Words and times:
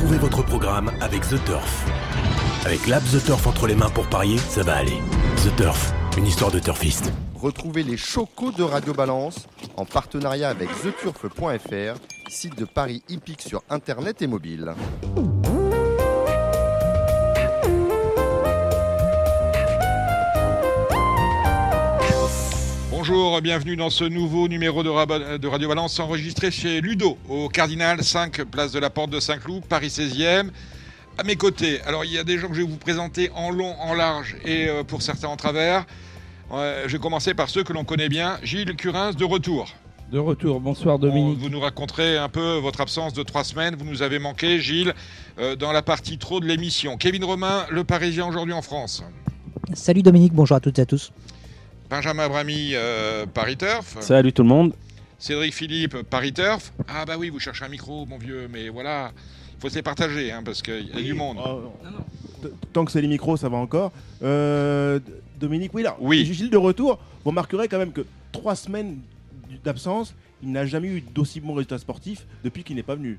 Retrouvez 0.00 0.18
votre 0.18 0.42
programme 0.42 0.90
avec 1.02 1.20
The 1.28 1.44
Turf. 1.44 1.84
Avec 2.64 2.86
l'app 2.86 3.02
The 3.04 3.22
Turf 3.22 3.46
entre 3.46 3.66
les 3.66 3.74
mains 3.74 3.90
pour 3.90 4.06
parier, 4.06 4.38
ça 4.38 4.62
va 4.62 4.76
aller. 4.76 4.96
The 5.44 5.54
Turf, 5.56 5.92
une 6.16 6.26
histoire 6.26 6.50
de 6.50 6.58
turfiste. 6.58 7.12
Retrouvez 7.34 7.82
les 7.82 7.98
chocos 7.98 8.50
de 8.50 8.62
Radio 8.62 8.94
Balance 8.94 9.46
en 9.76 9.84
partenariat 9.84 10.48
avec 10.48 10.70
theturf.fr, 10.80 12.00
site 12.30 12.58
de 12.58 12.64
paris 12.64 13.02
hippique 13.10 13.42
sur 13.42 13.62
internet 13.68 14.22
et 14.22 14.26
mobile. 14.26 14.72
Bonjour, 23.12 23.40
bienvenue 23.42 23.74
dans 23.74 23.90
ce 23.90 24.04
nouveau 24.04 24.46
numéro 24.46 24.84
de, 24.84 24.88
Rab- 24.88 25.36
de 25.38 25.48
Radio 25.48 25.66
Balance 25.68 25.98
enregistré 25.98 26.52
chez 26.52 26.80
Ludo, 26.80 27.18
au 27.28 27.48
Cardinal 27.48 28.04
5, 28.04 28.44
place 28.44 28.70
de 28.70 28.78
la 28.78 28.88
Porte 28.88 29.10
de 29.10 29.18
Saint-Cloud, 29.18 29.64
Paris 29.68 29.88
16e. 29.88 30.50
À 31.18 31.24
mes 31.24 31.34
côtés, 31.34 31.80
alors 31.82 32.04
il 32.04 32.12
y 32.12 32.18
a 32.18 32.22
des 32.22 32.38
gens 32.38 32.46
que 32.46 32.54
je 32.54 32.60
vais 32.62 32.68
vous 32.68 32.76
présenter 32.76 33.28
en 33.34 33.50
long, 33.50 33.74
en 33.80 33.94
large 33.94 34.36
et 34.44 34.68
euh, 34.68 34.84
pour 34.84 35.02
certains 35.02 35.26
en 35.26 35.34
travers. 35.36 35.86
Euh, 36.52 36.84
je 36.86 36.92
vais 36.92 36.98
commencer 37.00 37.34
par 37.34 37.48
ceux 37.50 37.64
que 37.64 37.72
l'on 37.72 37.82
connaît 37.82 38.08
bien. 38.08 38.38
Gilles 38.44 38.76
Curins, 38.76 39.10
de 39.12 39.24
retour. 39.24 39.66
De 40.12 40.18
retour, 40.20 40.60
bonsoir 40.60 40.94
On- 40.94 40.98
Dominique. 41.00 41.38
vous 41.40 41.48
nous 41.48 41.60
raconterez 41.60 42.16
un 42.16 42.28
peu 42.28 42.58
votre 42.58 42.80
absence 42.80 43.12
de 43.12 43.24
trois 43.24 43.42
semaines. 43.42 43.74
Vous 43.76 43.86
nous 43.86 44.02
avez 44.02 44.20
manqué, 44.20 44.60
Gilles, 44.60 44.94
euh, 45.40 45.56
dans 45.56 45.72
la 45.72 45.82
partie 45.82 46.16
trop 46.16 46.38
de 46.38 46.46
l'émission. 46.46 46.96
Kevin 46.96 47.24
Romain, 47.24 47.66
le 47.70 47.82
Parisien 47.82 48.28
aujourd'hui 48.28 48.54
en 48.54 48.62
France. 48.62 49.02
Salut 49.74 50.04
Dominique, 50.04 50.32
bonjour 50.32 50.56
à 50.56 50.60
toutes 50.60 50.78
et 50.78 50.82
à 50.82 50.86
tous. 50.86 51.10
Benjamin 51.90 52.28
Bramy, 52.28 52.70
euh, 52.74 53.26
Paris 53.26 53.56
Turf. 53.56 53.96
Salut 54.00 54.32
tout 54.32 54.42
le 54.42 54.48
monde. 54.48 54.72
Cédric 55.18 55.52
Philippe, 55.52 55.96
Paris 56.08 56.32
Turf. 56.32 56.72
Ah 56.88 57.04
bah 57.04 57.14
oui, 57.18 57.28
vous 57.30 57.40
cherchez 57.40 57.64
un 57.64 57.68
micro, 57.68 58.06
mon 58.06 58.16
vieux, 58.16 58.48
mais 58.50 58.68
voilà, 58.68 59.10
il 59.56 59.60
faut 59.60 59.68
se 59.68 59.74
les 59.74 59.82
partager, 59.82 60.30
hein, 60.32 60.42
parce 60.44 60.62
qu'il 60.62 60.88
y 60.94 60.98
a 60.98 61.02
du 61.02 61.14
monde. 61.14 61.38
T- 62.42 62.48
Tant 62.72 62.84
que 62.84 62.92
c'est 62.92 63.02
les 63.02 63.08
micros, 63.08 63.36
ça 63.36 63.48
va 63.48 63.58
encore. 63.58 63.92
Euh, 64.22 64.98
Dominique 65.38 65.74
Wheeler, 65.74 65.90
Oui. 66.00 66.24
Gilles 66.32 66.48
de 66.50 66.56
retour. 66.56 66.98
Vous 67.24 67.30
remarquerez 67.30 67.68
quand 67.68 67.78
même 67.78 67.92
que 67.92 68.06
trois 68.32 68.54
semaines 68.54 68.98
d'absence, 69.64 70.14
il 70.42 70.52
n'a 70.52 70.64
jamais 70.64 70.88
eu 70.88 71.00
d'aussi 71.02 71.40
bons 71.40 71.54
résultats 71.54 71.78
sportifs 71.78 72.24
depuis 72.44 72.62
qu'il 72.64 72.76
n'est 72.76 72.82
pas 72.82 72.94
venu. 72.94 73.18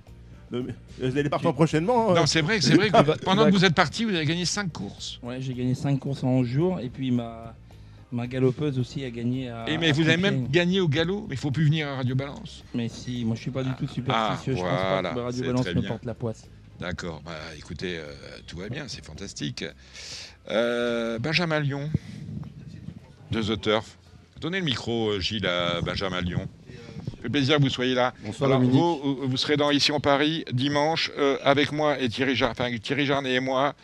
Euh, 0.54 0.64
Vous 1.00 1.18
allez 1.18 1.30
partant 1.30 1.54
prochainement. 1.54 2.12
hein. 2.12 2.16
Non, 2.16 2.26
c'est 2.26 2.42
vrai, 2.42 2.58
que- 2.58 2.64
c'est 2.64 2.74
vrai 2.76 2.90
que 2.90 3.20
pendant 3.26 3.46
que 3.46 3.52
vous 3.52 3.64
êtes 3.66 3.76
parti, 3.76 4.06
vous 4.06 4.16
avez 4.16 4.26
gagné 4.26 4.46
5 4.46 4.72
courses. 4.72 5.20
Ouais, 5.22 5.38
j'ai 5.42 5.54
gagné 5.54 5.76
5 5.76 6.00
courses 6.00 6.24
en 6.24 6.30
11 6.30 6.48
jours 6.48 6.80
et 6.80 6.90
puis 6.90 7.12
ma, 7.12 7.54
ma 8.12 8.28
galopeuse 8.28 8.78
aussi 8.80 9.04
a 9.04 9.10
gagné 9.10 9.50
à. 9.50 9.66
Et 9.70 9.78
mais 9.78 9.90
à 9.90 9.94
vous 9.94 10.02
avez 10.08 10.18
même 10.18 10.48
gagné 10.48 10.80
au 10.80 10.88
galop, 10.88 11.26
mais 11.30 11.36
il 11.36 11.40
faut 11.40 11.52
plus 11.52 11.66
venir 11.66 11.88
à 11.88 11.96
Radio 11.98 12.16
Balance. 12.16 12.64
Mais 12.74 12.90
si, 12.90 13.24
moi 13.26 13.36
je 13.36 13.42
suis 13.42 13.52
pas 13.52 13.64
du 13.64 13.74
tout 13.76 13.88
superstitieux, 13.88 14.54
Ah, 14.56 14.58
je 14.58 14.62
pense 14.62 14.72
pas 14.72 14.92
voilà, 14.94 15.14
que 15.14 15.20
Radio 15.20 15.44
Balance 15.46 15.68
me 15.68 15.88
porte 15.88 16.06
la 16.06 16.14
poisse. 16.14 16.48
D'accord, 16.80 17.22
bah 17.24 17.38
écoutez, 17.58 17.98
euh, 17.98 18.12
tout 18.48 18.58
va 18.58 18.68
bien, 18.68 18.86
c'est 18.88 19.06
fantastique. 19.06 19.64
Euh, 20.50 21.20
Benjamin 21.20 21.60
Lyon, 21.60 21.90
de 23.30 23.42
The 23.42 23.62
Turf. 23.62 23.98
Donnez 24.40 24.60
le 24.60 24.66
micro, 24.66 25.12
euh, 25.12 25.20
Gilles, 25.20 25.46
à 25.46 25.82
Benjamin 25.82 26.22
Lyon. 26.22 26.48
Fait 27.22 27.30
plaisir 27.30 27.58
que 27.58 27.62
vous 27.64 27.70
soyez 27.70 27.94
là. 27.94 28.14
Bonsoir 28.26 28.50
Alors, 28.50 28.62
vous, 28.62 29.18
vous 29.28 29.38
serez 29.38 29.58
dans 29.58 29.70
Ici 29.72 29.92
en 29.92 30.00
Paris 30.00 30.44
dimanche 30.52 31.12
euh, 31.18 31.38
avec 31.44 31.72
moi 31.72 32.00
et 32.00 32.10
Thierry, 32.10 32.36
Jar- 32.36 32.52
enfin, 32.52 32.70
Thierry 32.82 33.06
Jarnet 33.06 33.34
et 33.36 33.40
moi 33.40 33.76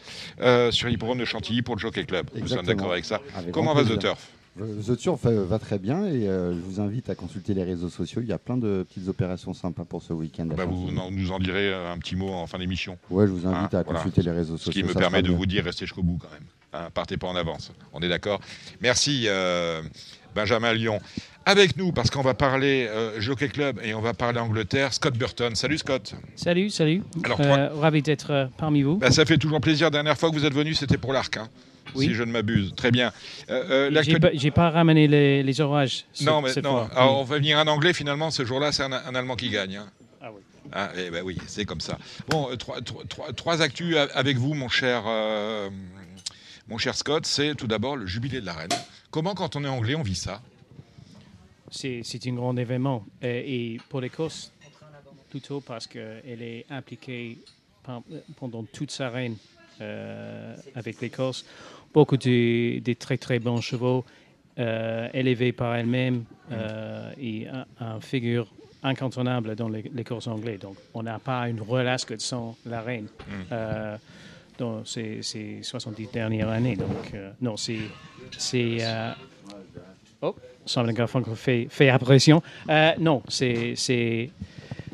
euh, 0.42 0.72
sur 0.72 0.88
l'hippodrome 0.88 1.20
de 1.20 1.26
Chantilly 1.26 1.62
pour 1.62 1.76
le 1.76 1.80
Jockey 1.80 2.06
Club. 2.06 2.28
Nous 2.36 2.48
sommes 2.48 2.66
d'accord 2.66 2.92
avec 2.92 3.06
ça. 3.06 3.22
Avec 3.36 3.52
Comment 3.52 3.74
va 3.76 3.84
The. 3.84 4.00
Turf? 4.00 4.28
Euh, 4.60 4.82
The 4.82 4.98
Turf 4.98 5.24
va 5.26 5.60
très 5.60 5.78
bien 5.78 6.06
et 6.08 6.28
euh, 6.28 6.54
je 6.54 6.60
vous 6.60 6.82
invite 6.82 7.12
à 7.12 7.16
consulter 7.16 7.54
les 7.54 7.64
réseaux 7.64 7.90
sociaux. 7.90 8.22
Il 8.24 8.28
y 8.28 8.34
a 8.34 8.40
plein 8.40 8.58
de 8.58 8.84
petites 8.90 9.08
opérations 9.08 9.54
sympas 9.54 9.86
pour 9.86 10.02
ce 10.02 10.14
week-end. 10.14 10.46
Bah, 10.48 10.66
Vous 10.66 10.90
en- 10.98 11.12
nous 11.12 11.32
en 11.32 11.38
direz 11.38 11.72
un 11.74 11.98
petit 12.00 12.16
mot 12.16 12.30
en 12.30 12.48
fin 12.48 12.58
d'émission. 12.58 12.98
Ouais, 13.12 13.28
je 13.28 13.32
vous 13.34 13.46
invite 13.48 13.74
Ah, 13.74 13.80
à 13.80 13.84
voilà. 13.84 14.00
consulter 14.00 14.24
les 14.24 14.32
réseaux 14.32 14.58
Ce 14.58 14.66
sociaux. 14.66 14.82
qui 14.82 14.88
me 14.88 14.94
permet 14.96 15.22
de 15.22 15.28
bien. 15.28 15.38
vous 15.38 15.46
dire 15.46 15.64
restez 15.64 15.86
jusqu'au 15.86 16.02
bout 16.02 16.18
quand 16.20 16.32
même. 16.34 16.44
Hein, 16.74 16.90
partez 16.94 17.18
pas 17.18 17.28
en 17.28 17.36
avance. 17.36 17.72
On 17.94 18.02
est 18.02 18.10
d'accord? 18.10 18.40
Merci 18.82 19.28
Benjamin 20.38 20.72
Lyon. 20.74 21.00
Avec 21.48 21.78
nous, 21.78 21.92
parce 21.92 22.10
qu'on 22.12 22.22
va 22.22 22.34
parler 22.36 22.88
euh, 22.90 23.20
Jockey 23.20 23.48
Club 23.48 23.80
et 23.84 23.94
on 23.96 24.02
va 24.02 24.14
parler 24.14 24.40
Angleterre, 24.40 24.94
Scott 24.94 25.18
Burton. 25.18 25.56
Salut 25.56 25.78
Scott. 25.80 26.14
Salut, 26.36 26.70
salut. 26.70 27.02
Alors, 27.24 27.42
Euh, 27.42 27.70
ravi 27.74 28.02
d'être 28.04 28.32
euh, 28.32 28.46
parmi 28.58 28.84
vous. 28.84 28.98
Bah, 28.98 29.10
ça 29.12 29.26
fait 29.26 29.38
toujours 29.38 29.60
plaisir. 29.62 29.90
Dernière 29.90 30.16
fois 30.18 30.30
que 30.30 30.36
vous 30.36 30.46
êtes 30.46 30.54
venu, 30.54 30.76
c'était 30.76 30.98
pour 30.98 31.12
l'Arc. 31.14 31.38
hein, 31.38 31.48
Oui. 31.96 32.06
Si 32.08 32.14
je 32.14 32.22
ne 32.24 32.32
m'abuse. 32.32 32.74
Très 32.76 32.92
bien. 32.92 33.12
J'ai 33.50 34.20
pas, 34.20 34.30
pas 34.54 34.70
ramené 34.70 35.08
les, 35.08 35.42
les 35.42 35.62
orages. 35.62 36.06
ce- 36.14 36.24
Non, 36.26 36.42
mais 36.42 36.50
cette 36.54 36.66
non. 36.66 36.72
fois. 36.86 36.90
Alors, 36.96 37.14
Oui. 37.16 37.22
on 37.22 37.24
va 37.24 37.36
venir 37.38 37.58
en 37.58 37.66
anglais 37.68 37.94
finalement. 37.94 38.30
Ce 38.30 38.46
jour-là, 38.46 38.72
c'est 38.72 38.84
un, 38.84 38.92
un 38.92 39.16
Allemand 39.16 39.36
qui 39.38 39.50
gagne. 39.50 39.78
hein. 39.78 39.88
Ah 40.22 40.30
oui. 40.36 40.42
Ah, 40.74 40.92
eh 40.98 41.10
ben 41.10 41.24
oui, 41.24 41.38
c'est 41.48 41.64
comme 41.66 41.80
ça. 41.82 41.98
Bon, 42.30 42.50
trois, 42.58 42.82
trois- 42.82 43.32
trois- 43.34 43.62
actus 43.62 43.96
avec 44.14 44.38
vous, 44.38 44.54
mon 44.54 44.68
cher, 44.70 45.04
mon 46.68 46.78
cher 46.78 46.94
Scott. 46.96 47.26
C'est 47.26 47.56
tout 47.56 47.68
d'abord 47.68 47.96
le 47.96 48.06
jubilé 48.06 48.42
de 48.42 48.46
la 48.46 48.54
reine. 48.54 48.70
Comment, 49.10 49.34
quand 49.34 49.56
on 49.56 49.64
est 49.64 49.68
anglais, 49.70 49.96
on 49.96 50.04
vit 50.04 50.16
ça? 50.16 50.42
C'est, 51.70 52.02
un 52.28 52.34
grand 52.34 52.56
événement. 52.58 53.06
Euh, 53.24 53.42
et 53.46 53.80
pour 53.90 54.02
l'Écosse, 54.02 54.52
plutôt 55.30 55.62
parce 55.62 55.88
qu'elle 55.88 56.42
est 56.42 56.66
impliquée 56.70 57.38
pendant 58.38 58.64
toute 58.64 58.92
sa 58.92 59.10
reine 59.10 59.36
euh, 59.82 60.56
avec 60.76 61.02
l'Écosse. 61.02 61.46
Beaucoup 61.94 62.18
de, 62.18 62.80
de 62.80 62.94
très 62.94 63.18
très 63.18 63.40
bons 63.40 63.62
chevaux, 63.62 64.06
euh, 64.60 65.08
élevés 65.14 65.52
par 65.52 65.76
elle-même 65.76 66.26
euh, 66.52 67.12
et 67.20 67.48
un, 67.48 67.66
un 67.80 68.00
figure 68.02 68.48
incontournable 68.84 69.56
dans 69.56 69.70
l'É- 69.70 69.90
l'Écosse 69.94 70.28
anglaise. 70.28 70.60
Donc 70.60 70.76
on 70.94 71.04
n'a 71.04 71.20
pas 71.20 71.48
une 71.50 71.62
relâche 71.62 72.06
sans 72.18 72.58
la 72.66 72.82
reine. 72.82 73.08
euh, 73.52 73.98
dans 74.58 74.84
ces, 74.86 75.20
ces 75.22 75.60
70 75.62 76.10
dernières 76.12 76.50
années. 76.50 76.76
Donc, 76.76 77.12
euh, 77.14 77.32
non, 77.42 77.58
c'est. 77.58 77.78
c'est 78.38 78.78
euh, 78.82 79.12
oh, 80.22 80.36
semble 80.66 80.94
que 80.94 81.06
Franck 81.06 81.34
fait, 81.36 81.68
fait 81.70 81.90
apparition. 81.90 82.42
Euh, 82.70 82.92
non, 83.00 83.24
c'est, 83.28 83.74
c'est, 83.76 84.30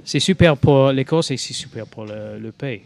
c'est 0.03 0.19
super 0.19 0.55
pour 0.57 0.91
l'Écosse 0.91 1.31
et 1.31 1.37
c'est 1.37 1.53
super 1.53 1.85
pour 1.87 2.05
le, 2.05 2.37
le 2.39 2.51
pays. 2.51 2.81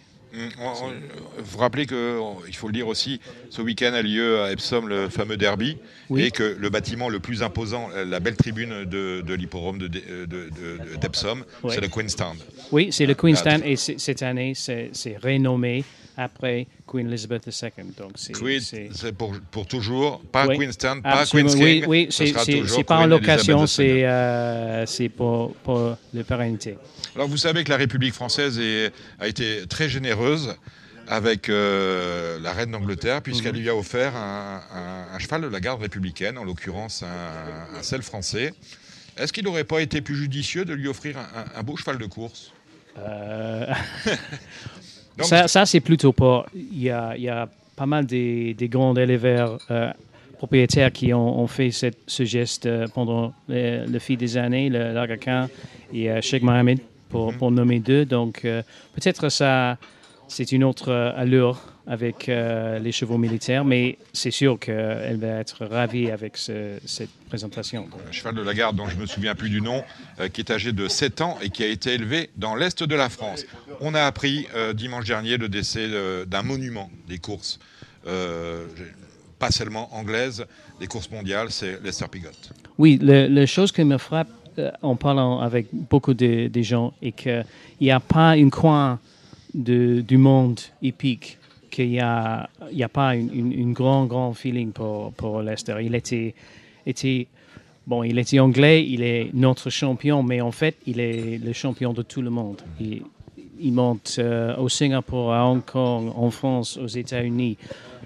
On- 0.60 0.94
Vous 1.42 1.58
rappelez 1.58 1.88
que, 1.88 2.20
il 2.48 2.56
faut 2.56 2.68
le 2.68 2.74
dire 2.74 2.88
aussi, 2.88 3.20
ce 3.50 3.62
week-end 3.64 3.94
a 3.94 4.04
lieu 4.04 4.42
à 4.42 4.52
Epsom 4.52 4.86
le 4.86 5.10
fameux 5.10 5.36
derby 5.38 5.78
Oui. 6.10 6.24
et 6.26 6.32
que 6.32 6.44
le 6.44 6.70
bâtiment 6.70 7.10
le 7.10 7.20
plus 7.20 7.42
imposant, 7.42 7.90
la 8.06 8.20
belle 8.20 8.36
tribune 8.36 8.84
de, 8.86 9.22
de 9.26 9.34
l'hipporome 9.34 9.80
de, 9.80 9.88
de- 9.88 10.00
de- 10.00 10.26
de- 10.26 10.96
d'Epsom, 11.02 11.44
c'est 11.70 11.82
le 11.82 11.88
Queen 11.88 12.08
Stand. 12.08 12.38
Oui, 12.72 12.90
c'est 12.92 13.08
le 13.08 13.16
Queenstown 13.16 13.62
et 13.66 13.76
c'est- 13.78 14.00
cette 14.00 14.22
année, 14.22 14.54
c'est, 14.56 14.90
c'est 14.94 15.18
renommé 15.18 15.84
après 16.18 16.68
Queen 16.88 17.08
Elizabeth 17.08 17.46
II. 17.48 17.72
Donc, 17.98 18.12
c'est, 18.16 19.12
pour, 19.16 19.34
pour 19.52 19.68
toujours, 19.68 20.20
pas 20.32 20.48
Oui. 20.48 20.58
Queen 20.58 20.72
Stand, 20.72 21.04
pas 21.04 21.26
Queen's 21.26 21.54
oui, 21.56 21.82
King. 21.82 21.86
oui, 21.88 22.08
ce 22.10 22.26
c'est, 22.26 22.84
pas 22.84 22.98
en 22.98 23.06
location, 23.06 23.68
c'est, 23.68 24.04
euh, 24.06 24.86
c'est 24.88 25.10
pour, 25.10 25.54
pour 25.58 25.96
la 26.14 26.24
pérennité. 26.24 26.76
Alors 27.16 27.28
vous 27.28 27.38
savez 27.38 27.64
que 27.64 27.70
la 27.70 27.78
République 27.78 28.14
française 28.14 28.60
est- 28.60 28.92
a 29.20 29.28
été 29.28 29.66
très 29.68 29.90
généreuse 29.90 30.56
avec 31.08 31.50
euh, 31.50 32.40
la 32.42 32.52
reine 32.52 32.72
d'Angleterre 32.72 33.22
puisqu'elle 33.22 33.54
Mhm. 33.56 33.62
lui 33.62 33.70
a 33.70 33.76
offert 33.76 34.16
un, 34.16 34.62
un- 34.74 35.16
un 35.16 35.20
cheval 35.20 35.42
de 35.42 35.48
la 35.48 35.60
garde 35.60 35.82
républicaine, 35.82 36.38
en 36.38 36.44
l'occurrence 36.44 37.04
un, 37.04 37.78
un 37.80 37.84
sel 37.84 38.02
français. 38.02 38.54
Est-ce 39.18 39.32
qu'il 39.34 39.46
n'aurait 39.46 39.64
pas 39.64 39.82
été 39.82 40.02
plus 40.02 40.16
judicieux 40.16 40.66
de 40.66 40.74
lui 40.74 40.88
offrir 40.88 41.16
un 41.56 41.64
beau 41.64 41.76
cheval 41.78 41.98
de 41.98 42.06
course? 42.06 42.52
Euh, 43.00 43.66
Ça, 45.24 45.48
ça, 45.48 45.66
c'est 45.66 45.80
plutôt 45.80 46.14
pas. 46.14 46.46
Il 46.56 46.82
y 46.82 46.90
a, 46.90 47.16
il 47.18 47.24
y 47.24 47.30
a 47.30 47.48
pas 47.76 47.86
mal 47.86 48.06
des, 48.06 48.54
des 48.54 48.68
grands 48.68 48.96
éleveurs 48.96 49.60
euh, 49.72 49.92
propriétaires 50.38 50.92
qui 50.92 51.14
ont, 51.14 51.40
ont 51.40 51.48
fait 51.48 51.72
cette- 51.72 51.98
ce 52.08 52.24
geste 52.26 52.66
euh, 52.66 52.88
pendant 52.94 53.34
le, 53.48 53.86
le 53.88 54.00
fil 54.00 54.18
des 54.18 54.38
années, 54.38 54.70
le 54.70 54.94
l'Aga 54.94 55.18
Khan 55.18 55.48
et 55.94 56.10
euh, 56.12 56.22
Sheikh 56.22 56.44
Mohammed, 56.44 56.80
pour, 57.10 57.32
Mhm. 57.32 57.38
pour 57.38 57.52
nommer 57.52 57.80
deux. 57.80 58.06
Donc, 58.06 58.46
euh, 58.46 58.62
peut-être 58.94 59.30
ça, 59.30 59.78
c'est 60.28 60.52
une 60.52 60.64
autre 60.64 60.92
euh, 60.92 61.12
allure 61.16 61.60
avec 61.88 62.28
euh, 62.28 62.80
les 62.80 62.92
chevaux 62.92 63.18
militaires, 63.18 63.64
mais 63.64 63.98
c'est 64.12 64.32
sûr 64.32 64.60
qu'elle 64.60 65.18
va 65.20 65.40
être 65.40 65.66
ravie 65.66 66.12
avec 66.12 66.36
ce- 66.36 66.78
cette 66.86 67.10
présentation. 67.30 67.88
un 68.08 68.12
cheval 68.12 68.36
de 68.36 68.42
la 68.42 68.54
garde 68.54 68.76
dont 68.76 68.88
je 68.90 68.98
me 68.98 69.06
souviens 69.06 69.36
plus 69.36 69.50
du 69.50 69.62
nom, 69.62 69.84
euh, 70.20 70.28
qui 70.28 70.42
est 70.42 70.52
âgé 70.52 70.74
de 70.74 70.88
7 70.88 71.22
ans 71.22 71.38
et 71.42 71.50
qui 71.50 71.64
a 71.64 71.68
été 71.68 71.94
élevé 71.94 72.30
dans 72.36 72.56
l'est 72.56 72.84
de 72.84 72.96
la 72.96 73.10
France. 73.10 73.46
On 73.80 73.94
a 73.96 74.02
appris 74.04 74.48
euh, 74.56 74.74
dimanche 74.74 75.06
dernier 75.06 75.38
le 75.38 75.48
décès 75.48 75.88
euh, 75.90 76.26
d'un 76.26 76.44
monument 76.44 76.90
des 77.08 77.20
courses, 77.20 77.58
euh, 78.06 78.66
pas 79.40 79.52
seulement 79.52 79.94
anglaises, 79.96 80.46
des 80.80 80.88
courses 80.88 81.10
mondiales, 81.10 81.52
c'est 81.52 81.82
Lester 81.84 82.06
Piggott. 82.12 82.52
Oui, 82.78 83.00
le- 83.02 83.28
la 83.28 83.46
chose 83.46 83.72
qui 83.72 83.84
me 83.84 83.98
frappe 83.98 84.28
euh, 84.60 84.72
en 84.82 84.96
parlant 84.96 85.40
avec 85.40 85.68
beaucoup 85.72 86.14
de, 86.14 86.48
de 86.48 86.62
gens 86.62 86.94
est 87.02 87.12
qu'il 87.14 87.46
n'y 87.80 87.92
a 87.92 88.00
pas 88.00 88.32
un 88.32 88.50
coin 88.50 89.00
de, 89.54 90.02
du 90.02 90.18
monde 90.18 90.60
épique 90.82 91.38
qu'il 91.78 91.90
n'y 91.92 92.00
a, 92.00 92.50
pas 92.92 93.16
une, 93.16 93.72
grand, 93.74 94.06
grand 94.06 94.34
feeling 94.34 94.72
pour, 94.72 95.12
pour 95.14 95.42
Leicester. 95.44 95.76
Il 95.82 95.94
était, 95.94 97.28
bon, 97.86 98.04
il 98.04 98.18
était 98.18 98.40
anglais, 98.40 98.84
il 98.88 99.04
est 99.04 99.30
notre 99.34 99.70
champion, 99.70 100.24
mais 100.24 100.42
en 100.42 100.52
fait, 100.52 100.76
il 100.88 101.00
est 101.00 101.38
le 101.38 101.54
champion 101.54 101.94
de 101.94 102.02
tout 102.02 102.24
le 102.24 102.32
monde. 102.32 102.62
Il 102.80 103.74
monte 103.74 104.16
euh, 104.18 104.56
au 104.58 104.70
Singapour, 104.70 105.34
à 105.34 105.48
Hong 105.48 105.64
Kong, 105.64 106.12
en 106.16 106.32
France, 106.32 106.78
aux 106.78 106.88
États-Unis. 106.88 107.58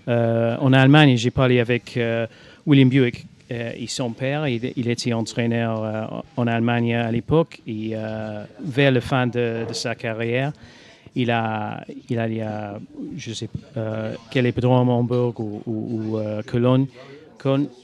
Euh, 0.08 0.58
en 0.60 0.74
Allemagne, 0.74 1.16
j'ai 1.16 1.32
parlé 1.32 1.62
avec 1.62 1.96
euh, 1.96 2.28
William 2.66 2.90
Buick 2.90 3.26
et 3.50 3.88
son 3.88 4.12
père. 4.12 4.48
Il, 4.48 4.88
était 4.88 5.12
entraîneur 5.12 6.24
en 6.38 6.48
Allemagne 6.48 6.96
à 6.96 7.12
l'époque. 7.12 7.60
Vers 7.68 8.92
la 8.92 9.02
fin 9.02 9.28
de 9.28 9.66
sa 9.74 9.94
carrière, 9.94 10.54
il 11.16 11.32
a, 11.32 11.84
il 12.10 12.20
a, 12.20 12.28
il 12.28 12.46
je 13.18 13.34
sais 13.34 13.50
euh, 13.78 14.16
quel 14.30 14.48
hippodrome, 14.48 14.90
Hamburg 14.90 15.40
ou, 15.40 15.62
ou, 15.66 16.18
euh, 16.18 16.42
Cologne. 16.44 16.88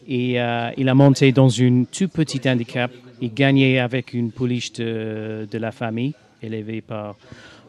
Et 0.08 0.40
euh, 0.40 0.70
il 0.78 0.88
a 0.88 0.94
monté 0.94 1.32
dans 1.32 1.50
une 1.50 1.88
tout 1.88 2.08
petite 2.10 2.46
handicap 2.46 2.92
et 3.22 3.30
gagné 3.30 3.80
avec 3.80 4.14
une 4.14 4.32
pouliche 4.32 4.74
de, 4.74 5.48
la 5.52 5.72
famille, 5.72 6.14
élevée 6.44 6.82
par, 6.82 7.16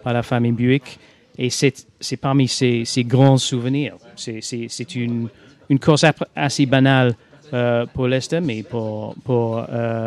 par 0.02 0.12
la 0.12 0.22
famille 0.22 0.52
Buick. 0.52 0.98
Et 1.38 1.48
c'est 1.48 2.16
parmi 2.20 2.46
ses, 2.46 2.84
ses 2.84 3.04
grands 3.04 3.38
souvenirs. 3.38 3.96
C'est- 4.16 4.94
une, 4.96 5.28
une 5.70 5.78
course 5.78 6.04
assez 6.36 6.66
banale 6.66 7.14
euh, 7.54 7.86
pour 7.86 8.06
Lester, 8.06 8.40
mais 8.42 8.62
pour, 8.62 9.14
pour 9.24 9.64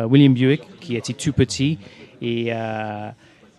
William 0.08 0.32
Buick, 0.34 0.60
qui 0.80 0.94
était 0.94 1.14
tout 1.14 1.32
petit, 1.32 1.78
et, 2.20 2.52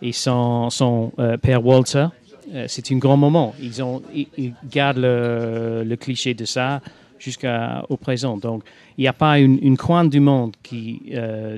et 0.04 0.12
son, 0.12 1.12
euh, 1.18 1.38
père 1.38 1.66
Walter, 1.66 2.08
euh, 2.54 2.66
c'est 2.68 2.92
un 2.92 2.98
grand 2.98 3.18
moment. 3.18 3.56
Ils, 3.60 3.82
ont, 3.82 4.04
ils, 4.14 4.54
gardent 4.70 4.98
le, 5.00 5.96
cliché 5.96 6.34
de 6.34 6.46
ça 6.46 6.82
jusqu'au 7.18 7.98
présent. 7.98 8.38
Donc, 8.38 8.64
il 8.98 9.02
n'y 9.02 9.08
a 9.08 9.14
pas 9.14 9.40
une, 9.40 9.58
une 9.62 9.78
coin 9.78 10.04
du 10.04 10.20
monde 10.20 10.56
qui, 10.62 11.02
euh, 11.14 11.58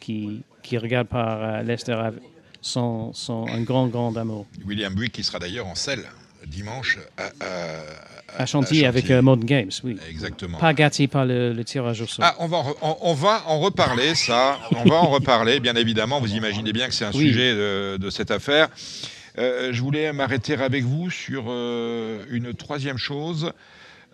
qui, 0.00 0.42
qui 0.62 0.78
regarde 0.78 1.06
par 1.06 1.62
Lester 1.62 1.96
son, 2.60 3.12
son, 3.14 3.46
un 3.46 3.62
grand, 3.62 3.86
grand 3.86 4.16
amour. 4.16 4.46
William 4.66 4.92
Buick 4.92 5.12
qui 5.12 5.22
sera 5.22 5.38
d'ailleurs 5.38 5.68
en 5.68 5.76
selle 5.76 6.04
dimanche 6.48 6.98
à, 7.16 7.30
À 8.38 8.46
Chantilly 8.46 8.84
avec 8.86 9.10
euh, 9.10 9.22
Modern 9.22 9.46
Games, 9.46 9.70
oui. 9.84 9.96
Exactement. 10.10 10.58
Pas 10.58 10.74
gâté 10.74 11.06
par 11.08 11.24
le, 11.24 11.52
le 11.52 11.64
tirage 11.64 12.00
au 12.02 12.06
sort. 12.06 12.24
Ah, 12.26 12.34
on 12.38 12.46
va, 12.46 12.62
on, 12.82 12.96
on 13.00 13.14
va 13.14 13.42
en 13.46 13.58
reparler, 13.60 14.14
ça. 14.14 14.58
On 14.72 14.84
va 14.88 14.96
en 14.96 15.06
reparler, 15.08 15.60
bien 15.60 15.74
évidemment. 15.76 16.20
Vous 16.20 16.34
imaginez 16.34 16.72
bien 16.72 16.88
que 16.88 16.94
c'est 16.94 17.04
un 17.04 17.12
Oui. 17.12 17.28
sujet 17.28 17.54
de, 17.54 17.96
de 17.98 18.10
cette 18.10 18.30
affaire. 18.30 18.68
Euh, 19.38 19.70
je 19.72 19.82
voulais 19.82 20.12
m'arrêter 20.12 20.54
avec 20.54 20.84
vous 20.84 21.10
sur 21.10 21.44
euh, 21.48 22.24
une 22.30 22.54
troisième 22.54 22.98
chose. 22.98 23.52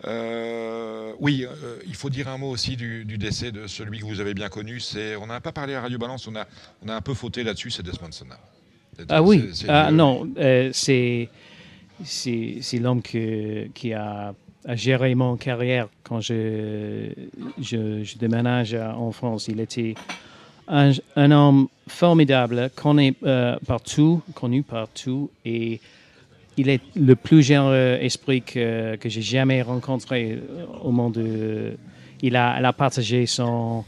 Euh, 0.05 1.13
oui, 1.19 1.45
euh, 1.45 1.77
il 1.87 1.95
faut 1.95 2.09
dire 2.09 2.27
un 2.27 2.37
mot 2.37 2.49
aussi 2.49 2.75
du, 2.75 3.05
du 3.05 3.17
décès 3.17 3.51
de 3.51 3.67
celui 3.67 3.99
que 3.99 4.05
vous 4.05 4.19
avez 4.19 4.33
bien 4.33 4.49
connu. 4.49 4.79
C'est, 4.79 5.15
on 5.15 5.27
n'a 5.27 5.39
pas 5.39 5.51
parlé 5.53 5.75
à 5.75 5.81
Radio 5.81 5.97
Balance, 5.97 6.27
on 6.27 6.35
a, 6.35 6.45
on 6.85 6.89
a 6.89 6.95
un 6.95 7.01
peu 7.01 7.13
fauté 7.13 7.43
là-dessus, 7.43 7.71
c'est 7.71 7.83
Desmond 7.83 8.11
Sonna. 8.11 8.37
C'est- 8.97 9.05
Ah 9.09 9.21
oui, 9.23 9.49
ah, 9.69 9.89
le- 9.89 9.95
non, 9.95 10.27
euh, 10.37 10.69
c'est 10.73 11.29
c'est 12.03 12.79
l'homme 12.79 13.01
qui 13.01 13.93
a, 13.93 14.33
géré 14.75 15.13
mon 15.15 15.35
carrière 15.35 15.87
quand 16.03 16.21
je, 16.21 17.09
déménage 18.17 18.73
en 18.73 19.11
France. 19.11 19.47
Il 19.47 19.59
était 19.59 19.95
un, 20.67 21.31
homme 21.31 21.67
formidable, 21.87 22.69
connu 22.75 23.13
euh, 23.23 23.57
partout, 23.67 24.21
connu 24.33 24.63
partout, 24.63 25.29
et 25.43 25.81
il 26.55 26.69
est 26.69 26.81
le 26.95 27.15
plus 27.15 27.43
généreux 27.43 27.97
esprit 27.99 28.41
que, 28.41 28.97
j'ai 29.03 29.21
jamais 29.21 29.61
rencontré 29.61 30.33
euh, 30.33 30.65
au 30.81 30.91
monde. 30.91 31.13
de- 31.13 31.73
il, 32.21 32.37
a, 32.37 32.57
il 32.57 32.65
a 32.65 32.71
partagé 32.71 33.25
son, 33.25 33.83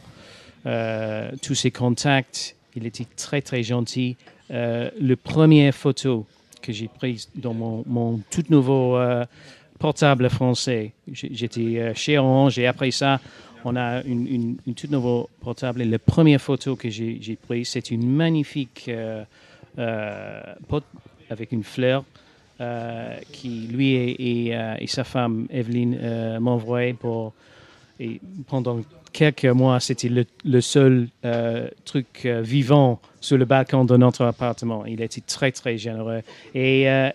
euh, 0.65 1.31
tous 1.41 1.55
ses 1.55 1.71
contacts. 1.71 2.55
Il 2.75 2.85
était 2.85 3.07
très, 3.15 3.41
très 3.41 3.63
gentil. 3.63 4.17
Euh, 4.51 4.89
le 4.99 5.15
premier 5.15 5.71
photo 5.71 6.25
que 6.65 6.73
j'ai 6.73 6.87
prise 6.87 7.29
dans 7.35 7.53
mon, 7.53 8.19
tout 8.29 8.43
nouveau 8.49 8.97
euh, 8.97 9.25
portable 9.79 10.29
français, 10.29 10.93
j'étais 11.11 11.79
euh, 11.79 11.93
chez 11.93 12.17
Orange 12.17 12.57
et 12.59 12.67
après 12.67 12.91
ça, 12.91 13.19
on 13.63 13.75
a 13.75 14.01
une, 14.03 14.27
une, 14.27 14.57
une 14.67 14.73
toute 14.73 14.91
nouveau 14.91 15.29
portable. 15.41 15.81
Et 15.81 15.85
la 15.85 15.99
première 15.99 16.39
photo 16.39 16.75
que 16.75 16.89
j'ai 16.89 17.37
prise, 17.47 17.69
c'est 17.69 17.91
une 17.91 18.07
magnifique 18.07 18.85
euh, 18.87 19.23
euh, 19.79 20.41
pot 20.67 20.83
avec 21.29 21.51
une 21.51 21.63
fleur 21.63 22.03
qui, 23.33 23.67
lui 23.69 23.95
et, 23.95 24.87
sa 24.87 25.03
femme, 25.03 25.45
Evelyne, 25.49 26.39
m'envoyaient 26.39 26.93
pour. 26.93 27.33
Et 27.99 28.19
pendant 28.47 28.81
quelques 29.13 29.45
mois, 29.45 29.79
c'était 29.79 30.09
le, 30.09 30.61
seul 30.61 31.07
euh, 31.23 31.69
truc 31.85 32.25
euh, 32.25 32.41
vivant 32.41 32.99
sur 33.21 33.37
le 33.37 33.45
balcon 33.45 33.85
de 33.85 33.95
notre 33.95 34.25
appartement. 34.25 34.85
Il 34.85 35.01
était 35.01 35.21
très, 35.21 35.51
très 35.51 35.77
généreux. 35.77 36.21
Et, 36.53 36.89
euh, 36.89 37.09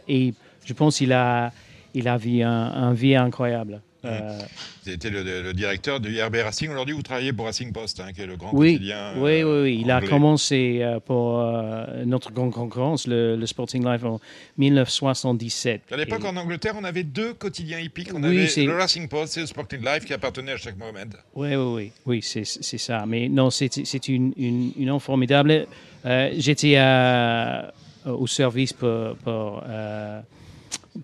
je 0.65 0.73
pense 0.73 0.99
qu'il 0.99 1.13
a, 1.13 1.53
il 1.95 2.09
a 2.09 2.17
vu 2.17 2.43
un 2.43 2.93
vie 2.93 3.17
incroyable. 3.17 3.81
Euh, 4.05 4.39
Vous 4.85 4.93
étiez 4.93 5.11
le, 5.11 5.23
le 5.43 5.53
directeur 5.53 6.01
du 6.01 6.11
IRB 6.15 6.37
Racing. 6.37 6.71
Aujourd'hui, 6.71 6.95
vous 6.95 7.03
travaillez 7.03 7.33
pour 7.33 7.45
Racing 7.47 7.71
Post, 7.73 8.01
hein, 8.01 8.13
qui 8.15 8.23
est 8.23 8.27
le 8.27 8.37
grand 8.37 8.51
oui, 8.55 8.75
quotidien. 8.75 9.13
oui, 9.19 9.41
euh, 9.43 9.63
oui, 9.63 9.63
oui. 9.75 9.81
Il 9.83 9.91
a 9.91 10.01
commencé 10.01 10.79
euh, 10.81 11.01
pour 11.01 11.41
euh, 11.41 12.05
notre 12.07 12.33
grande 12.33 12.53
concurrence, 12.53 13.07
le, 13.07 13.37
le 13.37 13.47
Sporting 13.47 13.85
Life, 13.85 14.05
en 14.05 14.19
1977. 14.57 15.83
À 15.93 15.97
l'époque, 15.97 16.23
Et- 16.25 16.27
en 16.29 16.37
Angleterre, 16.37 16.75
on 16.79 16.85
avait 16.85 17.03
deux 17.05 17.35
quotidiens 17.35 17.79
hippiques. 17.79 18.13
On 18.15 18.23
Oui, 18.23 18.41
avait 18.41 18.65
le 18.67 18.77
Racing 18.77 19.09
Post 19.09 19.37
et 19.37 19.41
le 19.41 19.47
Sporting 19.47 19.81
Life 19.85 20.05
qui 20.05 20.15
appartenaient 20.15 20.53
à 20.53 20.57
chaque 20.57 20.79
moment. 20.79 20.91
Oui, 21.35 21.55
oui, 21.55 21.57
oui, 21.57 21.93
oui 22.07 22.23
c'est 22.23 22.45
ça. 22.79 23.05
Mais 23.07 23.29
non, 23.29 23.51
c'est 23.51 24.09
une, 24.09 24.33
une, 24.37 24.99
formidable. 25.01 25.67
Euh, 26.07 26.31
J'étais 26.39 26.75
euh, 26.79 27.63
au 28.07 28.27
service 28.27 28.73
pour, 28.73 29.15
pour, 29.23 29.63
euh, 29.69 30.21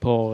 pour 0.00 0.32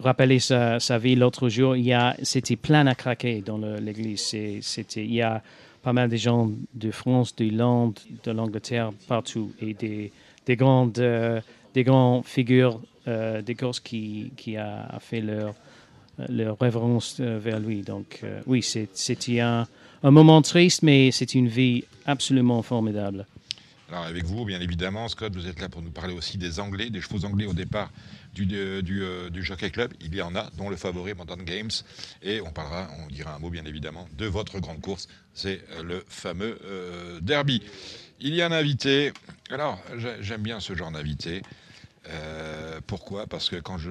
rappeler 0.00 0.38
sa, 0.38 0.78
vie 0.98 1.16
l'autre 1.16 1.48
jour. 1.48 1.76
Il 1.76 1.84
y 1.84 1.92
a- 1.92 2.16
C'était 2.22 2.56
plein 2.56 2.86
à 2.86 2.94
craquer 2.94 3.42
dans 3.44 3.58
l'église. 3.58 4.34
C'était- 4.60 5.04
Il 5.04 5.14
y 5.14 5.22
a 5.22 5.42
pas 5.82 5.92
mal 5.92 6.08
de 6.08 6.16
gens 6.16 6.50
de 6.74 6.90
France, 6.90 7.34
de 7.36 7.48
Londres, 7.50 8.00
de 8.24 8.30
l'Angleterre, 8.32 8.90
partout. 9.06 9.52
Et 9.60 9.74
des, 9.74 10.12
des, 10.46 10.56
grandes, 10.56 10.98
euh, 10.98 11.40
des 11.74 11.84
grandes 11.84 12.24
figures 12.24 12.80
euh, 13.06 13.40
des 13.40 13.54
gosses 13.54 13.80
qui, 13.80 14.32
qui 14.36 14.56
a, 14.56 14.98
fait 15.00 15.20
leur, 15.22 15.54
leur 16.28 16.58
révérence 16.58 17.16
euh, 17.20 17.38
vers 17.38 17.58
lui. 17.58 17.80
Donc, 17.82 18.20
euh, 18.22 18.40
oui, 18.46 18.62
c'était 18.62 19.40
un, 19.40 19.66
un 20.02 20.10
moment 20.10 20.42
triste, 20.42 20.82
mais 20.82 21.10
c'est 21.10 21.34
une 21.34 21.48
vie 21.48 21.84
absolument 22.04 22.60
formidable. 22.62 23.26
Alors 23.90 24.04
avec 24.04 24.24
vous, 24.26 24.44
bien 24.44 24.60
évidemment, 24.60 25.08
Scott, 25.08 25.34
vous 25.34 25.46
êtes 25.46 25.60
là 25.60 25.70
pour 25.70 25.80
nous 25.80 25.90
parler 25.90 26.12
aussi 26.12 26.36
des 26.36 26.60
Anglais, 26.60 26.90
des 26.90 27.00
chevaux 27.00 27.24
anglais 27.24 27.46
au 27.46 27.54
départ 27.54 27.90
du, 28.46 29.02
euh, 29.02 29.30
du 29.30 29.42
Jockey 29.42 29.70
Club. 29.70 29.92
Il 30.00 30.14
y 30.14 30.22
en 30.22 30.34
a, 30.36 30.50
dont 30.56 30.68
le 30.70 30.76
favori 30.76 31.14
Modern 31.14 31.42
Games. 31.42 31.70
Et 32.22 32.40
on 32.40 32.50
parlera, 32.50 32.88
on 33.04 33.06
dira 33.08 33.34
un 33.34 33.38
mot 33.38 33.50
bien 33.50 33.64
évidemment 33.64 34.08
de 34.16 34.26
votre 34.26 34.58
grande 34.60 34.80
course, 34.80 35.08
c'est 35.34 35.62
euh, 35.72 35.82
le 35.82 36.04
fameux 36.08 36.58
euh, 36.64 37.20
Derby. 37.20 37.62
Il 38.20 38.34
y 38.34 38.42
a 38.42 38.46
un 38.46 38.52
invité. 38.52 39.12
Alors 39.50 39.80
j'ai- 39.96 40.16
j'aime 40.22 40.42
bien 40.42 40.60
ce 40.60 40.74
genre 40.74 40.90
d'invité. 40.90 41.42
Euh, 42.10 42.80
pourquoi? 42.86 43.26
Parce 43.26 43.50
que 43.50 43.56
quand 43.56 43.76
je 43.78 43.90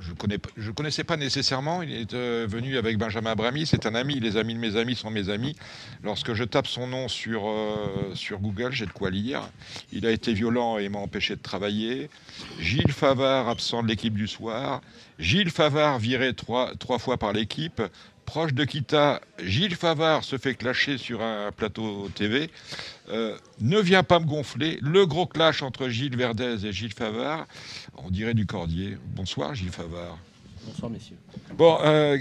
je 0.00 0.12
connais 0.12 0.38
connaissais 0.76 1.04
pas 1.04 1.16
nécessairement, 1.16 1.82
il 1.82 1.92
est 1.92 2.14
euh, 2.14 2.46
venu 2.48 2.78
avec 2.78 2.98
Benjamin 2.98 3.34
Bramy, 3.34 3.66
c'est 3.66 3.84
un 3.86 3.94
ami, 3.94 4.20
les 4.20 4.36
amis 4.36 4.54
de 4.54 4.60
mes 4.60 4.76
amis 4.76 4.94
sont 4.94 5.10
mes 5.10 5.28
amis. 5.28 5.56
Lorsque 6.04 6.34
je 6.34 6.44
tape 6.44 6.68
son 6.68 6.86
nom 6.86 7.08
sur 7.08 7.48
euh, 7.48 8.14
sur 8.14 8.38
Google, 8.38 8.72
j'ai 8.72 8.86
de 8.86 8.92
quoi 8.92 9.10
lire. 9.10 9.42
Il 9.92 10.06
a 10.06 10.12
été 10.12 10.32
violent 10.32 10.78
et 10.78 10.88
m'a 10.88 10.98
empêché 10.98 11.34
de 11.34 11.42
travailler. 11.42 12.10
Gilles 12.60 12.92
Favard 12.92 13.48
absent 13.48 13.82
de 13.82 13.88
l'équipe 13.88 14.14
du 14.14 14.28
soir. 14.28 14.80
Gilles 15.18 15.50
Favard 15.50 15.98
viré 15.98 16.34
trois 16.34 16.98
fois 16.98 17.16
par 17.16 17.32
l'équipe. 17.32 17.82
Proche 18.28 18.52
de 18.52 18.66
Kita, 18.66 19.22
Gilles 19.42 19.74
Favard 19.74 20.22
se 20.22 20.36
fait 20.36 20.54
clasher 20.54 20.98
sur 20.98 21.22
un 21.22 21.50
plateau 21.50 22.10
TV. 22.14 22.50
Euh, 23.08 23.38
ne 23.62 23.80
viens 23.80 24.02
pas 24.02 24.20
me 24.20 24.26
gonfler. 24.26 24.78
Le 24.82 25.06
gros 25.06 25.24
clash 25.24 25.62
entre 25.62 25.88
Gilles 25.88 26.14
Verdez 26.14 26.66
et 26.66 26.70
Gilles 26.70 26.92
Favard, 26.92 27.46
on 27.96 28.10
dirait 28.10 28.34
du 28.34 28.44
cordier. 28.44 28.98
Bonsoir 29.16 29.54
Gilles 29.54 29.70
Favard. 29.70 30.18
Bonsoir, 30.66 30.90
messieurs. 30.90 31.16
Bon, 31.54 31.78
euh, 31.80 32.18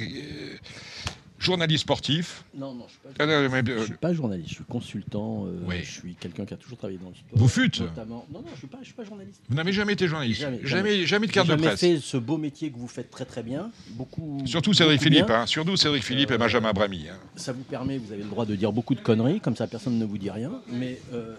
journaliste 1.48 1.82
sportif. 1.82 2.44
Non, 2.56 2.74
non, 2.74 2.86
je 2.88 2.92
suis 2.92 3.00
pas, 3.02 3.24
Ah, 3.24 3.26
non, 3.26 3.50
mais, 3.50 3.70
euh, 3.72 3.80
je 3.80 3.84
suis 3.86 3.94
pas 3.96 4.14
journaliste, 4.14 4.50
je 4.50 4.54
suis 4.56 4.64
consultant. 4.66 5.46
euh, 5.48 5.60
Oui. 5.68 5.78
Je 5.84 5.92
suis 5.92 6.16
quelqu'un 6.16 6.46
qui 6.46 6.54
a 6.54 6.58
toujours 6.58 6.78
travaillé 6.78 7.00
dans 7.00 7.10
le 7.10 7.16
sport. 7.16 7.30
Vous 7.40 7.48
fûtes 7.48 7.82
notamment- 7.82 8.26
Non, 8.32 8.40
non, 8.42 8.46
je 8.54 8.58
suis 8.60 8.68
je 8.82 8.86
suis 8.86 8.94
pas 8.94 9.04
journaliste. 9.04 9.42
Vous 9.50 9.56
n'avez 9.56 9.72
jamais 9.74 9.94
été 9.94 10.08
journaliste 10.08 10.42
Jamais, 10.42 10.58
Jamais, 10.64 10.68
jamais. 10.92 11.06
jamais, 11.06 11.28
de 11.28 11.32
carte 11.32 11.48
de 11.48 11.54
jamais 11.54 11.68
presse 11.68 11.80
fait 11.80 12.00
ce 12.00 12.18
beau 12.18 12.38
métier 12.38 12.70
que 12.72 12.78
vous 12.78 12.88
faites 12.88 13.10
très 13.10 13.26
très 13.26 13.42
bien. 13.44 13.72
Beaucoup. 13.92 14.42
Surtout 14.46 14.74
Cédric 14.74 15.00
beaucoup 15.00 15.10
Philippe, 15.14 15.30
hein. 15.30 15.46
surtout 15.48 15.76
Cédric 15.78 16.04
Philippe 16.04 16.32
et 16.32 16.36
Euh, 16.36 16.38
Benjamin 16.38 16.74
Bramy. 16.74 17.08
hein. 17.10 17.18
Ça 17.36 17.54
vous 17.54 17.64
permet, 17.64 17.98
vous 17.98 18.12
avez 18.12 18.24
le 18.24 18.30
droit 18.30 18.46
de 18.46 18.56
dire 18.56 18.72
beaucoup 18.72 18.94
de 18.96 19.02
conneries, 19.02 19.40
comme 19.40 19.56
ça 19.56 19.68
personne 19.68 19.98
ne 19.98 20.06
vous 20.06 20.18
dit 20.18 20.30
rien. 20.30 20.62
Mais 20.72 21.00
euh, 21.14 21.36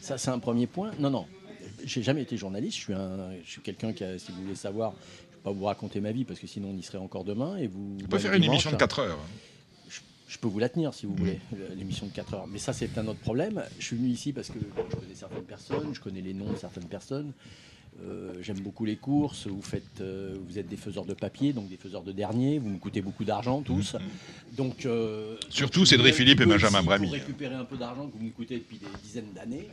ça, 0.00 0.18
c'est 0.18 0.30
un 0.30 0.38
premier 0.38 0.66
point. 0.66 0.90
Non, 0.98 1.10
non, 1.10 1.26
j'ai 1.84 2.02
jamais 2.02 2.22
été 2.22 2.36
journaliste. 2.36 2.76
Je 2.78 2.82
suis, 2.82 2.92
un, 2.94 3.30
je 3.44 3.50
suis 3.50 3.60
quelqu'un 3.60 3.92
qui, 3.92 4.02
a, 4.04 4.18
si 4.18 4.32
vous 4.32 4.42
voulez 4.42 4.54
savoir, 4.56 4.92
ne 4.92 5.27
pas 5.42 5.50
vous 5.52 5.64
raconter 5.64 6.00
ma 6.00 6.12
vie 6.12 6.24
parce 6.24 6.38
que 6.40 6.46
sinon 6.46 6.70
on 6.74 6.76
y 6.78 6.82
serait 6.82 6.98
encore 6.98 7.24
demain. 7.24 7.56
Et 7.56 7.66
vous. 7.66 7.96
On 8.04 8.06
peut 8.08 8.18
faire 8.18 8.34
une 8.34 8.44
émission 8.44 8.70
de 8.70 8.76
4 8.76 8.98
heures. 9.00 9.18
hein. 9.18 9.90
Je 10.30 10.36
peux 10.36 10.48
vous 10.48 10.58
la 10.58 10.68
tenir 10.68 10.92
si 10.92 11.06
vous 11.06 11.14
voulez, 11.14 11.40
le- 11.56 11.74
l'émission 11.74 12.06
de 12.06 12.12
4 12.12 12.34
heures. 12.34 12.46
Mais 12.46 12.58
ça, 12.58 12.74
c'est 12.74 12.98
un 12.98 13.06
autre 13.06 13.20
problème. 13.20 13.62
Je 13.78 13.84
suis 13.86 13.96
venu 13.96 14.08
ici 14.10 14.34
parce 14.34 14.48
que 14.50 14.58
je 14.60 14.96
connais 14.96 15.14
certaines 15.14 15.42
personnes, 15.44 15.94
je 15.94 16.00
connais 16.00 16.20
les 16.20 16.34
noms 16.34 16.52
de 16.52 16.56
certaines 16.58 16.84
personnes. 16.84 17.32
Euh, 18.04 18.34
J'aime 18.42 18.60
beaucoup 18.60 18.84
les 18.84 18.96
courses. 18.96 19.46
Vous, 19.46 19.62
faites, 19.62 20.02
euh, 20.02 20.36
vous 20.46 20.58
êtes 20.58 20.68
des 20.68 20.76
faiseurs 20.76 21.06
de 21.06 21.14
papier, 21.14 21.54
donc 21.54 21.68
des 21.70 21.78
faiseurs 21.78 22.02
de 22.02 22.12
dernier. 22.12 22.58
Vous 22.58 22.68
me 22.68 22.76
coûtez 22.78 23.00
beaucoup 23.00 23.24
d'argent, 23.24 23.62
tous. 23.62 23.96
Donc, 24.54 24.84
euh, 24.84 25.36
Surtout 25.48 25.86
Cédric 25.86 26.14
Philippe 26.14 26.42
et 26.42 26.46
Benjamin 26.46 26.78
ici 26.80 26.86
Bramy. 26.86 27.06
Pour 27.06 27.14
récupérer 27.14 27.54
un 27.54 27.64
peu 27.64 27.78
d'argent 27.78 28.06
que 28.06 28.18
vous 28.18 28.24
me 28.24 28.30
coûtez 28.30 28.58
depuis 28.58 28.76
des 28.78 28.86
dizaines 29.02 29.32
d'années. 29.34 29.66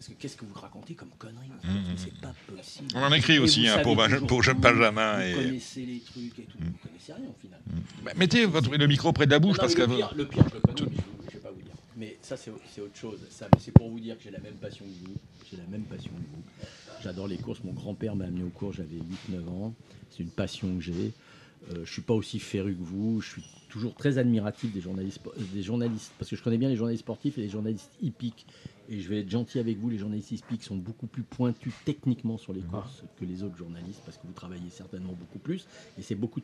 Parce 0.00 0.08
que 0.08 0.14
qu'est-ce 0.14 0.36
que 0.36 0.46
vous 0.46 0.54
racontez 0.58 0.94
comme 0.94 1.10
conneries 1.18 1.50
en 1.54 1.60
fait 1.60 1.68
Mhm. 1.68 1.96
C'est 1.96 2.14
pas 2.22 2.32
possible. 2.48 2.88
On 2.94 3.02
en 3.02 3.12
écrit 3.12 3.38
aussi, 3.38 3.68
hein, 3.68 3.80
pour 3.82 3.96
pour 4.26 4.40
Benjamin 4.58 5.16
Vous 5.16 5.22
et- 5.22 5.34
connaissez 5.34 5.84
les 5.84 6.00
trucs 6.00 6.38
et 6.38 6.42
tout. 6.44 6.56
Vous 6.58 6.72
connaissez 6.82 7.12
rien 7.12 7.26
au 7.28 7.38
final. 7.38 7.60
Bah, 8.02 8.12
mettez 8.16 8.46
votre, 8.46 8.74
le 8.74 8.86
micro 8.86 9.12
près 9.12 9.26
de 9.26 9.30
la 9.32 9.38
bouche 9.38 9.58
Non, 9.58 9.60
parce 9.64 9.74
que. 9.74 9.82
le, 9.82 9.88
pire, 9.96 10.14
le 10.16 10.26
pire, 10.26 10.44
je 10.48 10.54
le 10.54 10.60
connais, 10.60 10.90
mais 10.90 10.96
je 10.96 11.26
ne 11.26 11.32
vais 11.32 11.38
pas 11.40 11.50
vous 11.50 11.60
dire. 11.60 11.74
Mais 11.98 12.16
ça, 12.22 12.38
c'est 12.38 12.50
autre 12.50 12.96
chose. 12.96 13.18
C'est 13.58 13.72
pour 13.72 13.90
vous 13.90 14.00
dire 14.00 14.16
que 14.16 14.22
j'ai 14.24 14.30
la 14.30 14.38
même 14.40 14.54
passion 14.54 14.86
que 14.86 15.06
vous. 15.06 15.14
J'ai 15.50 15.58
la 15.58 15.66
même 15.70 15.82
passion 15.82 16.10
que 16.12 16.16
vous. 16.16 16.66
J'adore 17.02 17.28
les 17.28 17.36
courses. 17.36 17.62
Mon 17.64 17.72
grand-père 17.74 18.16
m'a 18.16 18.24
amené 18.24 18.42
aux 18.42 18.48
courses, 18.48 18.76
j'avais 18.78 18.96
8-9 19.30 19.46
ans. 19.50 19.74
C'est 20.10 20.22
une 20.22 20.30
passion 20.30 20.74
que 20.76 20.80
j'ai. 20.82 20.92
Euh, 20.92 21.74
je 21.74 21.80
ne 21.80 21.84
suis 21.84 22.02
pas 22.02 22.14
aussi 22.14 22.38
féru 22.38 22.74
que 22.74 22.82
vous. 22.82 23.20
Je 23.20 23.28
suis 23.32 23.42
toujours 23.68 23.94
très 23.94 24.16
admiratif 24.16 24.72
des 24.72 24.80
journalistes, 24.80 25.20
spo- 25.22 25.34
des 25.52 25.62
journalistes, 25.62 26.10
parce 26.18 26.30
que 26.30 26.36
je 26.36 26.42
connais 26.42 26.56
bien 26.56 26.70
les 26.70 26.76
journalistes 26.76 27.02
sportifs 27.04 27.36
et 27.36 27.42
les 27.42 27.50
journalistes 27.50 27.90
hippiques. 28.02 28.46
Et 28.90 28.98
je 29.00 29.08
vais 29.08 29.20
être 29.20 29.30
gentil 29.30 29.58
avec 29.60 29.78
vous, 29.78 29.88
les 29.88 29.98
journalistes 29.98 30.32
hippiques 30.32 30.64
sont 30.64 30.76
beaucoup 30.76 31.06
plus 31.06 31.22
pointus 31.22 31.72
techniquement 31.84 32.36
sur 32.38 32.52
les 32.52 32.60
courses 32.60 33.04
que 33.18 33.24
les 33.24 33.42
autres 33.44 33.56
journalistes, 33.56 34.00
parce 34.04 34.16
que 34.16 34.26
vous 34.26 34.32
travaillez 34.32 34.68
certainement 34.70 35.12
beaucoup 35.12 35.38
plus. 35.38 35.66
Et 35.96 36.02
c'est 36.02 36.16
beaucoup, 36.16 36.40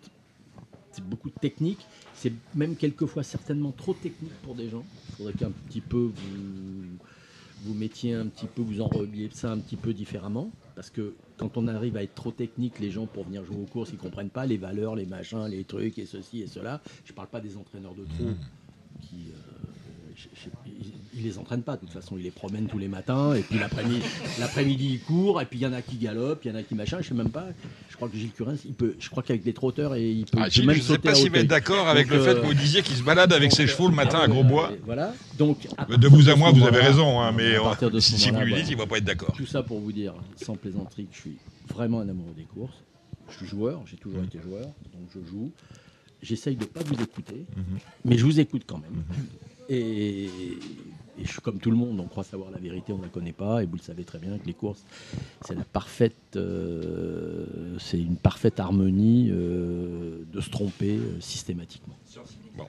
c'est 0.93 1.05
beaucoup 1.05 1.29
de 1.29 1.35
technique. 1.41 1.85
C'est 2.15 2.33
même 2.55 2.77
quelquefois 2.77 3.25
certainement 3.25 3.73
trop 3.73 3.95
technique 3.95 4.33
pour 4.43 4.55
des 4.55 4.69
gens. 4.69 4.85
Il 5.11 5.15
faudrait 5.17 5.33
qu'un 5.35 5.51
petit 5.51 5.81
peu 5.81 5.99
vous, 6.15 6.99
vous 7.65 7.75
mettiez 7.75 8.15
un 8.15 8.27
petit 8.29 8.47
peu, 8.47 8.63
vous 8.63 8.81
enrobiez 8.81 9.29
ça 9.33 9.51
un 9.51 9.59
petit 9.59 9.77
peu 9.77 9.93
différemment. 9.93 10.53
Parce 10.77 10.91
que 10.91 11.15
quand 11.39 11.57
on 11.57 11.67
arrive 11.67 11.97
à 11.97 12.03
être 12.05 12.15
trop 12.15 12.31
technique, 12.31 12.79
les 12.79 12.91
gens 12.93 13.07
pour 13.07 13.25
venir 13.25 13.45
jouer 13.45 13.57
aux 13.57 13.67
courses, 13.67 13.91
ils 13.93 13.99
comprennent 13.99 14.31
pas 14.31 14.47
les 14.47 14.57
valeurs, 14.59 14.95
les 14.95 15.07
machins, 15.07 15.47
les 15.49 15.65
trucs 15.65 15.99
et 15.99 16.07
ceci 16.07 16.43
et 16.43 16.47
cela. 16.47 16.81
Je 17.05 17.13
parle 17.13 17.29
pas 17.29 17.41
des 17.41 17.57
entraîneurs 17.57 17.95
de 17.95 18.05
trop 18.05 18.25
qui. 19.01 19.31
euh, 19.31 19.35
je- 20.15 20.29
je- 20.33 20.66
ils 21.17 21.23
les 21.25 21.39
entraînent 21.39 21.63
pas, 21.63 21.77
de 21.77 21.81
toute 21.81 21.91
façon, 21.91 22.17
ils 22.19 22.23
les 22.25 22.31
promènent 22.31 22.67
tous 22.67 22.79
les 22.79 22.89
matins, 22.89 23.33
et 23.35 23.41
puis 23.41 23.59
l'après-midi, 23.59 24.03
l'après-midi 24.39 24.89
ils 24.95 25.01
courent, 25.01 25.41
et 25.41 25.47
puis 25.47 25.59
il 25.59 25.63
y 25.63 25.67
en 25.67 25.73
a 25.73 25.81
qui 25.83 25.97
galopent, 25.97 26.45
il 26.45 26.51
y 26.51 26.55
en 26.55 26.57
a 26.57 26.63
qui 26.63 26.75
machin, 26.75 26.99
je 27.01 27.09
sais 27.09 27.15
même 27.15 27.31
pas, 27.31 27.47
je 27.89 27.97
crois 27.97 28.09
que 28.09 28.17
Gilles 28.17 28.33
Curins, 28.33 28.59
il 28.67 28.75
peut, 28.75 28.95
je 28.99 29.09
crois 29.09 29.23
qu'avec 29.23 29.45
les 29.45 29.53
trotteurs, 29.55 29.95
et 29.95 30.11
il 30.11 30.27
peut, 30.27 30.39
Ah, 30.41 30.41
il 30.41 30.45
peut 30.45 30.51
Gilles, 30.51 30.67
même 30.67 30.77
je 30.77 30.81
ne 30.83 30.87
sais 30.87 30.99
pas 30.99 31.13
va 31.13 31.19
être 31.19 31.27
Hauteuil. 31.27 31.47
d'accord 31.47 31.89
avec 31.89 32.09
Donc, 32.09 32.17
le 32.19 32.23
fait 32.25 32.31
euh, 32.31 32.41
que 32.43 32.47
vous 32.47 32.55
disiez 32.55 32.83
qu'il 32.83 32.97
se 32.97 33.03
balade 33.03 33.33
avec 33.33 33.53
ses 33.53 33.67
chevaux 33.67 33.89
le 33.89 33.95
matin 33.95 34.19
à 34.19 34.29
Grosbois. 34.29 34.71
euh, 34.73 34.77
Voilà. 34.85 35.15
Donc, 35.39 35.67
à 35.79 35.85
De 35.97 36.09
vous 36.09 36.29
à 36.29 36.37
moi, 36.37 36.51
vous 36.53 36.65
avez 36.67 36.81
raison, 36.81 37.21
hein, 37.21 37.33
mais 37.33 37.57
à 37.57 37.61
partir 37.63 37.91
de 37.91 37.99
ce 38.01 38.17
si 38.17 38.31
vous 38.31 38.41
lui 38.41 38.55
dites, 38.55 38.69
il 38.71 38.77
va 38.77 38.87
pas 38.87 38.99
être 38.99 39.05
d'accord. 39.05 39.33
Tout 39.37 39.47
ça 39.47 39.63
pour 39.63 39.81
vous 39.81 39.93
dire, 39.93 40.13
sans 40.37 40.57
plaisanterie, 40.57 41.07
que 41.07 41.15
je 41.15 41.21
suis 41.21 41.37
vraiment 41.69 42.01
un 42.01 42.09
amoureux 42.09 42.35
des 42.37 42.45
courses. 42.45 42.77
Je 43.31 43.39
suis 43.39 43.47
joueur, 43.47 43.83
j'ai 43.91 43.97
toujours 43.97 44.23
été 44.23 44.39
joueur, 44.41 44.63
donc 44.67 45.09
je 45.15 45.19
joue. 45.31 45.51
J'essaye 46.23 46.57
de 46.57 46.63
ne 46.63 46.67
pas 46.67 46.81
vous 46.85 47.01
écouter, 47.03 47.45
mais 48.05 48.17
je 48.19 48.25
vous 48.25 48.39
écoute 48.41 48.63
quand 48.67 48.79
même. 48.79 49.03
Et, 49.69 50.29
et 51.19 51.25
je 51.25 51.33
suis 51.33 51.41
comme 51.41 51.59
tout 51.59 51.71
le 51.71 51.77
monde, 51.77 51.99
on 52.01 52.07
croit 52.07 52.25
savoir 52.25 52.51
la 52.51 52.59
vérité, 52.59 52.93
on 52.93 52.99
ne 52.99 53.03
la 53.03 53.09
connaît 53.09 53.33
pas, 53.33 53.63
et 53.63 53.67
vous 53.67 53.77
le 53.77 53.83
savez 53.83 54.05
très 54.05 54.19
bien 54.19 54.37
que 54.39 54.47
les 54.47 54.55
courses, 54.55 54.85
c'est 55.43 55.55
la 55.55 55.65
parfaite, 55.65 56.37
euh, 56.37 57.77
c'est 57.79 57.99
une 57.99 58.17
parfaite 58.17 58.61
harmonie 58.61 59.31
euh, 59.31 60.25
de 60.33 60.41
se 60.41 60.51
tromper 60.51 60.97
euh, 60.97 61.21
systématiquement. 61.21 61.97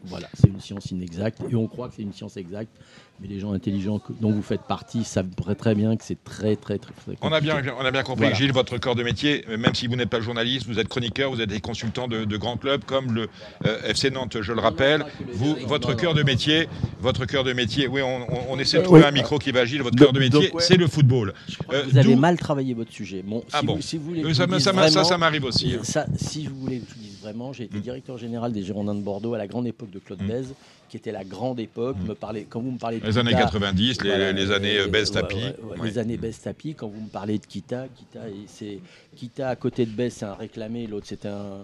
Voilà, 0.04 0.27
c'est 0.34 0.48
une 0.48 0.60
science 0.60 0.92
inexacte, 0.92 1.42
et 1.50 1.56
on 1.56 1.68
croit 1.68 1.89
que 1.89 1.96
c'est 1.96 2.01
une 2.01 2.13
science 2.13 2.38
exacte, 2.38 2.75
mais 3.20 3.28
les 3.28 3.40
gens 3.40 3.54
intelligents 3.54 4.00
dont 4.22 4.32
vous 4.32 4.42
faites 4.44 4.62
partie 4.62 5.04
savent 5.04 5.30
très, 5.36 5.56
très 5.56 5.74
bien 5.76 5.96
que 5.98 6.04
c'est 6.04 6.24
très, 6.24 6.56
très, 6.56 6.78
très, 6.78 6.94
très 6.94 7.18
On 7.22 7.32
a 7.32 7.42
bien, 7.42 7.62
on 7.80 7.84
a 7.86 7.92
bien 7.92 8.04
compris, 8.04 8.26
Voilà. 8.26 8.36
Gilles, 8.36 8.52
votre 8.52 8.78
corps 8.78 8.96
de 8.96 9.04
métier, 9.04 9.44
même 9.58 9.74
si 9.74 9.88
vous 9.88 9.96
n'êtes 9.96 10.10
pas 10.10 10.22
journaliste, 10.22 10.68
vous 10.68 10.78
êtes 10.80 10.88
chroniqueur, 10.88 11.32
vous 11.32 11.42
êtes 11.42 11.50
des 11.50 11.60
consultants 11.60 12.08
de, 12.08 12.26
de 12.26 12.38
grands 12.38 12.58
clubs 12.58 12.84
comme 12.86 13.14
le 13.14 13.28
euh, 13.66 13.82
FC 13.86 14.12
Nantes, 14.12 14.38
je 14.42 14.54
le 14.54 14.60
rappelle. 14.62 15.04
Vous, 15.34 15.56
votre 15.66 15.96
cœur 15.96 16.14
de 16.14 16.22
métier, 16.24 16.68
votre 17.00 17.26
cœur 17.26 17.44
de 17.44 17.54
métier, 17.54 17.88
oui, 17.88 18.02
on, 18.02 18.22
on- 18.32 18.54
on 18.54 18.60
essaie 18.60 18.78
de 18.78 18.84
trouver 18.84 19.02
Oui. 19.02 19.08
un 19.08 19.12
micro 19.12 19.40
qui 19.40 19.52
va, 19.52 19.66
Gilles, 19.66 19.82
votre 19.82 19.98
cœur 19.98 20.14
de 20.14 20.20
métier, 20.20 20.52
ouais. 20.54 20.62
c'est 20.62 20.78
le 20.78 20.88
football. 20.88 21.34
que 21.70 21.76
Euh, 21.76 21.84
vous 21.90 21.98
avez 21.98 22.16
mal 22.16 22.38
travaillé 22.38 22.74
votre 22.74 22.92
sujet. 22.92 23.24
Bon, 23.26 23.44
Ah 23.52 23.60
si, 23.62 23.66
bon 23.66 23.76
vous, 23.78 23.82
si 23.82 23.98
vous 23.98 24.06
voulez 24.06 24.34
ça 24.34 24.46
vous 24.46 24.60
ça 24.60 24.72
vraiment- 24.72 25.04
ça 25.04 25.18
m'arrive 25.18 25.44
aussi, 25.46 25.74
hein. 25.74 25.80
Ça, 25.84 26.06
si 26.18 26.46
vous 26.48 26.56
voulez 26.60 26.80
que 26.80 26.86
je 26.90 26.94
vous 26.96 27.02
dise 27.02 27.18
vraiment, 27.22 27.52
j'ai 27.54 27.64
été 27.66 27.80
directeur 27.80 28.18
général 28.18 28.52
des 28.54 28.64
Girondins 28.64 28.96
de 28.96 29.02
Bordeaux 29.02 29.34
à 29.34 29.38
la 29.38 29.48
grande 29.48 29.66
époque 29.68 29.90
de 29.90 30.00
Claude 30.00 30.22
Bèze, 30.22 30.54
qui 30.89 30.98
était 30.98 31.12
la 31.12 31.24
grande 31.24 31.60
époque. 31.60 31.98
Me 32.08 32.13
parlez, 32.15 32.46
quand 32.50 32.60
vous 32.62 32.72
me 32.72 32.77
parlez 32.77 33.00
de 33.00 33.06
Les 33.06 33.17
années 33.17 33.32
Kita, 33.32 33.44
90, 33.44 34.01
les- 34.03 34.34
les 34.34 34.51
années, 34.51 34.77
euh, 34.79 34.88
Bèze 34.88 35.12
Tapi. 35.12 35.36
ouais, 35.36 35.56
ouais. 35.79 35.88
Les 35.88 35.98
années 35.98 36.17
Bèze 36.17 36.39
Tapi, 36.39 36.74
quand 36.75 36.88
vous 36.88 37.01
me 37.01 37.10
parlez 37.10 37.38
de 37.39 37.46
Kita, 37.46 37.88
Kita, 37.96 38.27
et 38.29 38.46
c'est 38.48 38.79
Kita 39.15 39.50
à 39.50 39.56
côté 39.56 39.86
de 39.86 39.91
Bèze, 39.91 40.13
c'est 40.13 40.25
un 40.25 40.34
réclamé, 40.36 40.88
l'autre 40.88 41.08
c'était 41.08 41.27
un, 41.27 41.62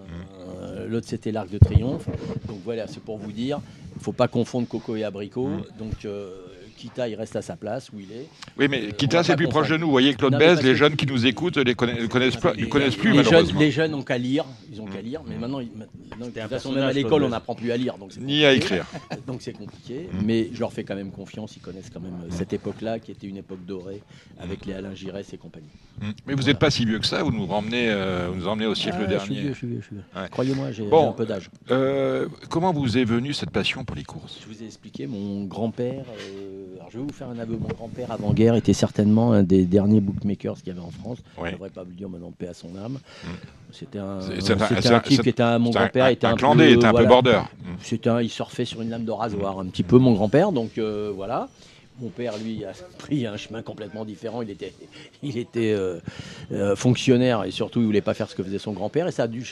un- 0.82 0.86
l'autre 0.88 1.08
c'était 1.08 1.32
l'Arc 1.32 1.50
de 1.50 1.58
Triomphe. 1.58 2.06
Donc 2.48 2.60
voilà, 2.64 2.88
c'est 2.88 3.02
pour 3.04 3.18
vous 3.18 3.32
dire, 3.32 3.60
il 3.96 4.02
faut 4.02 4.14
pas 4.14 4.28
confondre 4.28 4.68
Coco 4.68 4.96
et 4.96 5.04
Abricot. 5.04 5.50
Donc 5.80 6.06
euh, 6.06 6.30
Kita, 6.84 7.08
il 7.08 7.16
reste 7.16 7.38
à 7.38 7.42
sa 7.42 7.56
place 7.56 7.90
où 7.94 8.00
il 8.02 8.12
est. 8.12 8.28
Oui, 8.60 8.68
mais 8.70 8.88
Euh, 8.88 8.92
Kita, 8.92 9.24
c'est 9.24 9.38
plus 9.38 9.48
proche 9.48 9.70
de 9.70 9.78
nous. 9.78 9.86
Vous 9.86 9.92
voyez, 9.92 10.14
Claude 10.16 10.36
Bèze, 10.38 10.62
les 10.62 10.76
jeunes 10.76 10.98
qui 10.98 11.06
nous 11.06 11.26
écoutent 11.26 11.56
ne 11.56 11.72
connaissent, 11.74 11.98
ne 12.02 12.08
connaissent 12.08 12.36
connaissent 12.68 12.96
plus, 12.98 13.12
les 13.12 13.24
jeunes, 13.24 13.26
malheureusement. 13.32 13.60
les 13.62 13.72
jeunes 13.72 13.94
ont 13.94 14.02
qu'à 14.02 14.18
lire, 14.18 14.44
ils 14.70 14.82
ont 14.82 14.86
qu'à 14.86 15.00
lire, 15.02 15.22
mais 15.26 15.38
maintenant, 15.38 15.62
ils- 15.62 15.72
maintenant, 15.78 16.26
de 16.28 16.32
toute 16.32 16.50
façon, 16.50 16.74
même 16.74 16.84
à 16.84 16.92
l'école, 16.92 17.24
on 17.24 17.30
n'apprend 17.30 17.56
plus 17.56 17.72
à 17.72 17.78
lire, 17.78 17.98
donc 17.98 18.12
Ni 18.18 18.44
à 18.44 18.52
écrire. 18.52 18.86
Donc 19.28 19.42
c'est 19.42 19.54
compliqué, 19.54 20.10
mais 20.26 20.50
je 20.54 20.60
leur 20.60 20.74
fais 20.74 20.84
quand 20.84 20.96
même 20.96 21.12
confiance, 21.12 21.56
ils 21.56 21.62
connaissent 21.62 21.90
quand 21.94 22.02
même 22.02 22.16
euh, 22.26 22.28
cette 22.32 22.52
époque-là, 22.52 23.00
qui 23.00 23.12
était 23.12 23.28
une 23.28 23.38
époque 23.38 23.64
dorée, 23.66 24.02
avec 24.40 24.66
les 24.66 24.74
Alain 24.74 24.94
Giresse 24.94 25.32
et 25.32 25.38
compagnie. 25.38 25.68
Mm. 26.02 26.10
Mais 26.28 26.34
vous 26.34 26.44
n'êtes 26.44 26.60
pas 26.60 26.70
si 26.70 26.84
vieux 26.86 27.00
que 27.00 27.06
ça, 27.08 27.24
vous 27.24 27.32
nous 27.32 27.46
emmenez, 27.50 27.90
euh, 27.90 28.28
vous 28.30 28.36
nous 28.42 28.48
emmenez 28.48 28.66
au 28.66 28.76
siècle 28.76 28.98
Ah, 29.00 29.04
Je 29.14 29.18
suis 29.20 29.28
dernier. 29.30 29.42
vieux, 29.42 29.54
je 29.54 29.58
suis 29.58 29.68
vieux, 29.68 29.80
je 29.80 29.86
suis 29.86 29.96
vieux. 29.96 30.28
Croyez-moi, 30.32 30.72
j'ai 30.74 30.84
un 30.92 31.12
peu 31.14 31.26
d'âge. 31.26 31.50
Comment 32.50 32.74
vous 32.74 32.98
est 32.98 33.06
venue 33.06 33.34
cette 33.34 33.52
passion 33.52 33.86
pour 33.86 33.96
les 33.96 34.04
courses? 34.04 34.40
Je 34.42 34.54
vous 34.54 34.62
ai 34.62 34.66
expliqué, 34.66 35.08
mon 35.08 35.46
grand-père, 35.46 36.04
euh, 36.10 36.73
je 36.94 37.00
vais 37.00 37.04
vous 37.06 37.12
faire 37.14 37.28
un 37.30 37.40
aveu, 37.40 37.58
mon 37.58 37.68
grand-père 37.70 38.12
avant-guerre 38.12 38.54
était 38.54 38.74
certainement 38.74 39.32
un 39.34 39.42
des 39.42 39.66
derniers 39.66 40.00
bookmakers 40.00 40.58
qu'il 40.58 40.68
y 40.68 40.72
avait 40.72 40.80
en 40.86 40.92
France. 40.92 41.18
Oui. 41.40 41.46
Je 41.46 41.48
ne 41.48 41.52
devrais 41.54 41.70
pas 41.72 41.82
vous 41.84 41.90
le 41.90 41.96
dire 41.96 42.08
maintenant, 42.08 42.32
paix 42.38 42.48
à 42.50 42.54
son 42.54 42.76
âme. 42.78 43.00
C'était 43.72 43.98
un, 43.98 44.20
un- 44.20 44.94
un 44.96 45.00
type 45.00 45.22
qui 45.24 45.30
était 45.30 45.42
un, 45.42 45.58
mon 45.58 45.72
grand-père 45.72 46.06
un- 46.06 46.10
était 46.10 46.28
un 46.28 46.34
un, 46.34 46.36
clandé, 46.36 46.66
peu, 46.68 46.72
était 46.74 46.86
un 46.86 46.94
peu 46.94 47.06
border. 47.06 47.40
Mm. 47.64 47.68
C'était 47.82 48.10
un, 48.12 48.22
il 48.22 48.30
surfait 48.30 48.66
sur 48.66 48.84
une 48.84 48.92
lame 48.92 49.06
de 49.06 49.12
rasoir, 49.12 49.60
un 49.60 49.66
petit 49.66 49.82
peu 49.82 49.98
mon 49.98 50.14
grand-père, 50.14 50.52
donc 50.52 50.78
euh, 50.78 51.12
voilà. 51.16 51.50
Mon 52.00 52.10
père, 52.10 52.34
lui, 52.40 52.64
a 52.66 52.72
pris 53.00 53.26
un 53.28 53.38
chemin 53.38 53.62
complètement 53.64 54.04
différent. 54.06 54.42
Il 54.42 54.50
était, 54.50 54.74
il 55.22 55.38
était 55.38 55.74
euh, 55.74 56.00
euh, 56.52 56.76
fonctionnaire 56.76 57.44
et 57.44 57.52
surtout, 57.52 57.80
il 57.82 57.86
voulait 57.86 58.02
pas 58.02 58.16
faire 58.16 58.28
ce 58.30 58.36
que 58.36 58.42
faisait 58.44 58.58
son 58.60 58.74
grand-père. 58.74 59.08
Et 59.08 59.12
ça 59.12 59.24
a 59.24 59.28
dû 59.28 59.44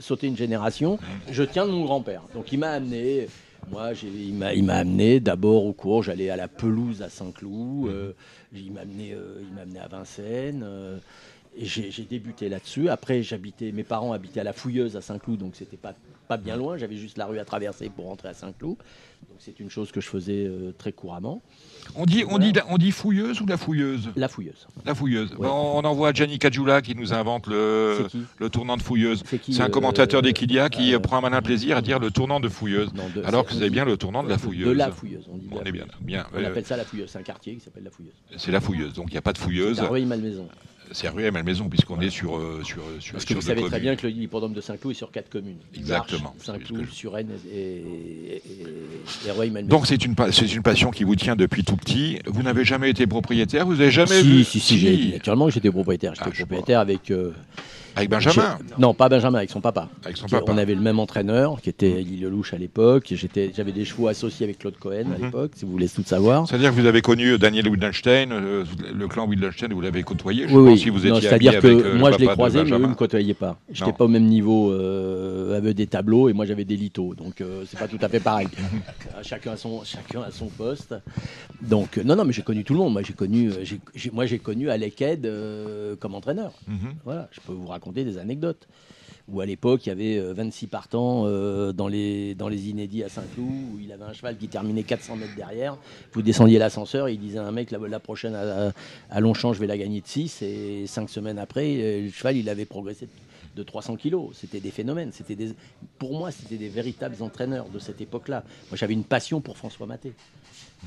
sauter 0.00 0.26
une 0.26 0.36
génération. 0.36 0.98
Je 1.30 1.42
tiens 1.44 1.66
de 1.66 1.70
mon 1.70 1.84
grand-père. 1.84 2.22
Donc, 2.34 2.50
il 2.52 2.58
m'a 2.58 2.70
amené. 2.70 3.28
Moi, 3.70 3.92
il 4.54 4.64
m'a 4.64 4.74
amené 4.74 5.20
d'abord 5.20 5.64
au 5.64 5.72
cours. 5.72 6.02
J'allais 6.02 6.30
à 6.30 6.36
la 6.36 6.48
pelouse 6.48 7.02
à 7.02 7.08
Saint-Cloud. 7.08 7.88
euh, 7.88 8.12
il 8.52 8.72
m'a 8.72 8.80
amené, 8.82 9.12
euh, 9.12 9.40
il 9.40 9.54
m'a 9.54 9.62
amené 9.62 9.80
à 9.80 9.88
Vincennes. 9.88 10.62
euh, 10.64 10.98
et 11.56 11.66
j'ai 11.66 12.02
débuté 12.02 12.48
là-dessus. 12.48 12.88
Après, 12.88 13.22
j'habitais, 13.22 13.70
mes 13.70 13.84
parents 13.84 14.12
habitaient 14.12 14.40
à 14.40 14.44
la 14.44 14.52
Fouilleuse 14.52 14.96
à 14.96 15.00
Saint-Cloud, 15.00 15.38
donc 15.38 15.54
c'était 15.54 15.76
pas 15.76 15.94
pas 16.26 16.36
bien 16.36 16.56
loin. 16.56 16.76
J'avais 16.76 16.96
juste 16.96 17.18
la 17.18 17.26
rue 17.26 17.38
à 17.38 17.44
traverser 17.44 17.88
pour 17.90 18.06
rentrer 18.06 18.28
à 18.28 18.34
Saint-Cloud. 18.34 18.76
Donc 19.28 19.38
c'est 19.38 19.60
une 19.60 19.70
chose 19.70 19.92
que 19.92 20.00
je 20.00 20.08
faisais 20.08 20.46
euh, 20.46 20.72
très 20.76 20.92
couramment. 20.92 21.42
On 21.96 22.04
dit, 22.06 22.24
on, 22.28 22.38
dit, 22.38 22.52
on 22.68 22.78
dit 22.78 22.90
fouilleuse 22.90 23.40
ou 23.40 23.46
la 23.46 23.56
fouilleuse? 23.56 24.10
La 24.16 24.28
Fouilleuse. 24.28 24.66
La 24.84 24.94
fouilleuse. 24.94 25.30
Ouais. 25.38 25.46
On, 25.48 25.78
on 25.78 25.84
envoie 25.84 26.12
Gianni 26.12 26.38
Cajula 26.38 26.82
qui 26.82 26.94
nous 26.94 27.12
invente 27.12 27.46
le, 27.46 28.06
C'est 28.40 28.50
tournant 28.50 28.76
de 28.76 28.82
fouilleuse. 28.82 29.22
C'est 29.26 29.40
C'est 29.52 29.60
un 29.62 29.66
euh, 29.66 29.68
commentateur 29.68 30.20
d'Equilia 30.22 30.68
qui 30.68 30.94
euh, 30.94 30.98
prend 30.98 31.18
un 31.18 31.20
malin 31.20 31.40
plaisir 31.42 31.76
à 31.76 31.82
dire 31.82 31.98
le 31.98 32.10
tournant 32.10 32.40
de 32.40 32.48
fouilleuse. 32.48 32.92
Non, 32.94 33.04
de- 33.14 33.22
alors 33.24 33.44
c'est- 33.48 33.58
que 33.58 33.64
dit- 33.64 33.70
bien 33.70 33.84
le 33.84 33.96
tournant 33.96 34.22
de 34.22 34.28
la 34.28 34.38
fouilleuse. 34.38 34.68
De 34.68 34.72
la 34.72 34.90
Fouilleuse. 34.90 35.24
On, 35.32 35.36
dit 35.36 35.48
On 35.52 35.62
est 35.62 35.72
bien. 35.72 35.84
On 36.34 36.38
Euh, 36.38 36.46
appelle 36.48 36.64
ça 36.66 36.76
la 36.76 36.84
Fouilleuse. 36.84 37.10
C'est 37.10 37.18
un 37.18 37.22
quartier 37.22 37.54
qui 37.54 37.60
s'appelle 37.60 37.84
la 37.84 37.90
Fouilleuse. 37.90 38.12
c'est 38.36 38.50
la 38.52 38.60
fouilleuse. 38.60 38.92
Donc 38.94 39.06
il 39.08 39.12
n'y 39.12 39.18
a 39.18 39.22
pas 39.22 39.32
de 39.32 39.38
fouilleuse. 39.38 39.76
C'est 39.78 39.86
Rueil-Malmaison. 39.86 40.48
C'est 40.92 41.08
rue 41.08 41.24
et 41.24 41.30
Malmaison 41.30 41.68
puisqu'on 41.68 42.00
est 42.00 42.10
sur, 42.10 42.36
euh, 42.36 42.60
sur, 42.64 42.82
sur, 43.00 43.12
Parce 43.14 43.24
que 43.24 43.30
sur 43.34 43.40
vous 43.40 43.46
savez 43.46 43.62
très 43.64 43.80
bien 43.80 43.96
que 43.96 44.06
l'hippodrome 44.06 44.52
de 44.52 44.60
Saint-Cloud 44.60 44.92
est 44.94 44.98
sur 44.98 45.10
quatre 45.10 45.28
communes. 45.30 45.56
Exactement. 45.76 46.34
Saint-Cloud, 46.40 46.86
Suresnes 46.92 47.30
et, 47.52 47.58
et, 47.58 48.36
et, 48.36 49.26
et 49.26 49.30
Rueil-Malmaison. 49.30 49.68
Donc 49.76 49.86
c'est 49.86 50.04
une, 50.04 50.14
c'est 50.30 50.54
une 50.54 50.62
passion 50.62 50.90
qui 50.90 51.04
vous 51.04 51.16
tient 51.16 51.36
depuis 51.36 51.64
tout 51.64 51.76
petit. 51.76 52.18
Vous 52.26 52.42
n'avez 52.42 52.64
jamais 52.64 52.90
été 52.90 53.06
propriétaire, 53.06 53.66
vous 53.66 53.76
n'avez 53.76 53.90
jamais 53.90 54.20
si, 54.20 54.22
vu 54.28 54.44
si, 54.44 54.60
si, 54.60 54.78
j'ai- 54.78 55.12
naturellement 55.12 55.48
j'étais 55.50 55.70
propriétaire. 55.70 56.14
J'étais 56.14 56.30
Ah, 56.32 56.36
propriétaire 56.36 56.80
avec. 56.80 57.10
euh, 57.10 57.32
Avec 57.96 58.10
Benjamin 58.10 58.58
Non, 58.78 58.92
pas 58.94 59.08
Benjamin, 59.08 59.38
avec 59.38 59.50
son 59.50 59.60
papa. 59.60 59.88
Avec 60.04 60.16
son 60.16 60.26
Qui- 60.26 60.32
papa. 60.34 60.52
On 60.52 60.58
avait 60.58 60.74
le 60.74 60.80
même 60.80 60.98
entraîneur, 60.98 61.60
qui 61.60 61.70
était 61.70 62.00
Elie 62.02 62.18
Lelouch 62.18 62.52
à 62.52 62.58
l'époque. 62.58 63.06
J'étais- 63.12 63.52
J'avais 63.56 63.72
des 63.72 63.84
chevaux 63.84 64.08
associés 64.08 64.44
avec 64.44 64.58
Claude 64.58 64.76
Cohen 64.78 65.06
à 65.14 65.18
Mhm. 65.18 65.24
l'époque, 65.26 65.52
si 65.56 65.64
vous 65.64 65.72
voulez 65.72 65.88
tout 65.88 66.02
savoir. 66.04 66.48
C'est-à-dire 66.48 66.70
que 66.74 66.80
vous 66.80 66.86
avez 66.86 67.02
connu 67.02 67.38
Daniel 67.38 67.68
Wittgenstein, 67.68 68.32
euh, 68.32 68.64
le 68.94 69.08
clan 69.08 69.26
Wittgenstein, 69.26 69.72
vous 69.72 69.80
l'avez 69.80 70.02
côtoyé. 70.02 70.48
Je 70.48 70.54
Oui, 70.56 70.64
pense 70.70 70.74
oui. 70.74 70.78
si 70.78 70.90
vous 70.90 71.06
étiez 71.06 71.20
C'est-à-dire 71.20 71.60
que 71.60 71.66
avec, 71.66 71.84
euh, 71.84 71.98
moi, 71.98 72.10
je 72.12 72.18
l'ai 72.18 72.26
croisé, 72.26 72.64
mais 72.64 72.70
eux 72.70 72.78
ne 72.78 72.86
me 72.88 72.94
côtoyaient 72.94 73.34
pas. 73.34 73.58
J'étais 73.70 73.90
Non. 73.90 73.96
pas 73.96 74.04
au 74.04 74.08
même 74.08 74.26
niveau 74.26 74.72
euh, 74.72 75.56
avec 75.56 75.76
des 75.76 75.86
tableaux 75.86 76.28
et 76.28 76.32
moi, 76.32 76.46
j'avais 76.46 76.64
des 76.64 76.76
litos. 76.76 77.14
Donc, 77.14 77.40
euh, 77.40 77.64
c'est 77.68 77.78
pas 77.78 77.88
tout 77.88 77.98
à 78.00 78.08
fait 78.08 78.20
pareil. 78.20 78.48
Euh, 79.16 79.20
chacun, 79.22 79.52
a 79.52 79.56
son, 79.56 79.84
chacun 79.84 80.22
a 80.22 80.30
son 80.32 80.46
poste. 80.46 80.94
Donc, 81.62 81.98
euh, 81.98 82.02
non, 82.04 82.16
non, 82.16 82.24
mais 82.24 82.32
j'ai 82.32 82.42
connu 82.42 82.64
tout 82.64 82.72
le 82.72 82.80
monde. 82.80 82.92
Moi, 82.94 83.02
j'ai 83.06 83.12
connu, 83.12 83.50
euh, 83.50 83.64
j'ai- 83.94 84.10
moi, 84.10 84.26
j'ai 84.26 84.38
connu 84.40 84.68
Alec 84.70 85.00
euh, 85.02 85.94
comme 86.00 86.14
entraîneur. 86.16 86.52
Mhm. 86.66 86.94
Voilà, 87.04 87.28
je 87.30 87.38
peux 87.40 87.52
vous 87.52 87.66
raconter 87.68 87.83
des 87.92 88.18
anecdotes. 88.18 88.66
Où 89.26 89.40
à 89.40 89.46
l'époque, 89.46 89.86
il 89.86 89.88
y 89.88 89.92
avait 89.92 90.18
euh, 90.18 90.34
26 90.34 90.66
partants 90.66 91.24
euh, 91.26 91.72
dans, 91.72 91.88
les, 91.88 92.34
dans 92.34 92.48
les 92.48 92.68
inédits 92.68 93.02
à 93.02 93.08
Saint-Cloud, 93.08 93.48
où 93.74 93.78
il 93.82 93.90
avait 93.90 94.04
un 94.04 94.12
cheval 94.12 94.36
qui 94.36 94.48
terminait 94.48 94.82
400 94.82 95.16
mètres 95.16 95.34
derrière. 95.34 95.78
Vous 96.12 96.20
descendiez 96.20 96.58
l'ascenseur, 96.58 97.08
il 97.08 97.18
disait 97.18 97.38
à 97.38 97.46
un 97.46 97.50
mec, 97.50 97.70
la, 97.70 97.78
la 97.78 98.00
prochaine 98.00 98.34
à, 98.34 98.72
à 99.10 99.20
Longchamp, 99.20 99.54
je 99.54 99.60
vais 99.60 99.66
la 99.66 99.78
gagner 99.78 100.02
de 100.02 100.06
6. 100.06 100.42
Et 100.42 100.86
cinq 100.86 101.08
semaines 101.08 101.38
après, 101.38 101.76
euh, 101.78 102.02
le 102.02 102.10
cheval, 102.10 102.36
il 102.36 102.50
avait 102.50 102.66
progressé 102.66 103.08
de 103.56 103.62
300 103.62 103.96
kilos. 103.96 104.30
C'était 104.34 104.60
des 104.60 104.70
phénomènes. 104.70 105.10
C'était 105.12 105.36
des, 105.36 105.54
pour 105.98 106.12
moi, 106.18 106.30
c'était 106.30 106.56
des 106.56 106.68
véritables 106.68 107.16
entraîneurs 107.22 107.68
de 107.70 107.78
cette 107.78 108.02
époque-là. 108.02 108.44
Moi, 108.70 108.76
j'avais 108.76 108.94
une 108.94 109.04
passion 109.04 109.40
pour 109.40 109.56
François 109.56 109.86
Maté. 109.86 110.12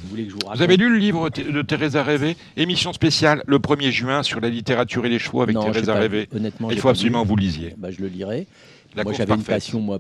Vous 0.04 0.10
voulez 0.10 0.24
que 0.25 0.30
je 0.30 0.34
vous 0.36 0.39
raconte 0.42 0.58
Vous 0.58 0.63
avez 0.63 0.77
lu 0.77 0.89
le 0.89 0.98
livre 0.98 1.30
de 1.30 1.62
Teresa 1.62 2.04
Rêvé 2.04 2.36
Émission 2.56 2.94
spéciale 2.94 3.44
le 3.48 3.58
1er 3.60 3.92
juin 3.92 4.24
sur 4.24 4.39
la 4.39 4.50
littérature 4.50 5.06
et 5.06 5.10
les 5.10 5.20
chevaux 5.20 5.42
avec 5.42 5.56
Non, 5.56 5.72
pas- 5.72 5.94
Rêvé. 5.94 6.27
Honnêtement, 6.34 6.70
Il 6.72 6.80
faut 6.80 6.89
absolument 6.89 7.20
lu. 7.20 7.24
que 7.25 7.30
vous 7.30 7.36
lisiez. 7.36 7.74
Bah, 7.77 7.92
je 7.92 8.00
le 8.01 8.08
lirai. 8.08 8.48
La 8.96 9.04
moi, 9.04 9.13
j'avais 9.13 9.34
une 9.34 9.44
passion, 9.44 9.80
moi, 9.80 10.00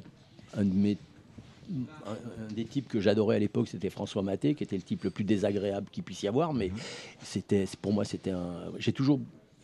un, 0.55 0.63
de 0.63 0.73
mes- 0.73 0.97
un- 2.05 2.53
des 2.55 2.65
types 2.65 2.87
que 2.87 2.99
j'adorais 3.01 3.35
à 3.35 3.39
l'époque, 3.39 3.67
c'était 3.69 3.89
François 3.89 4.23
Maté, 4.23 4.53
qui 4.55 4.63
était 4.63 4.75
le 4.77 4.81
type 4.81 5.03
le 5.03 5.09
plus 5.09 5.23
désagréable 5.23 5.87
qu'il 5.91 6.03
puisse 6.03 6.23
y 6.23 6.27
avoir, 6.27 6.53
mais 6.53 6.67
Mhm. 6.69 6.75
c'était, 7.21 7.65
pour 7.81 7.93
moi, 7.93 8.05
c'était 8.05 8.31
un. 8.31 8.53
J'ai 8.79 8.93
toujours 8.93 9.19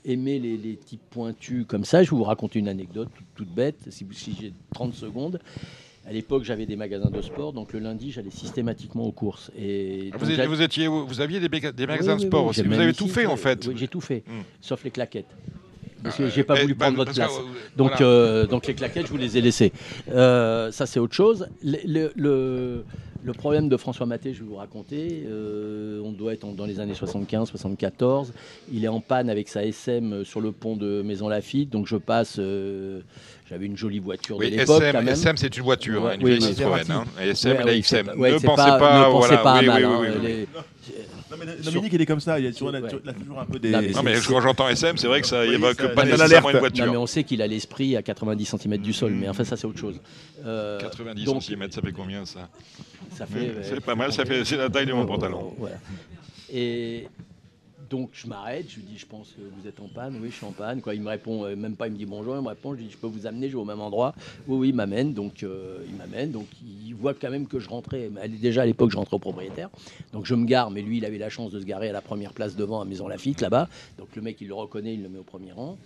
aimé 0.05 0.37
les, 0.39 0.57
les 0.57 0.75
types 0.75 1.01
pointus 1.11 1.65
comme 1.67 1.85
ça. 1.85 2.03
Je 2.03 2.11
vais 2.11 2.17
vous 2.17 2.23
raconter 2.25 2.59
une 2.59 2.67
anecdote 2.67 3.07
toute, 3.15 3.25
toute 3.35 3.55
bête, 3.55 3.77
si, 3.89 4.05
si 4.11 4.35
j'ai 4.39 4.53
30 4.73 4.93
secondes. 4.93 5.39
À 6.05 6.11
l'époque, 6.11 6.43
j'avais 6.43 6.65
des 6.65 6.75
magasins 6.75 7.09
de 7.09 7.21
sport, 7.21 7.53
donc 7.53 7.71
le 7.71 7.79
lundi, 7.79 8.11
j'allais 8.11 8.29
systématiquement 8.29 9.05
aux 9.05 9.11
courses. 9.13 9.51
Et 9.57 10.09
Ah, 10.13 10.17
Vous, 10.19 10.29
étiez- 10.29 10.45
vous, 10.47 10.61
étiez, 10.61 10.87
vous 10.87 11.21
aviez 11.21 11.39
des, 11.39 11.47
Oui, 11.51 11.61
magasins 11.87 12.15
de 12.17 12.21
sport 12.21 12.43
oui, 12.43 12.49
aussi. 12.49 12.61
Vous 12.63 12.73
avez 12.79 12.93
tout 12.93 13.07
fait 13.07 13.25
en 13.25 13.37
fait. 13.37 13.67
Oui, 13.67 13.75
j'ai 13.77 13.87
tout 13.87 14.01
fait, 14.01 14.23
Hmm. 14.27 14.41
sauf 14.59 14.83
les 14.83 14.91
claquettes. 14.91 15.29
Parce 16.03 16.17
que 16.17 16.23
Euh, 16.23 16.29
j'ai 16.29 16.43
pas 16.43 16.55
eh, 16.57 16.63
voulu 16.63 16.75
prendre 16.75 16.97
votre 16.97 17.13
place. 17.13 17.31
euh, 17.31 17.43
Donc, 17.77 17.91
voilà. 17.91 18.05
euh, 18.05 18.45
donc 18.47 18.67
les 18.67 18.73
claquettes, 18.73 19.05
je 19.07 19.11
vous 19.11 19.17
les 19.17 19.37
ai 19.37 19.41
laissées. 19.41 19.71
Euh, 20.11 20.69
ça, 20.73 20.85
c'est 20.85 20.99
autre 20.99 21.13
chose. 21.15 21.47
Le, 21.63 21.77
le- 21.85 22.11
le- 22.17 22.83
le 23.23 23.31
problème 23.31 23.69
de 23.69 23.77
François 23.77 24.05
Maté, 24.05 24.33
je 24.33 24.39
vais 24.43 24.49
vous 24.49 24.55
raconter. 24.57 25.23
euh, 25.25 26.01
on 26.03 26.11
doit 26.11 26.33
être 26.33 26.45
dans 26.53 26.65
les 26.65 26.81
années 26.81 26.93
75-74. 26.93 28.33
Il 28.73 28.83
est 28.83 28.89
en 28.89 28.99
panne 28.99 29.29
avec 29.29 29.47
sa 29.47 29.63
SM 29.63 30.25
sur 30.25 30.41
le 30.41 30.51
pont 30.51 30.75
de 30.75 31.01
Maison 31.03 31.29
Lafitte. 31.29 31.69
Donc, 31.69 31.87
je 31.87 31.95
passe. 31.95 32.37
Euh, 33.45 33.49
J'avais 33.49 33.65
une 33.65 33.77
jolie 33.77 33.99
voiture 33.99 34.37
Oui, 34.37 34.49
de 34.51 34.57
l'époque. 34.57 34.79
quand 34.79 34.85
SM, 34.85 34.95
même. 35.05 35.07
SM 35.13 35.37
c'est 35.37 35.57
une 35.57 35.63
voiture, 35.63 36.03
Ouais, 36.03 36.11
hein, 36.11 36.15
une 36.19 36.23
oui, 36.25 36.37
vieille. 36.37 36.53
Citroën. 36.55 36.91
Hein. 36.91 37.03
Et 37.21 37.29
SM, 37.29 37.57
Ouais, 37.57 37.63
la 37.65 37.79
XM. 37.79 38.19
ouais, 38.19 38.31
ne 38.31 38.37
pensez 38.39 38.45
pas- 38.45 38.79
pas, 38.79 38.99
ne 38.99 39.11
pensez 39.11 39.27
voilà, 39.27 39.37
pas 39.43 39.53
à 39.53 39.59
oui, 39.59 39.65
mal, 39.67 39.85
oui, 39.85 39.91
hein, 39.91 39.99
oui, 40.01 40.07
oui. 40.21 40.27
les- 40.27 40.47
Non, 41.31 41.37
mais 41.39 41.63
Dominique, 41.63 41.93
il 41.93 42.01
est 42.01 42.05
comme 42.05 42.19
ça. 42.19 42.37
Il 42.39 42.45
y 42.45 42.47
a 42.47 42.51
toujours, 42.51 42.69
il 42.69 42.75
a 42.75 42.79
Ouais. 42.79 42.87
toujours- 42.89 43.01
il 43.03 43.09
a 43.09 43.13
toujours 43.13 43.39
un 43.39 43.45
peu 43.45 43.57
des. 43.57 43.71
Non, 43.71 43.81
mais 44.03 44.13
Non, 44.15 44.19
quand 44.27 44.41
j'entends 44.41 44.69
SM, 44.69 44.97
c'est 44.97 45.07
vrai 45.07 45.19
que 45.21 45.25
ça 45.27 45.43
évoque 45.45 45.81
ça- 45.81 45.89
pas 45.89 46.05
nécessairement 46.05 46.49
une 46.49 46.53
Non, 46.55 46.59
voiture. 46.59 46.91
mais 46.91 46.97
on 46.97 47.07
sait 47.07 47.23
qu'il 47.23 47.41
a 47.41 47.47
l'esprit 47.47 47.95
à 47.97 48.03
90 48.03 48.45
cm 48.45 48.77
du 48.77 48.93
sol, 48.93 49.11
mais 49.13 49.27
enfin, 49.27 49.43
ça, 49.43 49.57
c'est 49.57 49.65
autre 49.65 49.79
chose. 49.79 49.99
Euh, 50.45 50.79
90 50.79 51.25
donc, 51.25 51.41
cm, 51.41 51.71
ça 51.71 51.81
fait 51.81 51.91
combien 51.91 52.23
ça? 52.25 52.49
Ça 53.17 53.25
fait. 53.25 53.39
euh, 53.47 53.61
C'est 53.63 53.79
pas 53.83 53.95
mal, 53.95 54.13
ça 54.13 54.25
fait, 54.25 54.45
c'est 54.45 54.57
la 54.57 54.69
taille 54.69 54.85
de 54.85 54.93
mon 54.93 55.05
pantalon. 55.07 55.53
Voilà. 55.57 55.75
Et 56.53 57.07
donc 57.93 58.09
je 58.13 58.25
m'arrête, 58.25 58.65
je 58.71 58.77
lui 58.77 58.83
dis 58.85 58.97
je 58.97 59.05
pense 59.05 59.29
que 59.37 59.41
vous 59.55 59.67
êtes 59.67 59.79
en 59.79 59.87
panne, 59.87 60.17
oui 60.19 60.29
je 60.31 60.37
suis 60.37 60.45
en 60.47 60.51
panne. 60.51 60.81
Quoi. 60.81 60.95
Il 60.95 61.01
me 61.01 61.09
répond 61.09 61.45
euh, 61.45 61.55
même 61.55 61.75
pas, 61.75 61.85
il 61.85 61.93
me 61.93 61.97
dit 61.97 62.07
bonjour, 62.07 62.35
il 62.35 62.41
me 62.41 62.47
répond, 62.47 62.73
je 62.73 62.79
lui 62.79 62.85
dis 62.85 62.91
je 62.91 62.97
peux 62.97 63.05
vous 63.05 63.27
amener, 63.27 63.49
je 63.49 63.53
vais 63.55 63.61
au 63.61 63.65
même 63.65 63.81
endroit. 63.81 64.15
Oui 64.47 64.57
oui 64.57 64.69
il 64.69 64.75
m'amène, 64.75 65.13
donc 65.13 65.43
euh, 65.43 65.85
il 65.87 65.95
m'amène, 65.95 66.31
donc 66.31 66.47
il 66.65 66.95
voit 66.95 67.13
quand 67.13 67.29
même 67.29 67.45
que 67.45 67.59
je 67.59 67.69
rentrais. 67.69 68.09
Déjà 68.41 68.63
à 68.63 68.65
l'époque 68.65 68.89
je 68.89 68.97
rentrais 68.97 69.17
au 69.17 69.19
propriétaire, 69.19 69.69
donc 70.11 70.25
je 70.25 70.33
me 70.33 70.45
gare, 70.45 70.71
mais 70.71 70.81
lui 70.81 70.97
il 70.97 71.05
avait 71.05 71.19
la 71.19 71.29
chance 71.29 71.51
de 71.51 71.59
se 71.59 71.65
garer 71.65 71.89
à 71.89 71.91
la 71.91 72.01
première 72.01 72.33
place 72.33 72.55
devant 72.55 72.81
à 72.81 72.85
Maison 72.85 73.07
Lafitte 73.07 73.41
là-bas. 73.41 73.69
Donc 73.99 74.07
le 74.15 74.23
mec 74.23 74.41
il 74.41 74.47
le 74.47 74.55
reconnaît, 74.55 74.95
il 74.95 75.03
le 75.03 75.09
met 75.09 75.19
au 75.19 75.23
premier 75.23 75.51
rang. 75.51 75.77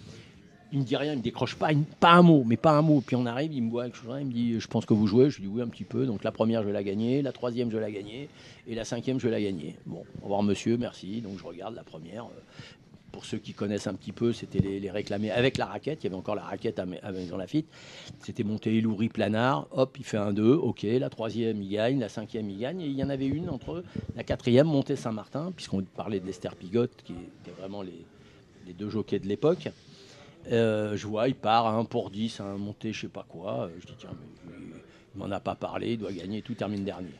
Il 0.74 0.80
me 0.80 0.84
dit 0.84 0.98
rien, 0.98 1.14
il 1.14 1.20
me 1.20 1.24
décroche 1.24 1.56
pas, 1.56 1.70
pas 2.00 2.12
un 2.12 2.22
mot, 2.22 2.44
mais 2.46 2.58
pas 2.58 2.72
un 2.72 2.82
mot. 2.82 3.02
Puis 3.06 3.16
on 3.16 3.26
arrive, 3.26 3.54
il 3.54 3.64
me 3.64 3.70
voit, 3.72 3.86
quelque 3.86 3.98
chose, 3.98 4.18
il 4.20 4.28
me 4.28 4.34
dit, 4.34 4.60
je 4.60 4.68
pense 4.68 4.86
que 4.86 4.94
vous 4.94 5.08
jouez. 5.08 5.30
Je 5.30 5.38
lui 5.38 5.48
dis 5.48 5.54
oui 5.54 5.62
un 5.62 5.68
petit 5.68 5.86
peu. 5.86 6.06
Donc 6.06 6.24
la 6.24 6.32
première 6.32 6.62
je 6.62 6.68
vais 6.68 6.74
la 6.74 6.84
gagner, 6.84 7.22
la 7.22 7.32
troisième 7.32 7.72
je 7.72 7.78
vais 7.78 7.82
la 7.84 7.91
gagner, 7.91 8.28
et 8.68 8.76
la 8.76 8.84
cinquième 8.84 9.20
je 9.20 9.26
vais 9.28 9.32
la 9.32 9.41
gagner. 9.41 9.76
Bon, 9.86 10.04
au 10.22 10.24
revoir 10.26 10.44
monsieur, 10.44 10.76
merci. 10.78 11.22
Donc 11.22 11.38
je 11.39 11.44
regarde 11.46 11.74
la 11.76 11.84
première. 11.84 12.26
euh, 12.26 12.41
Pour 13.13 13.24
ceux 13.24 13.38
qui 13.38 13.54
connaissent 13.54 13.88
un 13.88 13.94
petit 13.94 14.12
peu, 14.12 14.34
c'était 14.34 14.60
les, 14.60 14.82
les 14.82 14.91
réclamés 14.91 15.32
avec 15.32 15.58
la 15.58 15.68
raquette. 15.68 16.04
Il 16.04 16.08
y 16.08 16.08
avait 16.08 16.18
encore 16.18 16.36
la 16.36 16.44
raquette 16.44 16.80
à, 16.80 16.86
à 17.02 17.12
Maison 17.13 17.38
Lafitte. 17.38 17.68
C'était 18.20 18.44
monté 18.44 18.82
Loury 18.82 19.08
Planard. 19.08 19.68
Hop, 19.72 19.96
il 19.98 20.04
fait 20.04 20.18
un 20.18 20.34
2. 20.34 20.52
Ok, 20.54 20.84
la 20.84 21.10
troisième 21.10 21.62
il 21.63 21.70
gagne, 21.70 22.00
la 22.00 22.10
cinquième 22.10 22.50
il 22.50 22.60
gagne. 22.60 22.82
Et 22.82 22.88
il 22.88 22.98
y 23.00 23.04
en 23.06 23.10
avait 23.10 23.26
une 23.26 23.50
entre 23.50 23.86
la 24.18 24.24
quatrième, 24.26 24.68
montée 24.68 24.98
Saint-Martin, 24.98 25.54
puisqu'on 25.56 25.82
parlait 25.84 26.20
de 26.20 26.26
Lester 26.26 26.50
Pigot, 26.60 26.88
qui 27.06 27.13
était 27.13 27.56
vraiment 27.58 27.82
les 27.82 28.74
deux 28.74 28.89
jockeys 28.89 29.20
de 29.22 29.28
l'époque. 29.28 29.70
Euh, 30.52 30.96
je 30.96 31.08
vois, 31.08 31.28
il 31.28 31.36
part 31.36 31.68
à 31.68 31.72
1 31.72 31.86
pour 31.86 32.10
10, 32.10 32.40
à 32.40 32.44
un 32.46 32.58
monté, 32.58 32.94
je 32.94 33.02
sais 33.02 33.08
pas 33.08 33.26
quoi. 33.28 33.64
Euh, 33.64 33.70
Je 33.80 33.88
dis, 33.88 33.94
tiens, 33.98 34.10
mais 34.48 34.54
il, 35.16 35.20
m'en 35.20 35.32
a 35.32 35.40
pas 35.40 35.56
parlé, 35.56 35.94
il 35.94 35.98
doit 35.98 36.12
gagner, 36.12 36.42
tout 36.42 36.54
termine 36.54 36.84
dernier. 36.84 37.14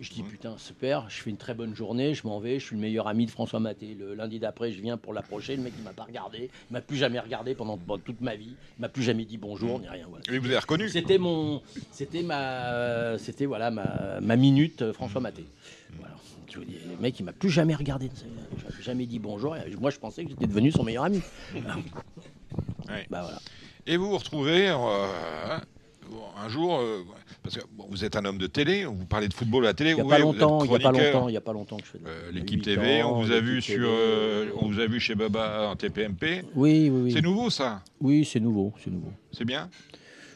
Je 0.00 0.10
dis, 0.10 0.22
putain, 0.22 0.56
super, 0.58 1.10
je 1.10 1.20
fais 1.20 1.30
une 1.30 1.36
très 1.36 1.54
bonne 1.54 1.74
journée, 1.74 2.14
je 2.14 2.24
m'en 2.24 2.38
vais, 2.38 2.60
je 2.60 2.66
suis 2.66 2.76
le 2.76 2.80
meilleur 2.80 3.08
ami 3.08 3.26
de 3.26 3.32
François 3.32 3.58
Maté. 3.58 3.96
Le 3.98 4.14
lundi 4.14 4.38
d'après, 4.38 4.70
je 4.70 4.80
viens 4.80 4.96
pour 4.96 5.12
l'approcher, 5.12 5.56
le 5.56 5.62
mec, 5.62 5.72
il 5.76 5.82
m'a 5.82 5.92
pas 5.92 6.04
regardé, 6.04 6.50
il 6.70 6.72
m'a 6.72 6.80
plus 6.80 6.96
jamais 6.96 7.18
regardé 7.18 7.56
pendant, 7.56 7.76
pendant 7.76 8.00
toute 8.00 8.20
ma 8.20 8.36
vie, 8.36 8.54
il 8.78 8.80
m'a 8.80 8.88
plus 8.88 9.02
jamais 9.02 9.24
dit 9.24 9.38
bonjour, 9.38 9.80
ni 9.80 9.88
rien. 9.88 10.06
Voilà. 10.08 10.24
Et 10.32 10.38
vous 10.38 10.46
avez 10.46 10.58
reconnu 10.58 10.88
C'était 10.88 11.18
mon, 11.18 11.62
c'était 11.90 12.22
ma, 12.22 13.18
c'était 13.18 13.46
voilà 13.46 13.72
ma, 13.72 14.20
ma 14.20 14.36
minute 14.36 14.82
euh, 14.82 14.92
François 14.92 15.20
Maté. 15.20 15.44
Voilà. 15.98 16.14
Je 16.48 16.58
vous 16.60 16.64
dis, 16.64 16.76
le 16.88 16.96
mec, 17.02 17.18
il 17.18 17.24
m'a 17.24 17.32
plus 17.32 17.50
jamais 17.50 17.74
regardé, 17.74 18.08
jamais 18.80 19.04
dit 19.06 19.18
bonjour. 19.18 19.56
et 19.56 19.74
Moi, 19.80 19.90
je 19.90 19.98
pensais 19.98 20.24
que 20.24 20.30
j'étais 20.30 20.46
devenu 20.46 20.70
son 20.70 20.84
meilleur 20.84 21.04
ami. 21.04 21.20
Ouais. 22.88 23.06
Bah 23.10 23.22
voilà. 23.22 23.38
Et 23.86 23.96
vous 23.96 24.08
vous 24.10 24.18
retrouvez 24.18 24.68
euh, 24.68 25.58
un 26.42 26.48
jour, 26.48 26.78
euh, 26.78 27.02
parce 27.42 27.56
que 27.56 27.62
bon, 27.72 27.86
vous 27.90 28.04
êtes 28.04 28.16
un 28.16 28.24
homme 28.24 28.38
de 28.38 28.46
télé, 28.46 28.84
vous 28.84 29.04
parlez 29.06 29.28
de 29.28 29.34
football 29.34 29.64
à 29.64 29.68
la 29.68 29.74
télé, 29.74 29.90
Il 29.90 29.94
n'y 29.96 30.00
a 30.00 30.04
pas 30.04 30.18
longtemps, 30.18 30.64
il 30.64 30.70
y 30.70 30.74
a 30.74 30.78
pas 30.78 30.92
longtemps, 30.92 31.28
il 31.28 31.34
y 31.34 31.36
a 31.36 31.40
pas 31.40 31.52
longtemps 31.52 31.76
que 31.76 31.84
je 31.86 31.90
fais. 31.92 31.98
de- 31.98 32.04
Euh, 32.06 32.30
L'équipe 32.32 32.62
TV, 32.62 33.02
ans, 33.02 33.12
on 33.18 33.22
vous 33.22 33.30
a 33.32 33.40
vu 33.40 33.60
sur, 33.62 33.74
TV. 33.74 33.86
euh, 33.88 34.50
on 34.60 34.68
vous 34.68 34.78
a 34.80 34.86
vu 34.86 35.00
chez 35.00 35.14
Baba 35.14 35.68
en 35.70 35.76
TPMP. 35.76 36.44
Oui, 36.54 36.90
oui, 36.90 37.00
oui. 37.04 37.12
C'est 37.12 37.22
nouveau 37.22 37.50
ça, 37.50 37.82
Oui, 38.00 38.24
c'est 38.24 38.40
nouveau, 38.40 38.72
c'est 38.82 38.90
nouveau. 38.90 39.12
c'est 39.32 39.44
bien? 39.44 39.68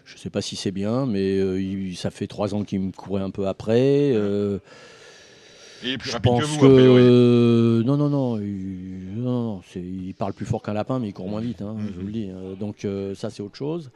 Je 0.04 0.18
sais 0.18 0.30
pas 0.30 0.42
si 0.42 0.56
c'est 0.56 0.72
bien, 0.72 1.06
mais 1.06 1.36
il- 1.60 1.96
ça 1.96 2.10
fait 2.10 2.26
trois 2.26 2.54
ans 2.54 2.64
qu'il 2.64 2.80
me 2.80 2.92
courait 2.92 3.22
un 3.22 3.30
peu 3.30 3.46
après. 3.48 4.12
Et 5.84 5.98
plus 5.98 6.08
je 6.10 6.14
rapide 6.14 6.30
pense 6.32 6.56
que 6.58 6.66
vous, 6.66 7.82
non, 7.84 7.96
non, 7.96 8.08
non, 8.08 8.38
il, 8.38 9.14
non, 9.16 9.60
il 9.76 10.14
parle 10.14 10.32
plus 10.32 10.46
fort 10.46 10.62
qu'un 10.62 10.72
lapin, 10.74 10.98
mais 10.98 11.08
il 11.08 11.12
court 11.12 11.28
moins 11.28 11.40
vite. 11.40 11.62
hein, 11.62 11.76
Je 11.94 11.98
vous 12.00 12.06
le 12.06 12.12
dis. 12.12 12.28
euh, 12.30 12.54
donc 12.54 12.84
euh, 12.84 13.14
ça, 13.14 13.30
c'est 13.30 13.42
autre 13.42 13.56
chose. 13.56 13.90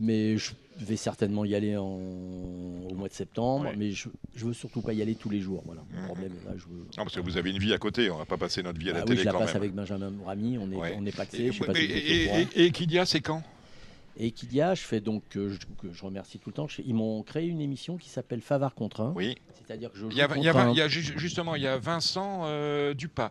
Mais 0.00 0.36
je 0.36 0.52
vais 0.78 0.96
certainement 0.96 1.44
y 1.44 1.54
aller 1.54 1.76
en- 1.76 1.84
au 2.90 2.94
mois 2.94 3.08
de 3.08 3.12
septembre, 3.14 3.64
Ouais. 3.64 3.74
mais 3.76 3.90
je, 3.90 4.08
je 4.36 4.44
veux 4.46 4.52
surtout 4.52 4.80
pas 4.80 4.92
y 4.92 5.02
aller 5.02 5.14
tous 5.16 5.30
les 5.30 5.40
jours. 5.40 5.62
Voilà. 5.66 5.82
Le 5.92 5.98
Mhm. 6.00 6.04
problème 6.06 6.32
là. 6.46 6.52
Je 6.56 6.64
veux... 6.64 6.80
Non, 6.96 7.04
parce 7.04 7.14
que 7.16 7.20
vous 7.20 7.36
avez 7.36 7.50
une 7.50 7.58
vie 7.58 7.72
à 7.72 7.78
côté, 7.78 8.10
on 8.10 8.18
va 8.18 8.24
pas 8.26 8.36
passer 8.36 8.62
notre 8.62 8.78
vie 8.78 8.90
à 8.90 8.92
la 8.92 8.98
Ah 9.00 9.02
oui, 9.02 9.08
télé 9.08 9.20
je 9.20 9.24
la 9.26 9.32
quand 9.32 9.38
passe 9.40 9.54
même. 9.54 9.62
avec 9.62 9.74
Benjamin 9.74 10.12
Rami. 10.24 10.58
On 10.58 10.70
est, 10.70 10.76
Ouais. 10.76 10.94
on 10.98 11.04
est 11.06 11.16
paxé. 11.16 11.50
Et 12.54 12.70
Kidia, 12.70 13.04
c'est 13.06 13.20
quand? 13.20 13.42
Et 14.20 14.32
Kidia, 14.32 14.74
je 14.74 14.82
fais 14.82 15.00
donc, 15.00 15.22
euh, 15.36 15.48
je, 15.50 15.58
que 15.80 15.92
je 15.92 16.04
remercie 16.04 16.38
tout 16.38 16.50
le 16.50 16.54
temps, 16.54 16.66
je- 16.66 16.82
ils 16.84 16.94
m'ont 16.94 17.22
créé 17.22 17.46
une 17.46 17.60
émission 17.60 17.96
qui 17.96 18.08
s'appelle 18.08 18.40
Favard 18.40 18.74
contre 18.74 19.00
un. 19.00 19.12
Oui. 19.14 19.36
C'est-à-dire 19.66 19.90
que 19.92 19.96
je 19.96 20.00
joue 20.02 20.08
Il 20.10 20.16
y 20.16 20.22
a, 20.22 20.28
il 20.36 20.42
y 20.42 20.48
a- 20.48 20.52
contre 20.52 20.64
un- 20.66 20.70
il 20.72 20.76
y 20.76 20.82
a 20.82 20.88
ju- 20.88 21.14
justement, 21.16 21.54
il 21.54 21.62
y 21.62 21.66
a 21.68 21.78
Vincent 21.78 22.42
euh, 22.44 22.94
Dupas. 22.94 23.30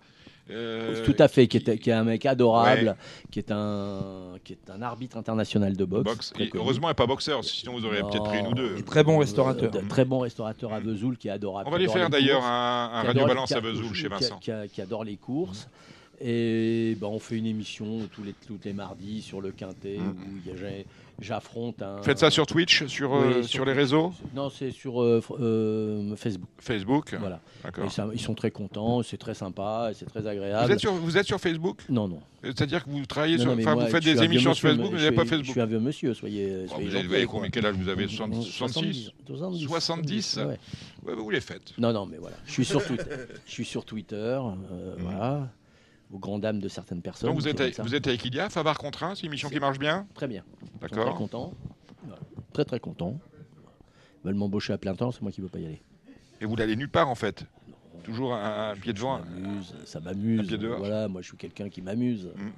Euh, 0.49 1.03
Tout 1.03 1.15
à 1.19 1.27
fait, 1.27 1.47
qui 1.47 1.57
est, 1.57 1.77
qui 1.77 1.89
est 1.89 1.93
un 1.93 2.05
mec 2.05 2.25
adorable, 2.25 2.87
Ouais. 2.87 2.95
qui, 3.31 3.39
est 3.39 3.51
un, 3.51 4.35
qui 4.45 4.53
est 4.53 4.69
un 4.69 4.81
arbitre 4.81 5.17
international 5.17 5.75
de 5.75 5.83
boxe. 5.83 6.05
boxe. 6.05 6.33
Et 6.39 6.49
heureusement, 6.53 6.87
il 6.87 6.91
n'est 6.91 6.95
pas 6.95 7.05
boxeur, 7.05 7.43
sinon 7.43 7.73
vous 7.73 7.83
auriez 7.85 7.99
peut-être 8.01 8.23
pris 8.23 8.39
une 8.39 8.47
ou 8.47 8.53
deux. 8.53 8.77
Et 8.77 8.83
très 8.83 9.03
bon 9.03 9.17
restaurateur. 9.17 9.69
Euh, 9.75 9.81
très 9.89 10.05
bon 10.05 10.19
restaurateur 10.19 10.71
à 10.71 10.79
Vesoul 10.79 11.17
qui 11.17 11.27
est 11.27 11.31
adorable. 11.31 11.67
On 11.67 11.71
va 11.73 11.77
lui 11.79 11.89
faire 11.89 12.09
d'ailleurs 12.09 12.45
un, 12.45 13.01
radio 13.03 13.25
balance 13.25 13.51
à 13.51 13.59
Vesoul 13.59 13.93
chez 13.93 14.07
qui 14.07 14.13
a- 14.13 14.17
Vincent. 14.17 14.37
Qui, 14.37 14.51
a- 14.51 14.67
qui 14.69 14.81
adore 14.81 15.03
les 15.03 15.17
courses. 15.17 15.67
Et 16.19 16.97
ben, 16.99 17.07
on 17.07 17.19
fait 17.19 17.35
une 17.37 17.45
émission 17.45 18.07
tous 18.11 18.23
les, 18.23 18.33
tous 18.33 18.57
les 18.65 18.73
mardis 18.73 19.21
sur 19.21 19.39
le 19.41 19.51
Quintet 19.51 19.97
Mm. 19.99 20.09
où 20.09 21.21
j'affronte 21.21 21.81
un. 21.81 22.01
Faites 22.01 22.17
ça 22.19 22.29
sur 22.31 22.45
Twitch, 22.47 22.85
sur, 22.87 23.15
euh, 23.15 23.43
sur 23.43 23.65
les 23.65 23.73
réseaux 23.73 24.11
Non, 24.35 24.49
c'est 24.49 24.71
sur 24.71 25.01
euh, 25.01 25.21
euh, 25.39 26.15
Facebook. 26.15 26.49
Facebook 26.59 27.15
Voilà. 27.19 27.39
D'accord. 27.63 27.85
Et 27.85 27.89
ça- 27.89 28.07
ils 28.13 28.19
sont 28.19 28.33
très 28.35 28.49
contents, 28.51 29.03
c'est 29.03 29.17
très 29.17 29.33
sympa, 29.35 29.91
c'est 29.93 30.05
très 30.05 30.25
agréable. 30.27 30.65
Vous 30.65 30.71
êtes, 30.73 30.79
sur, 30.79 30.93
vous 30.93 31.17
êtes 31.17 31.25
sur 31.27 31.39
Facebook 31.39 31.81
Non, 31.89 32.07
non. 32.07 32.19
C'est-à 32.43 32.65
dire 32.67 32.83
que 32.85 32.89
vous 32.89 33.05
travaillez 33.05 33.37
Non, 33.37 33.43
sur. 33.43 33.55
mais 33.55 33.63
Enfin, 33.67 33.75
vous 33.75 33.87
faites 33.87 34.03
des 34.03 34.21
émissions 34.23 34.53
sur 34.53 34.69
Facebook, 34.69 34.91
mais 34.91 34.97
vous 34.97 35.03
n'avez 35.03 35.15
pas 35.15 35.21
suis- 35.23 35.29
Je 35.29 35.35
Facebook. 35.37 35.51
suis 35.53 35.61
un 35.61 35.65
vieux 35.65 35.79
monsieur, 35.79 36.13
soyez. 36.13 36.65
Oh, 36.65 36.69
soyez 36.73 36.89
vous 36.89 36.95
avez, 36.95 37.25
combien 37.25 37.39
moi. 37.41 37.49
quel 37.51 37.65
âge 37.65 37.75
vous 37.75 37.89
avez 37.89 38.07
60 38.07 38.43
70, 38.43 38.51
66 38.51 39.11
70, 39.27 39.67
70 39.67 40.37
ouais. 40.37 40.57
Ouais, 41.05 41.15
vous 41.15 41.29
les 41.29 41.41
faites. 41.41 41.73
Non, 41.77 41.91
non, 41.93 42.05
mais 42.05 42.17
voilà. 42.17 42.37
Je 42.45 42.51
suis 42.53 42.65
sur 42.65 42.83
Twitter. 42.85 43.03
je 43.45 43.51
suis 43.51 43.65
sur 43.65 43.85
Twitter, 43.85 44.15
euh, 44.15 44.95
voilà. 44.99 45.49
Aux 46.11 46.19
grandes 46.19 46.41
dames 46.41 46.59
de 46.59 46.69
certaines 46.69 47.01
personnes. 47.01 47.29
Donc 47.29 47.37
vous 47.39 47.47
êtes, 47.49 47.59
avec, 47.59 47.79
vous 47.79 47.93
êtes 47.93 48.07
avec 48.07 48.23
Ilia, 48.23 48.49
Favar 48.49 48.77
Contraint, 48.77 49.13
c'est 49.15 49.23
une 49.23 49.27
émission 49.27 49.49
qui 49.49 49.59
marche 49.59 49.77
bien 49.77 50.07
Très 50.13 50.27
bien. 50.27 50.43
Sont 50.71 50.87
Très 50.87 50.95
D'accord. 50.95 51.15
content. 51.15 51.53
Très 52.53 52.63
très 52.65 52.79
content. 52.79 53.19
Ils 54.23 54.27
veulent 54.27 54.35
m'embaucher 54.35 54.71
à 54.73 54.77
plein 54.77 54.95
temps, 54.95 55.11
c'est 55.11 55.21
moi 55.21 55.31
qui 55.31 55.41
ne 55.41 55.45
veux 55.45 55.51
pas 55.51 55.59
y 55.59 55.65
aller. 55.65 55.81
Et 56.39 56.45
vous 56.45 56.55
n'allez 56.55 56.75
nulle 56.75 56.89
part 56.89 57.09
en 57.09 57.15
fait 57.15 57.43
Toujours 58.03 58.33
un, 58.33 58.69
un 58.71 58.75
pied 58.75 58.93
devant. 58.93 59.19
Ça 59.85 59.99
m'amuse. 59.99 60.53
Voilà, 60.77 61.07
moi 61.09 61.21
je 61.21 61.27
suis 61.27 61.37
quelqu'un 61.37 61.67
qui 61.69 61.81
m'amuse. 61.81 62.29
Mm. 62.35 62.49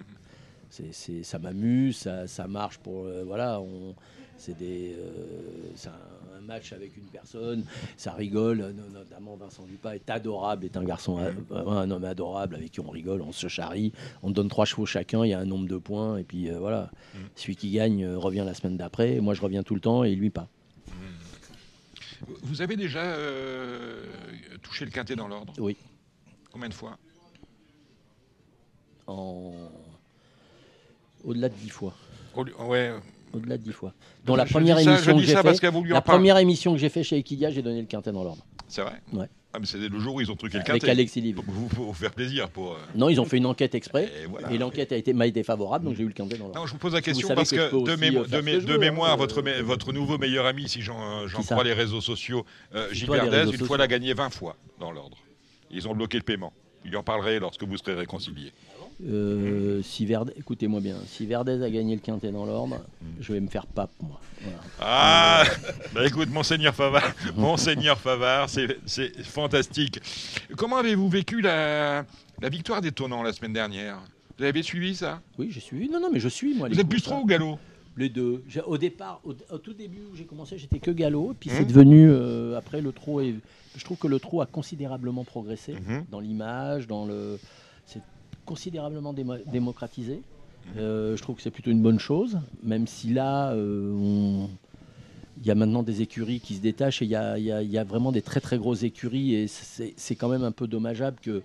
C'est, 0.69 0.93
c'est- 0.93 1.23
ça 1.23 1.39
m'amuse, 1.39 1.97
ça, 1.97 2.27
ça 2.27 2.47
marche 2.47 2.77
pour. 2.77 3.05
euh, 3.05 3.23
voilà, 3.25 3.59
on, 3.59 3.95
c'est 4.39 4.57
des, 4.57 4.95
euh, 4.97 5.71
c'est 5.75 5.89
un, 5.89 6.37
un 6.37 6.41
match 6.41 6.73
avec 6.73 6.95
une 6.97 7.03
personne, 7.03 7.63
ça 7.97 8.13
rigole. 8.13 8.57
no- 8.75 8.89
Notamment 8.99 9.35
Vincent 9.35 9.63
Dupas 9.65 9.93
est 9.95 10.09
adorable, 10.09 10.65
est 10.65 10.75
un 10.77 10.83
garçon, 10.83 11.19
euh, 11.19 11.31
un 11.67 11.91
homme 11.91 12.05
adorable 12.05 12.55
avec 12.55 12.71
qui 12.71 12.79
on 12.79 12.89
rigole, 12.89 13.21
on 13.21 13.31
se 13.31 13.47
charrie, 13.47 13.91
on 14.23 14.31
donne 14.31 14.47
trois 14.47 14.65
chevaux 14.65 14.85
chacun, 14.85 15.23
il 15.25 15.29
y 15.29 15.33
a 15.33 15.39
un 15.39 15.45
nombre 15.45 15.67
de 15.67 15.77
points, 15.77 16.17
et 16.17 16.23
puis 16.23 16.49
euh, 16.49 16.57
voilà. 16.57 16.89
Mm. 17.13 17.17
Celui 17.35 17.55
qui 17.55 17.69
gagne 17.71 18.03
euh, 18.03 18.17
revient 18.17 18.43
la 18.45 18.53
semaine 18.53 18.77
d'après, 18.77 19.19
moi 19.19 19.33
je 19.35 19.41
reviens 19.41 19.61
tout 19.63 19.75
le 19.75 19.81
temps 19.81 20.03
et 20.03 20.15
lui 20.15 20.29
pas. 20.29 20.47
Vous 22.43 22.61
avez 22.61 22.75
déjà 22.75 23.15
touché 24.61 24.83
le 24.85 24.91
quintet 24.91 25.15
dans 25.15 25.27
l'ordre? 25.29 25.53
Oui. 25.57 25.77
Combien 26.51 26.67
de 26.67 26.73
fois? 26.73 26.97
En... 29.07 29.53
Au-delà 31.23 31.49
de 31.49 31.55
dix 31.55 31.69
fois. 31.69 31.95
Au 32.35 32.43
Ouais. 32.65 32.93
Au-delà 33.33 33.57
de 33.57 33.63
dix 33.63 33.71
fois. 33.73 33.93
Dans 34.25 34.35
la 34.35 34.45
Je 34.45 34.51
première 34.51 34.77
ça- 34.79 34.83
émission 34.83 35.15
que 35.17 35.23
j'ai 35.23 35.35
fait, 35.35 35.71
la 35.89 36.01
première 36.01 36.37
émission 36.37 36.73
que 36.73 36.79
j'ai 36.79 36.89
fait 36.89 37.03
chez 37.03 37.17
Equidia, 37.17 37.51
j'ai 37.51 37.61
donné 37.61 37.79
le 37.81 37.87
quintet 37.87 38.11
dans 38.11 38.23
l'ordre. 38.23 38.43
C'est 38.67 38.81
vrai 38.81 38.93
Ouais. 39.13 39.25
Ah, 39.51 39.57
mais 39.59 39.65
c'est 39.65 39.79
le 39.79 39.99
jour 39.99 40.13
où 40.13 40.21
ils 40.21 40.29
ont 40.31 40.35
truqué 40.35 40.57
le 40.57 40.63
Avec 40.69 40.81
quintet. 40.83 40.91
Alexis 40.91 41.21
Libre. 41.21 41.41
Pour 41.43 41.53
vous, 41.55 41.67
vous 41.87 41.93
faire 41.93 42.11
plaisir. 42.11 42.49
Pour, 42.49 42.73
euh, 42.73 42.77
Non, 42.93 43.09
ils 43.09 43.19
ont 43.19 43.25
fait 43.25 43.37
une 43.37 43.47
enquête 43.47 43.73
exprès 43.73 44.11
Et 44.51 44.57
l'enquête 44.59 44.91
a 44.91 44.95
été, 44.95 45.11
m'a 45.13 45.25
été 45.25 45.41
favorable, 45.41 45.85
donc 45.85 45.95
j'ai 45.95 46.03
eu 46.03 46.07
le 46.07 46.13
quintet 46.13 46.37
dans 46.37 46.45
l'ordre. 46.45 46.59
Non, 46.59 46.67
je 46.67 46.73
vous 46.73 46.77
pose 46.77 46.93
la 46.93 47.01
question 47.01 47.29
parce 47.33 47.49
que 47.49 47.55
de, 47.55 47.95
mémo- 47.95 48.19
euh, 48.19 48.27
de 48.27 48.41
mé- 48.41 48.77
mémoire, 48.77 49.13
hein, 49.13 49.15
votre, 49.15 49.41
mé- 49.41 49.61
votre 49.61 49.91
nouveau 49.91 50.19
meilleur 50.19 50.45
ami, 50.45 50.69
si 50.69 50.81
j'en 50.81 51.23
euh, 51.23 51.27
crois 51.27 51.63
les 51.63 51.73
réseaux 51.73 52.01
sociaux, 52.01 52.45
euh, 52.75 52.89
une 52.91 53.65
fois 53.65 53.77
l'a 53.77 53.87
gagné 53.87 54.13
20 54.13 54.29
fois 54.29 54.55
dans 54.79 54.91
l'ordre. 54.91 55.17
Ils 55.71 55.87
ont 55.87 55.95
bloqué 55.95 56.17
le 56.17 56.23
paiement. 56.23 56.53
Il 56.85 56.95
en 56.95 57.03
parlerait 57.03 57.39
lorsque 57.39 57.63
vous 57.63 57.75
serez 57.77 57.95
réconciliés. 57.95 58.53
Euh, 59.07 59.81
si 59.81 60.05
Verdez, 60.05 60.33
écoutez-moi 60.37 60.81
bien, 60.81 60.97
si 61.07 61.25
Verdez 61.25 61.63
a 61.63 61.69
gagné 61.69 61.95
le 61.95 62.01
quintet 62.01 62.31
dans 62.31 62.45
l'ordre, 62.45 62.79
je 63.21 63.31
vais 63.31 63.39
me 63.39 63.47
faire 63.47 63.65
pape, 63.65 63.91
moi. 64.01 64.19
Voilà. 64.41 64.57
Ah 64.81 65.43
Bah 65.93 66.05
écoute, 66.05 66.29
Monseigneur 66.29 66.75
Favard, 66.75 67.13
Monseigneur 67.37 67.97
Favard, 67.97 68.49
c'est 68.49 69.23
fantastique. 69.23 69.99
Comment 70.57 70.77
avez-vous 70.77 71.07
vécu 71.07 71.39
la, 71.41 72.05
la 72.41 72.49
victoire 72.49 72.81
des 72.81 72.91
Tonnants 72.91 73.23
la 73.23 73.31
semaine 73.31 73.53
dernière? 73.53 73.99
Vous 74.37 74.43
avez 74.43 74.63
suivi 74.63 74.95
ça? 74.95 75.21
Oui, 75.37 75.49
j'ai 75.51 75.59
suivi. 75.61 75.89
Non, 75.89 75.99
non, 76.01 76.09
mais 76.11 76.19
je 76.19 76.29
suis, 76.29 76.53
moi. 76.55 76.67
Vous 76.69 76.79
êtes 76.79 76.87
plus 76.89 77.01
trop 77.01 77.15
au 77.21 77.25
galop? 77.25 77.57
Les 77.97 78.07
deux. 78.09 78.43
Au 78.65 78.77
départ, 78.77 79.19
au, 79.25 79.33
au 79.53 79.57
tout 79.57 79.73
début 79.73 80.01
où 80.11 80.15
j'ai 80.15 80.23
commencé, 80.25 80.57
j'étais 80.57 80.79
que 80.79 80.91
galop. 80.91 81.35
Puis 81.39 81.49
Mhm. 81.49 81.55
c'est 81.57 81.65
devenu. 81.65 82.09
euh, 82.09 82.57
après, 82.57 82.79
le 82.81 82.91
trot. 82.93 83.19
Est, 83.21 83.35
je 83.75 83.83
trouve 83.83 83.97
que 83.97 84.07
le 84.07 84.19
trot 84.19 84.41
a 84.41 84.45
considérablement 84.45 85.25
progressé 85.25 85.73
Mhm. 85.73 86.05
dans 86.09 86.19
l'image, 86.21 86.87
dans 86.87 87.05
le. 87.05 87.37
Considérablement 88.49 89.13
démo- 89.13 89.37
démocratisé. 89.51 90.23
Euh, 90.75 91.15
je 91.15 91.21
trouve 91.21 91.35
que 91.35 91.43
c'est 91.43 91.51
plutôt 91.51 91.69
une 91.69 91.83
bonne 91.83 91.99
chose, 91.99 92.39
même 92.63 92.87
si 92.87 93.13
là, 93.13 93.51
euh, 93.51 94.43
il 95.39 95.45
y 95.45 95.51
a 95.51 95.55
maintenant 95.55 95.83
des 95.83 96.01
écuries 96.01 96.39
qui 96.39 96.55
se 96.55 96.59
détachent 96.59 97.03
et 97.03 97.05
il 97.05 97.11
y 97.11 97.77
a, 97.77 97.83
vraiment 97.83 98.11
des 98.11 98.23
très 98.23 98.39
très 98.39 98.57
grosses 98.57 98.81
écuries 98.81 99.35
et 99.35 99.45
c'est 99.47 100.15
quand 100.15 100.29
même 100.29 100.43
un 100.43 100.51
peu 100.51 100.65
dommageable 100.65 101.17
que 101.21 101.43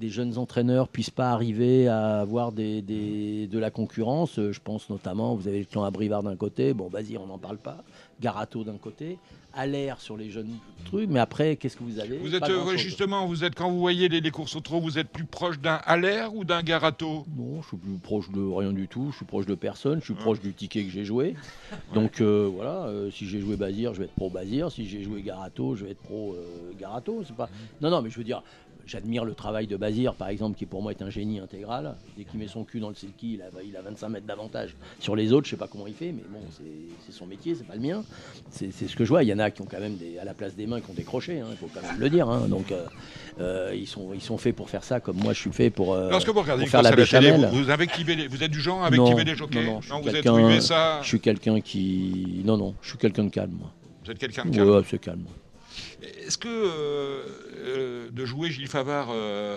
des 0.00 0.08
jeunes 0.08 0.36
entraîneurs 0.36 0.88
puissent 0.88 1.10
pas 1.10 1.30
arriver 1.30 1.86
à 1.86 2.18
avoir 2.18 2.50
de 2.50 3.58
la 3.58 3.70
concurrence. 3.70 4.34
Je 4.36 4.58
pense 4.58 4.90
notamment, 4.90 5.36
vous 5.36 5.46
avez 5.46 5.60
le 5.60 5.66
clan 5.66 5.84
Abrivard 5.84 6.24
d'un 6.24 6.34
côté, 6.34 6.74
bon, 6.74 6.88
vas-y, 6.88 7.16
on 7.16 7.26
n'en 7.26 7.38
parle 7.38 7.58
pas. 7.58 7.84
Garato 8.20 8.64
d'un 8.64 8.76
côté, 8.76 9.18
Allaire 9.56 10.00
sur 10.00 10.16
les 10.16 10.30
jeunes 10.30 10.50
trucs, 10.84 11.08
mais 11.08 11.20
après, 11.20 11.56
qu'est-ce 11.56 11.76
que 11.76 11.84
vous 11.84 12.00
avez 12.00 12.18
Vous 12.18 12.34
êtes 12.34 12.42
euh, 12.48 12.76
justement, 12.76 13.26
vous 13.26 13.44
êtes 13.44 13.54
quand 13.54 13.70
vous 13.70 13.78
voyez 13.78 14.08
les, 14.08 14.20
les 14.20 14.30
courses 14.30 14.56
au 14.56 14.60
trot, 14.60 14.80
vous 14.80 14.98
êtes 14.98 15.08
plus 15.08 15.24
proche 15.24 15.60
d'un 15.60 15.80
Haller 15.84 16.26
ou 16.32 16.44
d'un 16.44 16.62
Garato? 16.62 17.24
Non, 17.36 17.62
je 17.62 17.68
suis 17.68 17.76
plus 17.76 17.98
proche 18.02 18.30
de 18.30 18.40
rien 18.40 18.72
du 18.72 18.88
tout, 18.88 19.10
je 19.12 19.16
suis 19.16 19.24
proche 19.24 19.46
de 19.46 19.54
personne, 19.54 20.00
je 20.00 20.06
suis 20.06 20.14
proche 20.14 20.40
du 20.40 20.52
ticket 20.52 20.84
que 20.84 20.90
j'ai 20.90 21.04
joué. 21.04 21.36
Donc 21.94 22.20
euh, 22.20 22.50
voilà, 22.52 22.86
euh, 22.86 23.10
si 23.12 23.26
j'ai 23.26 23.40
joué 23.40 23.56
Bazir, 23.56 23.94
je 23.94 24.00
vais 24.00 24.04
être 24.06 24.14
pro 24.14 24.28
Bazir, 24.28 24.72
si 24.72 24.88
j'ai 24.88 25.04
joué 25.04 25.22
Garato, 25.22 25.76
je 25.76 25.84
vais 25.84 25.92
être 25.92 26.02
pro 26.02 26.34
euh, 26.34 26.72
Garato. 26.78 27.22
C'est 27.24 27.36
pas... 27.36 27.48
Non, 27.80 27.90
non, 27.90 28.02
mais 28.02 28.10
je 28.10 28.18
veux 28.18 28.24
dire, 28.24 28.42
j'admire 28.86 29.24
le 29.24 29.34
travail 29.34 29.66
de 29.66 29.76
Bazir, 29.76 30.14
par 30.14 30.28
exemple, 30.28 30.56
qui 30.58 30.66
pour 30.66 30.82
moi 30.82 30.92
est 30.92 31.02
un 31.02 31.10
génie 31.10 31.38
intégral. 31.40 31.94
Dès 32.16 32.24
qu'il 32.24 32.38
met 32.40 32.48
son 32.48 32.64
cul 32.64 32.80
dans 32.80 32.88
le 32.88 32.94
silky, 32.94 33.34
il 33.34 33.42
a, 33.42 33.46
il 33.66 33.76
a 33.76 33.82
25 33.82 34.08
mètres 34.08 34.26
d'avantage. 34.26 34.74
Sur 35.00 35.16
les 35.16 35.32
autres, 35.32 35.46
je 35.46 35.50
sais 35.50 35.56
pas 35.56 35.68
comment 35.68 35.86
il 35.86 35.94
fait, 35.94 36.12
mais 36.12 36.22
bon, 36.28 36.40
c'est 37.06 37.12
son 37.12 37.26
métier, 37.26 37.54
c'est 37.54 37.66
pas 37.66 37.74
le 37.74 37.80
mien. 37.80 38.02
C'est 38.50 38.70
ce 38.72 38.94
que 38.96 39.04
je 39.04 39.08
vois. 39.08 39.22
Il 39.22 39.28
y 39.28 39.32
en 39.34 39.38
a 39.38 39.50
qui 39.50 39.62
ont 39.62 39.66
quand 39.70 39.80
même 39.80 39.96
des, 39.96 40.18
à 40.18 40.24
la 40.24 40.34
place 40.34 40.54
des 40.56 40.66
mains 40.66 40.80
qui 40.80 40.90
ont 40.90 40.94
décroché, 40.94 41.40
hein, 41.40 41.46
il 41.50 41.56
faut 41.56 41.68
quand 41.72 41.82
même 41.86 41.98
le 42.00 42.10
dire. 42.10 42.28
hein. 42.28 42.46
Donc 42.48 42.72
euh, 42.72 42.84
euh, 43.40 43.72
ils, 43.74 43.86
sont, 43.86 44.10
ils 44.14 44.20
sont 44.20 44.38
faits 44.38 44.54
pour 44.54 44.68
faire 44.70 44.84
ça, 44.84 45.00
comme 45.00 45.16
moi 45.16 45.32
je 45.32 45.40
suis 45.40 45.52
fait 45.52 45.70
pour, 45.70 45.94
euh, 45.94 46.10
Lorsque 46.10 46.28
vous 46.28 46.40
regardez 46.40 46.60
pour 46.62 46.66
une 46.66 46.70
faire 46.70 46.82
la 46.82 46.90
la 46.90 46.96
télé, 46.96 47.30
vous, 47.50 47.64
les- 48.16 48.28
vous 48.28 48.42
êtes 48.42 48.50
du 48.50 48.60
genre 48.60 48.82
à 48.82 48.86
invectiver 48.88 49.24
les 49.24 49.34
jockeys 49.34 49.64
non, 49.64 49.74
non, 49.74 49.80
je 49.80 49.86
suis 49.86 49.92
vous 50.02 50.08
êtes 50.08 50.62
ça 50.62 51.00
Je 51.02 51.08
suis 51.08 51.20
quelqu'un 51.20 51.60
qui. 51.60 52.42
Non, 52.44 52.56
non, 52.56 52.74
je 52.82 52.88
suis 52.90 52.98
quelqu'un 52.98 53.24
de 53.24 53.30
calme, 53.30 53.52
moi. 53.58 53.72
Vous 54.04 54.10
êtes 54.10 54.18
quelqu'un 54.18 54.44
de 54.44 54.54
calme. 54.54 54.68
Ouais, 54.68 54.82
c'est 54.88 54.98
calme. 55.00 55.24
Est-ce 56.26 56.38
que 56.38 56.48
euh, 56.48 57.22
euh, 57.66 58.08
de 58.12 58.24
jouer 58.24 58.50
Gilles 58.50 58.68
Favard 58.68 59.08
euh, 59.10 59.56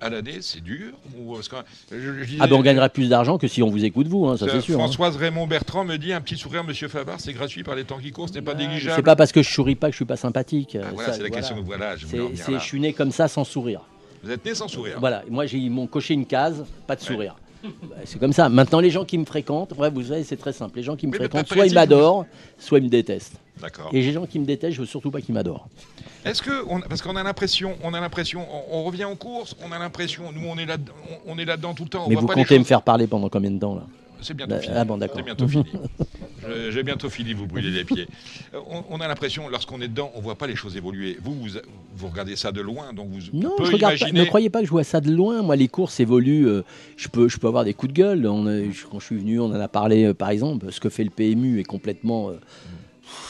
à, 0.00 0.06
à 0.06 0.10
l'année, 0.10 0.38
c'est 0.40 0.60
dur 0.62 0.92
ou 1.18 1.38
est-ce 1.38 1.48
que- 1.48 1.56
je- 1.92 1.98
je 2.20 2.24
disais- 2.24 2.38
Ah 2.40 2.46
ben 2.46 2.56
on 2.56 2.62
gagnerait 2.62 2.88
plus 2.90 3.08
d'argent 3.08 3.38
que 3.38 3.48
si 3.48 3.62
on 3.62 3.70
vous 3.70 3.84
écoute 3.84 4.06
vous, 4.08 4.26
hein, 4.26 4.36
ça 4.36 4.46
c'est 4.50 4.60
sûr. 4.60 4.74
hein. 4.76 4.78
Françoise 4.78 5.16
Raymond 5.16 5.46
Bertrand 5.46 5.84
me 5.84 5.96
dit 5.96 6.12
un 6.12 6.20
petit 6.20 6.36
sourire, 6.36 6.64
Monsieur 6.64 6.88
Favard, 6.88 7.20
c'est 7.20 7.32
gratuit 7.32 7.62
par 7.62 7.74
les 7.74 7.84
temps 7.84 7.98
qui 7.98 8.10
courent, 8.12 8.28
ce 8.28 8.34
n'est 8.34 8.42
pas 8.42 8.54
négligeable. 8.54 8.96
C'est 8.96 9.02
pas 9.02 9.16
parce 9.16 9.32
que 9.32 9.42
je 9.42 9.50
souris 9.50 9.74
pas 9.74 9.88
que 9.88 9.92
je 9.92 9.96
suis 9.98 10.04
pas 10.04 10.16
sympathique. 10.16 10.76
Ah, 10.80 10.88
voilà, 10.94 11.12
c'est 11.12 11.22
la 11.22 11.30
question. 11.30 11.56
Voilà, 11.64 11.96
je 11.96 12.06
je 12.06 12.58
suis 12.64 12.80
né 12.80 12.92
comme 12.92 13.10
ça 13.12 13.28
sans 13.28 13.44
sourire. 13.44 13.82
Vous 14.22 14.30
êtes 14.30 14.44
né 14.44 14.54
sans 14.54 14.68
sourire. 14.68 14.96
Voilà, 14.98 15.22
moi 15.30 15.46
j'ai 15.46 15.58
ils 15.58 15.70
m'ont 15.70 15.86
coché 15.86 16.14
une 16.14 16.26
case, 16.26 16.64
pas 16.86 16.96
de 16.96 17.00
sourire. 17.00 17.36
C'est 18.04 18.18
comme 18.18 18.32
ça. 18.32 18.48
Maintenant 18.48 18.80
les 18.80 18.90
gens 18.90 19.04
qui 19.04 19.18
me 19.18 19.24
fréquentent, 19.24 19.72
ouais, 19.76 19.90
vous 19.90 20.02
savez, 20.04 20.24
c'est 20.24 20.36
très 20.36 20.52
simple. 20.52 20.76
Les 20.76 20.82
gens 20.82 20.96
qui 20.96 21.06
me 21.06 21.12
Oui, 21.12 21.18
fréquentent, 21.18 21.48
soit 21.48 21.66
ils 21.66 21.74
m'adorent, 21.74 22.24
soit 22.58 22.78
ils 22.78 22.84
me 22.84 22.88
détestent. 22.88 23.34
D'accord. 23.60 23.90
Et 23.92 24.00
les 24.02 24.12
gens 24.12 24.24
qui 24.26 24.38
me 24.38 24.44
détestent, 24.44 24.74
je 24.76 24.80
veux 24.80 24.86
surtout 24.86 25.10
pas 25.10 25.20
qu'ils 25.20 25.34
m'adorent. 25.34 25.66
Est-ce 26.24 26.42
que 26.42 26.64
on- 26.68 26.80
parce 26.80 27.02
qu'on 27.02 27.16
a 27.16 27.22
l'impression, 27.22 27.76
on 27.82 27.94
a 27.94 28.00
l'impression, 28.00 28.46
on, 28.70 28.78
on 28.80 28.84
revient 28.84 29.04
en 29.04 29.16
course, 29.16 29.56
on 29.66 29.72
a 29.72 29.78
l'impression, 29.78 30.30
nous 30.32 30.46
on 30.48 30.56
est 30.58 30.66
là, 30.66 30.76
on, 31.26 31.32
on 31.34 31.38
est 31.38 31.44
là-dedans 31.44 31.74
tout 31.74 31.84
le 31.84 31.88
temps. 31.90 32.04
On 32.06 32.08
Mais 32.08 32.14
voit 32.14 32.20
vous 32.22 32.26
pas 32.28 32.34
comptez 32.34 32.58
me 32.58 32.64
faire 32.64 32.82
parler 32.82 33.06
pendant 33.06 33.28
combien 33.28 33.50
de 33.50 33.58
temps 33.58 33.74
là? 33.74 33.82
C'est 34.20 34.34
bientôt 34.34 34.54
Bah, 34.54 34.60
fini. 34.60 34.74
ah 34.76 34.84
bon, 34.84 34.96
d'accord. 34.98 35.16
C'est 35.18 35.22
bientôt 35.24 35.48
fini. 35.48 35.64
J'ai 36.70 36.82
bientôt 36.82 37.10
fini, 37.10 37.34
vous 37.34 37.46
brûlez 37.46 37.70
les 37.70 37.84
pieds. 37.84 38.06
Euh, 38.54 38.58
On, 38.70 38.84
on 38.90 39.00
a 39.00 39.08
l'impression, 39.08 39.48
lorsqu'on 39.48 39.80
est 39.80 39.88
dedans, 39.88 40.10
on 40.14 40.20
voit 40.20 40.36
pas 40.36 40.46
les 40.46 40.56
choses 40.56 40.76
évoluer. 40.76 41.18
Vous, 41.22 41.34
vous, 41.34 41.48
vous 41.94 42.08
regardez 42.08 42.36
ça 42.36 42.52
de 42.52 42.60
loin, 42.60 42.92
donc 42.92 43.08
vous 43.10 43.20
Non, 43.32 43.54
je 43.58 43.64
regarde 43.72 43.94
pas- 43.94 43.98
imaginer. 44.08 44.20
ne 44.20 44.24
croyez 44.24 44.48
pas 44.50 44.60
que 44.60 44.66
je 44.66 44.70
vois 44.70 44.84
ça 44.84 45.00
de 45.00 45.10
loin. 45.10 45.42
Moi, 45.42 45.56
les 45.56 45.68
courses 45.68 46.00
évoluent. 46.00 46.46
euh, 46.48 46.62
je, 46.96 47.08
peux, 47.08 47.28
je 47.28 47.38
peux 47.38 47.48
avoir 47.48 47.64
des 47.64 47.74
coups 47.74 47.92
de 47.92 47.98
gueule. 47.98 48.26
On 48.26 48.46
a- 48.46 48.62
je- 48.70 48.86
quand 48.90 48.98
je 49.00 49.06
suis 49.06 49.18
venu, 49.18 49.40
on 49.40 49.46
en 49.46 49.52
a 49.60 49.68
parlé, 49.68 50.04
euh, 50.04 50.14
par 50.14 50.30
exemple. 50.30 50.70
Ce 50.72 50.80
que 50.80 50.88
fait 50.88 51.04
le 51.04 51.10
PMU 51.10 51.60
est 51.60 51.64
complètement. 51.64 52.30
euh, 52.30 52.34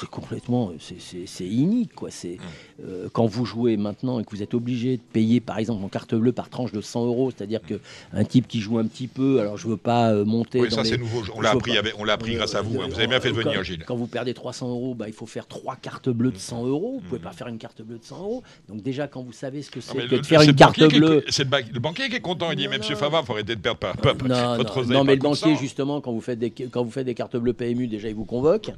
c'est 0.00 0.08
complètement. 0.08 0.72
c'est- 0.78 1.00
C'est 1.00 1.26
c'est 1.26 1.46
inique, 1.46 1.94
quoi. 1.94 2.10
C'est 2.10 2.36
Mm. 2.36 2.40
Euh, 2.86 3.08
quand 3.12 3.26
vous 3.26 3.44
jouez 3.44 3.76
maintenant 3.76 4.20
et 4.20 4.24
que 4.24 4.30
vous 4.30 4.42
êtes 4.42 4.54
obligé 4.54 4.96
de 4.98 5.02
payer, 5.12 5.40
par 5.40 5.58
exemple, 5.58 5.84
en 5.84 5.88
carte 5.88 6.14
bleue 6.14 6.32
par 6.32 6.48
tranche 6.48 6.70
de 6.72 6.80
100 6.80 7.06
euros, 7.06 7.30
c'est-à-dire 7.30 7.60
que 7.62 7.80
un 8.12 8.24
type 8.24 8.46
qui 8.46 8.60
joue 8.60 8.78
un 8.78 8.86
petit 8.86 9.08
peu. 9.08 9.40
Alors, 9.40 9.56
je 9.56 9.66
veux 9.66 9.76
pas 9.76 10.12
euh, 10.12 10.24
monter. 10.24 10.60
Oui, 10.60 10.68
dans 10.68 10.76
ça 10.76 10.82
les- 10.82 10.90
c'est 10.90 10.98
nouveau. 10.98 11.22
On 11.34 11.40
l'a 11.40 11.50
appris, 11.50 11.72
on 11.98 12.04
l'a 12.04 12.12
appris 12.12 12.34
grâce 12.36 12.54
à 12.54 12.62
vous. 12.62 12.80
hein. 12.80 12.86
Vous 12.88 12.94
avez 12.98 13.06
bien 13.08 13.20
fait 13.20 13.30
de 13.30 13.34
venir, 13.36 13.62
Gilles. 13.64 13.84
Quand 13.84 13.96
vous 13.96 14.06
perdez 14.06 14.32
300 14.34 14.68
euros, 14.70 14.94
bah, 14.94 15.06
il 15.08 15.12
faut 15.12 15.26
faire 15.26 15.46
trois 15.46 15.76
cartes 15.76 16.08
bleues 16.08 16.30
de 16.32 16.38
100 16.38 16.66
euros. 16.66 16.94
Vous 16.94 17.00
Mm. 17.00 17.08
pouvez 17.08 17.20
pas 17.20 17.32
faire 17.32 17.48
une 17.48 17.58
carte 17.58 17.82
bleue 17.82 17.98
de 17.98 18.04
100 18.04 18.18
euros. 18.20 18.42
Donc 18.68 18.82
déjà, 18.82 19.08
quand 19.08 19.22
vous 19.22 19.32
savez 19.32 19.62
ce 19.62 19.70
que 19.70 19.80
c'est 19.80 19.96
que 20.06 20.16
de 20.16 20.22
faire 20.26 20.42
une 20.42 20.54
carte 20.54 20.78
bleue. 20.78 21.24
C'est 21.28 21.44
le, 21.44 21.50
ba- 21.50 21.60
le 21.60 21.80
banquier 21.80 22.08
qui 22.08 22.16
est 22.16 22.20
content. 22.20 22.50
Il 22.52 22.56
dit, 22.56 22.68
mais 22.68 22.78
Monsieur. 22.78 22.94
Favard, 22.96 23.24
faut 23.24 23.32
arrêter 23.32 23.56
de 23.56 23.60
perdre 23.60 23.78
pas, 23.80 23.92
pas- 23.94 24.14
Non, 24.14 24.56
votre 24.56 24.82
non, 24.84 24.98
non, 24.98 25.04
mais 25.04 25.14
le 25.14 25.20
banquier, 25.20 25.56
justement, 25.56 26.00
quand 26.00 26.12
vous 26.12 26.20
faites 26.20 26.38
des, 26.38 26.50
quand 26.50 26.82
vous 26.84 26.90
faites 26.90 27.06
des 27.06 27.14
cartes 27.14 27.36
bleues 27.36 27.52
PMU, 27.52 27.86
déjà, 27.88 28.08
il 28.08 28.14
vous 28.14 28.24
convoque. 28.24 28.70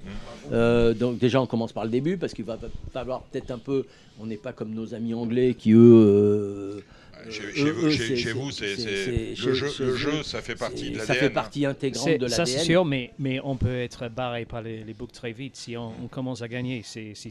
Euh, 0.53 0.95
donc, 0.95 1.19
déjà, 1.19 1.41
on 1.41 1.47
commence 1.47 1.73
par 1.73 1.85
le 1.85 1.91
début, 1.91 2.17
parce 2.17 2.33
qu'il 2.33 2.45
va 2.45 2.59
falloir 2.93 3.23
peut-être 3.23 3.51
un 3.51 3.59
peu. 3.59 3.85
On 4.19 4.27
n'est 4.27 4.37
pas 4.37 4.53
comme 4.53 4.75
nos 4.75 4.95
amis 4.95 5.15
anglais 5.15 5.55
qui, 5.55 5.73
eux. 5.73 5.79
euh, 5.79 6.81
Chez, 7.29 7.43
Euh, 7.45 7.53
chez 7.53 7.65
eux, 7.65 7.71
vous, 7.73 7.91
chez- 7.91 8.07
c'est- 8.07 8.17
chez 8.17 8.33
vous, 8.33 8.49
le 8.49 9.95
jeu, 9.95 10.11
le 10.17 10.23
ça 10.23 10.41
fait 10.41 10.55
partie 10.55 10.91
de 10.91 10.99
Ça 11.01 11.13
fait 11.13 11.15
l'ADN. 11.25 11.33
partie 11.35 11.67
intégrante 11.67 12.19
de 12.19 12.29
Ça, 12.29 12.47
c'est 12.47 12.53
l'ADN. 12.53 12.65
sûr, 12.67 12.85
mais, 12.87 13.11
mais 13.19 13.41
on 13.45 13.57
peut 13.57 13.77
être 13.79 14.09
barré 14.09 14.47
par 14.47 14.63
les, 14.63 14.85
les 14.85 14.95
books 14.95 15.13
très 15.13 15.33
vite. 15.33 15.55
Si 15.55 15.77
on, 15.77 15.93
on 16.03 16.09
commence 16.09 16.41
à 16.41 16.49
gagner, 16.49 16.83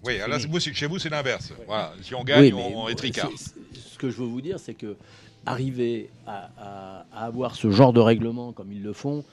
Oui, 0.04 0.20
alors, 0.20 0.38
vous, 0.48 0.60
chez 0.60 0.86
vous, 0.86 1.00
c'est 1.00 1.10
l'inverse. 1.10 1.52
Voilà. 1.66 1.94
Si 2.04 2.14
on 2.14 2.24
gagne, 2.24 2.54
Oui, 2.54 2.62
on, 2.76 2.84
on 2.84 2.88
est 2.88 2.94
tricard. 2.94 3.32
Ce 3.74 3.98
que 3.98 4.12
je 4.12 4.18
veux 4.18 4.28
vous 4.28 4.42
dire, 4.42 4.60
c'est 4.60 4.76
que 4.76 4.96
arriver 5.48 6.10
à, 6.28 6.52
à- 6.60 7.06
à 7.12 7.26
avoir 7.26 7.56
ce 7.56 7.72
genre 7.72 7.92
de 7.94 8.00
règlement 8.00 8.52
comme 8.52 8.72
ils 8.72 8.84
le 8.84 8.94
font, 8.94 9.24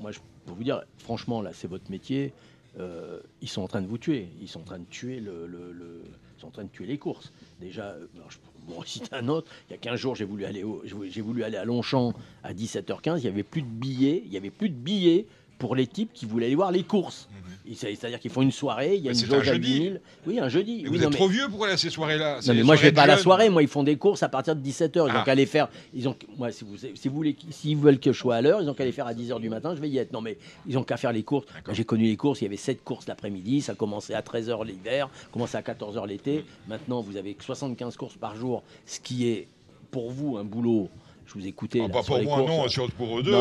moi, 0.00 0.12
je 0.12 0.18
peux 0.44 0.52
vous 0.52 0.64
dire, 0.64 0.82
franchement, 0.98 1.40
là, 1.42 1.52
c'est 1.54 1.68
votre 1.68 1.90
métier. 1.90 2.32
euh, 2.78 3.18
ils 3.42 3.48
sont 3.48 3.62
en 3.62 3.66
train 3.68 3.80
de 3.82 3.88
vous 3.88 3.98
tuer. 3.98 4.28
Ils 4.40 4.46
sont 4.48 4.60
en 4.60 4.64
train 4.64 4.78
de 4.78 4.84
tuer 4.88 5.18
le, 5.18 5.46
le- 5.48 5.72
le- 5.72 6.02
ils 6.38 6.40
sont 6.40 6.46
en 6.48 6.50
train 6.52 6.64
de 6.64 6.68
tuer 6.68 6.86
les 6.86 6.98
courses. 6.98 7.32
Déjà, 7.60 7.86
euh, 7.88 8.06
je 8.28 8.38
citer 8.86 9.14
un 9.14 9.28
autre. 9.28 9.50
Il 9.68 9.72
y 9.72 9.74
a 9.74 9.78
15 9.78 9.98
jours, 9.98 10.14
j'ai 10.14 10.24
voulu 10.24 10.44
aller 10.44 10.64
j'ai 11.08 11.20
voulu- 11.20 11.42
aller 11.42 11.56
à 11.56 11.64
Longchamp 11.64 12.12
à 12.44 12.52
17h15. 12.54 13.18
Il 13.18 13.24
y 13.24 13.28
avait 13.28 13.42
plus 13.42 13.62
de 13.62 13.66
billets. 13.66 14.22
Il 14.24 14.32
y 14.32 14.36
avait 14.36 14.50
plus 14.50 14.68
de 14.68 14.74
billets 14.74 15.26
pour 15.58 15.74
les 15.74 15.86
types 15.86 16.12
qui 16.12 16.24
voulaient 16.26 16.46
aller 16.46 16.54
voir 16.54 16.70
les 16.72 16.82
courses. 16.84 17.28
C'est- 17.74 17.94
C'est-à-dire 17.96 18.18
qu'ils 18.18 18.30
font 18.30 18.40
une 18.40 18.50
soirée, 18.52 18.94
il 18.96 19.02
y 19.04 19.08
a 19.10 19.12
Mais 19.12 19.18
une 19.18 19.24
un 19.26 19.28
jauge 19.28 19.48
à 19.48 19.52
jeudi. 19.52 19.72
10 19.74 19.82
000. 19.88 19.94
Oui, 20.26 20.40
un 20.40 20.48
jeudi. 20.48 20.76
Mais 20.84 20.88
Oui, 20.88 20.96
vous 20.96 21.02
non, 21.02 21.02
êtes 21.02 21.08
mais- 21.10 21.16
trop 21.16 21.28
vieux 21.28 21.48
pour 21.50 21.64
aller 21.64 21.74
à 21.74 21.76
ces 21.76 21.90
soirées-là. 21.90 22.40
Non, 22.46 22.54
mais 22.54 22.62
moi 22.62 22.76
je 22.76 22.82
vais 22.82 22.92
pas 22.92 23.02
à 23.02 23.06
la 23.06 23.18
soirée, 23.18 23.50
moi 23.50 23.62
ils 23.62 23.68
font 23.68 23.82
des 23.82 23.96
courses 23.96 24.22
à 24.22 24.30
partir 24.30 24.56
de 24.56 24.60
17h. 24.62 25.06
Ils 25.06 25.12
Ah. 25.14 25.20
ont 25.20 25.24
qu'à 25.24 25.34
les 25.34 25.44
faire. 25.44 25.68
Ils 25.92 26.08
ont, 26.08 26.16
moi, 26.38 26.50
si 26.50 26.64
vous, 26.64 26.76
si 26.78 27.08
vous 27.08 27.14
voulez, 27.14 27.36
s'ils 27.50 27.76
veulent 27.76 27.98
que 28.00 28.10
je 28.10 28.18
sois 28.18 28.36
à 28.36 28.40
l'heure, 28.40 28.62
ils 28.62 28.70
ont 28.70 28.74
qu'à 28.74 28.86
les 28.86 28.92
faire 28.92 29.06
à 29.06 29.12
10h 29.12 29.38
du 29.38 29.50
matin, 29.50 29.74
je 29.74 29.82
vais 29.82 29.90
y 29.90 29.98
être. 29.98 30.12
Non, 30.14 30.22
mais 30.22 30.38
ils 30.66 30.78
ont 30.78 30.82
qu'à 30.82 30.96
faire 30.96 31.12
les 31.12 31.24
courses. 31.24 31.44
J'ai 31.72 31.84
connu 31.84 32.04
les 32.04 32.16
courses, 32.16 32.40
il 32.40 32.44
y 32.44 32.46
avait 32.46 32.56
7 32.56 32.82
courses 32.82 33.06
l'après-midi, 33.06 33.60
ça 33.60 33.74
commençait 33.74 34.14
à 34.14 34.22
13h 34.22 34.64
l'hiver, 34.64 35.10
commençait 35.30 35.58
à 35.58 35.62
14h 35.62 36.06
l'été. 36.06 36.46
Maintenant, 36.68 37.02
vous 37.02 37.16
avez 37.18 37.36
75 37.38 37.96
courses 37.98 38.16
par 38.16 38.34
jour, 38.34 38.62
ce 38.86 38.98
qui 39.00 39.28
est 39.28 39.46
pour 39.90 40.10
vous 40.10 40.38
un 40.38 40.44
boulot. 40.44 40.88
Je 41.28 41.34
vous 41.34 41.46
écoutais. 41.46 41.80
Ah, 41.80 41.88
là, 41.88 41.92
pas 41.92 42.02
pour 42.02 42.16
moi, 42.22 42.38
non, 42.38 42.66
pour 42.96 43.18
eux 43.18 43.22
deux, 43.22 43.32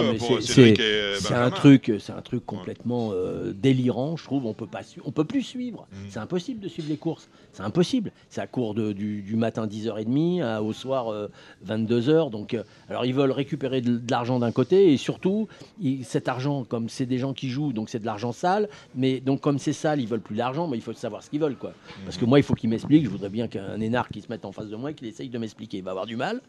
c'est- 0.42 1.34
un 1.34 1.50
truc, 1.52 1.94
c'est 2.00 2.12
un 2.12 2.22
truc 2.22 2.46
complètement 2.46 3.12
euh, 3.14 3.54
délirant, 3.54 4.18
je 4.18 4.26
trouve. 4.26 4.46
On 4.46 4.54
peut 4.54 4.68
pas, 4.68 4.82
on 5.06 5.12
peut 5.12 5.24
plus 5.24 5.42
suivre. 5.42 5.88
Mm. 5.92 5.96
C'est 6.10 6.20
impossible 6.20 6.60
de 6.60 6.68
suivre 6.68 6.90
les 6.90 6.98
courses. 6.98 7.30
C'est 7.54 7.64
impossible. 7.64 8.12
C'est 8.30 8.42
à 8.42 8.48
cours 8.48 8.74
de- 8.74 8.92
du, 8.92 9.22
du 9.22 9.36
matin 9.38 9.68
10h30 9.68 10.42
à- 10.42 10.62
au 10.62 10.74
soir 10.74 11.30
22h. 11.66 12.30
Donc, 12.30 12.54
euh, 12.54 12.64
alors 12.90 13.06
ils 13.06 13.14
veulent 13.14 13.32
récupérer 13.32 13.80
de, 13.82 13.98
de 13.98 14.12
l'argent 14.12 14.38
d'un 14.40 14.52
côté 14.52 14.92
et 14.92 14.98
surtout 14.98 15.48
ils- 15.82 16.04
cet 16.04 16.28
argent, 16.28 16.66
comme 16.66 16.90
c'est 16.90 17.06
des 17.06 17.18
gens 17.18 17.34
qui 17.34 17.50
jouent, 17.50 17.72
donc 17.74 17.90
c'est 17.90 18.00
de 18.00 18.06
l'argent 18.06 18.34
sale. 18.34 18.68
Mais 18.96 19.20
donc 19.22 19.40
comme 19.42 19.60
c'est 19.60 19.74
sale, 19.74 20.02
ils 20.02 20.08
veulent 20.08 20.20
plus 20.22 20.36
d'argent. 20.36 20.68
Mais 20.68 20.78
il 20.78 20.82
faut 20.82 20.92
savoir 20.94 21.24
ce 21.24 21.30
qu'ils 21.30 21.40
veulent, 21.40 21.56
quoi. 21.58 21.74
Parce 22.04 22.18
que 22.18 22.26
Mm. 22.26 22.30
moi, 22.30 22.40
il 22.40 22.44
faut 22.44 22.54
qu'ils 22.54 22.70
m'expliquent. 22.70 23.06
Je 23.06 23.10
voudrais 23.10 23.30
bien 23.30 23.48
qu'un 23.48 23.80
énarque 23.80 24.12
qui 24.12 24.22
se 24.22 24.28
mette 24.30 24.44
en 24.46 24.52
face 24.52 24.68
de 24.68 24.76
moi 24.76 24.92
et 24.92 24.94
qu'il 24.94 25.08
essaye 25.08 25.30
de 25.30 25.38
m'expliquer. 25.38 25.78
Il 25.78 25.84
va 25.84 25.92
avoir 25.92 26.06
du 26.06 26.18
mal. 26.18 26.42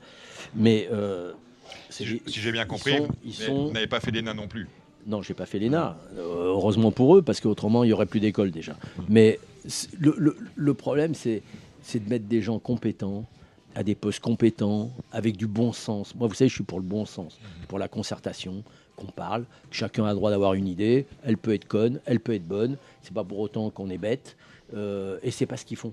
Mais 0.55 0.89
euh, 0.93 1.33
Si 1.91 2.05
j'ai 2.27 2.53
bien 2.53 2.63
ils 2.65 2.67
compris, 2.67 2.97
sont- 2.99 3.09
ils 3.25 3.35
sont- 3.35 3.67
vous 3.69 3.73
n'avez 3.73 3.87
pas 3.87 4.01
fait 4.01 4.11
l'ENA 4.11 4.35
non 4.35 4.49
plus. 4.49 4.69
non, 5.07 5.23
j'ai 5.23 5.35
pas 5.35 5.47
fait 5.47 5.59
l'ENA. 5.59 5.99
Euh, 6.17 6.49
heureusement 6.49 6.91
pour 6.93 7.17
eux, 7.17 7.23
parce 7.23 7.41
qu'autrement, 7.41 7.85
il 7.85 7.89
y 7.91 7.93
aurait 7.93 8.07
plus 8.07 8.21
d'école 8.21 8.51
déjà. 8.51 8.77
Mais 9.09 9.39
le, 9.99 10.15
le- 10.19 10.37
le 10.55 10.75
problème, 10.75 11.15
c'est 11.15 11.43
de 11.95 12.09
mettre 12.09 12.27
des 12.27 12.43
gens 12.43 12.59
compétents 12.59 13.25
à 13.75 13.83
des 13.85 13.95
postes 13.95 14.21
compétents, 14.21 14.91
avec 15.13 15.37
du 15.37 15.47
bon 15.47 15.73
sens. 15.73 16.15
Moi, 16.17 16.27
vous 16.27 16.35
savez, 16.35 16.49
je 16.49 16.55
suis 16.55 16.65
pour 16.65 16.81
le 16.81 16.85
bon 16.85 17.05
sens, 17.07 17.39
pour 17.69 17.79
la 17.79 17.87
concertation, 17.87 18.65
qu'on 18.97 19.07
parle. 19.07 19.45
Chacun 19.71 20.05
a 20.05 20.09
le 20.09 20.17
droit 20.17 20.31
d'avoir 20.31 20.55
une 20.55 20.67
idée. 20.67 21.07
Elle 21.23 21.37
peut 21.39 21.55
être 21.55 21.67
conne, 21.69 22.01
elle 22.05 22.19
peut 22.19 22.35
être 22.35 22.47
bonne. 22.49 22.77
C'est 23.03 23.13
pas 23.15 23.23
pour 23.23 23.39
autant 23.39 23.71
qu'on 23.71 23.89
est 23.91 23.99
bête. 23.99 24.37
Euh, 24.75 25.19
et 25.23 25.31
c'est 25.31 25.47
pas 25.47 25.57
ce 25.57 25.65
qu'ils 25.65 25.77
font. 25.77 25.93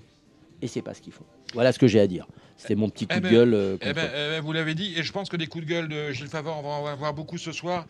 Et 0.62 0.66
c'est 0.66 0.82
pas 0.82 0.94
ce 0.94 1.00
qu'ils 1.00 1.12
font. 1.12 1.24
Voilà 1.54 1.70
ce 1.70 1.78
que 1.78 1.86
j'ai 1.86 2.00
à 2.00 2.08
dire. 2.08 2.26
C'était 2.56 2.74
mon 2.74 2.88
petit 2.88 3.06
coup 3.06 3.12
Eh 3.14 3.20
de 3.20 3.22
ben, 3.24 3.32
gueule. 3.32 3.54
euh, 3.54 3.76
eh 3.80 3.92
ben, 3.92 4.08
eh 4.12 4.30
ben, 4.30 4.40
vous 4.40 4.52
l'avez 4.52 4.74
dit, 4.74 4.94
et 4.96 5.02
je 5.02 5.12
pense 5.12 5.28
que 5.28 5.36
des 5.36 5.46
coups 5.46 5.64
de 5.64 5.70
gueule 5.70 5.88
de 5.88 6.12
Gilles 6.12 6.28
Favre, 6.28 6.56
on 6.58 6.62
va 6.62 6.68
en 6.68 6.86
avoir 6.86 7.12
beaucoup 7.14 7.38
ce 7.38 7.52
soir. 7.52 7.86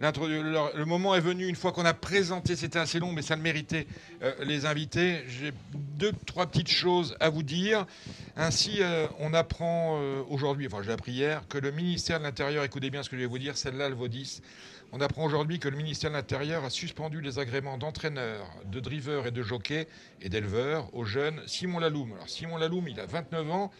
Le, 0.00 0.76
le 0.78 0.84
moment 0.84 1.16
est 1.16 1.20
venu, 1.20 1.48
une 1.48 1.56
fois 1.56 1.72
qu'on 1.72 1.84
a 1.84 1.92
présenté, 1.94 2.54
c'était 2.54 2.78
assez 2.78 3.00
long, 3.00 3.10
mais 3.12 3.22
ça 3.22 3.34
le 3.34 3.42
méritait, 3.42 3.86
euh, 4.22 4.32
les 4.44 4.64
invités. 4.64 5.24
J'ai 5.26 5.52
deux, 5.74 6.12
trois 6.24 6.46
petites 6.46 6.70
choses 6.70 7.16
à 7.18 7.30
vous 7.30 7.42
dire. 7.42 7.84
Ainsi, 8.36 8.76
euh, 8.80 9.08
on 9.18 9.34
apprend 9.34 9.98
euh, 10.00 10.22
aujourd'hui, 10.30 10.68
enfin 10.68 10.84
j'ai 10.84 10.92
appris 10.92 11.10
hier, 11.12 11.42
que 11.48 11.58
le 11.58 11.72
ministère 11.72 12.20
de 12.20 12.24
l'Intérieur, 12.24 12.62
écoutez 12.62 12.90
bien 12.90 13.02
ce 13.02 13.10
que 13.10 13.16
je 13.16 13.22
vais 13.22 13.26
vous 13.26 13.40
dire, 13.40 13.56
celle-là, 13.56 13.88
le 13.88 13.96
vaut 13.96 14.06
10. 14.06 14.40
On 14.92 15.00
apprend 15.00 15.24
aujourd'hui 15.24 15.58
que 15.58 15.68
le 15.68 15.76
ministère 15.76 16.10
de 16.10 16.14
l'Intérieur 16.16 16.64
a 16.64 16.70
suspendu 16.70 17.20
les 17.20 17.40
agréments 17.40 17.76
d'entraîneurs, 17.76 18.46
de 18.66 18.78
drivers 18.78 19.26
et 19.26 19.32
de 19.32 19.42
jockeys 19.42 19.88
et 20.22 20.28
d'éleveurs 20.28 20.94
aux 20.94 21.04
jeunes 21.04 21.40
Simon 21.46 21.80
Laloum. 21.80 22.12
Alors 22.12 22.28
Simon 22.28 22.56
Laloum, 22.56 22.86
il 22.86 23.00
a 23.00 23.04
29 23.06 23.50
ans. 23.50 23.72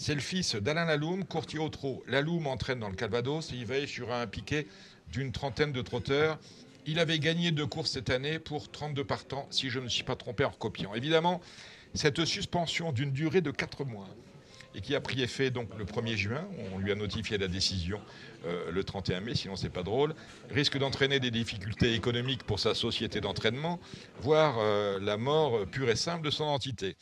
C'est 0.00 0.14
le 0.14 0.20
fils 0.20 0.54
d'Alain 0.54 0.84
Laloum, 0.84 1.24
courtier 1.24 1.58
au 1.58 1.68
trot. 1.70 2.04
Laloum 2.06 2.46
entraîne 2.46 2.78
dans 2.78 2.88
le 2.88 2.94
Calvados 2.94 3.52
et 3.52 3.56
il 3.56 3.66
veille 3.66 3.88
sur 3.88 4.12
un 4.12 4.28
piquet 4.28 4.68
d'une 5.10 5.32
trentaine 5.32 5.72
de 5.72 5.82
trotteurs. 5.82 6.38
Il 6.86 7.00
avait 7.00 7.18
gagné 7.18 7.50
deux 7.50 7.66
courses 7.66 7.90
cette 7.90 8.08
année 8.08 8.38
pour 8.38 8.70
32 8.70 9.02
partants, 9.02 9.48
si 9.50 9.70
je 9.70 9.80
ne 9.80 9.88
suis 9.88 10.04
pas 10.04 10.14
trompé 10.14 10.44
en 10.44 10.50
recopiant. 10.50 10.94
Évidemment, 10.94 11.40
cette 11.94 12.24
suspension 12.24 12.92
d'une 12.92 13.10
durée 13.10 13.40
de 13.40 13.50
4 13.50 13.84
mois 13.84 14.08
et 14.74 14.80
qui 14.80 14.94
a 14.94 15.00
pris 15.00 15.20
effet 15.20 15.50
donc 15.50 15.70
le 15.76 15.84
1er 15.84 16.14
juin, 16.14 16.46
on 16.72 16.78
lui 16.78 16.92
a 16.92 16.94
notifié 16.94 17.36
la 17.36 17.48
décision 17.48 18.00
euh, 18.46 18.70
le 18.70 18.84
31 18.84 19.20
mai, 19.20 19.34
sinon 19.34 19.56
c'est 19.56 19.70
pas 19.70 19.82
drôle, 19.82 20.14
risque 20.50 20.78
d'entraîner 20.78 21.18
des 21.18 21.32
difficultés 21.32 21.94
économiques 21.94 22.44
pour 22.44 22.60
sa 22.60 22.74
société 22.74 23.20
d'entraînement, 23.20 23.80
voire 24.20 24.56
euh, 24.58 25.00
la 25.00 25.16
mort 25.16 25.66
pure 25.66 25.88
et 25.88 25.96
simple 25.96 26.24
de 26.24 26.30
son 26.30 26.44
entité. 26.44 26.96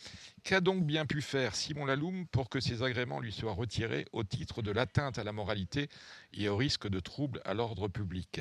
Qu'a 0.46 0.60
donc 0.60 0.84
bien 0.84 1.06
pu 1.06 1.22
faire 1.22 1.56
Simon 1.56 1.86
Laloum 1.86 2.24
pour 2.28 2.48
que 2.48 2.60
ces 2.60 2.84
agréments 2.84 3.18
lui 3.18 3.32
soient 3.32 3.52
retirés 3.52 4.06
au 4.12 4.22
titre 4.22 4.62
de 4.62 4.70
l'atteinte 4.70 5.18
à 5.18 5.24
la 5.24 5.32
moralité 5.32 5.88
et 6.32 6.48
au 6.48 6.56
risque 6.56 6.86
de 6.86 7.00
troubles 7.00 7.40
à 7.44 7.52
l'ordre 7.52 7.88
public? 7.88 8.40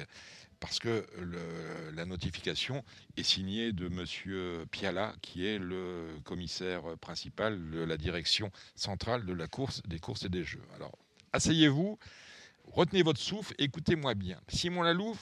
Parce 0.60 0.78
que 0.78 1.04
la 1.96 2.06
notification 2.06 2.84
est 3.18 3.24
signée 3.24 3.74
de 3.74 3.88
M. 3.88 4.68
Piala, 4.70 5.16
qui 5.24 5.48
est 5.48 5.58
le 5.58 6.06
commissaire 6.24 6.84
principal 7.02 7.72
de 7.72 7.80
la 7.80 7.98
direction 7.98 8.52
centrale 8.76 9.26
de 9.26 9.34
la 9.34 9.48
course, 9.48 9.82
des 9.88 9.98
courses 9.98 10.26
et 10.26 10.30
des 10.30 10.44
jeux. 10.44 10.62
Alors, 10.76 10.96
asseyez-vous, 11.34 11.98
retenez 12.66 13.02
votre 13.02 13.20
souffle, 13.20 13.56
écoutez-moi 13.58 14.14
bien. 14.14 14.40
Simon 14.48 14.84
Laloum, 14.84 15.16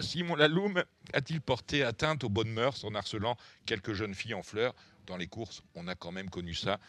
Simon 0.00 0.34
Laloum 0.34 0.82
a-t-il 1.12 1.40
porté 1.40 1.84
atteinte 1.84 2.24
aux 2.24 2.28
bonnes 2.28 2.50
mœurs 2.50 2.82
en 2.82 2.92
harcelant 2.96 3.36
quelques 3.66 3.92
jeunes 3.92 4.14
filles 4.14 4.34
en 4.34 4.42
fleurs? 4.42 4.74
Dans 5.06 5.16
les 5.16 5.26
courses 5.26 5.62
On 5.74 5.88
a 5.88 5.94
quand 5.94 6.12
même 6.12 6.30
connu 6.30 6.54
ça 6.54 6.80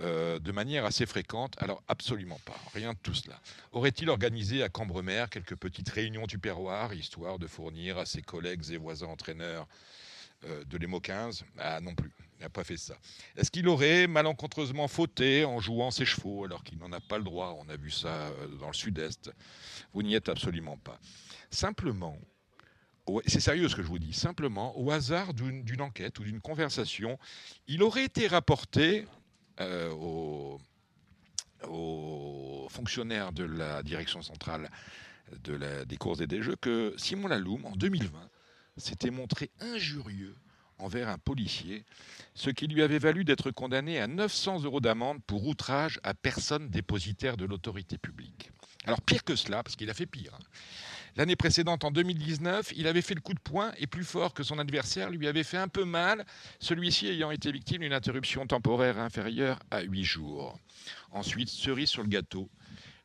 euh, 0.00 0.38
de 0.38 0.52
manière 0.52 0.84
assez 0.84 1.06
fréquente. 1.06 1.54
Alors 1.58 1.82
absolument 1.88 2.40
pas, 2.44 2.56
rien 2.74 2.92
de 2.92 2.98
tout 2.98 3.14
cela. 3.14 3.40
Aurait-il 3.72 4.10
organisé 4.10 4.62
à 4.62 4.68
Cambremer 4.68 5.26
quelques 5.30 5.56
petites 5.56 5.88
réunions 5.88 6.26
du 6.26 6.38
perroir, 6.38 6.94
histoire 6.94 7.38
de 7.38 7.46
fournir 7.46 7.98
à 7.98 8.06
ses 8.06 8.22
collègues 8.22 8.70
et 8.70 8.76
voisins 8.76 9.06
entraîneurs 9.06 9.66
euh, 10.44 10.64
de 10.64 10.76
l'EMO 10.76 11.00
15 11.00 11.44
Ah 11.58 11.80
non 11.80 11.94
plus, 11.94 12.12
il 12.38 12.42
n'a 12.42 12.50
pas 12.50 12.64
fait 12.64 12.76
ça. 12.76 12.96
Est-ce 13.36 13.50
qu'il 13.50 13.68
aurait 13.68 14.06
malencontreusement 14.06 14.86
fauté 14.88 15.44
en 15.44 15.60
jouant 15.60 15.90
ses 15.90 16.04
chevaux 16.04 16.44
alors 16.44 16.62
qu'il 16.62 16.78
n'en 16.78 16.92
a 16.92 17.00
pas 17.00 17.16
le 17.18 17.24
droit? 17.24 17.56
On 17.58 17.68
a 17.70 17.76
vu 17.76 17.90
ça 17.90 18.08
euh, 18.08 18.48
dans 18.60 18.68
le 18.68 18.74
sud-est. 18.74 19.30
Vous 19.94 20.02
n'y 20.02 20.14
êtes 20.14 20.28
absolument 20.28 20.76
pas. 20.76 20.98
Simplement, 21.50 22.18
c'est 23.26 23.40
sérieux 23.40 23.68
ce 23.68 23.76
que 23.76 23.82
je 23.82 23.88
vous 23.88 23.98
dis. 23.98 24.12
Simplement, 24.12 24.78
au 24.78 24.90
hasard 24.90 25.34
d'une 25.34 25.80
enquête 25.80 26.18
ou 26.18 26.24
d'une 26.24 26.40
conversation, 26.40 27.18
il 27.68 27.82
aurait 27.82 28.04
été 28.04 28.26
rapporté 28.26 29.06
euh, 29.60 29.90
aux, 29.90 30.60
fonctionnaires 32.68 33.32
de 33.32 33.44
la 33.44 33.82
direction 33.82 34.22
centrale 34.22 34.70
des 35.42 35.96
courses 35.96 36.20
et 36.20 36.26
des 36.26 36.42
jeux 36.42 36.56
que 36.60 36.94
Simon 36.98 37.28
Laloum, 37.28 37.64
en 37.64 37.72
2020, 37.72 38.10
s'était 38.76 39.10
montré 39.10 39.50
injurieux 39.60 40.34
envers 40.78 41.08
un 41.08 41.16
policier, 41.16 41.84
ce 42.34 42.50
qui 42.50 42.66
lui 42.66 42.82
avait 42.82 42.98
valu 42.98 43.24
d'être 43.24 43.50
condamné 43.50 43.98
à 43.98 44.06
900 44.06 44.64
euros 44.64 44.80
d'amende 44.80 45.22
pour 45.26 45.46
outrage 45.46 45.98
à 46.02 46.12
personne 46.12 46.68
dépositaire 46.68 47.36
de 47.38 47.46
l'autorité 47.46 47.96
publique. 47.96 48.50
Alors 48.84 49.00
pire 49.00 49.24
que 49.24 49.36
cela, 49.36 49.62
parce 49.62 49.74
qu'il 49.74 49.88
a 49.90 49.94
fait 49.94 50.06
pire. 50.06 50.34
hein. 50.34 50.44
L'année 51.16 51.36
précédente, 51.36 51.82
en 51.84 51.90
2019, 51.90 52.74
il 52.76 52.86
avait 52.86 53.00
fait 53.00 53.14
le 53.14 53.22
coup 53.22 53.32
de 53.32 53.40
poing 53.40 53.72
et 53.78 53.86
plus 53.86 54.04
fort 54.04 54.34
que 54.34 54.42
son 54.42 54.58
adversaire 54.58 55.08
lui 55.08 55.26
avait 55.26 55.44
fait 55.44 55.56
un 55.56 55.68
peu 55.68 55.86
mal, 55.86 56.26
celui-ci 56.60 57.08
ayant 57.08 57.30
été 57.30 57.50
victime 57.50 57.80
d'une 57.80 57.94
interruption 57.94 58.46
temporaire 58.46 58.98
inférieure 58.98 59.58
à 59.70 59.80
8 59.80 60.04
jours. 60.04 60.58
Ensuite, 61.12 61.48
cerise 61.48 61.88
sur 61.88 62.02
le 62.02 62.08
gâteau, 62.08 62.50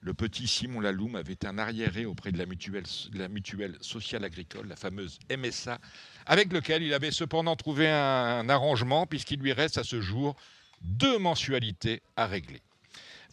le 0.01 0.13
petit 0.13 0.45
Simon 0.45 0.81
Laloum 0.81 1.15
avait 1.15 1.45
un 1.45 1.57
arriéré 1.57 2.05
auprès 2.05 2.33
de 2.33 2.37
la 2.37 2.45
mutuelle, 2.45 3.77
sociale 3.79 4.25
agricole, 4.25 4.67
la 4.67 4.75
fameuse 4.75 5.17
MSA, 5.29 5.79
avec 6.25 6.51
lequel 6.51 6.83
il 6.83 6.93
avait 6.93 7.11
cependant 7.11 7.55
trouvé 7.55 7.87
un 7.87 8.49
arrangement 8.49 9.05
puisqu'il 9.07 9.39
lui 9.39 9.53
reste 9.53 9.77
à 9.77 9.85
ce 9.85 10.01
jour 10.01 10.35
deux 10.81 11.17
mensualités 11.17 12.01
à 12.17 12.27
régler. 12.27 12.61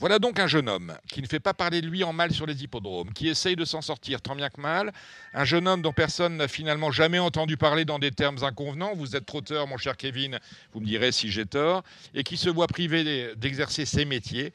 Voilà 0.01 0.21
donc 0.21 0.39
un 0.39 0.47
jeune 0.47 0.69
homme 0.69 0.97
qui 1.09 1.23
ne 1.23 1.27
fait 1.27 1.41
pas 1.41 1.55
parler 1.55 1.81
de 1.81 1.89
lui 1.89 2.05
en 2.05 2.13
mal 2.13 2.33
sur 2.33 2.47
les 2.47 2.63
hippodromes, 2.63 3.13
qui 3.13 3.27
essaye 3.27 3.57
de 3.57 3.65
s'en 3.65 3.83
sortir 3.83 4.21
tant 4.21 4.37
bien 4.37 4.49
que 4.49 4.61
mal, 4.61 4.93
un 5.35 5.45
jeune 5.45 5.67
homme 5.67 5.83
dont 5.83 5.93
personne 5.93 6.37
n'a 6.37 6.47
finalement 6.47 6.93
jamais 6.93 7.19
entendu 7.19 7.57
parler 7.57 7.85
dans 7.85 7.99
des 7.99 8.13
termes 8.13 8.39
inconvenants, 8.45 8.95
vous 8.95 9.17
êtes 9.17 9.27
trotteur 9.27 9.67
mon 9.67 9.77
cher 9.77 9.97
Kevin, 9.97 10.39
vous 10.73 10.79
me 10.79 10.87
direz 10.87 11.11
si 11.11 11.31
j'ai 11.33 11.47
tort, 11.47 11.83
et 12.15 12.23
qui 12.23 12.37
se 12.37 12.49
voit 12.49 12.69
privé 12.69 13.35
d'exercer 13.35 13.87
ses 13.87 14.05
métiers, 14.05 14.53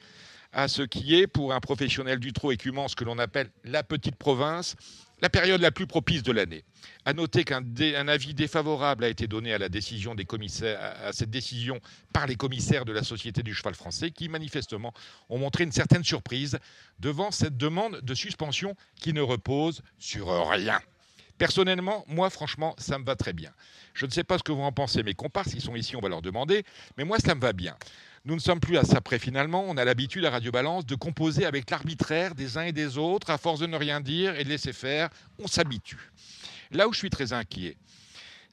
à 0.54 0.70
ce 0.70 0.84
qui 0.84 1.16
est, 1.16 1.28
pour 1.28 1.54
un 1.54 1.60
professionnel 1.60 2.20
du 2.20 2.32
trot 2.32 2.54
écumant, 2.54 2.88
ce 2.88 2.96
que 2.96 3.04
l'on 3.04 3.20
appelle 3.20 3.50
la 3.66 3.84
petite 3.84 4.16
province, 4.16 4.78
la 5.24 5.30
période 5.30 5.62
la 5.62 5.72
plus 5.72 5.88
propice 5.88 6.22
de 6.22 6.34
l'année. 6.34 6.66
À 7.06 7.14
noter 7.14 7.46
qu'un 7.46 7.64
avis 8.10 8.34
défavorable 8.34 9.06
a 9.06 9.08
été 9.08 9.26
donné 9.26 9.54
à 9.54 9.60
cette 11.14 11.30
décision 11.30 11.80
par 12.12 12.28
les 12.28 12.36
commissaires 12.36 12.84
de 12.84 12.92
la 12.92 13.04
Société 13.04 13.42
du 13.42 13.54
cheval 13.54 13.74
français, 13.74 14.12
qui 14.12 14.28
manifestement 14.28 14.94
ont 15.30 15.38
montré 15.38 15.64
une 15.64 15.72
certaine 15.72 16.04
surprise 16.04 16.60
devant 17.00 17.32
cette 17.32 17.56
demande 17.56 18.02
de 18.02 18.14
suspension 18.14 18.76
qui 19.00 19.14
ne 19.14 19.22
repose 19.22 19.82
sur 19.98 20.28
rien. 20.50 20.82
Personnellement, 21.38 22.04
moi, 22.10 22.30
franchement, 22.30 22.76
ça 22.78 23.00
me 23.00 23.06
va 23.06 23.16
très 23.16 23.32
bien. 23.32 23.54
Je 23.94 24.06
ne 24.06 24.12
sais 24.12 24.26
pas 24.26 24.38
ce 24.38 24.44
que 24.44 24.52
vous 24.52 24.62
en 24.62 24.74
pensez, 24.74 25.04
mes 25.04 25.14
comparses, 25.14 25.54
ils 25.54 25.62
sont 25.62 25.78
ici, 25.78 25.96
on 25.96 26.02
va 26.02 26.10
leur 26.10 26.22
demander, 26.22 26.66
mais 26.98 27.06
moi, 27.06 27.18
ça 27.20 27.34
me 27.34 27.40
va 27.40 27.54
bien. 27.54 27.78
Nous 28.26 28.36
ne 28.36 28.40
sommes 28.40 28.62
plus 28.62 28.78
à 28.78 28.86
ça 28.86 29.02
près 29.02 29.20
finalement. 29.20 29.66
On 29.68 29.76
a 29.76 29.84
l'habitude 29.84 30.24
à 30.24 30.30
Radio 30.30 30.50
Balance 30.50 30.86
de 30.86 30.96
composer 30.96 31.46
avec 31.46 31.70
l'arbitraire 31.70 32.36
des 32.36 32.58
uns 32.58 32.64
et 32.64 32.72
des 32.72 32.98
autres, 32.98 33.30
à 33.30 33.38
force 33.38 33.60
de 33.60 33.68
ne 33.68 33.76
rien 33.76 34.00
dire 34.00 34.40
et 34.40 34.46
de 34.46 34.50
laisser 34.50 34.72
faire, 34.72 35.10
on 35.40 35.48
s'habitue. 35.48 36.10
Là 36.72 36.88
où 36.88 36.94
je 36.94 37.00
suis 37.00 37.10
très 37.10 37.34
inquiet, 37.34 37.76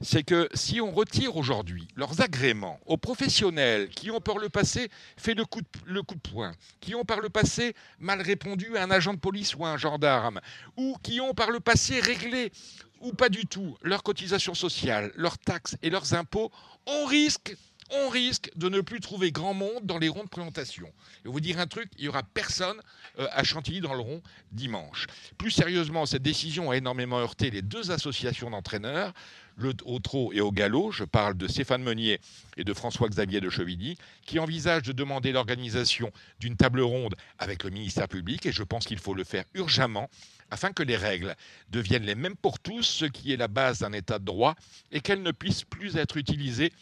c'est 0.01 0.23
que 0.23 0.49
si 0.53 0.81
on 0.81 0.91
retire 0.91 1.37
aujourd'hui 1.37 1.87
leurs 1.95 2.19
agréments 2.19 2.81
aux 2.85 2.97
professionnels 2.97 3.87
qui 3.87 4.11
ont 4.11 4.19
par 4.19 4.39
le 4.39 4.49
passé 4.49 4.89
fait 5.15 5.35
le 5.35 5.45
coup, 5.45 5.61
de, 5.61 5.67
le 5.85 6.03
coup 6.03 6.15
de 6.15 6.29
poing, 6.29 6.51
qui 6.81 6.93
ont 6.93 7.05
par 7.05 7.21
le 7.21 7.29
passé 7.29 7.73
mal 7.97 8.21
répondu 8.21 8.75
à 8.75 8.83
un 8.83 8.91
agent 8.91 9.13
de 9.13 9.19
police 9.19 9.55
ou 9.55 9.65
à 9.65 9.69
un 9.69 9.77
gendarme, 9.77 10.41
ou 10.75 10.97
qui 11.01 11.21
ont 11.21 11.33
par 11.33 11.49
le 11.49 11.61
passé 11.61 12.01
réglé 12.01 12.51
ou 12.99 13.13
pas 13.13 13.29
du 13.29 13.45
tout 13.45 13.77
leurs 13.83 14.03
cotisations 14.03 14.53
sociales, 14.53 15.13
leurs 15.15 15.37
taxes 15.37 15.77
et 15.81 15.89
leurs 15.89 16.13
impôts, 16.13 16.51
on 16.85 17.05
risque 17.05 17.55
on 17.91 18.09
risque 18.09 18.49
de 18.55 18.69
ne 18.69 18.81
plus 18.81 18.99
trouver 18.99 19.31
grand 19.31 19.53
monde 19.53 19.85
dans 19.85 19.97
les 19.97 20.09
ronds 20.09 20.23
de 20.23 20.29
présentation. 20.29 20.91
Et 21.25 21.29
vous 21.29 21.39
dire 21.39 21.59
un 21.59 21.67
truc, 21.67 21.89
il 21.97 22.03
n'y 22.03 22.07
aura 22.07 22.23
personne 22.23 22.79
euh, 23.19 23.27
à 23.31 23.43
Chantilly 23.43 23.81
dans 23.81 23.93
le 23.93 23.99
rond 23.99 24.21
dimanche. 24.51 25.07
Plus 25.37 25.51
sérieusement, 25.51 26.05
cette 26.05 26.23
décision 26.23 26.71
a 26.71 26.77
énormément 26.77 27.19
heurté 27.19 27.49
les 27.49 27.61
deux 27.61 27.91
associations 27.91 28.49
d'entraîneurs, 28.49 29.13
le, 29.57 29.73
au 29.85 29.99
trot 29.99 30.31
et 30.33 30.41
au 30.41 30.51
galop. 30.51 30.91
Je 30.91 31.03
parle 31.03 31.35
de 31.35 31.47
Stéphane 31.47 31.83
Meunier 31.83 32.19
et 32.57 32.63
de 32.63 32.73
François-Xavier 32.73 33.41
de 33.41 33.49
Chevilly, 33.49 33.97
qui 34.25 34.39
envisagent 34.39 34.83
de 34.83 34.93
demander 34.93 35.31
l'organisation 35.31 36.11
d'une 36.39 36.55
table 36.55 36.81
ronde 36.81 37.15
avec 37.39 37.63
le 37.63 37.69
ministère 37.69 38.07
public, 38.07 38.45
et 38.45 38.51
je 38.51 38.63
pense 38.63 38.85
qu'il 38.85 38.99
faut 38.99 39.13
le 39.13 39.23
faire 39.23 39.43
urgemment 39.53 40.09
afin 40.51 40.73
que 40.73 40.83
les 40.83 40.97
règles 40.97 41.35
deviennent 41.69 42.03
les 42.03 42.15
mêmes 42.15 42.35
pour 42.35 42.59
tous, 42.59 42.83
ce 42.83 43.05
qui 43.05 43.31
est 43.31 43.37
la 43.37 43.47
base 43.47 43.79
d'un 43.79 43.93
état 43.93 44.19
de 44.19 44.25
droit, 44.25 44.55
et 44.91 44.99
qu'elles 44.99 45.23
ne 45.23 45.31
puissent 45.31 45.63
plus 45.63 45.95
être 45.95 46.17
utilisées 46.17 46.73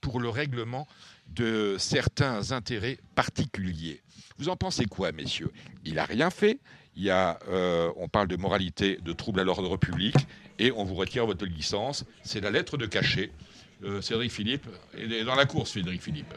pour 0.00 0.20
le 0.20 0.28
règlement 0.28 0.86
de 1.28 1.76
certains 1.78 2.52
intérêts 2.52 2.98
particuliers. 3.14 4.00
Vous 4.38 4.48
en 4.48 4.56
pensez 4.56 4.84
quoi, 4.86 5.12
messieurs? 5.12 5.50
Il 5.84 5.94
n'a 5.94 6.04
rien 6.04 6.30
fait. 6.30 6.58
Il 6.96 7.04
y 7.04 7.10
a, 7.10 7.38
euh, 7.48 7.90
on 7.96 8.08
parle 8.08 8.28
de 8.28 8.36
moralité, 8.36 8.98
de 9.02 9.12
trouble 9.12 9.40
à 9.40 9.44
l'ordre 9.44 9.76
public, 9.76 10.14
et 10.58 10.72
on 10.72 10.84
vous 10.84 10.94
retire 10.94 11.26
votre 11.26 11.44
licence. 11.46 12.04
C'est 12.24 12.40
la 12.40 12.50
lettre 12.50 12.76
de 12.76 12.86
cachet. 12.86 13.30
Euh, 13.84 14.00
Cédric 14.02 14.32
Philippe 14.32 14.66
est 14.96 15.22
dans 15.24 15.36
la 15.36 15.46
course, 15.46 15.72
Cédric 15.72 16.02
Philippe. 16.02 16.34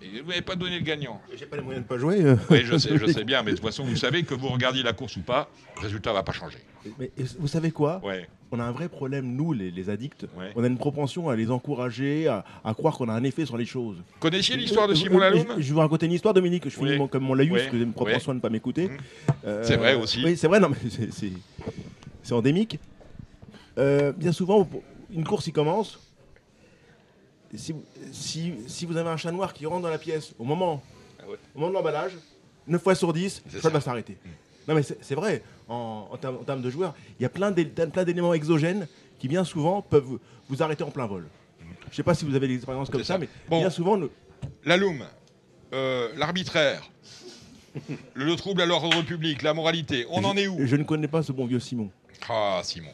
Et 0.00 0.20
vous 0.20 0.28
n'avez 0.28 0.42
pas 0.42 0.54
donné 0.56 0.78
le 0.78 0.84
gagnant. 0.84 1.20
J'ai 1.36 1.46
pas 1.46 1.56
les 1.56 1.62
moyens 1.62 1.84
de 1.84 1.88
pas 1.88 1.98
jouer. 1.98 2.22
euh. 2.22 2.36
Oui, 2.50 2.62
je 2.64 2.76
sais, 2.78 2.96
je 2.98 3.06
sais 3.06 3.24
bien, 3.24 3.42
mais 3.42 3.52
de 3.52 3.56
toute 3.56 3.64
façon, 3.66 3.84
vous 3.84 3.96
savez 3.96 4.22
que 4.24 4.34
vous 4.34 4.48
regardiez 4.48 4.82
la 4.82 4.92
course 4.92 5.16
ou 5.16 5.22
pas, 5.22 5.48
le 5.76 5.82
résultat 5.82 6.10
ne 6.10 6.14
va 6.16 6.22
pas 6.22 6.32
changer. 6.32 6.58
Mais 6.98 7.10
vous 7.38 7.48
savez 7.48 7.70
quoi? 7.72 8.00
Ouais. 8.04 8.28
On 8.54 8.60
a 8.60 8.64
un 8.64 8.70
vrai 8.70 8.90
problème, 8.90 9.34
nous, 9.34 9.54
les, 9.54 9.70
les 9.70 9.88
addicts. 9.88 10.26
Ouais. 10.36 10.52
On 10.56 10.62
a 10.62 10.66
une 10.66 10.76
propension 10.76 11.30
à 11.30 11.36
les 11.36 11.50
encourager, 11.50 12.28
à, 12.28 12.44
à 12.64 12.74
croire 12.74 12.98
qu'on 12.98 13.08
a 13.08 13.12
un 13.14 13.24
effet 13.24 13.46
sur 13.46 13.56
les 13.56 13.64
choses. 13.64 13.96
Connaissiez 14.20 14.56
l'histoire 14.58 14.86
de 14.86 14.92
Euh, 14.92 14.96
Simon 14.96 15.16
euh, 15.16 15.20
Laloum 15.20 15.46
je, 15.56 15.62
je 15.62 15.68
vais 15.68 15.72
vous 15.72 15.80
raconter 15.80 16.04
une 16.04 16.12
histoire, 16.12 16.34
Dominique. 16.34 16.68
Je 16.68 16.78
Oui. 16.78 16.86
finis 16.88 16.98
mon- 16.98 17.08
comme 17.08 17.22
mon 17.24 17.32
laïus, 17.32 17.54
Oui. 17.64 17.70
que 17.70 17.78
j'ai 17.78 17.82
une 17.82 17.94
propension 17.94 18.30
Oui. 18.30 18.34
à 18.34 18.34
ne 18.34 18.40
pas 18.40 18.50
m'écouter. 18.50 18.88
Mhm. 18.88 18.98
Euh, 19.46 19.64
C'est 19.64 19.76
vrai 19.76 19.94
aussi. 19.94 20.22
Oui, 20.22 20.36
c'est 20.36 20.48
vrai, 20.48 20.60
non, 20.60 20.68
mais 20.68 20.76
c'est- 21.10 22.32
endémique. 22.34 22.78
Euh, 23.78 24.12
bien 24.12 24.32
souvent, 24.32 24.68
une 25.10 25.24
course, 25.24 25.46
il 25.46 25.52
commence. 25.54 25.98
Si, 27.54 27.72
vous- 27.72 27.84
si, 28.12 28.52
si 28.66 28.84
vous 28.84 28.96
avez 28.98 29.08
un 29.08 29.16
chat 29.16 29.32
noir 29.32 29.54
qui 29.54 29.64
rentre 29.64 29.82
dans 29.82 29.90
la 29.90 29.98
pièce 29.98 30.34
au 30.38 30.44
moment, 30.44 30.82
Ah 31.18 31.24
ouais. 31.28 31.36
au 31.54 31.58
moment 31.58 31.70
de 31.70 31.74
l'emballage, 31.74 32.12
9 32.68 32.82
fois 32.82 32.94
sur 32.94 33.12
10, 33.14 33.42
C'est 33.48 33.60
ça 33.60 33.70
va 33.70 33.80
s'arrêter. 33.80 34.18
Non, 34.68 34.74
mais 34.74 34.82
c'est 34.82 35.14
vrai, 35.14 35.42
en, 35.68 36.08
en 36.10 36.16
termes, 36.16 36.36
en 36.36 36.44
termes 36.44 36.62
de 36.62 36.70
joueurs, 36.70 36.94
il 37.18 37.22
y 37.22 37.26
a 37.26 37.28
plein 37.28 37.50
d'é- 37.50 37.64
plein 37.64 38.04
d'éléments 38.04 38.34
exogènes 38.34 38.86
qui, 39.18 39.28
bien 39.28 39.44
souvent, 39.44 39.82
peuvent 39.82 40.02
vous, 40.04 40.20
vous 40.48 40.62
arrêter 40.62 40.84
en 40.84 40.90
plein 40.90 41.06
vol. 41.06 41.26
Je 41.60 41.64
ne 41.90 41.94
sais 41.94 42.02
pas 42.02 42.14
si 42.14 42.24
vous 42.24 42.34
avez 42.34 42.48
des 42.48 42.54
expériences 42.56 42.90
comme 42.90 43.04
ça, 43.04 43.14
ça. 43.14 43.18
mais 43.18 43.28
Bon. 43.48 43.60
bien 43.60 43.70
souvent, 43.70 43.96
le- 43.96 44.10
Laloum, 44.64 45.04
euh, 45.72 46.08
l'arbitraire, 46.16 46.90
le 48.14 48.36
trouble 48.36 48.60
à 48.62 48.66
l'ordre 48.66 49.02
public, 49.02 49.42
la 49.42 49.54
moralité, 49.54 50.06
on 50.10 50.20
je, 50.20 50.26
en 50.26 50.36
est 50.36 50.46
où? 50.46 50.56
Je 50.66 50.76
ne 50.76 50.84
connais 50.84 51.08
pas 51.08 51.22
ce 51.22 51.32
bon 51.32 51.46
vieux 51.46 51.60
Simon. 51.60 51.90
Ah, 52.28 52.60
Simon. 52.62 52.90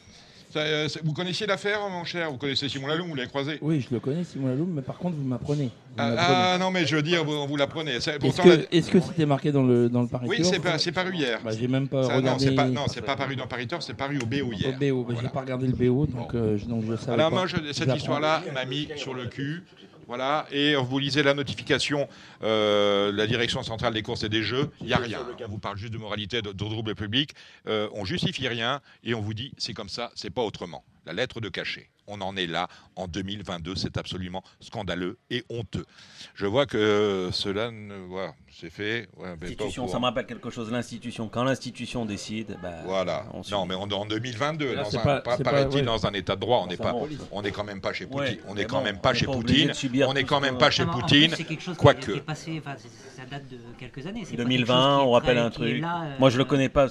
Ça, 0.51 0.61
euh, 0.61 0.87
vous 1.03 1.13
connaissiez 1.13 1.45
l'affaire, 1.45 1.79
mon 1.89 2.03
cher 2.03 2.31
Vous 2.31 2.37
connaissez 2.37 2.67
Simon 2.69 2.87
Laloum, 2.87 3.07
vous 3.09 3.15
l'avez 3.15 3.29
croisé 3.29 3.59
Oui, 3.61 3.81
je 3.87 3.93
le 3.93 3.99
connais, 3.99 4.23
Simon 4.23 4.47
Laloum, 4.47 4.71
mais 4.73 4.81
par 4.81 4.97
contre, 4.97 5.15
vous 5.15 5.23
m'apprenez. 5.27 5.69
Ah, 5.95 6.09
m'apprenez. 6.09 6.27
ah, 6.35 6.57
non, 6.59 6.71
mais 6.71 6.87
je 6.87 6.95
veux 6.95 7.03
dire, 7.03 7.23
vous, 7.23 7.45
vous 7.45 7.55
l'apprenez. 7.55 7.91
Est-ce 7.97 8.09
que, 8.17 8.97
la- 8.97 9.01
c'était 9.05 9.25
marqué 9.27 9.51
dans 9.51 9.61
le, 9.61 9.89
dans 9.89 10.01
le 10.01 10.07
Paris 10.07 10.25
Oui, 10.27 10.43
c'est 10.43 10.91
paru 10.91 11.13
hier. 11.15 11.39
Bah, 11.43 11.51
J'ai 11.57 11.67
même 11.67 11.87
pas 11.87 12.01
Ça, 12.03 12.09
non, 12.13 12.17
regardé. 12.17 12.45
c'est 12.45 12.55
pas, 12.55 12.65
non, 12.65 12.85
c'est 12.87 13.01
pas 13.05 13.15
paru 13.15 13.35
dans 13.35 13.45
Paris 13.45 13.67
Tour, 13.67 13.83
c'est 13.83 13.93
paru 13.93 14.17
au 14.19 14.25
BO 14.25 14.47
au 14.49 14.53
hier. 14.53 14.71
BO. 14.79 15.03
Bah, 15.03 15.13
Voilà. 15.13 15.21
J'ai 15.21 15.29
pas 15.29 15.41
regardé 15.41 15.67
le 15.67 15.73
BO, 15.73 16.07
donc, 16.07 16.33
euh, 16.33 16.57
je, 16.57 16.65
donc 16.65 16.83
je 16.89 16.95
savais 16.95 17.13
Alors 17.13 17.29
pas. 17.29 17.35
moi, 17.35 17.45
je- 17.47 17.71
cette 17.71 17.95
histoire-là 17.95 18.41
m'a 18.53 18.65
mis 18.65 18.87
sur 18.95 19.13
le 19.13 19.27
cul. 19.27 19.61
Voilà, 20.09 20.47
et 20.51 20.73
vous 20.73 20.97
lisez 20.97 21.21
la 21.21 21.35
notification 21.35 22.09
euh, 22.41 23.11
de 23.11 23.15
la 23.15 23.27
direction 23.27 23.61
centrale 23.61 23.93
des 23.93 24.01
courses 24.01 24.23
et 24.23 24.29
des 24.29 24.41
jeux, 24.41 24.71
il 24.81 24.87
n'y 24.87 24.93
a 24.93 24.97
rien. 24.97 25.19
On 25.45 25.47
vous 25.47 25.59
parle 25.59 25.77
juste 25.77 25.93
de 25.93 25.99
moralité, 25.99 26.41
de, 26.41 26.51
de 26.51 26.65
trouble 26.65 26.95
public, 26.95 27.35
euh, 27.67 27.87
on 27.93 28.05
justifie 28.05 28.47
rien 28.47 28.81
et 29.03 29.13
on 29.13 29.21
vous 29.21 29.35
dit 29.35 29.53
c'est 29.59 29.75
comme 29.75 29.87
ça, 29.87 30.11
c'est 30.15 30.31
pas 30.31 30.41
autrement. 30.41 30.83
La 31.05 31.13
lettre 31.13 31.41
de 31.41 31.49
cachet. 31.49 31.91
On 32.11 32.21
en 32.21 32.35
est 32.35 32.47
là 32.47 32.67
en 32.95 33.07
2022, 33.07 33.75
c'est 33.75 33.95
absolument 33.97 34.43
scandaleux 34.59 35.17
et 35.29 35.43
honteux. 35.49 35.85
Je 36.33 36.45
vois 36.47 36.65
que 36.65 37.29
cela, 37.31 37.69
ne- 37.71 37.93
voilà, 38.07 38.33
c'est 38.51 38.71
fait. 38.71 39.07
ouais, 39.17 39.29
L'institution, 39.39 39.87
ça 39.87 39.99
me 39.99 40.05
rappelle 40.05 40.25
quelque 40.25 40.49
chose. 40.49 40.71
L'institution, 40.71 41.29
quand 41.29 41.43
l'institution 41.43 42.05
décide, 42.05 42.57
bah, 42.61 42.71
Voilà. 42.85 43.25
on 43.33 43.43
suit. 43.43 43.53
Non, 43.53 43.65
mais 43.67 43.75
on 43.75 43.87
est 43.87 43.93
en 43.93 44.05
2022. 44.05 44.73
Là, 44.73 44.83
dans 44.83 44.97
un- 44.97 45.01
pas- 45.03 45.21
pas- 45.21 45.37
paraît-il, 45.37 45.75
ouais. 45.75 45.81
dans 45.83 46.05
un 46.07 46.11
état 46.13 46.35
de 46.35 46.41
droit. 46.41 46.61
On 46.63 46.67
n'est 46.67 46.77
pas, 46.77 46.95
on 47.31 47.43
est 47.43 47.51
quand 47.51 47.63
même 47.63 47.79
pas 47.79 47.93
chez 47.93 48.05
Poutine. 48.07 48.19
Ouais, 48.21 48.39
on 48.47 48.55
n'est 48.55 48.65
quand 48.65 48.79
bon, 48.79 48.83
même 48.85 48.99
pas 48.99 49.13
chez 49.13 49.25
Poutine. 49.25 49.71
On 50.07 50.13
n'est 50.13 50.23
quand 50.23 50.37
ce 50.39 50.41
même 50.41 50.57
pas 50.57 50.71
chez 50.71 50.83
en 50.83 50.87
Poutine. 50.87 51.31
quoique. 51.77 52.11
ça 52.35 53.25
date 53.29 53.47
de 53.49 53.57
quelques 53.77 54.05
années. 54.07 54.21
c'est 54.25 54.31
pas 54.37 54.43
quelque 54.43 54.49
2020, 54.49 54.75
chose 54.75 54.97
qui 54.97 55.03
est 55.03 55.07
on 55.07 55.11
rappelle 55.11 55.37
un 55.37 55.49
truc. 55.49 55.81
là, 55.81 56.01
euh, 56.05 56.15
Moi, 56.19 56.29
je 56.29 56.37
le 56.37 56.45
connais 56.45 56.69
pas 56.69 56.87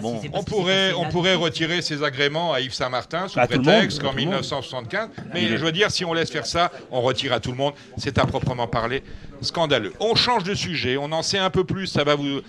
Bon, 0.00 0.18
c'est 0.20 0.30
On 0.32 0.42
pourrait, 0.42 0.92
on 0.94 1.08
pourrait 1.10 1.34
retirer 1.34 1.82
ses 1.82 2.02
agréments 2.02 2.52
à 2.52 2.60
Yves 2.60 2.72
Saint-Martin 2.72 3.28
sous 3.28 3.38
prétexte 3.38 4.00
qu'en 4.02 4.10
tout 4.12 4.16
le 4.18 4.24
monde. 4.24 4.34
1975. 4.48 5.10
Mais 5.32 5.48
je 5.48 5.56
veux 5.56 5.72
dire, 5.72 5.90
si 5.90 6.04
on 6.04 6.12
laisse 6.12 6.30
faire 6.30 6.46
ça, 6.46 6.70
on 6.90 7.00
retire 7.00 7.32
à 7.32 7.40
tout 7.40 7.50
le 7.50 7.56
monde. 7.56 7.74
C'est 7.96 8.18
à 8.18 8.26
proprement 8.26 8.66
parler 8.66 9.02
scandaleux. 9.40 9.92
On 10.00 10.14
change 10.14 10.44
de 10.44 10.54
sujet. 10.54 10.96
On 10.96 11.12
en 11.12 11.22
sait 11.22 11.38
un 11.38 11.50
peu 11.50 11.64
plus. 11.64 11.86
Ça 11.86 12.04
va 12.04 12.14
vous. 12.14 12.40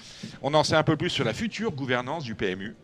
On 0.41 0.53
en 0.53 0.63
sait 0.63 0.75
un 0.75 0.83
peu 0.83 0.97
plus 0.97 1.09
sur 1.09 1.25
la 1.25 1.33
future 1.33 1.71
gouvernance 1.71 2.23
du 2.23 2.35
PMU. 2.35 2.75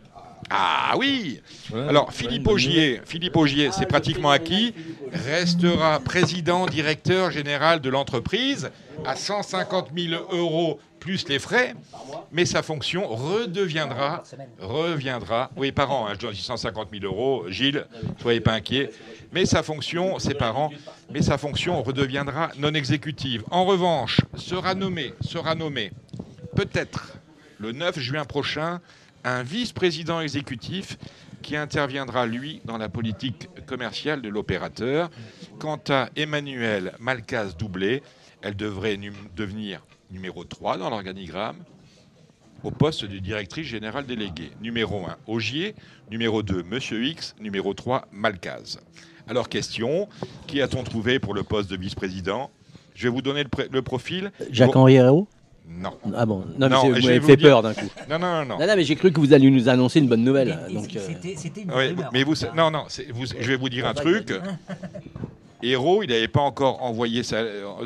Ah 0.49 0.93
oui 0.97 1.41
Alors, 1.89 2.13
Philippe 2.13 2.47
Augier, 2.47 3.01
Philippe 3.05 3.35
Augier, 3.35 3.69
c'est 3.71 3.87
pratiquement 3.87 4.29
acquis, 4.29 4.75
restera 5.11 5.99
président, 5.99 6.67
directeur 6.67 7.31
général 7.31 7.81
de 7.81 7.89
l'entreprise 7.89 8.69
à 9.05 9.15
150 9.15 9.89
000 9.97 10.23
euros 10.31 10.79
plus 11.05 11.27
les 11.29 11.37
frais, 11.37 11.75
mais 12.31 12.47
sa 12.47 12.63
fonction 12.63 13.07
redeviendra, 13.07 14.23
reviendra, 14.59 15.51
oui, 15.55 15.71
par 15.71 15.91
an, 15.91 16.07
hein, 16.07 16.15
je 16.19 16.27
dis 16.29 16.41
150 16.41 16.87
000 16.91 17.05
euros, 17.05 17.45
Gilles, 17.47 17.85
soyez 18.19 18.39
pas 18.39 18.53
inquiet, 18.53 18.89
mais 19.31 19.45
sa 19.45 19.61
fonction, 19.61 20.17
c'est 20.17 20.33
par 20.33 20.57
an, 20.57 20.71
mais 21.11 21.21
sa 21.21 21.37
fonction 21.37 21.83
redeviendra 21.83 22.49
non 22.57 22.73
exécutive. 22.73 23.43
En 23.51 23.65
revanche, 23.65 24.21
sera 24.35 24.73
nommé, 24.73 25.13
sera 25.21 25.53
nommé, 25.53 25.91
peut-être 26.55 27.13
le 27.59 27.71
9 27.71 27.99
juin 27.99 28.25
prochain, 28.25 28.81
un 29.23 29.43
vice-président 29.43 30.21
exécutif 30.21 30.97
qui 31.43 31.55
interviendra, 31.55 32.25
lui, 32.25 32.61
dans 32.65 32.79
la 32.79 32.89
politique 32.89 33.47
commerciale 33.67 34.23
de 34.23 34.29
l'opérateur. 34.29 35.11
Quant 35.59 35.79
à 35.89 36.09
Emmanuel 36.15 36.93
Malcaz-Doublé, 36.99 38.01
elle 38.41 38.55
devrait 38.55 38.97
devenir 39.35 39.81
numéro 40.15 40.43
3 40.43 40.77
dans 40.77 40.89
l'organigramme 40.89 41.57
au 42.63 42.71
poste 42.71 43.05
de 43.05 43.19
directrice 43.19 43.67
générale 43.67 44.05
déléguée. 44.07 44.49
Numéro 44.61 45.05
1, 45.05 45.17
Augier. 45.27 45.75
Numéro 46.09 46.41
2, 46.41 46.63
Monsieur 46.63 47.03
X. 47.05 47.35
Numéro 47.39 47.73
3, 47.75 48.07
Malcaz. 48.11 48.79
Alors, 49.27 49.49
question, 49.49 50.07
qui 50.47 50.61
a-t-on 50.61 50.83
trouvé 50.83 51.19
pour 51.19 51.33
le 51.33 51.43
poste 51.43 51.69
de 51.69 51.77
vice-président? 51.77 52.49
Je 52.95 53.03
vais 53.07 53.13
vous 53.13 53.21
donner 53.21 53.43
le, 53.71 53.81
profil. 53.81 54.31
Jacques-Henri 54.51 54.95
Hérault? 54.95 55.27
Non. 55.67 55.97
Ah 56.15 56.25
bon, 56.25 56.39
non, 56.39 56.45
mais 56.59 56.69
Non, 56.69 56.85
et 56.85 56.99
vous 57.01 57.07
m'avez 57.07 57.21
fait 57.21 57.35
dire- 57.37 57.49
peur 57.49 57.61
d'un 57.63 57.73
coup. 57.73 57.87
Non, 58.09 58.17
non, 58.19 58.27
non, 58.31 58.45
non. 58.45 58.59
Non, 58.59 58.67
non, 58.67 58.75
mais 58.75 58.83
j'ai 58.83 58.95
cru 58.95 59.11
que 59.11 59.19
vous 59.19 59.33
alliez 59.33 59.49
nous 59.51 59.67
annoncer 59.67 59.99
une 59.99 60.07
bonne 60.07 60.23
nouvelle. 60.23 60.51
Euh, 60.69 60.79
C'était 61.35 61.61
une 61.61 61.71
Ouais, 61.71 61.87
rumeur. 61.89 62.09
mais 62.13 62.23
vous, 62.23 62.35
non, 62.55 62.69
non, 62.71 62.85
vous- 63.13 63.25
je 63.25 63.47
vais 63.47 63.57
vous 63.57 63.69
dire 63.69 63.85
un 63.87 63.93
truc. 63.95 64.31
Héros, 65.63 66.03
il 66.03 66.09
n'avait 66.09 66.27
pas 66.27 66.41
encore 66.41 66.83
envoyé 66.83 67.23
sa- 67.23 67.43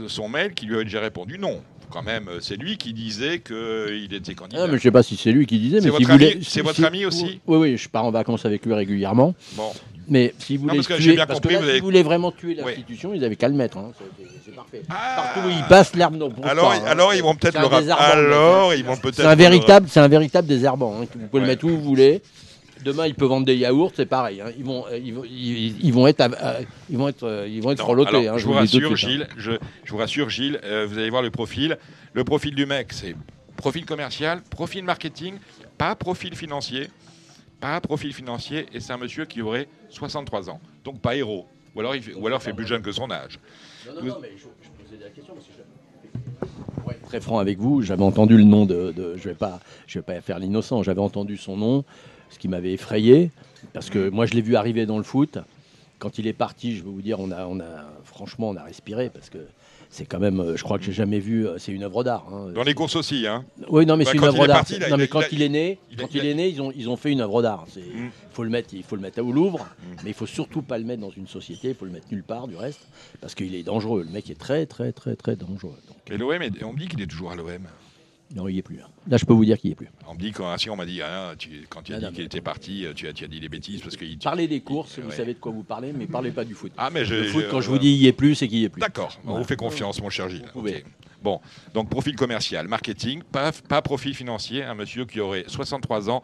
son 0.07 0.27
mail 0.27 0.53
qui 0.53 0.65
lui 0.65 0.75
avait 0.75 0.83
déjà 0.83 0.99
répondu 0.99 1.39
non. 1.39 1.61
Quand 1.91 2.03
même, 2.03 2.27
euh, 2.27 2.39
c'est 2.41 2.55
lui 2.55 2.77
qui 2.77 2.93
disait 2.93 3.39
qu'il 3.39 4.13
était 4.13 4.33
candidat. 4.35 4.63
Ah, 4.63 4.67
mais 4.67 4.77
je 4.77 4.83
sais 4.83 4.91
pas 4.91 5.03
si 5.03 5.17
c'est 5.17 5.31
lui 5.31 5.45
qui 5.45 5.59
disait. 5.59 5.79
C'est 5.81 5.85
mais 5.85 5.91
votre 5.91 6.11
ami- 6.11 6.37
c'est 6.43 6.61
votre 6.61 6.83
ami 6.83 7.05
aussi 7.05 7.39
Oui, 7.47 7.57
oui, 7.57 7.77
je 7.77 7.89
pars 7.89 8.05
en 8.05 8.11
vacances 8.11 8.45
avec 8.45 8.65
lui 8.65 8.73
régulièrement. 8.73 9.33
Bon. 9.53 9.71
Mais 10.11 10.33
si 10.39 10.57
vous 10.57 10.63
voulez 10.63 10.77
parce 10.77 10.87
que 10.87 10.93
tuer, 10.95 11.03
j'ai 11.03 11.13
bien 11.13 11.27
parce 11.27 11.39
compris, 11.39 11.55
que 11.55 11.59
là, 11.61 11.79
vous 11.81 11.87
avez- 11.89 12.01
vraiment 12.03 12.31
tuer 12.31 12.57
Oui. 12.57 12.63
l'institution, 12.65 13.13
ils 13.13 13.23
avaient 13.23 13.35
qu'à 13.35 13.47
le 13.47 13.53
mettre. 13.53 13.77
hein. 13.77 13.91
C'est- 14.45 14.51
parfait. 14.55 14.81
Partout 14.87 15.39
où 15.47 15.49
ils 15.51 15.63
passent, 15.67 15.95
l'herbe 15.95 16.15
non 16.15 16.31
pousse 16.31 16.43
Alors, 16.45 16.69
pas, 16.69 16.77
hein. 16.77 16.81
alors 16.87 17.13
ils 17.13 17.21
vont 17.21 17.35
peut-être 17.35 17.53
le 17.59 17.65
un 17.65 17.67
rap- 17.67 17.81
désherbant, 17.81 18.15
le 18.15 18.21
mec, 18.23 18.31
Alors 18.33 18.71
hein. 18.71 18.75
ils 18.75 18.83
vont 18.83 18.97
peut-être. 18.97 19.15
C'est 19.17 19.25
un 19.25 19.29
le- 19.31 19.35
véritable, 19.35 19.87
c'est 19.87 19.99
un 19.99 20.07
véritable 20.07 20.47
désherbant. 20.47 20.95
hein. 20.99 21.05
Vous 21.13 21.27
pouvez 21.27 21.27
Ouais. 21.33 21.39
le 21.41 21.45
mettre 21.45 21.65
où 21.65 21.69
vous 21.69 21.81
voulez. 21.81 22.21
Demain, 22.83 23.07
il 23.07 23.13
peut 23.15 23.25
vendre 23.25 23.45
des 23.45 23.55
yaourts, 23.57 23.91
c'est 23.95 24.05
pareil. 24.05 24.39
hein. 24.41 24.51
Ils 24.57 24.63
vont, 24.63 24.85
euh, 24.87 24.97
ils, 24.97 25.13
vont- 25.13 25.23
ils, 25.25 25.83
ils 25.85 25.93
vont 25.93 26.07
être, 26.07 26.21
à- 26.21 26.29
à- 26.39 26.55
ils 26.89 26.97
vont 26.97 27.07
être, 27.09 27.45
ils 27.47 27.61
vont 27.61 27.71
être 27.71 27.79
Non, 27.79 27.85
frelottés. 27.85 28.09
alors, 28.17 28.35
hein, 28.35 28.37
je 28.37 28.45
vous 28.45 28.53
rassure, 28.53 28.97
suite, 28.97 29.09
hein. 29.09 29.09
Gilles. 29.11 29.27
Je, 29.37 29.51
je 29.83 29.91
vous 29.91 29.97
rassure, 29.97 30.29
Gilles. 30.29 30.59
euh, 30.63 30.85
vous 30.89 30.97
allez 30.97 31.09
voir 31.09 31.21
le 31.21 31.29
profil. 31.31 31.77
Le 32.13 32.23
profil 32.23 32.55
du 32.55 32.65
mec, 32.65 32.93
c'est 32.93 33.15
profil 33.57 33.85
commercial, 33.85 34.41
profil 34.49 34.83
marketing, 34.85 35.35
pas 35.77 35.93
profil 35.95 36.35
financier, 36.35 36.87
pas 37.59 37.81
profil 37.81 38.13
financier. 38.13 38.65
Et 38.73 38.79
c'est 38.79 38.93
un 38.93 38.97
monsieur 38.97 39.25
qui 39.25 39.41
aurait 39.41 39.67
63 39.89 40.49
ans, 40.49 40.61
donc 40.85 40.99
pas 41.01 41.15
héros. 41.15 41.45
Ou 41.75 41.81
alors, 41.81 41.95
il 41.95 42.01
fait, 42.01 42.13
ou 42.15 42.25
alors 42.27 42.41
fait 42.41 42.53
plus 42.53 42.65
jeune 42.65 42.81
que 42.81 42.91
son 42.93 43.11
âge. 43.11 43.39
Non, 43.87 43.93
non, 44.01 44.07
non, 44.07 44.15
mais 44.21 44.31
je, 44.37 44.43
je 44.43 44.83
posais 44.83 45.03
la 45.03 45.09
question 45.09 45.33
parce 45.33 45.45
que 45.45 45.51
je- 45.55 46.81
pour 46.81 46.91
être 46.91 47.03
très 47.03 47.19
franc 47.21 47.37
avec 47.39 47.59
vous, 47.59 47.81
j'avais 47.81 48.03
entendu 48.03 48.37
le 48.37 48.43
nom 48.43 48.65
de, 48.65 48.91
de- 48.91 49.15
je 49.17 49.29
vais 49.29 49.35
pas, 49.35 49.59
je 49.85 49.99
vais 49.99 50.03
pas 50.03 50.19
faire 50.21 50.39
l'innocent. 50.39 50.81
J'avais 50.83 51.01
entendu 51.01 51.37
son 51.37 51.57
nom, 51.57 51.83
ce 52.29 52.39
qui 52.39 52.47
m'avait 52.47 52.73
effrayé 52.73 53.31
parce 53.73 53.89
que 53.89 54.09
moi 54.09 54.25
je 54.25 54.33
l'ai 54.33 54.41
vu 54.41 54.55
arriver 54.55 54.85
dans 54.85 54.97
le 54.97 55.03
foot. 55.03 55.37
Quand 55.99 56.17
il 56.17 56.27
est 56.27 56.33
parti, 56.33 56.77
je 56.77 56.83
vais 56.83 56.89
vous 56.89 57.01
dire, 57.01 57.19
on 57.19 57.29
a, 57.29 57.45
on 57.45 57.59
a, 57.59 57.65
franchement, 58.05 58.49
on 58.49 58.55
a 58.55 58.63
respiré 58.63 59.09
parce 59.09 59.29
que 59.29 59.39
c'est 59.89 60.05
quand 60.05 60.19
même, 60.19 60.39
euh, 60.39 60.55
je 60.55 60.63
crois 60.63 60.77
que 60.77 60.85
j'ai 60.85 60.93
jamais 60.93 61.19
vu, 61.19 61.45
euh, 61.45 61.57
c'est 61.57 61.73
une 61.73 61.83
œuvre 61.83 62.05
d'art. 62.05 62.25
hein. 62.31 62.51
Dans 62.55 62.63
les 62.63 62.73
courses 62.73 62.95
aussi, 62.95 63.27
hein. 63.27 63.43
Oui, 63.69 63.85
non, 63.85 63.97
mais 63.97 64.05
Bah, 64.05 64.11
c'est 64.11 64.17
une 64.17 64.23
il 64.23 64.27
œuvre 64.27 64.47
d'art. 64.47 64.63
il 64.69 64.79
Non, 64.89 64.95
mais 64.95 65.03
il 65.05 65.09
quand 65.09 65.23
il 65.33 65.41
est 65.41 65.49
né, 65.49 65.77
il 65.91 65.99
a- 65.99 66.03
quand 66.03 66.13
il 66.13 66.21
il 66.23 66.25
est 66.27 66.33
né, 66.35 66.47
ils 66.47 66.61
ont, 66.61 66.71
ils 66.73 66.87
ont 66.89 66.95
fait 66.95 67.11
une 67.11 67.19
œuvre 67.19 67.41
d'art. 67.41 67.65
C'est, 67.69 67.81
Mm. 67.81 68.11
faut 68.31 68.43
le 68.45 68.49
mettre, 68.49 68.73
il 68.73 68.83
faut 68.83 68.95
le 68.95 69.01
mettre 69.01 69.21
au 69.21 69.29
Louvre, 69.33 69.67
mais 70.05 70.11
il 70.11 70.13
faut 70.13 70.25
surtout 70.27 70.61
pas 70.61 70.77
le 70.77 70.85
mettre 70.85 71.01
dans 71.01 71.09
une 71.09 71.27
société. 71.27 71.67
Il 71.69 71.75
faut 71.75 71.83
le 71.85 71.91
mettre 71.91 72.07
nulle 72.13 72.23
part, 72.23 72.47
du 72.47 72.55
reste, 72.55 72.87
parce 73.19 73.35
qu'il 73.35 73.53
est 73.53 73.63
dangereux. 73.63 74.03
Le 74.07 74.11
mec 74.13 74.29
est 74.29 74.39
très, 74.39 74.65
très, 74.67 74.93
très, 74.93 75.17
très 75.17 75.35
dangereux. 75.35 75.75
Donc, 75.89 75.97
Et 76.09 76.17
l'OM, 76.17 76.41
est- 76.41 76.63
on 76.63 76.71
me 76.71 76.79
dit 76.79 76.87
qu'il 76.87 77.01
est 77.01 77.07
toujours 77.07 77.31
à 77.31 77.35
l'OM. 77.35 77.49
Non, 78.35 78.47
il 78.47 78.55
y 78.55 78.59
est 78.59 78.61
plus. 78.61 78.79
hein. 78.81 78.87
Là, 79.07 79.17
je 79.17 79.25
peux 79.25 79.33
vous 79.33 79.43
dire 79.45 79.57
qu'il 79.57 79.69
y 79.69 79.73
est 79.73 79.75
plus. 79.75 79.89
On 80.07 80.13
me 80.13 80.19
dit 80.19 80.31
quand, 80.31 80.55
si 80.57 80.69
on 80.69 80.75
m'a 80.75 80.85
dit 80.85 81.01
ah, 81.01 81.33
tu- 81.37 81.65
quand 81.69 81.81
tu 81.81 81.93
as 81.93 81.97
Ah, 81.97 81.99
dit 82.09 82.15
qu'il 82.15 82.25
était 82.25 82.41
parti, 82.41 82.85
euh, 82.85 82.93
tu 82.93 83.07
as, 83.07 83.13
tu 83.13 83.23
as 83.23 83.27
dit 83.27 83.39
des 83.39 83.49
bêtises 83.49 83.81
parce 83.81 83.97
qu'il. 83.97 84.17
Parlez 84.19 84.47
des 84.47 84.61
courses, 84.61 84.99
vous 84.99 85.09
Ouais. 85.09 85.15
savez 85.15 85.33
de 85.33 85.39
quoi 85.39 85.51
vous 85.51 85.63
parlez, 85.63 85.91
mais 85.93 86.05
parlez 86.05 86.31
pas 86.31 86.45
du 86.45 86.53
foot. 86.53 86.71
Ah, 86.77 86.89
mais 86.93 87.05
je- 87.05 87.15
le 87.15 87.23
foot, 87.23 87.43
je- 87.45 87.49
quand 87.49 87.61
je 87.61 87.69
vous 87.69 87.79
dis 87.79 87.89
il 87.91 87.97
y 87.97 88.07
est 88.07 88.13
plus, 88.13 88.35
c'est 88.35 88.47
qu'il 88.47 88.59
y 88.59 88.65
est 88.65 88.69
plus. 88.69 88.79
D'accord, 88.81 89.17
on 89.23 89.27
Voilà. 89.29 89.39
vous 89.41 89.47
fait 89.47 89.55
confiance, 89.55 90.01
mon 90.01 90.09
cher 90.09 90.29
Gilles. 90.29 90.45
Bon, 91.21 91.41
donc 91.73 91.89
profil 91.89 92.15
commercial, 92.15 92.67
marketing, 92.69 93.23
pas, 93.23 93.51
pas 93.51 93.81
profil 93.81 94.13
financier, 94.15 94.63
un 94.63 94.73
monsieur 94.75 95.05
qui 95.05 95.19
aurait 95.19 95.43
63 95.47 96.09
ans. 96.09 96.21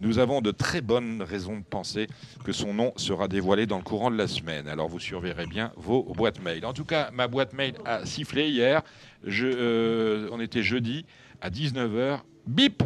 Nous 0.00 0.20
avons 0.20 0.40
de 0.40 0.52
très 0.52 0.80
bonnes 0.80 1.22
raisons 1.22 1.56
de 1.58 1.64
penser 1.64 2.06
que 2.44 2.52
son 2.52 2.72
nom 2.72 2.92
sera 2.94 3.26
dévoilé 3.26 3.66
dans 3.66 3.78
le 3.78 3.82
courant 3.82 4.12
de 4.12 4.16
la 4.16 4.28
semaine. 4.28 4.68
Alors 4.68 4.86
vous 4.88 5.00
surveillerez 5.00 5.46
bien 5.46 5.72
vos 5.76 6.04
boîtes 6.16 6.40
mail. 6.40 6.64
En 6.66 6.72
tout 6.72 6.84
cas, 6.84 7.10
ma 7.12 7.26
boîte 7.26 7.52
mail 7.52 7.74
a 7.84 8.06
sifflé 8.06 8.48
hier. 8.48 8.82
Je, 9.26 9.46
euh, 9.48 10.28
on 10.30 10.38
était 10.38 10.62
jeudi 10.62 11.04
à 11.40 11.50
19h. 11.50 12.20
Bip 12.46 12.82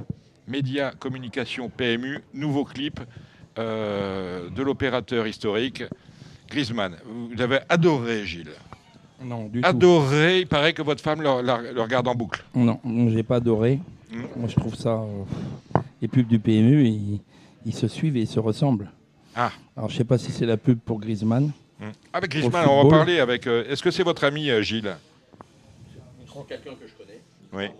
Média, 0.48 0.92
communication, 0.98 1.68
PMU, 1.68 2.18
nouveau 2.34 2.64
clip 2.64 3.00
euh, 3.58 4.48
de 4.50 4.62
l'opérateur 4.62 5.26
historique 5.26 5.84
Griezmann. 6.48 6.96
Vous 7.06 7.30
l'avez 7.36 7.60
adoré, 7.68 8.24
Gilles. 8.26 8.50
Non, 9.22 9.46
du 9.46 9.60
tout. 9.60 9.68
Adoré. 9.68 10.40
Il 10.40 10.46
paraît 10.48 10.72
que 10.72 10.82
votre 10.82 11.00
femme 11.02 11.22
le, 11.22 11.42
la- 11.42 11.60
le 11.72 11.80
regarde 11.80 12.08
en 12.08 12.14
boucle. 12.14 12.44
Non, 12.54 12.80
j'ai 13.08 13.22
pas 13.22 13.36
adoré. 13.36 13.78
Mm. 14.10 14.22
Moi, 14.36 14.48
je 14.48 14.56
trouve 14.56 14.74
ça. 14.74 15.00
euh, 15.02 15.78
les 16.02 16.08
pubs 16.08 16.26
du 16.26 16.40
PMU, 16.40 16.84
ils, 16.88 17.20
ils 17.64 17.74
se 17.74 17.86
suivent 17.86 18.16
et 18.16 18.22
ils 18.22 18.26
se 18.26 18.40
ressemblent. 18.40 18.90
Ah. 19.36 19.52
Alors, 19.76 19.88
je 19.90 19.96
sais 19.96 20.04
pas 20.04 20.18
si 20.18 20.32
c'est 20.32 20.44
la 20.46 20.56
pub 20.56 20.78
pour 20.80 20.98
Griezmann. 20.98 21.52
Avec 21.80 21.94
Pour 22.12 22.20
le 22.22 22.28
Griezmann, 22.28 22.66
on 22.68 22.80
va 22.82 22.86
en 22.86 22.88
parler 22.88 23.20
avec. 23.20 23.46
euh, 23.46 23.64
Est-ce 23.68 23.82
que 23.82 23.90
c'est 23.92 24.02
votre 24.02 24.24
ami 24.24 24.50
euh, 24.50 24.60
Gilles? 24.62 24.94
Je 26.26 26.32
quelqu'un 26.48 26.70
que 26.72 26.86
je 26.88 26.92
connais. 26.94 27.20
Oui. 27.52 27.70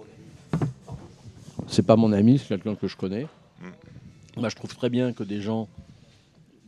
C'est 1.67 1.87
pas 1.87 1.97
mon 1.97 2.13
ami, 2.13 2.39
c'est 2.39 2.49
quelqu'un 2.49 2.75
que 2.75 2.89
je 2.89 2.97
connais. 2.97 3.25
Mm. 3.61 4.41
Moi, 4.41 4.49
je 4.49 4.57
trouve 4.57 4.75
très 4.75 4.91
bien 4.91 5.13
que 5.13 5.23
des 5.23 5.41
gens 5.41 5.69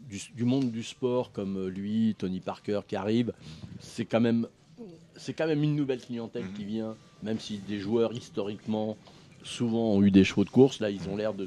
du, 0.09 0.21
du 0.35 0.45
monde 0.45 0.71
du 0.71 0.83
sport 0.83 1.33
comme 1.33 1.57
euh, 1.57 1.69
lui, 1.69 2.15
Tony 2.19 2.41
Parker, 2.41 2.81
qui 2.87 2.97
arrivent, 2.97 3.33
c'est 3.81 4.05
quand 4.05 4.21
même, 4.21 4.47
c'est 5.17 5.33
quand 5.33 5.47
même 5.47 5.63
une 5.63 5.75
nouvelle 5.75 6.01
clientèle 6.01 6.45
qui 6.57 6.65
vient, 6.65 6.95
même 7.23 7.39
si 7.41 7.59
des 7.59 7.79
joueurs 7.79 8.13
historiquement 8.13 8.97
souvent 9.43 9.93
ont 9.93 10.03
eu 10.03 10.11
des 10.11 10.25
chevaux 10.25 10.45
de 10.45 10.51
course, 10.51 10.81
là, 10.81 10.91
ils 10.91 11.09
ont 11.09 11.17
l'air 11.17 11.35
de 11.35 11.47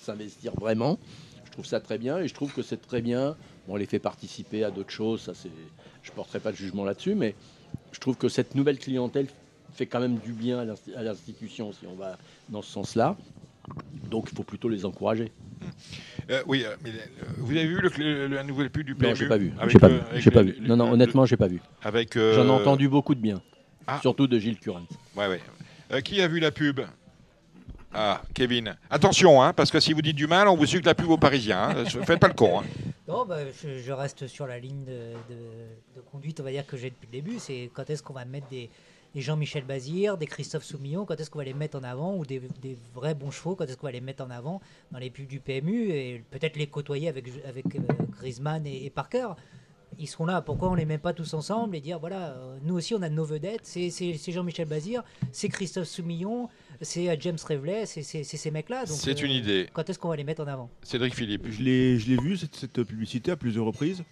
s'investir 0.00 0.54
vraiment. 0.54 0.98
Je 1.44 1.50
trouve 1.52 1.66
ça 1.66 1.80
très 1.80 1.98
bien 1.98 2.18
et 2.18 2.28
je 2.28 2.34
trouve 2.34 2.52
que 2.52 2.62
c'est 2.62 2.80
très 2.80 3.00
bien. 3.00 3.36
Bon, 3.66 3.74
on 3.74 3.76
les 3.76 3.86
fait 3.86 3.98
participer 3.98 4.64
à 4.64 4.70
d'autres 4.70 4.90
choses, 4.90 5.22
ça 5.22 5.34
c'est, 5.34 5.50
je 6.02 6.10
porterai 6.12 6.40
pas 6.40 6.52
de 6.52 6.56
jugement 6.56 6.84
là-dessus, 6.84 7.14
mais 7.14 7.34
je 7.92 8.00
trouve 8.00 8.16
que 8.16 8.28
cette 8.28 8.54
nouvelle 8.54 8.78
clientèle 8.78 9.28
fait 9.74 9.86
quand 9.86 10.00
même 10.00 10.16
du 10.18 10.32
bien 10.32 10.58
à 10.60 10.64
l'insti- 10.64 10.94
à 10.96 11.02
l'institution 11.02 11.72
si 11.72 11.86
on 11.86 11.94
va 11.94 12.16
dans 12.48 12.62
ce 12.62 12.70
sens-là. 12.70 13.16
Donc 14.10 14.28
il 14.30 14.36
faut 14.36 14.42
plutôt 14.42 14.68
les 14.68 14.84
encourager. 14.84 15.32
Euh, 16.30 16.42
Oui, 16.46 16.64
euh, 16.66 16.76
mais, 16.82 16.90
euh, 16.90 16.94
vous 17.38 17.50
avez 17.52 17.66
vu 17.66 17.80
le, 17.80 17.88
le, 17.96 18.28
le- 18.28 18.34
la 18.34 18.42
nouvelle 18.44 18.70
pub 18.70 18.84
du 18.86 18.94
PMU 18.94 19.08
Non, 19.10 19.14
j'ai 19.14 19.26
pas 19.28 19.38
vu. 19.38 19.52
J'ai 19.68 19.78
pas 19.78 19.86
euh, 19.88 20.42
vu. 20.42 20.52
pas 20.52 20.66
Non, 20.68 20.76
non, 20.76 20.92
honnêtement, 20.92 21.24
j'ai 21.26 21.36
pas 21.38 21.46
vu. 21.48 21.60
Avec. 21.82 22.16
euh, 22.16 22.34
J'en 22.34 22.46
ai 22.46 22.50
entendu 22.50 22.88
beaucoup 22.88 23.14
de 23.14 23.20
bien, 23.20 23.40
Ah. 23.86 23.98
surtout 24.02 24.26
de 24.26 24.38
Gilles 24.38 24.58
Current. 24.58 24.86
Ouais, 25.16 25.28
ouais. 25.28 25.40
Euh, 25.92 26.00
qui 26.00 26.20
a 26.20 26.28
vu 26.28 26.40
la 26.40 26.50
pub? 26.50 26.80
Ah, 27.96 28.20
Kevin. 28.34 28.76
Attention, 28.90 29.40
hein, 29.42 29.52
parce 29.52 29.70
que 29.70 29.78
si 29.80 29.92
vous 29.92 30.02
dites 30.02 30.16
du 30.16 30.26
mal, 30.26 30.48
on 30.48 30.56
vous 30.56 30.66
suit 30.66 30.80
la 30.82 30.94
pub 30.94 31.08
aux 31.08 31.16
Parisiens. 31.18 31.68
hein. 31.70 31.84
Faites 32.04 32.18
pas 32.20 32.28
le 32.28 32.34
con. 32.34 32.60
hein. 32.60 32.64
Non, 33.06 33.26
bah, 33.26 33.36
je, 33.62 33.78
je 33.80 33.92
reste 33.92 34.26
sur 34.26 34.46
la 34.46 34.58
ligne 34.58 34.82
de, 34.84 34.92
de- 35.28 35.96
de 35.96 36.00
conduite, 36.10 36.40
on 36.40 36.42
va 36.42 36.50
dire, 36.50 36.66
que 36.66 36.76
j'ai 36.78 36.88
depuis 36.88 37.06
le 37.06 37.12
début. 37.12 37.38
C'est 37.38 37.70
quand 37.74 37.88
est-ce 37.90 38.02
qu'on 38.02 38.14
va 38.14 38.24
mettre 38.24 38.48
des, 38.48 38.70
des 39.14 39.20
Jean-Michel 39.20 39.64
Bazir, 39.64 40.16
des 40.18 40.26
Christophe 40.26 40.64
Soumillon, 40.64 41.04
quand 41.04 41.18
est-ce 41.20 41.30
qu'on 41.30 41.38
va 41.38 41.44
les 41.44 41.54
mettre 41.54 41.78
en 41.78 41.82
avant, 41.84 42.16
ou 42.16 42.24
des, 42.26 42.40
des 42.62 42.76
vrais 42.94 43.14
bons 43.14 43.30
chevaux, 43.30 43.54
quand 43.54 43.64
est-ce 43.64 43.76
qu'on 43.76 43.86
va 43.86 43.92
les 43.92 44.00
mettre 44.00 44.24
en 44.24 44.30
avant 44.30 44.60
dans 44.90 44.98
les 44.98 45.10
pubs 45.10 45.26
du 45.26 45.38
PMU, 45.40 45.90
et 45.90 46.22
peut-être 46.30 46.56
les 46.56 46.66
côtoyer 46.66 47.08
avec, 47.08 47.26
avec 47.46 47.66
euh, 47.76 47.80
Griezmann 48.18 48.66
et, 48.66 48.84
et 48.86 48.90
Parker. 48.90 49.28
Ils 50.00 50.08
seront 50.08 50.26
là, 50.26 50.42
pourquoi 50.42 50.70
on 50.70 50.74
les 50.74 50.86
met 50.86 50.98
pas 50.98 51.12
tous 51.12 51.34
ensemble 51.34 51.76
et 51.76 51.80
dire 51.80 52.00
voilà, 52.00 52.30
euh, 52.30 52.56
nous 52.64 52.74
aussi 52.74 52.94
on 52.96 53.02
a 53.02 53.08
nos 53.08 53.24
vedettes, 53.24 53.60
c'est 53.62 53.90
c'est- 53.90 54.14
c'est 54.18 54.32
Jean-Michel 54.32 54.66
Bazir, 54.66 55.04
c'est 55.30 55.48
Christophe 55.48 55.86
Soumillon, 55.86 56.48
c'est 56.80 57.08
euh, 57.08 57.14
James 57.20 57.38
Revelet, 57.48 57.86
c'est 57.86 58.02
c'est- 58.02 58.24
c'est 58.24 58.36
ces 58.36 58.50
mecs-là. 58.50 58.86
donc, 58.86 58.96
C'est 58.98 59.22
euh, 59.22 59.24
une 59.26 59.30
idée. 59.30 59.68
Quand 59.72 59.88
est-ce 59.88 60.00
qu'on 60.00 60.08
va 60.08 60.16
les 60.16 60.24
mettre 60.24 60.42
en 60.42 60.48
avant? 60.48 60.68
Cédric 60.82 61.14
Philippe. 61.14 61.46
Je 61.48 61.62
l'ai, 61.62 61.98
je 62.00 62.08
l'ai 62.10 62.16
vu 62.20 62.36
cette, 62.36 62.56
cette 62.56 62.82
publicité 62.82 63.30
à 63.30 63.36
plusieurs 63.36 63.66
reprises. 63.66 64.02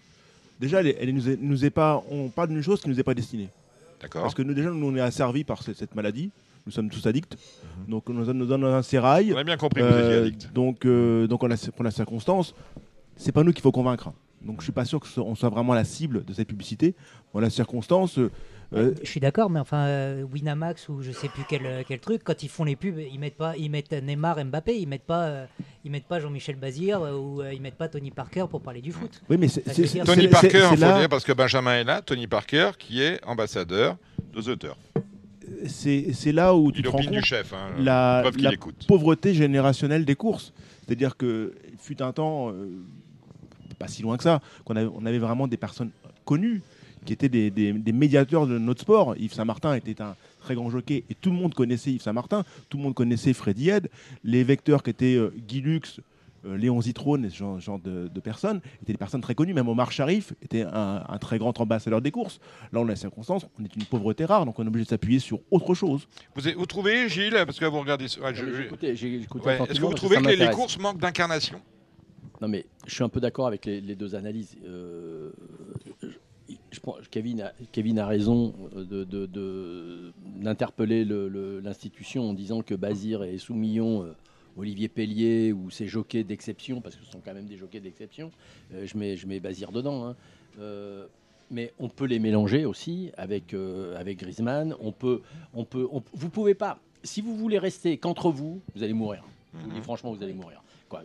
Déjà, 0.61 0.78
elle, 0.78 0.94
elle 1.00 1.12
nous, 1.12 1.28
est, 1.28 1.36
nous 1.40 1.64
est 1.64 1.70
pas, 1.70 2.05
on 2.09 2.28
parle 2.28 2.50
d'une 2.50 2.62
chose 2.62 2.80
qui 2.80 2.88
nous 2.88 3.00
est 3.00 3.03
pas 3.03 3.14
destinée. 3.14 3.48
Parce 4.22 4.34
que 4.34 4.42
nous 4.42 4.55
déjà, 4.55 4.70
nous, 4.70 4.86
on 4.86 4.96
est 4.96 5.00
asservis 5.00 5.44
par 5.44 5.62
cette, 5.62 5.94
maladie. 5.94 6.30
Nous 6.66 6.72
sommes 6.72 6.90
tous 6.90 7.07
addicts. 7.07 7.36
Donc 7.88 8.09
on 8.09 8.12
nous 8.12 8.46
donne, 8.46 8.64
un 8.64 8.82
sérail. 8.82 9.30
Mhm. 9.30 9.34
On 9.34 9.38
a 9.38 9.44
bien 9.44 9.57
compris 9.57 9.80
que 9.82 9.86
vous 9.86 9.98
étiez 9.98 10.14
addict. 10.18 10.53
Donc, 10.53 10.84
euh, 10.84 11.26
donc 11.26 11.42
on 11.42 11.50
a, 11.50 11.57
pour 11.72 11.84
la 11.84 11.90
circonstance, 11.90 12.55
c'est 13.16 13.32
pas 13.32 13.42
nous 13.42 13.53
qu'il 13.53 13.62
faut 13.62 13.72
convaincre. 13.72 14.12
Donc 14.42 14.61
je 14.61 14.64
suis 14.64 14.72
pas 14.72 14.84
sûr 14.84 15.00
que 15.00 15.07
ce- 15.09 15.20
on 15.20 15.34
soit 15.34 15.48
vraiment 15.50 15.74
la 15.74 15.84
cible 15.84 16.24
de 16.24 16.32
cette 16.32 16.48
publicité. 16.48 16.94
Dans 17.34 17.40
la 17.40 17.50
circonstance, 17.50 18.18
euh, 18.74 18.94
Je 19.02 19.08
suis 19.08 19.20
d'accord, 19.20 19.50
mais 19.50 19.60
enfin, 19.60 19.86
euh, 19.86 20.22
Winamax 20.32 20.88
ou 20.88 21.02
je 21.02 21.12
sais 21.12 21.28
plus 21.28 21.42
quel, 21.48 21.84
quel 21.86 22.00
truc, 22.00 22.22
quand 22.24 22.42
ils 22.42 22.48
font 22.48 22.64
les 22.64 22.76
pubs, 22.76 22.98
ils 22.98 23.18
mettent 23.18 23.36
pas, 23.36 23.56
ils 23.56 23.70
mettent 23.70 23.92
Neymar, 23.92 24.44
Mbappé, 24.44 24.78
ils 24.78 24.86
mettent 24.88 25.02
pas, 25.06 25.24
euh, 25.24 25.46
ils 25.84 25.90
mettent 25.90 26.06
pas 26.06 26.20
Jean-Michel 26.20 26.56
Bazir 26.56 27.00
euh, 27.02 27.16
ou 27.16 27.42
euh, 27.42 27.52
ils 27.52 27.60
mettent 27.60 27.76
pas 27.76 27.88
Tony 27.88 28.10
Parker 28.10 28.46
pour 28.50 28.60
parler 28.62 28.80
du 28.80 28.92
foot. 28.92 29.22
Oui, 29.28 29.36
mais 29.38 29.48
c'est- 29.48 29.62
Tony 30.04 30.28
Parker, 30.28 30.68
il 30.72 30.76
faut 30.76 30.80
là- 30.80 31.00
dire, 31.00 31.08
parce 31.08 31.24
que 31.24 31.32
Benjamin 31.32 31.80
est 31.80 31.84
là, 31.84 32.02
Tony 32.02 32.26
Parker, 32.26 32.70
qui 32.78 33.02
est 33.02 33.24
ambassadeur 33.26 33.96
de 34.34 34.40
The 34.40 34.58
Turf. 34.58 34.78
c'est 35.66 36.32
là 36.32 36.54
où 36.54 36.72
tu 36.72 36.80
Il 36.80 36.84
te 36.84 36.88
rends 36.88 36.98
compte 36.98 37.10
du 37.10 37.22
chef, 37.22 37.52
hein, 37.52 37.70
la, 37.78 38.24
pauvreté 38.88 39.34
générationnelle 39.34 40.04
des 40.04 40.14
courses. 40.16 40.52
C'est-à-dire 40.86 41.16
que 41.16 41.54
fut 41.78 42.02
un 42.02 42.12
temps, 42.12 42.50
euh, 42.50 42.68
pas 43.78 43.88
si 43.88 44.02
loin 44.02 44.16
que 44.16 44.22
ça, 44.22 44.40
qu'on 44.64 44.76
avait, 44.76 44.90
on 44.94 45.06
avait 45.06 45.18
vraiment 45.18 45.46
des 45.46 45.56
personnes 45.56 45.90
connues 46.24 46.62
qui 47.05 47.12
étaient 47.12 47.28
des, 47.28 47.50
des- 47.50 47.72
des 47.72 47.92
médiateurs 47.92 48.46
de 48.46 48.59
notre 48.59 48.80
sport. 48.82 49.14
Yves 49.16 49.32
Saint-Martin 49.34 49.74
était 49.74 50.00
un 50.03 50.14
très 50.40 50.55
grand 50.55 50.70
jockey 50.70 51.05
et 51.11 51.14
tout 51.14 51.30
le 51.30 51.36
monde 51.36 51.55
connaissait 51.55 51.92
Yves 51.92 52.03
Saint-Martin, 52.03 52.44
tout 52.68 52.76
le 52.78 52.82
monde 52.84 52.94
connaissait 52.94 53.32
Freddy 53.32 53.68
Head. 53.70 53.88
Les 54.24 54.44
vecteurs 54.44 54.82
qui 54.82 54.90
étaient 54.90 55.14
euh, 55.16 55.32
Guy 55.48 55.61
Lux, 55.61 56.00
euh, 56.44 56.57
Léon 56.57 56.80
Zitrone 56.80 57.24
et 57.24 57.30
ce 57.30 57.36
genre, 57.36 57.61
genre 57.61 57.78
de, 57.78 58.09
de 58.12 58.20
personnes 58.20 58.61
étaient 58.82 58.92
des 58.92 58.98
personnes 58.98 59.20
très 59.20 59.34
connues. 59.36 59.55
Même 59.55 59.68
Omar 59.68 59.92
Sharif 59.92 60.32
était 60.42 60.62
un, 60.62 61.05
un 61.09 61.18
très 61.18 61.38
grand 61.38 61.59
ambassadeur 61.61 62.00
des 62.03 62.11
courses. 62.11 62.40
Là, 62.72 62.80
on 62.80 62.84
a 62.86 62.88
la 62.88 62.96
circonstance, 62.96 63.46
on 63.61 63.64
est 63.64 63.76
une 63.76 63.84
pauvreté 63.84 64.24
rare, 64.24 64.44
donc 64.44 64.59
on 64.59 64.64
est 64.64 64.68
obligé 64.68 64.84
de 64.84 64.90
s'appuyer 64.90 65.20
sur 65.20 65.38
autre 65.53 65.74
chose. 65.74 66.09
Vous, 66.34 66.42
vous 66.57 66.66
trouvez, 66.66 67.09
Gilles, 67.09 67.40
parce 67.46 67.61
que 67.61 67.64
vous 67.64 67.78
regardez. 67.80 68.07
ouais, 68.20 68.34
je- 68.34 68.44
J'ai 68.44 68.53
je- 68.55 68.62
écouté- 68.62 68.96
j'ai 68.96 69.14
écouté 69.22 69.46
Ouais, 69.46 69.59
Est-ce 69.70 69.78
que 69.80 69.86
vous 69.86 69.94
trouvez 69.94 70.16
que 70.16 70.28
les, 70.28 70.50
courses 70.50 70.78
manquent 70.78 70.98
d'incarnation? 71.00 71.61
Non, 72.40 72.48
mais 72.48 72.66
je 72.88 72.92
suis 72.96 73.05
un 73.05 73.09
peu 73.09 73.20
d'accord 73.20 73.46
avec 73.46 73.64
les, 73.66 73.80
les 73.80 73.94
deux 73.94 74.16
analyses. 74.16 74.57
Euh, 74.64 75.30
je- 76.72 76.80
pense- 76.80 77.06
Kevin, 77.10 77.42
a, 77.42 77.52
Kevin 77.70 77.98
a 77.98 78.06
raison 78.06 78.54
de, 78.74 79.04
de- 79.04 79.26
de 79.26 80.12
d'interpeller 80.36 81.04
le- 81.04 81.28
le- 81.28 81.60
l'institution 81.60 82.30
en 82.30 82.34
disant 82.34 82.62
que 82.62 82.74
Bazir 82.74 83.22
et 83.22 83.38
Soumillon, 83.38 84.02
euh, 84.04 84.12
Olivier 84.56 84.88
Pellier 84.88 85.52
ou 85.52 85.70
ces 85.70 85.86
jockeys 85.86 86.24
d'exception, 86.24 86.80
parce 86.80 86.96
que 86.96 87.04
ce 87.04 87.10
sont 87.12 87.20
quand 87.24 87.32
même 87.34 87.46
des 87.46 87.56
jockeys 87.56 87.80
d'exception, 87.80 88.30
euh, 88.74 88.84
je, 88.86 88.96
mets, 88.98 89.16
je 89.16 89.26
mets 89.26 89.38
Bazir 89.40 89.70
dedans. 89.72 90.04
hein. 90.06 90.16
Euh, 90.58 91.06
mais 91.50 91.72
on 91.78 91.88
peut 91.88 92.06
les 92.06 92.18
mélanger 92.18 92.64
aussi 92.64 93.10
avec, 93.16 93.52
euh, 93.54 93.94
avec 93.98 94.18
Griezmann. 94.18 94.74
On 94.80 94.90
peut, 94.92 95.20
on 95.54 95.64
peut, 95.64 95.86
on- 95.92 96.02
vous 96.14 96.28
pouvez 96.30 96.54
pas. 96.54 96.78
Si 97.04 97.20
vous 97.20 97.36
voulez 97.36 97.58
rester 97.58 97.98
qu'entre 97.98 98.30
vous, 98.30 98.60
vous 98.74 98.82
allez 98.82 98.92
mourir. 98.94 99.22
Dis 99.74 99.80
franchement, 99.82 100.12
vous 100.12 100.22
allez 100.22 100.32
mourir. 100.32 100.62
Quoi, 100.88 101.02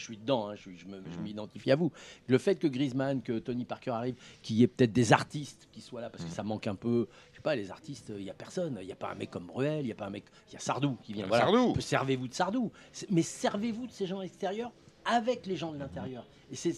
je, 0.00 0.62
suis- 0.62 0.76
je 0.78 0.86
me- 0.86 1.02
je 1.12 1.18
m'identifie 1.20 1.70
à 1.70 1.76
vous. 1.76 1.92
Le 2.26 2.38
fait 2.38 2.56
que 2.56 2.66
Griezmann, 2.66 3.22
que 3.22 3.38
Tony 3.38 3.64
Parker 3.64 3.90
arrive, 3.90 4.14
qu'il 4.42 4.56
y 4.56 4.62
ait 4.62 4.66
peut-être 4.66 4.92
des 4.92 5.12
artistes 5.12 5.68
qui 5.72 5.80
soient 5.80 6.00
là, 6.00 6.10
parce 6.10 6.24
que 6.24 6.30
ça 6.30 6.42
manque 6.42 6.66
un 6.66 6.74
peu. 6.74 7.08
Je 7.32 7.36
sais 7.36 7.42
pas, 7.42 7.54
les 7.54 7.70
artistes, 7.70 8.12
il 8.16 8.24
n'y 8.24 8.30
a 8.30 8.34
personne. 8.34 8.78
Il 8.80 8.86
n'y 8.86 8.92
a 8.92 8.96
pas 8.96 9.10
un 9.10 9.14
mec 9.14 9.30
comme 9.30 9.46
Bruel, 9.46 9.80
il 9.82 9.86
n'y 9.86 9.92
a 9.92 9.96
pas 9.96 10.06
un 10.06 10.10
mec. 10.10 10.24
Il 10.48 10.54
y 10.54 10.56
a 10.56 10.60
Sardou 10.60 10.96
qui 11.02 11.12
vient. 11.12 11.26
Voilà. 11.26 11.44
Sardou. 11.44 11.74
Servez-vous 11.80 12.28
de 12.28 12.34
Sardou. 12.34 12.70
Mais 13.10 13.22
servez-vous 13.22 13.86
de 13.86 13.92
ces 13.92 14.06
gens 14.06 14.20
extérieurs 14.22 14.72
avec 15.04 15.46
les 15.46 15.56
gens 15.56 15.72
de 15.72 15.78
l'intérieur. 15.78 16.26
Et 16.52 16.56
c'est 16.56 16.72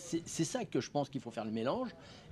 ça 0.45 0.65
que 0.65 0.81
je 0.81 0.91
pense 0.91 1.09
qu'il 1.09 1.21
faut 1.21 1.31
faire 1.31 1.45
le 1.45 1.51
mélange. 1.51 1.91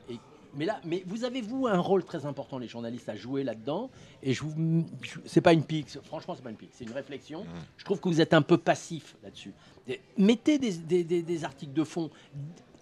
Et, 0.09 0.19
mais 0.57 0.65
là, 0.65 0.81
mais 0.85 1.03
vous 1.07 1.25
avez 1.25 1.41
vous 1.41 1.67
un 1.67 1.79
rôle 1.79 2.05
très 2.05 2.27
important, 2.27 2.59
les 2.59 2.69
journalistes, 2.69 3.09
à 3.09 3.17
jouer 3.17 3.45
là-dedans. 3.45 3.91
Et 4.23 4.33
je 4.35 4.43
vous, 4.43 4.85
c'est 5.25 5.41
pas 5.41 5.53
une 5.53 5.63
pique. 5.65 5.89
Franchement, 6.05 6.35
c'est 6.35 6.43
pas 6.43 6.51
une 6.51 6.57
pique. 6.57 6.71
C'est 6.73 6.85
une 6.85 6.93
réflexion. 6.93 7.45
Je 7.77 7.85
trouve 7.85 8.01
que 8.01 8.09
vous 8.09 8.21
êtes 8.21 8.35
un 8.35 8.43
peu 8.43 8.59
passif 8.59 9.17
là-dessus. 9.23 9.53
Et 9.89 10.01
Mettez 10.19 10.59
des, 10.59 10.73
des- 10.73 11.05
des- 11.05 11.23
des 11.23 11.45
articles 11.45 11.73
de 11.73 11.85
fond. 11.85 12.11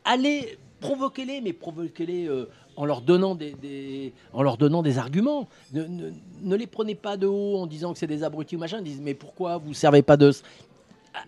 Allez, 0.05 0.59
provoquez-les, 0.81 1.41
mais 1.41 1.53
provoquez-les 1.53 2.27
euh, 2.29 2.49
en 2.77 2.85
leur 2.87 3.01
donnant 3.03 3.35
des, 3.35 3.53
des- 3.53 4.13
en 4.33 4.43
leur 4.43 4.57
donnant 4.57 4.83
des 4.83 4.99
arguments. 4.99 5.49
Ne, 5.73 5.85
ne- 5.85 6.11
ne 6.43 6.57
les 6.57 6.67
prenez 6.67 6.95
pas 6.95 7.17
de 7.17 7.27
haut 7.27 7.59
en 7.59 7.67
disant 7.67 7.93
que 7.93 7.99
c'est 7.99 8.07
des 8.07 8.23
abrutis 8.23 8.57
ou 8.57 8.59
machin. 8.59 8.79
Ils 8.79 8.85
disent 8.85 9.01
mais 9.03 9.15
pourquoi 9.15 9.59
vous 9.59 9.75
servez 9.75 10.03
pas 10.03 10.17
de 10.17 10.33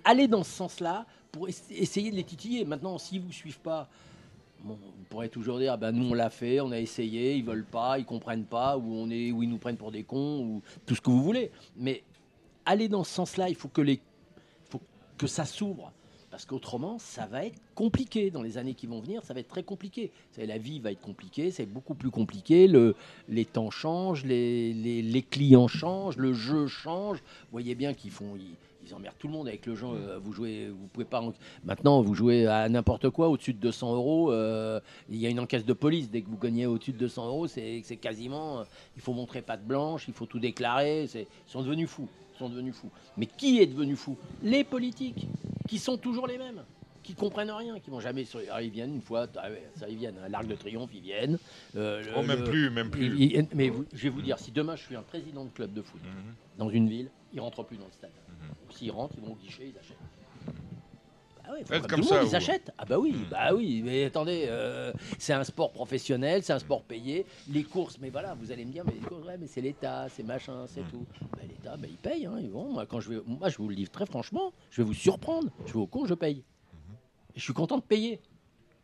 allez 0.04 0.28
dans 0.28 0.44
ce 0.44 0.50
sens-là 0.52 1.04
pour 1.32 1.48
ess- 1.48 1.64
essayer 1.70 2.10
de 2.10 2.16
les 2.16 2.24
titiller. 2.24 2.64
Maintenant, 2.64 2.96
s'ils 2.98 3.20
vous 3.20 3.32
suivent 3.32 3.58
pas, 3.60 3.88
bon, 4.64 4.74
vous 4.82 5.04
pourrez 5.08 5.28
toujours 5.28 5.58
dire, 5.58 5.76
ben 5.78 5.92
nous 5.92 6.10
on 6.10 6.14
l'a 6.14 6.30
fait, 6.30 6.60
on 6.60 6.70
a 6.70 6.78
essayé, 6.78 7.34
ils 7.36 7.44
veulent 7.44 7.64
pas, 7.64 7.98
ils 7.98 8.04
comprennent 8.04 8.44
pas, 8.44 8.76
ou 8.78 8.92
on 8.94 9.10
est, 9.10 9.32
ou 9.32 9.42
ils 9.42 9.48
nous 9.48 9.58
prennent 9.58 9.76
pour 9.76 9.90
des 9.92 10.02
cons, 10.04 10.40
ou 10.40 10.62
tout 10.86 10.94
ce 10.94 11.00
que 11.00 11.10
vous 11.10 11.22
voulez. 11.22 11.50
Mais 11.76 12.02
allez 12.64 12.88
dans 12.88 13.04
ce 13.04 13.12
sens-là. 13.14 13.48
Il 13.48 13.56
faut 13.56 13.68
que 13.68 13.80
les, 13.80 14.00
faut 14.68 14.80
que 15.18 15.26
ça 15.26 15.44
s'ouvre. 15.44 15.92
Parce 16.30 16.44
qu'autrement, 16.44 17.00
ça 17.00 17.26
va 17.26 17.44
être 17.44 17.58
compliqué 17.74 18.30
dans 18.30 18.42
les 18.42 18.56
années 18.56 18.74
qui 18.74 18.86
vont 18.86 19.00
venir. 19.00 19.24
Ça 19.24 19.34
va 19.34 19.40
être 19.40 19.48
très 19.48 19.64
compliqué. 19.64 20.12
Savez, 20.30 20.46
la 20.46 20.58
vie 20.58 20.78
va 20.78 20.92
être 20.92 21.00
compliquée. 21.00 21.50
C'est 21.50 21.66
beaucoup 21.66 21.94
plus 21.96 22.12
compliqué. 22.12 22.68
Le, 22.68 22.94
les 23.28 23.44
temps 23.44 23.70
changent, 23.70 24.24
les, 24.24 24.72
les- 24.72 25.02
les 25.02 25.22
clients 25.22 25.66
changent, 25.66 26.16
le 26.16 26.32
jeu 26.32 26.68
change. 26.68 27.18
Vous 27.18 27.50
voyez 27.50 27.74
bien 27.74 27.94
qu'ils 27.94 28.12
font, 28.12 28.36
ils 28.90 28.94
emmerdent 28.94 29.16
tout 29.18 29.26
le 29.28 29.32
monde 29.32 29.48
avec 29.48 29.64
le 29.66 29.74
jeu. 29.74 29.86
Euh, 29.86 30.18
Vous 30.22 30.32
jouez, 30.32 30.68
vous 30.68 30.86
pouvez 30.92 31.04
pas. 31.06 31.20
en- 31.22 31.32
Maintenant, 31.64 32.02
vous 32.02 32.14
jouez 32.14 32.46
à 32.46 32.68
n'importe 32.68 33.10
quoi 33.10 33.28
au-dessus 33.28 33.54
de 33.54 33.58
200 33.58 33.94
euros. 33.94 34.32
euh, 34.32 34.80
il 35.08 35.16
y 35.16 35.26
a 35.26 35.30
une 35.30 35.40
encaisse 35.40 35.64
de 35.64 35.72
police. 35.72 36.10
Dès 36.10 36.22
que 36.22 36.28
vous 36.28 36.38
gagnez 36.38 36.66
au-dessus 36.66 36.92
de 36.92 36.98
200 36.98 37.26
euros, 37.26 37.46
c'est 37.46 37.80
c'est 37.84 37.96
quasiment. 37.96 38.60
euh, 38.60 38.64
il 38.96 39.02
faut 39.02 39.12
montrer 39.12 39.42
patte 39.42 39.64
blanche. 39.66 40.04
Il 40.08 40.14
faut 40.14 40.26
tout 40.26 40.38
déclarer. 40.40 41.06
c'est- 41.06 41.26
Ils 41.48 41.50
sont 41.50 41.62
devenus 41.62 41.88
fous. 41.88 42.08
Ils 42.34 42.38
sont 42.38 42.48
devenus 42.48 42.74
fous. 42.74 42.90
Mais 43.16 43.26
qui 43.26 43.60
est 43.60 43.66
devenu 43.66 43.96
fou? 43.96 44.16
Les 44.42 44.64
politiques, 44.64 45.26
qui 45.68 45.78
sont 45.78 45.96
toujours 45.98 46.26
les 46.26 46.38
mêmes, 46.38 46.62
qui 47.02 47.14
comprennent 47.14 47.50
rien, 47.50 47.78
qui 47.80 47.90
vont 47.90 48.00
jamais 48.00 48.24
sur. 48.24 48.40
Alors, 48.40 48.60
ils 48.60 48.70
viennent 48.70 48.94
une 48.94 49.00
fois, 49.02 49.26
ah 49.36 49.50
ouais, 49.50 49.68
ça 49.76 49.88
ils 49.88 49.96
viennent. 49.96 50.18
À 50.24 50.28
l'Arc 50.28 50.46
de 50.46 50.54
Triomphe, 50.54 50.90
ils 50.94 51.00
viennent. 51.02 51.38
Euh, 51.76 52.02
Oh, 52.16 52.22
même 52.22 52.44
plus, 52.44 52.70
même 52.70 52.90
plus. 52.90 53.44
mais 53.54 53.68
vous- 53.68 53.84
je 53.92 54.02
vais 54.02 54.08
vous 54.08 54.22
dire, 54.22 54.38
si 54.38 54.50
demain 54.52 54.74
je 54.76 54.82
suis 54.84 54.96
un 54.96 55.02
président 55.02 55.44
de 55.44 55.50
club 55.50 55.72
de 55.74 55.82
foot 55.82 56.00
Mhm. 56.02 56.34
dans 56.58 56.70
une 56.70 56.88
ville, 56.88 57.10
ils 57.34 57.40
rentrent 57.40 57.62
plus 57.62 57.76
dans 57.76 57.86
le 57.86 57.92
stade. 57.92 58.10
S'ils 58.70 58.90
rentrent, 58.90 59.14
ils 59.16 59.24
vont 59.24 59.32
au 59.32 59.36
guichet, 59.36 59.72
ils 59.74 59.78
achètent. 59.78 59.96
Ah 61.44 61.78
comme 61.78 61.86
comme 61.88 62.00
monde, 62.00 62.08
ça, 62.08 62.22
ils 62.22 62.36
achètent. 62.36 62.70
Ah 62.78 62.84
bah 62.84 62.98
oui, 62.98 63.14
bah 63.30 63.52
oui. 63.54 63.82
Mais 63.84 64.04
attendez, 64.04 64.46
euh, 64.48 64.92
c'est 65.18 65.32
un 65.32 65.44
sport 65.44 65.72
professionnel, 65.72 66.42
c'est 66.42 66.52
un 66.52 66.58
sport 66.58 66.84
payé. 66.84 67.26
Les 67.48 67.64
courses, 67.64 67.98
mais 68.00 68.10
voilà, 68.10 68.34
vous 68.34 68.52
allez 68.52 68.64
me 68.64 68.70
dire, 68.70 68.84
mais 68.86 68.92
les 68.92 69.00
courses, 69.00 69.26
ouais, 69.26 69.36
mais 69.38 69.46
c'est 69.46 69.60
l'État, 69.60 70.06
c'est 70.08 70.22
machin, 70.22 70.66
c'est 70.68 70.88
tout. 70.90 71.06
Bah, 71.32 71.40
L'État, 71.48 71.76
bah, 71.76 71.88
il 71.88 71.96
paye. 71.96 72.26
Hein. 72.26 72.38
Et 72.38 72.46
bon, 72.46 72.72
moi, 72.72 72.86
quand 72.86 73.00
je 73.00 73.10
vais, 73.10 73.20
moi, 73.26 73.48
je 73.48 73.58
vous 73.58 73.68
le 73.68 73.74
dis 73.74 73.88
très 73.88 74.06
franchement, 74.06 74.52
je 74.70 74.82
vais 74.82 74.86
vous 74.86 74.94
surprendre. 74.94 75.48
Je 75.66 75.72
vais 75.72 75.80
au 75.80 75.86
cours, 75.86 76.06
je 76.06 76.14
paye. 76.14 76.44
Et 77.34 77.38
je 77.38 77.42
suis 77.42 77.54
content 77.54 77.78
de 77.78 77.82
payer. 77.82 78.20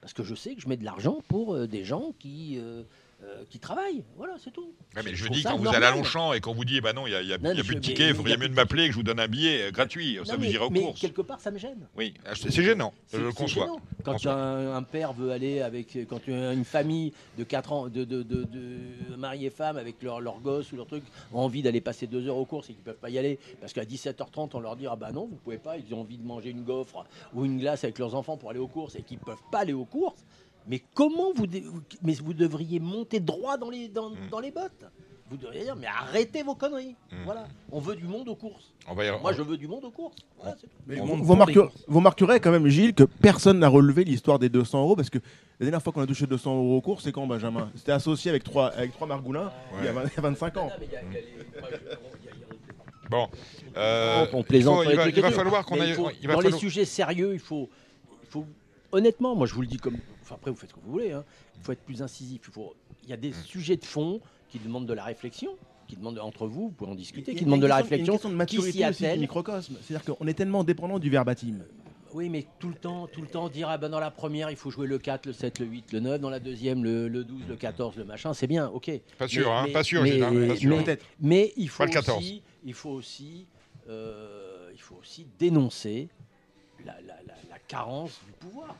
Parce 0.00 0.12
que 0.12 0.22
je 0.22 0.34
sais 0.34 0.54
que 0.54 0.60
je 0.60 0.68
mets 0.68 0.76
de 0.76 0.84
l'argent 0.84 1.18
pour 1.28 1.54
euh, 1.54 1.66
des 1.66 1.84
gens 1.84 2.12
qui, 2.18 2.58
euh, 2.58 2.84
euh, 3.22 3.44
qui 3.48 3.58
travaillent. 3.58 4.04
Voilà, 4.16 4.34
c'est 4.38 4.50
tout. 4.52 4.74
Ouais, 4.94 5.02
mais 5.04 5.14
je 5.14 5.26
dis, 5.28 5.42
ça 5.42 5.50
quand 5.52 5.56
vous 5.58 5.68
allez 5.68 5.86
à. 5.86 5.90
Longchamp 5.92 6.32
et 6.34 6.40
qu'on 6.40 6.52
vous 6.52 6.64
dit, 6.66 6.80
bah 6.82 6.92
non, 6.92 7.06
il 7.06 7.10
n'y 7.10 7.16
a, 7.16 7.22
y 7.22 7.32
a- 7.32 7.38
Non, 7.38 7.50
il 7.52 7.56
y 7.56 7.60
a 7.60 7.62
mais 7.62 7.62
plus 7.62 7.76
de 7.76 7.80
mais- 7.98 8.08
il 8.10 8.14
faudrait 8.14 8.36
mieux 8.36 8.48
de 8.48 8.54
m'appeler 8.54 8.84
et 8.84 8.86
que 8.88 8.92
je 8.92 8.96
vous 8.98 9.02
donne 9.02 9.20
un 9.20 9.26
billet 9.28 9.62
euh, 9.62 9.70
gratuit. 9.70 10.18
Ça 10.24 10.32
Non, 10.32 10.38
vous 10.38 10.44
mais- 10.44 10.50
irait 10.52 10.64
aux 10.66 10.70
mais 10.70 10.80
courses. 10.82 11.00
quelque 11.00 11.22
part, 11.22 11.40
ça 11.40 11.50
me 11.50 11.58
gêne. 11.58 11.88
Oui, 11.96 12.12
ah, 12.26 12.32
c'est 12.34 12.50
gênant, 12.52 12.92
je 13.12 13.16
le 13.18 13.30
C'est 13.30 13.36
conçois. 13.36 13.64
gênant. 13.64 13.80
Quand 14.04 14.26
un, 14.26 14.74
un 14.76 14.82
père 14.82 15.12
veut 15.14 15.30
aller 15.32 15.60
avec, 15.62 15.96
quand 16.08 16.26
une 16.28 16.64
famille 16.64 17.12
de 17.38 17.44
4 17.44 17.72
ans, 17.72 17.88
de, 17.88 18.04
de, 18.04 18.22
de, 18.22 18.44
de 18.44 19.16
mari 19.16 19.46
et 19.46 19.50
femme 19.50 19.78
avec 19.78 20.02
leur, 20.02 20.20
leur 20.20 20.38
gosse 20.40 20.70
ou 20.72 20.76
leur 20.76 20.86
truc, 20.86 21.02
ont 21.32 21.40
envie 21.40 21.62
d'aller 21.62 21.80
passer 21.80 22.06
deux 22.06 22.28
heures 22.28 22.36
aux 22.36 22.44
courses 22.44 22.68
et 22.70 22.74
qu'ils 22.74 22.84
peuvent 22.84 22.96
pas 22.98 23.10
y 23.10 23.18
aller, 23.18 23.38
parce 23.60 23.72
qu'à 23.72 23.84
17h30, 23.84 24.50
on 24.54 24.60
leur 24.60 24.76
dit, 24.76 24.86
ah 24.86 24.94
bah 24.96 25.10
non, 25.12 25.26
vous 25.26 25.36
pouvez 25.36 25.58
pas, 25.58 25.76
ils 25.78 25.94
ont 25.94 26.00
envie 26.02 26.18
de 26.18 26.26
manger 26.26 26.50
une 26.50 26.64
gaufre 26.64 27.04
ou 27.34 27.44
une 27.46 27.58
glace 27.58 27.82
avec 27.84 27.98
leurs 27.98 28.14
enfants 28.14 28.36
pour 28.36 28.50
aller 28.50 28.58
aux 28.58 28.68
courses 28.68 28.94
et 28.96 29.02
qu'ils 29.02 29.18
peuvent 29.18 29.36
pas 29.50 29.60
aller 29.60 29.72
aux 29.72 29.84
courses. 29.86 30.24
Mais 30.68 30.82
comment 30.94 31.32
vous, 31.34 31.46
mais 32.02 32.14
vous 32.14 32.34
devriez 32.34 32.80
monter 32.80 33.20
droit 33.20 33.56
dans 33.56 33.70
les, 33.70 33.88
dans, 33.88 34.10
Mm. 34.10 34.28
dans 34.30 34.40
les 34.40 34.50
bottes 34.50 34.84
vous 35.28 35.36
devriez 35.36 35.64
dire, 35.64 35.74
mais 35.74 35.88
arrêtez 35.88 36.44
vos 36.44 36.54
conneries. 36.54 36.94
Voilà. 37.24 37.48
On 37.72 37.80
veut 37.80 37.96
du 37.96 38.04
monde 38.04 38.28
aux 38.28 38.36
courses. 38.36 38.72
On 38.86 38.94
va 38.94 39.04
y- 39.06 39.20
Moi, 39.20 39.32
je 39.32 39.42
veux 39.42 39.56
du 39.56 39.66
monde 39.66 39.84
aux 39.84 39.90
courses. 39.90 40.14
Voilà, 40.38 40.54
c'est 40.60 40.68
tout. 40.68 40.72
Mais 40.86 41.00
vous, 41.00 41.16
vous 41.16 41.34
marquerez, 41.34 41.68
vous 41.88 41.98
marquerez 41.98 42.38
quand 42.38 42.52
même, 42.52 42.68
Gilles, 42.68 42.94
que 42.94 43.02
personne 43.02 43.58
n'a 43.58 43.66
relevé 43.66 44.04
l'histoire 44.04 44.38
des 44.38 44.48
200 44.48 44.82
euros 44.82 44.94
parce 44.94 45.10
que 45.10 45.18
la 45.58 45.66
dernière 45.66 45.82
fois 45.82 45.92
qu'on 45.92 46.00
a 46.02 46.06
touché 46.06 46.28
200 46.28 46.54
euros 46.56 46.76
au 46.76 46.80
cours, 46.80 47.00
c'est 47.00 47.10
quand, 47.10 47.26
Benjamin? 47.26 47.72
C'était 47.74 47.90
associé 47.90 48.30
avec 48.30 48.44
trois, 48.44 48.68
avec 48.68 48.92
trois 48.92 49.08
Margoulins 49.08 49.50
il, 49.80 49.86
y 49.86 49.88
a, 49.88 49.92
vingt- 49.92 50.04
il 50.04 50.14
y 50.14 50.18
a 50.18 50.22
25 50.22 50.56
ans. 50.58 50.70
Bon, 53.10 53.28
euh, 53.76 54.26
on 54.32 54.42
plaisante 54.44 54.84
il, 54.84 54.84
faut- 54.84 54.90
sur 54.90 54.92
il 54.92 54.96
va, 54.96 55.08
il 55.08 55.22
va 55.22 55.30
falloir 55.32 55.64
tout. 55.64 55.74
qu'on 55.74 55.80
aille. 55.80 55.88
il 55.90 55.94
faut- 55.94 56.10
il 56.20 56.26
va 56.28 56.34
dans 56.34 56.40
falloir- 56.40 56.54
les 56.54 56.58
sujets 56.60 56.84
sérieux, 56.84 57.34
il 57.34 57.38
faut, 57.40 57.68
il 58.22 58.28
faut. 58.28 58.46
Honnêtement, 58.96 59.34
moi 59.36 59.46
je 59.46 59.54
vous 59.54 59.60
le 59.60 59.66
dis 59.66 59.76
comme. 59.76 59.96
Enfin, 60.22 60.36
après, 60.36 60.50
vous 60.50 60.56
faites 60.56 60.70
ce 60.70 60.74
que 60.74 60.80
vous 60.80 60.90
voulez. 60.92 61.12
hein. 61.12 61.24
Il 61.56 61.62
faut 61.62 61.72
être 61.72 61.82
plus 61.84 62.02
incisif. 62.02 62.40
Il, 62.48 62.52
faut... 62.52 62.74
il 63.04 63.10
y 63.10 63.12
a 63.12 63.16
des 63.16 63.32
sujets 63.44 63.76
de 63.76 63.84
fond 63.84 64.20
qui 64.48 64.58
demandent 64.58 64.86
de 64.86 64.94
la 64.94 65.04
réflexion, 65.04 65.56
qui 65.86 65.96
demandent 65.96 66.18
entre 66.18 66.46
vous, 66.46 66.68
vous 66.68 66.70
pouvez 66.70 66.90
en 66.90 66.94
discuter, 66.94 67.34
qui 67.34 67.44
demandent 67.44 67.60
de 67.62 67.66
la 67.66 67.80
une 67.80 67.86
question- 67.88 67.96
il 67.96 67.98
y 67.98 68.02
a 68.02 68.12
réflexion. 68.12 68.12
une 68.14 68.16
question 68.16 68.28
de 68.30 68.34
qui 68.34 68.38
maturité 68.38 68.78
s'y 68.78 68.84
aussi 68.88 68.98
du 69.02 69.06
attelle. 69.06 69.20
microcosme. 69.20 69.76
C'est-à-dire 69.82 70.14
qu'on 70.16 70.26
est 70.26 70.34
tellement 70.34 70.64
dépendant 70.64 70.98
du 70.98 71.10
verbatim. 71.10 71.58
Oui, 72.14 72.30
mais 72.30 72.46
tout 72.58 72.68
le 72.68 72.74
temps, 72.76 73.06
tout 73.08 73.20
le 73.20 73.26
temps 73.26 73.50
dire 73.50 73.68
ah 73.68 73.76
ben 73.76 73.90
dans 73.90 74.00
la 74.00 74.10
première 74.10 74.50
il 74.50 74.56
faut 74.56 74.70
jouer 74.70 74.86
le 74.86 74.96
4, 74.98 75.26
le 75.26 75.32
7, 75.34 75.58
le 75.58 75.66
8, 75.66 75.92
le 75.92 76.00
9, 76.00 76.20
dans 76.20 76.30
la 76.30 76.40
deuxième 76.40 76.82
le, 76.82 77.08
le 77.08 77.24
12, 77.24 77.42
le 77.46 77.56
14, 77.56 77.96
le 77.96 78.04
machin, 78.04 78.32
c'est 78.32 78.46
bien, 78.46 78.68
ok. 78.68 78.90
Pas 79.18 79.28
sûr, 79.28 79.52
hein, 79.52 79.64
mais, 79.66 79.72
pas 79.72 79.82
sûr, 79.82 80.02
mais, 80.02 80.12
Gilles, 80.12 80.22
hein, 80.22 80.48
pas 80.48 80.56
sûr. 80.56 80.70
mais- 80.70 80.84
Peut-être. 80.84 81.04
mais 81.20 81.52
il 81.58 81.68
faut 81.68 81.82
Pas 81.82 81.86
le 81.86 81.92
14. 81.92 82.18
aussi, 82.18 82.42
il 82.64 82.72
faut 82.72 82.90
aussi, 82.90 83.46
euh, 83.90 84.70
il 84.72 84.80
faut 84.80 84.94
aussi 84.96 85.26
dénoncer 85.38 86.08
la, 86.86 86.94
la- 87.02 87.20
la- 87.26 87.34
la 87.50 87.55
carence 87.68 88.20
du 88.26 88.32
pouvoir. 88.32 88.74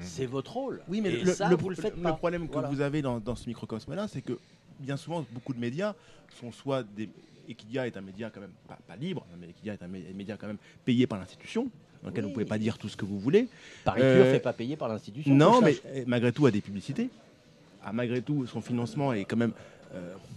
C'est 0.00 0.26
votre 0.26 0.52
rôle. 0.56 0.80
Oui, 0.88 1.00
mais 1.00 1.10
le, 1.10 1.32
ça, 1.32 1.48
le- 1.48 1.56
vous 1.56 1.68
le 1.68 1.74
faites 1.76 1.96
le 1.96 2.02
pas. 2.02 2.12
problème 2.12 2.46
que 2.46 2.52
Voilà. 2.52 2.68
vous 2.68 2.80
avez 2.80 3.02
dans, 3.02 3.18
dans 3.18 3.34
ce 3.34 3.48
microcosme-là, 3.48 4.06
c'est 4.08 4.22
que 4.22 4.38
bien 4.78 4.96
souvent, 4.96 5.24
beaucoup 5.32 5.52
de 5.52 5.58
médias 5.60 5.94
sont 6.40 6.52
soit 6.52 6.82
des. 6.82 7.08
Equidia 7.46 7.86
est 7.86 7.96
un 7.96 8.00
média 8.00 8.30
quand 8.30 8.40
même 8.40 8.54
pas, 8.66 8.78
pas 8.88 8.96
libre, 8.96 9.26
mais 9.38 9.48
Equidia 9.50 9.74
est 9.74 9.82
un 9.82 9.88
mé- 9.88 10.14
média 10.14 10.36
quand 10.40 10.46
même 10.46 10.56
payé 10.84 11.06
par 11.06 11.18
l'institution, 11.18 11.68
dans 12.02 12.08
lequel 12.08 12.24
vous 12.24 12.30
pouvez 12.30 12.46
pas 12.46 12.56
dire 12.56 12.78
tout 12.78 12.88
ce 12.88 12.96
que 12.96 13.04
vous 13.04 13.18
voulez. 13.18 13.48
Paris 13.84 14.00
Euh, 14.02 14.32
fait 14.32 14.40
pas 14.40 14.54
payer 14.54 14.76
par 14.76 14.88
l'institution. 14.88 15.34
Non, 15.34 15.60
mais 15.60 15.76
malgré 16.06 16.32
tout, 16.32 16.46
a 16.46 16.50
des 16.50 16.62
publicités. 16.62 17.10
Ah, 17.84 17.92
malgré 17.92 18.22
tout, 18.22 18.46
son 18.46 18.62
financement 18.62 19.12
est 19.12 19.26
quand 19.26 19.36
même 19.36 19.52
euh, 19.52 19.73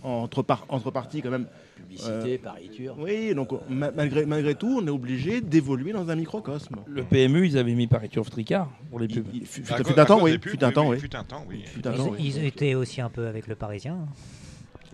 entre, 0.03 0.41
par, 0.43 0.65
entre 0.69 0.91
parties 0.91 1.21
quand 1.21 1.29
même. 1.31 1.47
Publicité, 1.75 2.37
Paris 2.37 2.69
Pur. 2.75 2.95
Oui, 2.97 3.33
donc 3.35 3.49
ma- 3.69 3.91
malgré, 3.91 4.25
malgré 4.25 4.55
tout, 4.55 4.79
on 4.81 4.87
est 4.87 4.89
obligé 4.91 5.41
d'évoluer 5.41 5.91
dans 5.93 6.09
un 6.09 6.15
microcosme. 6.15 6.77
Le 6.87 7.03
PMU, 7.03 7.45
ils 7.47 7.57
avaient 7.57 7.73
mis 7.75 7.87
Paris 7.87 8.09
Turf 8.09 8.29
Tricard 8.29 8.69
pour 8.89 8.99
les 8.99 9.07
pubs. 9.07 9.25
fut- 9.45 9.63
fut- 9.63 9.83
fut 9.83 9.99
un 9.99 10.05
temps, 10.05 10.21
oui. 10.21 10.39
Fut 10.41 10.63
un 10.63 10.71
temps, 10.71 10.87
oui. 10.89 10.99
Fut 10.99 11.15
un 11.15 11.23
temps, 11.23 11.45
oui. 11.47 11.61
Fut 11.65 11.87
un 11.87 11.91
temps, 11.93 12.09
oui. 12.11 12.17
Ils 12.19 12.43
étaient 12.45 12.73
aussi 12.75 12.99
un 13.01 13.09
peu 13.09 13.27
avec 13.27 13.47
le 13.47 13.55
Parisien. 13.55 13.97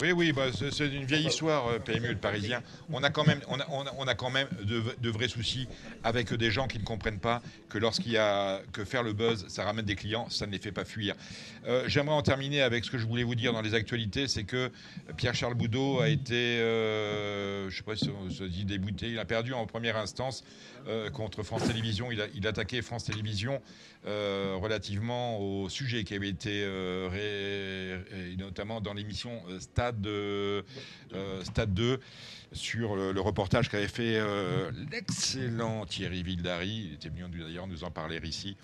Oui, 0.02 0.12
oui, 0.12 0.32
bah, 0.32 0.48
c'est 0.52 0.88
une 0.88 1.06
vieille 1.06 1.28
histoire, 1.28 1.68
euh, 1.68 1.80
PMU, 1.80 2.10
le 2.10 2.16
Parisien. 2.16 2.64
On 2.90 3.04
a 3.04 3.12
quand 3.12 3.26
même, 3.26 3.40
de, 4.64 5.10
vrais 5.10 5.28
soucis 5.28 5.68
avec 6.04 6.34
des 6.34 6.50
gens 6.50 6.68
qui 6.68 6.80
ne 6.80 6.84
comprennent 6.84 7.20
pas 7.20 7.42
que 7.70 7.78
lorsqu'il 7.78 8.12
y 8.12 8.18
a 8.18 8.62
que 8.72 8.86
faire 8.86 9.04
le 9.04 9.14
buzz, 9.14 9.46
ça 9.50 9.64
ramène 9.64 9.86
des 9.86 9.96
clients, 9.96 10.30
ça 10.30 10.48
ne 10.48 10.52
les 10.52 10.58
fait 10.58 10.72
pas 10.72 10.86
fuir. 10.86 11.16
Euh, 11.68 11.84
J'aimerais 11.88 12.16
en 12.16 12.24
terminer 12.24 12.62
avec 12.62 12.86
ce 12.86 12.92
que 12.92 12.98
je 12.98 13.06
voulais 13.06 13.24
vous 13.24 13.36
dire 13.36 13.54
dans 13.54 13.62
les 13.62 13.76
actualités, 13.76 14.28
c'est 14.28 14.44
que 14.44 14.72
Pierre-Charles 15.18 15.54
Boudot 15.54 16.00
a 16.00 16.10
été, 16.10 16.34
euh, 16.34 17.70
je 17.70 17.74
ne 17.74 17.78
sais 17.78 17.84
pas 17.84 17.96
si 17.96 18.10
on 18.10 18.30
se 18.32 18.44
dit 18.44 18.66
débouté, 18.66 19.10
il 19.10 19.20
a 19.20 19.26
perdu 19.26 19.54
en 19.54 19.66
première 19.66 19.98
instance 19.98 20.44
contre 21.14 21.44
France 21.44 21.64
Télévisions. 21.64 22.12
Il 22.12 22.20
a, 22.20 22.26
il 22.36 22.46
a 22.46 22.50
attaqué 22.50 22.82
France 22.82 23.06
Télévisions 23.06 23.62
relativement 24.06 25.40
au 25.40 25.70
sujet 25.70 26.04
qui 26.04 26.14
avait 26.14 26.28
été, 26.28 26.68
notamment 28.38 28.82
dans 28.82 28.94
l'émission 28.94 29.42
euh, 29.50 29.60
Stade 29.84 29.96
Stade, 29.96 30.02
de, 30.02 30.66
euh, 31.14 31.44
Stade 31.44 31.74
2 31.74 32.00
sur 32.54 32.96
le, 32.96 33.20
reportage 33.20 33.70
qu'avait 33.70 33.88
fait 33.88 34.18
euh, 34.18 34.72
l'excellent 34.92 35.86
Thierry 35.86 36.24
Vildary. 36.24 36.86
Il 36.88 36.94
était 36.94 37.10
venu 37.10 37.24
d'ailleurs 37.40 37.68
nous 37.68 37.84
en 37.84 37.92
parler 37.92 38.20
ici 38.24 38.56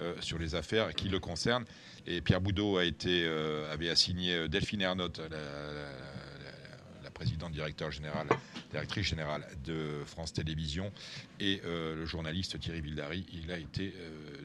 euh, 0.00 0.14
sur 0.20 0.38
les 0.38 0.54
affaires 0.54 0.94
qui 0.94 1.08
le 1.08 1.18
concernent. 1.18 1.64
Et 2.06 2.20
Pierre 2.20 2.40
Boudot 2.40 2.78
avait 2.78 3.90
assigné 3.90 4.48
Delphine 4.48 4.82
Ernotte, 4.82 5.20
la, 5.30 7.10
présidente 7.10 7.52
directeur 7.52 7.90
général, 7.92 8.26
directrice 8.72 9.06
générale 9.06 9.46
de 9.64 10.02
France 10.04 10.32
Télévisions, 10.32 10.92
et 11.38 11.62
le 11.64 12.04
journaliste 12.04 12.58
Thierry 12.58 12.82
Vildary, 12.82 13.24
il 13.32 13.50
a 13.52 13.56
été 13.56 13.94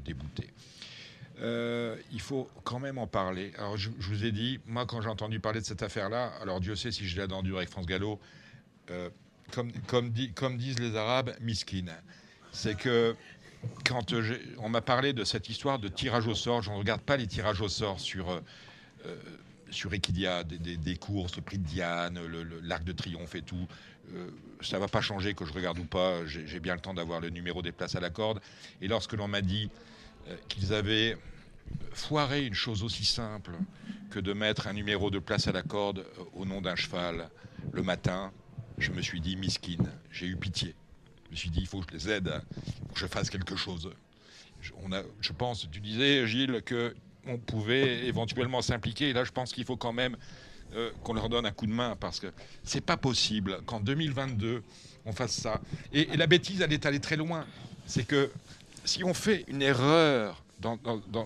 débouté. 0.06 0.48
Euh, 1.42 1.96
il 2.12 2.20
faut 2.20 2.50
quand 2.64 2.80
même 2.80 2.98
en 2.98 3.08
parler. 3.08 3.54
Alors, 3.58 3.78
je, 3.78 3.90
vous 3.90 4.26
ai 4.26 4.32
dit, 4.32 4.60
moi, 4.66 4.86
quand 4.86 5.02
j'ai 5.02 5.10
entendu 5.10 5.40
parler 5.40 5.62
de 5.62 5.66
cette 5.66 5.84
affaire-là, 5.84 6.34
alors 6.42 6.60
Dieu 6.60 6.76
sait 6.76 6.92
si 6.92 7.08
je 7.08 7.20
l'ai 7.20 7.28
dure 7.28 7.58
avec 7.58 7.70
France 7.70 7.86
Gallo, 7.86 8.20
euh, 8.92 9.10
comme, 9.88 10.12
disent 10.58 10.80
les 10.80 10.96
Arabes, 10.96 11.32
miskine. 11.40 11.94
C'est 12.52 12.76
que 12.76 13.16
quand 13.86 14.14
euh, 14.14 14.38
on 14.58 14.70
m'a 14.70 14.82
parlé 14.82 15.14
de 15.14 15.24
cette 15.24 15.50
histoire 15.50 15.80
de 15.80 15.88
tirage 15.88 16.28
au 16.28 16.36
sort, 16.36 16.62
je 16.62 16.72
ne 16.72 16.76
regarde 16.76 17.02
pas 17.02 17.16
les 17.16 17.28
tirages 17.28 17.62
au 17.62 17.70
sort 17.70 18.00
sur, 18.00 18.42
sur 19.70 19.94
Equidia, 19.94 20.44
des, 20.44 20.96
courses, 20.98 21.38
le 21.38 21.42
prix 21.42 21.58
de 21.58 21.64
Diane, 21.66 22.20
l'Arc 22.64 22.84
de 22.84 22.92
Triomphe 22.92 23.36
et 23.36 23.44
tout. 23.44 23.68
Ça 24.62 24.78
va 24.78 24.88
pas 24.88 25.02
changer 25.02 25.36
que 25.36 25.46
je 25.46 25.54
regarde 25.54 25.80
ou 25.80 25.86
pas. 25.86 26.26
J'ai 26.26 26.60
bien 26.60 26.74
le 26.76 26.82
temps 26.82 26.94
d'avoir 26.94 27.22
le 27.22 27.30
numéro 27.30 27.62
des 27.62 27.72
places 27.72 27.96
à 27.96 28.00
la 28.00 28.10
corde. 28.10 28.42
Et 28.82 28.88
lorsque 28.88 29.14
l'on 29.14 29.28
m'a 29.28 29.42
dit 29.42 29.70
qu'ils 30.48 30.74
avaient 30.74 31.18
foiré 31.94 32.46
une 32.46 32.54
chose 32.54 32.84
aussi 32.84 33.06
simple 33.06 33.52
que 34.10 34.20
de 34.20 34.34
mettre 34.34 34.68
un 34.68 34.74
numéro 34.74 35.10
de 35.10 35.20
place 35.20 35.48
à 35.48 35.52
la 35.52 35.62
corde 35.62 36.00
euh, 36.00 36.24
au 36.34 36.46
nom 36.46 36.62
d'un 36.62 36.76
cheval 36.76 37.30
le 37.72 37.84
matin, 37.84 38.32
je 38.78 38.92
me 38.92 39.02
suis 39.02 39.22
dit, 39.22 39.36
miskine, 39.36 39.92
j'ai 40.12 40.26
eu 40.26 40.36
pitié. 40.38 40.74
Je 41.26 41.32
me 41.32 41.36
suis 41.36 41.50
dit, 41.50 41.60
il 41.60 41.68
faut 41.68 41.82
que 41.82 41.92
je 41.92 41.98
les 41.98 42.10
aide, 42.10 42.32
faut 42.88 42.94
que 42.94 43.00
je 43.00 43.06
fasse 43.06 43.30
quelque 43.30 43.56
chose. 43.56 43.92
Je, 44.62 44.72
on 44.84 44.92
a, 44.92 45.04
je 45.22 45.32
pense, 45.34 45.70
tu 45.70 45.80
disais, 45.80 46.26
Gilles, 46.26 46.62
que 46.66 46.96
on 47.28 47.38
pouvait 47.38 48.08
éventuellement 48.08 48.62
s'impliquer. 48.62 49.10
Et 49.10 49.14
là, 49.14 49.24
je 49.24 49.32
pense 49.32 49.52
qu'il 49.52 49.66
faut 49.66 49.78
quand 49.78 49.94
même 49.94 50.16
euh, 50.74 50.92
qu'on 51.04 51.14
leur 51.14 51.30
donne 51.30 51.46
un 51.46 51.52
coup 51.52 51.68
de 51.68 51.74
main 51.74 51.96
parce 52.00 52.20
que 52.20 52.28
c'est 52.64 52.82
pas 52.82 52.98
possible 52.98 53.62
qu'en 53.66 53.80
2022 53.80 54.64
on 55.06 55.12
fasse 55.12 55.34
ça. 55.34 55.62
Et, 55.94 56.14
et 56.14 56.18
la 56.18 56.28
bêtise, 56.28 56.62
elle 56.62 56.74
est 56.74 56.86
allée 56.86 57.00
très 57.00 57.18
loin. 57.18 57.46
C'est 57.86 58.06
que 58.06 58.32
si 58.90 59.04
on 59.04 59.14
fait 59.14 59.46
une 59.48 59.62
erreur, 59.62 60.44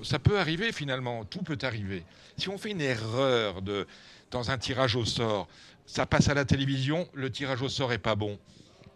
ça 0.03 0.19
peut 0.19 0.37
arriver 0.37 0.73
finalement, 0.73 1.23
tout 1.23 1.41
peut 1.43 1.57
arriver. 1.61 2.03
Si 2.37 2.49
on 2.49 2.57
fait 2.57 2.71
une 2.71 2.81
erreur 2.81 3.61
dans 4.31 4.51
un 4.51 4.57
tirage 4.57 4.97
au 4.97 5.05
sort, 5.05 5.47
ça 5.85 6.05
passe 6.05 6.27
à 6.27 6.33
la 6.33 6.43
télévision, 6.43 7.07
le 7.13 7.31
tirage 7.31 7.61
au 7.61 7.69
sort 7.69 7.93
est 7.93 7.99
pas 7.99 8.15
bon. 8.15 8.37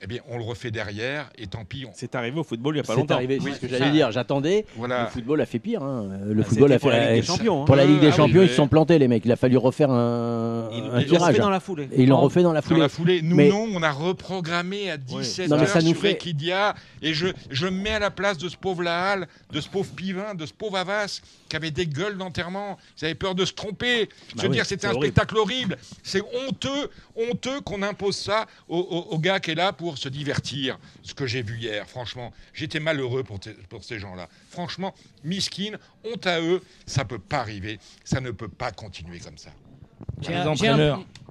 Eh 0.02 0.06
bien, 0.08 0.20
on 0.30 0.38
le 0.38 0.43
refait 0.43 0.70
derrière 0.70 1.30
et 1.39 1.48
tant 1.48 1.66
pis. 1.66 1.86
C'est 1.95 2.14
arrivé 2.14 2.39
au 2.39 2.43
football 2.43 2.76
il 2.76 2.78
y 2.78 2.80
a 2.82 2.84
pas 2.84 2.93
C'est 2.93 3.00
longtemps. 3.00 3.16
arrivé, 3.16 3.39
c'est 3.39 3.45
Oui, 3.45 3.52
ce 3.56 3.60
que 3.60 3.68
j'allais 3.68 3.89
dire. 3.89 4.12
J'attendais. 4.12 4.66
Voilà. 4.76 5.06
Le 5.06 5.10
football 5.10 5.41
a 5.41 5.45
fait 5.48 5.58
pire. 5.60 5.82
hein. 5.82 6.08
Le 6.24 6.36
Bah, 6.36 6.43
football 6.43 6.72
a 6.74 6.80
pour 6.80 6.91
fait 6.91 6.98
la 7.00 7.12
Ligue 7.14 7.22
des 7.22 7.26
Champions, 7.28 7.62
hein. 7.64 7.66
Pour 7.66 7.76
la 7.76 7.86
Ligue 7.86 8.00
des 8.00 8.08
Ah 8.08 8.10
oui, 8.12 8.16
Champions, 8.16 8.41
ils 8.41 8.45
mais- 8.45 8.48
se 8.50 8.54
sont 8.54 8.68
plantés, 8.68 9.00
les 9.00 9.08
mecs. 9.08 9.26
Il 9.26 9.32
a 9.32 9.36
fallu 9.36 9.58
refaire 9.58 9.89
un, 9.89 10.70
Ils- 10.72 10.84
un 10.93 11.00
ils 11.00 11.08
tirage. 11.08 11.30
refait 11.30 11.39
dans 11.39 11.50
la 11.50 11.60
foulée. 11.60 11.89
Et 11.91 12.04
ils 12.04 12.10
l'ont 12.10 12.20
refait 12.22 12.43
dans 12.43 12.54
la 12.54 12.62
Dans 12.62 12.68
foulée. 12.68 12.80
la 12.80 12.89
foulée. 12.89 13.22
Nous, 13.24 13.36
Mais- 13.36 13.50
non, 13.50 13.68
on 13.74 13.82
a 13.82 13.91
reprogrammé 13.91 14.91
à 14.91 14.98
17 14.98 15.50
Non, 15.50 15.56
mais 15.58 15.64
heures 15.64 15.68
ça 15.70 15.82
nous 15.82 15.88
sur 15.93 16.02
fait- 16.02 16.12
Equidia. 16.12 16.76
Et 17.02 17.14
je, 17.16 17.28
je 17.50 17.66
me 17.66 17.72
mets 17.82 17.89
à 17.91 18.00
la 18.00 18.12
place 18.12 18.38
de 18.38 18.50
ce 18.50 18.56
pauvre 18.58 18.84
Lahal, 18.84 19.28
de 19.52 19.60
ce 19.62 19.68
pauvre 19.68 19.89
Pivin, 19.95 20.36
de 20.36 20.45
ce 20.45 20.54
pauvre 20.54 20.78
Avas, 20.78 21.22
qui 21.50 21.56
avait 21.56 21.72
des 21.72 21.88
gueules 21.88 22.18
d'enterrement. 22.18 22.78
Ils 23.02 23.06
avaient 23.06 23.16
peur 23.16 23.34
de 23.34 23.45
se 23.45 23.54
tromper. 23.54 24.10
Je 24.30 24.36
Bah 24.36 24.43
veux 24.43 24.50
oui, 24.50 24.56
dire, 24.58 24.66
c'était 24.68 24.88
c'est 24.88 24.93
un 24.95 25.00
spectacle 25.00 25.38
horrible. 25.38 25.78
C'est 26.04 26.22
honteux, 26.22 26.89
honteux 27.16 27.62
qu'on 27.62 27.82
impose 27.82 28.16
ça 28.16 28.45
au 28.70 29.18
gars 29.18 29.39
qui 29.39 29.52
est 29.52 29.56
là 29.56 29.74
pour 29.74 29.86
se 29.95 30.09
divertir. 30.09 30.79
Ce 31.03 31.13
que 31.13 31.27
j'ai 31.27 31.43
vu 31.43 31.57
hier, 31.59 31.88
franchement, 31.88 32.33
j'étais 32.53 32.79
malheureux 32.79 33.23
pour, 33.23 33.39
pour 33.69 33.83
ces 33.83 33.99
gens-là. 33.99 34.27
Franchement, 34.49 34.93
miskin, 35.23 35.77
honte 36.03 36.25
à 36.27 36.41
eux, 36.41 36.61
ça 36.85 37.05
peut 37.05 37.19
pas 37.19 37.39
arriver. 37.39 37.79
Ça 38.03 38.19
ne 38.19 38.31
peut 38.31 38.49
pas 38.49 38.71
continuer 38.71 39.19
comme 39.19 39.38
ça. 39.38 39.51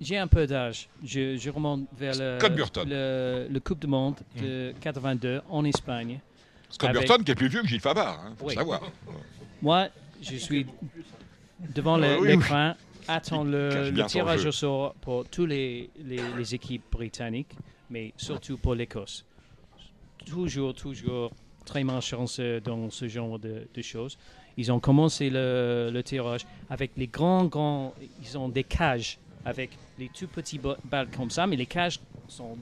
J'ai 0.00 0.18
un, 0.18 0.26
peu 0.26 0.46
d'âge. 0.46 0.88
Je, 1.04 1.36
je 1.36 1.50
remonte 1.50 1.86
vers 1.98 2.14
le, 2.16 2.38
Scott 2.38 2.54
Burton. 2.54 2.88
le, 2.88 3.46
le 3.50 3.60
Coupe 3.60 3.80
du 3.80 3.86
Monde 3.86 4.16
de 4.40 4.74
82 4.80 5.42
en 5.48 5.64
Espagne. 5.64 6.20
Scott 6.70 6.90
Avec- 6.90 7.06
Burton, 7.06 7.24
qui 7.24 7.32
est 7.32 7.34
plus 7.34 7.48
vieux 7.48 7.62
que 7.62 7.68
Gilles 7.68 7.80
Favard, 7.80 8.20
hein, 8.24 8.34
faut 8.38 8.46
Oui. 8.46 8.54
savoir. 8.54 8.80
Moi, 9.62 9.88
je 10.22 10.36
suis 10.36 10.66
devant 11.74 12.00
Ah 12.02 12.16
oui, 12.20 12.28
l'écran, 12.28 12.74
attends 13.08 13.44
le, 13.44 13.92
tirage 14.06 14.44
au 14.44 14.52
sort 14.52 14.94
pour 14.94 15.26
toutes 15.28 15.48
les, 15.48 15.90
les, 16.04 16.20
les 16.36 16.54
équipes 16.54 16.84
britanniques, 16.90 17.54
mais 17.90 18.12
surtout 18.16 18.56
pour 18.56 18.74
l'Écosse. 18.74 19.24
Toujours, 20.24 20.74
toujours 20.74 21.30
très 21.64 21.84
malchanceux 21.84 22.60
dans 22.60 22.90
ce 22.90 23.08
genre 23.08 23.38
de, 23.38 23.66
choses. 23.82 24.18
Ils 24.56 24.72
ont 24.72 24.80
commencé 24.80 25.30
le, 25.30 26.00
tirage 26.04 26.46
avec 26.70 26.92
les 26.96 27.06
grands, 27.06 27.44
grands. 27.44 27.94
Ils 28.22 28.38
ont 28.38 28.48
des 28.48 28.64
cages 28.64 29.18
avec 29.44 29.70
les 29.98 30.08
tout 30.08 30.28
petits 30.28 30.58
ba- 30.58 30.78
balles 30.84 31.08
comme 31.14 31.30
ça, 31.30 31.46
mais 31.46 31.56
les 31.56 31.66
cages 31.66 32.00
sont 32.28 32.56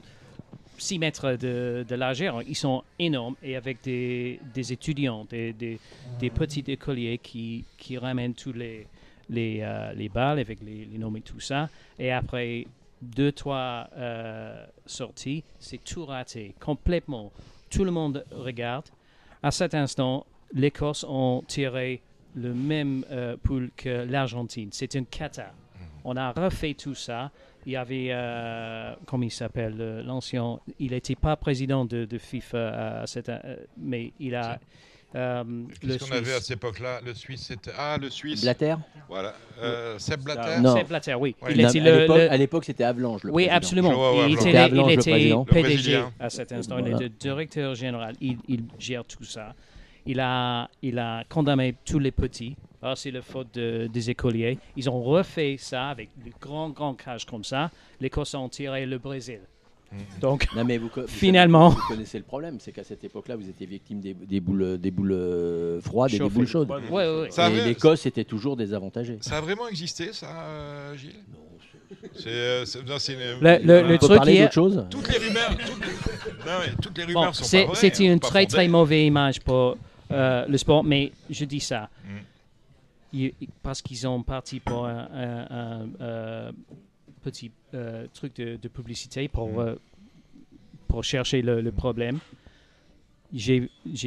6 0.77 0.99
mètres 0.99 1.31
de, 1.33 1.85
de 1.87 1.95
largeur. 1.95 2.41
Ils 2.43 2.55
sont 2.55 2.83
énormes 2.99 3.35
et 3.41 3.55
avec 3.55 3.81
des, 3.83 4.39
des 4.53 4.73
étudiants, 4.73 5.25
des, 5.29 5.53
des, 5.53 5.79
petits 6.29 6.63
écoliers 6.67 7.17
qui, 7.17 7.63
qui 7.77 7.97
ramènent 7.97 8.33
tous 8.33 8.53
les, 8.53 8.87
les, 9.29 9.59
euh, 9.61 9.93
les 9.93 10.09
balles 10.09 10.39
avec 10.39 10.59
les 10.61 10.87
noms 10.97 11.15
et 11.15 11.21
tout 11.21 11.39
ça. 11.39 11.69
Et 11.97 12.11
après 12.11 12.67
deux, 13.05 13.31
trois 13.31 13.89
euh, 13.95 14.65
sorties, 14.85 15.43
c'est 15.59 15.83
tout 15.83 16.05
raté, 16.05 16.55
complètement. 16.59 17.31
Tout 17.69 17.83
le 17.83 17.91
monde 17.91 18.25
regarde. 18.31 18.85
À 19.41 19.51
cet 19.51 19.73
instant, 19.73 20.25
l'Écosse 20.53 21.05
ont 21.07 21.43
tiré 21.47 22.01
le 22.35 22.53
même 22.53 23.05
euh, 23.11 23.37
pool 23.41 23.71
que 23.75 24.05
l'Argentine. 24.05 24.69
C'est 24.71 24.95
une 24.95 25.05
cata. 25.05 25.53
On 26.03 26.17
a 26.17 26.31
refait 26.31 26.73
tout 26.73 26.95
ça. 26.95 27.31
Il 27.65 27.71
y 27.71 27.75
avait, 27.75 28.09
euh, 28.11 28.93
comment 29.07 29.23
il 29.23 29.31
s'appelle, 29.31 29.75
euh, 29.79 30.03
l'ancien, 30.03 30.59
il 30.79 30.91
n'était 30.91 31.15
pas 31.15 31.35
président 31.35 31.83
de, 31.83 32.05
de 32.05 32.17
FIFA, 32.19 33.01
à 33.01 33.07
cette, 33.07 33.29
euh, 33.29 33.57
mais 33.77 34.13
il 34.19 34.35
a... 34.35 34.59
euh, 35.15 35.43
le 35.45 35.93
Qu'est-ce 35.93 36.09
qu'on 36.09 36.15
avait 36.15 36.33
à 36.33 36.39
cette 36.41 36.57
époque-là? 36.57 36.99
Le 37.05 37.13
Suisse, 37.13 37.45
c'était. 37.47 37.71
Ah, 37.77 37.97
le 37.99 38.09
Suisse. 38.09 38.41
Blatter? 38.41 38.75
Voilà. 39.07 39.33
Euh, 39.61 39.97
Seb 39.97 40.21
Blatter? 40.21 40.59
Non. 40.61 40.75
Seb 40.75 40.87
Blatter, 40.87 41.15
oui. 41.15 41.35
Ouais. 41.41 41.53
Il 41.55 41.61
Non, 41.61 41.69
était 41.69 41.79
mais 41.79 41.89
à 41.89 41.93
le- 41.93 41.99
l'époque- 42.01 42.17
le- 42.17 42.31
à 42.31 42.37
l'époque, 42.37 42.65
c'était 42.65 42.83
Avalanche. 42.83 43.23
Le 43.23 43.29
Oui, 43.31 43.43
président. 43.43 43.55
absolument. 43.57 43.89
Je 43.91 43.95
vois, 43.95 44.11
ouais, 44.17 44.29
il 44.31 44.33
était, 44.35 44.49
il 44.67 44.73
le 44.75 44.91
était 44.91 45.11
président. 45.11 45.45
Le 45.47 45.53
PDG 45.53 45.73
Brésilien. 45.75 46.11
à 46.19 46.29
cet 46.29 46.51
instant. 46.51 46.77
Il 46.77 46.81
Voilà. 46.83 46.97
est 46.97 47.03
le 47.03 47.09
directeur 47.09 47.75
général. 47.75 48.15
Il, 48.19 48.37
il 48.47 48.63
gère 48.77 49.05
tout 49.05 49.23
ça. 49.23 49.53
Il 50.05 50.19
a, 50.19 50.69
il 50.83 50.99
a 50.99 51.23
condamné 51.29 51.75
tous 51.85 51.97
les 51.99 52.11
petits. 52.11 52.55
Ah, 52.83 52.93
c'est 52.95 53.09
la 53.09 53.23
faute 53.23 53.47
de- 53.55 53.87
des 53.91 54.09
écoliers. 54.11 54.59
Ils 54.75 54.87
ont 54.89 55.01
refait 55.01 55.55
ça 55.57 55.87
avec 55.89 56.09
des 56.23 56.31
grands, 56.39 56.69
grands 56.69 56.93
cages 56.93 57.25
comme 57.25 57.43
ça. 57.43 57.71
L'Écosse 57.99 58.35
ont 58.35 58.47
tiré 58.47 58.85
le 58.85 58.99
Brésil. 58.99 59.39
Donc, 60.19 60.47
Non, 60.55 60.65
mais 60.65 60.77
vous, 60.77 60.89
Finalement. 61.07 61.69
vous 61.69 61.81
connaissez 61.87 62.17
le 62.17 62.23
problème, 62.25 62.57
c'est 62.59 62.71
qu'à 62.71 62.83
cette 62.83 63.03
époque-là, 63.03 63.35
vous 63.37 63.47
étiez 63.49 63.65
victime 63.65 64.01
des, 64.01 64.13
des 64.13 64.39
boules, 64.41 64.77
des 64.77 64.91
boules 64.91 65.11
euh, 65.13 65.79
froides 65.81 66.13
et 66.13 66.19
des 66.19 66.29
boules 66.29 66.47
chaudes. 66.47 66.69
ouais, 66.69 66.81
ouais, 66.89 67.21
ouais. 67.21 67.31
Ça 67.31 67.43
et 67.49 67.53
avait- 67.53 67.65
l'Écosse 67.65 68.05
était 68.05 68.25
toujours 68.25 68.57
désavantagée. 68.57 69.17
Ça 69.21 69.37
a 69.37 69.41
vraiment 69.41 69.67
existé, 69.67 70.11
ça, 70.11 70.27
euh, 70.47 70.97
Gilles? 70.97 71.11
C'est. 72.15 72.27
euh, 72.29 72.65
c'est- 72.65 72.83
non, 72.83 72.95
c'est 72.99 73.13
une- 73.13 73.19
Le- 73.41 73.59
le- 73.63 73.83
On 73.83 73.87
le 73.87 73.97
peut 73.97 74.05
truc 74.07 74.17
parler 74.17 74.33
qui 74.33 74.37
est- 74.39 74.41
d'autre 74.41 74.53
chose? 74.53 74.85
Toutes 74.89 75.07
les 75.07 75.17
rumeurs. 75.19 75.49
Toutes 75.49 75.85
les, 75.85 76.31
non, 76.51 76.57
mais 76.65 76.73
toutes 76.81 76.97
les 76.97 77.03
rumeurs 77.05 77.25
Bon, 77.27 77.33
sont 77.33 77.43
c'est- 77.43 77.61
pas 77.61 77.67
vraies, 77.71 77.75
C'était 77.79 78.07
hein, 78.09 78.13
une 78.13 78.19
pas 78.19 78.27
très 78.27 78.45
très 78.47 78.67
mauvaise 78.67 79.05
image 79.07 79.39
pour 79.41 79.77
euh, 80.11 80.45
le 80.47 80.57
sport, 80.57 80.83
mais 80.83 81.11
je 81.29 81.45
dis 81.45 81.59
ça 81.59 81.89
Mm. 82.03 82.17
Il- 83.13 83.33
parce 83.63 83.81
qu'ils 83.81 84.05
ont 84.07 84.21
parti 84.23 84.59
pour 84.59 84.85
un, 84.87 85.07
un- 85.13 85.47
un, 85.49 85.87
euh, 86.01 86.51
petit 87.29 87.51
euh, 87.73 88.07
truc 88.13 88.35
de, 88.35 88.55
de 88.65 88.67
publicité 88.77 89.27
pour, 89.27 89.49
Mm. 89.49 89.59
euh, 89.59 89.75
pour 90.87 91.03
chercher 91.03 91.41
le, 91.41 91.61
le 91.61 91.71
problème. 91.71 92.19
J'ai 93.33 93.59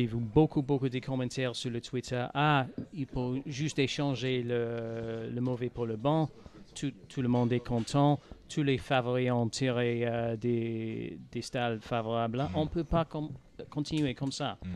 vu 0.06 0.16
beaucoup, 0.16 0.62
beaucoup 0.62 0.88
de 0.88 0.98
commentaires 1.00 1.54
sur 1.54 1.70
le 1.70 1.80
Twitter. 1.80 2.24
Ah, 2.34 2.66
il 2.94 3.06
faut 3.06 3.36
juste 3.46 3.78
échanger 3.78 4.42
le, 4.42 5.28
le 5.34 5.40
mauvais 5.40 5.68
pour 5.68 5.86
le 5.86 5.96
bon. 5.96 6.28
Tout, 6.74 6.92
tout 7.08 7.20
le 7.20 7.28
monde 7.28 7.52
est 7.52 7.60
content. 7.74 8.20
Tous 8.48 8.62
les 8.62 8.78
favoris 8.78 9.30
ont 9.30 9.48
tiré 9.48 10.02
euh, 10.06 10.36
des, 10.36 11.18
des 11.32 11.42
stades 11.42 11.80
favorables. 11.82 12.46
On 12.54 12.64
ne 12.64 12.68
peut 12.70 12.84
pas 12.84 13.04
com- 13.04 13.30
continuer 13.68 14.14
comme 14.14 14.32
ça. 14.32 14.56
Mhm. 14.64 14.70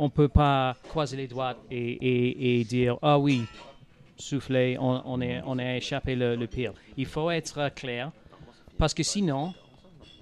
On 0.00 0.04
ne 0.06 0.10
peut 0.10 0.28
pas 0.28 0.74
croiser 0.88 1.16
les 1.16 1.28
doigts 1.28 1.56
et, 1.70 1.76
et- 1.92 2.60
et 2.60 2.64
dire 2.64 2.96
Ah 3.02 3.18
oui, 3.18 3.42
souffler, 4.16 4.76
on, 4.80 5.02
on, 5.04 5.20
est, 5.20 5.42
on 5.46 5.58
a 5.58 5.76
échappé 5.76 6.14
le, 6.14 6.36
le 6.36 6.46
pire. 6.46 6.72
Il 6.96 7.06
faut 7.06 7.30
être 7.30 7.70
clair 7.74 8.10
parce 8.78 8.94
que 8.94 9.02
sinon, 9.02 9.54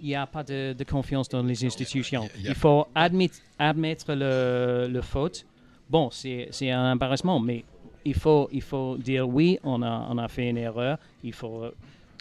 il 0.00 0.08
n'y 0.08 0.14
a 0.14 0.26
pas 0.26 0.42
de, 0.42 0.72
de 0.72 0.84
confiance 0.84 1.28
dans 1.28 1.42
les 1.42 1.64
institutions. 1.64 2.28
Il 2.44 2.54
faut 2.54 2.86
admettre, 2.94 3.36
admettre 3.58 4.14
le, 4.14 4.88
le 4.90 5.00
faute. 5.02 5.46
Bon, 5.88 6.10
c'est 6.10 6.70
un 6.70 6.92
embarrassement, 6.92 7.38
mais 7.38 7.64
il 8.04 8.14
faut, 8.14 8.48
il 8.50 8.62
faut 8.62 8.96
dire 8.96 9.28
oui, 9.28 9.58
on 9.62 9.82
a, 9.82 10.06
on 10.10 10.18
a 10.18 10.28
fait 10.28 10.48
une 10.48 10.58
erreur. 10.58 10.98
Il 11.22 11.32
faut 11.32 11.66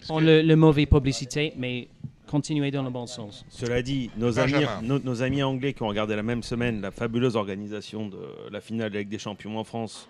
ont 0.09 0.19
le, 0.19 0.41
le 0.41 0.55
mauvais 0.55 0.85
publicité, 0.85 1.53
mais 1.57 1.87
continuez 2.27 2.71
dans 2.71 2.83
le 2.83 2.89
bon 2.89 3.05
sens. 3.07 3.45
Cela 3.49 3.81
dit, 3.81 4.09
nos 4.17 4.39
amis, 4.39 4.53
Benjamin. 4.53 4.81
nos, 4.81 4.99
nos 4.99 5.21
amis 5.21 5.43
anglais 5.43 5.73
qui 5.73 5.83
ont 5.83 5.87
regardé 5.87 6.15
la 6.15 6.23
même 6.23 6.43
semaine 6.43 6.81
la 6.81 6.91
fabuleuse 6.91 7.35
organisation 7.35 8.07
de 8.07 8.17
la 8.51 8.61
finale 8.61 8.89
de 8.89 8.95
la 8.95 8.99
Ligue 9.01 9.09
des 9.09 9.19
Champions 9.19 9.57
en 9.57 9.63
France, 9.63 10.07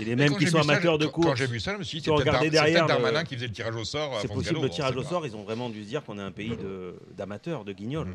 et 0.00 0.04
les 0.04 0.16
Mais 0.16 0.28
mêmes 0.28 0.38
qui 0.38 0.46
sont 0.46 0.58
vu 0.58 0.64
ça, 0.64 0.72
amateurs 0.72 0.98
de 0.98 1.06
course, 1.06 1.26
quand 1.26 1.34
j'ai 1.34 1.46
vu 1.46 1.60
ça, 1.60 1.72
je 1.74 1.78
me 1.78 1.82
suis 1.84 1.98
dit, 1.98 2.02
qui 2.02 2.04
c'est 2.06 2.10
ont 2.12 2.16
peut-être 2.18 2.50
derrière. 2.50 2.82
le- 2.84 2.88
Darmanin 2.88 3.24
qui 3.24 3.34
faisait 3.34 3.46
le 3.48 3.52
tirage 3.52 3.74
au 3.74 3.84
sort 3.84 4.16
à 4.16 4.20
C'est 4.20 4.28
possible 4.28 4.60
le 4.60 4.66
on 4.66 4.68
tirage 4.68 4.96
au 4.96 5.02
sort. 5.02 5.26
Ils 5.26 5.34
ont 5.36 5.42
vraiment 5.42 5.68
dû 5.70 5.82
se 5.82 5.88
dire 5.88 6.04
qu'on 6.04 6.18
est 6.18 6.22
un 6.22 6.30
pays 6.32 6.56
de- 6.56 6.94
d'amateurs, 7.16 7.64
de, 7.64 7.72
guignols. 7.72 8.14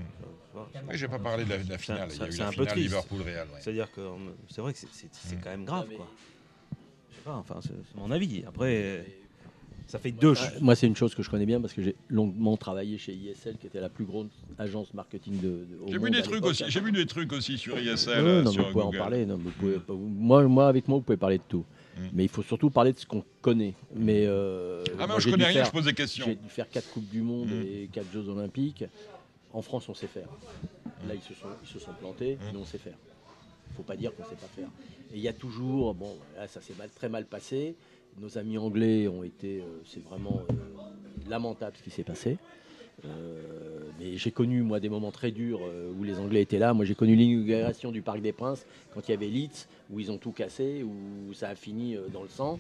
Oui, 0.56 0.62
j'ai 0.94 1.08
pas 1.08 1.20
parlé 1.20 1.46
de 1.46 1.50
la, 1.50 1.58
de 1.58 1.70
la 1.70 1.78
finale. 1.78 2.10
C'est 2.12 2.42
un 2.42 2.52
peu 2.52 2.66
triste. 2.66 2.88
Liverpool-Real. 2.90 3.48
ouais. 3.48 3.60
C'est-à-dire 3.60 3.92
que 3.92 4.02
euh, 4.02 4.12
c'est 4.50 4.62
vrai 4.62 4.72
que 4.74 4.80
c'est- 4.80 4.88
c'est 4.92 5.08
c'est 5.12 5.36
quand 5.42 5.50
même 5.50 5.66
grave, 5.66 5.88
quoi. 5.96 6.08
Je 7.12 7.16
sais 7.16 7.22
pas, 7.24 7.34
enfin, 7.36 7.56
c'est 7.62 7.70
c'est 7.70 7.98
mon 7.98 8.12
avis. 8.12 8.44
Après, 8.48 9.06
ça 9.88 10.00
fait 10.00 10.12
deux. 10.12 10.34
Ah, 10.38 10.50
Moi, 10.62 10.76
c'est 10.76 10.88
une 10.88 10.96
chose 10.96 11.14
que 11.14 11.22
je 11.24 11.30
connais 11.30 11.46
bien 11.46 11.62
parce 11.62 11.74
que 11.74 11.82
j'ai 11.84 11.96
longuement 12.10 12.58
travaillé 12.58 12.98
chez 12.98 13.14
ISL, 13.14 13.58
qui 13.60 13.68
était 13.68 13.80
la 13.82 13.90
plus 13.90 14.06
grosse 14.06 14.28
agence 14.58 14.94
marketing 14.94 15.40
de. 15.40 15.48
de- 15.50 15.66
au 15.86 15.92
J'ai 15.92 15.98
vu 16.00 16.10
des 16.10 16.22
trucs 16.22 16.46
aussi. 16.46 16.64
J'ai 16.68 16.80
vu 16.80 16.92
des 16.92 17.06
trucs 17.06 17.32
aussi 17.34 17.58
sur 17.58 17.78
ISL. 17.80 18.24
Non, 18.24 18.28
euh, 18.30 18.42
non, 18.44 18.52
sur 18.52 18.66
vous 18.66 18.72
pouvez 18.72 18.84
Google. 18.86 18.98
en 18.98 19.00
parler. 19.00 19.26
non, 19.26 19.38
vous 19.38 19.52
pouvez 19.52 19.78
moi, 19.90 20.44
moi, 20.48 20.68
avec 20.68 20.88
moi, 20.88 20.98
vous 20.98 21.04
pouvez 21.04 21.18
parler 21.18 21.38
de 21.38 21.44
tout. 21.48 21.66
Mais 22.14 22.24
il 22.24 22.30
faut 22.30 22.42
surtout 22.42 22.72
parler 22.72 22.92
de 22.92 22.98
ce 22.98 23.06
qu'on 23.06 23.24
connaît. 23.42 23.76
Mais 23.96 24.24
euh, 24.26 24.84
Ah, 24.88 24.92
mais 25.02 25.08
moi, 25.08 25.20
je 25.20 25.26
j'ai 25.26 25.32
connais 25.32 25.44
dû 25.44 25.50
rien, 25.52 25.58
faire- 25.60 25.66
je 25.68 25.72
pose 25.72 25.86
des 25.86 25.94
questions. 25.94 26.26
J'ai 26.26 26.36
dû 26.36 26.50
faire 26.50 26.68
quatre 26.68 26.90
coupes 26.92 27.08
du 27.10 27.22
monde 27.22 27.50
Mm. 27.50 27.62
et 27.62 27.90
quatre 27.92 28.12
Jeux 28.12 28.28
olympiques. 28.30 28.84
En 29.54 29.62
France, 29.62 29.88
on 29.90 29.94
sait 29.94 30.08
faire. 30.08 30.28
Là, 31.08 31.14
ils 31.14 31.22
se 31.22 31.40
sont, 31.40 31.48
ils 31.64 31.68
se 31.70 31.78
sont 31.78 31.92
plantés, 32.00 32.40
mais 32.52 32.58
on 32.60 32.66
sait 32.66 32.80
faire. 32.80 32.96
Il 33.72 33.76
faut 33.76 33.84
pas 33.84 33.96
dire 33.96 34.12
qu'on 34.16 34.24
sait 34.24 34.36
pas 34.36 34.48
faire. 34.56 34.70
Et 35.14 35.18
il 35.18 35.22
y 35.22 35.28
a 35.28 35.34
toujours, 35.34 35.94
bon, 35.94 36.16
là, 36.36 36.48
ça 36.48 36.62
s'est 36.62 36.74
mal- 36.80 36.90
très 36.96 37.10
mal 37.10 37.26
passé. 37.26 37.76
Nos 38.20 38.38
amis 38.38 38.58
anglais 38.58 39.08
ont 39.08 39.24
été, 39.24 39.60
euh, 39.60 39.82
c'est 39.86 40.04
vraiment 40.04 40.42
euh, 40.50 41.30
lamentable 41.30 41.76
ce 41.78 41.84
qui 41.84 41.90
s'est 41.90 42.04
passé. 42.04 42.38
Euh, 43.06 43.42
mais 44.00 44.18
j'ai 44.18 44.32
connu 44.32 44.62
moi 44.62 44.80
des 44.80 44.88
moments 44.88 45.12
très 45.12 45.32
durs 45.32 45.62
où 45.98 46.04
les 46.04 46.20
Anglais 46.20 46.42
étaient 46.42 46.60
là. 46.60 46.74
Moi 46.74 46.86
j'ai 46.86 46.94
connu 46.94 47.16
l'inauguration 47.16 47.92
du 47.92 48.02
Parc 48.02 48.22
des 48.22 48.32
Princes 48.32 48.66
quand 48.94 49.02
il 49.08 49.12
y 49.12 49.14
avait 49.16 49.28
Leeds 49.28 49.68
où 49.90 50.00
ils 50.00 50.12
ont 50.12 50.18
tout 50.18 50.32
cassé, 50.32 50.84
où 50.84 51.34
ça 51.34 51.50
a 51.50 51.56
fini 51.56 51.98
dans 52.14 52.22
le 52.22 52.30
sang. 52.30 52.60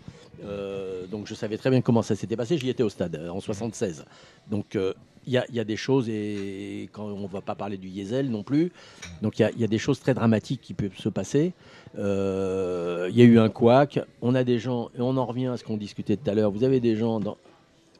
Donc 1.11 1.27
je 1.27 1.35
savais 1.35 1.57
très 1.57 1.69
bien 1.69 1.81
comment 1.81 2.01
ça 2.01 2.15
s'était 2.15 2.35
passé. 2.35 2.57
J'y 2.57 2.69
étais 2.69 2.83
au 2.83 2.89
stade 2.89 3.15
en 3.15 3.39
76. 3.39 4.05
Donc 4.49 4.75
il 5.26 5.34
y 5.34 5.59
a 5.59 5.63
des 5.63 5.76
choses 5.78 6.09
et 6.09 6.89
quand 6.91 7.05
on 7.05 7.28
va 7.28 7.41
pas 7.41 7.55
parler 7.55 7.78
du 7.78 7.89
Diesel 7.89 8.30
non 8.30 8.43
plus. 8.43 8.71
Donc 9.21 9.39
il 9.39 9.49
y 9.57 9.63
a- 9.63 9.67
des 9.67 9.78
choses 9.78 9.99
très 9.99 10.13
dramatiques 10.13 10.61
qui 10.61 10.74
peuvent 10.74 10.97
se 10.97 11.09
passer. 11.09 11.53
Euh, 11.97 13.07
Il 13.09 13.17
y 13.17 13.21
a 13.21 13.26
eu 13.26 13.39
un 13.39 13.49
couac. 13.49 13.99
On 14.21 14.36
a 14.36 14.43
des 14.43 14.59
gens 14.59 14.89
et 14.97 15.01
on 15.01 15.15
en 15.17 15.26
revient 15.26 15.47
à 15.47 15.57
ce 15.57 15.63
qu'on 15.63 15.78
discutait 15.78 16.17
tout 16.17 16.30
à 16.30 16.34
l'heure. 16.34 16.51
Vous 16.51 16.63
avez 16.63 16.80
des 16.80 16.95
gens 16.95 17.19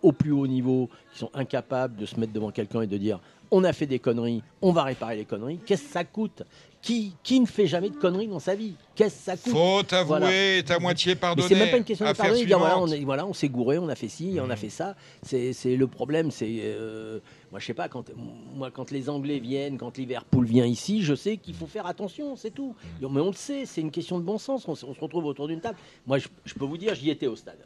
au 0.02 0.12
plus 0.12 0.32
haut 0.32 0.48
niveau 0.48 0.90
qui 1.14 1.20
sont 1.20 1.30
incapables 1.34 1.96
de 1.96 2.06
se 2.06 2.20
mettre 2.20 2.34
devant 2.34 2.52
quelqu'un 2.52 2.82
et 2.82 2.88
de 2.88 2.98
dire 2.98 3.20
on 3.52 3.64
a 3.64 3.72
fait 3.72 3.86
des 3.86 4.00
conneries, 4.00 4.42
on 4.62 4.72
va 4.72 4.84
réparer 4.84 5.16
les 5.16 5.26
conneries. 5.26 5.60
Qu'est-ce 5.66 5.84
que 5.84 5.90
ça 5.92 6.04
coûte? 6.04 6.44
Qui, 6.84 7.14
qui 7.24 7.40
ne 7.40 7.46
fait 7.48 7.66
jamais 7.66 7.90
de 7.90 7.96
conneries 7.96 8.28
dans 8.28 8.40
sa 8.40 8.54
vie? 8.54 8.76
Qu'est-ce 8.94 9.16
que 9.16 9.22
ça 9.24 9.38
coûte? 9.38 9.52
Faut 9.54 9.80
avouer, 9.96 10.04
Voilà. 10.06 10.64
t'as 10.64 10.78
moitié 10.80 11.16
pardonné. 11.16 11.48
c'est 11.48 11.56
même 11.56 11.72
pas 11.72 11.78
une 11.78 11.84
question 11.86 12.06
de 12.06 12.14
pardonner. 12.14 12.46
Dire, 12.46 12.60
voilà, 12.60 12.78
on 12.78 12.88
est- 12.88 13.04
voilà, 13.04 13.26
on 13.26 13.34
s'est 13.34 13.50
gouré, 13.50 13.78
on 13.80 13.88
a 13.90 13.96
fait 13.96 14.10
ci, 14.10 14.38
on 14.40 14.50
a 14.52 14.56
fait 14.56 14.70
ça. 14.70 14.96
C'est 15.24 15.54
le 15.76 15.88
problème. 15.88 16.30
C'est 16.30 16.60
euh, 16.62 17.20
moi, 17.52 17.60
je 17.60 17.66
sais 17.66 17.74
pas 17.74 17.88
quand 17.90 18.12
moi 18.54 18.70
quand 18.70 18.92
les 18.92 19.10
Anglais 19.10 19.40
viennent, 19.40 19.78
quand 19.78 19.98
Liverpool 19.98 20.46
vient 20.46 20.66
ici, 20.66 21.02
je 21.02 21.16
sais 21.16 21.38
qu'il 21.38 21.56
faut 21.56 21.68
faire 21.68 21.88
attention, 21.88 22.36
c'est 22.36 22.52
tout. 22.52 22.76
Mais 23.02 23.08
on 23.22 23.28
le 23.28 23.34
sait, 23.34 23.66
c'est 23.66 23.82
une 23.82 23.90
question 23.92 24.20
de 24.20 24.24
bon 24.24 24.38
sens. 24.38 24.68
On, 24.68 24.76
se- 24.76 24.86
on 24.86 24.94
se 24.94 25.00
retrouve 25.00 25.26
autour 25.26 25.48
d'une 25.48 25.62
table. 25.62 25.78
Moi, 26.06 26.18
je, 26.20 26.28
je 26.46 26.54
peux 26.54 26.66
vous 26.66 26.78
dire, 26.78 26.94
j'y 26.96 27.10
étais 27.10 27.28
au 27.28 27.36
stade. 27.38 27.60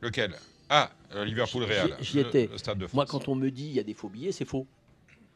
Lequel? 0.00 0.34
Ah, 0.68 0.90
euh, 1.14 1.24
Liverpool-Real. 1.24 1.96
J'y- 2.00 2.04
J'y 2.04 2.16
le- 2.18 2.26
étais. 2.28 2.48
Le 2.50 2.58
stade 2.58 2.78
de. 2.78 2.86
Moi, 2.92 3.04
quand 3.06 3.28
on 3.28 3.34
me 3.34 3.50
dit 3.50 3.66
il 3.66 3.72
y 3.72 3.80
a 3.80 3.82
des 3.84 3.94
faux 3.94 4.08
billets, 4.08 4.32
c'est 4.32 4.44
faux. 4.44 4.66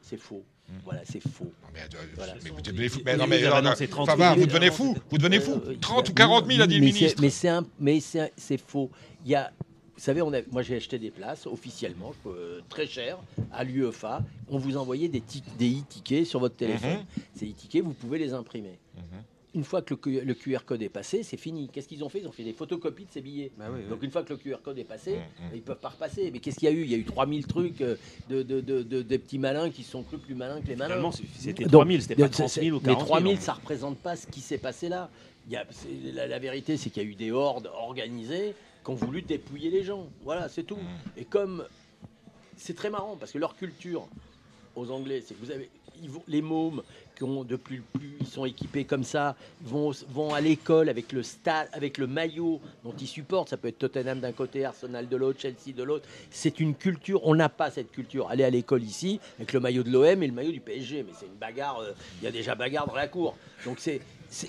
C'est 0.03 0.17
faux. 0.17 0.43
Hmm. 0.69 0.73
Voilà, 0.85 1.01
c'est 1.05 1.21
faux. 1.21 1.53
Mais, 1.75 1.81
euh, 1.81 1.99
Voilà. 2.17 2.35
mais 2.45 2.51
vous 2.51 2.61
devenez 2.63 2.89
fou. 2.89 3.01
Mais 3.05 3.17
non, 3.17 3.27
mais 3.27 3.39
vous 3.39 3.45
avez 3.47 3.63
non, 3.63 3.69
annoncé 3.69 3.87
non, 3.87 3.91
30 3.91 4.07
ça 4.07 4.17
va,000. 4.17 4.41
vous 4.41 4.47
devenez 4.47 4.71
fou. 4.71 4.97
Vous 5.11 5.19
devenez 5.19 5.41
fou. 5.41 5.61
Euh, 5.67 5.77
30 5.81 6.09
ou 6.09 6.11
oui, 6.11 6.15
40 6.15 6.47
000 6.47 6.63
a 6.63 6.67
dit 6.67 6.79
le 6.79 6.85
mais 6.85 6.93
c'est- 6.93 6.99
ministre. 6.99 7.23
Mais 7.23 7.31
c'est 7.31 7.49
un- 7.49 7.67
mais 7.79 8.01
c'est 8.01 8.33
c'est 8.37 8.57
faux. 8.61 8.91
Il 9.25 9.31
y 9.31 9.35
a, 9.35 9.53
vous 9.97 10.01
savez, 10.03 10.23
on 10.23 10.33
a, 10.33 10.39
moi 10.51 10.63
j'ai 10.63 10.77
acheté 10.77 10.99
des 10.99 11.11
places 11.11 11.47
officiellement, 11.47 12.13
euh, 12.27 12.61
très 12.69 12.87
cher, 12.87 13.19
à 13.53 13.65
l'UEFA. 13.65 14.23
On 14.49 14.59
vous 14.59 14.77
envoyait 14.77 15.09
des, 15.09 15.23
des 15.59 15.71
e-tickets 15.81 16.25
sur 16.27 16.39
votre 16.41 16.57
téléphone. 16.57 16.91
Mhm. 16.99 17.25
Ces 17.35 17.47
e-tickets, 17.51 17.83
vous 17.85 17.93
pouvez 17.93 18.19
les 18.19 18.33
imprimer. 18.33 18.79
Une 19.53 19.65
fois 19.65 19.83
que 19.83 19.95
le, 20.09 20.35
QR 20.35 20.59
code 20.65 20.81
est 20.81 20.89
passé, 20.89 21.25
c'est 21.25 21.37
fini. 21.37 21.69
Qu'est-ce 21.73 21.89
qu'ils 21.89 22.05
ont 22.05 22.09
fait? 22.09 22.21
Ils 22.21 22.29
ont 22.29 22.33
fait 22.33 22.45
des 22.45 22.53
photocopies 22.53 23.07
de 23.07 23.11
ces 23.11 23.21
billets. 23.21 23.51
Bah 23.59 23.65
Donc 23.89 24.01
une 24.05 24.11
fois 24.13 24.23
que 24.23 24.33
le 24.33 24.37
QR 24.39 24.59
code 24.63 24.79
est 24.79 24.85
passé, 24.85 25.17
Mhm. 25.17 25.51
ils 25.57 25.63
peuvent 25.63 25.81
pas 25.81 25.89
repasser. 25.89 26.31
Mais 26.31 26.39
qu'est-ce 26.39 26.57
qu'il 26.59 26.69
y 26.69 26.73
a 26.73 26.75
eu? 26.75 26.83
Il 26.83 26.91
y 26.91 26.95
a 26.95 26.99
eu 26.99 27.05
3000 27.05 27.47
trucs 27.49 27.81
euh, 27.81 27.97
de, 28.29 28.43
de, 28.45 28.61
de, 28.61 28.83
de- 28.85 29.03
des 29.03 29.19
petits 29.19 29.41
malins 29.41 29.71
qui 29.71 29.83
sont 29.83 30.05
crus 30.05 30.21
plus 30.21 30.37
malins 30.37 30.61
que 30.61 30.69
les 30.69 30.77
malins. 30.77 30.95
Finalement, 30.95 31.11
c'était 31.37 31.65
Donc, 31.65 31.73
3000, 31.73 32.03
c'était 32.03 32.15
pas 32.15 32.27
c'est- 32.29 32.45
30 32.45 32.51
000 32.53 32.77
ou 32.77 32.81
Mais 32.81 32.87
40 32.95 32.99
000, 33.01 33.07
3000, 33.09 33.37
hein. 33.37 33.41
ça 33.41 33.53
représente 33.55 33.99
pas 33.99 34.15
ce 34.15 34.29
qui 34.29 34.41
s'est 34.41 34.59
passé 34.59 34.89
là. 34.89 35.11
Il 35.49 35.53
y 35.53 35.57
a, 35.57 35.67
la, 36.15 36.29
la 36.29 36.39
vérité, 36.39 36.77
c'est 36.77 36.91
qu'il 36.91 37.03
y 37.03 37.07
a 37.07 37.09
eu 37.09 37.15
des 37.17 37.33
hordes 37.33 37.69
organisées 37.75 38.55
qui 38.85 38.91
ont 38.91 38.95
voulu 38.95 39.21
dépouiller 39.23 39.71
les 39.71 39.83
gens. 39.83 40.07
Voilà, 40.23 40.49
c'est 40.49 40.63
tout. 40.63 40.79
Et 41.17 41.25
comme 41.25 41.65
c'est 42.57 42.75
très 42.77 42.91
marrant 42.91 43.17
parce 43.19 43.33
que 43.33 43.39
leur 43.39 43.57
culture 43.57 44.07
aux 44.77 44.91
Anglais, 44.93 45.23
c'est 45.27 45.35
que 45.35 45.41
vous 45.45 45.51
avez 45.51 45.69
les 46.29 46.43
mômes 46.43 46.83
qui 47.17 47.25
ont 47.25 47.45
le 47.49 47.59
plus, 47.59 47.83
ils 48.21 48.27
sont 48.27 48.47
équipés 48.47 48.85
comme 48.85 49.05
ça, 49.05 49.37
vont, 49.63 49.93
à 50.33 50.41
l'école 50.41 50.89
avec 50.89 51.13
le 51.13 51.23
stade, 51.23 51.69
avec 51.73 51.99
le 51.99 52.07
maillot 52.07 52.61
dont 52.83 52.95
ils 52.99 53.07
supportent. 53.07 53.51
Ça 53.51 53.57
peut 53.57 53.69
être 53.69 53.79
Tottenham 53.79 54.21
d'un 54.21 54.33
côté, 54.33 54.65
Arsenal 54.65 55.09
de 55.09 55.17
l'autre, 55.17 55.41
Chelsea 55.41 55.75
de 55.77 55.83
l'autre. 55.83 56.09
C'est 56.31 56.61
une 56.61 56.75
culture. 56.75 57.21
On 57.25 57.35
n'a 57.35 57.49
pas 57.49 57.71
cette 57.71 57.91
culture. 57.91 58.29
Aller 58.31 58.45
à 58.45 58.51
l'école 58.51 58.83
ici 58.83 59.21
avec 59.39 59.53
le 59.53 59.61
maillot 59.61 59.83
de 59.83 59.91
l'OM 59.91 60.23
et 60.23 60.27
le 60.27 60.33
maillot 60.33 60.53
du 60.53 60.61
PSG, 60.61 61.03
mais 61.03 61.13
c'est 61.19 61.27
une 61.27 61.35
bagarre. 61.39 61.81
euh, 61.81 61.93
Il 62.21 62.25
y 62.25 62.29
a 62.29 62.33
déjà 62.33 62.55
bagarre 62.55 62.87
dans 62.87 62.95
la 62.95 63.09
cour. 63.09 63.37
Donc 63.67 63.81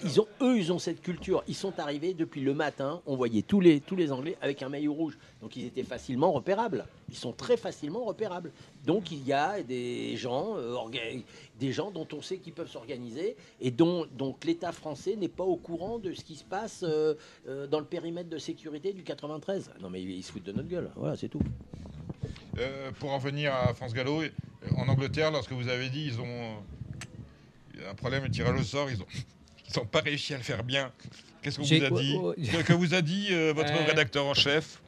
ils 0.04 0.22
ont, 0.22 0.28
eux, 0.42 0.58
ils 0.58 0.72
ont 0.72 0.80
cette 0.80 1.02
culture. 1.02 1.44
Ils 1.48 1.56
sont 1.56 1.78
arrivés 1.80 2.14
depuis 2.14 2.42
le 2.42 2.54
matin. 2.54 3.02
On 3.06 3.16
voyait 3.16 3.42
tous 3.42 3.60
les 3.60 4.12
Anglais 4.12 4.38
avec 4.42 4.62
un 4.62 4.70
maillot 4.70 4.94
rouge. 4.94 5.18
Donc 5.42 5.56
ils 5.58 5.66
étaient 5.66 5.84
facilement 5.84 6.32
repérables. 6.32 6.86
Ils 7.10 7.18
sont 7.18 7.34
très 7.34 7.58
facilement 7.58 8.06
repérables. 8.06 8.52
Donc 8.86 9.12
il 9.12 9.26
y 9.26 9.34
a 9.34 9.62
des 9.62 10.18
gens, 10.18 10.56
euh, 10.58 10.76
des 11.60 11.72
gens 11.72 11.92
dont 11.92 12.08
on 12.14 12.22
sait 12.22 12.38
qu'ils 12.38 12.54
peuvent 12.54 12.70
s'organiser 12.70 13.36
et 13.60 13.72
dont 13.72 14.08
donc 14.18 14.44
l'État 14.44 14.72
français 14.72 15.16
n'est 15.16 15.28
pas 15.28 15.44
au 15.44 15.56
courant 15.56 16.00
de 16.00 16.14
ce 16.14 16.24
qui 16.24 16.36
se 16.36 16.44
passe 16.44 16.84
euh, 16.84 17.14
euh, 17.48 17.68
dans 17.68 17.80
le 17.80 17.86
périmètre 17.86 18.30
de 18.30 18.38
sécurité 18.38 18.94
du 18.94 19.04
93. 19.04 19.72
Non 19.82 19.90
mais 19.90 20.02
ils, 20.02 20.24
se 20.24 20.32
foutent 20.32 20.44
de 20.44 20.52
notre 20.52 20.70
gueule. 20.70 20.90
Voilà, 20.96 21.16
c'est 21.16 21.30
tout. 21.30 21.42
Euh, 22.58 22.92
pour 23.00 23.12
en 23.12 23.20
venir 23.20 23.54
à 23.54 23.74
France 23.74 23.94
Gallo, 23.94 24.24
en 24.76 24.88
Angleterre, 24.88 25.32
lorsque 25.32 25.52
vous 25.52 25.68
avez 25.68 25.90
dit 25.90 26.06
ils 26.06 26.20
ont 26.20 26.58
un 27.90 27.96
problème 27.96 28.24
de 28.24 28.30
tirage 28.30 28.60
au 28.60 28.64
sort, 28.64 28.90
ils 28.90 29.02
ont 29.02 29.08
ils 29.70 29.80
n'ont 29.80 29.86
pas 29.86 30.02
réussi 30.02 30.34
à 30.34 30.38
le 30.38 30.44
faire 30.44 30.64
bien. 30.64 30.92
Qu'est-ce 31.42 31.58
qu'on 31.58 31.64
vous 31.64 31.84
a 31.84 32.02
dit 32.02 32.16
ouais, 32.16 32.24
ouais. 32.24 32.36
que, 32.36 32.64
que 32.64 32.74
vous 32.74 32.94
a 32.94 33.02
dit 33.02 33.28
euh, 33.32 33.54
votre 33.54 33.72
Euh, 33.72 33.86
rédacteur 33.86 34.26
en 34.26 34.34
chef? 34.34 34.81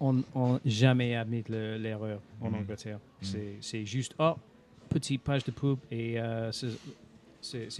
On 0.00 0.12
n'a 0.34 0.60
jamais 0.64 1.14
admis 1.16 1.42
le- 1.48 1.76
l'erreur 1.76 2.20
en 2.40 2.50
Mhm. 2.50 2.54
Angleterre. 2.56 2.98
C'est- 3.20 3.56
C'est 3.60 3.84
juste, 3.84 4.14
oh, 4.18 4.34
petite 4.88 5.22
page 5.22 5.44
de 5.44 5.50
pub 5.50 5.78
et 5.90 6.18
euh, 6.20 6.52
c'est- 6.52 6.68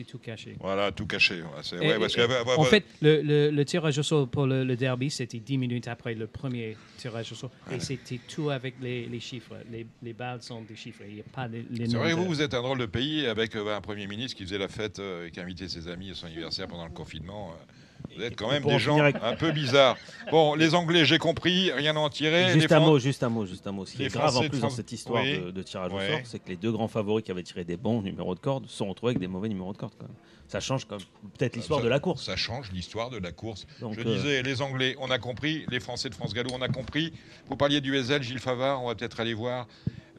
tout 0.04 0.18
caché. 0.18 0.56
Voilà, 0.60 0.90
tout 0.92 1.06
caché. 1.06 1.42
ouais, 1.42 1.48
c'est- 1.62 1.76
Et- 1.76 1.80
ouais, 1.80 1.98
parce 1.98 2.14
que- 2.14 2.20
et- 2.20 2.26
ouais, 2.26 2.44
ouais, 2.44 2.54
en 2.58 2.64
fait, 2.64 2.84
le, 3.02 3.22
le- 3.22 3.50
le 3.50 3.64
tirage 3.64 3.98
au 3.98 4.02
sort 4.02 4.26
pour 4.28 4.46
le, 4.46 4.64
le 4.64 4.76
derby, 4.76 5.10
c'était 5.10 5.38
10 5.40 5.58
minutes 5.58 5.88
après 5.88 6.14
le 6.14 6.26
premier 6.26 6.76
tirage 6.96 7.32
au 7.32 7.34
sort. 7.34 7.50
Et 7.70 7.80
c'était 7.80 8.18
tout 8.28 8.50
avec 8.50 8.74
les, 8.80 9.06
les 9.06 9.20
chiffres. 9.20 9.54
Les, 9.70 9.86
les 10.02 10.12
balles 10.12 10.42
sont 10.42 10.62
des 10.62 10.76
chiffres. 10.76 11.02
Il 11.06 11.14
n'y 11.14 11.20
a 11.20 11.24
pas 11.24 11.48
les, 11.48 11.64
les 11.70 11.86
C'est 11.86 11.92
noms 11.92 11.98
vrai, 12.00 12.10
de- 12.10 12.14
vous, 12.16 12.24
vous 12.26 12.40
êtes 12.42 12.54
un 12.54 12.62
drôle 12.62 12.78
de 12.78 12.86
pays 12.86 13.26
avec 13.26 13.54
euh, 13.56 13.76
un 13.76 13.80
Premier 13.80 14.06
ministre 14.06 14.36
qui 14.36 14.44
faisait 14.44 14.58
la 14.58 14.68
fête 14.68 14.98
euh, 15.00 15.26
et 15.26 15.30
qui 15.30 15.40
invitait 15.40 15.68
ses 15.68 15.88
amis 15.88 16.10
à 16.10 16.14
son 16.14 16.26
anniversaire 16.26 16.66
pendant 16.68 16.86
le 16.86 16.92
confinement. 16.92 17.50
euh. 17.52 17.72
Vous 18.16 18.22
êtes 18.24 18.36
quand 18.36 18.50
même 18.50 18.64
des 18.64 18.74
en 18.74 18.78
gens 18.78 18.98
avec- 18.98 19.16
un 19.22 19.34
peu 19.36 19.52
bizarres. 19.52 19.96
Bon, 20.30 20.54
les 20.54 20.74
Anglais, 20.74 21.04
j'ai 21.04 21.18
compris, 21.18 21.70
rien 21.72 21.94
à 21.96 22.00
en 22.00 22.08
tirer. 22.10 22.52
Juste 22.52 22.68
Les 22.68 22.72
un 22.74 22.80
Fran- 22.80 22.86
mot, 22.86 22.98
juste 22.98 23.22
un 23.22 23.28
mot, 23.28 23.46
juste 23.46 23.66
un 23.66 23.72
mot. 23.72 23.86
Ce 23.86 23.92
qui 23.92 23.98
les 23.98 24.06
est 24.06 24.08
grave 24.08 24.30
Français 24.32 24.46
en 24.46 24.48
plus 24.50 24.60
dans 24.60 24.70
cette 24.70 24.90
histoire 24.90 25.22
Oui. 25.22 25.38
de, 25.38 25.50
de 25.52 25.62
tirage 25.62 25.92
au 25.92 25.98
sort, 26.00 26.20
c'est 26.24 26.38
que 26.40 26.48
les 26.48 26.56
deux 26.56 26.72
grands 26.72 26.88
favoris 26.88 27.24
qui 27.24 27.30
avaient 27.30 27.42
tiré 27.42 27.64
des 27.64 27.76
bons 27.76 28.02
numéros 28.02 28.34
de 28.34 28.40
corde 28.40 28.66
se 28.66 28.76
sont 28.76 28.88
retrouvés 28.88 29.10
avec 29.12 29.20
des 29.20 29.28
mauvais 29.28 29.48
numéros 29.48 29.72
de 29.72 29.78
corde. 29.78 29.92
Quand 29.98 30.06
même. 30.06 30.16
Ça 30.48 30.60
change 30.60 30.86
peut-être 30.86 31.56
l'histoire 31.56 31.82
de 31.82 31.88
la 31.88 32.00
course. 32.00 32.24
Ça 32.24 32.34
change 32.34 32.72
l'histoire 32.72 33.10
de 33.10 33.18
la 33.18 33.32
course. 33.32 33.66
Donc, 33.80 33.94
Je 33.94 34.00
euh, 34.00 34.16
disais, 34.16 34.42
les 34.42 34.62
Anglais, 34.62 34.96
on 34.98 35.10
a 35.10 35.18
compris. 35.18 35.64
Les 35.70 35.78
Français 35.78 36.08
de 36.08 36.14
France 36.14 36.32
Gallo, 36.32 36.48
on 36.54 36.62
a 36.62 36.68
compris. 36.68 37.12
Vous 37.48 37.56
parliez 37.56 37.80
du 37.82 37.94
SL, 38.02 38.22
Gilles 38.22 38.38
Favard, 38.40 38.82
on 38.82 38.88
va 38.88 38.94
peut-être 38.94 39.20
aller 39.20 39.34
voir. 39.34 39.66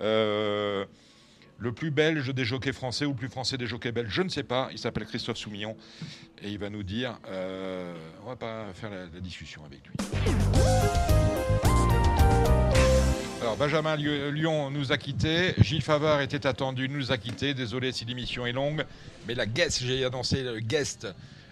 Euh, 0.01 0.85
le 1.59 1.71
plus 1.73 1.91
belge 1.91 2.33
des 2.33 2.45
jockeys 2.45 2.73
français 2.73 3.05
ou 3.05 3.09
le 3.09 3.15
plus 3.15 3.29
français 3.29 3.57
des 3.57 3.67
jockeys 3.67 3.91
belges, 3.91 4.09
je 4.11 4.21
ne 4.21 4.29
sais 4.29 4.43
pas. 4.43 4.69
Il 4.71 4.79
s'appelle 4.79 5.05
Christophe 5.05 5.37
Soumillon 5.37 5.75
et 6.41 6.49
il 6.49 6.57
va 6.57 6.69
nous 6.69 6.83
dire. 6.83 7.19
euh, 7.27 7.93
on 8.25 8.29
va 8.29 8.35
pas 8.35 8.65
faire 8.73 8.89
la, 8.89 9.01
la 9.13 9.19
discussion 9.19 9.63
avec 9.65 9.81
lui. 9.85 9.93
Alors 13.41 13.55
Benjamin 13.57 13.95
Lyon 13.95 14.69
nous 14.69 14.91
a 14.91 14.97
quittés, 14.97 15.53
Gilles 15.59 15.81
Favard 15.81 16.21
était 16.21 16.45
attendu, 16.45 16.87
nous 16.89 17.11
a 17.11 17.17
quittés. 17.17 17.53
Désolé 17.53 17.91
si 17.91 18.05
l'émission 18.05 18.45
est 18.45 18.51
longue, 18.51 18.85
mais 19.27 19.33
la 19.35 19.45
guest, 19.45 19.81
j'ai 19.83 20.03
annoncé 20.05 20.43
le 20.43 20.59
guest 20.59 21.07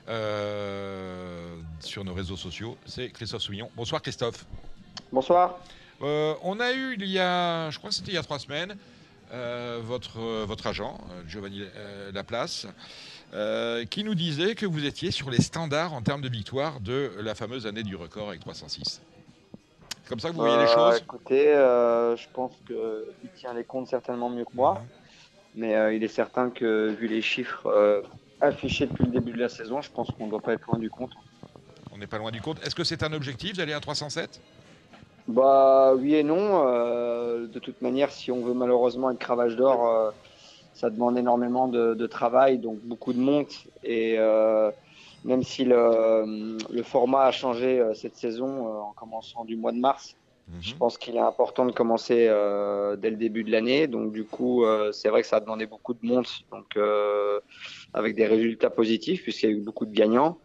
euh, 0.10 1.58
sur 1.80 2.04
nos 2.04 2.14
réseaux 2.14 2.38
sociaux, 2.38 2.78
c'est 2.86 3.10
Christophe 3.10 3.42
Soumillon. 3.42 3.70
Bonsoir 3.76 4.02
Christophe. 4.02 4.46
Bonsoir. 5.12 5.60
Euh, 6.02 6.36
on 6.44 6.60
a 6.60 6.72
eu 6.74 6.96
il 7.00 7.08
y 7.08 7.20
a, 7.20 7.70
je 7.72 7.78
crois 7.78 7.90
que 7.90 7.96
c'était 7.96 8.12
il 8.12 8.16
y 8.16 8.20
a 8.20 8.24
trois 8.24 8.40
semaines, 8.40 8.76
euh, 9.34 9.80
votre, 9.84 10.20
euh, 10.20 10.46
votre 10.48 10.68
agent, 10.68 10.98
euh, 11.12 11.22
Giovanni 11.28 11.64
Laplace, 12.14 12.68
euh, 13.34 13.86
qui 13.86 14.04
nous 14.04 14.16
disait 14.16 14.56
que 14.56 14.66
vous 14.66 14.86
étiez 14.86 15.12
sur 15.12 15.30
les 15.30 15.42
standards 15.42 15.94
en 15.94 16.02
termes 16.02 16.22
de 16.22 16.30
victoire 16.30 16.80
de 16.80 17.12
la 17.20 17.36
fameuse 17.36 17.68
année 17.68 17.84
du 17.84 17.96
record 17.96 18.30
avec 18.30 18.40
306. 18.40 19.02
C'est 20.04 20.10
comme 20.10 20.20
ça 20.20 20.30
que 20.30 20.36
vous 20.36 20.42
voyez 20.42 20.58
les 20.58 20.72
choses 20.72 20.98
Écoutez, 20.98 21.48
je 21.48 22.28
pense 22.34 22.54
qu'il 22.66 23.30
tient 23.36 23.54
les 23.54 23.66
comptes 23.66 23.88
certainement 23.88 24.30
mieux 24.30 24.46
que 24.46 24.56
moi. 24.56 24.82
Mais 25.56 25.76
euh, 25.76 25.94
il 25.94 26.04
est 26.04 26.08
certain 26.08 26.50
que, 26.50 26.96
vu 26.98 27.08
les 27.08 27.22
chiffres 27.22 28.04
affichés 28.40 28.86
depuis 28.86 29.06
le 29.06 29.12
début 29.12 29.34
de 29.34 29.40
la 29.40 29.50
saison, 29.50 29.82
je 29.82 29.92
pense 29.92 30.10
qu'on 30.12 30.28
ne 30.28 30.32
doit 30.32 30.42
pas 30.42 30.54
être 30.54 30.66
loin 30.68 30.80
du 30.80 30.90
compte. 30.90 31.12
On 31.92 31.98
n'est 31.98 32.08
pas 32.08 32.20
loin 32.20 32.32
du 32.32 32.40
compte. 32.40 32.66
Est-ce 32.66 32.76
que 32.76 32.84
c'est 32.84 33.04
un 33.04 33.12
objectif 33.12 33.58
d'aller 33.58 33.74
à 33.74 33.80
307 33.80 34.40
Bah 35.28 35.94
oui 35.96 36.16
et 36.16 36.24
non. 36.24 36.64
Euh, 36.68 37.48
de 37.48 37.60
toute 37.60 37.82
manière, 37.82 38.12
si 38.12 38.32
on 38.32 38.42
veut 38.42 38.54
malheureusement 38.54 39.12
être 39.12 39.20
cravache 39.20 39.56
d'or, 39.56 39.88
euh, 39.88 40.12
ça 40.74 40.90
demande 40.90 41.18
énormément 41.18 41.68
de, 41.68 41.94
de 41.96 42.08
travail, 42.08 42.60
donc 42.60 42.80
beaucoup 42.80 43.12
de 43.12 43.20
montes. 43.20 43.66
Et 43.84 44.16
euh, 44.18 44.72
même 45.26 45.44
si 45.44 45.66
le, 45.66 46.58
le 46.72 46.84
format 46.84 47.26
a 47.26 47.32
changé 47.32 47.80
euh, 47.80 47.94
cette 47.94 48.16
saison 48.16 48.68
euh, 48.68 48.80
en 48.80 48.94
commençant 48.94 49.44
du 49.44 49.58
mois 49.58 49.72
de 49.74 49.80
mars, 49.80 50.16
je 50.62 50.74
pense 50.76 50.98
qu'il 50.98 51.18
est 51.18 51.20
important 51.20 51.66
de 51.66 51.74
commencer 51.74 52.28
euh, 52.30 52.96
dès 52.96 53.10
le 53.10 53.18
début 53.18 53.44
de 53.44 53.52
l'année. 53.52 53.88
Donc 53.88 54.14
du 54.14 54.24
coup, 54.24 54.64
euh, 54.64 54.94
c'est 54.94 55.10
vrai 55.10 55.22
que 55.22 55.28
ça 55.28 55.38
a 55.38 55.40
demandé 55.42 55.66
beaucoup 55.66 55.94
de 55.94 56.06
montes, 56.06 56.46
donc 56.52 56.78
euh, 56.78 57.42
avec 57.94 58.16
des 58.16 58.26
résultats 58.26 58.70
positifs 58.70 59.24
puisqu'il 59.24 59.50
y 59.50 59.54
a 59.54 59.56
eu 59.58 59.60
beaucoup 59.60 59.86
de 59.86 59.92
gagnants. 59.94 60.38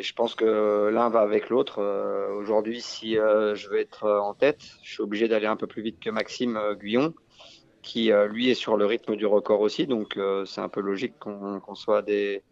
Je 0.00 0.12
pense 0.12 0.34
que 0.34 0.88
l'un 0.92 1.08
va 1.08 1.20
avec 1.20 1.48
l'autre. 1.48 1.80
Euh, 1.80 2.32
Aujourd'hui, 2.34 2.80
si 2.80 3.18
euh, 3.18 3.54
je 3.54 3.68
veux 3.68 3.78
être 3.78 4.04
euh, 4.04 4.20
en 4.20 4.34
tête, 4.34 4.62
je 4.82 4.92
suis 4.92 5.02
obligé 5.02 5.28
d'aller 5.28 5.46
un 5.46 5.56
peu 5.56 5.66
plus 5.66 5.82
vite 5.82 5.98
que 6.00 6.10
Maxime 6.10 6.58
Guyon, 6.74 7.14
qui 7.82 8.10
lui 8.28 8.50
est 8.50 8.54
sur 8.54 8.76
le 8.76 8.84
rythme 8.84 9.16
du 9.16 9.24
record 9.24 9.60
aussi. 9.60 9.86
Donc 9.86 10.18
c'est 10.44 10.60
un 10.60 10.68
peu 10.68 10.80
logique 10.80 11.14
qu'on 11.18 11.74
soit 11.74 12.02
des, 12.02 12.42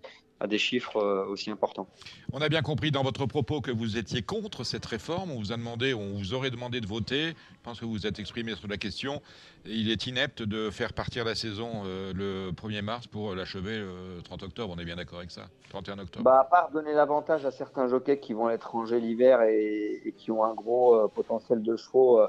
à 0.40 0.46
des 0.46 0.58
chiffres 0.58 0.96
euh, 0.98 1.26
aussi 1.26 1.50
importants. 1.50 1.86
On 2.32 2.40
a 2.42 2.48
bien 2.48 2.62
compris 2.62 2.90
dans 2.90 3.02
votre 3.02 3.26
propos 3.26 3.60
que 3.60 3.70
vous 3.70 3.96
étiez 3.96 4.22
contre 4.22 4.64
cette 4.64 4.84
réforme. 4.84 5.30
On 5.30 5.38
vous 5.38 5.52
a 5.52 5.56
demandé, 5.56 5.94
on 5.94 6.12
vous 6.14 6.34
aurait 6.34 6.50
demandé 6.50 6.80
de 6.80 6.86
voter. 6.86 7.28
Je 7.30 7.62
pense 7.62 7.80
que 7.80 7.84
vous 7.84 7.92
vous 7.92 8.06
êtes 8.06 8.18
exprimé 8.18 8.54
sur 8.54 8.68
la 8.68 8.76
question. 8.76 9.22
Il 9.64 9.90
est 9.90 10.06
inepte 10.06 10.42
de 10.42 10.70
faire 10.70 10.92
partir 10.92 11.24
la 11.24 11.34
saison 11.34 11.82
euh, 11.86 12.12
le 12.12 12.52
1er 12.52 12.82
mars 12.82 13.06
pour 13.06 13.34
l'achever 13.34 13.78
le 13.78 14.20
30 14.22 14.42
octobre. 14.42 14.74
On 14.76 14.80
est 14.80 14.84
bien 14.84 14.96
d'accord 14.96 15.18
avec 15.18 15.30
ça 15.30 15.46
31 15.70 15.98
octobre. 16.00 16.24
Bah, 16.24 16.40
à 16.40 16.44
part 16.44 16.70
donner 16.70 16.92
l'avantage 16.92 17.44
à 17.46 17.50
certains 17.50 17.88
jockeys 17.88 18.20
qui 18.20 18.32
vont 18.34 18.46
à 18.46 18.52
l'étranger 18.52 19.00
l'hiver 19.00 19.40
et, 19.42 20.02
et 20.04 20.12
qui 20.12 20.30
ont 20.30 20.44
un 20.44 20.54
gros 20.54 20.94
euh, 20.94 21.08
potentiel 21.08 21.62
de 21.62 21.76
chevaux 21.76 22.20
euh, 22.20 22.28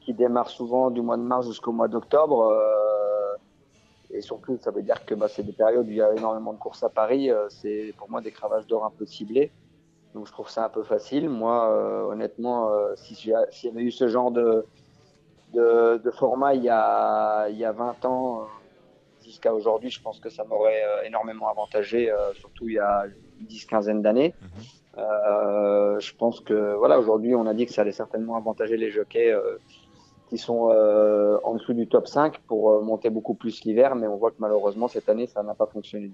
qui 0.00 0.12
démarrent 0.14 0.50
souvent 0.50 0.90
du 0.90 1.00
mois 1.00 1.16
de 1.16 1.22
mars 1.22 1.46
jusqu'au 1.46 1.72
mois 1.72 1.88
d'octobre. 1.88 2.50
euh, 2.50 3.17
et 4.10 4.20
surtout, 4.20 4.56
ça 4.60 4.70
veut 4.70 4.82
dire 4.82 5.04
que 5.04 5.14
bah, 5.14 5.28
c'est 5.28 5.42
des 5.42 5.52
périodes 5.52 5.86
où 5.86 5.90
il 5.90 5.96
y 5.96 6.02
a 6.02 6.12
énormément 6.14 6.52
de 6.52 6.58
courses 6.58 6.82
à 6.82 6.88
Paris. 6.88 7.30
euh, 7.30 7.48
c'est 7.50 7.92
pour 7.98 8.10
moi 8.10 8.20
des 8.20 8.30
cravages 8.30 8.66
d'or 8.66 8.84
un 8.84 8.90
peu 8.90 9.04
ciblés. 9.06 9.50
Donc 10.14 10.26
je 10.26 10.32
trouve 10.32 10.48
ça 10.48 10.64
un 10.64 10.68
peu 10.70 10.82
facile. 10.82 11.28
Moi, 11.28 11.70
euh, 11.70 12.02
honnêtement, 12.04 12.70
euh, 12.70 12.94
si 12.96 13.14
s'il 13.14 13.30
y 13.30 13.68
avait 13.68 13.82
eu 13.82 13.90
ce 13.90 14.08
genre 14.08 14.30
de, 14.30 14.64
de, 15.52 16.00
de 16.02 16.10
format 16.10 16.54
il 16.54 16.64
y, 16.64 16.70
a, 16.70 17.48
il 17.50 17.58
y 17.58 17.64
a 17.64 17.72
20 17.72 18.04
ans 18.06 18.40
euh, 18.40 18.44
jusqu'à 19.22 19.52
aujourd'hui, 19.52 19.90
je 19.90 20.00
pense 20.00 20.18
que 20.20 20.30
ça 20.30 20.44
m'aurait 20.44 20.82
euh, 20.84 21.02
énormément 21.04 21.48
avantagé, 21.48 22.10
euh, 22.10 22.32
surtout 22.34 22.68
il 22.68 22.74
y 22.74 22.78
a 22.78 23.04
une 23.38 23.46
dix, 23.46 23.66
quinzaine 23.66 24.00
d'années. 24.00 24.34
Euh, 24.96 26.00
je 26.00 26.14
pense 26.16 26.40
que 26.40 26.74
voilà, 26.76 26.98
aujourd'hui, 26.98 27.34
on 27.34 27.46
a 27.46 27.54
dit 27.54 27.66
que 27.66 27.72
ça 27.72 27.82
allait 27.82 27.92
certainement 27.92 28.36
avantager 28.36 28.76
les 28.78 28.90
jockeys 28.90 29.30
euh, 29.30 29.58
qui 30.28 30.38
sont 30.38 30.70
euh, 30.72 31.36
en 31.44 31.54
dessous 31.54 31.72
du 31.72 31.86
top 31.86 32.06
5 32.06 32.38
pour 32.46 32.70
euh, 32.70 32.82
monter 32.82 33.10
beaucoup 33.10 33.34
plus 33.34 33.62
l'hiver, 33.64 33.94
mais 33.94 34.06
on 34.06 34.16
voit 34.16 34.30
que 34.30 34.36
malheureusement 34.38 34.88
cette 34.88 35.08
année, 35.08 35.26
ça 35.26 35.42
n'a 35.42 35.54
pas 35.54 35.66
fonctionné. 35.66 36.10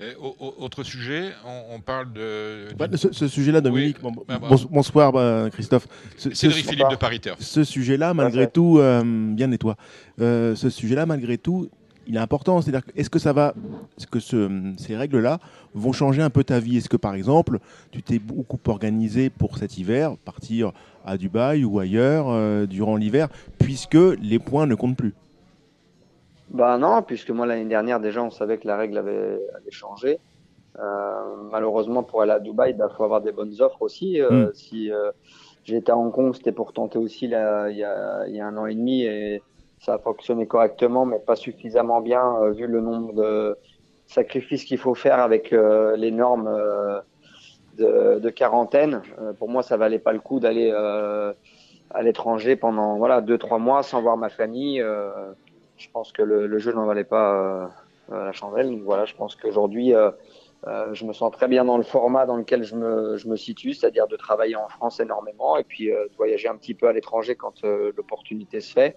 Et 0.00 0.14
au- 0.22 0.36
au- 0.38 0.54
autre 0.64 0.84
sujet, 0.84 1.30
on, 1.44 1.74
on 1.76 1.80
parle 1.80 2.12
de. 2.12 2.68
Bah, 2.78 2.86
ce, 2.94 3.12
ce 3.12 3.26
sujet-là, 3.26 3.60
Dominique, 3.60 3.96
Oui, 4.04 4.10
bon- 4.14 4.22
bah, 4.28 4.38
bah. 4.40 4.46
bon- 4.48 4.56
bonsoir 4.70 5.10
bah, 5.12 5.48
Christophe. 5.50 5.88
Ce, 6.16 6.32
Cédric 6.32 6.64
ce- 6.64 6.70
Philippe 6.70 6.90
de 6.90 6.96
Paris 6.96 7.18
Turf. 7.20 7.40
Ce 7.40 7.64
sujet-là, 7.64 8.14
malgré 8.14 8.42
Parfait. 8.42 8.52
tout, 8.52 8.78
euh, 8.78 9.02
bien 9.04 9.50
et 9.50 9.58
toi, 9.58 9.74
euh, 10.20 10.54
ce 10.54 10.70
sujet-là, 10.70 11.04
malgré 11.04 11.36
tout, 11.36 11.68
il 12.06 12.14
est 12.14 12.20
important. 12.20 12.62
C'est-à-dire, 12.62 12.86
est-ce 12.94 13.10
que 13.10 13.18
ça 13.18 13.32
va, 13.32 13.54
est-ce 13.98 14.06
que 14.06 14.20
ce- 14.20 14.72
ces 14.78 14.96
règles-là 14.96 15.40
vont 15.74 15.92
changer 15.92 16.22
un 16.22 16.30
peu 16.30 16.44
ta 16.44 16.60
vie? 16.60 16.76
Est-ce 16.76 16.88
que, 16.88 16.96
par 16.96 17.14
exemple, 17.14 17.58
tu 17.90 18.00
t'es 18.00 18.20
beaucoup 18.20 18.58
organisé 18.68 19.30
pour 19.30 19.58
cet 19.58 19.78
hiver, 19.78 20.16
partir 20.24 20.70
à 21.08 21.16
Dubaï 21.16 21.64
ou 21.64 21.78
ailleurs 21.78 22.26
euh, 22.28 22.66
durant 22.66 22.96
l'hiver, 22.96 23.28
puisque 23.58 23.96
les 24.20 24.38
points 24.38 24.66
ne 24.66 24.74
comptent 24.74 24.96
plus 24.96 25.14
Bah 26.50 26.76
non, 26.76 27.02
puisque 27.02 27.30
moi 27.30 27.46
l'année 27.46 27.68
dernière 27.68 27.98
déjà 27.98 28.22
on 28.22 28.30
savait 28.30 28.58
que 28.58 28.66
la 28.66 28.76
règle 28.76 28.98
avait, 28.98 29.40
avait 29.56 29.70
changé. 29.70 30.18
Euh, 30.78 31.22
malheureusement 31.50 32.02
pour 32.02 32.22
aller 32.22 32.32
à 32.32 32.40
Dubaï, 32.40 32.76
il 32.78 32.96
faut 32.96 33.04
avoir 33.04 33.22
des 33.22 33.32
bonnes 33.32 33.54
offres 33.60 33.82
aussi. 33.82 34.20
Euh, 34.20 34.28
Mm. 34.48 34.50
Si 34.54 34.92
euh, 34.92 35.10
j'étais 35.64 35.90
à 35.90 35.96
Hong 35.96 36.12
Kong, 36.12 36.34
c'était 36.34 36.52
pour 36.52 36.72
tenter 36.72 36.98
aussi 36.98 37.26
là, 37.26 37.70
il, 37.70 37.78
y 37.78 37.84
a, 37.84 38.26
il 38.28 38.36
y 38.36 38.40
a 38.40 38.46
un 38.46 38.56
an 38.56 38.66
et 38.66 38.74
demi 38.74 39.02
et 39.02 39.42
ça 39.80 39.94
a 39.94 39.98
fonctionné 39.98 40.46
correctement, 40.46 41.06
mais 41.06 41.18
pas 41.18 41.36
suffisamment 41.36 42.00
bien 42.00 42.50
vu 42.50 42.66
le 42.66 42.80
nombre 42.80 43.14
de 43.14 43.56
sacrifices 44.06 44.64
qu'il 44.64 44.78
faut 44.78 44.94
faire 44.94 45.20
avec 45.20 45.52
les 45.52 46.10
normes 46.10 46.50
de, 47.78 48.30
quarantaine. 48.30 49.02
Euh, 49.20 49.32
pour 49.32 49.48
moi, 49.48 49.62
ça 49.62 49.76
valait 49.76 49.98
pas 49.98 50.12
le 50.12 50.20
coup 50.20 50.40
d'aller 50.40 50.70
euh, 50.72 51.32
à 51.90 52.02
l'étranger 52.02 52.56
pendant 52.56 52.96
voilà 52.96 53.20
deux 53.20 53.38
trois 53.38 53.58
mois 53.58 53.82
sans 53.82 54.02
voir 54.02 54.16
ma 54.16 54.28
famille. 54.28 54.80
Euh, 54.80 55.10
je 55.76 55.88
pense 55.90 56.12
que 56.12 56.22
le, 56.22 56.58
jeu 56.58 56.72
n'en 56.72 56.86
valait 56.86 57.04
pas 57.04 57.70
la 58.10 58.32
chandelle. 58.32 58.70
Donc 58.70 58.82
voilà, 58.82 59.04
je 59.04 59.14
pense 59.14 59.36
qu'aujourd'hui, 59.36 59.92
je 60.66 61.04
me 61.04 61.12
sens 61.12 61.30
très 61.30 61.46
bien 61.46 61.64
dans 61.64 61.76
le 61.76 61.84
format 61.84 62.26
dans 62.26 62.36
lequel 62.36 62.64
je 62.64 62.74
me, 62.74 63.16
je 63.16 63.28
me 63.28 63.36
situe, 63.36 63.74
c'est-à-dire 63.74 64.08
de 64.08 64.16
travailler 64.16 64.56
en 64.56 64.68
France 64.68 64.98
énormément 64.98 65.56
et 65.56 65.62
puis 65.62 65.86
de 65.86 66.10
voyager 66.16 66.48
un 66.48 66.56
petit 66.56 66.74
peu 66.74 66.88
à 66.88 66.92
l'étranger 66.92 67.36
quand 67.36 67.62
l'opportunité 67.62 68.60
se 68.60 68.72
fait. 68.72 68.96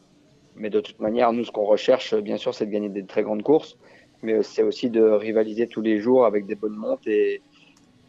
Mais 0.56 0.72
de 0.72 0.80
toute 0.80 1.00
manière, 1.00 1.32
nous, 1.34 1.46
ce 1.46 1.52
qu'on 1.52 1.66
recherche, 1.66 2.16
bien 2.16 2.38
sûr, 2.38 2.56
c'est 2.56 2.66
de 2.66 2.72
gagner 2.72 2.90
des 2.90 3.06
très 3.06 3.22
grandes 3.22 3.44
courses, 3.44 3.78
mais 4.24 4.42
c'est 4.42 4.64
aussi 4.64 4.90
de 4.90 5.04
rivaliser 5.04 5.68
tous 5.68 5.82
les 5.82 6.00
jours 6.00 6.26
avec 6.26 6.48
des 6.48 6.56
bonnes 6.56 6.76
montes 6.76 7.06
et, 7.06 7.44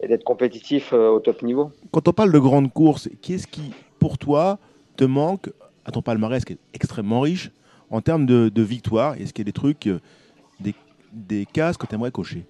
et 0.03 0.09
d'être 0.09 0.25
compétitif 0.25 0.93
euh, 0.93 1.11
au 1.11 1.21
top 1.21 1.43
niveau. 1.43 1.71
Quand 1.93 2.09
on 2.09 2.13
parle 2.13 2.33
de 2.33 2.39
grandes 2.39 2.73
courses, 2.73 3.09
qu'est-ce 3.23 3.47
qui, 3.47 3.73
pour 3.99 4.19
toi, 4.19 4.59
te 4.97 5.05
manque 5.05 5.51
à 5.85 5.91
ton 5.93 6.03
palmarès 6.03 6.45
qui 6.45 6.55
est 6.55 6.59
extrêmement 6.75 7.21
riche 7.21 7.51
en 7.91 8.01
termes 8.01 8.27
de, 8.27 8.49
de 8.49 8.63
victoires? 8.63 9.15
Est-ce 9.15 9.33
qu'il 9.33 9.45
y 9.45 9.49
a 9.49 9.51
des 9.53 9.53
trucs, 9.53 9.87
euh, 9.87 10.01
des, 10.61 10.75
des 11.13 11.47
cases 11.47 11.77
que 11.77 11.87
tu 11.87 11.95
aimerais 11.95 12.11
cocher? 12.11 12.45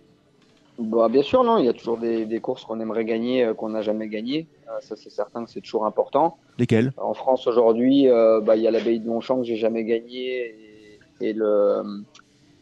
Bah, 0.78 1.08
bien 1.08 1.22
sûr, 1.22 1.44
non. 1.44 1.58
Il 1.58 1.66
y 1.66 1.68
a 1.68 1.74
toujours 1.74 1.98
des, 1.98 2.24
des 2.24 2.40
courses 2.40 2.64
qu'on 2.64 2.80
aimerait 2.80 3.04
gagner, 3.04 3.44
euh, 3.44 3.54
qu'on 3.54 3.68
n'a 3.68 3.82
jamais 3.82 4.08
gagnées. 4.08 4.46
Ça, 4.80 4.96
c'est 4.96 5.10
certain 5.10 5.44
que 5.44 5.50
c'est 5.50 5.60
toujours 5.60 5.84
important. 5.84 6.38
Lesquelles? 6.58 6.94
En 6.96 7.12
France, 7.12 7.46
aujourd'hui, 7.46 8.08
euh, 8.08 8.40
bah, 8.40 8.56
il 8.56 8.62
y 8.62 8.66
a 8.66 8.70
l'abbaye 8.70 9.00
de 9.00 9.06
Longchamp 9.06 9.40
que 9.40 9.44
j'ai 9.44 9.56
jamais 9.56 9.84
gagné 9.84 10.46
et, 10.46 10.98
et 11.20 11.32
le, 11.34 11.82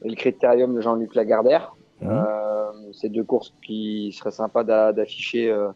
et 0.03 0.09
le 0.09 0.17
critérium 0.17 0.75
de 0.75 0.81
Jean-Luc 0.81 1.15
Lagardère. 1.15 1.73
Euh, 2.03 2.73
c'est 2.93 3.09
deux 3.09 3.25
courses 3.25 3.53
qui 3.65 4.13
seraient 4.13 4.31
sympas 4.31 4.65
d'a- 4.65 4.93
d'afficher 4.93 5.51
euh, 5.51 5.71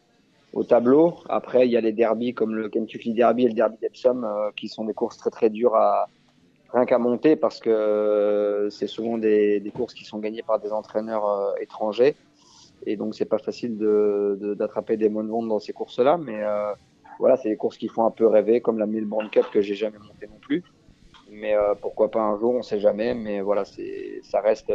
au 0.53 0.65
tableau. 0.65 1.15
Après, 1.29 1.67
il 1.67 1.73
y 1.73 1.77
a 1.77 1.81
les 1.81 1.93
derbies 1.93 2.35
comme 2.35 2.55
le 2.55 2.69
Kentucky 2.69 3.13
Derby 3.13 3.45
et 3.45 3.49
le 3.49 3.55
Derby 3.55 3.77
d'Epsom 3.81 4.25
euh, 4.25 4.51
qui 4.57 4.69
sont 4.69 4.85
des 4.85 4.95
courses 4.95 5.17
très 5.19 5.31
très 5.31 5.51
dures 5.51 5.75
à 5.75 6.09
rien 6.73 6.87
qu'à 6.87 6.99
monter 6.99 7.37
parce 7.37 7.61
que 7.61 7.71
euh, 7.71 8.71
c'est 8.71 8.87
souvent 8.87 9.19
des, 9.19 9.61
des 9.61 9.71
courses 9.71 9.95
qui 9.95 10.05
sont 10.05 10.19
gagnées 10.19 10.43
par 10.43 10.61
des 10.61 10.73
entraîneurs 10.73 11.27
euh, 11.27 11.53
étrangers 11.61 12.17
et 12.87 12.97
donc 12.97 13.15
c'est 13.15 13.25
pas 13.27 13.39
facile 13.39 13.77
de 13.79 14.39
de- 14.41 14.55
d'attraper 14.55 14.97
des 14.97 15.09
bonnes 15.09 15.29
ventes 15.29 15.49
dans 15.49 15.61
ces 15.61 15.73
courses-là. 15.73 16.19
Mais 16.19 16.43
euh, 16.43 16.73
voilà, 17.19 17.37
c'est 17.37 17.49
des 17.49 17.57
courses 17.57 17.79
qui 17.79 17.89
font 17.89 18.05
un 18.07 18.11
peu 18.11 18.27
rêver 18.27 18.61
comme 18.61 18.79
la 18.79 18.87
Melbourne 18.87 19.31
Cup 19.31 19.47
que 19.53 19.61
j'ai 19.61 19.75
jamais 19.75 19.99
montée 19.99 20.27
non 20.27 20.39
plus. 20.41 20.63
Mais 21.31 21.55
pourquoi 21.81 22.11
pas 22.11 22.21
un 22.21 22.39
jour, 22.39 22.55
on 22.55 22.63
sait 22.63 22.81
jamais. 22.81 23.15
Mais 23.15 23.41
voilà, 23.41 23.65
c'est 23.65 24.21
ça 24.23 24.41
reste 24.41 24.73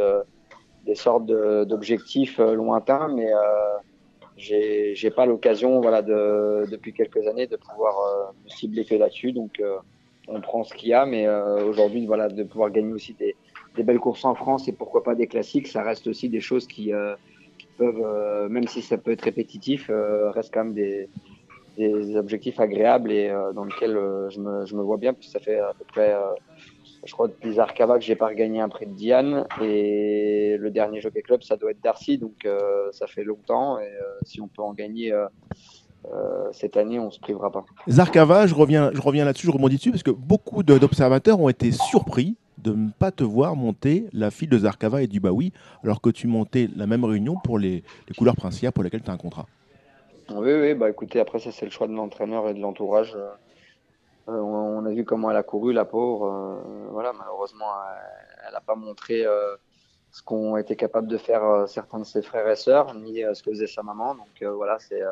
des 0.84 0.94
sortes 0.94 1.26
d'objectifs 1.26 2.40
euh, 2.40 2.54
lointains, 2.54 3.08
mais 3.08 3.32
euh, 3.32 3.38
j'ai 4.36 4.94
j'ai 4.94 5.10
pas 5.10 5.26
l'occasion, 5.26 5.80
voilà, 5.80 6.02
de, 6.02 6.66
depuis 6.70 6.92
quelques 6.92 7.26
années, 7.26 7.46
de 7.46 7.56
pouvoir 7.56 7.94
euh, 7.98 8.32
me 8.44 8.48
cibler 8.48 8.84
que 8.84 8.94
là-dessus. 8.94 9.32
Donc, 9.32 9.62
on 10.28 10.40
prend 10.40 10.64
ce 10.64 10.74
qu'il 10.74 10.90
y 10.90 10.94
a, 10.94 11.06
mais 11.06 11.28
aujourd'hui, 11.28 12.06
voilà, 12.06 12.28
de 12.28 12.44
pouvoir 12.44 12.70
gagner 12.70 12.92
aussi 12.92 13.14
des, 13.14 13.34
belles 13.82 13.98
courses 13.98 14.24
en 14.24 14.34
France 14.34 14.68
et 14.68 14.72
pourquoi 14.72 15.02
pas 15.02 15.14
des 15.14 15.26
classiques, 15.26 15.66
ça 15.66 15.82
reste 15.82 16.06
aussi 16.06 16.28
des 16.28 16.40
choses 16.40 16.66
qui, 16.66 16.92
peuvent, 17.78 18.48
même 18.48 18.68
si 18.68 18.80
ça 18.82 18.96
peut 18.98 19.10
être 19.10 19.22
répétitif, 19.22 19.90
reste 19.90 20.52
quand 20.54 20.64
même 20.64 20.74
des, 20.74 22.16
objectifs 22.16 22.60
agréables 22.60 23.10
et 23.10 23.28
dans 23.54 23.64
lesquels 23.64 23.98
je, 24.28 24.38
me, 24.38 24.66
je 24.66 24.76
me 24.76 24.82
vois 24.82 24.98
bien, 24.98 25.14
puisque 25.14 25.32
ça 25.32 25.40
fait 25.40 25.58
à 25.58 25.72
peu 25.76 25.84
près, 25.84 26.14
je 27.04 27.12
crois, 27.12 27.28
depuis 27.28 27.54
Zarkava 27.54 27.98
que 27.98 28.04
j'ai 28.04 28.16
pas 28.16 28.28
regagné 28.28 28.60
un 28.60 28.68
prix 28.68 28.86
de 28.86 28.92
Diane 28.92 29.46
et 29.62 30.56
le 30.58 30.70
dernier 30.70 31.00
Jockey 31.00 31.22
Club, 31.22 31.42
ça 31.42 31.56
doit 31.56 31.70
être 31.70 31.80
Darcy, 31.82 32.18
donc 32.18 32.44
euh, 32.44 32.90
ça 32.92 33.06
fait 33.06 33.24
longtemps 33.24 33.78
et 33.78 33.84
euh, 33.84 34.18
si 34.24 34.40
on 34.40 34.48
peut 34.48 34.62
en 34.62 34.74
gagner 34.74 35.12
euh, 35.12 35.26
cette 36.52 36.76
année, 36.76 36.98
on 36.98 37.10
se 37.10 37.20
privera 37.20 37.50
pas. 37.50 37.64
Zarkava, 37.88 38.46
je 38.46 38.54
reviens, 38.54 38.90
je 38.92 39.00
reviens 39.00 39.24
là-dessus, 39.24 39.46
je 39.46 39.52
rebondis 39.52 39.76
dessus, 39.76 39.90
parce 39.90 40.02
que 40.02 40.10
beaucoup 40.10 40.62
d'observateurs 40.62 41.40
ont 41.40 41.48
été 41.48 41.72
surpris 41.72 42.36
de 42.58 42.72
ne 42.72 42.90
pas 42.90 43.10
te 43.10 43.24
voir 43.24 43.56
monter 43.56 44.06
la 44.12 44.30
file 44.30 44.50
de 44.50 44.58
Zarkava 44.58 45.02
et 45.02 45.06
du 45.06 45.20
Baoui, 45.20 45.52
alors 45.82 46.02
que 46.02 46.10
tu 46.10 46.26
montais 46.26 46.68
la 46.76 46.86
même 46.86 47.04
réunion 47.04 47.36
pour 47.42 47.58
les, 47.58 47.82
les 48.08 48.14
couleurs 48.14 48.36
princières 48.36 48.72
pour 48.72 48.84
lesquelles 48.84 49.02
tu 49.02 49.10
as 49.10 49.14
un 49.14 49.18
contrat. 49.18 49.46
Oui, 50.30 50.52
oui, 50.52 50.74
bah 50.74 50.90
écoutez, 50.90 51.18
après 51.18 51.38
ça 51.38 51.50
c'est 51.50 51.64
le 51.64 51.70
choix 51.70 51.88
de 51.88 51.94
l'entraîneur 51.94 52.48
et 52.48 52.54
de 52.54 52.60
l'entourage. 52.60 53.16
Euh, 54.28 54.32
on, 54.32 54.84
a 54.84 54.90
vu 54.90 55.04
comment 55.04 55.30
elle 55.30 55.36
a 55.36 55.42
couru, 55.42 55.72
la 55.72 55.84
pauvre. 55.84 56.26
Euh, 56.26 56.88
voilà, 56.90 57.12
malheureusement, 57.12 57.66
elle 58.46 58.52
n'a 58.52 58.60
pas 58.60 58.74
montré 58.74 59.24
euh, 59.24 59.56
ce 60.12 60.22
qu'ont 60.22 60.56
été 60.56 60.76
capables 60.76 61.08
de 61.08 61.16
faire 61.16 61.66
certains 61.68 61.98
de 61.98 62.04
ses 62.04 62.22
frères 62.22 62.48
et 62.48 62.56
sœurs, 62.56 62.94
ni 62.94 63.22
ce 63.32 63.42
que 63.42 63.50
faisait 63.50 63.66
sa 63.66 63.82
maman. 63.82 64.14
Donc 64.14 64.42
voilà, 64.42 64.78
c'est 64.78 65.02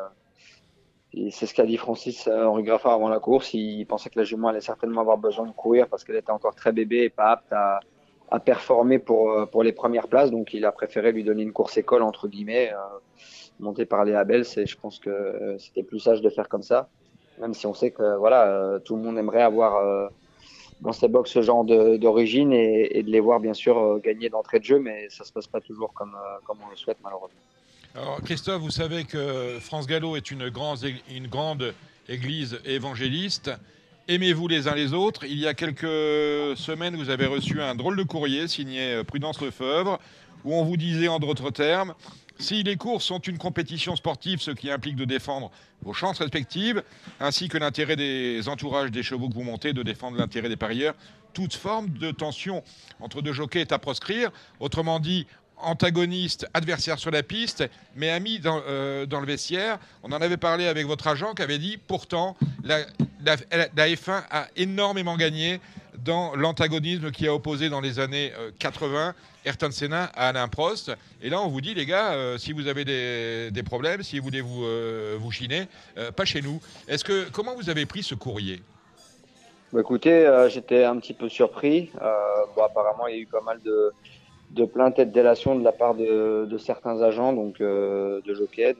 et 1.11 1.31
c'est 1.31 1.47
ce 1.47 1.55
qu'a 1.55 1.65
dit 1.65 1.77
Francis 1.77 2.27
Henri 2.27 2.61
Graffard 2.61 2.93
avant 2.93 3.09
la 3.09 3.19
course. 3.19 3.53
Il 3.53 3.85
pensait 3.85 4.11
que 4.11 4.19
la 4.19 4.25
jument 4.25 4.49
allait 4.49 4.61
certainement 4.61 5.01
avoir 5.01 5.17
besoin 5.17 5.47
de 5.47 5.51
courir 5.51 5.87
parce 5.87 6.03
qu'elle 6.03 6.17
était 6.17 6.31
encore 6.31 6.53
très 6.53 6.71
bébé 6.71 7.03
et 7.03 7.09
pas 7.09 7.31
apte 7.31 7.51
à, 7.51 7.79
performer 8.41 8.99
pour, 8.99 9.49
pour 9.49 9.63
les 9.63 9.71
premières 9.71 10.07
places. 10.07 10.29
Donc 10.29 10.53
il 10.53 10.65
a 10.65 10.71
préféré 10.71 11.11
lui 11.11 11.23
donner 11.23 11.41
une 11.41 11.53
course 11.53 11.77
école, 11.77 12.03
entre 12.03 12.27
guillemets, 12.27 12.71
montée 13.59 13.85
par 13.85 14.05
les 14.05 14.13
Abel. 14.13 14.45
C'est, 14.45 14.67
je 14.67 14.77
pense 14.77 14.99
que 14.99 15.55
c'était 15.57 15.81
plus 15.81 15.99
sage 15.99 16.21
de 16.21 16.29
faire 16.29 16.47
comme 16.47 16.61
ça. 16.61 16.89
Même 17.39 17.53
si 17.53 17.65
on 17.65 17.73
sait 17.73 17.91
que 17.91 18.17
voilà, 18.17 18.47
euh, 18.47 18.79
tout 18.79 18.95
le 18.95 19.01
monde 19.01 19.17
aimerait 19.17 19.41
avoir 19.41 19.77
euh, 19.77 20.07
dans 20.81 20.91
ses 20.91 21.07
box 21.07 21.31
ce 21.31 21.41
genre 21.41 21.63
d'origine 21.63 22.51
et, 22.51 23.01
de 23.01 23.09
les 23.09 23.19
voir 23.19 23.39
bien 23.39 23.53
sûr 23.53 23.77
euh, 23.77 24.01
gagner 24.03 24.29
d'entrée 24.29 24.59
de 24.59 24.65
jeu, 24.65 24.79
mais 24.79 25.07
ça 25.09 25.23
se 25.23 25.31
passe 25.31 25.47
pas 25.47 25.61
toujours 25.61 25.93
comme, 25.93 26.15
on 26.49 26.69
le 26.69 26.75
souhaite 26.75 26.97
malheureusement. 27.03 27.39
Alors, 27.95 28.21
Christophe, 28.21 28.61
vous 28.61 28.69
savez 28.69 29.05
que 29.05 29.57
France 29.59 29.87
Gallo 29.87 30.15
est 30.15 30.31
une 30.31 30.49
grande, 30.49 31.73
église 32.07 32.59
évangéliste. 32.65 33.51
Aimez-vous 34.07 34.47
les 34.47 34.67
uns 34.67 34.75
les 34.75 34.93
autres? 34.93 35.23
Il 35.25 35.37
y 35.37 35.47
a 35.47 35.53
quelques 35.53 36.57
semaines, 36.57 36.95
vous 36.95 37.09
avez 37.09 37.27
reçu 37.27 37.61
un 37.61 37.75
drôle 37.75 37.95
de 37.95 38.03
courrier 38.03 38.47
signé 38.47 39.03
Prudence 39.03 39.41
Lefebvre, 39.41 39.99
où 40.43 40.55
on 40.55 40.63
vous 40.63 40.77
disait 40.77 41.07
en 41.07 41.19
d'autres 41.19 41.51
termes 41.51 41.93
si 42.39 42.63
les 42.63 42.77
courses 42.77 43.05
sont 43.05 43.19
une 43.19 43.37
compétition 43.37 43.95
sportive, 43.95 44.39
ce 44.41 44.51
qui 44.51 44.71
implique 44.71 44.95
de 44.95 45.05
défendre 45.05 45.51
vos 45.81 45.93
chances 45.93 46.19
respectives, 46.19 46.81
ainsi 47.19 47.49
que 47.49 47.57
l'intérêt 47.57 47.95
des 47.95 48.47
entourages 48.47 48.91
des 48.91 49.03
chevaux 49.03 49.29
que 49.29 49.33
vous 49.33 49.43
montez, 49.43 49.73
de 49.73 49.83
défendre 49.83 50.17
l'intérêt 50.17 50.49
des 50.49 50.55
parieurs, 50.55 50.95
toute 51.33 51.53
forme 51.53 51.89
de 51.89 52.11
tension 52.11 52.63
entre 52.99 53.21
deux 53.21 53.33
jockeys 53.33 53.61
est 53.61 53.71
à 53.71 53.77
proscrire. 53.79 54.31
Autrement 54.59 54.99
dit, 54.99 55.27
antagoniste, 55.57 56.47
adversaire 56.53 56.97
sur 56.99 57.11
la 57.11 57.21
piste, 57.21 57.69
mais 57.95 58.09
ami 58.09 58.39
dans, 58.39 58.61
euh, 58.67 59.05
le 59.19 59.25
vestiaire. 59.25 59.77
On 60.03 60.11
en 60.13 60.21
avait 60.21 60.37
parlé 60.37 60.67
avec 60.67 60.87
votre 60.87 61.07
agent 61.07 61.33
qui 61.33 61.41
avait 61.41 61.57
dit 61.59 61.77
pourtant 61.77 62.37
la, 62.63 62.79
la- 63.25 63.35
la 63.75 63.87
F1 63.89 64.23
a 64.31 64.47
énormément 64.55 65.17
gagné 65.17 65.59
dans 66.03 66.35
l'antagonisme 66.35 67.11
qui 67.11 67.27
a 67.27 67.33
opposé 67.33 67.69
dans 67.69 67.81
les 67.81 67.99
années 67.99 68.31
euh, 68.37 68.51
80 68.59 69.13
Ayrton 69.45 69.71
Senna 69.71 70.05
à 70.15 70.29
Alain 70.29 70.47
Prost. 70.47 70.91
Et 71.21 71.29
là, 71.29 71.41
on 71.41 71.47
vous 71.47 71.61
dit, 71.61 71.73
les 71.73 71.85
gars, 71.85 72.13
euh, 72.13 72.37
si 72.37 72.51
vous 72.51 72.67
avez 72.67 72.85
des, 72.85 73.63
problèmes, 73.63 74.03
si 74.03 74.17
vous 74.19 74.25
voulez 74.25 74.41
vous, 74.41 74.63
euh, 74.63 75.17
chiner, 75.31 75.67
euh, 75.97 76.11
pas 76.11 76.25
chez 76.25 76.41
nous. 76.41 76.61
Est-ce 76.87 77.03
que 77.03 77.29
comment 77.31 77.55
vous 77.55 77.69
avez 77.69 77.85
pris 77.85 78.03
ce 78.03 78.15
courrier? 78.15 78.61
Bah, 79.71 79.81
écoutez, 79.81 80.25
euh, 80.25 80.49
j'étais 80.49 80.83
un 80.83 80.97
petit 80.97 81.13
peu 81.13 81.29
surpris. 81.29 81.91
Euh, 82.01 82.63
apparemment, 82.63 83.07
il 83.07 83.15
y 83.15 83.19
a 83.19 83.21
eu 83.21 83.27
pas 83.27 83.41
mal 83.41 83.59
de, 83.61 84.65
plaintes 84.65 84.97
et 84.97 85.05
de 85.05 85.11
délations 85.11 85.55
de 85.55 85.63
la 85.63 85.71
part 85.71 85.93
de, 85.93 86.57
certains 86.57 87.01
agents, 87.01 87.33
donc 87.33 87.61
euh, 87.61 88.19
de 88.25 88.33
jockey. 88.33 88.75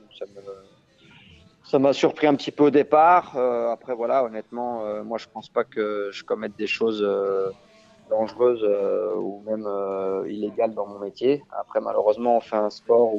Ça 1.70 1.78
m'a 1.78 1.92
surpris 1.92 2.26
un 2.26 2.34
petit 2.34 2.50
peu 2.50 2.64
au 2.64 2.70
départ. 2.70 3.34
Euh, 3.36 3.70
après, 3.70 3.94
voilà, 3.94 4.24
honnêtement, 4.24 4.84
euh, 4.84 5.04
moi, 5.04 5.18
je 5.18 5.26
pense 5.32 5.48
pas 5.48 5.62
que 5.62 6.10
je 6.12 6.24
commette 6.24 6.56
des 6.56 6.66
choses 6.66 7.00
euh, 7.00 7.50
dangereuses 8.10 8.66
ou 9.16 9.40
même 9.46 9.68
illégales 10.28 10.74
dans 10.74 10.86
mon 10.86 10.98
métier. 10.98 11.44
Après, 11.56 11.80
malheureusement, 11.80 12.38
on 12.38 12.40
fait 12.40 12.56
un 12.56 12.70
sport 12.70 13.14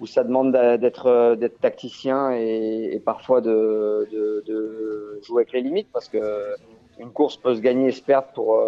où 0.00 0.06
ça 0.06 0.24
demande 0.24 0.52
d'être 0.52 1.36
tacticien 1.60 2.30
et, 2.30 3.02
parfois 3.04 3.42
de, 3.42 4.08
jouer 5.22 5.42
avec 5.42 5.52
les 5.52 5.60
limites 5.60 5.88
parce 5.92 6.08
que 6.08 6.54
une 6.98 7.10
course 7.10 7.36
peut 7.36 7.54
se 7.54 7.60
gagner 7.60 7.88
et 7.88 7.92
se 7.92 8.02
perdre 8.02 8.28
pour 8.34 8.58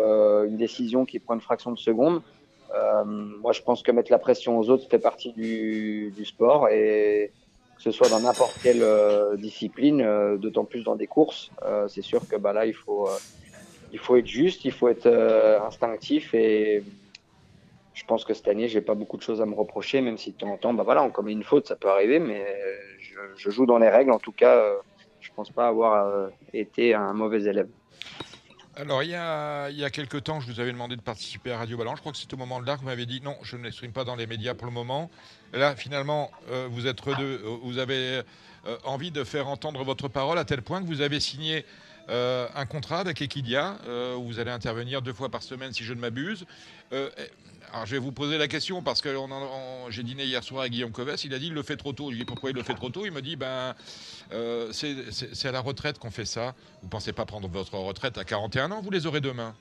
une 0.45 0.59
décision 0.59 1.07
qui 1.07 1.21
prend 1.21 1.33
une 1.33 1.41
fraction 1.41 1.73
de 1.73 1.79
seconde. 1.79 2.21
Moi, 3.07 3.53
je 3.53 3.63
pense 3.63 3.83
que 3.83 3.93
mettre 3.93 4.13
la 4.13 4.19
pression 4.19 4.59
aux 4.59 4.69
autres 4.69 4.87
fait 4.91 4.99
partie 4.99 5.33
du, 5.33 6.13
du 6.15 6.27
sport 6.27 6.69
et 6.69 7.33
que 7.81 7.85
ce 7.85 7.93
soit 7.93 8.11
dans 8.11 8.21
n'importe 8.21 8.59
quelle 8.61 8.83
euh, 8.83 9.39
discipline, 9.39 10.03
euh, 10.03 10.37
d'autant 10.37 10.67
plus 10.67 10.85
dans 10.85 10.97
des 10.97 11.07
courses, 11.07 11.51
euh, 11.65 11.89
c'est 11.89 12.03
sûr 12.03 12.29
que 12.29 12.37
bah, 12.37 12.53
là, 12.53 12.67
il 12.67 12.75
faut, 12.75 13.09
être 14.19 14.27
juste, 14.27 14.67
il 14.67 14.73
faut 14.73 14.89
être 14.89 15.07
instinctif 15.65 16.35
et 16.35 16.85
je 17.95 18.05
pense 18.05 18.27
que 18.27 18.35
cette 18.35 18.49
année, 18.49 18.69
j'ai 18.69 18.83
pas 18.83 18.95
beaucoup 18.95 19.17
de 19.17 19.23
choses 19.23 19.41
à 19.41 19.47
me 19.47 19.55
reprocher, 19.55 20.03
même 20.03 20.19
si 20.19 20.33
de 20.33 20.37
temps 20.37 20.53
en 20.53 20.59
temps, 20.59 20.75
bah 20.75 20.83
voilà, 20.83 21.03
on 21.03 21.11
commet 21.11 21.33
une 21.33 21.43
faute, 21.43 21.69
ça 21.69 21.77
peut 21.77 21.89
arriver, 21.89 22.19
mais 22.19 22.47
je, 22.99 23.19
je 23.35 23.51
joue 23.51 23.65
dans 23.65 23.79
les 23.79 23.89
règles. 23.89 24.13
En 24.13 24.19
tout 24.19 24.33
cas, 24.33 24.63
je 25.19 25.31
pense 25.35 25.51
pas 25.51 25.67
avoir 25.67 26.31
été 26.53 26.93
un 26.93 27.15
mauvais 27.15 27.45
élève. 27.45 27.69
Alors, 28.81 29.03
il 29.03 29.11
y, 29.11 29.15
a, 29.15 29.69
il 29.69 29.77
y 29.77 29.85
a 29.85 29.91
quelques 29.91 30.25
temps, 30.25 30.41
je 30.41 30.51
vous 30.51 30.59
avais 30.59 30.73
demandé 30.73 30.97
de 30.97 31.03
participer 31.03 31.53
à 31.53 31.59
Radio 31.59 31.77
Ballon. 31.77 31.95
Je 31.97 32.01
crois 32.01 32.13
que 32.13 32.17
c'est 32.17 32.33
au 32.33 32.39
moment 32.39 32.63
de 32.63 32.67
l'art 32.67 32.77
que 32.77 32.81
vous 32.81 32.87
m'avez 32.87 33.05
dit 33.05 33.21
non, 33.21 33.37
je 33.43 33.59
ne 33.59 33.61
m'exprime 33.61 33.93
pas 33.93 34.05
dans 34.05 34.17
les 34.17 34.27
médias 34.27 34.55
pour 34.55 34.67
le 34.67 34.73
moment. 34.73 35.11
Là, 35.53 35.77
finalement, 35.77 36.31
euh, 36.51 36.67
vous, 36.71 36.87
êtes 36.87 37.05
deux, 37.05 37.43
euh, 37.45 37.59
vous 37.63 37.77
avez 37.77 38.23
euh, 38.65 38.79
envie 38.85 39.11
de 39.11 39.23
faire 39.23 39.49
entendre 39.49 39.85
votre 39.85 40.09
parole 40.09 40.39
à 40.39 40.47
tel 40.47 40.63
point 40.63 40.81
que 40.81 40.87
vous 40.87 41.03
avez 41.03 41.21
signé 41.21 41.67
un 42.09 42.67
contrat 42.67 42.99
avec 42.99 43.23
Equidia 43.23 43.77
où 44.17 44.25
vous 44.25 44.41
allez 44.41 44.51
intervenir 44.51 45.01
deux 45.01 45.13
fois 45.13 45.29
par 45.29 45.45
semaine, 45.45 45.73
si 45.73 45.85
je 45.85 45.95
ne 45.95 46.01
m'abuse. 46.01 46.45
Alors, 47.73 47.87
je 47.87 47.93
vais 47.93 48.01
vous 48.01 48.11
poser 48.11 48.37
la 48.37 48.49
question 48.49 48.83
parce 48.83 49.01
que 49.01 49.15
j'ai 49.91 50.03
dîné 50.03 50.25
hier 50.25 50.43
soir 50.43 50.63
avec 50.63 50.73
Guillaume 50.73 50.91
Coves. 50.91 51.15
Il 51.25 51.35
a 51.35 51.39
dit 51.39 51.49
il 51.49 51.55
le 51.55 51.63
fait 51.63 51.77
trop 51.77 51.93
tôt. 51.93 52.07
Je 52.07 52.17
lui 52.17 52.17
ai 52.17 52.19
dit 52.21 52.25
pourquoi 52.25 52.51
il 52.51 52.57
le 52.57 52.65
fait 52.65 52.75
trop 52.75 52.89
tôt? 52.89 53.03
Il 53.05 53.13
me 53.13 53.23
dit 53.23 53.37
ben 53.37 53.75
euh, 54.33 54.73
c'est 54.73 55.49
à 55.49 55.53
la 55.53 55.61
retraite 55.61 55.99
qu'on 55.99 56.11
fait 56.11 56.25
ça. 56.25 56.55
Vous 56.83 56.89
pensez 56.89 57.13
pas 57.13 57.25
prendre 57.27 57.49
votre 57.49 57.75
retraite 57.79 58.19
à 58.19 58.25
41 58.25 58.73
ans? 58.73 58.81
Vous 58.81 58.91
les 58.91 59.07
aurez 59.07 59.21
demain. 59.21 59.55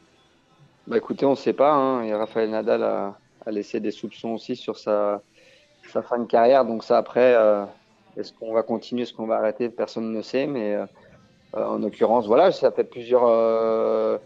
Bah 0.87 0.97
écoutez, 0.97 1.25
on 1.25 1.35
sait 1.35 1.53
pas. 1.53 1.71
Hein, 1.71 2.03
et 2.03 2.13
Raphaël 2.15 2.49
Nadal 2.49 2.81
a, 2.81 3.15
laissé 3.51 3.79
des 3.79 3.91
soupçons 3.91 4.29
aussi 4.29 4.55
sur 4.55 4.77
sa, 4.77 5.21
fin 5.83 6.17
de 6.17 6.25
carrière. 6.25 6.65
Donc 6.65 6.83
ça, 6.83 6.97
après, 6.97 7.35
euh, 7.35 7.63
est-ce 8.17 8.33
qu'on 8.33 8.53
va 8.53 8.63
continuer, 8.63 9.03
est-ce 9.03 9.13
qu'on 9.13 9.27
va 9.27 9.35
arrêter? 9.35 9.69
Personne 9.69 10.11
ne 10.11 10.21
sait. 10.23 10.47
Mais 10.47 10.73
euh, 10.73 10.85
en 11.53 11.77
l'occurrence, 11.77 12.25
voilà, 12.25 12.51
ça 12.51 12.71
fait 12.71 12.83
plusieurs 12.85 14.19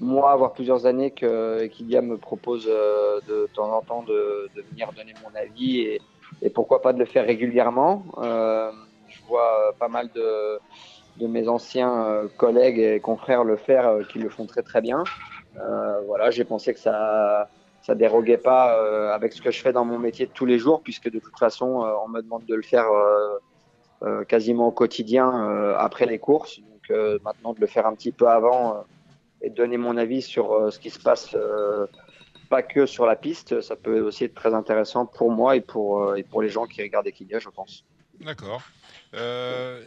mois, 0.00 0.36
voire 0.36 0.52
plusieurs 0.52 0.86
années 0.86 1.10
que 1.10 1.62
Equidia 1.62 2.02
me 2.02 2.16
propose 2.16 2.66
euh, 2.68 3.20
de 3.28 3.48
temps 3.54 3.72
en 3.72 3.82
temps 3.82 4.02
de, 4.02 4.48
de 4.54 4.62
venir 4.70 4.92
donner 4.92 5.14
mon 5.24 5.34
avis 5.38 5.80
et, 5.80 6.00
et 6.42 6.50
pourquoi 6.50 6.82
pas 6.82 6.92
de 6.92 6.98
le 6.98 7.04
faire 7.04 7.24
régulièrement. 7.24 8.04
Euh, 8.18 8.70
je 9.08 9.22
vois 9.28 9.68
euh, 9.68 9.72
pas 9.78 9.88
mal 9.88 10.10
de, 10.14 10.58
de 11.18 11.26
mes 11.26 11.48
anciens 11.48 12.04
euh, 12.04 12.28
collègues 12.36 12.78
et 12.78 13.00
confrères 13.00 13.44
le 13.44 13.56
faire, 13.56 13.98
qui 14.10 14.18
le 14.18 14.28
font 14.28 14.46
très 14.46 14.62
très 14.62 14.80
bien. 14.80 15.04
Voilà, 16.06 16.30
j'ai 16.30 16.44
pensé 16.44 16.74
que 16.74 16.80
ça 16.80 17.48
ça 17.80 17.94
déroguait 17.94 18.36
pas 18.36 18.64
avec 19.14 19.32
ce 19.32 19.40
que 19.40 19.50
je 19.50 19.62
fais 19.62 19.72
dans 19.72 19.86
mon 19.86 19.98
métier 19.98 20.26
de 20.26 20.32
tous 20.32 20.44
les 20.44 20.58
jours, 20.58 20.82
puisque 20.82 21.08
de 21.10 21.18
toute 21.18 21.38
façon, 21.38 21.82
on 22.04 22.08
me 22.08 22.20
demande 22.20 22.44
de 22.44 22.54
le 22.54 22.60
faire 22.60 22.86
quasiment 24.28 24.66
au 24.66 24.70
quotidien 24.72 25.74
après 25.78 26.04
les 26.04 26.18
courses. 26.18 26.60
Donc 26.60 26.98
maintenant, 27.24 27.54
de 27.54 27.60
le 27.60 27.66
faire 27.66 27.86
un 27.86 27.94
petit 27.94 28.12
peu 28.12 28.28
avant 28.28 28.84
et 29.46 29.50
donner 29.50 29.76
mon 29.76 29.96
avis 29.96 30.22
sur 30.22 30.52
euh, 30.52 30.70
ce 30.70 30.80
qui 30.80 30.90
se 30.90 30.98
passe, 30.98 31.34
euh, 31.34 31.86
pas 32.50 32.62
que 32.62 32.84
sur 32.84 33.06
la 33.06 33.14
piste, 33.14 33.60
ça 33.60 33.76
peut 33.76 34.00
aussi 34.00 34.24
être 34.24 34.34
très 34.34 34.52
intéressant 34.54 35.06
pour 35.06 35.30
moi 35.30 35.54
et 35.54 35.60
pour, 35.60 36.02
euh, 36.02 36.16
et 36.16 36.24
pour 36.24 36.42
les 36.42 36.48
gens 36.48 36.66
qui 36.66 36.82
regardent 36.82 37.06
Equidia, 37.06 37.38
je 37.38 37.48
pense. 37.48 37.84
D'accord. 38.20 38.62
Euh, 39.14 39.80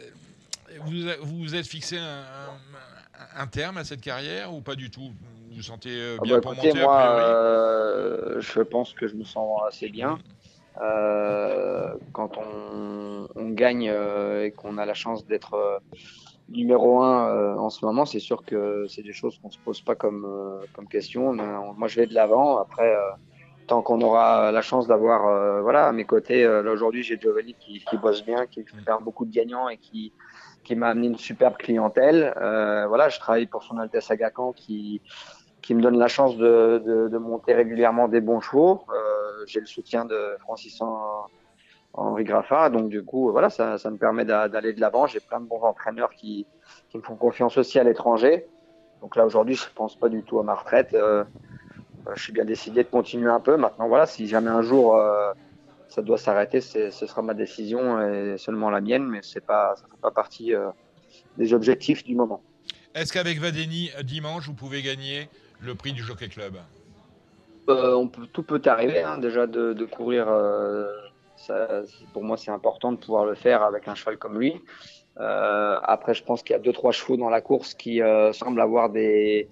vous 0.80 1.02
vous 1.24 1.54
êtes 1.54 1.66
fixé 1.66 1.98
un, 1.98 3.46
terme 3.48 3.76
à 3.76 3.84
cette 3.84 4.00
carrière 4.00 4.54
ou 4.54 4.62
pas 4.62 4.76
du 4.76 4.90
tout? 4.90 5.10
Vous 5.50 5.56
vous 5.56 5.62
sentez 5.62 6.16
Ah 6.18 6.22
bien 6.22 6.36
bah 6.36 6.40
pour 6.40 6.52
écoutez, 6.52 6.68
monter 6.68 6.80
a 6.80 6.84
moi, 6.86 6.96
priori? 6.96 7.22
euh, 7.22 8.40
je 8.40 8.60
pense 8.62 8.94
que 8.94 9.06
je 9.08 9.14
me 9.14 9.24
sens 9.24 9.60
assez 9.68 9.90
bien. 9.90 10.18
Euh, 10.80 11.92
quand 12.12 12.38
on, 12.38 13.28
on 13.34 13.48
gagne 13.50 13.92
et 14.42 14.52
qu'on 14.52 14.78
a 14.78 14.86
la 14.86 14.94
chance 14.94 15.26
d'être 15.26 15.82
numéro 16.50 17.00
un 17.00 17.28
euh, 17.28 17.56
en 17.56 17.70
ce 17.70 17.84
moment, 17.84 18.04
c'est 18.04 18.20
sûr 18.20 18.44
que 18.44 18.86
c'est 18.88 19.02
des 19.02 19.12
choses 19.12 19.38
qu'on 19.38 19.50
se 19.50 19.58
pose 19.58 19.80
pas 19.80 19.94
comme, 19.94 20.24
euh, 20.24 20.84
question. 20.90 21.32
Moi, 21.32 21.88
je 21.88 22.00
vais 22.00 22.06
de 22.06 22.14
l'avant. 22.14 22.58
Après, 22.58 22.94
euh, 22.94 23.10
tant 23.66 23.82
qu'on 23.82 24.00
aura 24.00 24.50
la 24.50 24.62
chance 24.62 24.88
d'avoir, 24.88 25.62
voilà, 25.62 25.86
à 25.86 25.92
mes 25.92 26.04
côtés, 26.04 26.42
là 26.42 26.72
aujourd'hui, 26.72 27.04
j'ai 27.04 27.18
Giovanni 27.20 27.54
qui, 27.54 27.96
bosse 27.98 28.24
bien, 28.24 28.46
qui 28.46 28.64
fait 28.64 28.76
beaucoup 29.00 29.24
de 29.24 29.32
gagnants 29.32 29.68
et 29.68 29.76
qui, 29.76 30.12
m'a 30.74 30.88
amené 30.88 31.08
une 31.08 31.18
superbe 31.18 31.56
clientèle. 31.56 32.32
Voilà, 32.36 33.08
je 33.08 33.20
travaille 33.20 33.46
pour 33.46 33.62
son 33.62 33.78
Altesse 33.78 34.10
Agacan 34.10 34.52
qui, 34.52 35.00
me 35.70 35.80
donne 35.80 35.98
la 35.98 36.08
chance 36.08 36.36
de, 36.36 37.18
monter 37.18 37.54
régulièrement 37.54 38.08
des 38.08 38.20
bons 38.20 38.40
chevaux. 38.40 38.82
J'ai 39.46 39.60
le 39.60 39.66
soutien 39.66 40.04
de 40.04 40.36
Francis 40.40 40.82
Henri 41.92 42.24
Graffin. 42.24 42.70
Donc 42.70 42.88
du 42.88 43.02
coup, 43.02 43.30
voilà, 43.32 43.50
ça, 43.50 43.78
ça 43.78 43.90
me 43.90 43.96
permet 43.96 44.24
d'a- 44.24 44.48
d'aller 44.48 44.72
de 44.72 44.80
l'avant. 44.80 45.06
J'ai 45.06 45.20
plein 45.20 45.40
de 45.40 45.46
bons 45.46 45.62
entraîneurs 45.62 46.10
qui, 46.10 46.46
qui 46.90 46.96
me 46.98 47.02
font 47.02 47.16
confiance 47.16 47.56
aussi 47.58 47.78
à 47.78 47.84
l'étranger. 47.84 48.46
Donc 49.00 49.16
là, 49.16 49.24
aujourd'hui, 49.24 49.54
je 49.54 49.64
pense 49.74 49.96
pas 49.96 50.08
du 50.08 50.22
tout 50.22 50.38
à 50.38 50.42
ma 50.42 50.54
retraite. 50.54 50.94
Euh, 50.94 51.24
euh, 52.06 52.12
je 52.14 52.22
suis 52.22 52.32
bien 52.32 52.44
décidé 52.44 52.84
de 52.84 52.88
continuer 52.88 53.30
un 53.30 53.40
peu. 53.40 53.56
Maintenant, 53.56 53.88
voilà, 53.88 54.06
si 54.06 54.26
jamais 54.26 54.50
un 54.50 54.62
jour 54.62 54.96
euh, 54.96 55.32
ça 55.88 56.02
doit 56.02 56.18
s'arrêter, 56.18 56.60
ce 56.60 56.90
sera 56.90 57.20
ma 57.22 57.34
décision 57.34 58.00
et 58.00 58.38
seulement 58.38 58.70
la 58.70 58.80
mienne, 58.80 59.06
mais 59.06 59.20
c'est 59.22 59.44
pas, 59.44 59.74
ça 59.76 59.84
fait 59.90 60.00
pas 60.00 60.12
partie 60.12 60.54
euh, 60.54 60.68
des 61.36 61.52
objectifs 61.52 62.04
du 62.04 62.14
moment. 62.14 62.42
Est-ce 62.94 63.12
qu'avec 63.12 63.40
Vadeni, 63.40 63.90
dimanche, 64.04 64.46
vous 64.46 64.54
pouvez 64.54 64.82
gagner 64.82 65.28
le 65.60 65.74
prix 65.74 65.92
du 65.92 66.02
Jockey 66.02 66.28
Club? 66.28 66.54
Euh, 67.68 67.94
on 67.94 68.08
peut, 68.08 68.26
tout 68.32 68.42
peut 68.42 68.62
arriver, 68.66 69.02
hein, 69.02 69.18
déjà 69.18 69.46
de, 69.46 69.72
de 69.72 69.84
courir. 69.84 70.26
Pour 72.12 72.22
moi, 72.22 72.36
c'est 72.36 72.50
important 72.50 72.92
de 72.92 72.96
pouvoir 72.96 73.24
le 73.24 73.34
faire 73.34 73.62
avec 73.62 73.88
un 73.88 73.94
cheval 73.94 74.18
comme 74.18 74.38
lui. 74.38 74.60
Euh, 75.18 75.78
après, 75.82 76.14
je 76.14 76.22
pense 76.22 76.42
qu'il 76.42 76.54
y 76.54 76.56
a 76.56 76.62
deux 76.62 76.72
trois 76.72 76.92
chevaux 76.92 77.16
dans 77.16 77.28
la 77.28 77.40
course 77.40 77.74
qui 77.74 78.00
euh, 78.00 78.32
semblent 78.32 78.60
avoir 78.60 78.90
des 78.90 79.48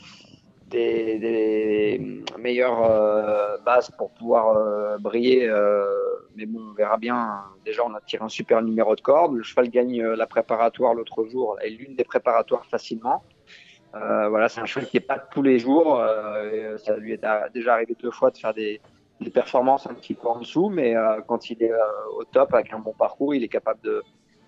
meilleures 2.39 2.84
euh, 2.84 3.57
bases 3.64 3.91
pour 3.97 4.11
pouvoir 4.12 4.99
briller. 5.01 5.49
mais 6.36 6.47
bon, 6.47 6.61
on 6.70 6.74
verra 6.74 6.97
bien. 6.97 7.43
Déjà, 7.64 7.84
on 7.84 7.95
a 7.95 8.01
tiré 8.01 8.24
un 8.24 8.28
super 8.28 8.62
numéro 8.62 8.95
de 8.95 9.01
corde. 9.01 9.34
Le 9.34 9.43
cheval 9.43 9.68
gagne 9.68 10.03
la 10.03 10.26
préparatoire 10.26 10.95
l'autre 10.95 11.24
jour, 11.26 11.59
et 11.62 11.70
l'une 11.70 11.95
des 11.97 12.05
préparatoires 12.05 12.66
facilement. 12.66 13.22
Voilà, 13.93 14.49
c'est 14.49 14.61
un 14.61 14.66
cheval 14.66 14.89
qui 14.89 14.99
est 14.99 15.01
pas 15.01 15.18
tous 15.18 15.43
les 15.43 15.59
jours. 15.59 16.03
ça 16.78 16.97
lui 16.97 17.12
est 17.12 17.24
déjà 17.53 17.74
arrivé 17.74 17.97
deux 18.01 18.11
fois 18.11 18.30
de 18.30 18.39
faire 18.39 18.55
des, 18.55 18.80
des 19.21 19.31
performances 19.31 19.87
un 19.87 19.95
petit 19.95 20.14
peu 20.14 20.29
en 20.29 20.39
dessous, 20.39 20.69
mais 20.69 20.97
euh, 20.97 21.21
quand 21.27 21.51
il 21.51 21.62
est 21.62 21.73
euh, 21.73 21.77
au 22.19 22.25
top 22.25 22.55
avec 22.55 22.73
un 22.73 22.79
bon 22.79 22.93
parcours, 22.97 23.35
il 23.35 23.43
est 23.43 23.49
capable 23.49 23.81
de 23.83 24.03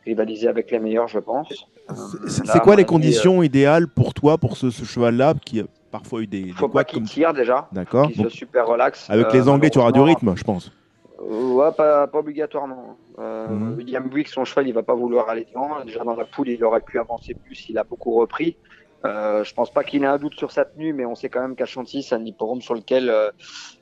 rivaliser 0.06 0.48
avec 0.48 0.70
les 0.70 0.78
meilleurs, 0.78 1.08
je 1.08 1.18
pense. 1.18 1.66
Euh, 1.90 1.94
C'est 2.28 2.48
à 2.50 2.60
quoi 2.60 2.76
les 2.76 2.84
conditions 2.84 3.42
idéales 3.42 3.88
pour 3.88 4.14
toi, 4.14 4.38
pour 4.38 4.56
ce, 4.56 4.70
ce 4.70 4.84
cheval-là, 4.84 5.34
qui 5.44 5.60
a 5.60 5.64
parfois 5.90 6.20
eu 6.22 6.26
des, 6.26 6.42
des 6.44 6.52
Faut 6.52 6.68
pas 6.68 6.84
qu'il 6.84 7.00
comme 7.00 7.08
tire 7.08 7.34
déjà. 7.34 7.68
D'accord. 7.72 8.06
Qu'il 8.08 8.22
Donc, 8.22 8.30
super 8.30 8.66
relax. 8.66 9.10
Avec 9.10 9.26
Euh, 9.26 9.32
les 9.32 9.48
Anglais, 9.48 9.70
tu 9.70 9.78
auras 9.78 9.92
du 9.92 10.00
rythme, 10.00 10.34
je 10.36 10.44
pense. 10.44 10.70
Euh, 11.20 11.52
Ouais, 11.52 11.70
pas, 11.76 12.06
pas 12.06 12.18
obligatoirement. 12.20 12.96
Euh, 13.18 13.46
Mhm. 13.48 13.74
William 13.76 14.08
Buick, 14.08 14.28
son 14.28 14.44
cheval, 14.46 14.68
il 14.68 14.72
va 14.72 14.82
pas 14.82 14.94
vouloir 14.94 15.28
aller 15.28 15.44
devant. 15.44 15.84
Déjà 15.84 16.02
dans 16.04 16.14
la 16.16 16.24
poule, 16.24 16.48
il 16.48 16.64
aurait 16.64 16.80
pu 16.80 16.98
avancer 16.98 17.34
plus. 17.34 17.68
Il 17.68 17.76
a 17.76 17.84
beaucoup 17.84 18.12
repris. 18.14 18.56
Euh, 19.06 19.44
je 19.44 19.54
pense 19.54 19.72
pas 19.72 19.82
qu'il 19.82 20.02
ait 20.04 20.06
un 20.06 20.18
doute 20.18 20.34
sur 20.34 20.50
sa 20.50 20.64
tenue, 20.66 20.92
mais 20.92 21.06
on 21.06 21.14
sait 21.14 21.30
quand 21.30 21.40
même 21.40 21.56
qu'à 21.56 21.64
Chantilly, 21.64 22.02
c'est 22.02 22.14
un 22.14 22.24
hippodrome 22.24 22.60
sur 22.60 22.74
lequel 22.74 23.08
euh, 23.08 23.30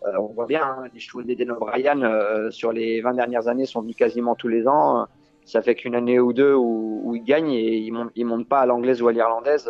euh, 0.06 0.12
on 0.20 0.32
voit 0.32 0.46
bien 0.46 0.62
hein, 0.62 0.84
les 0.94 1.00
chevaux 1.00 1.22
d'Eden 1.22 1.50
O'Brien 1.50 2.00
euh, 2.02 2.50
sur 2.52 2.72
les 2.72 3.00
20 3.00 3.14
dernières 3.14 3.48
années 3.48 3.66
sont 3.66 3.82
venus 3.82 3.96
quasiment 3.96 4.36
tous 4.36 4.48
les 4.48 4.68
ans. 4.68 5.06
Ça 5.44 5.60
fait 5.62 5.74
qu'une 5.74 5.94
année 5.96 6.20
ou 6.20 6.32
deux 6.32 6.54
où, 6.54 7.00
où 7.04 7.16
il 7.16 7.24
gagne 7.24 7.50
et 7.50 7.78
il 7.78 7.90
monte, 7.92 8.10
il 8.14 8.26
monte 8.26 8.48
pas 8.48 8.60
à 8.60 8.66
l'anglaise 8.66 9.02
ou 9.02 9.08
à 9.08 9.12
l'irlandaise 9.12 9.68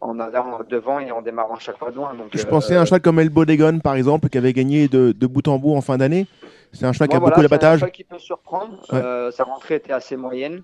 en 0.00 0.20
allant 0.20 0.60
devant 0.68 1.00
et 1.00 1.10
en 1.10 1.20
démarrant 1.20 1.56
chaque 1.58 1.76
fois 1.76 1.90
de 1.90 1.96
loin. 1.96 2.14
Donc, 2.14 2.28
Je 2.32 2.46
pensais 2.46 2.76
à 2.76 2.80
un 2.80 2.84
cheval 2.84 3.00
comme 3.02 3.18
El 3.18 3.30
Bodegon, 3.30 3.80
par 3.80 3.96
exemple, 3.96 4.28
qui 4.28 4.38
avait 4.38 4.52
gagné 4.52 4.86
de, 4.86 5.10
de 5.10 5.26
bout 5.26 5.46
en 5.48 5.58
bout 5.58 5.74
en 5.74 5.80
fin 5.80 5.98
d'année. 5.98 6.26
C'est 6.72 6.86
un 6.86 6.92
cheval 6.92 7.08
qui 7.08 7.16
a 7.16 7.18
beaucoup 7.18 7.32
voilà, 7.34 7.48
C'est 7.48 7.54
un 7.54 7.58
d'abattage. 7.58 7.80
cheval 7.80 7.92
qui 7.92 8.04
peut 8.04 8.18
surprendre. 8.18 8.78
Ouais. 8.92 9.32
Sa 9.32 9.44
rentrée 9.44 9.74
était 9.74 9.92
assez 9.92 10.16
moyenne. 10.16 10.62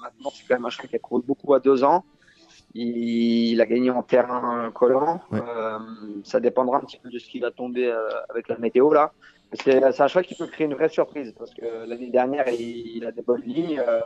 Maintenant, 0.00 0.30
c'est 0.32 0.46
quand 0.46 0.54
même 0.54 0.64
un 0.64 0.70
cheval 0.70 0.88
qui 0.88 0.96
a 0.96 1.00
couru 1.00 1.22
beaucoup 1.26 1.52
à 1.52 1.60
deux 1.60 1.82
ans. 1.82 2.04
Il, 2.78 3.60
a 3.62 3.66
gagné 3.66 3.90
en 3.90 4.02
terrain 4.02 4.70
collant. 4.74 5.20
Ouais. 5.30 5.40
Euh, 5.40 5.78
ça 6.24 6.40
dépendra 6.40 6.76
un 6.76 6.80
petit 6.80 6.98
peu 6.98 7.08
de 7.08 7.18
ce 7.18 7.26
qui 7.26 7.40
va 7.40 7.50
tomber 7.50 7.86
euh, 7.86 8.08
avec 8.28 8.48
la 8.48 8.58
météo 8.58 8.92
là. 8.92 9.12
C'est 9.54 9.82
un 9.82 10.08
cheval 10.08 10.26
qui 10.26 10.34
peut 10.34 10.46
créer 10.46 10.66
une 10.66 10.74
vraie 10.74 10.90
surprise 10.90 11.32
parce 11.38 11.54
que 11.54 11.88
l'année 11.88 12.10
dernière, 12.10 12.46
il, 12.48 12.96
il 12.96 13.06
a 13.06 13.12
des 13.12 13.22
bonnes 13.22 13.42
lignes. 13.42 13.80
euh, 13.80 14.00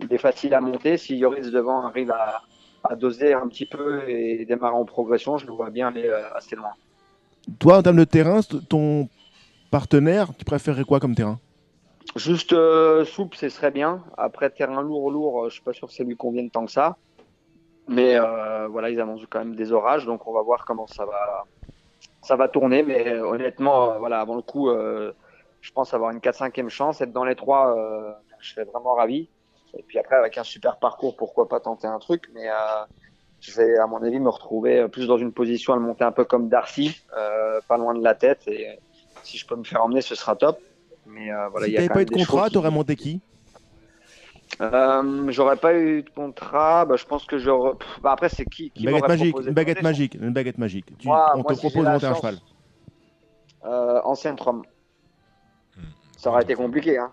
il 0.00 0.12
est 0.12 0.18
facile 0.18 0.54
à 0.54 0.60
monter. 0.60 0.96
Si 0.96 1.16
Yoris 1.16 1.50
devant 1.52 1.86
arrive 1.86 2.10
à, 2.10 2.42
à 2.82 2.96
doser 2.96 3.32
un 3.32 3.46
petit 3.46 3.66
peu 3.66 4.08
et 4.08 4.44
démarrer 4.44 4.74
en 4.74 4.84
progression, 4.84 5.38
je 5.38 5.46
le 5.46 5.52
vois 5.52 5.70
bien 5.70 5.88
aller 5.88 6.10
assez 6.34 6.56
loin. 6.56 6.72
Toi, 7.58 7.78
en 7.78 7.82
termes 7.82 7.98
de 7.98 8.04
terrain, 8.04 8.40
ton 8.68 9.08
partenaire, 9.70 10.28
tu 10.36 10.44
préférerais 10.44 10.84
quoi 10.84 10.98
comme 10.98 11.14
terrain? 11.14 11.38
Juste 12.16 12.54
souple, 13.04 13.36
ce 13.36 13.48
serait 13.48 13.70
bien. 13.70 14.02
Après, 14.18 14.50
terrain 14.50 14.82
lourd, 14.82 15.10
lourd, 15.10 15.44
je 15.48 15.54
suis 15.54 15.62
pas 15.62 15.72
sûr 15.72 15.88
que 15.88 15.94
ça 15.94 16.04
lui 16.04 16.16
convienne 16.16 16.50
tant 16.50 16.66
que 16.66 16.72
ça. 16.72 16.96
Mais 17.88 18.16
euh, 18.18 18.66
voilà, 18.68 18.90
ils 18.90 19.00
annoncent 19.00 19.26
quand 19.30 19.38
même 19.38 19.54
des 19.54 19.72
orages, 19.72 20.06
donc 20.06 20.26
on 20.26 20.32
va 20.32 20.42
voir 20.42 20.64
comment 20.64 20.86
ça 20.86 21.04
va, 21.06 21.44
ça 22.22 22.36
va 22.36 22.48
tourner. 22.48 22.82
Mais 22.82 23.08
euh, 23.08 23.26
honnêtement, 23.26 23.92
euh, 23.92 23.98
voilà, 23.98 24.20
avant 24.20 24.34
le 24.34 24.42
coup, 24.42 24.70
euh, 24.70 25.12
je 25.60 25.70
pense 25.72 25.94
avoir 25.94 26.10
une 26.10 26.20
4-5e 26.20 26.68
chance. 26.68 27.00
Être 27.00 27.12
dans 27.12 27.24
les 27.24 27.36
trois, 27.36 27.76
euh, 27.76 28.12
je 28.40 28.52
serais 28.52 28.64
vraiment 28.64 28.94
ravi. 28.94 29.30
Et 29.74 29.82
puis 29.82 29.98
après, 29.98 30.16
avec 30.16 30.36
un 30.38 30.44
super 30.44 30.78
parcours, 30.78 31.16
pourquoi 31.16 31.48
pas 31.48 31.60
tenter 31.60 31.86
un 31.86 31.98
truc. 31.98 32.24
Mais 32.32 32.48
euh, 32.48 32.84
je 33.40 33.52
vais, 33.52 33.78
à 33.78 33.86
mon 33.86 34.02
avis, 34.02 34.18
me 34.18 34.30
retrouver 34.30 34.88
plus 34.88 35.06
dans 35.06 35.18
une 35.18 35.32
position 35.32 35.72
à 35.72 35.76
le 35.76 35.82
monter 35.82 36.04
un 36.04 36.12
peu 36.12 36.24
comme 36.24 36.48
Darcy, 36.48 36.96
euh, 37.16 37.60
pas 37.68 37.76
loin 37.76 37.94
de 37.94 38.02
la 38.02 38.14
tête. 38.14 38.42
Et 38.48 38.78
si 39.22 39.38
je 39.38 39.46
peux 39.46 39.56
me 39.56 39.64
faire 39.64 39.84
emmener, 39.84 40.00
ce 40.00 40.14
sera 40.14 40.34
top. 40.34 40.58
Mais 41.04 41.30
euh, 41.32 41.48
voilà, 41.50 41.66
Si 41.66 41.72
il 41.72 41.74
y 41.74 41.78
a 41.78 41.86
quand 41.86 41.94
pas 41.94 42.02
eu 42.02 42.06
de 42.06 42.10
contrat, 42.10 42.48
qui- 42.48 42.54
t'aurais 42.54 42.70
monté 42.70 42.96
qui? 42.96 43.20
Euh, 44.60 45.24
J'aurais 45.30 45.56
pas 45.56 45.74
eu 45.74 46.02
de 46.02 46.10
contrat. 46.10 46.84
Bah, 46.84 46.96
je 46.96 47.04
pense 47.04 47.24
que 47.26 47.38
je. 47.38 47.50
re- 47.50 47.76
Pff, 47.76 48.00
Bah, 48.02 48.12
après, 48.12 48.28
c'est 48.28 48.44
qui, 48.44 48.70
qui 48.70 48.84
Une 48.84 48.90
baguette 48.92 49.08
magique, 49.08 49.30
proposé 49.32 49.48
une 49.48 49.54
baguette 49.54 49.82
magique, 49.82 50.14
une 50.14 50.32
baguette 50.32 50.58
magique. 50.58 50.98
Tu- 50.98 51.08
Moi- 51.08 51.32
on 51.34 51.38
moi, 51.38 51.44
te 51.50 51.54
si 51.54 51.60
propose 51.60 51.84
de 51.84 51.90
monter 51.90 52.06
un 52.06 52.14
cheval. 52.14 52.36
euh, 53.64 54.00
Ancienne 54.04 54.36
Trom. 54.36 54.62
Ça 56.16 56.30
aurait 56.30 56.42
été 56.42 56.54
compliqué, 56.54 56.96
hein. 56.98 57.10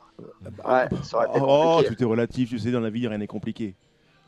Ouais, 0.65 0.87
ça 1.03 1.17
aurait 1.17 1.27
été 1.27 1.39
Oh, 1.41 1.73
compliqué. 1.75 1.95
tout 1.95 2.03
est 2.03 2.05
relatif, 2.05 2.49
tu 2.49 2.57
sais, 2.59 2.71
dans 2.71 2.79
la 2.79 2.89
vie, 2.89 3.07
rien 3.07 3.17
n'est 3.17 3.27
compliqué. 3.27 3.75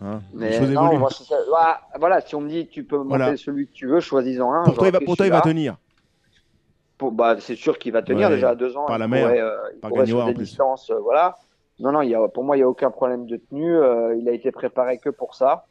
Hein 0.01 0.19
Mais 0.33 0.59
non, 0.59 0.97
moi, 0.99 1.09
ça. 1.09 1.35
Voilà, 1.47 1.81
voilà, 1.97 2.21
si 2.21 2.35
on 2.35 2.41
me 2.41 2.49
dit 2.49 2.67
tu 2.67 2.83
peux 2.83 2.97
monter 2.97 3.07
Voilà. 3.09 3.37
celui 3.37 3.67
que 3.67 3.71
tu 3.71 3.87
veux, 3.87 4.01
choisis-en 4.01 4.51
un. 4.51 4.63
Pour 4.65 4.73
toi, 4.75 4.87
il 4.87 4.91
va, 4.91 4.97
j'aurais 4.97 5.05
pour 5.05 5.13
pris 5.13 5.17
toi, 5.17 5.25
il 5.27 5.31
va 5.31 5.41
celui-là. 5.41 5.53
tenir. 5.53 5.77
Pour- 6.97 7.11
bah, 7.13 7.37
c'est 7.39 7.55
sûr 7.55 7.77
qu'il 7.79 7.93
va 7.93 8.01
tenir 8.01 8.27
Ouais, 8.29 8.35
déjà 8.35 8.49
à 8.49 8.55
deux 8.55 8.75
ans. 8.75 8.85
par 8.85 8.97
il 8.97 8.99
la 8.99 9.07
mer, 9.07 9.23
pourrait, 9.27 9.39
euh, 9.41 9.55
il 9.73 9.79
par 9.79 9.89
pourrait 9.89 10.05
sur 10.05 10.23
en 10.23 10.27
des 10.27 10.33
distances, 10.33 10.89
euh, 10.89 10.99
voilà. 10.99 11.37
Non, 11.79 11.91
non, 11.91 12.01
il 12.01 12.09
y 12.09 12.15
a, 12.15 12.27
pour 12.29 12.43
moi, 12.43 12.55
il 12.55 12.59
n'y 12.59 12.63
a 12.63 12.69
aucun 12.69 12.91
problème 12.91 13.25
de 13.25 13.37
tenue. 13.37 13.75
euh, 13.77 14.15
il 14.15 14.27
a 14.29 14.31
été 14.31 14.51
préparé 14.51 14.97
que 14.97 15.09
pour 15.09 15.35
ça. 15.35 15.65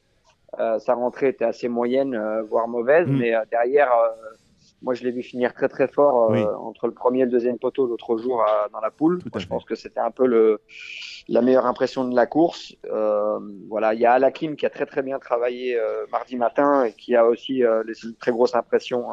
Euh, 0.61 0.79
sa 0.79 0.95
rentrée 0.95 1.29
était 1.29 1.45
assez 1.47 1.69
moyenne, 1.69 2.15
euh, 2.15 2.43
voire 2.43 2.69
mauvaise, 2.69 3.09
Mm. 3.09 3.17
mais 3.19 3.35
euh, 3.35 3.41
derrière, 3.51 3.91
euh, 3.93 4.11
moi, 4.83 4.93
je 4.95 5.03
l'ai 5.03 5.11
vu 5.11 5.23
finir 5.23 5.55
très 5.55 5.69
très 5.69 5.89
fort 5.89 6.25
euh, 6.31 6.35
Oui. 6.35 6.45
entre 6.61 6.87
le 6.87 6.93
premier 6.93 7.21
et 7.21 7.25
le 7.25 7.31
deuxième 7.31 7.59
poteau 7.59 7.87
l'autre 7.87 8.19
jour 8.19 8.43
euh, 8.43 8.69
dans 8.73 8.81
la 8.81 8.91
poule. 8.91 9.19
Moi, 9.33 9.41
je 9.41 9.47
pense 9.47 9.65
que 9.65 9.75
c'était 9.75 10.01
un 10.01 10.11
peu 10.11 10.27
le, 10.27 10.61
la 11.29 11.41
meilleure 11.41 11.67
impression 11.67 12.05
de 12.07 12.15
la 12.15 12.27
course. 12.27 12.75
Euh, 12.93 13.41
voilà, 13.69 13.95
il 13.95 14.01
y 14.01 14.07
a 14.07 14.13
Alakim 14.13 14.57
qui 14.57 14.67
a 14.67 14.71
très 14.71 14.87
très 14.87 15.03
bien 15.03 15.19
travaillé 15.19 15.77
euh, 15.79 16.05
mardi 16.13 16.37
matin 16.37 16.85
et 16.85 16.93
qui 16.93 17.17
a 17.17 17.25
aussi 17.27 17.65
euh, 17.65 17.83
laissé 17.85 18.09
une 18.09 18.15
très 18.17 18.31
grosse 18.31 18.55
impression 18.55 19.07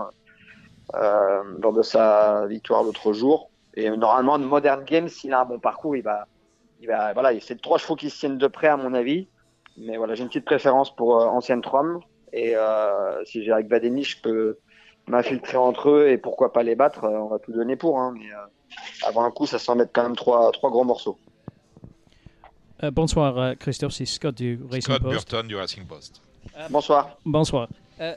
lors 0.93 1.73
de 1.73 1.81
sa 1.81 2.45
victoire 2.47 2.83
l'autre 2.83 3.13
jour. 3.13 3.49
Et 3.75 3.89
normalement, 3.89 4.37
de 4.37 4.43
Modern 4.43 4.83
Games, 4.83 5.07
s'il 5.07 5.33
a 5.33 5.41
un 5.41 5.45
bon 5.45 5.59
parcours, 5.59 5.95
il 5.95 6.03
va, 6.03 6.27
il 6.81 6.87
va, 6.87 7.13
voilà, 7.13 7.39
c'est 7.39 7.61
trois 7.61 7.77
chevaux 7.77 7.95
qui 7.95 8.09
se 8.09 8.19
tiennent 8.19 8.37
de 8.37 8.47
près 8.47 8.67
à 8.67 8.77
mon 8.77 8.93
avis. 8.93 9.27
Mais 9.77 9.97
voilà, 9.97 10.15
j'ai 10.15 10.23
une 10.23 10.27
petite 10.27 10.45
préférence 10.45 10.93
pour 10.95 11.19
euh, 11.19 11.25
Ancienne 11.27 11.61
Trom. 11.61 12.01
Et 12.33 12.55
euh, 12.55 13.23
si 13.25 13.43
j'ai 13.43 13.51
avec 13.51 13.67
Vadeni, 13.67 14.03
je 14.03 14.19
peux 14.21 14.57
m'infiltrer 15.07 15.57
entre 15.57 15.89
eux 15.89 16.09
et 16.09 16.17
pourquoi 16.17 16.51
pas 16.51 16.63
les 16.63 16.75
battre. 16.75 17.05
euh, 17.05 17.19
on 17.19 17.27
va 17.27 17.39
tout 17.39 17.51
donner 17.53 17.75
pour. 17.75 17.99
Hein, 17.99 18.13
mais 18.17 18.31
euh, 18.31 19.07
avant 19.07 19.23
un 19.23 19.31
coup, 19.31 19.45
ça 19.45 19.59
s'en 19.59 19.75
met 19.75 19.85
quand 19.91 20.03
même 20.03 20.15
trois, 20.15 20.51
trois 20.51 20.69
gros 20.69 20.83
morceaux. 20.83 21.17
Euh, 22.83 22.91
bonsoir, 22.91 23.55
Christophe, 23.59 23.93
c'est 23.93 24.05
Scott 24.05 24.35
du 24.35 24.59
Racing 24.63 24.81
Scott 24.81 25.01
Post. 25.03 25.13
Burton 25.13 25.47
du 25.47 25.55
Racing 25.55 25.85
Post. 25.85 26.21
Bonsoir. 26.69 27.17
Bonsoir. 27.25 27.67
Euh, 27.99 28.13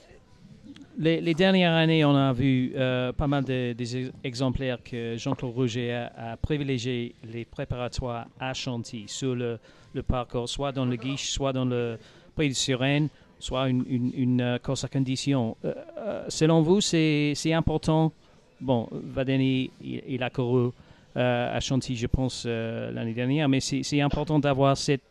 les, 0.98 1.34
dernières 1.34 1.72
années, 1.72 2.04
on 2.04 2.14
a 2.14 2.32
vu 2.32 2.72
euh, 2.74 3.12
pas 3.12 3.26
mal 3.26 3.44
de, 3.44 3.72
des 3.72 3.96
ex- 3.96 4.12
exemplaires 4.22 4.78
que 4.82 5.16
Jean-Claude 5.16 5.54
Rouget 5.54 5.92
a, 5.92 6.32
a 6.32 6.36
privilégié 6.36 7.14
les 7.24 7.44
préparatoires 7.44 8.26
à 8.38 8.54
Chantilly 8.54 9.08
sur 9.08 9.34
le, 9.34 9.58
parcours, 10.06 10.48
soit 10.48 10.72
dans 10.72 10.84
le 10.84 10.96
guiche, 10.96 11.30
soit 11.30 11.52
dans 11.52 11.64
le 11.64 11.98
prix 12.34 12.48
de 12.48 12.54
Sirène, 12.54 13.08
soit 13.38 13.68
une, 13.68 14.40
euh, 14.40 14.58
course 14.58 14.84
à 14.84 14.88
condition. 14.88 15.56
Euh, 15.64 16.24
selon 16.28 16.62
vous, 16.62 16.80
c'est 16.80 17.52
important? 17.52 18.12
Bon, 18.60 18.88
Vadeni, 18.90 19.70
il, 19.82 20.22
a 20.22 20.30
couru 20.30 20.70
à 21.16 21.60
Chantilly, 21.60 21.98
je 21.98 22.06
pense, 22.06 22.44
l'année 22.46 23.12
dernière, 23.12 23.48
mais 23.48 23.60
c'est 23.60 24.00
important 24.00 24.38
d'avoir 24.38 24.76
cette, 24.76 25.02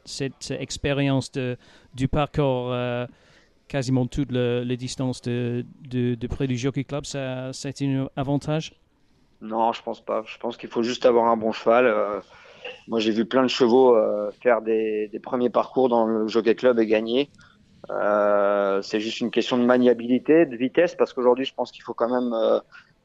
expérience 0.52 1.32
de, 1.32 1.58
du 1.94 2.08
parcours. 2.08 2.74
Quasiment 3.74 4.06
toute 4.06 4.32
le- 4.32 4.62
les 4.64 4.78
distances 4.78 5.20
de, 5.24 5.66
près 6.30 6.46
du 6.46 6.56
Jockey 6.58 6.84
Club, 6.84 7.06
ça, 7.06 7.52
c'est 7.54 7.82
un 7.82 8.08
avantage? 8.16 8.74
Non, 9.42 9.74
je 9.74 9.82
pense 9.82 10.00
pas. 10.00 10.24
Je 10.28 10.38
pense 10.38 10.58
qu'il 10.58 10.70
faut 10.70 10.84
juste 10.84 11.08
avoir 11.08 11.26
un 11.26 11.36
bon 11.36 11.52
cheval. 11.52 11.88
Euh, 11.88 12.20
moi, 12.88 13.00
j'ai 13.00 13.12
vu 13.12 13.26
plein 13.26 13.42
de 13.42 13.48
chevaux 13.48 13.96
euh, 13.96 14.30
faire 14.44 14.62
des, 14.62 15.10
premiers 15.24 15.50
parcours 15.50 15.90
dans 15.90 16.06
le 16.06 16.28
Jockey 16.28 16.54
Club 16.54 16.80
et 16.80 16.86
gagner. 16.86 17.32
Euh, 17.90 18.80
c'est 18.84 19.00
juste 19.00 19.20
une 19.22 19.32
question 19.32 19.58
de 19.58 19.66
maniabilité, 19.66 20.46
de 20.46 20.56
vitesse, 20.56 20.94
parce 20.96 21.12
qu'aujourd'hui, 21.12 21.46
je 21.46 21.56
pense 21.56 21.72
qu'il 21.72 21.82
faut 21.84 21.96
quand 21.96 22.10
même 22.10 22.32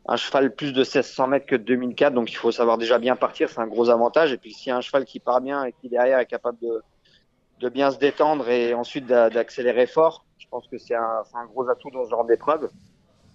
un 0.07 0.16
cheval 0.16 0.55
plus 0.55 0.73
de 0.73 0.81
1600 0.81 1.28
mètres 1.28 1.47
que 1.47 1.57
de 1.57 1.65
2004, 1.65 2.12
donc 2.12 2.31
il 2.31 2.36
faut 2.36 2.53
savoir 2.53 2.77
déjà 2.77 2.99
bien 2.99 3.16
partir, 3.16 3.49
c'est 3.49 3.61
un 3.61 3.66
gros 3.66 3.89
avantage. 3.89 4.32
Et 4.35 4.36
puis 4.36 4.53
s'il 4.53 4.69
y 4.69 4.73
a 4.73 4.77
un 4.77 4.82
cheval 4.82 5.07
qui 5.07 5.19
part 5.19 5.40
bien 5.40 5.65
et 5.65 5.73
qui 5.73 5.89
derrière 5.89 6.19
est 6.19 6.27
capable 6.27 6.59
de, 6.61 7.69
bien 7.70 7.90
se 7.90 7.99
détendre 7.99 8.49
et 8.49 8.74
ensuite 8.74 9.07
d'a- 9.07 9.31
d'accélérer 9.31 9.86
fort, 9.86 10.24
pense 10.51 10.66
que 10.69 10.79
c'est 10.79 10.95
un, 10.95 11.23
gros 11.53 11.69
atout 11.69 11.91
dans 11.91 12.05
ce 12.05 12.11
genre 12.11 12.25
d'épreuve. 12.25 12.70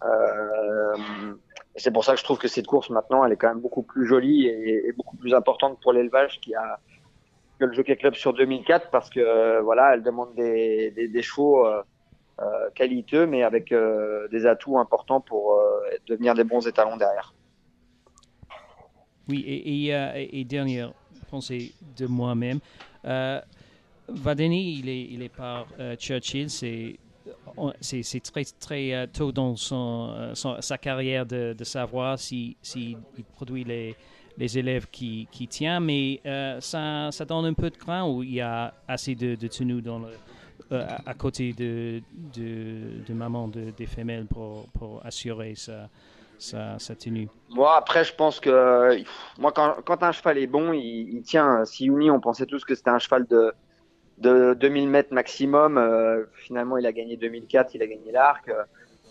Euh, 0.04 0.96
c'est 1.76 1.92
pour 1.92 2.04
ça 2.04 2.14
que 2.14 2.20
je 2.20 2.24
trouve 2.24 2.38
que 2.38 2.48
cette 2.48 2.68
course 2.68 2.90
maintenant, 2.90 3.26
elle 3.26 3.34
est 3.34 3.38
quand 3.38 3.48
même 3.48 3.62
beaucoup 3.62 3.84
plus 3.84 4.06
jolie 4.06 4.48
et, 4.48 4.92
beaucoup 4.94 5.18
plus 5.18 5.34
importante 5.34 5.80
pour 5.82 5.94
l'élevage 5.94 6.40
qui 6.42 6.54
a 6.56 6.80
que 7.60 7.66
le 7.66 7.74
Jockey 7.74 7.96
Club 7.96 8.16
sur 8.16 8.34
2004 8.34 8.90
parce 8.92 9.10
que 9.10 9.20
euh, 9.20 9.62
voilà, 9.62 9.94
elle 9.94 10.04
demande 10.04 10.34
des, 10.36 10.92
des, 10.92 11.08
des 11.08 11.22
chevaux 11.22 11.66
euh, 11.66 11.82
euh, 12.42 12.70
qualiteux 12.76 13.26
mais 13.26 13.44
avec 13.44 13.72
euh, 13.72 14.28
des 14.30 14.46
atouts 14.46 14.78
importants 14.80 15.22
pour 15.22 15.60
devenir 16.08 16.34
des 16.36 16.44
bons 16.44 16.68
étalons 16.68 16.98
derrière. 16.98 17.34
Oui, 19.30 19.44
et, 19.48 20.44
dernière 20.44 20.94
pensée 21.32 21.74
de 21.98 22.06
moi-même. 22.06 22.60
Vadeni, 24.10 24.80
il 24.80 24.90
est, 24.90 25.02
il 25.02 25.24
est 25.24 25.30
par 25.30 25.66
Churchill. 25.98 26.50
C'est, 26.50 27.00
c'est, 27.82 28.24
très, 28.24 28.44
très 28.60 28.94
euh, 28.94 29.08
tôt 29.08 29.32
dans 29.32 29.56
euh, 29.72 30.34
sa 30.34 30.78
carrière 30.78 31.26
de, 31.26 31.56
savoir 31.64 32.20
si, 32.20 32.58
si 32.62 32.98
il 33.18 33.24
produit 33.24 33.64
les, 33.64 34.58
élèves 34.58 34.88
qui, 34.92 35.28
qui 35.32 35.48
tient, 35.48 35.80
mais 35.80 36.20
euh, 36.26 36.60
ça, 36.60 37.10
donne 37.28 37.46
un 37.46 37.54
peu 37.54 37.70
de 37.70 37.78
crainte 37.78 38.10
où 38.10 38.24
il 38.24 38.34
y 38.36 38.42
a 38.42 38.74
assez 38.88 39.16
de, 39.16 39.36
de 39.36 39.50
à, 40.72 41.14
côté 41.14 41.54
de, 41.54 42.02
de, 42.36 43.14
maman 43.14 43.48
de, 43.48 43.72
des 43.78 43.86
femelles 43.86 44.26
pour, 44.26 45.02
assurer 45.04 45.54
sa, 45.56 46.96
tenue? 46.96 47.30
Moi, 47.50 47.78
après, 47.78 48.04
je 48.04 48.14
pense 48.14 48.40
que 48.40 49.04
moi, 49.38 49.52
quand, 49.52 50.04
un 50.04 50.12
cheval 50.12 50.40
est 50.40 50.48
bon, 50.48 50.74
il, 50.74 51.14
il 51.14 51.22
tient. 51.22 51.64
Si 51.66 51.86
Uni, 51.86 52.10
on 52.10 52.20
pensait 52.20 52.48
tous 52.48 52.66
que 52.66 52.74
c'était 52.74 52.90
un 52.90 53.00
cheval 53.00 53.26
de, 53.28 53.54
de 54.18 54.54
2000 54.54 54.90
mètres 54.90 55.14
maximum. 55.14 55.78
euh, 55.78 56.26
finalement, 56.36 56.78
il 56.78 56.86
a 56.86 56.92
gagné 56.92 57.18
2004, 57.18 57.74
il 57.76 57.82
a 57.82 57.88
gagné 57.88 58.12
l'arc. 58.12 58.48
Euh, 58.50 58.64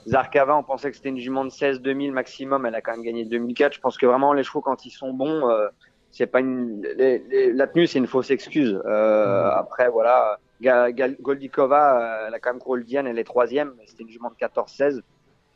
Zarkava, 0.06 0.56
on 0.56 0.62
pensait 0.64 0.90
que 0.90 0.96
c'était 0.96 1.10
une 1.10 1.18
jument 1.18 1.44
de 1.44 1.50
16-2000 1.50 2.10
maximum, 2.12 2.66
elle 2.66 2.74
a 2.74 2.80
quand 2.80 2.92
même 2.92 3.02
gagné 3.04 3.24
2004. 3.24 3.74
Je 3.74 3.80
pense 3.80 3.96
que 3.98 4.06
vraiment, 4.06 4.32
les 4.32 4.42
chevaux, 4.42 4.60
quand 4.60 4.84
ils 4.84 4.90
sont 4.90 5.12
bons, 5.12 5.48
euh, 5.48 5.68
c'est 6.10 6.26
pas 6.26 6.40
une. 6.40 6.82
les- 6.82 7.18
les- 7.20 7.52
la 7.52 7.66
tenue, 7.68 7.86
c'est 7.86 7.98
une 7.98 8.06
fausse 8.08 8.30
excuse. 8.30 8.80
Euh, 8.84 9.50
Après, 9.50 9.88
voilà. 9.88 10.38
Ga- 10.60 10.90
Goldikova, 11.20 12.26
elle 12.28 12.34
a 12.34 12.38
quand 12.38 12.50
même 12.52 12.60
couru 12.60 12.78
le 12.78 12.84
Diane, 12.84 13.06
elle 13.08 13.18
est 13.18 13.24
troisième, 13.24 13.74
c'était 13.86 14.04
une 14.04 14.10
jument 14.10 14.30
de 14.30 14.36
14-16. 14.36 15.02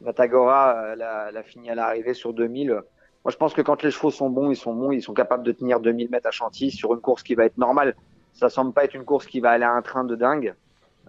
Matagora, 0.01 0.77
euh, 0.77 0.93
elle 0.93 1.02
a, 1.02 1.27
elle 1.31 1.36
a 1.36 1.43
fini 1.43 1.70
à 1.70 1.74
l'arrivée 1.74 2.14
sur 2.14 2.32
2000. 2.32 2.70
Moi, 2.70 3.31
je 3.32 3.36
pense 3.36 3.55
que 3.55 3.62
quand 3.62 3.82
les 3.82 3.90
chevaux 3.90 4.10
sont 4.10 4.31
bons, 4.31 4.51
ils 4.51 4.56
sont 4.56 4.74
bons, 4.74 4.93
ils 4.93 5.02
sont 5.02 5.14
capables 5.14 5.43
de 5.44 5.52
tenir 5.52 5.81
2000 5.81 6.10
mètres 6.10 6.27
à 6.28 6.31
Chantilly 6.32 6.70
sur 6.70 6.93
une 6.94 7.01
course 7.01 7.23
qui 7.23 7.35
va 7.35 7.44
être 7.44 7.56
normale. 7.59 7.94
Ça 8.36 8.50
semble 8.50 8.72
pas 8.72 8.84
être 8.84 8.94
une 8.94 9.04
course 9.04 9.26
qui 9.26 9.40
va 9.40 9.50
aller 9.50 9.64
à 9.64 9.72
un 9.72 9.82
train 9.82 10.04
de 10.04 10.14
dingue. 10.14 10.54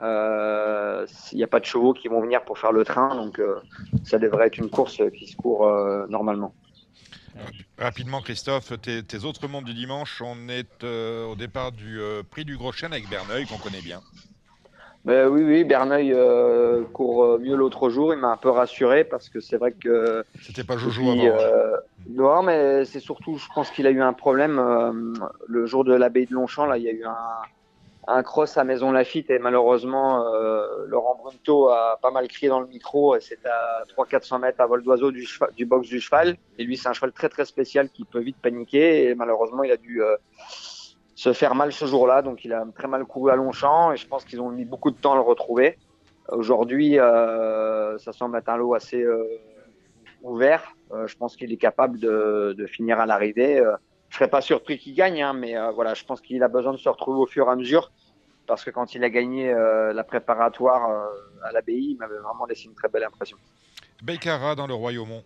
Euh, 0.01 1.05
Il 1.31 1.37
n'y 1.37 1.43
a 1.43 1.47
pas 1.47 1.59
de 1.59 1.65
chevaux 1.65 1.93
qui 1.93 2.07
vont 2.07 2.21
venir 2.21 2.43
pour 2.43 2.57
faire 2.57 2.71
le 2.71 2.85
train, 2.85 3.15
donc 3.15 3.39
euh, 3.39 3.59
ça 4.03 4.17
devrait 4.17 4.47
être 4.47 4.57
une 4.57 4.69
course 4.69 5.01
qui 5.13 5.27
se 5.27 5.35
court 5.35 5.67
euh, 5.67 6.05
normalement. 6.07 6.53
Rapidement, 7.77 8.21
Christophe, 8.21 8.73
tes, 8.81 9.23
autres 9.23 9.47
mondes 9.47 9.65
du 9.65 9.73
dimanche, 9.73 10.21
on 10.21 10.49
est 10.49 10.83
euh, 10.83 11.25
au 11.25 11.35
départ 11.35 11.71
du 11.71 11.99
euh, 11.99 12.23
prix 12.23 12.45
du 12.45 12.57
Gros 12.57 12.71
Chêne 12.71 12.93
avec 12.93 13.07
Berneuil, 13.09 13.45
qu'on 13.45 13.57
connaît 13.57 13.81
bien. 13.81 14.01
Ben 15.07 15.29
oui, 15.29 15.41
oui, 15.41 15.63
Berneuil 15.63 16.11
euh, 16.13 16.83
court 16.91 17.23
euh, 17.23 17.37
mieux 17.37 17.55
l'autre 17.55 17.89
jour. 17.89 18.13
Il 18.13 18.19
m'a 18.19 18.27
un 18.27 18.35
peu 18.37 18.49
rassuré 18.49 19.05
parce 19.05 19.29
que 19.29 19.39
c'est 19.39 19.55
vrai 19.55 19.71
que. 19.71 20.25
C'était 20.41 20.65
pas 20.65 20.75
Jojo 20.75 21.01
avant. 21.11 21.13
hein. 21.23 21.37
euh, 21.39 21.77
non, 22.09 22.43
mais 22.43 22.83
c'est 22.83 22.99
surtout, 22.99 23.37
je 23.37 23.47
pense 23.55 23.71
qu'il 23.71 23.87
a 23.87 23.91
eu 23.91 24.01
un 24.01 24.11
problème 24.11 24.59
euh, 24.59 24.91
le 25.47 25.65
jour 25.65 25.85
de 25.85 25.93
l'abbaye 25.93 26.25
de 26.25 26.33
Longchamp. 26.33 26.65
Là, 26.65 26.77
il 26.77 26.83
y 26.83 26.89
a 26.89 26.91
eu 26.91 27.05
un, 27.05 27.15
un 28.09 28.21
cross 28.21 28.57
à 28.57 28.65
Maison 28.65 28.91
Lafitte 28.91 29.29
et 29.29 29.39
malheureusement, 29.39 30.25
euh, 30.33 30.65
Laurent 30.87 31.15
Brunto 31.15 31.69
a 31.69 31.97
pas 32.01 32.11
mal 32.11 32.27
crié 32.27 32.49
dans 32.49 32.59
le 32.59 32.67
micro. 32.67 33.15
Et 33.15 33.21
c'est 33.21 33.39
à 33.45 33.83
300-400 33.97 34.39
mètres 34.41 34.59
à 34.59 34.65
vol 34.67 34.83
d'oiseau 34.83 35.11
du, 35.11 35.23
cheval- 35.25 35.53
du 35.55 35.65
box 35.65 35.87
du 35.87 36.01
cheval. 36.01 36.35
Et 36.57 36.65
lui, 36.65 36.75
c'est 36.75 36.89
un 36.89 36.93
cheval 36.93 37.13
très 37.13 37.29
très 37.29 37.45
spécial 37.45 37.89
qui 37.89 38.03
peut 38.03 38.19
vite 38.19 38.37
paniquer. 38.41 39.05
Et 39.05 39.15
malheureusement, 39.15 39.63
il 39.63 39.71
a 39.71 39.77
dû 39.77 40.03
euh, 40.03 40.17
se 41.17 41.33
faire 41.33 41.55
mal 41.55 41.73
ce 41.73 41.85
jour-là. 41.85 42.21
Donc, 42.21 42.45
il 42.45 42.53
a 42.53 42.63
très 42.75 42.87
mal 42.87 43.03
couru 43.05 43.31
à 43.31 43.35
Longchamp. 43.35 43.91
Et 43.91 43.97
je 43.97 44.07
pense 44.07 44.23
qu'ils 44.23 44.39
ont 44.39 44.51
mis 44.51 44.65
beaucoup 44.65 44.91
de 44.91 44.95
temps 44.95 45.13
à 45.13 45.15
le 45.15 45.21
retrouver. 45.21 45.77
Aujourd'hui, 46.29 46.99
euh, 46.99 47.97
ça 47.97 48.13
semble 48.13 48.37
être 48.37 48.49
un 48.49 48.57
lot 48.57 48.75
assez 48.75 49.01
euh, 49.01 49.23
ouvert. 50.21 50.75
Euh, 50.91 51.07
je 51.07 51.17
pense 51.17 51.35
qu'il 51.35 51.51
est 51.51 51.57
capable 51.57 51.99
de, 51.99 52.65
finir 52.67 52.99
à 52.99 53.07
l'arrivée. 53.07 53.59
Je 54.09 54.15
serais 54.15 54.29
pas 54.29 54.41
surpris 54.41 54.77
qu'il 54.77 54.93
gagne, 54.93 55.23
hein, 55.23 55.33
mais 55.33 55.55
voilà, 55.73 55.95
je 55.95 56.05
pense 56.05 56.21
qu'il 56.21 56.43
a 56.43 56.47
besoin 56.47 56.71
de 56.71 56.77
se 56.77 56.87
retrouver 56.87 57.19
au 57.19 57.25
fur 57.25 57.47
et 57.47 57.51
à 57.51 57.55
mesure. 57.55 57.91
Parce 58.45 58.63
que 58.63 58.69
quand 58.69 58.93
il 58.93 59.03
a 59.03 59.09
gagné 59.09 59.51
la 59.51 60.03
préparatoire 60.03 61.09
à 61.43 61.51
l'abbaye, 61.51 61.91
il 61.91 61.97
m'avait 61.97 62.19
vraiment 62.19 62.45
laissé 62.45 62.65
une 62.65 62.75
très 62.75 62.89
belle 62.89 63.03
impression. 63.03 63.37
Beikara 64.03 64.53
dans 64.53 64.67
le 64.67 64.75
Royaumont. 64.75 65.23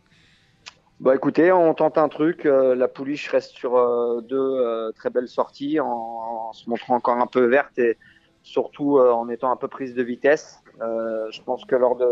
Bon, 1.01 1.13
écoutez, 1.13 1.51
on 1.51 1.73
tente 1.73 1.97
un 1.97 2.09
truc. 2.09 2.45
Euh, 2.45 2.75
la 2.75 2.87
pouliche 2.87 3.27
reste 3.29 3.51
sur 3.53 3.75
euh, 3.75 4.21
deux 4.21 4.37
euh, 4.37 4.91
très 4.91 5.09
belles 5.09 5.27
sorties 5.27 5.79
en, 5.79 5.87
en 5.87 6.53
se 6.53 6.69
montrant 6.69 6.95
encore 6.95 7.17
un 7.17 7.25
peu 7.25 7.45
verte 7.45 7.77
et 7.79 7.97
surtout 8.43 8.99
en 8.99 9.27
étant 9.29 9.51
un 9.51 9.55
peu 9.55 9.67
prise 9.67 9.93
de 9.95 10.01
vitesse. 10.03 10.59
Je 10.79 11.41
pense 11.43 11.63
que 11.65 11.75
lors 11.75 11.95
de 11.95 12.07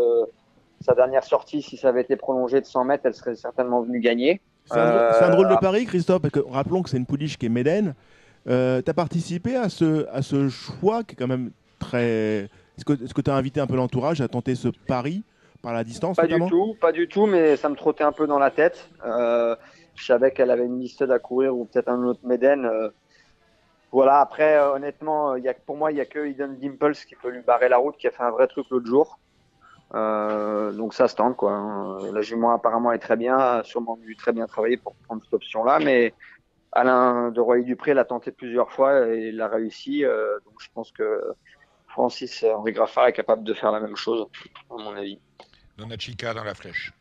sa 0.80 0.94
dernière 0.94 1.24
sortie, 1.24 1.60
si 1.60 1.76
ça 1.76 1.88
avait 1.88 2.02
été 2.02 2.14
prolongé 2.16 2.60
de 2.60 2.66
100 2.66 2.84
mètres, 2.84 3.02
elle 3.06 3.14
serait 3.14 3.34
certainement 3.34 3.82
venue 3.82 3.98
gagner. 4.00 4.40
C'est 4.66 4.78
un, 4.78 4.90
drôle- 4.90 5.08
c'est 5.18 5.24
un 5.24 5.30
drôle 5.30 5.48
de 5.48 5.54
Euh, 5.54 5.58
pari, 5.58 5.84
Christophe, 5.86 6.22
parce 6.22 6.32
que 6.32 6.40
rappelons 6.48 6.82
que 6.82 6.90
c'est 6.90 6.96
une 6.98 7.06
pouliche 7.06 7.36
qui 7.36 7.46
est 7.46 7.50
médaine. 7.50 7.94
Tu 8.46 8.52
as 8.52 8.94
participé 8.94 9.56
à 9.56 9.68
ce, 9.68 10.06
à 10.12 10.22
ce 10.22 10.48
choix 10.48 11.02
qui 11.02 11.14
est 11.14 11.16
quand 11.16 11.26
même 11.26 11.50
très. 11.80 12.48
Est-ce 12.78 12.84
que 12.84 12.92
est-ce 13.04 13.12
que 13.14 13.20
tu 13.22 13.30
as 13.30 13.34
invité 13.34 13.60
un 13.60 13.66
peu 13.66 13.76
l'entourage 13.76 14.20
à 14.20 14.28
tenter 14.28 14.54
ce 14.54 14.68
pari 14.68 15.24
par 15.62 15.72
la 15.72 15.84
distance 15.84 16.16
Pas 16.16 16.22
notamment 16.22 16.46
du 16.46 16.50
tout, 16.50 16.76
pas 16.80 16.92
du 16.92 17.08
tout, 17.08 17.26
mais 17.26 17.56
ça 17.56 17.68
me 17.68 17.76
trottait 17.76 18.04
un 18.04 18.12
peu 18.12 18.26
dans 18.26 18.38
la 18.38 18.50
tête. 18.50 18.88
Euh, 19.04 19.54
je 19.94 20.04
savais 20.04 20.30
qu'elle 20.32 20.50
avait 20.50 20.64
une 20.64 20.80
liste 20.80 21.02
à 21.02 21.18
courir 21.18 21.56
ou 21.56 21.66
peut-être 21.66 21.88
un 21.88 22.02
autre 22.04 22.20
Méden. 22.24 22.64
euh. 22.64 22.90
voilà, 23.92 24.20
après, 24.20 24.56
euh, 24.56 24.72
honnêtement, 24.74 25.36
il 25.36 25.44
y 25.44 25.48
a, 25.48 25.54
pour 25.54 25.76
moi, 25.76 25.92
il 25.92 25.96
n'y 25.96 26.00
a 26.00 26.06
que 26.06 26.20
Eden 26.26 26.56
Dimples 26.56 26.94
qui 27.06 27.14
peut 27.14 27.28
lui 27.28 27.42
barrer 27.42 27.68
la 27.68 27.76
route, 27.76 27.96
qui 27.96 28.06
a 28.06 28.10
fait 28.10 28.22
un 28.22 28.30
vrai 28.30 28.46
truc 28.46 28.66
l'autre 28.70 28.86
jour. 28.86 29.18
Donc 29.92 30.94
ça 30.94 31.08
se 31.08 31.16
tente, 31.16 31.36
quoi. 31.36 31.52
hein. 31.52 31.98
La 32.12 32.22
jument 32.22 32.52
apparemment 32.52 32.92
est 32.92 32.98
très 32.98 33.16
bien, 33.16 33.36
a 33.36 33.62
sûrement 33.64 33.96
dû 33.96 34.16
très 34.16 34.32
bien 34.32 34.46
travailler 34.46 34.76
pour 34.76 34.94
prendre 35.06 35.22
cette 35.24 35.34
option-là, 35.34 35.80
mais 35.80 36.14
Alain 36.72 37.32
de 37.32 37.40
Royer-Dupré 37.40 37.94
l'a 37.94 38.04
tenté 38.04 38.30
plusieurs 38.30 38.70
fois 38.70 39.08
et 39.08 39.30
il 39.30 39.40
a 39.40 39.48
réussi. 39.48 40.04
donc 40.44 40.54
je 40.60 40.68
pense 40.72 40.92
que 40.92 41.34
Francis 41.88 42.44
Henri 42.44 42.72
Graffard 42.72 43.08
est 43.08 43.12
capable 43.12 43.42
de 43.42 43.52
faire 43.52 43.72
la 43.72 43.80
même 43.80 43.96
chose, 43.96 44.28
à 44.70 44.74
mon 44.74 44.94
avis. 44.94 45.18
Donachika 45.80 46.34
dans 46.34 46.44
la 46.44 46.54
flèche. 46.54 46.92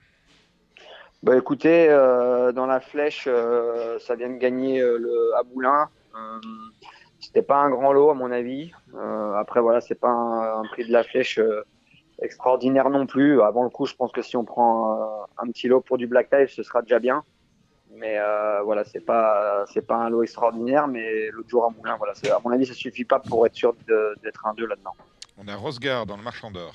Bah 1.21 1.35
écoutez, 1.37 1.89
euh, 1.89 2.53
dans 2.53 2.65
la 2.65 2.79
flèche, 2.79 3.25
euh, 3.27 3.99
ça 3.99 4.15
vient 4.15 4.29
de 4.29 4.37
gagner 4.37 4.79
euh, 4.79 4.97
le 4.97 5.35
Aboulin. 5.37 5.89
Euh, 6.15 6.39
C'était 7.19 7.41
pas 7.41 7.57
un 7.57 7.69
grand 7.69 7.91
lot 7.91 8.09
à 8.09 8.13
mon 8.13 8.31
avis. 8.31 8.71
Après 9.35 9.59
voilà, 9.59 9.81
c'est 9.81 9.99
pas 9.99 10.07
un, 10.09 10.61
un 10.61 10.63
prix 10.71 10.87
de 10.87 10.93
la 10.93 11.03
flèche 11.03 11.39
extraordinaire 12.21 12.89
non 12.89 13.05
plus. 13.05 13.41
Avant 13.41 13.63
le 13.63 13.69
coup, 13.69 13.85
je 13.85 13.93
pense 13.95 14.11
que 14.13 14.21
si 14.21 14.37
on 14.37 14.45
prend 14.45 15.25
un 15.37 15.47
petit 15.47 15.67
lot 15.67 15.81
pour 15.81 15.97
du 15.97 16.07
black 16.07 16.29
tie, 16.29 16.47
ce 16.47 16.63
sera 16.63 16.81
déjà 16.81 16.99
bien. 16.99 17.23
Mais 17.91 18.17
voilà, 18.63 18.85
c'est 18.85 19.01
pas 19.01 19.65
c'est 19.73 19.85
pas 19.85 19.97
un 19.97 20.09
lot 20.09 20.23
extraordinaire, 20.23 20.87
mais 20.87 21.29
l'autre 21.31 21.49
jour 21.49 21.65
à 21.65 21.69
Moulin, 21.69 21.97
voilà, 21.97 22.13
à 22.33 22.39
mon 22.43 22.51
avis, 22.51 22.65
ça 22.65 22.73
suffit 22.73 23.03
pas 23.05 23.19
pour 23.19 23.45
être 23.45 23.55
sûr 23.55 23.73
d'être 24.23 24.47
un 24.47 24.53
2 24.53 24.65
là-dedans. 24.65 24.95
On 25.37 25.47
a 25.49 25.55
Rosgard 25.55 26.05
dans 26.05 26.15
le 26.17 26.23
Marchand 26.23 26.51
d'Or. 26.51 26.73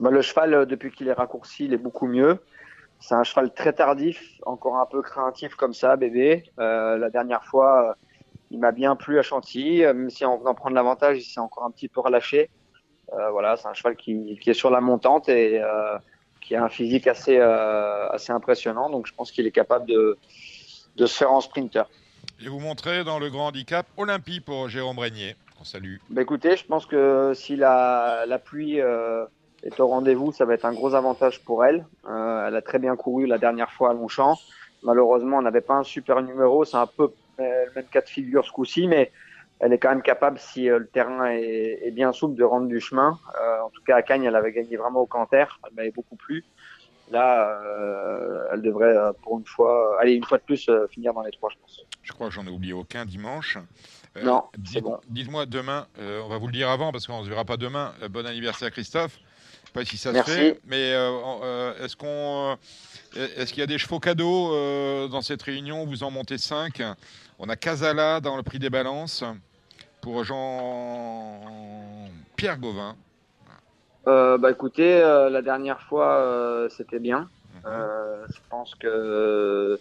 Bah, 0.00 0.10
le 0.10 0.22
cheval, 0.22 0.54
euh, 0.54 0.64
depuis 0.66 0.90
qu'il 0.90 1.08
est 1.08 1.12
raccourci, 1.12 1.64
il 1.66 1.72
est 1.72 1.78
beaucoup 1.78 2.06
mieux. 2.06 2.38
C'est 2.98 3.14
un 3.14 3.24
cheval 3.24 3.52
très 3.52 3.72
tardif, 3.74 4.22
encore 4.46 4.76
un 4.78 4.86
peu 4.86 5.02
craintif 5.02 5.54
comme 5.54 5.74
ça, 5.74 5.96
bébé. 5.96 6.44
Euh, 6.58 6.96
la 6.96 7.10
dernière 7.10 7.44
fois, 7.44 7.90
euh, 7.90 7.94
il 8.50 8.58
m'a 8.58 8.72
bien 8.72 8.96
plu 8.96 9.18
à 9.18 9.22
Chantilly, 9.22 9.80
même 9.82 10.08
si 10.08 10.24
en 10.24 10.38
venant 10.38 10.54
prendre 10.54 10.74
l'avantage, 10.74 11.18
il 11.18 11.24
s'est 11.24 11.40
encore 11.40 11.64
un 11.64 11.70
petit 11.70 11.88
peu 11.88 12.00
relâché. 12.00 12.48
Euh, 13.12 13.30
voilà, 13.30 13.56
c'est 13.56 13.68
un 13.68 13.74
cheval 13.74 13.96
qui, 13.96 14.38
qui 14.40 14.50
est 14.50 14.54
sur 14.54 14.70
la 14.70 14.80
montante 14.80 15.28
et 15.28 15.60
qui 16.40 16.54
a 16.54 16.64
un 16.64 16.68
physique 16.68 17.06
assez, 17.06 17.38
assez 17.38 18.32
impressionnant. 18.32 18.88
Donc 18.88 19.06
je 19.06 19.14
pense 19.14 19.30
qu'il 19.30 19.46
est 19.46 19.52
capable 19.52 19.86
de, 19.86 20.16
de 20.96 21.06
se 21.06 21.18
faire 21.18 21.32
en 21.32 21.40
sprinter. 21.40 21.84
Et 22.40 22.48
vous 22.48 22.60
montrez 22.60 23.04
dans 23.04 23.18
le 23.18 23.30
grand 23.30 23.48
handicap 23.48 23.86
Olympie 23.96 24.40
pour 24.40 24.68
Jérôme 24.68 24.98
Régnier, 24.98 25.36
qu'on 25.58 25.64
salue. 25.64 25.96
Bah 26.08 26.22
écoutez, 26.22 26.56
je 26.56 26.64
pense 26.64 26.86
que 26.86 27.32
si 27.34 27.56
la, 27.56 28.24
la 28.26 28.38
pluie 28.38 28.80
est 29.66 29.80
au 29.80 29.86
rendez-vous, 29.88 30.32
ça 30.32 30.44
va 30.44 30.54
être 30.54 30.64
un 30.64 30.72
gros 30.72 30.94
avantage 30.94 31.42
pour 31.44 31.64
elle. 31.64 31.86
Euh, 32.08 32.46
elle 32.48 32.56
a 32.56 32.62
très 32.62 32.78
bien 32.78 32.96
couru 32.96 33.26
la 33.26 33.38
dernière 33.38 33.70
fois 33.72 33.90
à 33.90 33.94
Longchamp. 33.94 34.36
Malheureusement, 34.82 35.38
on 35.38 35.42
n'avait 35.42 35.60
pas 35.60 35.74
un 35.74 35.82
super 35.84 36.22
numéro. 36.22 36.64
C'est 36.64 36.76
un 36.76 36.86
peu 36.86 37.10
le 37.38 37.74
même 37.74 37.86
cas 37.86 38.00
de 38.00 38.08
figure 38.08 38.44
ce 38.44 38.52
coup-ci, 38.52 38.86
mais 38.86 39.12
elle 39.58 39.72
est 39.72 39.78
quand 39.78 39.88
même 39.88 40.02
capable, 40.02 40.38
si 40.38 40.68
euh, 40.68 40.78
le 40.78 40.86
terrain 40.86 41.26
est, 41.30 41.80
est 41.82 41.90
bien 41.90 42.12
souple, 42.12 42.36
de 42.36 42.44
rendre 42.44 42.68
du 42.68 42.80
chemin. 42.80 43.18
Euh, 43.40 43.60
en 43.62 43.70
tout 43.70 43.82
cas, 43.82 43.96
à 43.96 44.02
Cagnes, 44.02 44.24
elle 44.24 44.36
avait 44.36 44.52
gagné 44.52 44.76
vraiment 44.76 45.00
au 45.00 45.06
canter. 45.06 45.46
Elle 45.66 45.74
m'avait 45.74 45.90
beaucoup 45.90 46.16
plu. 46.16 46.44
Là, 47.10 47.48
euh, 47.62 48.48
elle 48.52 48.62
devrait 48.62 48.94
pour 49.22 49.38
une 49.38 49.46
fois, 49.46 49.96
aller 50.00 50.12
une 50.14 50.24
fois 50.24 50.38
de 50.38 50.42
plus 50.42 50.68
euh, 50.68 50.86
finir 50.88 51.14
dans 51.14 51.22
les 51.22 51.30
trois, 51.30 51.50
je 51.50 51.56
pense. 51.60 51.86
Je 52.02 52.12
crois 52.12 52.28
que 52.28 52.34
j'en 52.34 52.46
ai 52.46 52.50
oublié 52.50 52.72
aucun 52.72 53.04
dimanche. 53.04 53.58
Non, 54.22 54.44
dites- 54.56 54.74
c'est 54.74 54.80
bon. 54.80 54.98
Dites-moi 55.08 55.46
demain, 55.46 55.86
on 55.98 56.28
va 56.28 56.38
vous 56.38 56.46
le 56.46 56.52
dire 56.52 56.70
avant 56.70 56.90
parce 56.90 57.06
qu'on 57.06 57.20
ne 57.20 57.24
se 57.24 57.28
verra 57.28 57.44
pas 57.44 57.56
demain. 57.58 57.92
bon 58.10 58.26
anniversaire 58.26 58.70
Christophe. 58.70 59.18
Pas 59.76 59.84
si 59.84 59.98
ça 59.98 60.10
Merci. 60.10 60.30
se 60.30 60.36
fait, 60.36 60.58
mais 60.66 60.94
euh, 60.94 61.10
euh, 61.42 61.84
est-ce 61.84 61.96
qu'on, 61.96 62.06
euh, 62.06 62.56
est-ce 63.36 63.52
qu'il 63.52 63.60
y 63.60 63.62
a 63.62 63.66
des 63.66 63.76
chevaux 63.76 64.00
cadeaux 64.00 64.48
dans 65.08 65.20
cette 65.20 65.42
réunion? 65.42 65.84
Vous 65.84 66.02
en 66.02 66.10
montez 66.10 66.38
5 66.38 66.82
On 67.38 67.50
a 67.50 67.56
Casala 67.56 68.20
dans 68.20 68.38
le 68.38 68.42
prix 68.42 68.58
des 68.58 68.70
balances 68.70 69.22
pour 70.00 70.24
Jean-Pierre 70.24 71.36
Gauvin. 72.56 72.96
Euh, 74.08 74.38
bah 74.38 74.50
écoutez, 74.50 74.94
euh, 74.94 75.28
la 75.28 75.42
dernière 75.42 75.82
fois 75.82 76.20
euh, 76.20 76.70
c'était 76.70 76.98
bien. 76.98 77.28
Euh, 77.66 78.24
je 78.30 78.38
pense 78.48 78.74
que 78.76 79.78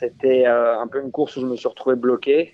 c'était 0.00 0.46
un 0.46 0.88
peu 0.88 1.00
une 1.00 1.12
course 1.12 1.36
où 1.36 1.42
je 1.42 1.46
me 1.46 1.54
suis 1.54 1.68
retrouvé 1.68 1.94
bloqué. 1.94 2.52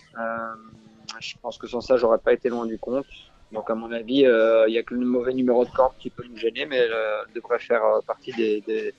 Je 1.18 1.34
pense 1.40 1.56
que 1.56 1.66
sans 1.66 1.80
ça, 1.80 1.96
j'aurais 1.96 2.18
pas 2.18 2.34
été 2.34 2.50
loin 2.50 2.66
du 2.66 2.76
compte. 2.78 3.06
Donc 3.52 3.70
à 3.70 3.74
mon 3.74 3.93
avis, 3.93 4.27
euh, 4.27 4.66
il 4.68 4.74
y 4.74 4.78
a 4.78 4.82
que 4.82 4.94
le 4.94 5.06
mauvais 5.06 5.32
numéro 5.32 5.64
de 5.64 5.70
corde 5.70 5.94
qui 5.98 6.10
peut 6.10 6.24
nous 6.28 6.36
gêner, 6.36 6.66
mais 6.66 6.81
euh, 6.81 7.23
elle 7.27 7.35
devrait 7.35 7.59
faire 7.59 7.85
euh, 7.85 8.01
partie 8.06 8.32
des, 8.32 8.60
des 8.62 8.94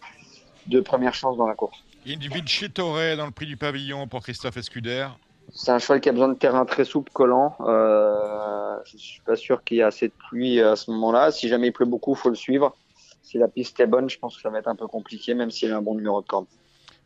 deux 0.67 0.81
premières 0.81 1.13
chances 1.13 1.37
dans 1.37 1.47
la 1.47 1.55
course. 1.55 1.77
Indivici 2.07 2.69
Torre 2.69 3.17
dans 3.17 3.25
le 3.25 3.31
prix 3.31 3.45
du 3.45 3.57
pavillon 3.57 4.07
pour 4.07 4.21
Christophe 4.21 4.57
Escuder. 4.57 5.07
C'est 5.53 5.71
un 5.71 5.79
cheval 5.79 6.01
qui 6.01 6.09
a 6.09 6.11
besoin 6.11 6.29
de 6.29 6.37
terrain 6.37 6.65
très 6.65 6.85
souple, 6.85 7.11
collant. 7.11 7.55
Euh, 7.61 8.77
je 8.85 8.97
suis 8.97 9.21
pas 9.21 9.35
sûr 9.35 9.63
qu'il 9.63 9.77
y 9.77 9.79
ait 9.81 9.83
assez 9.83 10.07
de 10.07 10.13
pluie 10.29 10.61
à 10.61 10.75
ce 10.75 10.91
moment-là. 10.91 11.31
Si 11.31 11.49
jamais 11.49 11.67
il 11.67 11.73
pleut 11.73 11.85
beaucoup, 11.85 12.15
faut 12.15 12.29
le 12.29 12.35
suivre. 12.35 12.75
Si 13.23 13.37
la 13.37 13.47
piste 13.49 13.79
est 13.79 13.87
bonne, 13.87 14.09
je 14.09 14.17
pense 14.19 14.37
que 14.37 14.41
ça 14.41 14.49
va 14.49 14.59
être 14.59 14.67
un 14.67 14.75
peu 14.75 14.87
compliqué, 14.87 15.33
même 15.33 15.51
s'il 15.51 15.71
a 15.73 15.77
un 15.77 15.81
bon 15.81 15.95
numéro 15.95 16.21
de 16.21 16.27
corde. 16.27 16.45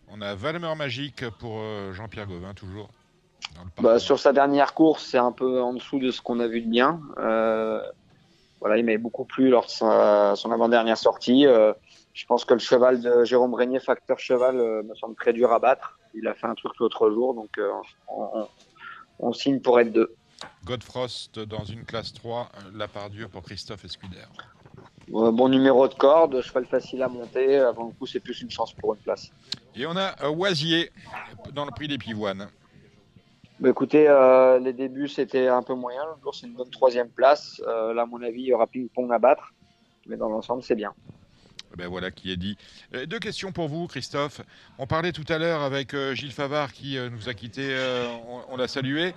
On 0.08 0.22
a 0.22 0.36
Valmer 0.36 0.74
Magique 0.76 1.28
pour 1.40 1.60
euh, 1.60 1.94
Jean-Pierre 1.94 2.28
Gauvin, 2.28 2.54
toujours. 2.54 2.90
Bah, 3.82 4.00
sur 4.00 4.20
sa 4.20 4.34
dernière 4.34 4.74
course, 4.74 5.06
c'est 5.06 5.18
un 5.18 5.32
peu 5.32 5.62
en 5.62 5.74
dessous 5.74 6.00
de 6.00 6.12
ce 6.12 6.22
qu'on 6.22 6.40
a 6.40 6.48
vu 6.48 6.62
de 6.62 6.70
bien. 6.70 7.00
Euh, 7.18 7.82
voilà, 8.60 8.78
il 8.78 8.86
m'avait 8.86 8.98
beaucoup 8.98 9.26
plu 9.26 9.50
lors 9.50 9.66
de 9.66 9.72
sa- 9.72 10.36
son 10.36 10.52
avant-dernière 10.52 10.98
sortie. 10.98 11.48
Euh, 11.48 11.74
je 12.14 12.26
pense 12.26 12.46
que 12.46 12.54
le 12.54 12.60
cheval 12.60 13.02
de 13.02 13.24
Jérôme 13.24 13.54
Régnier, 13.54 13.80
facteur 13.80 14.20
cheval, 14.20 14.58
euh, 14.60 14.84
me 14.84 14.94
semble 14.96 15.16
très 15.16 15.34
dur 15.34 15.52
à 15.52 15.60
battre. 15.60 15.98
Il 16.14 16.28
a 16.28 16.34
fait 16.36 16.46
un 16.48 16.56
truc 16.56 16.74
l'autre 16.80 17.10
jour, 17.10 17.34
donc 17.34 17.50
on, 18.08 18.24
on- 18.42 18.48
on 19.20 19.34
signe 19.34 19.62
pour 19.62 19.80
être 19.80 19.92
deux. 19.92 20.14
Godfrost 20.66 21.40
dans 21.40 21.64
une 21.64 21.84
classe 21.86 22.14
3, 22.14 22.50
euh, 22.58 22.72
la 22.76 22.88
part 22.88 23.10
dure 23.10 23.30
pour 23.30 23.44
Christophe 23.44 23.86
Escuder. 23.86 24.26
Euh, 25.14 25.32
bon 25.32 25.50
numéro 25.50 25.88
de 25.88 25.94
corde, 25.94 26.42
cheval 26.42 26.66
facile 26.66 27.02
à 27.04 27.08
monter. 27.08 27.58
Avant 27.58 27.86
le 27.86 27.92
coup, 27.92 28.06
c'est 28.06 28.20
plus 28.20 28.42
une 28.42 28.50
chance 28.52 28.74
pour 28.74 28.94
une 28.94 29.00
place. 29.00 29.32
Et 29.76 29.86
on 29.86 29.96
a 29.96 30.30
Oisier 30.30 30.92
dans 31.54 31.66
le 31.66 31.72
prix 31.72 31.88
des 31.88 31.98
pivoines. 31.98 32.48
Bah, 33.62 33.70
écoutez, 33.70 34.08
euh, 34.08 34.58
les 34.58 34.74
débuts 34.74 35.08
c'était 35.08 35.48
un 35.48 35.62
peu 35.62 35.76
moyen. 35.76 36.02
Le 36.04 36.22
jour 36.24 36.34
c'est 36.34 36.48
une 36.48 36.54
bonne 36.54 36.72
troisième 36.72 37.10
place. 37.10 37.62
Euh, 37.68 37.94
là, 37.94 38.02
à 38.02 38.06
mon 38.08 38.20
avis, 38.24 38.42
il 38.42 38.48
y 38.48 38.54
aura 38.54 38.66
ping-pong 38.66 39.14
à 39.14 39.20
battre. 39.20 39.54
Mais 40.08 40.18
dans 40.18 40.30
l'ensemble, 40.30 40.64
c'est 40.64 40.74
bien. 40.74 40.92
Ben 41.78 41.88
voilà 41.88 42.10
qui 42.10 42.32
est 42.32 42.38
dit. 42.38 42.58
Euh, 42.96 43.06
deux 43.06 43.20
questions 43.20 43.52
pour 43.52 43.68
vous, 43.68 43.86
Christophe. 43.86 44.42
On 44.80 44.88
parlait 44.88 45.12
tout 45.12 45.32
à 45.32 45.38
l'heure 45.38 45.62
avec 45.62 45.96
Gilles 46.14 46.32
Favard 46.32 46.74
qui 46.74 46.98
nous 47.12 47.30
a 47.30 47.36
quittés, 47.36 47.78
on, 48.50 48.58
l'a 48.58 48.68
salué, 48.68 49.14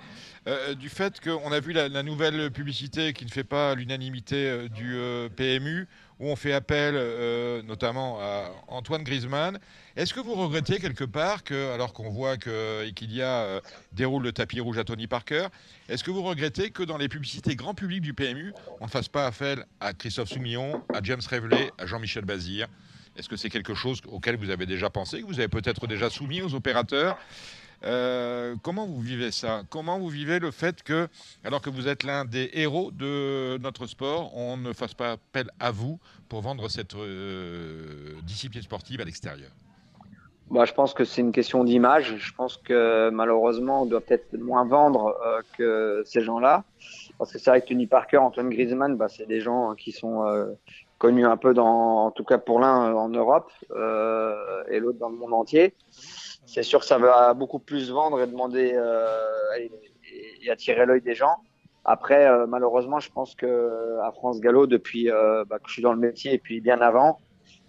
du 0.77 0.89
fait 0.89 1.19
qu'on 1.19 1.51
a 1.51 1.59
vu 1.59 1.73
la, 1.73 2.03
nouvelle 2.03 2.51
publicité 2.51 3.13
qui 3.13 3.25
ne 3.25 3.31
fait 3.31 3.43
pas 3.43 3.73
l'unanimité 3.73 4.69
du 4.69 4.95
PMU, 5.35 5.87
où 6.19 6.29
on 6.29 6.35
fait 6.35 6.53
appel 6.53 6.95
euh, 6.95 7.61
notamment 7.63 8.19
à 8.21 8.51
Antoine 8.67 9.03
Griezmann. 9.03 9.59
Est-ce 9.95 10.13
que 10.13 10.19
vous 10.19 10.35
regrettez 10.35 10.79
quelque 10.79 11.03
part 11.03 11.43
que, 11.43 11.73
alors 11.73 11.93
qu'on 11.93 12.09
voit 12.09 12.37
que 12.37 12.85
Equidia 12.85 13.27
euh, 13.27 13.61
déroule 13.93 14.23
le 14.23 14.31
tapis 14.31 14.59
rouge 14.59 14.77
à 14.77 14.83
Tony 14.83 15.07
Parker, 15.07 15.47
est-ce 15.89 16.03
que 16.03 16.11
vous 16.11 16.23
regrettez 16.23 16.71
que 16.71 16.83
dans 16.83 16.97
les 16.97 17.09
publicités 17.09 17.55
grand 17.55 17.73
public 17.73 18.01
du 18.01 18.13
PMU, 18.13 18.53
on 18.79 18.85
ne 18.85 18.89
fasse 18.89 19.07
pas 19.07 19.25
appel 19.25 19.65
à 19.79 19.93
Christophe 19.93 20.29
Soumillon, 20.29 20.81
à 20.93 21.01
James 21.03 21.21
Revelet, 21.29 21.71
à 21.77 21.85
Jean-Michel 21.85 22.25
Bazir? 22.25 22.67
Est-ce 23.17 23.29
que 23.29 23.37
c'est 23.37 23.49
quelque 23.49 23.73
chose 23.73 24.01
auquel 24.07 24.35
vous 24.35 24.49
avez 24.49 24.65
déjà 24.65 24.89
pensé, 24.89 25.21
que 25.21 25.25
vous 25.25 25.39
avez 25.39 25.47
peut-être 25.47 25.87
déjà 25.87 26.09
soumis 26.09 26.41
aux 26.41 26.53
opérateurs? 26.53 27.17
Euh, 27.85 28.55
comment 28.63 28.87
vous 28.87 28.99
vivez 28.99 29.31
ça? 29.31 29.61
Comment 29.69 29.99
vous 29.99 30.09
vivez 30.09 30.39
le 30.39 30.51
fait 30.51 30.81
que, 30.81 31.07
alors 31.43 31.61
que 31.61 31.69
vous 31.69 31.87
êtes 31.87 32.03
l'un 32.03 32.25
des 32.25 32.49
héros 32.53 32.89
de 32.91 33.57
notre 33.59 33.85
sport, 33.85 34.35
on 34.35 34.57
ne 34.57 34.73
fasse 34.73 34.93
pas 34.93 35.13
appel 35.13 35.51
à 35.59 35.71
vous 35.71 35.99
pour 36.27 36.41
vendre 36.41 36.67
cette 36.67 36.95
euh, 36.95 38.13
discipline 38.23 38.63
sportive 38.63 39.01
à 39.01 39.03
l'extérieur? 39.03 39.51
Bah, 40.49 40.65
je 40.65 40.73
pense 40.73 40.93
que 40.93 41.05
c'est 41.05 41.21
une 41.21 41.31
question 41.31 41.63
d'image. 41.63 42.15
Je 42.17 42.33
pense 42.33 42.57
que 42.57 43.09
malheureusement, 43.11 43.83
on 43.83 43.85
doit 43.85 44.01
peut-être 44.01 44.33
moins 44.33 44.65
vendre 44.65 45.15
euh, 45.25 45.41
que 45.57 46.03
ces 46.05 46.21
gens-là. 46.21 46.63
Parce 47.19 47.31
que 47.31 47.37
c'est 47.37 47.49
vrai 47.51 47.61
que 47.61 47.67
Tony 47.67 47.85
Parker, 47.85 48.17
Antoine 48.17 48.49
Griezmann, 48.49 48.95
bah, 48.95 49.09
c'est 49.09 49.27
des 49.27 49.41
gens 49.41 49.75
qui 49.75 49.91
sont 49.91 50.25
connus 50.97 51.25
un 51.25 51.37
peu 51.37 51.53
dans, 51.53 52.05
en 52.07 52.11
tout 52.11 52.23
cas 52.23 52.37
pour 52.37 52.59
l'un 52.59 52.93
en 52.93 53.09
Europe 53.09 53.51
et 53.71 54.79
l'autre 54.79 54.99
dans 54.99 55.09
le 55.09 55.15
monde 55.15 55.33
entier. 55.33 55.73
C'est 56.55 56.63
sûr 56.63 56.79
que 56.79 56.85
ça 56.85 56.97
va 56.97 57.33
beaucoup 57.33 57.59
plus 57.59 57.91
vendre 57.91 58.21
et 58.21 58.27
demander 58.27 58.71
euh, 58.75 59.05
et, 60.41 60.49
attirer 60.49 60.85
l'œil 60.85 61.01
des 61.01 61.13
gens. 61.13 61.35
Après, 61.83 62.27
euh, 62.27 62.47
malheureusement, 62.47 63.01
je 63.01 63.11
pense 63.11 63.35
que 63.35 63.99
à 64.01 64.13
France 64.13 64.39
Gallo, 64.39 64.65
depuis 64.65 65.11
euh, 65.11 65.43
bah, 65.43 65.59
que 65.59 65.67
je 65.67 65.73
suis 65.73 65.81
dans 65.81 65.91
le 65.91 65.99
métier 65.99 66.33
et 66.33 66.37
puis 66.37 66.61
bien 66.61 66.79
avant, 66.79 67.19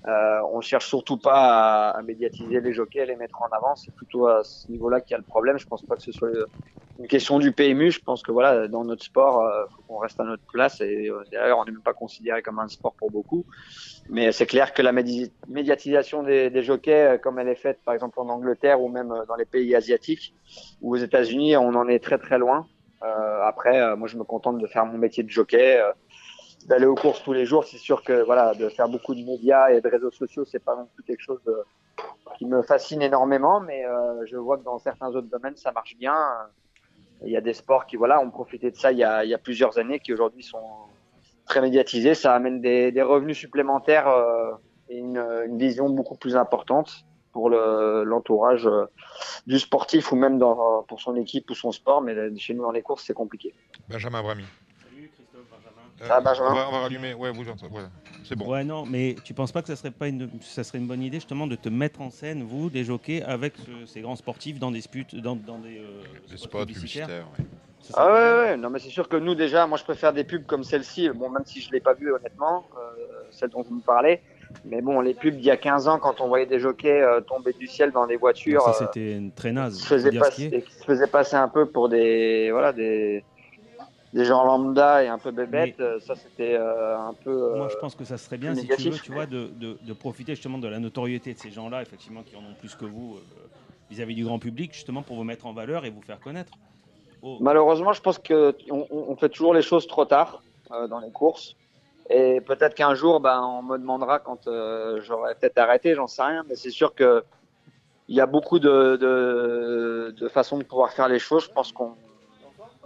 euh, 0.07 0.41
on 0.53 0.61
cherche 0.61 0.87
surtout 0.87 1.19
pas 1.19 1.91
à, 1.91 1.99
à 1.99 2.03
médiatiser 2.03 2.61
les 2.61 2.73
jockeys, 2.73 3.01
à 3.01 3.07
les 3.07 3.17
mettre 3.17 3.43
en 3.43 3.47
avant. 3.57 3.75
C'est 3.75 3.95
plutôt 3.95 4.27
à 4.29 4.45
ce 4.45 4.71
niveau-là 4.71 5.01
qu'il 5.01 5.13
y 5.13 5.17
a 5.17 5.19
le 5.19 5.25
problème. 5.25 5.59
Je 5.59 5.67
pense 5.67 5.83
pas 5.85 5.97
que 5.97 6.03
ce 6.03 6.13
soit 6.13 6.31
une 6.99 7.09
question 7.09 7.39
du 7.39 7.53
PMU. 7.53 7.91
Je 7.91 8.01
pense 8.01 8.23
que 8.23 8.31
voilà, 8.33 8.69
dans 8.69 8.85
notre 8.85 9.05
sport, 9.05 9.43
euh, 9.43 9.65
qu'on 9.87 9.99
reste 9.99 10.21
à 10.21 10.25
notre 10.25 10.45
place. 10.53 10.81
Et 10.81 11.09
euh, 11.11 11.23
d'ailleurs, 11.33 11.59
on 11.59 11.65
n'est 11.65 11.73
même 11.73 11.83
pas 11.83 11.93
considéré 11.93 12.43
comme 12.43 12.59
un 12.59 12.69
sport 12.69 12.95
pour 12.95 13.11
beaucoup. 13.11 13.45
Mais 14.09 14.31
c'est 14.33 14.47
clair 14.47 14.73
que 14.73 14.83
la 14.83 14.93
médi- 14.93 15.33
médiatisation 15.49 16.23
des, 16.23 16.51
des 16.51 16.63
jockeys, 16.63 16.93
euh, 16.93 17.19
comme 17.19 17.39
elle 17.39 17.49
est 17.49 17.57
faite 17.57 17.81
par 17.85 17.95
exemple 17.95 18.21
en 18.21 18.29
Angleterre 18.29 18.81
ou 18.81 18.89
même 18.89 19.11
euh, 19.11 19.25
dans 19.27 19.35
les 19.37 19.45
pays 19.45 19.75
asiatiques 19.75 20.35
ou 20.81 20.95
aux 20.95 20.99
États-Unis, 20.99 21.57
on 21.57 21.75
en 21.75 21.89
est 21.89 22.03
très 22.03 22.19
très 22.19 22.39
loin. 22.39 22.67
Euh, 23.03 23.43
après, 23.43 23.95
moi, 23.97 24.09
je 24.09 24.17
me 24.17 24.25
contente 24.25 24.59
de 24.59 24.67
faire 24.67 24.87
mon 24.87 24.97
métier 24.97 25.23
de 25.23 25.29
jockey. 25.29 25.83
D'aller 26.67 26.87
aux 26.87 26.95
courses 26.95 27.23
tous 27.23 27.33
les 27.33 27.47
jours, 27.47 27.65
c'est 27.65 27.79
sûr 27.79 28.03
que 28.03 28.25
voilà, 28.25 28.55
de 28.55 28.69
faire 28.69 28.89
beaucoup 28.89 29.15
de 29.15 29.23
médias 29.23 29.71
et 29.71 29.81
de 29.81 29.89
réseaux 29.89 30.11
sociaux, 30.11 30.45
c'est 30.45 30.65
pas 30.65 30.77
non 30.77 30.89
plus 30.95 31.05
quelque 31.05 31.23
chose 31.23 31.41
qui 32.37 32.45
me 32.45 32.63
fascine 32.63 33.03
énormément, 33.03 33.61
mais 33.61 33.85
euh, 33.85 34.25
je 34.27 34.37
vois 34.37 34.59
que 34.59 34.65
dans 34.65 34.79
certains 34.79 35.09
autres 35.09 35.29
domaines, 35.29 35.57
ça 35.57 35.73
marche 35.73 35.97
bien. 35.97 36.17
Il 37.25 37.31
y 37.31 37.37
a 37.37 37.41
des 37.41 37.55
sports 37.55 37.87
qui 37.87 37.97
voilà, 37.97 38.21
ont 38.21 38.31
profité 38.31 38.71
de 38.71 38.77
ça 38.77 38.93
il 38.93 38.99
y 38.99 39.05
a, 39.05 39.39
plusieurs 39.39 39.79
années, 39.79 40.01
qui 40.01 40.13
aujourd'hui 40.13 40.43
sont 40.43 40.63
très 41.47 41.61
médiatisés. 41.61 42.15
Ça 42.15 42.35
amène 42.35 42.61
des, 42.61 43.03
revenus 43.03 43.39
supplémentaires 43.39 44.09
euh, 44.09 44.53
et 44.89 44.99
une, 44.99 45.57
vision 45.57 45.89
beaucoup 45.89 46.17
plus 46.17 46.37
importante 46.37 47.07
pour 47.33 47.49
le- 47.49 48.03
l'entourage 48.05 48.67
euh, 48.67 48.87
du 49.47 49.59
sportif 49.59 50.13
ou 50.13 50.17
même 50.17 50.39
dans, 50.39 50.83
pour 50.89 51.01
son 51.01 51.17
équipe 51.17 51.49
ou 51.51 51.55
son 51.55 51.73
sport. 51.73 52.03
Mais 52.03 52.15
chez 52.37 52.53
nous, 52.55 52.63
dans 52.63 52.73
les 52.73 52.83
courses, 52.83 53.05
c'est 53.07 53.15
compliqué. 53.15 53.55
Benjamin 53.89 54.23
Brami. 54.23 54.45
Euh, 56.03 56.07
Ah, 56.11 56.21
Benjamin. 56.21 56.51
on, 56.51 56.55
va, 56.55 56.69
on 56.69 56.73
va 56.73 56.79
rallumer. 56.81 57.15
Ouais, 57.15 57.31
vous 57.31 57.45
voilà. 57.71 57.89
C'est 58.25 58.37
bon. 58.37 58.51
Ouais, 58.51 58.65
non, 58.65 58.85
mais 58.87 59.17
tu 59.25 59.33
penses 59.35 59.53
pas 59.53 59.63
que 59.63 59.69
ça 59.69 59.77
serait 59.77 59.91
pas 59.91 60.09
une, 60.09 60.29
ça 60.43 60.63
serait 60.65 60.79
une 60.79 60.87
bonne 60.87 61.03
idée 61.03 61.17
justement 61.19 61.47
de 61.47 61.57
te 61.57 61.69
mettre 61.69 62.01
en 62.01 62.11
scène, 62.11 62.43
vous, 62.43 62.69
des 62.71 62.85
jockeys, 62.85 63.23
avec 63.23 63.55
ce- 63.57 63.87
ces 63.87 64.01
grands 64.03 64.17
sportifs 64.17 64.59
dans 64.59 64.71
des 64.71 64.81
spots, 64.83 64.99
dans, 65.15 65.37
dans 65.37 65.59
des, 65.59 65.79
euh, 65.79 66.03
Des 66.31 66.37
spots 66.37 66.59
publicitaires. 66.67 67.09
ouais. 67.39 67.45
Ça 67.81 67.93
serait 67.93 68.05
Ah 68.05 68.39
ouais, 68.39 68.57
non 68.57 68.69
mais 68.71 68.79
c'est 68.81 68.89
sûr 68.89 69.09
que 69.09 69.17
nous 69.17 69.35
déjà, 69.37 69.67
moi 69.67 69.79
je 69.79 69.85
préfère 69.85 70.13
des 70.13 70.25
pubs 70.25 70.45
comme 70.45 70.65
celle-ci, 70.65 71.09
bon 71.11 71.29
même 71.31 71.45
si 71.45 71.61
je 71.61 71.71
l'ai 71.71 71.79
pas 71.79 71.95
vue 71.95 72.13
honnêtement, 72.13 72.65
euh, 72.77 73.05
celle 73.31 73.51
dont 73.51 73.63
vous 73.63 73.77
me 73.77 73.81
parlez, 73.83 74.23
mais 74.65 74.81
bon 74.83 75.01
les 75.01 75.15
pubs 75.15 75.37
d'il 75.37 75.45
y 75.45 75.51
a 75.53 75.57
15 75.57 75.87
ans 75.87 75.99
quand 76.01 76.21
on 76.21 76.27
voyait 76.27 76.47
des 76.47 76.59
jockeys 76.59 77.01
euh, 77.03 77.21
tomber 77.21 77.53
du 77.53 77.69
ciel 77.69 77.93
dans 77.93 78.07
des 78.09 78.17
voitures, 78.17 78.63
ça 78.63 78.71
euh, 78.71 78.87
c'était 78.87 79.13
une 79.17 79.31
très 79.31 79.53
naze. 79.53 79.77
qui 79.79 79.85
se 79.87 79.95
est. 79.95 80.19
passer, 80.19 80.65
se 80.81 80.85
faisaient 80.85 81.07
passer 81.07 81.37
un 81.37 81.49
peu 81.49 81.67
pour 81.67 81.89
des 81.89 82.49
voilà 82.51 82.73
des 82.73 83.25
des 84.17 84.25
gens 84.25 84.45
lambda 84.45 85.05
et 85.05 85.09
un 85.09 85.19
peu 85.19 85.31
bébêtes, 85.31 85.79
euh, 85.81 86.01
ça 86.01 86.15
c'était 86.17 86.57
euh, 86.57 86.99
un 86.99 87.13
peu. 87.13 87.55
Moi, 87.57 87.67
euh, 87.67 87.69
je 87.69 87.77
pense 87.77 87.95
que 87.95 88.05
ça 88.05 88.17
serait 88.17 88.39
bien, 88.39 88.55
si 88.55 88.67
tu 88.67 88.91
veux, 88.91 88.99
tu 88.99 89.13
vois, 89.13 89.27
de, 89.27 89.49
de- 89.61 89.77
de 89.81 89.93
profiter 89.93 90.35
justement 90.35 90.59
de 90.59 90.69
la 90.69 90.79
notoriété 90.81 91.35
de 91.35 91.39
ces 91.39 91.51
gens-là, 91.51 91.83
effectivement, 91.83 92.23
qui 92.23 92.35
en 92.35 92.41
ont 92.41 92.55
plus 92.59 92.75
que 92.75 92.87
vous 92.87 93.19
vis-à-vis 93.91 94.15
du 94.15 94.25
grand 94.25 94.39
public, 94.39 94.73
justement, 94.73 95.03
pour 95.03 95.17
vous 95.17 95.25
mettre 95.25 95.47
en 95.47 95.53
valeur 95.53 95.85
et 95.85 95.91
vous 95.91 96.03
faire 96.03 96.19
connaître. 96.19 96.53
Oh, 97.23 97.39
Malheureusement, 97.41 97.93
je 97.93 98.01
pense 98.01 98.19
que 98.19 98.57
on, 98.71 99.17
fait 99.17 99.29
toujours 99.29 99.55
les 99.55 99.63
choses 99.63 99.87
trop 99.87 100.05
tard 100.05 100.43
euh, 100.73 100.87
dans 100.89 101.01
les 101.01 101.11
courses. 101.11 101.55
Et 102.09 102.41
peut-être 102.41 102.75
qu'un 102.75 102.95
jour, 102.95 103.21
ben, 103.21 103.43
on 103.43 103.63
me 103.63 103.79
demandera 103.79 104.19
quand 104.19 104.47
euh, 104.47 105.01
j'aurai 105.03 105.35
peut-être 105.35 105.59
arrêté, 105.59 105.95
j'en 105.95 106.07
sais 106.07 106.23
rien. 106.23 106.45
Mais 106.49 106.57
c'est 106.57 106.71
sûr 106.71 106.95
que 106.95 107.25
il 108.09 108.15
y 108.15 108.21
a 108.21 108.27
beaucoup 108.27 108.61
de, 108.61 108.97
de, 108.97 110.15
de 110.17 110.29
façons 110.29 110.59
de 110.59 110.63
pouvoir 110.63 110.93
faire 110.93 111.09
les 111.09 111.19
choses. 111.19 111.45
Je 111.45 111.51
pense 111.51 111.73
qu'on 111.73 111.97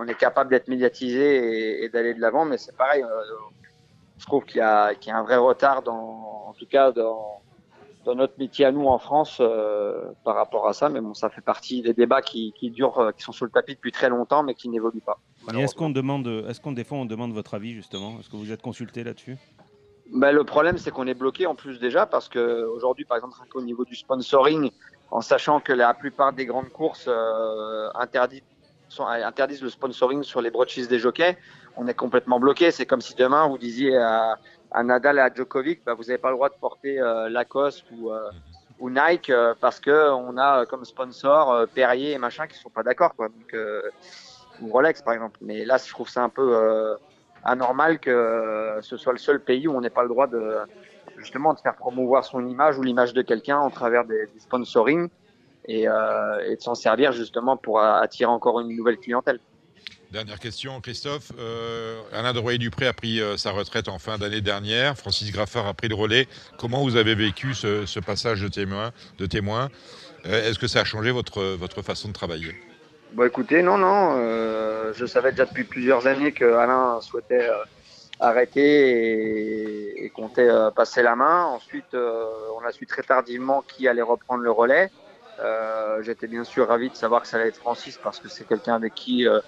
on 0.01 0.09
est 0.09 0.15
capable 0.19 0.51
d'être 0.51 0.69
médiatisé 0.69 1.37
et, 1.37 1.85
et 1.85 1.89
d'aller 1.89 2.15
de 2.15 2.21
l'avant. 2.21 2.45
Mais 2.45 2.59
c'est 2.59 2.77
pareil, 2.77 3.03
euh, 3.03 3.09
je 4.19 4.27
trouve 4.27 4.45
qu'il 4.45 4.59
y, 4.59 4.61
a- 4.61 4.95
qu'il 4.95 5.11
y 5.11 5.13
a 5.13 5.19
un 5.19 5.23
vrai 5.23 5.37
retard, 5.37 5.83
dans, 5.83 6.47
en 6.49 6.55
tout 6.59 6.67
cas 6.67 6.91
dans, 6.91 7.41
dans 8.05 8.15
notre 8.15 8.35
métier 8.39 8.65
à 8.65 8.73
nous 8.73 8.87
en 8.87 8.99
France 8.99 9.39
euh, 9.41 10.03
par 10.25 10.35
rapport 10.37 10.67
à 10.67 10.73
ça. 10.73 10.89
Mais 10.89 11.01
bon, 11.01 11.15
ça 11.15 11.29
fait 11.29 11.43
partie 11.43 11.83
des 11.83 11.95
débats 11.95 12.23
qui, 12.23 12.53
qui 12.59 12.71
durent, 12.71 12.99
euh, 12.99 13.13
qui 13.13 13.23
sont 13.23 13.33
sur 13.33 13.45
le 13.45 13.51
tapis 13.51 13.75
depuis 13.75 13.93
très 13.93 14.09
longtemps, 14.09 14.43
mais 14.43 14.55
qui 14.55 14.69
n'évoluent 14.69 15.01
pas. 15.05 15.19
Est-ce 15.59 15.75
qu'on 15.75 15.91
demande, 15.91 16.27
est-ce 16.49 16.61
qu'on 16.61 16.75
fois 16.85 16.99
on 16.99 17.07
demande 17.07 17.33
votre 17.33 17.55
avis 17.55 17.73
justement? 17.73 18.19
Est-ce 18.19 18.29
que 18.31 18.37
vous 18.37 18.53
êtes 18.53 18.63
consulté 18.63 19.05
là-dessus? 19.05 19.37
Ben, 20.13 20.33
le 20.33 20.45
problème, 20.45 20.77
c'est 20.77 20.91
qu'on 20.91 21.07
est 21.07 21.15
bloqué 21.15 21.47
en 21.47 21.55
plus 21.55 21.79
déjà 21.79 22.05
parce 22.05 22.29
que 22.29 22.65
aujourd'hui, 22.65 23.05
par 23.05 23.17
exemple, 23.19 23.37
au 23.55 23.63
niveau 23.63 23.85
du 23.85 23.95
sponsoring, 23.95 24.71
en 25.11 25.21
sachant 25.21 25.61
que 25.61 25.73
la 25.73 25.95
plupart 25.95 26.33
des 26.33 26.47
grandes 26.47 26.71
courses 26.71 27.07
euh, 27.09 27.89
interdisent, 27.95 28.43
sont, 28.43 28.60
interdisent 28.99 29.63
le 29.63 29.71
sponsoring 29.71 30.23
sur 30.23 30.41
les 30.41 30.51
broadsheets 30.51 30.89
des 30.89 30.99
jockeys, 30.99 31.37
on 31.77 31.87
est 31.87 31.95
complètement 31.95 32.41
bloqué. 32.41 32.71
C'est 32.71 32.87
comme 32.87 33.01
si 33.01 33.15
demain 33.15 33.47
vous 33.49 33.59
disiez 33.59 33.97
à, 33.97 34.39
Nadal 34.83 35.19
et 35.19 35.21
à 35.21 35.33
Djokovic, 35.33 35.83
bah, 35.85 35.95
vous 35.95 36.05
n'avez 36.05 36.19
pas 36.19 36.31
le 36.31 36.37
droit 36.37 36.49
de 36.49 36.55
porter 36.55 37.01
euh, 37.01 37.29
Lacoste 37.29 37.85
ou, 37.93 38.11
euh, 38.11 38.31
Nike 38.83 39.31
euh, 39.31 39.55
parce 39.61 39.79
que 39.79 40.11
on 40.11 40.39
a 40.39 40.65
comme 40.67 40.85
sponsor 40.85 41.67
Perrier 41.75 42.13
et 42.13 42.19
machin 42.19 42.47
qui 42.47 42.59
sont 42.59 42.71
pas 42.71 42.83
d'accord. 42.83 43.13
Donc, 43.19 43.57
ou 44.63 44.69
Rolex 44.69 45.03
par 45.03 45.15
exemple. 45.15 45.39
Mais 45.43 45.65
là, 45.65 45.77
je 45.77 45.91
trouve 45.91 46.09
ça 46.09 46.23
un 46.23 46.29
peu 46.29 46.97
anormal 47.45 47.99
que 47.99 48.79
ce 48.83 48.97
soit 48.97 49.13
le 49.13 49.19
seul 49.19 49.41
pays 49.41 49.69
où 49.69 49.77
on 49.77 49.81
n'ait 49.81 49.91
pas 49.91 50.03
le 50.03 50.09
droit 50.09 50.27
de 50.27 50.57
justement 51.17 51.53
de 51.53 51.61
faire 51.61 51.77
promouvoir 51.77 52.25
son 52.25 52.47
image 52.47 52.79
ou 52.79 52.83
l'image 52.83 53.13
de 53.13 53.23
quelqu'un 53.23 53.59
en 53.59 53.71
travers 53.71 54.05
des, 54.05 54.27
des 54.27 54.41
sponsoring 54.41 55.11
et, 55.67 55.89
euh, 55.89 56.51
et 56.51 56.57
de 56.57 56.61
s'en 56.61 56.75
servir 56.75 57.13
justement 57.13 57.57
pour 57.57 57.81
a- 57.81 58.01
attirer 58.01 58.31
encore 58.31 58.61
une 58.61 58.75
nouvelle 58.77 58.99
clientèle. 58.99 59.41
Dernière 60.11 60.41
question, 60.41 60.81
Christophe. 60.81 61.31
Euh, 61.39 62.01
Alain 62.13 62.33
de 62.33 62.41
Royer-Dupré 62.41 62.89
a 62.89 62.93
pris 62.93 63.21
euh, 63.21 63.37
sa 63.37 63.53
retraite 63.53 63.89
en 63.89 64.01
fin 64.01 64.19
d'année 64.19 64.41
dernière. 64.41 64.99
Francis 64.99 65.31
Graffard 65.31 65.69
a 65.69 65.75
pris 65.75 65.87
le 65.87 65.95
relais. 65.95 66.27
Comment 66.59 66.83
vous 66.83 66.97
avez 66.97 67.15
vécu 67.15 67.55
ce, 67.55 67.87
ce 67.87 68.01
passage 68.01 68.43
de 68.43 68.49
témoin, 68.49 68.91
de 69.19 69.27
témoin? 69.27 69.69
Euh, 70.27 70.51
Est-ce 70.51 70.59
que 70.59 70.67
ça 70.67 70.81
a 70.81 70.85
changé 70.85 71.13
votre, 71.13 71.43
votre 71.55 71.83
façon 71.83 72.09
de 72.09 72.13
travailler? 72.13 72.55
Bon, 73.13 73.25
écoutez, 73.25 73.63
non, 73.63 73.79
non. 73.79 74.17
euh, 74.17 74.93
je 74.95 75.07
savais 75.07 75.31
déjà 75.31 75.47
depuis 75.47 75.65
plusieurs 75.65 76.07
années 76.09 76.33
que 76.33 76.45
Alain 76.45 77.01
souhaitait 77.01 77.49
euh, 77.49 77.63
arrêter 78.19 78.91
et, 78.91 80.05
et 80.05 80.11
comptait 80.11 80.49
euh, 80.49 80.73
passer 80.73 81.03
la 81.03 81.15
main. 81.15 81.45
Ensuite, 81.45 81.95
euh, 81.95 82.25
on 82.61 82.67
a 82.67 82.73
su 82.73 82.85
très 82.85 83.03
tardivement 83.03 83.63
qui 83.63 83.87
allait 83.87 84.03
reprendre 84.03 84.43
le 84.43 84.51
relais. 84.51 84.91
Euh, 85.43 86.03
J'étais 86.03 86.27
bien 86.27 86.45
sûr 86.45 86.69
ravi 86.69 86.91
de 86.91 86.95
savoir 86.95 87.23
que 87.23 87.29
ça 87.29 87.37
allait 87.37 87.49
être 87.49 87.57
Francis 87.57 87.99
parce 88.03 88.19
que 88.19 88.29
c'est 88.29 88.47
quelqu'un 88.47 88.75
avec 88.75 88.95
qui 88.95 89.27
euh, 89.27 89.41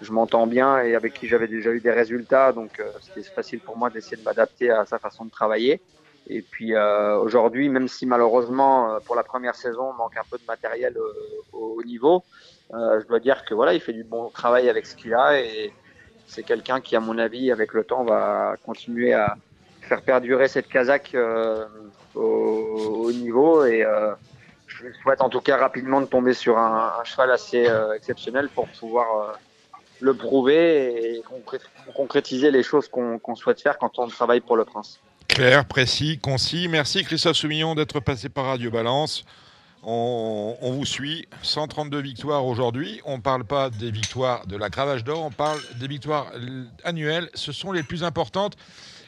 je 0.00 0.12
m'entends 0.12 0.46
bien 0.46 0.80
et 0.80 0.94
avec 0.94 1.14
qui 1.14 1.28
j'avais 1.28 1.46
déjà 1.48 1.70
eu 1.70 1.80
des 1.80 1.90
résultats. 1.90 2.52
Donc, 2.52 2.80
euh, 2.80 2.90
c'était 3.00 3.22
facile 3.28 3.60
pour 3.60 3.76
moi 3.76 3.90
d'essayer 3.90 4.16
de 4.16 4.22
m'adapter 4.22 4.70
à 4.70 4.84
sa 4.84 4.98
façon 4.98 5.24
de 5.24 5.30
travailler. 5.30 5.80
Et 6.28 6.42
puis 6.42 6.74
aujourd'hui, 6.76 7.68
même 7.68 7.86
si 7.86 8.04
malheureusement 8.04 8.98
pour 9.04 9.14
la 9.14 9.22
première 9.22 9.54
saison 9.54 9.90
on 9.90 9.92
manque 9.92 10.16
un 10.16 10.24
peu 10.28 10.38
de 10.38 10.42
matériel 10.48 10.96
au 11.52 11.80
niveau, 11.84 12.24
je 12.72 13.06
dois 13.06 13.20
dire 13.20 13.44
que 13.44 13.54
voilà, 13.54 13.74
il 13.74 13.80
fait 13.80 13.92
du 13.92 14.02
bon 14.02 14.28
travail 14.30 14.68
avec 14.68 14.86
ce 14.86 14.96
qu'il 14.96 15.14
a 15.14 15.40
et 15.40 15.72
c'est 16.26 16.42
quelqu'un 16.42 16.80
qui, 16.80 16.96
à 16.96 17.00
mon 17.00 17.16
avis, 17.16 17.52
avec 17.52 17.72
le 17.74 17.84
temps, 17.84 18.02
va 18.02 18.56
continuer 18.66 19.12
à 19.12 19.36
faire 19.82 20.02
perdurer 20.02 20.48
cette 20.48 20.66
Kazakh 20.66 21.16
au, 22.16 22.20
au 22.20 23.12
niveau 23.12 23.64
et 23.64 23.86
je 24.78 24.86
souhaite 25.02 25.20
en 25.20 25.28
tout 25.28 25.40
cas 25.40 25.56
rapidement 25.56 26.00
de 26.00 26.06
tomber 26.06 26.34
sur 26.34 26.58
un, 26.58 26.92
un 27.00 27.04
cheval 27.04 27.30
assez 27.30 27.66
euh, 27.66 27.94
exceptionnel 27.94 28.48
pour 28.48 28.68
pouvoir 28.68 29.06
euh, 29.20 29.32
le 30.00 30.14
prouver 30.14 31.16
et 31.16 31.22
concré- 31.22 31.60
concrétiser 31.94 32.50
les 32.50 32.62
choses 32.62 32.88
qu'on 32.88 33.34
souhaite 33.34 33.60
faire 33.62 33.78
quand 33.78 33.98
on 33.98 34.08
travaille 34.08 34.40
pour 34.40 34.56
le 34.56 34.64
prince. 34.64 35.00
Clair, 35.28 35.64
précis, 35.64 36.18
concis. 36.18 36.68
Merci 36.68 37.02
Christophe 37.04 37.36
Soumillon 37.36 37.74
d'être 37.74 38.00
passé 38.00 38.28
par 38.28 38.46
Radio 38.46 38.70
Balance. 38.70 39.24
On, 39.82 40.56
on 40.60 40.72
vous 40.72 40.84
suit. 40.84 41.28
132 41.42 42.00
victoires 42.00 42.44
aujourd'hui. 42.44 43.00
On 43.04 43.18
ne 43.18 43.22
parle 43.22 43.44
pas 43.44 43.70
des 43.70 43.90
victoires 43.90 44.46
de 44.46 44.56
la 44.56 44.68
Cravache 44.68 45.04
d'Or, 45.04 45.22
on 45.22 45.30
parle 45.30 45.58
des 45.78 45.86
victoires 45.86 46.30
annuelles. 46.84 47.30
Ce 47.34 47.52
sont 47.52 47.72
les 47.72 47.82
plus 47.82 48.02
importantes. 48.04 48.56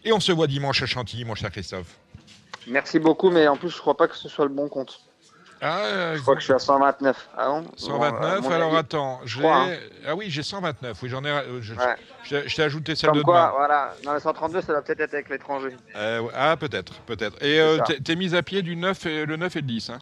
Et 0.04 0.12
on 0.12 0.20
se 0.20 0.30
voit 0.30 0.46
dimanche 0.46 0.82
à 0.82 0.86
Chantilly, 0.86 1.24
mon 1.24 1.34
cher 1.34 1.50
Christophe. 1.50 1.96
Merci 2.68 2.98
beaucoup, 2.98 3.30
mais 3.30 3.48
en 3.48 3.56
plus, 3.56 3.70
je 3.70 3.78
crois 3.78 3.96
pas 3.96 4.06
que 4.08 4.16
ce 4.16 4.28
soit 4.28 4.44
le 4.44 4.52
bon 4.52 4.68
compte. 4.68 5.00
Ah, 5.60 6.14
je 6.14 6.20
crois 6.22 6.34
que 6.34 6.40
je 6.40 6.44
suis 6.44 6.52
à 6.54 6.58
129. 6.58 7.28
Ah 7.36 7.48
bon? 7.48 7.64
129, 7.76 8.20
Bon, 8.20 8.26
à 8.26 8.40
mon 8.40 8.50
alors 8.54 8.68
avis, 8.68 8.76
attends, 8.78 9.20
je 9.24 9.34
j'ai... 9.36 9.40
crois, 9.42 9.56
hein. 9.64 9.76
Ah 10.06 10.14
oui, 10.14 10.26
j'ai 10.30 10.42
129, 10.42 11.02
oui, 11.02 11.08
j'en 11.08 11.24
ai... 11.24 11.28
euh, 11.30 11.60
Je, 11.60 11.74
Ouais. 11.74 11.96
je 12.22 12.28
t'ai- 12.36 12.48
je 12.48 12.56
t'ai 12.56 12.62
ajouté 12.62 12.94
celle 12.94 13.10
Comme 13.10 13.18
de 13.18 13.22
quoi, 13.24 13.40
demain. 13.40 13.52
voilà. 13.56 13.94
Dans 14.04 14.14
les 14.14 14.20
132, 14.20 14.60
ça 14.60 14.72
doit 14.72 14.82
peut-être 14.82 15.00
être 15.00 15.14
avec 15.14 15.28
l'étranger. 15.28 15.76
Euh, 15.96 16.22
ah, 16.34 16.56
peut-être, 16.56 16.92
peut-être. 17.06 17.42
Et 17.42 17.58
euh, 17.60 17.78
t'es- 18.04 18.16
mise 18.16 18.34
à 18.34 18.42
pied 18.42 18.62
du 18.62 18.76
9 18.76 19.06
et, 19.06 19.26
le 19.26 19.36
9 19.36 19.56
et 19.56 19.60
le 19.60 19.66
10, 19.66 19.90
hein 19.90 19.98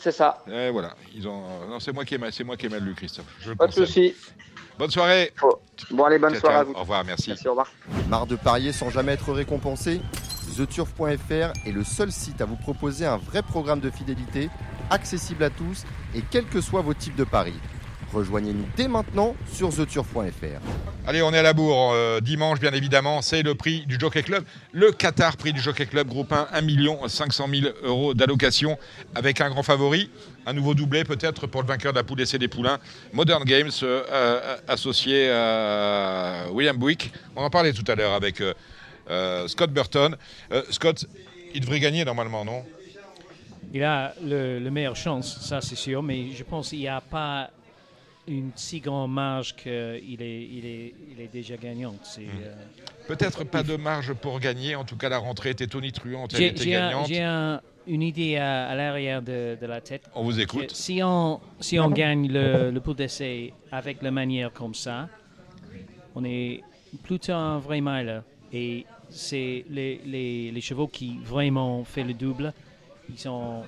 C'est 0.00 0.12
ça. 0.12 0.42
Voilà, 0.46 0.94
ils 1.14 1.28
ont... 1.28 1.42
euh, 1.44 1.66
Non, 1.68 1.80
c'est 1.80 1.92
moi 1.92 2.04
qui 2.04 2.14
ai 2.14 2.18
mal, 2.18 2.32
c'est 2.32 2.44
moi 2.44 2.56
qui 2.56 2.66
ai 2.66 2.68
mal 2.68 2.82
lu, 2.82 2.94
Christophe. 2.94 3.26
Je 3.40 3.52
Pas 3.52 3.66
de 3.68 3.72
souci. 3.72 4.14
Bonne 4.78 4.90
soirée. 4.90 5.32
Bon, 5.90 6.04
allez, 6.04 6.18
bonne 6.18 6.34
soirée 6.36 6.56
à 6.56 6.62
vous. 6.64 6.72
Au 6.72 6.80
revoir, 6.80 7.04
merci. 7.04 7.30
Merci, 7.30 7.46
au 7.48 7.50
revoir. 7.50 7.66
Marre 8.08 8.26
de 8.26 8.36
parier 8.36 8.72
sans 8.72 8.90
jamais 8.90 9.12
être 9.12 9.32
récompensé 9.32 10.00
TheTurf.fr 10.56 11.52
est 11.66 11.72
le 11.72 11.84
seul 11.84 12.10
site 12.10 12.40
à 12.40 12.44
vous 12.44 12.56
proposer 12.56 13.06
un 13.06 13.16
vrai 13.16 13.42
programme 13.42 13.80
de 13.80 13.90
fidélité, 13.90 14.50
accessible 14.90 15.44
à 15.44 15.50
tous 15.50 15.84
et 16.14 16.22
quels 16.30 16.46
que 16.46 16.60
soient 16.60 16.82
vos 16.82 16.94
types 16.94 17.16
de 17.16 17.24
paris. 17.24 17.54
Rejoignez-nous 18.12 18.66
dès 18.74 18.88
maintenant 18.88 19.36
sur 19.52 19.68
TheTurf.fr. 19.68 20.60
Allez, 21.06 21.20
on 21.20 21.32
est 21.32 21.38
à 21.38 21.42
la 21.42 21.52
bourre. 21.52 21.92
euh, 21.92 22.20
dimanche, 22.20 22.58
bien 22.58 22.72
évidemment, 22.72 23.20
c'est 23.20 23.42
le 23.42 23.54
prix 23.54 23.84
du 23.86 23.98
Jockey 24.00 24.22
Club. 24.22 24.44
Le 24.72 24.92
Qatar 24.92 25.36
prix 25.36 25.52
du 25.52 25.60
Jockey 25.60 25.84
Club, 25.84 26.08
groupe 26.08 26.32
1, 26.32 26.48
1 26.52 27.08
500 27.08 27.46
000 27.50 27.72
euros 27.82 28.14
d'allocation 28.14 28.78
avec 29.14 29.42
un 29.42 29.50
grand 29.50 29.62
favori. 29.62 30.10
Un 30.46 30.54
nouveau 30.54 30.74
doublé 30.74 31.04
peut-être 31.04 31.46
pour 31.46 31.60
le 31.60 31.68
vainqueur 31.68 31.92
de 31.92 31.98
la 31.98 32.04
poule 32.04 32.22
essai 32.22 32.38
des 32.38 32.48
poulains. 32.48 32.78
Modern 33.12 33.44
Games, 33.44 33.70
euh, 33.82 34.02
euh, 34.10 34.56
associé 34.68 35.30
à 35.30 36.46
William 36.50 36.78
Buick. 36.78 37.12
On 37.36 37.42
en 37.42 37.50
parlait 37.50 37.74
tout 37.74 37.84
à 37.90 37.94
l'heure 37.94 38.14
avec 38.14 38.42
Scott 39.46 39.70
Burton. 39.70 40.16
Scott, 40.70 41.06
il 41.54 41.60
devrait 41.60 41.80
gagner 41.80 42.04
normalement, 42.04 42.44
non? 42.44 42.64
Il 43.74 43.82
a 43.84 44.14
le, 44.24 44.58
le 44.58 44.70
meilleure 44.70 44.96
chance, 44.96 45.38
ça 45.40 45.60
c'est 45.60 45.76
sûr, 45.76 46.02
mais 46.02 46.30
je 46.32 46.42
pense 46.44 46.70
qu'il 46.70 46.78
n'y 46.78 46.88
a 46.88 47.00
pas 47.00 47.50
une 48.26 48.50
si 48.56 48.80
grande 48.80 49.12
marge 49.12 49.54
qu'il 49.56 49.70
est, 49.72 50.42
il 50.42 50.64
est, 50.66 50.94
il 51.12 51.20
est 51.20 51.28
déjà 51.32 51.56
gagnant. 51.56 51.94
C'est, 52.02 52.22
euh, 52.22 52.54
Peut-être 53.06 53.44
pas 53.44 53.62
de 53.62 53.76
marge 53.76 54.12
pour 54.14 54.38
gagner. 54.38 54.74
En 54.74 54.84
tout 54.84 54.96
cas, 54.96 55.08
la 55.08 55.16
rentrée 55.18 55.50
était 55.50 55.66
tonitruante, 55.66 56.32
elle 56.34 56.38
J'ai 56.40 56.46
était 56.48 56.66
gagnante. 56.70 57.06
j'ai 57.08 57.22
un- 57.22 57.60
une 57.86 58.02
idée 58.02 58.36
à, 58.36 58.68
à 58.68 58.74
l'arrière 58.74 59.22
de, 59.22 59.56
de 59.58 59.66
la 59.66 59.80
tête. 59.80 60.02
On 60.14 60.22
vous 60.22 60.38
écoute. 60.40 60.70
Si 60.72 61.00
on, 61.02 61.40
si 61.58 61.78
on 61.78 61.88
gagne 61.90 62.30
le, 62.30 62.70
le 62.70 62.80
pool 62.80 62.96
d'essai 62.96 63.54
avec 63.72 64.02
la 64.02 64.10
manière 64.10 64.52
comme 64.52 64.74
ça, 64.74 65.08
on 66.14 66.22
est 66.24 66.62
plutôt 67.02 67.32
un 67.32 67.58
vrai 67.58 67.80
miler. 67.80 68.20
Et 68.52 68.84
c'est 69.08 69.64
les, 69.70 70.02
les, 70.04 70.50
les 70.50 70.60
chevaux 70.60 70.86
qui 70.86 71.18
vraiment 71.24 71.82
font 71.84 72.04
le 72.04 72.12
double. 72.12 72.52
Ils 73.10 73.18
sont, 73.18 73.64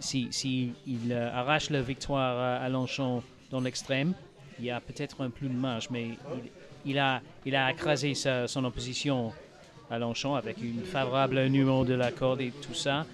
si, 0.00 0.28
si 0.30 0.72
ils 0.86 1.12
euh, 1.12 1.30
arrachent 1.32 1.70
la 1.70 1.82
victoire 1.82 2.38
à, 2.38 2.64
à 2.64 2.68
Longchamp 2.68 3.22
dans 3.50 3.60
l'extrême, 3.60 4.12
il 4.58 4.64
y 4.64 4.70
a 4.70 4.80
peut-être 4.80 5.22
un 5.22 5.30
plus 5.30 5.48
de 5.48 5.54
marge, 5.54 5.88
mais 5.90 6.04
il, 6.06 6.12
il 6.92 6.98
a, 6.98 7.20
il 7.44 7.54
a 7.54 7.70
écrasé 7.70 8.14
sa- 8.14 8.48
son 8.48 8.64
opposition 8.64 9.32
à 9.90 9.98
Longchamp 9.98 10.34
avec 10.34 10.60
une 10.62 10.82
favorable 10.84 11.44
numéro 11.46 11.84
de 11.84 11.94
la 11.94 12.10
corde 12.10 12.40
et 12.40 12.52
tout 12.62 12.74
ça. 12.74 13.06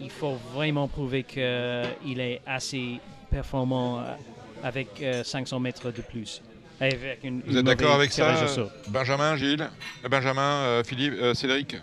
Il 0.00 0.10
faut 0.10 0.34
vraiment 0.54 0.88
prouver 0.88 1.22
qu'il 1.22 1.40
est 2.20 2.40
assez 2.46 3.00
performant 3.30 4.00
euh, 4.00 4.02
avec 4.62 4.88
euh, 5.00 5.22
500 5.24 5.60
mètres 5.60 5.90
de 5.90 6.02
plus. 6.02 6.42
Avec 6.80 7.22
une, 7.24 7.40
Vous 7.40 7.52
une 7.52 7.58
êtes 7.58 7.64
d'accord 7.64 7.92
avec 7.94 8.12
ça. 8.12 8.34
Benjamin, 8.88 9.36
Gilles? 9.36 9.68
Euh, 10.04 10.08
Benjamin, 10.08 10.42
euh, 10.42 10.84
Philippe, 10.84 11.14
euh, 11.14 11.34
Cédric? 11.34 11.76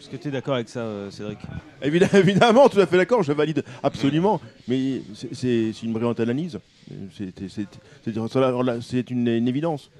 Est-ce 0.00 0.08
que 0.08 0.16
tu 0.16 0.28
es 0.28 0.30
d'accord 0.30 0.54
avec 0.54 0.68
ça, 0.70 0.80
euh, 0.80 1.10
Cédric? 1.10 1.38
Évidemment, 1.82 2.12
évidemment, 2.18 2.68
tout 2.68 2.80
à 2.80 2.86
fait 2.86 2.96
d'accord, 2.96 3.22
je 3.22 3.32
valide 3.32 3.62
absolument. 3.82 4.40
Mais 4.66 5.02
c'est- 5.34 5.72
une 5.82 5.92
brillante 5.92 6.20
analyse. 6.20 6.58
C'est- 7.16 9.10
une, 9.10 9.28
une 9.28 9.48
évidence. 9.48 9.90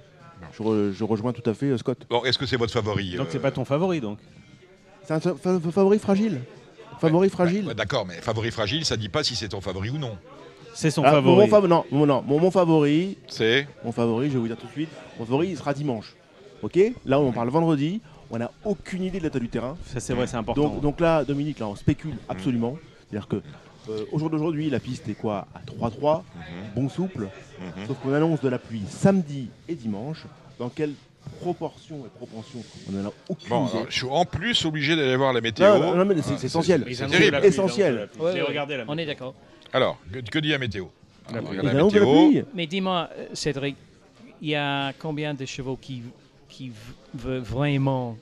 Je, 0.57 0.63
re- 0.63 0.93
je 0.93 1.05
rejoins 1.05 1.35
tout 1.35 1.49
à 1.49 1.53
fait 1.53 1.67
euh, 1.67 1.77
Scott. 1.79 1.99
Bon, 2.09 2.25
est-ce 2.25 2.39
que 2.39 2.47
c'est 2.47 2.57
votre 2.57 2.73
favori 2.73 3.15
Donc 3.17 3.27
euh, 3.27 3.31
c'est 3.31 3.39
pas 3.39 3.51
ton 3.51 3.67
favori, 3.67 4.01
donc? 4.01 4.19
C'est 5.05 5.13
un 5.13 5.21
fa- 5.21 5.35
fa- 5.35 5.61
favori 5.71 5.99
fragile. 5.99 6.41
Favori 6.99 7.29
fragile. 7.29 7.67
D'accord, 7.77 8.07
mais 8.07 8.15
favori 8.15 8.51
fragile, 8.51 8.87
ça 8.87 8.97
dit 8.97 9.11
pas 9.11 9.23
si 9.23 9.35
c'est 9.37 9.49
ton 9.49 9.61
favori 9.61 9.91
ou 9.91 9.99
non. 9.99 10.17
C'est 10.75 10.91
son 10.91 11.03
Ah, 11.05 11.11
favori. 11.13 11.47
Mon, 11.51 11.59
fav- 11.59 11.67
non, 11.67 11.85
mon, 11.91 12.07
non, 12.07 12.23
mon, 12.27 12.39
mon 12.41 12.51
favori. 12.51 13.19
C'est 13.27 13.67
Mon 13.85 13.93
favori, 13.93 14.29
je 14.29 14.33
vais 14.35 14.39
vous 14.39 14.47
dire 14.47 14.57
tout 14.57 14.67
de 14.67 14.73
suite. 14.73 14.89
Mon 15.19 15.27
favori, 15.27 15.49
il 15.51 15.59
sera 15.59 15.75
dimanche. 15.75 16.15
Ok? 16.63 16.79
Là, 17.05 17.21
on 17.21 17.33
parle 17.33 17.51
vendredi. 17.51 18.01
On 18.31 18.39
n'a 18.39 18.51
aucune 18.65 19.03
idée 19.03 19.19
de 19.19 19.25
l'état 19.25 19.39
du 19.41 19.49
terrain. 19.49 19.77
Ça, 19.87 19.99
c'est 20.01 20.15
vrai, 20.15 20.27
c'est 20.27 20.37
important. 20.37 20.63
Donc, 20.63 20.81
donc 20.81 21.01
là, 21.01 21.25
Dominique, 21.25 21.59
là, 21.59 21.67
on 21.69 21.75
spécule 21.77 22.15
absolument. 22.29 22.77
C'est-à-dire 23.09 23.27
que 23.29 23.43
euh, 23.89 24.05
au 24.13 24.19
jour 24.19 24.31
d'aujourd'hui, 24.31 24.71
la 24.71 24.79
piste 24.79 25.09
est 25.09 25.15
quoi? 25.15 25.49
À 25.55 25.61
3-3, 25.89 26.23
bon 26.77 26.89
souple. 26.89 27.29
Sauf 27.87 27.99
qu'on 27.99 28.13
annonce 28.13 28.41
de 28.41 28.49
la 28.49 28.59
pluie 28.59 28.83
samedi 28.89 29.49
et 29.69 29.75
dimanche. 29.75 30.25
Dans 30.59 30.69
quel 30.69 30.93
proportions 31.41 32.05
et 32.07 32.09
propensions, 32.17 32.61
on 32.91 33.01
en 33.03 33.09
a 33.09 33.13
aucune 33.29 33.49
Bon, 33.49 33.65
idée. 33.67 33.73
alors, 33.79 33.87
je 33.91 33.97
suis 33.97 34.07
en 34.09 34.25
plus 34.25 34.65
obligé 34.65 34.95
d'aller 34.97 35.17
voir 35.17 35.33
la 35.33 35.41
météo. 35.41 35.67
Non, 35.79 35.91
non, 35.91 35.97
non, 35.97 36.05
mais 36.05 36.23
c'est- 36.23 36.33
Ah, 36.35 36.39
c'est 36.39 36.47
essentiel. 36.47 36.85
C'est 36.93 37.07
terrible. 37.09 37.39
pluie, 37.39 37.49
Essentiel. 37.49 38.09
Ouais, 38.19 38.35
la 38.39 38.85
On 38.89 38.97
est 38.99 39.07
d'accord. 39.07 39.35
Alors, 39.73 39.99
que, 40.13 40.19
que 40.21 40.39
dit 40.39 40.49
la 40.51 40.59
météo? 40.59 40.87
Alors, 41.29 41.53
la 41.53 41.63
la 41.63 41.85
météo. 41.85 42.29
pluie. 42.31 42.43
Mais 42.55 42.67
dis-moi, 42.67 43.09
euh, 43.17 43.27
Cédric, 43.35 43.77
il 44.43 44.49
y 44.51 44.55
a 44.55 44.93
combien 44.99 45.35
de 45.35 45.45
chevaux 45.47 45.77
qui, 45.81 46.03
qui 46.51 46.73
veut 47.15 47.39
vraiment 47.39 48.17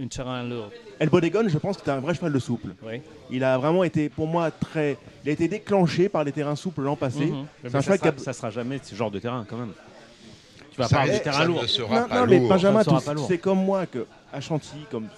un 0.00 0.06
terrain 0.06 0.42
lourd 0.42 0.70
El 0.98 1.08
Bodegon, 1.10 1.48
je 1.48 1.58
pense 1.58 1.76
que 1.76 1.82
c'est 1.84 1.90
un 1.90 2.00
vrai 2.00 2.14
cheval 2.14 2.32
de 2.32 2.38
souple. 2.38 2.68
Oui. 2.82 3.02
Il 3.30 3.42
a 3.44 3.58
vraiment 3.58 3.82
été, 3.84 4.08
pour 4.08 4.26
moi, 4.26 4.50
très. 4.52 4.96
Il 5.24 5.30
a 5.30 5.32
été 5.32 5.48
déclenché 5.48 6.08
par 6.08 6.22
les 6.24 6.30
terrains 6.32 6.54
souples 6.56 6.82
l'an 6.82 6.94
passé. 6.96 7.32
C'est 7.62 7.64
Mais 7.64 7.68
un 7.76 7.82
ça, 7.82 7.82
cheval 7.82 7.98
qui 7.98 8.20
sera, 8.20 8.32
ça 8.32 8.32
sera 8.32 8.50
jamais 8.50 8.78
ce 8.82 8.94
genre 8.94 9.10
de 9.10 9.18
terrain 9.18 9.44
quand 9.48 9.56
même. 9.56 9.72
Tu 10.70 10.78
vas 10.78 10.88
parler 10.88 11.14
de 11.14 11.18
terrain 11.18 11.38
ça 11.38 11.44
lourd. 11.44 11.62
ne 11.62 11.66
sera 11.66 12.00
Non, 12.02 12.08
pas 12.08 12.20
non, 12.20 12.26
mais 12.26 12.38
lourd. 12.38 12.48
Benjamin, 12.48 12.82
lourd. 13.14 13.26
sais 13.26 13.38
comme 13.38 13.64
moi 13.64 13.84
que 13.86 14.06
à 14.32 14.40
Chantilly, 14.40 14.84
comme 14.90 15.08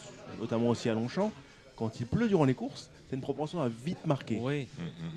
notamment 0.41 0.71
aussi 0.71 0.89
à 0.89 0.95
Longchamp, 0.95 1.31
quand 1.77 2.01
il 2.01 2.07
pleut 2.07 2.27
durant 2.29 2.45
les 2.45 2.55
courses, 2.55 2.89
c'est 3.09 3.17
une 3.17 3.23
propension 3.23 3.61
à 3.63 3.69
vite 3.69 4.05
marquer. 4.07 4.39
Oui. 4.41 4.67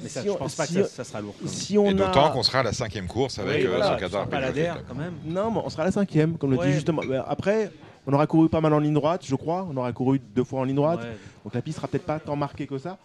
Mais 0.02 0.10
ça, 0.10 0.22
Si 0.22 0.28
je 0.28 0.32
on- 0.32 0.36
pense 0.38 0.56
pas 0.56 0.66
si 0.66 0.76
que 0.76 0.84
ça, 0.84 0.90
ça 0.90 1.04
sera 1.04 1.22
lourd. 1.22 1.34
quand 1.38 1.46
même. 1.46 1.54
Si 1.54 1.78
on 1.78 1.86
Et 1.90 1.94
d'autant 1.94 2.26
a... 2.28 2.30
qu'on 2.32 2.44
sera 2.44 2.60
à 2.60 2.64
la 2.64 2.74
cinquième 2.74 3.08
course 3.08 3.40
avec 3.40 3.58
Oui, 3.58 3.66
euh, 3.66 3.70
voilà, 3.70 3.92
Qatar. 3.96 4.10
seras 4.10 4.26
pas 4.28 4.40
la 4.40 4.52
DER 4.52 4.74
quand 4.88 4.96
même. 4.96 5.14
Non, 5.26 5.52
mais 5.52 5.62
on 5.64 5.70
sera 5.70 5.84
à 5.84 5.86
la 5.86 5.92
cinquième, 5.92 6.38
comme 6.38 6.52
le 6.52 6.58
dit 6.58 6.74
justement. 6.74 7.02
Après, 7.28 7.72
on 8.06 8.14
aura 8.14 8.28
couru 8.28 8.50
pas 8.50 8.62
mal 8.62 8.74
en 8.74 8.80
ligne 8.80 8.94
droite, 8.94 9.26
je 9.26 9.36
crois. 9.36 9.68
On 9.72 9.76
aura 9.78 9.92
couru 9.94 10.20
deux 10.20 10.44
fois 10.44 10.62
en 10.62 10.64
ligne 10.64 10.76
droite. 10.76 11.02
Ouais. 11.02 11.18
Donc 11.44 11.54
la 11.54 11.62
piste 11.62 11.78
sera 11.78 11.88
peut-être 11.88 12.06
pas 12.06 12.20
tant 12.20 12.36
marquée 12.36 12.68
que 12.68 12.78
ça. 12.78 12.98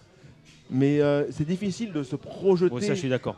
Mais 0.73 1.01
euh, 1.01 1.24
c'est 1.31 1.47
difficile 1.47 1.93
de 1.93 2.03
se 2.03 2.16
projeter. 2.16 2.73
Oui, 2.74 2.82
ça, 2.82 2.94
je 2.94 2.99
suis 3.01 3.09
d'accord. 3.09 3.36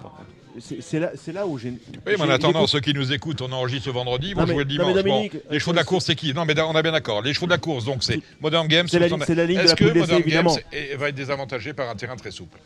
C'est 0.80 1.00
là, 1.00 1.10
c'est 1.16 1.32
là 1.32 1.48
où 1.48 1.58
j'ai. 1.58 1.70
Oui, 1.70 1.78
mais 2.06 2.20
en 2.22 2.28
attendant, 2.30 2.68
ceux 2.68 2.78
qui 2.78 2.94
nous 2.94 3.12
écoutent, 3.12 3.42
on 3.42 3.50
enregistre 3.50 3.86
ce 3.86 3.90
vendredi, 3.90 4.28
ils 4.30 4.36
vont 4.36 4.46
jouer 4.46 4.58
le 4.58 4.64
dimanche. 4.66 5.02
Bon, 5.02 5.28
les 5.50 5.58
chevaux 5.58 5.72
de 5.72 5.76
la 5.76 5.82
c'est- 5.82 5.88
course, 5.88 6.04
c'est 6.06 6.14
qui 6.14 6.32
Non, 6.32 6.44
mais 6.44 6.58
on 6.60 6.78
est 6.78 6.82
bien 6.82 6.92
d'accord. 6.92 7.22
Les 7.22 7.34
chevaux 7.34 7.46
de 7.46 7.50
la 7.50 7.58
course, 7.58 7.84
donc 7.84 8.04
c'est 8.04 8.20
Modern 8.40 8.68
Games. 8.68 8.86
c'est 8.86 9.00
la 9.00 9.08
ligne- 9.08 9.18
la 9.18 9.26
de 9.26 9.60
Est-ce 9.64 9.74
que 9.74 9.98
Modern 9.98 10.22
Games 10.22 10.48
va 10.96 11.08
être 11.08 11.14
désavantagé 11.16 11.72
par 11.72 11.90
un 11.90 11.96
terrain 11.96 12.14
très 12.16 12.30
souple? 12.30 12.58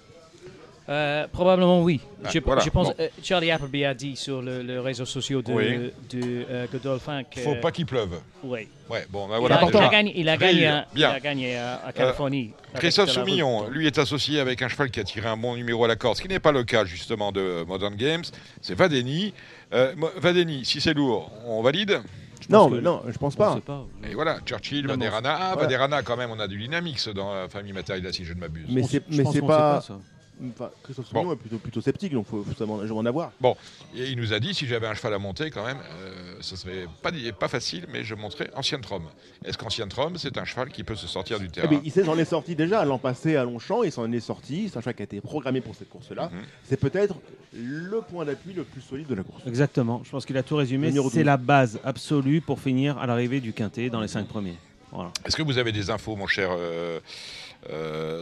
Euh, 0.88 1.26
Probablement 1.30 1.82
oui. 1.82 2.00
Ah, 2.24 2.30
je, 2.32 2.38
voilà. 2.38 2.62
je 2.62 2.70
pense 2.70 2.88
Bon. 2.88 2.94
euh, 2.98 3.08
Charlie 3.22 3.50
Appleby 3.50 3.84
a 3.84 3.92
dit 3.92 4.16
sur 4.16 4.40
le, 4.40 4.62
le 4.62 4.80
réseau 4.80 5.04
social 5.04 5.42
de, 5.42 5.52
Oui. 5.52 5.92
de 6.10 6.46
euh, 6.50 6.66
Godolphin 6.72 7.24
que. 7.24 7.40
Faut 7.40 7.56
pas 7.56 7.70
qu'il 7.72 7.84
pleuve. 7.84 8.20
Oui. 8.42 8.68
Ouais, 8.88 9.06
bon, 9.10 9.28
Il, 9.28 9.34
a, 9.34 9.38
il 9.38 9.52
a 9.52 9.66
déjà. 9.66 9.88
gagné, 9.88 10.12
il 10.16 10.28
a 10.30 10.36
Très 10.36 10.46
gagné, 10.46 10.60
bien. 10.60 10.76
à, 10.78 10.86
il 10.92 10.94
Bien. 10.94 11.10
a 11.10 11.20
gagné 11.20 11.56
à, 11.58 11.82
à 11.86 11.92
Californie. 11.92 12.52
Christophe 12.74 13.08
de. 13.08 13.12
Soumillon, 13.12 13.68
lui, 13.68 13.86
est 13.86 13.98
associé 13.98 14.40
avec 14.40 14.62
un 14.62 14.68
cheval 14.68 14.90
qui 14.90 14.98
a 15.00 15.04
tiré 15.04 15.28
un 15.28 15.36
bon 15.36 15.56
numéro 15.56 15.84
à 15.84 15.88
la 15.88 15.96
corde, 15.96 16.16
ce 16.16 16.22
qui 16.22 16.28
n'est 16.28 16.38
pas 16.40 16.52
le 16.52 16.64
cas 16.64 16.86
justement 16.86 17.32
de 17.32 17.64
Modern 17.68 17.94
Games. 17.94 18.24
C'est 18.62 18.74
Vadeni. 18.74 19.34
Euh, 19.74 19.94
Vadeni, 20.16 20.64
si 20.64 20.80
c'est 20.80 20.94
lourd, 20.94 21.30
on 21.46 21.60
valide? 21.60 22.00
Non, 22.48 22.70
mais 22.70 22.80
non, 22.80 23.02
je 23.06 23.18
pense 23.18 23.36
pas. 23.36 23.58
Et 24.10 24.14
voilà, 24.14 24.38
Churchill, 24.46 24.86
Non, 24.86 24.94
Vaderana. 24.94 25.36
Ah, 25.38 25.50
voilà. 25.52 25.68
Vaderana, 25.68 26.02
quand 26.02 26.16
même, 26.16 26.30
on 26.30 26.40
a 26.40 26.48
du 26.48 26.56
Dynamix 26.58 27.08
dans 27.08 27.34
la 27.34 27.48
famille 27.50 27.74
Matériel, 27.74 28.10
si 28.14 28.24
je 28.24 28.32
ne 28.32 28.40
m'abuse. 28.40 28.64
Mais 28.70 28.82
c'est 28.84 29.00
pas. 29.42 29.74
pas, 29.74 29.80
ça. 29.82 29.98
Enfin, 30.54 30.70
Christophe 30.82 31.06
Bon. 31.12 31.20
Soumillon 31.20 31.32
est 31.32 31.36
plutôt, 31.36 31.58
plutôt 31.58 31.80
sceptique, 31.80 32.12
donc 32.12 32.26
faut, 32.26 32.44
faut 32.44 32.54
savoir- 32.54 32.80
en 32.96 33.06
avoir. 33.06 33.32
Bon, 33.40 33.56
et 33.96 34.06
il 34.08 34.16
nous 34.16 34.32
a 34.32 34.40
dit 34.40 34.54
si 34.54 34.66
j'avais 34.66 34.86
un 34.86 34.94
cheval 34.94 35.14
à 35.14 35.18
monter, 35.18 35.50
quand 35.50 35.64
même, 35.64 35.78
euh, 36.00 36.36
ce 36.40 36.56
serait 36.56 36.86
pas, 37.02 37.10
pas 37.38 37.48
facile, 37.48 37.86
mais 37.92 38.04
je 38.04 38.14
monterais 38.14 38.50
Ancien 38.54 38.80
Trom. 38.80 39.04
Est-ce 39.44 39.58
qu'Ancien 39.58 39.88
Trom, 39.88 40.16
c'est 40.16 40.38
un 40.38 40.44
cheval 40.44 40.70
qui 40.70 40.84
peut 40.84 40.94
se 40.96 41.06
sortir 41.06 41.38
du 41.40 41.46
Eh 41.46 41.50
terrain 41.50 41.66
bien, 41.68 41.80
il 41.84 41.90
s'en 41.92 42.16
est 42.18 42.24
sorti 42.24 42.54
déjà 42.54 42.84
l'an 42.84 42.98
passé 42.98 43.36
à 43.36 43.44
Longchamp, 43.44 43.82
il 43.82 43.92
s'en 43.92 44.10
est 44.12 44.20
sorti. 44.20 44.68
C'est 44.70 44.78
un 44.78 44.80
cheval 44.80 44.94
qui 44.94 45.02
a 45.02 45.04
été 45.04 45.20
programmé 45.20 45.60
pour 45.60 45.74
cette 45.74 45.88
course-là. 45.88 46.30
Mhm. 46.32 46.40
C'est 46.64 46.78
peut-être 46.78 47.14
le 47.54 48.00
point 48.02 48.24
d'appui 48.24 48.52
le 48.52 48.64
plus 48.64 48.80
solide 48.82 49.06
de 49.06 49.14
la 49.14 49.22
course. 49.22 49.42
Exactement. 49.46 50.02
Je 50.04 50.10
pense 50.10 50.26
qu'il 50.26 50.36
a 50.36 50.42
tout 50.42 50.56
résumé. 50.56 50.88
C'est 50.92 50.96
12. 50.96 51.18
la 51.24 51.36
base 51.36 51.80
absolue 51.84 52.40
pour 52.40 52.60
finir 52.60 52.98
à 52.98 53.06
l'arrivée 53.06 53.40
du 53.40 53.52
quintet 53.52 53.90
dans 53.90 54.00
les 54.00 54.08
cinq 54.08 54.28
premiers. 54.28 54.56
Voilà. 54.92 55.10
Est-ce 55.26 55.36
que 55.36 55.42
vous 55.42 55.58
avez 55.58 55.70
des 55.72 55.90
infos, 55.90 56.16
mon 56.16 56.26
cher 56.26 56.50
euh, 56.50 56.56
euh, 56.58 57.00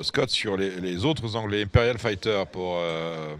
Scott, 0.02 0.30
sur 0.30 0.56
les, 0.56 0.80
les 0.80 1.04
autres 1.04 1.36
anglais 1.36 1.62
Imperial 1.62 1.98
Fighter 1.98 2.42
pour 2.50 2.76
euh, 2.78 3.34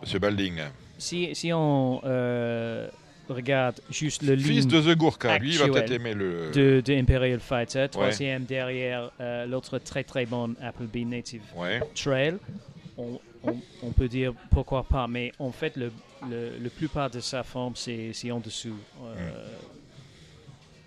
Monsieur 0.00 0.18
Balding 0.18 0.60
Si, 0.98 1.34
si 1.34 1.52
on 1.52 2.00
euh, 2.04 2.88
regarde 3.28 3.80
juste 3.90 4.22
le 4.22 4.36
Fils 4.36 4.66
ligne 4.66 4.68
de 4.68 4.92
The 4.92 4.96
Gourka, 4.96 5.38
lui, 5.38 5.52
il 5.52 5.58
va 5.58 5.68
peut-être 5.68 5.90
aimer 5.92 6.14
le. 6.14 6.50
de, 6.52 6.82
de 6.84 6.92
Imperial 6.94 7.40
Fighter, 7.40 7.86
troisième 7.90 8.44
derrière 8.44 9.10
euh, 9.20 9.46
l'autre 9.46 9.78
très 9.78 10.04
très 10.04 10.26
bon 10.26 10.54
Appleby 10.60 11.04
Native 11.04 11.42
Ouais. 11.56 11.80
Trail, 11.94 12.34
on, 12.98 13.18
on- 13.44 13.56
on 13.82 13.90
peut 13.90 14.08
dire 14.08 14.34
pourquoi 14.50 14.82
pas, 14.84 15.06
mais 15.08 15.32
en 15.38 15.50
fait, 15.50 15.76
le, 15.76 15.90
le, 16.28 16.50
le 16.60 16.68
plupart 16.70 17.10
de 17.10 17.20
sa 17.20 17.42
forme, 17.42 17.74
c'est 17.76 18.12
en 18.30 18.38
dessous. 18.40 18.76
Euh, 19.04 19.30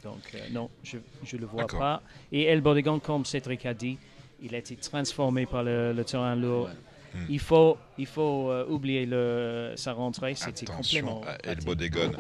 Donc, 0.04 0.22
euh, 0.36 0.38
non, 0.52 0.70
je 0.84 0.98
ne 1.36 1.42
le 1.42 1.48
vois 1.48 1.66
pas. 1.68 2.02
Et 2.32 2.44
El 2.44 2.62
Bodegon, 2.62 3.00
comme 3.00 3.26
Cédric 3.26 3.66
a 3.66 3.74
dit, 3.74 3.98
il 4.46 4.56
a 4.56 4.60
été 4.60 4.76
transformé 4.76 5.46
par 5.46 5.64
le, 5.64 5.92
le 5.94 6.04
terrain 6.04 6.36
lourd. 6.36 6.70
Hmm. 7.14 7.26
Il 7.30 7.40
faut, 7.40 7.78
il 7.98 8.06
faut 8.06 8.52
euh, 8.52 8.66
oublier 8.68 9.06
le, 9.06 9.72
sa 9.78 9.94
rentrée, 9.94 10.36
c'était 10.36 10.70
Attention 10.70 11.08
complètement. 11.08 11.22
à 11.46 11.50
El. 11.50 11.60
Bodegon. 11.64 12.12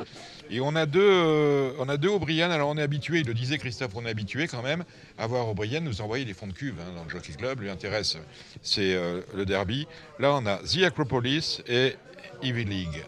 Et 0.50 0.62
on 0.62 0.74
a 0.76 0.86
deux, 0.86 1.02
euh, 1.02 1.72
on 1.80 1.90
a 1.90 1.98
deux 1.98 2.08
O'Brien. 2.10 2.50
Alors 2.50 2.70
on 2.70 2.78
est 2.78 2.82
habitué, 2.82 3.20
il 3.20 3.28
le 3.28 3.34
disait 3.34 3.58
Christophe, 3.58 3.92
on 3.96 4.06
est 4.06 4.10
habitué 4.10 4.48
quand 4.48 4.64
même 4.64 4.86
à 5.18 5.28
voir 5.28 5.50
O'Brien 5.50 5.82
nous 5.82 6.00
envoyer 6.02 6.24
des 6.24 6.34
fonds 6.34 6.48
de 6.48 6.54
cuve 6.54 6.76
hein, 6.80 6.94
dans 6.96 7.04
le 7.04 7.10
Jockey 7.10 7.34
Club. 7.34 7.60
Lui 7.60 7.70
intéresse, 7.70 8.18
c'est 8.62 8.94
euh, 8.96 9.20
le 9.36 9.46
derby. 9.46 9.86
Là 10.18 10.34
on 10.34 10.46
a 10.46 10.58
The 10.60 10.84
Acropolis 10.84 11.62
et 11.68 11.96
Ivy 12.42 12.64
League. 12.64 13.04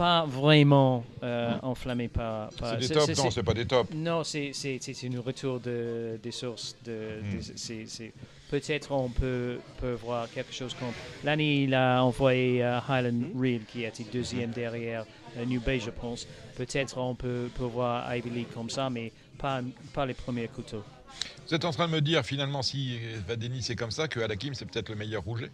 Pas 0.00 0.24
vraiment 0.24 1.04
euh, 1.22 1.58
enflammé 1.62 2.08
par. 2.08 2.48
par- 2.58 2.70
C'est 2.70 2.88
des 2.88 2.94
tops, 2.94 3.18
non, 3.18 3.30
c'est 3.30 3.42
pas 3.42 3.52
des 3.52 3.66
tops. 3.66 3.92
Non, 3.94 4.24
c'est 4.24 5.02
une 5.02 5.18
retour 5.18 5.60
de, 5.60 6.18
des 6.22 6.30
sources. 6.30 6.74
De, 6.86 7.20
Hmm. 7.22 7.40
c'est- 7.86 8.12
Peut-être 8.50 8.92
on 8.92 9.10
peut, 9.10 9.58
peut 9.78 9.92
voir 9.92 10.30
quelque 10.30 10.54
chose 10.54 10.72
comme. 10.80 10.88
L'année, 11.22 11.64
il 11.64 11.74
a 11.74 12.02
envoyé 12.02 12.64
euh, 12.64 12.78
Highland 12.88 13.24
Reed, 13.38 13.66
qui 13.66 13.84
a 13.84 13.88
été 13.88 14.04
deuxième 14.10 14.52
derrière 14.52 15.04
euh, 15.36 15.44
New 15.44 15.60
Bay, 15.60 15.78
je 15.78 15.90
pense. 15.90 16.26
Peut-être 16.56 16.96
on 16.96 17.14
peut, 17.14 17.50
peut 17.54 17.64
voir 17.64 18.16
Ivy 18.16 18.30
League 18.30 18.48
comme 18.54 18.70
ça, 18.70 18.88
mais 18.88 19.12
pas, 19.36 19.60
pas 19.92 20.06
les 20.06 20.14
premiers 20.14 20.48
couteaux. 20.48 20.82
Vous 21.46 21.54
êtes 21.54 21.66
en 21.66 21.72
train 21.72 21.86
de 21.88 21.92
me 21.92 22.00
dire 22.00 22.24
finalement 22.24 22.62
si 22.62 22.96
Vadeni 23.28 23.60
c'est 23.62 23.76
comme 23.76 23.90
ça 23.90 24.08
que 24.08 24.18
Alakim 24.20 24.54
c'est 24.54 24.64
peut-être 24.64 24.88
le 24.88 24.94
meilleur 24.96 25.22
rouget? 25.24 25.50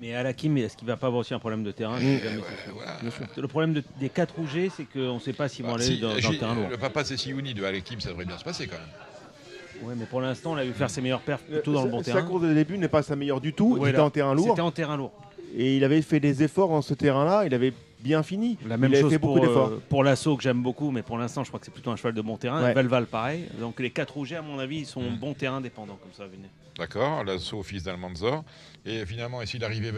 Mais 0.00 0.14
Alakim, 0.14 0.56
est-ce 0.58 0.76
qu'il 0.76 0.86
va 0.86 0.96
pas 0.96 1.08
avoir 1.08 1.20
aussi 1.20 1.34
un 1.34 1.38
problème 1.38 1.64
de 1.64 1.72
terrain 1.72 1.98
Mmh. 1.98 2.02
Ouais. 2.04 3.18
Le 3.36 3.48
problème 3.48 3.72
de- 3.74 3.82
des 4.00 4.08
quatre 4.08 4.34
rougets, 4.36 4.70
c'est 4.76 4.84
qu'on 4.84 5.14
ne 5.14 5.18
sait 5.20 5.32
pas 5.32 5.48
s'ils 5.48 5.64
vont 5.64 5.72
Bah, 5.72 5.76
aller 5.76 5.84
si, 5.84 5.98
dans, 6.00 6.10
dans 6.14 6.18
j'ai- 6.18 6.28
le 6.32 6.38
terrain 6.38 6.54
lourd. 6.54 6.68
le 6.70 6.76
papa 6.76 7.04
c'est 7.04 7.16
Siouni 7.16 7.54
de 7.54 7.64
Alakim, 7.64 8.00
ça 8.00 8.10
devrait 8.10 8.24
bien 8.24 8.38
se 8.38 8.44
passer 8.44 8.66
quand 8.66 8.76
même. 8.76 9.88
Ouais, 9.88 9.94
mais 9.96 10.06
pour 10.06 10.20
l'instant, 10.20 10.52
on 10.52 10.54
l'a 10.56 10.64
vu 10.64 10.72
faire 10.72 10.90
ses 10.90 11.00
meilleurs 11.00 11.20
perfs 11.20 11.42
plutôt 11.44 11.72
dans 11.72 11.84
le 11.84 11.90
bon 11.90 11.98
sa, 11.98 12.04
terrain. 12.06 12.20
sa 12.20 12.26
course 12.26 12.42
de 12.42 12.52
début 12.52 12.78
n'est 12.78 12.88
pas 12.88 13.02
sa 13.02 13.14
meilleure 13.16 13.40
du 13.40 13.52
tout. 13.52 13.74
Il 13.74 13.78
Voilà. 13.78 13.92
était 13.92 14.00
en 14.00 14.10
terrain 14.10 14.34
lourd. 14.34 14.48
C'était 14.48 14.60
en 14.60 14.70
terrain 14.72 14.96
lourd. 14.96 15.12
Et 15.56 15.76
il 15.76 15.84
avait 15.84 16.02
fait 16.02 16.20
des 16.20 16.42
efforts 16.42 16.70
en 16.72 16.82
ce 16.82 16.94
terrain-là. 16.94 17.44
Il 17.46 17.54
avait 17.54 17.72
bien 18.00 18.22
fini. 18.22 18.56
La 18.66 18.76
même 18.76 18.92
il 18.92 19.00
chose 19.00 19.10
fait 19.12 19.18
pour, 19.18 19.34
beaucoup 19.34 19.46
d'efforts. 19.46 19.68
euh, 19.68 19.82
pour 19.88 20.04
l'assaut 20.04 20.36
que 20.36 20.42
j'aime 20.42 20.62
beaucoup, 20.62 20.90
mais 20.90 21.02
pour 21.02 21.18
l'instant, 21.18 21.42
je 21.44 21.48
crois 21.48 21.58
que 21.60 21.66
c'est 21.66 21.72
plutôt 21.72 21.90
un 21.90 21.96
cheval 21.96 22.14
de 22.14 22.20
bon 22.22 22.36
terrain. 22.36 22.62
Ouais. 22.62 22.74
Velval, 22.74 23.06
pareil. 23.06 23.44
Donc 23.60 23.80
les 23.80 23.90
quatre 23.90 24.14
rougets, 24.14 24.36
à 24.36 24.42
mon 24.42 24.58
avis, 24.58 24.78
ils 24.80 24.86
sont 24.86 25.02
Mmh. 25.02 25.16
bon 25.18 25.34
terrain 25.34 25.60
dépendants, 25.60 25.98
comme 26.02 26.12
ça, 26.12 26.24
venez. 26.26 26.48
D'accord, 26.78 27.24
l'assaut 27.24 27.62
fils 27.62 27.82
d'Almanzor. 27.82 28.44
Et 28.86 29.04
finalement, 29.04 29.42
et 29.42 29.46
si 29.46 29.58
l'arrivée, 29.58 29.92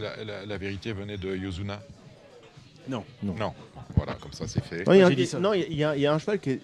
la, 0.00 0.22
la- 0.24 0.46
la 0.46 0.58
vérité 0.58 0.92
venait 0.92 1.16
de 1.16 1.34
Yozuna? 1.34 1.80
Non. 2.88 3.04
Non. 3.22 3.34
Voilà, 3.96 4.14
comme 4.14 4.32
ça 4.32 4.46
c'est 4.46 4.62
fait. 4.62 4.86
Non, 4.86 4.92
il 4.92 4.98
y 4.98 5.02
a, 5.34 5.38
non, 5.40 5.54
y 5.54 6.00
y 6.00 6.06
un 6.06 6.18
cheval 6.18 6.38
qui, 6.38 6.50
est- 6.50 6.60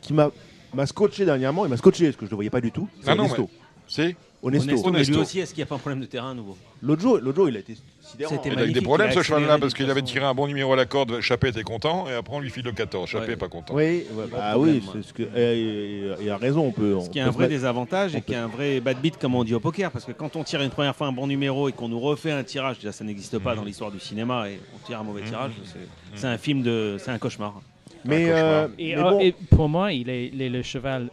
qui 0.00 0.12
m'a 0.12 0.30
m'a 0.74 0.86
scotché 0.86 1.24
dernièrement. 1.24 1.64
Il 1.66 1.68
m'a 1.70 1.76
scotché 1.76 2.04
parce 2.06 2.16
que 2.16 2.20
je 2.22 2.26
ne 2.26 2.30
le 2.30 2.36
voyais 2.36 2.50
pas 2.50 2.60
du 2.60 2.70
tout. 2.70 2.88
C'est 3.02 3.10
Ah 3.10 3.14
non, 3.14 3.24
Honesto. 3.24 3.50
C'est 3.88 4.16
Honesto. 4.42 4.70
Honesto, 4.70 4.90
mais 4.92 4.98
lui 4.98 5.06
Honesto. 5.06 5.20
aussi, 5.22 5.38
est-ce 5.40 5.50
qu'il 5.54 5.58
n'y 5.62 5.62
a 5.62 5.66
pas 5.66 5.76
un 5.76 5.78
problème 5.78 6.00
de 6.00 6.06
terrain 6.06 6.30
à 6.30 6.34
nouveau? 6.34 6.56
L'autre 6.82 7.02
jour, 7.02 7.18
l'autre 7.18 7.36
jour, 7.36 7.48
il 7.48 7.56
a 7.56 7.60
été 7.60 7.76
sidérant. 8.16 8.34
C'était 8.42 8.54
Il 8.54 8.58
a 8.58 8.66
eu 8.66 8.72
des 8.72 8.80
problèmes 8.80 9.08
a 9.08 9.12
ce 9.12 9.22
cheval-là 9.22 9.58
parce 9.58 9.74
qu'il 9.74 9.90
avait 9.90 10.02
tiré 10.02 10.24
un 10.24 10.34
bon 10.34 10.46
numéro 10.46 10.72
à 10.72 10.76
la 10.76 10.86
corde, 10.86 11.20
Chappé 11.20 11.48
était 11.48 11.62
content 11.62 12.06
et 12.08 12.14
après 12.14 12.34
on 12.34 12.40
lui 12.40 12.50
file 12.50 12.64
le 12.64 12.72
14. 12.72 13.08
Chappé 13.08 13.28
Ouais. 13.28 13.36
pas 13.36 13.48
content. 13.48 13.74
Oui, 13.74 14.04
ouais, 14.12 14.24
bah 14.30 14.52
problème, 14.52 14.74
oui, 14.76 14.82
ouais. 14.86 14.92
c'est 15.02 15.08
ce 15.08 15.12
que. 15.12 15.22
et- 15.22 16.22
Il 16.22 16.30
a 16.30 16.36
raison, 16.36 16.66
on 16.66 16.72
peut. 16.72 16.96
Ce 17.00 17.06
on 17.06 17.10
qui 17.10 17.18
est 17.18 17.22
un 17.22 17.30
vrai 17.30 17.44
mettre- 17.44 17.50
désavantage 17.50 18.14
on 18.14 18.18
et 18.18 18.20
qui 18.22 18.32
est 18.32 18.36
un 18.36 18.46
vrai 18.46 18.80
bad 18.80 18.98
beat, 19.00 19.16
comme 19.18 19.34
on 19.34 19.44
dit 19.44 19.54
au 19.54 19.60
poker. 19.60 19.90
Parce 19.90 20.04
que 20.04 20.12
quand 20.12 20.34
on 20.36 20.42
tire 20.44 20.62
une 20.62 20.70
première 20.70 20.96
fois 20.96 21.06
un 21.06 21.12
bon 21.12 21.26
numéro 21.26 21.68
et 21.68 21.72
qu'on 21.72 21.88
nous 21.88 22.00
refait 22.00 22.30
un 22.32 22.42
tirage, 22.42 22.78
déjà 22.78 22.92
ça 22.92 23.04
n'existe 23.04 23.38
pas 23.38 23.50
Mhm. 23.52 23.56
dans 23.56 23.64
l'histoire 23.64 23.90
du 23.90 24.00
cinéma 24.00 24.48
et 24.48 24.58
on 24.74 24.86
tire 24.86 25.00
un 25.00 25.04
mauvais 25.04 25.22
Mhm. 25.22 25.28
tirage, 25.28 25.52
c'est- 25.64 25.78
c'est 26.14 26.26
un 26.26 26.38
film 26.38 26.62
de. 26.62 26.96
C'est 26.98 27.10
un 27.10 27.18
cauchemar. 27.18 27.60
Mais, 28.04 28.26
euh, 28.30 28.68
Et, 28.78 28.94
mais 28.94 29.00
euh, 29.02 29.10
bon, 29.10 29.20
et 29.20 29.32
pour 29.50 29.68
moi, 29.68 29.92
il 29.92 30.08
est, 30.08 30.28
il 30.32 30.40
est 30.40 30.48
le 30.48 30.62
cheval 30.62 31.08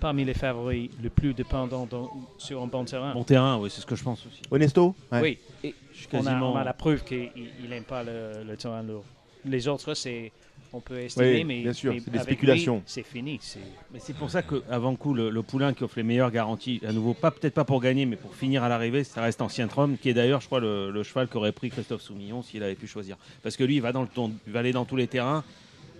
parmi 0.00 0.24
les 0.24 0.34
favoris 0.34 0.90
le 1.02 1.10
plus 1.10 1.34
dépendant 1.34 1.86
dans- 1.86 2.10
sur 2.38 2.62
un 2.62 2.66
bon 2.66 2.84
terrain. 2.84 3.12
Bon 3.14 3.24
terrain, 3.24 3.58
oui, 3.58 3.70
c'est 3.70 3.80
ce 3.80 3.86
que 3.86 3.96
je 3.96 4.04
pense 4.04 4.24
aussi. 4.26 4.42
Honesto 4.50 4.94
ouais. 5.12 5.20
Oui, 5.20 5.38
et 5.64 5.74
Je 5.92 5.98
suis 5.98 6.08
on, 6.12 6.18
a, 6.18 6.22
quasiment- 6.22 6.52
on 6.52 6.56
a 6.56 6.64
la 6.64 6.72
preuve 6.72 7.04
qu'il 7.04 7.30
n'aime 7.68 7.84
pas 7.84 8.02
le, 8.04 8.44
le 8.46 8.56
terrain 8.56 8.82
lourd. 8.82 9.04
Les 9.44 9.68
autres, 9.68 9.94
c'est 9.94 10.32
on 10.70 10.80
peut 10.80 10.98
estimer, 10.98 11.36
Oui, 11.36 11.44
mais, 11.44 11.62
bien 11.62 11.72
sûr, 11.72 11.94
mais 11.94 12.00
c'est 12.00 12.10
des 12.10 12.18
spéculations. 12.18 12.82
C'est 12.84 13.02
fini. 13.02 13.38
c'est- 13.40 13.58
Mais 13.90 14.00
c'est 14.00 14.12
pour 14.14 14.28
ça 14.30 14.42
qu'avant 14.42 14.94
coup, 14.96 15.14
le, 15.14 15.30
le 15.30 15.42
poulain 15.42 15.72
qui 15.72 15.82
offre 15.82 15.96
les 15.96 16.02
meilleures 16.02 16.30
garanties, 16.30 16.78
à 16.86 16.92
nouveau, 16.92 17.14
pas 17.14 17.30
peut-être 17.30 17.54
pas 17.54 17.64
pour 17.64 17.80
gagner, 17.80 18.04
mais 18.04 18.16
pour 18.16 18.34
finir 18.34 18.62
à 18.62 18.68
l'arrivée, 18.68 19.02
ça 19.02 19.22
reste 19.22 19.40
Ancien 19.40 19.66
Trom, 19.66 19.96
qui 19.96 20.10
est 20.10 20.14
d'ailleurs, 20.14 20.42
je 20.42 20.46
crois, 20.46 20.60
le, 20.60 20.90
le 20.90 21.02
cheval 21.04 21.26
qu'aurait 21.28 21.52
pris 21.52 21.70
Christophe 21.70 22.02
Soumillon 22.02 22.42
s'il 22.42 22.62
avait 22.62 22.74
pu 22.74 22.86
choisir. 22.86 23.16
Parce 23.42 23.56
que 23.56 23.64
lui, 23.64 23.76
il 23.76 23.80
va, 23.82 23.92
dans 23.92 24.02
le 24.02 24.08
il 24.46 24.52
va 24.52 24.58
aller 24.58 24.72
dans 24.72 24.84
tous 24.84 24.96
les 24.96 25.06
terrains. 25.06 25.42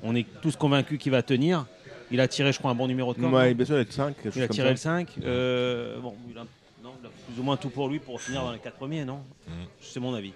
On 0.03 0.15
est 0.15 0.27
tous 0.43 0.55
convaincus 0.57 0.99
qu'il 0.99 1.13
va 1.13 1.23
tenir. 1.23 1.65
Il 2.11 2.21
a 2.21 2.29
tiré, 2.29 2.53
je 2.53 2.59
crois, 2.59 2.71
un 2.71 2.75
bon 2.75 2.87
numéro 2.89 3.13
de 3.15 3.21
corde. 3.21 3.35
Ouais, 3.35 3.55
bien 3.55 3.67
sûr, 3.67 3.77
il 3.77 3.87
a 3.87 3.91
5. 3.91 4.15
il 4.35 4.43
a 4.43 4.49
tiré 4.49 4.71
le 4.71 4.77
5. 4.77 5.09
Euh, 5.25 5.99
bon, 6.01 6.15
il 6.31 6.39
a, 6.39 6.45
non, 6.83 6.93
il 7.03 7.07
a 7.07 7.11
plus 7.11 7.41
ou 7.41 7.43
moins 7.43 7.57
tout 7.57 7.69
pour 7.71 7.89
lui 7.89 7.99
pour 7.99 8.21
finir 8.21 8.43
dans 8.43 8.53
les 8.53 8.59
4 8.59 8.77
premiers, 8.77 9.05
non 9.05 9.21
Mm. 9.47 9.65
C'est 9.81 10.01
mon 10.01 10.15
avis. 10.15 10.33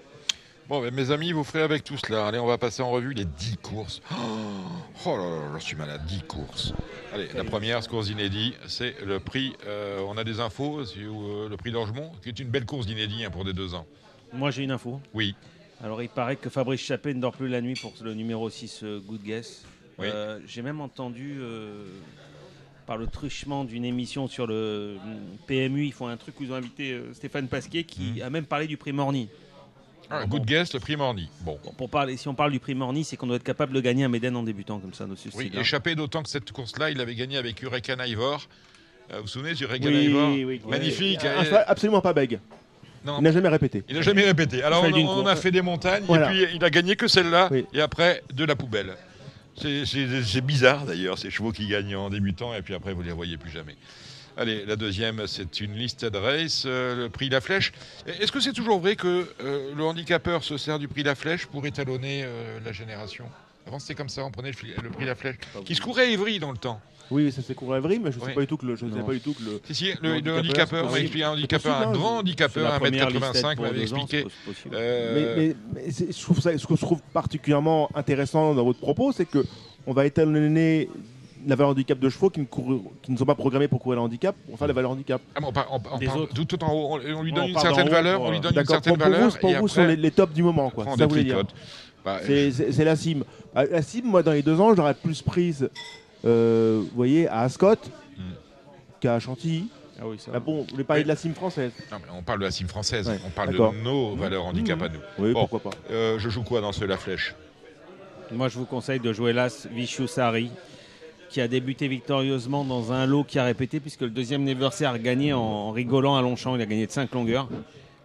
Bon, 0.68 0.80
ben, 0.80 0.94
mes 0.94 1.10
amis, 1.10 1.32
vous 1.32 1.44
ferez 1.44 1.62
avec 1.62 1.84
tout 1.84 1.98
cela. 1.98 2.26
Allez, 2.26 2.38
on 2.38 2.46
va 2.46 2.56
passer 2.56 2.82
en 2.82 2.90
revue 2.90 3.12
les 3.12 3.24
10 3.24 3.56
courses. 3.58 4.00
Oh, 4.10 4.14
oh 5.06 5.16
là 5.16 5.24
là, 5.52 5.58
je 5.58 5.64
suis 5.64 5.76
malade, 5.76 6.02
10 6.06 6.22
courses. 6.22 6.72
Allez, 7.12 7.28
la 7.34 7.44
première, 7.44 7.82
ce 7.82 7.88
course 7.88 8.06
d'inédit, 8.06 8.54
c'est 8.66 8.94
le 9.04 9.20
prix. 9.20 9.54
euh, 9.66 10.00
on 10.08 10.16
a 10.16 10.24
des 10.24 10.40
infos 10.40 10.84
sur 10.86 11.12
euh, 11.12 11.48
le 11.50 11.56
prix 11.56 11.72
d'Orgemont, 11.72 12.12
qui 12.22 12.28
est 12.30 12.38
une 12.38 12.48
belle 12.48 12.64
course 12.64 12.86
d'inédit 12.86 13.24
hein, 13.24 13.30
pour 13.30 13.44
des 13.44 13.52
deux 13.52 13.74
ans. 13.74 13.86
Moi, 14.32 14.50
j'ai 14.50 14.62
une 14.62 14.70
info. 14.70 15.00
Oui. 15.12 15.34
Alors, 15.84 16.00
il 16.00 16.08
paraît 16.08 16.36
que 16.36 16.48
Fabrice 16.48 16.80
Chappé 16.80 17.12
ne 17.12 17.20
dort 17.20 17.32
plus 17.36 17.48
la 17.48 17.60
nuit 17.60 17.74
pour 17.74 17.92
le 18.02 18.14
numéro 18.14 18.48
6 18.48 18.80
euh, 18.84 19.00
Good 19.00 19.22
Guess. 19.24 19.64
Oui. 20.02 20.08
Euh, 20.12 20.38
j'ai 20.46 20.62
même 20.62 20.80
entendu, 20.80 21.38
euh, 21.40 21.84
par 22.86 22.96
le 22.96 23.06
truchement 23.06 23.64
d'une 23.64 23.84
émission 23.84 24.28
sur 24.28 24.46
le 24.46 24.96
mm, 25.04 25.46
PMU, 25.46 25.86
ils 25.86 25.92
font 25.92 26.08
un 26.08 26.16
truc 26.16 26.38
où 26.40 26.44
ils 26.44 26.52
ont 26.52 26.56
invité 26.56 26.92
euh, 26.92 27.14
Stéphane 27.14 27.48
Pasquier 27.48 27.84
qui 27.84 28.20
a 28.22 28.30
même 28.30 28.44
parlé 28.44 28.66
du 28.66 28.76
prix 28.76 28.92
Morny. 28.92 29.28
Ah, 30.10 30.16
Alors, 30.16 30.28
good 30.28 30.40
bon. 30.40 30.46
guess, 30.46 30.74
le 30.74 30.80
prix 30.80 30.96
Morny. 30.96 31.28
Bon. 31.40 31.58
Pour 31.78 31.88
parler, 31.88 32.16
si 32.16 32.28
on 32.28 32.34
parle 32.34 32.52
du 32.52 32.60
prix 32.60 32.74
Morny, 32.74 33.04
c'est 33.04 33.16
qu'on 33.16 33.26
doit 33.26 33.36
être 33.36 33.44
capable 33.44 33.72
de 33.72 33.80
gagner 33.80 34.04
un 34.04 34.08
Méden 34.08 34.36
en 34.36 34.42
débutant 34.42 34.78
comme 34.78 34.92
ça, 34.92 35.06
Oui, 35.34 35.50
échappé 35.54 35.94
d'autant 35.94 36.22
que 36.22 36.28
cette 36.28 36.50
course-là, 36.52 36.90
il 36.90 37.00
avait 37.00 37.14
gagné 37.14 37.38
avec 37.38 37.62
Hurricane 37.62 38.02
Ivor. 38.06 38.46
Euh, 39.10 39.16
vous 39.16 39.22
vous 39.22 39.28
souvenez 39.28 39.54
du 39.54 39.64
Hurricane 39.64 39.92
Oui, 39.92 40.04
Ivor 40.04 40.28
oui, 40.30 40.44
oui. 40.44 40.60
Magnifique. 40.68 41.24
Un 41.24 41.44
cheval 41.44 41.64
absolument 41.66 42.00
pas 42.00 42.12
bègue. 42.12 42.40
Non. 43.04 43.18
Il 43.18 43.24
n'a 43.24 43.32
jamais 43.32 43.48
répété. 43.48 43.82
Il 43.88 43.96
n'a 43.96 44.02
jamais 44.02 44.22
répété. 44.22 44.62
Alors, 44.62 44.84
on, 44.84 45.26
a 45.26 45.34
fait 45.34 45.50
des 45.50 45.62
montagnes, 45.62 46.04
Voilà. 46.06 46.32
et 46.32 46.46
puis 46.46 46.56
il 46.56 46.64
a 46.64 46.70
gagné 46.70 46.94
que 46.94 47.08
celle-là, 47.08 47.50
et 47.72 47.80
après, 47.80 48.22
de 48.32 48.44
la 48.44 48.54
poubelle. 48.54 48.94
C'est- 49.62 50.40
bizarre 50.40 50.84
d'ailleurs, 50.86 51.18
ces 51.18 51.30
chevaux 51.30 51.52
qui 51.52 51.66
gagnent 51.68 51.96
en 51.96 52.10
débutant, 52.10 52.54
et 52.54 52.62
puis 52.62 52.74
après, 52.74 52.92
vous 52.92 53.02
ne 53.02 53.06
les 53.08 53.12
voyez 53.12 53.36
plus 53.36 53.50
jamais. 53.50 53.76
Allez, 54.36 54.64
la 54.64 54.76
deuxième, 54.76 55.26
c'est 55.26 55.60
une 55.60 55.74
listed 55.74 56.16
race, 56.16 56.64
euh, 56.66 56.96
le 57.04 57.08
prix 57.10 57.28
La 57.28 57.40
Flèche. 57.42 57.72
Est-ce 58.06 58.32
que 58.32 58.40
c'est 58.40 58.54
toujours 58.54 58.80
vrai 58.80 58.96
que 58.96 59.28
euh, 59.42 59.74
le 59.76 59.84
handicapeur 59.84 60.42
se 60.42 60.56
sert 60.56 60.78
du 60.78 60.88
prix 60.88 61.02
La 61.02 61.14
Flèche 61.14 61.46
pour 61.46 61.66
étalonner 61.66 62.22
euh, 62.24 62.58
la 62.64 62.72
génération? 62.72 63.26
Avant, 63.66 63.78
c'était 63.78 63.94
comme 63.94 64.08
ça, 64.08 64.24
on 64.24 64.30
prenait 64.30 64.50
le, 64.50 64.82
le 64.82 64.90
prix 64.90 65.04
La 65.04 65.14
Flèche, 65.14 65.36
qui 65.64 65.74
se 65.74 65.80
courait 65.82 66.04
à 66.04 66.08
Ivry 66.10 66.38
dans 66.38 66.50
le 66.50 66.56
temps. 66.58 66.80
Oui, 67.12 67.30
ça 67.30 67.42
s'est 67.42 67.54
couru 67.54 67.74
à 67.74 67.78
Évry, 67.78 67.98
mais 67.98 68.10
je 68.10 68.18
ne 68.18 68.24
sais 68.24 68.32
pas 68.32 68.40
du 68.40 68.46
tout 68.46 68.56
que 68.56 68.66
le. 68.66 68.74
Je 68.76 68.86
sais 68.86 69.02
pas 69.02 69.12
du 69.12 69.20
tout 69.20 69.34
que 69.34 69.42
le. 69.42 69.60
Si, 69.64 69.74
si, 69.74 69.92
le, 70.02 70.20
le 70.20 70.38
handicapeur, 70.38 70.86
on 70.90 70.96
expliqué 70.96 71.24
un 71.24 71.30
handicapeur, 71.32 71.76
un 71.88 71.92
grand 71.92 72.18
handicapeur, 72.18 72.80
1m85, 72.80 73.60
m'avait 73.60 73.82
expliqué. 73.82 74.24
Euh, 74.72 75.36
Mais, 75.36 75.42
mais- 75.48 75.56
mais 75.84 75.90
c'est- 75.90 76.16
je 76.16 76.22
trouve 76.22 76.40
ça, 76.40 76.56
ce 76.56 76.66
que 76.66 76.74
je 76.76 76.80
trouve 76.80 77.00
particulièrement 77.12 77.90
intéressant 77.94 78.54
dans 78.54 78.64
votre 78.64 78.78
propos, 78.80 79.12
c'est 79.12 79.26
que 79.26 79.44
on 79.86 79.92
va 79.92 80.06
étalonner 80.06 80.88
la 81.46 81.56
valeur 81.56 81.70
handicap 81.70 81.98
de 81.98 82.08
chevaux 82.08 82.30
qui 82.30 82.38
ne, 82.40 82.44
courent- 82.44 82.84
qui 83.02 83.10
ne 83.10 83.16
sont 83.16 83.24
pas 83.24 83.34
programmés 83.34 83.66
pour 83.66 83.80
courir 83.80 83.96
le 83.98 84.04
handicap, 84.04 84.36
pour 84.48 84.56
faire 84.56 84.68
la 84.68 84.74
valeur 84.74 84.92
handicap. 84.92 85.20
Ah, 85.34 85.40
on 85.42 85.50
par- 85.52 85.66
on 85.72 85.80
par- 85.80 85.94
on 85.94 85.98
Des 85.98 86.06
parle 86.06 86.20
autres. 86.20 86.34
tout, 86.34 86.44
tout 86.44 86.62
en 86.62 86.72
haut, 86.72 86.86
on, 86.92 87.16
on 87.18 87.22
lui 87.22 87.32
On 87.32 87.34
donne 87.34 87.48
une 87.48 87.58
certaine 87.58 87.88
valeur, 87.88 88.18
pour, 88.18 88.26
on 88.28 88.30
lui 88.30 88.40
donne 88.40 88.54
une 88.56 88.64
certaine 88.64 88.96
valeur. 88.96 89.28
vous, 89.30 89.38
pour 89.38 89.50
et 89.50 89.54
vous, 89.54 89.64
après, 89.66 89.74
sont 89.74 89.84
les, 89.86 89.96
les 89.96 90.10
tops 90.12 90.32
du 90.32 90.42
moment, 90.44 90.70
quoi. 90.70 90.84
C'est 90.92 90.98
ça 90.98 91.06
vous 91.06 91.18
dire. 91.20 91.42
Bah, 92.04 92.18
C'est- 92.24 92.50
C'est 92.52 92.72
c'est 92.72 92.84
la 92.84 92.94
cime. 92.96 93.24
Ah, 93.54 93.64
La 93.64 93.82
cime, 93.82 94.06
moi, 94.06 94.22
dans 94.22 94.32
les 94.32 94.42
deux 94.42 94.60
ans, 94.60 94.74
j'aurais 94.74 94.94
plus 94.94 95.20
prise, 95.22 95.68
vous 96.24 96.88
voyez, 96.94 97.28
à 97.28 97.40
Ascot 97.40 97.74
Hmm. 98.18 98.34
qu'à 99.00 99.18
Chantilly. 99.18 99.68
Ah 100.00 100.04
oui, 100.06 100.16
ça. 100.18 100.32
Ah 100.34 100.40
bon, 100.40 100.62
vous 100.62 100.66
voulez 100.70 100.84
parler 100.84 101.02
de 101.02 101.08
la 101.08 101.16
cime 101.16 101.34
française 101.34 101.72
Non, 101.90 101.98
mais 102.04 102.12
on 102.18 102.22
parle 102.22 102.40
de 102.40 102.44
la 102.44 102.50
cime 102.50 102.68
française, 102.68 103.08
Ouais, 103.08 103.18
on 103.26 103.30
parle 103.30 103.52
de 103.52 103.82
nos 103.82 104.14
valeurs 104.16 104.44
handicap 104.44 104.80
à 104.82 104.88
nous. 104.88 104.98
Oui, 105.18 105.32
Bon, 105.32 105.46
pourquoi 105.46 105.70
pas. 105.70 105.76
euh, 105.90 106.18
je 106.18 106.28
joue 106.28 106.42
quoi 106.42 106.60
dans 106.60 106.72
ce 106.72 106.84
La 106.84 106.96
Flèche? 106.98 107.34
Moi, 108.30 108.48
je 108.48 108.58
vous 108.58 108.64
conseille 108.66 109.00
de 109.00 109.12
jouer 109.12 109.32
l'As 109.32 109.66
Vichusari, 109.70 110.50
qui 111.30 111.40
a 111.40 111.48
débuté 111.48 111.88
victorieusement 111.88 112.64
dans 112.64 112.92
un 112.92 113.06
lot 113.06 113.24
qui 113.24 113.38
a 113.38 113.44
répété, 113.44 113.80
puisque 113.80 114.02
le 114.02 114.10
deuxième 114.10 114.42
anniversaire 114.42 114.90
a 114.92 114.98
gagné 114.98 115.32
en 115.32 115.70
rigolant 115.70 116.16
à 116.16 116.22
Longchamp. 116.22 116.56
Il 116.56 116.62
a 116.62 116.66
gagné 116.66 116.86
de 116.86 116.92
5 116.92 117.12
longueurs. 117.12 117.48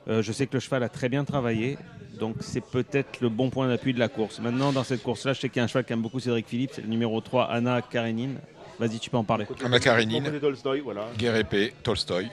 Euh, 0.10 0.22
je 0.22 0.32
sais 0.32 0.48
que 0.48 0.54
le 0.54 0.60
cheval 0.62 0.84
a 0.84 0.90
très 0.90 1.10
bien 1.10 1.24
travaillé, 1.26 1.78
donc 2.18 2.36
c'est 2.42 2.64
peut-être 2.64 3.22
le 3.22 3.30
bon 3.30 3.50
point 3.50 3.68
d'appui 3.68 3.94
de 3.94 4.00
la 4.00 4.08
course. 4.10 4.40
Maintenant, 4.40 4.72
dans 4.72 4.84
cette 4.84 5.04
course-là, 5.04 5.34
je 5.34 5.40
sais 5.42 5.50
qu'il 5.50 5.58
y 5.58 5.62
a 5.62 5.64
un 5.64 5.68
cheval 5.68 5.86
qui 5.86 5.94
aime 5.94 6.02
beaucoup 6.02 6.20
Cédric 6.20 6.48
Philippe, 6.48 6.72
c'est 6.74 6.82
le 6.82 6.88
numéro 6.88 7.20
3, 7.22 7.46
Anna 7.46 7.82
Karenine. 7.82 8.38
Vas-y, 8.80 9.00
tu 9.00 9.10
peux 9.10 9.18
en 9.18 9.24
parler. 9.24 9.46
Anna 9.66 9.80
Karenine, 9.80 10.24
Tolstoy, 10.40 10.82
voilà. 10.82 11.08
Guerre 11.18 11.36
épée, 11.36 11.74
Tolstoy. 11.82 12.28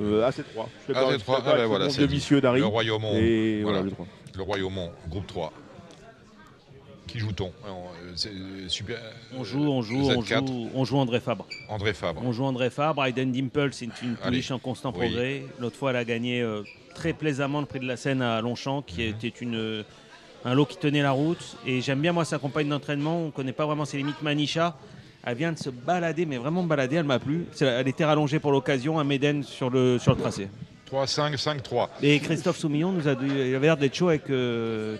Euh, 0.00 0.26
AC3. 0.26 0.32
Je 0.34 0.42
fais 0.86 0.92
pas- 0.94 1.00
je 1.12 1.18
fais 1.18 1.32
AC3, 1.32 1.42
pas 1.44 1.50
ah 1.52 1.56
ben 1.56 1.66
voilà, 1.66 1.90
c'est. 1.90 2.06
Le 2.06 2.64
Royaumont. 2.64 3.12
Et 3.16 3.60
voilà, 3.62 3.80
voilà, 3.80 3.82
le 3.82 3.90
trois. 3.90 4.06
le 4.34 4.42
Royaumont, 4.42 4.90
groupe 5.10 5.26
3. 5.26 5.52
Qui 7.06 7.18
joue-t-on 7.18 7.52
euh, 7.66 7.70
euh, 8.26 8.68
super, 8.68 8.98
On 9.36 9.44
joue, 9.44 9.62
on 9.62 9.82
joue, 9.82 10.08
on 10.10 10.22
Z4. 10.22 10.46
joue, 10.46 10.70
on 10.74 10.84
joue 10.86 10.96
André 10.96 11.20
Fabre. 11.20 11.46
André 11.68 11.92
Fabre. 11.92 12.22
On 12.24 12.32
joue 12.32 12.44
André 12.44 12.70
Fabre. 12.70 13.04
Aiden 13.04 13.30
Dimple, 13.30 13.68
c'est 13.72 13.84
une 14.02 14.16
pouliche 14.16 14.50
en 14.50 14.58
constant 14.58 14.90
Oui. 14.96 15.06
progrès. 15.10 15.42
L'autre 15.60 15.76
fois, 15.76 15.90
elle 15.90 15.96
a 15.96 16.04
gagné 16.04 16.40
euh, 16.40 16.62
très 16.94 17.12
plaisamment 17.12 17.60
le 17.60 17.66
prix 17.66 17.80
de 17.80 17.86
la 17.86 17.96
Seine 17.96 18.22
à 18.22 18.40
Longchamp, 18.40 18.82
qui 18.82 19.02
Mhm. 19.02 19.08
était 19.08 19.28
une, 19.40 19.56
euh, 19.56 19.82
un 20.44 20.54
lot 20.54 20.64
qui 20.66 20.76
tenait 20.76 21.02
la 21.02 21.10
route. 21.10 21.56
Et 21.66 21.80
j'aime 21.80 22.00
bien, 22.00 22.12
moi, 22.12 22.24
sa 22.24 22.38
compagne 22.38 22.68
d'entraînement. 22.68 23.18
On 23.22 23.26
ne 23.26 23.30
connaît 23.30 23.52
pas 23.52 23.66
vraiment 23.66 23.84
ses 23.84 23.96
limites. 23.98 24.22
Manisha, 24.22 24.76
elle 25.26 25.36
vient 25.36 25.52
de 25.52 25.58
se 25.58 25.70
balader, 25.70 26.26
mais 26.26 26.36
vraiment 26.38 26.62
balader, 26.62 26.96
elle 26.96 27.04
m'a 27.04 27.18
plu. 27.18 27.46
Elle 27.60 27.88
était 27.88 28.04
rallongée 28.04 28.38
pour 28.38 28.52
l'occasion 28.52 28.98
à 28.98 29.04
Méden 29.04 29.42
sur 29.42 29.70
le, 29.70 29.98
sur 29.98 30.14
le 30.14 30.20
tracé. 30.20 30.48
3, 30.86 31.06
5, 31.06 31.36
5, 31.38 31.62
3. 31.62 31.90
Et 32.02 32.20
Christophe 32.20 32.58
Soumillon 32.58 32.92
nous 32.92 33.08
a 33.08 33.14
dit, 33.14 33.26
il 33.26 33.54
avait 33.54 33.66
l'air 33.66 33.76
d'être 33.78 33.94
chaud 33.94 34.10
avec 34.10 34.28
euh. 34.30 34.96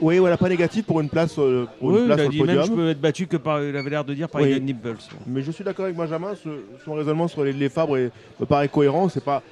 Oui, 0.00 0.18
voilà, 0.18 0.36
pas 0.36 0.48
négatif 0.50 0.84
pour 0.84 1.00
une 1.00 1.08
place, 1.08 1.36
euh, 1.38 1.64
pour 1.80 1.88
Oui, 1.88 2.00
une 2.00 2.06
place 2.06 2.18
il 2.18 2.20
a 2.20 2.24
sur 2.24 2.30
dit 2.30 2.42
même 2.42 2.64
je 2.66 2.70
peux 2.72 2.90
être 2.90 3.00
battu 3.00 3.26
que 3.26 3.38
par, 3.38 3.62
il 3.64 3.74
avait 3.74 3.90
l'air 3.90 4.04
de 4.04 4.12
dire 4.14 4.28
par 4.28 4.42
Oui. 4.42 4.60
Nibbles. 4.60 4.98
Mais 5.26 5.42
je 5.42 5.50
suis 5.50 5.64
d'accord 5.64 5.86
avec 5.86 5.96
Benjamin, 5.96 6.34
ce- 6.34 6.60
son 6.84 6.92
raisonnement 6.94 7.26
sur 7.26 7.42
les, 7.42 7.52
les 7.54 7.68
Fabres 7.70 7.96
est- 7.96 8.12
me 8.38 8.44
paraît 8.46 8.68
cohérent. 8.68 9.08
C'est 9.08 9.24
pas, 9.24 9.42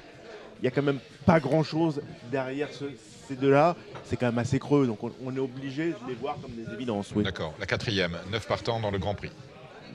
il 0.61 0.65
y 0.65 0.67
a 0.67 0.71
quand 0.71 0.81
même 0.83 0.99
pas 1.25 1.39
grand 1.39 1.63
chose 1.63 2.01
derrière 2.31 2.71
ce- 2.73 2.85
ces 3.27 3.35
deux-là. 3.35 3.75
C'est 4.05 4.15
quand 4.17 4.27
même 4.27 4.37
assez 4.39 4.59
creux, 4.59 4.87
donc 4.87 5.03
on, 5.03 5.11
on 5.25 5.35
est 5.35 5.39
obligé 5.39 5.87
de 5.89 5.95
les 6.07 6.13
voir 6.15 6.37
comme 6.41 6.51
des 6.51 6.71
évidences. 6.73 7.11
Oui. 7.15 7.23
D'accord. 7.23 7.53
La 7.59 7.65
quatrième, 7.65 8.17
9 8.31 8.47
partants 8.47 8.79
dans 8.79 8.91
le 8.91 8.97
Grand 8.99 9.15
Prix. 9.15 9.31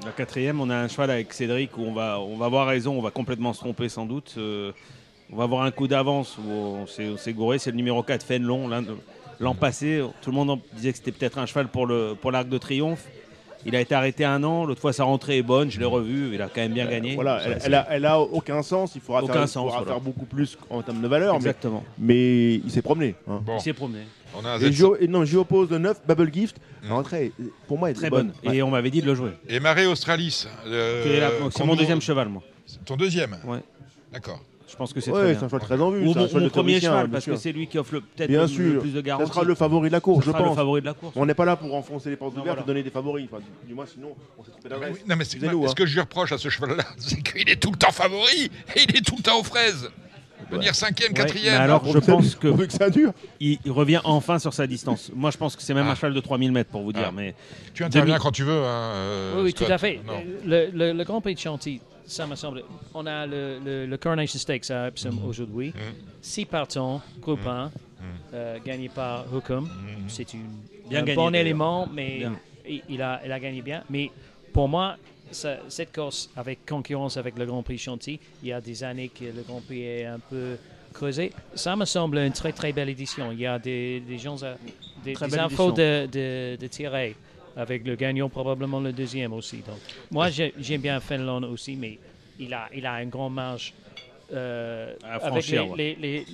La 0.05 0.13
quatrième, 0.13 0.61
on 0.61 0.69
a 0.71 0.77
un 0.77 0.89
cheval 0.89 1.11
avec 1.11 1.33
Cédric 1.33 1.77
où 1.79 1.83
on 1.83 1.93
va, 1.93 2.19
on 2.21 2.37
va 2.37 2.47
avoir 2.47 2.67
raison, 2.67 2.99
on 2.99 3.03
va 3.03 3.11
complètement 3.11 3.53
se 3.53 3.61
tromper 3.61 3.89
sans 3.89 4.05
doute. 4.07 4.35
Euh, 4.39 4.73
on 5.33 5.37
va 5.37 5.45
avoir 5.45 5.63
un 5.63 5.71
coup 5.71 5.87
d'avance 5.89 6.37
où 6.39 6.51
on 6.51 6.87
s'est 6.87 7.09
on 7.09 7.17
s'est 7.17 7.33
gouré. 7.33 7.59
C'est 7.59 7.71
le 7.71 7.77
numéro 7.77 8.03
4, 8.03 8.23
Fenlon. 8.25 8.69
L'an 9.41 9.55
passé, 9.55 10.03
tout 10.21 10.31
le 10.31 10.37
monde 10.37 10.61
disait 10.75 10.93
que 10.93 10.99
c'était 10.99 11.13
peut-être 11.13 11.39
un 11.39 11.47
cheval 11.47 11.69
pour 11.69 11.87
le 11.87 12.15
pour 12.21 12.31
l'Arc 12.33 12.49
de 12.49 12.59
Triomphe. 12.59 13.07
Il 13.65 13.77
a 13.77 13.81
été 13.81 13.95
arrêté 13.95 14.25
un 14.25 14.43
an. 14.45 14.65
L'autre 14.65 14.81
fois, 14.81 14.93
sa 14.93 15.05
rentrée 15.05 15.39
est 15.39 15.43
bonne. 15.43 15.71
Je 15.71 15.79
l'ai 15.79 15.85
revu. 15.85 16.35
Il 16.35 16.43
a 16.43 16.47
quand 16.49 16.61
même 16.61 16.73
bien 16.73 16.87
gagné. 16.87 17.15
Voilà, 17.15 17.41
elle, 17.45 17.59
elle 17.65 17.75
a, 17.75 17.87
elle 17.91 18.07
a 18.07 18.21
aucun 18.21 18.63
sens. 18.63 18.93
Il 18.95 19.01
faudra, 19.01 19.23
Aucun 19.23 19.33
faire, 19.33 19.43
il 19.43 19.49
sens, 19.49 19.63
faudra 19.65 19.79
voilà. 19.79 19.93
faire 19.93 20.01
beaucoup 20.01 20.25
plus 20.27 20.59
en 20.71 20.83
termes 20.83 21.01
de 21.01 21.09
valeur. 21.09 21.35
mais- 21.35 21.39
Exactement. 21.39 21.85
Mais, 21.99 22.55
il 22.55 22.71
s'est 22.71 22.83
promené. 22.83 23.15
hein. 23.29 23.41
Bon. 23.45 23.57
Il 23.59 23.61
s'est 23.63 23.73
promené. 23.73 24.01
On 24.35 24.45
a 24.47 24.59
Et 24.59 25.05
et 25.05 25.09
non, 25.09 25.25
j'y 25.25 25.37
oppose 25.37 25.71
le 25.71 25.79
9, 25.79 26.01
Bubble 26.07 26.33
Gift. 26.33 26.57
L'entrée, 26.89 27.33
pour 27.69 27.79
moi, 27.79 27.91
est 27.91 27.95
Très 27.95 28.09
bonne. 28.11 28.33
Ouais. 28.45 28.57
Et 28.57 28.63
on 28.63 28.71
m'avait 28.71 28.91
dit 28.91 29.03
de 29.03 29.07
le 29.07 29.15
jouer. 29.15 29.33
Et 29.49 29.61
Marais 29.61 29.87
Australis. 29.87 30.47
euh, 30.67 31.21
la- 31.21 31.51
C'est 31.51 31.65
mon 31.65 31.77
deuxième 31.77 32.01
cheval, 32.01 32.29
moi. 32.29 32.43
C'est 32.67 32.83
Ton 32.85 32.97
deuxième 32.97 33.37
Ouais. 33.45 33.59
D'accord. 34.13 34.41
Je 34.73 34.77
pense 34.77 34.93
que 34.95 35.01
c'est 35.01 35.11
Ouais, 35.13 35.19
très 35.21 35.29
c'est 35.35 35.39
bien. 35.39 35.47
un 35.47 35.49
cheval 35.51 35.61
très 35.61 35.81
en 35.81 35.91
vue, 35.91 36.01
Ou 36.01 36.05
mon, 36.07 36.13
cheval 36.15 36.29
mon 36.33 36.41
de 36.41 36.49
premier 36.49 36.81
cheval, 36.81 37.11
parce 37.11 37.25
sûr. 37.25 37.35
que 37.35 37.39
c'est 37.39 37.53
lui 37.53 37.67
qui 37.69 37.79
offre 37.79 37.93
le- 37.95 38.01
peut-être 38.01 38.31
le, 38.31 38.79
plus 38.81 38.91
de 38.91 38.97
ça 38.97 39.03
garanties. 39.03 39.31
sera 39.31 39.45
le 39.45 39.55
favori 39.55 39.89
de 39.89 39.93
la 39.93 40.01
course, 40.01 40.25
Ça 40.25 40.31
je 40.33 40.37
sera 40.37 40.49
le 40.49 40.55
favori 40.55 40.81
de 40.81 40.87
la 40.87 40.95
course. 40.95 41.13
On 41.15 41.27
n'est 41.27 41.35
pas 41.35 41.45
là 41.45 41.57
pour 41.57 41.75
enfoncer 41.75 42.09
les 42.11 42.17
portes 42.17 42.35
Non, 42.35 42.41
ouvertes 42.41 42.57
voilà. 42.57 42.63
et 42.65 42.67
donner 42.67 42.83
des 42.83 42.91
favoris. 42.91 43.27
Enfin, 43.31 43.43
du, 43.63 43.69
du 43.69 43.75
moins, 43.75 43.85
sinon, 43.87 44.15
on 44.39 44.43
s'est 44.43 44.51
trompé 44.51 44.69
d'adresse. 44.71 44.97
Non, 45.07 45.17
mais 45.17 45.25
c'est- 45.25 45.37
Excusez-nous, 45.37 45.67
ce 45.67 45.71
hein. 45.71 45.75
que 45.77 45.87
je 45.87 45.93
lui 45.95 46.01
reproche 46.01 46.33
à 46.33 46.39
ce 46.39 46.49
cheval-là, 46.49 46.85
c'est 46.97 47.23
qu'il 47.23 47.49
est 47.51 47.57
tout 47.61 47.71
le 47.71 47.77
temps 47.77 47.93
favori 47.93 48.51
et 48.75 48.83
il 48.89 48.97
est 48.97 49.05
tout 49.07 49.17
le 49.19 49.23
temps 49.23 49.39
aux 49.39 49.45
fraises. 49.45 49.91
Venir 50.51 50.75
cinquième, 50.75 51.11
Ouais, 51.13 51.15
quatrième. 51.15 51.55
mais 51.55 51.61
alors, 51.61 51.85
je 51.91 51.99
pense 51.99 52.35
que 52.35 52.49
que 52.67 52.73
ça 52.73 52.91
dure. 52.91 53.13
Il, 53.41 53.59
il 53.65 53.71
revient 53.73 54.01
enfin 54.05 54.39
sur 54.39 54.53
sa 54.53 54.67
distance. 54.67 55.11
Moi, 55.15 55.31
je 55.31 55.37
pense 55.39 55.57
que 55.57 55.63
c'est 55.63 55.75
même 55.75 55.87
Ah. 55.89 55.93
un 55.93 55.95
cheval 55.95 56.15
de 56.15 56.21
3000 56.21 56.53
mètres 56.53 56.71
pour 56.71 56.83
vous 56.83 56.93
dire. 56.93 57.07
Ah. 57.09 57.13
Mais 57.15 57.35
Tu 57.75 57.85
interviens 57.85 58.15
Demi- 58.15 58.23
quand 58.23 58.33
tu 58.33 58.45
veux. 58.45 58.53
hein, 58.65 58.93
euh, 58.95 59.33
oui, 59.37 59.43
oui, 59.45 59.55
tout 59.55 59.71
à 59.71 59.79
fait. 59.79 60.01
Le, 60.45 60.71
le- 60.73 60.93
le 60.93 61.05
Grand 61.05 61.21
Prix 61.21 61.35
de 61.35 61.41
Chantilly, 61.41 61.81
ça 62.07 62.27
me 62.27 62.35
semble. 62.35 62.63
On 62.95 63.07
a 63.07 63.27
le, 63.27 63.59
le- 63.65 63.87
le 63.87 63.97
Coronation 63.97 64.39
Stakes 64.39 64.71
à 64.71 64.89
Epsom 64.89 65.13
Mm. 65.13 65.25
aujourd'hui. 65.29 65.73
Six 66.21 66.45
partants, 66.45 67.01
groupe 67.21 67.47
1, 67.47 67.71
euh, 68.35 68.59
gagné 68.65 68.89
par 68.89 69.25
Hookham. 69.33 69.69
C'est 70.09 70.27
un 70.35 70.91
gagné, 70.91 71.15
bon 71.15 71.35
élément, 71.35 71.89
mais 71.93 72.19
Bien. 72.19 72.33
il, 72.69 72.83
il 72.89 73.03
a, 73.03 73.21
il 73.25 73.33
a 73.33 73.41
gagné 73.41 73.63
bien. 73.63 73.83
Mais 73.89 74.11
pour 74.53 74.69
moi, 74.69 74.97
ça- 75.33 75.59
cette 75.69 75.93
course, 75.95 76.31
avec 76.37 76.65
concurrence 76.67 77.17
avec 77.17 77.37
le 77.39 77.45
Grand 77.47 77.63
Prix 77.63 77.79
Chantilly, 77.79 78.21
il 78.43 78.49
y 78.49 78.53
a 78.53 78.61
des 78.61 78.83
années 78.85 79.09
que 79.09 79.25
le 79.25 79.43
Grand 79.47 79.61
Prix 79.61 79.83
est 79.83 80.05
un 80.05 80.19
peu 80.19 80.57
creusé. 80.93 81.33
Ça 81.55 81.75
me 81.77 81.85
semble 81.85 82.19
une 82.19 82.33
très 82.33 82.53
très 82.53 82.73
belle 82.73 82.89
édition. 82.91 83.33
Il 83.33 83.41
y 83.41 83.47
a 83.47 83.59
des, 83.59 84.01
des 84.01 84.19
gens, 84.19 84.43
à- 84.43 84.57
des, 85.05 85.15
des 85.15 85.39
infos 85.39 85.71
édition. 85.71 85.71
de, 85.71 86.07
de, 86.13 86.57
de 86.61 86.67
tirer 86.67 87.17
avec 87.57 87.85
le 87.87 87.97
gagnant 87.97 88.29
probablement 88.29 88.81
le 88.81 88.93
deuxième 88.93 89.33
aussi. 89.33 89.57
Donc, 89.59 89.79
moi, 90.11 90.31
j'ai- 90.31 90.55
j'aime 90.59 90.81
bien 90.81 91.01
Fenlon 91.01 91.43
aussi, 91.51 91.77
mais 91.77 91.99
il 92.39 92.53
a, 92.55 92.69
il 92.75 92.87
a 92.87 93.03
une 93.03 93.11
grande 93.11 93.35
marge 93.35 93.73
euh, 94.33 94.95
À 95.05 95.15
avec 95.17 95.29
franchir, 95.29 95.75
les, 95.77 95.95
les- 95.97 96.19
les- 96.21 96.27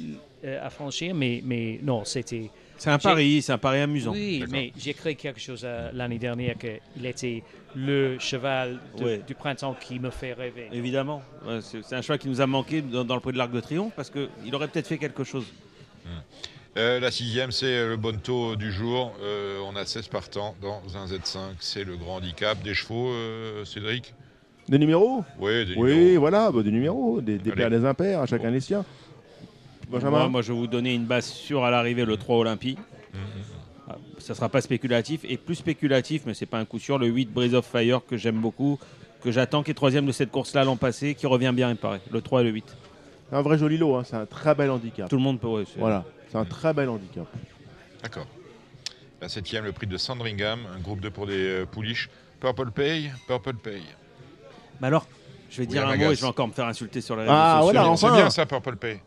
euh, 0.45 0.65
à 0.67 0.71
franchir. 0.71 1.15
Mais, 1.15 1.41
mais 1.45 1.81
non, 1.83 2.05
c'était 2.05 2.51
C'est 2.79 2.91
un 2.91 2.99
pari, 2.99 3.43
c'est 3.43 3.53
un 3.53 3.59
pari 3.59 3.81
amusant. 3.81 4.13
Oui, 4.13 4.45
mais 4.51 4.73
j'ai 4.79 4.95
créé 4.95 5.15
quelque 5.17 5.41
chose 5.41 5.63
euh, 5.65 5.91
l'année 5.93 6.19
dernière 6.19 6.55
qu'il 6.57 7.05
était 7.07 7.43
le 7.75 8.19
cheval 8.19 8.79
de- 8.99 9.17
du 9.27 9.35
printemps 9.35 9.75
qui 9.79 9.99
me 9.99 10.11
fait 10.11 10.33
rêver. 10.33 10.69
Évidemment. 10.73 11.23
Ouais, 11.47 11.59
c'est 11.61 11.95
un 11.95 12.03
choix 12.03 12.17
qui 12.19 12.29
nous 12.29 12.41
a 12.41 12.47
manqué 12.47 12.81
dans, 12.81 13.05
dans 13.05 13.15
le 13.17 13.21
prix 13.21 13.33
de 13.33 13.39
l'Arc 13.39 13.51
de 13.51 13.61
Triomphe 13.61 13.93
parce 13.97 14.11
qu'il 14.11 14.55
aurait 14.55 14.69
peut-être 14.69 14.87
fait 14.87 14.99
quelque 14.99 15.25
chose. 15.25 15.45
Euh, 16.77 17.01
la 17.01 17.11
sixième, 17.11 17.51
c'est 17.51 17.87
le 17.89 17.97
Bonto 17.97 18.55
du 18.55 18.71
jour. 18.71 19.13
Euh, 19.21 19.59
on 19.67 19.75
a 19.75 19.85
16 19.85 20.07
partants 20.09 20.55
dans 20.63 20.81
un 20.97 21.07
Z5. 21.07 21.39
C'est 21.59 21.83
le 21.85 21.97
grand 21.97 22.17
handicap 22.17 22.63
des 22.63 22.75
chevaux, 22.75 23.09
euh, 23.09 23.65
Cédric? 23.65 24.15
Des 24.69 24.79
numéros? 24.79 25.25
Oui, 25.41 25.67
des 25.67 25.75
Oui, 25.77 25.95
numéros. 25.95 26.21
voilà, 26.21 26.53
bah, 26.53 26.63
des 26.63 26.71
numéros, 26.71 27.21
des, 27.21 27.39
des 27.39 27.51
pairs, 27.53 27.71
des 27.71 27.85
impairs, 27.85 28.21
à 28.21 28.27
chacun 28.27 28.51
les 28.51 28.61
siens. 28.61 28.85
Benjamin 29.89 30.19
Moi, 30.19 30.29
moi, 30.29 30.43
je 30.43 30.53
vais 30.53 30.59
vous 30.59 30.67
donner 30.67 30.95
une 30.95 31.05
base 31.07 31.27
sûre 31.27 31.65
à 31.65 31.71
l'arrivée, 31.71 32.05
le 32.05 32.17
3 32.17 32.37
Olympie. 32.37 32.77
Ah, 33.89 33.97
Ça 34.19 34.35
sera 34.35 34.49
pas 34.49 34.61
spéculatif. 34.61 35.21
Et 35.25 35.37
plus 35.37 35.55
spéculatif, 35.55 36.23
mais 36.27 36.35
c'est 36.35 36.47
pas 36.47 36.59
un 36.59 36.65
coup 36.65 36.79
sûr, 36.79 36.99
le 36.99 37.07
8 37.07 37.27
Breeze 37.33 37.55
of 37.55 37.67
Fire 37.67 38.01
que 38.07 38.17
j'aime 38.17 38.39
beaucoup, 38.41 38.79
que 39.23 39.31
j'attends, 39.31 39.63
qui 39.63 39.71
est 39.71 39.75
troisième 39.75 40.07
de 40.07 40.13
cette 40.13 40.31
course-là 40.31 40.65
l'an 40.65 40.77
passé, 40.77 41.15
qui 41.15 41.27
revient 41.27 41.53
bien, 41.55 41.69
il 41.69 41.73
me 41.73 41.77
paraît. 41.79 42.01
Le 42.11 42.21
3 42.21 42.43
et 42.43 42.45
le 42.45 42.51
8. 42.51 42.77
Un 43.33 43.43
vrai 43.43 43.59
joli 43.59 43.77
lot, 43.79 43.97
hein, 43.97 44.05
c'est 44.05 44.17
un 44.17 44.27
très 44.27 44.55
bel 44.55 44.71
handicap. 44.71 45.09
Tout 45.09 45.17
le 45.17 45.23
monde 45.23 45.41
peut. 45.41 45.65
c'est- 45.67 45.79
Voilà, 45.79 46.05
c'est 46.31 46.39
un 46.39 46.45
très 46.45 46.73
bel 46.75 46.89
handicap. 46.89 47.27
D'accord. 48.03 48.27
La 49.21 49.29
septième, 49.29 49.65
le 49.65 49.73
prix 49.73 49.87
de 49.87 49.97
Sandringham, 49.97 50.61
un 50.75 50.79
groupe 50.81 51.01
de 51.01 51.09
pour 51.09 51.27
des 51.27 51.35
euh, 51.35 51.67
pouliches. 51.67 52.09
Purple 52.41 52.71
Pay, 52.71 53.11
Purple 53.27 53.55
Pay. 53.55 53.83
Mais 54.81 54.87
alors, 54.87 55.07
je 55.51 55.59
vais 55.61 55.67
dire 55.67 55.87
un 55.89 55.97
mot 55.97 56.13
et 56.13 56.15
je 56.15 56.21
vais 56.21 56.27
encore 56.29 56.47
me 56.47 56.53
faire 56.53 56.67
insulter 56.67 57.01
sur 57.01 57.17
les 57.17 57.23
réseaux 57.23 57.35
Ah, 57.35 57.59
sociaux. 57.61 57.73
voilà, 57.81 57.97
C'est 57.97 58.07
enfin. 58.07 58.17
bien 58.17 58.31
ça, 58.31 58.47
Purple 58.47 58.77
Pay. 58.77 59.01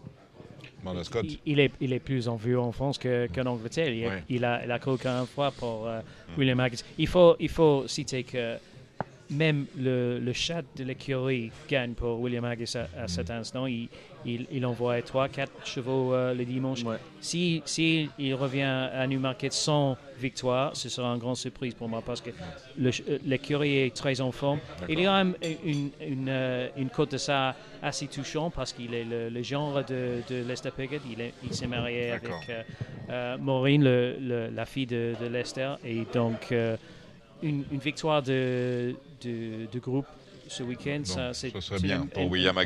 Scott. 1.04 1.26
Il, 1.26 1.40
il 1.46 1.60
est, 1.60 1.72
il 1.80 1.94
est 1.94 2.00
plus 2.00 2.28
en 2.28 2.36
vue 2.36 2.58
en 2.58 2.72
France 2.72 2.98
que- 2.98 3.28
qu'en 3.34 3.46
Angleterre. 3.46 3.90
Il, 3.94 4.08
Ouais. 4.08 4.24
il 4.30 4.44
a, 4.46 4.64
il 4.66 4.72
a 4.72 4.80
fois 5.26 5.52
pour 5.52 5.88
euh, 5.88 6.00
William 6.38 6.60
Haggis. 6.60 6.84
Il 6.98 7.08
faut, 7.08 7.36
il 7.40 7.50
faut 7.50 7.88
citer 7.88 8.24
que 8.24 8.58
même 9.32 9.66
le, 9.78 10.20
le 10.20 10.34
chat 10.34 10.62
de 10.76 10.84
l'écurie 10.84 11.52
gagne 11.70 11.94
pour 11.94 12.20
William 12.20 12.44
Haggis 12.46 12.74
à, 12.78 13.04
à 13.04 13.08
cet 13.08 13.30
instant. 13.32 13.66
Il, 13.66 13.88
il, 14.26 14.46
il 14.52 14.66
envoie 14.66 15.00
3-4 15.00 15.48
chevaux 15.66 16.14
euh, 16.14 16.34
le 16.34 16.46
dimanche. 16.46 16.84
Ouais. 16.84 16.98
Si, 17.22 17.62
si 17.66 18.10
il 18.20 18.36
revient 18.36 18.62
à 18.94 19.08
Newmarket 19.08 19.52
sans 19.54 19.98
victoire, 20.20 20.76
ce 20.76 20.90
sera 20.90 21.08
une 21.14 21.18
grande 21.20 21.38
surprise 21.38 21.74
pour 21.74 21.90
moi 21.90 22.04
parce 22.06 22.22
que 22.22 22.30
euh, 22.30 22.92
l'écurie 23.26 23.78
est 23.80 23.96
très 23.96 24.22
en 24.22 24.32
forme. 24.32 24.60
Il 24.88 25.00
y 25.00 25.06
a 25.08 25.16
un- 25.16 25.34
une, 25.66 25.90
une, 26.06 26.28
euh, 26.30 26.68
une 26.78 26.90
côte 26.90 27.14
de 27.14 27.18
ça 27.18 27.56
assez 27.82 28.06
touchant 28.08 28.52
parce 28.52 28.74
qu'il 28.74 28.94
est 28.94 29.06
le, 29.06 29.30
le 29.30 29.44
genre 29.44 29.84
de, 29.86 30.22
de 30.30 30.44
Lester 30.48 30.70
Piggott. 30.76 31.02
Il, 31.12 31.20
est- 31.22 31.34
il 31.44 31.54
s'est 31.54 31.68
marié 31.68 32.12
avec 32.12 32.30
euh, 32.50 32.62
euh, 33.10 33.38
Maureen, 33.40 33.84
le- 33.84 34.50
la 34.54 34.66
fille 34.66 34.86
de, 34.88 35.14
de 35.20 35.26
Lester. 35.28 35.74
Et 35.84 36.04
donc, 36.14 36.54
une, 37.42 37.64
une 37.72 37.80
victoire 37.80 38.22
de, 38.22 38.94
de, 39.22 39.68
de 39.72 39.80
groupe 39.80 40.06
ce 40.52 40.64
week-end, 40.64 41.02
ça, 41.06 41.34
serait 41.34 41.80
bien 41.80 42.06
pour 42.06 42.30
William. 42.30 42.56
Oui, 42.58 42.66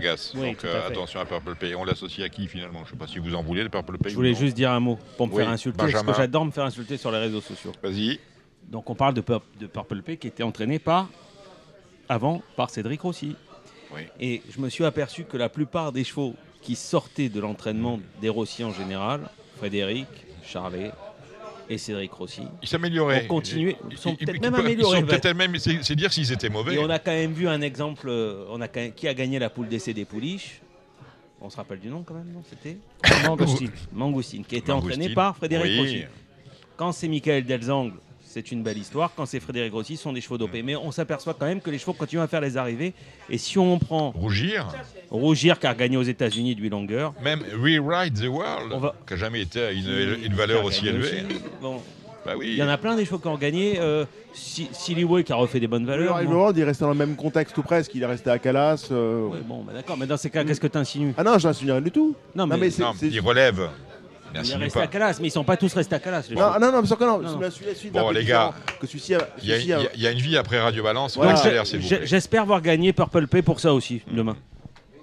Donc 0.50 0.66
à 0.66 0.68
euh, 0.68 0.88
attention 0.88 1.20
à 1.20 1.26
Purple 1.26 1.56
Pay. 1.56 1.76
On 1.76 1.84
l'associe 1.86 2.26
à 2.26 2.30
qui 2.30 2.48
finalement? 2.48 2.80
Je 2.80 2.86
ne 2.86 2.90
sais 2.92 2.98
pas 2.98 3.08
si 3.08 3.20
vous 3.20 3.36
en 3.36 3.44
voulez 3.44 3.64
de 3.64 3.68
Purple 3.68 3.98
Pay. 4.00 4.10
Je 4.10 4.16
ou 4.16 4.18
voulais 4.18 4.34
juste 4.34 4.56
dire 4.56 4.72
un 4.72 4.80
mot 4.80 4.98
pour 5.18 5.28
me 5.28 5.34
Oui, 5.34 5.44
faire 5.44 5.52
insulter, 5.52 5.78
parce 5.78 6.04
que 6.04 6.14
j'adore 6.14 6.46
me 6.46 6.52
faire 6.52 6.66
insulter 6.66 6.98
sur 6.98 7.12
les 7.12 7.20
réseaux 7.20 7.42
sociaux. 7.42 7.72
Vas-y. 7.84 8.20
Donc 8.68 8.90
on 8.90 8.96
parle 8.96 9.14
de, 9.14 9.22
Pur- 9.22 9.44
de 9.60 9.68
Purple 9.68 10.02
Pay 10.02 10.18
qui 10.18 10.28
était 10.28 10.42
entraîné 10.42 10.80
par, 10.80 11.08
avant, 12.10 12.42
par 12.56 12.72
Cédric 12.72 13.02
Rossi. 13.02 13.36
Oui. 13.94 14.02
Et 14.20 14.42
je 14.50 14.60
me 14.60 14.70
suis 14.70 14.84
aperçu 14.84 15.24
que 15.26 15.38
la 15.38 15.50
plupart 15.50 15.92
des 15.92 16.04
chevaux 16.04 16.34
qui 16.62 16.76
sortaient 16.76 17.30
de 17.30 17.40
l'entraînement 17.40 18.00
des 18.20 18.30
Rossi 18.30 18.64
en 18.64 18.72
général, 18.72 19.30
Frédéric, 19.58 20.08
Charlet 20.44 20.92
et 21.70 21.78
Cédric 21.78 22.12
Rossi, 22.14 22.44
Ils 22.62 22.68
s'amélioraient. 22.68 23.26
ont 23.26 23.28
continué, 23.28 23.76
Ils- 23.90 23.98
sont 23.98 24.16
peut-être 24.16 24.42
même 24.42 24.52
peuvent- 24.54 24.62
ils 24.62 24.66
améliorés. 24.68 25.00
sont 25.00 25.06
peut-être 25.06 25.34
même, 25.36 25.58
c'est 25.58 25.96
dire 25.96 26.12
s'ils 26.14 26.32
étaient 26.32 26.50
mauvais. 26.50 26.76
Et 26.76 26.80
on 26.80 26.90
a 26.90 27.00
quand 27.00 27.12
même 27.12 27.34
vu 27.34 27.48
un 27.48 27.62
exemple, 27.62 28.08
euh, 28.10 28.46
on 28.50 28.62
a 28.62 28.68
quand 28.68 28.94
qui 28.96 29.08
a 29.08 29.14
gagné 29.14 29.40
la 29.40 29.50
poule 29.50 29.68
d'essai 29.68 29.94
des 29.94 30.06
pouliches? 30.06 30.62
On 31.42 31.50
se 31.50 31.58
rappelle 31.58 31.80
du 31.80 31.90
nom 31.90 32.02
quand 32.04 32.14
même, 32.16 32.32
non? 32.34 32.42
C'était 32.50 32.78
Mangoustine. 33.28 33.72
Mangoustine, 33.94 34.46
qui 34.46 34.56
a 34.56 34.58
été 34.58 34.72
Mangoustine. 34.72 35.00
entraîné 35.02 35.14
par 35.16 35.36
Frédéric 35.38 35.66
Oui. 35.72 35.80
Rossi. 35.80 36.04
Quand 36.78 36.92
c'est 36.92 37.08
Michael 37.08 37.46
Delzangle, 37.46 37.94
c'est 38.36 38.52
une 38.52 38.64
belle 38.64 38.78
histoire. 38.78 39.12
Quand 39.16 39.26
c'est 39.26 39.40
Frédéric 39.40 39.72
Rossi, 39.72 39.96
ce 39.96 40.04
sont 40.04 40.12
des 40.12 40.20
chevaux 40.20 40.38
dopés. 40.38 40.62
Mais 40.62 40.76
on 40.76 40.92
s'aperçoit 40.92 41.34
quand 41.40 41.46
même 41.46 41.62
que 41.62 41.70
les 41.70 41.78
chevaux 41.78 41.94
continuent 41.94 42.20
à 42.22 42.28
faire 42.28 42.42
les 42.42 42.58
arrivées. 42.58 42.94
Et 43.30 43.38
si 43.38 43.58
on 43.58 43.80
prend 43.80 44.12
Rougir, 44.12 44.68
Rougir, 45.10 45.58
qui 45.58 45.68
a 45.68 45.74
gagné 45.74 45.96
aux 45.96 46.04
États-Unis 46.04 46.54
de 46.54 46.68
longueur, 46.70 47.14
même 47.24 47.40
Rewrite 47.54 48.14
the 48.22 48.28
World, 48.28 48.74
va- 48.82 48.94
qui 49.08 49.14
n'a 49.14 49.20
jamais 49.20 49.42
été 49.42 49.62
à 49.64 49.72
une, 49.72 50.18
une 50.26 50.34
valeur 50.34 50.66
aussi 50.66 50.86
élevée. 50.86 51.24
Bon, 51.62 51.82
Bah 52.26 52.34
oui. 52.38 52.48
il 52.50 52.56
y 52.58 52.64
en 52.64 52.68
a 52.68 52.78
plein 52.78 52.98
des 52.98 53.06
chevaux 53.06 53.20
qui 53.20 53.28
ont 53.30 53.38
gagné. 53.38 53.76
Euh, 53.80 54.04
Si- 54.34 54.68
Silly 54.74 55.06
Way 55.06 55.24
qui 55.24 55.32
a 55.32 55.38
refait 55.38 55.62
des 55.62 55.68
bonnes 55.68 55.86
valeurs. 55.86 56.22
Le. 56.22 56.28
World, 56.28 56.58
il 56.58 56.62
est 56.64 56.66
resté 56.66 56.84
dans 56.84 56.90
le 56.92 56.98
même 56.98 57.16
contexte 57.16 57.58
ou 57.58 57.62
presque. 57.64 57.96
Il 57.96 58.04
est 58.04 58.06
resté 58.06 58.30
à 58.30 58.38
Calas. 58.38 58.90
euh, 58.92 59.28
Ouais, 59.28 59.40
bon, 59.48 59.64
bah 59.64 59.72
d'accord, 59.74 59.96
mais 59.98 60.08
dans 60.08 60.18
ces 60.18 60.30
cas, 60.30 60.44
qu'est-ce 60.44 60.60
que 60.60 60.68
tu 60.68 60.78
insinues 60.78 61.14
Ah 61.18 61.24
non, 61.24 61.38
je 61.40 61.48
n'insinue 61.48 61.72
rien 61.72 61.80
du 61.80 61.90
tout. 61.92 62.14
Non, 62.36 62.46
mais, 62.46 62.70
c'est- 62.70 62.82
Non, 62.82 62.92
c'est- 62.98 63.08
il 63.08 63.22
relève. 63.22 63.70
Il 64.36 64.50
Merci 64.50 64.52
est 64.54 64.56
resté 64.58 64.80
pas. 64.80 64.86
à 64.86 64.88
Calas, 64.88 65.18
mais 65.22 65.28
ils 65.28 65.32
sont 65.32 65.44
pas 65.44 65.58
tous 65.58 65.74
restés 65.74 65.96
à 65.96 66.00
Calas. 66.00 66.26
les 66.30 66.36
Non, 66.36 66.52
non, 66.60 66.72
non, 66.72 66.82
mais 66.82 66.88
sûr 66.88 66.98
que 66.98 67.04
non. 67.04 67.20
Non. 67.20 67.30
Celui-là, 67.30 67.52
celui-là, 67.52 67.72
celui-là, 67.76 68.02
Bon, 68.02 68.12
les 68.12 68.26
gars, 68.26 68.54
Il 68.56 68.74
y, 68.74 68.84
a, 68.84 68.88
celui-ci 68.88 69.14
a- 69.16 69.28
il 69.42 69.48
y 69.48 69.74
a- 69.74 69.80
il 69.96 70.02
y 70.02 70.08
a 70.08 70.12
une 70.12 70.20
vie 70.20 70.38
après 70.38 70.60
Radio 70.60 70.84
Balance. 70.84 71.16
Voilà. 71.16 71.32
Voilà. 71.34 71.46
Accélère, 71.46 71.66
s'il 71.68 71.80
vous 71.80 71.88
J'ai- 71.88 71.98
plaît. 71.98 72.08
J'espère 72.08 72.46
voir 72.46 72.62
gagner 72.62 72.94
Purple 72.94 73.28
Pay 73.28 73.42
pour 73.42 73.60
ça 73.60 73.74
aussi 73.74 74.02
demain. 74.12 74.36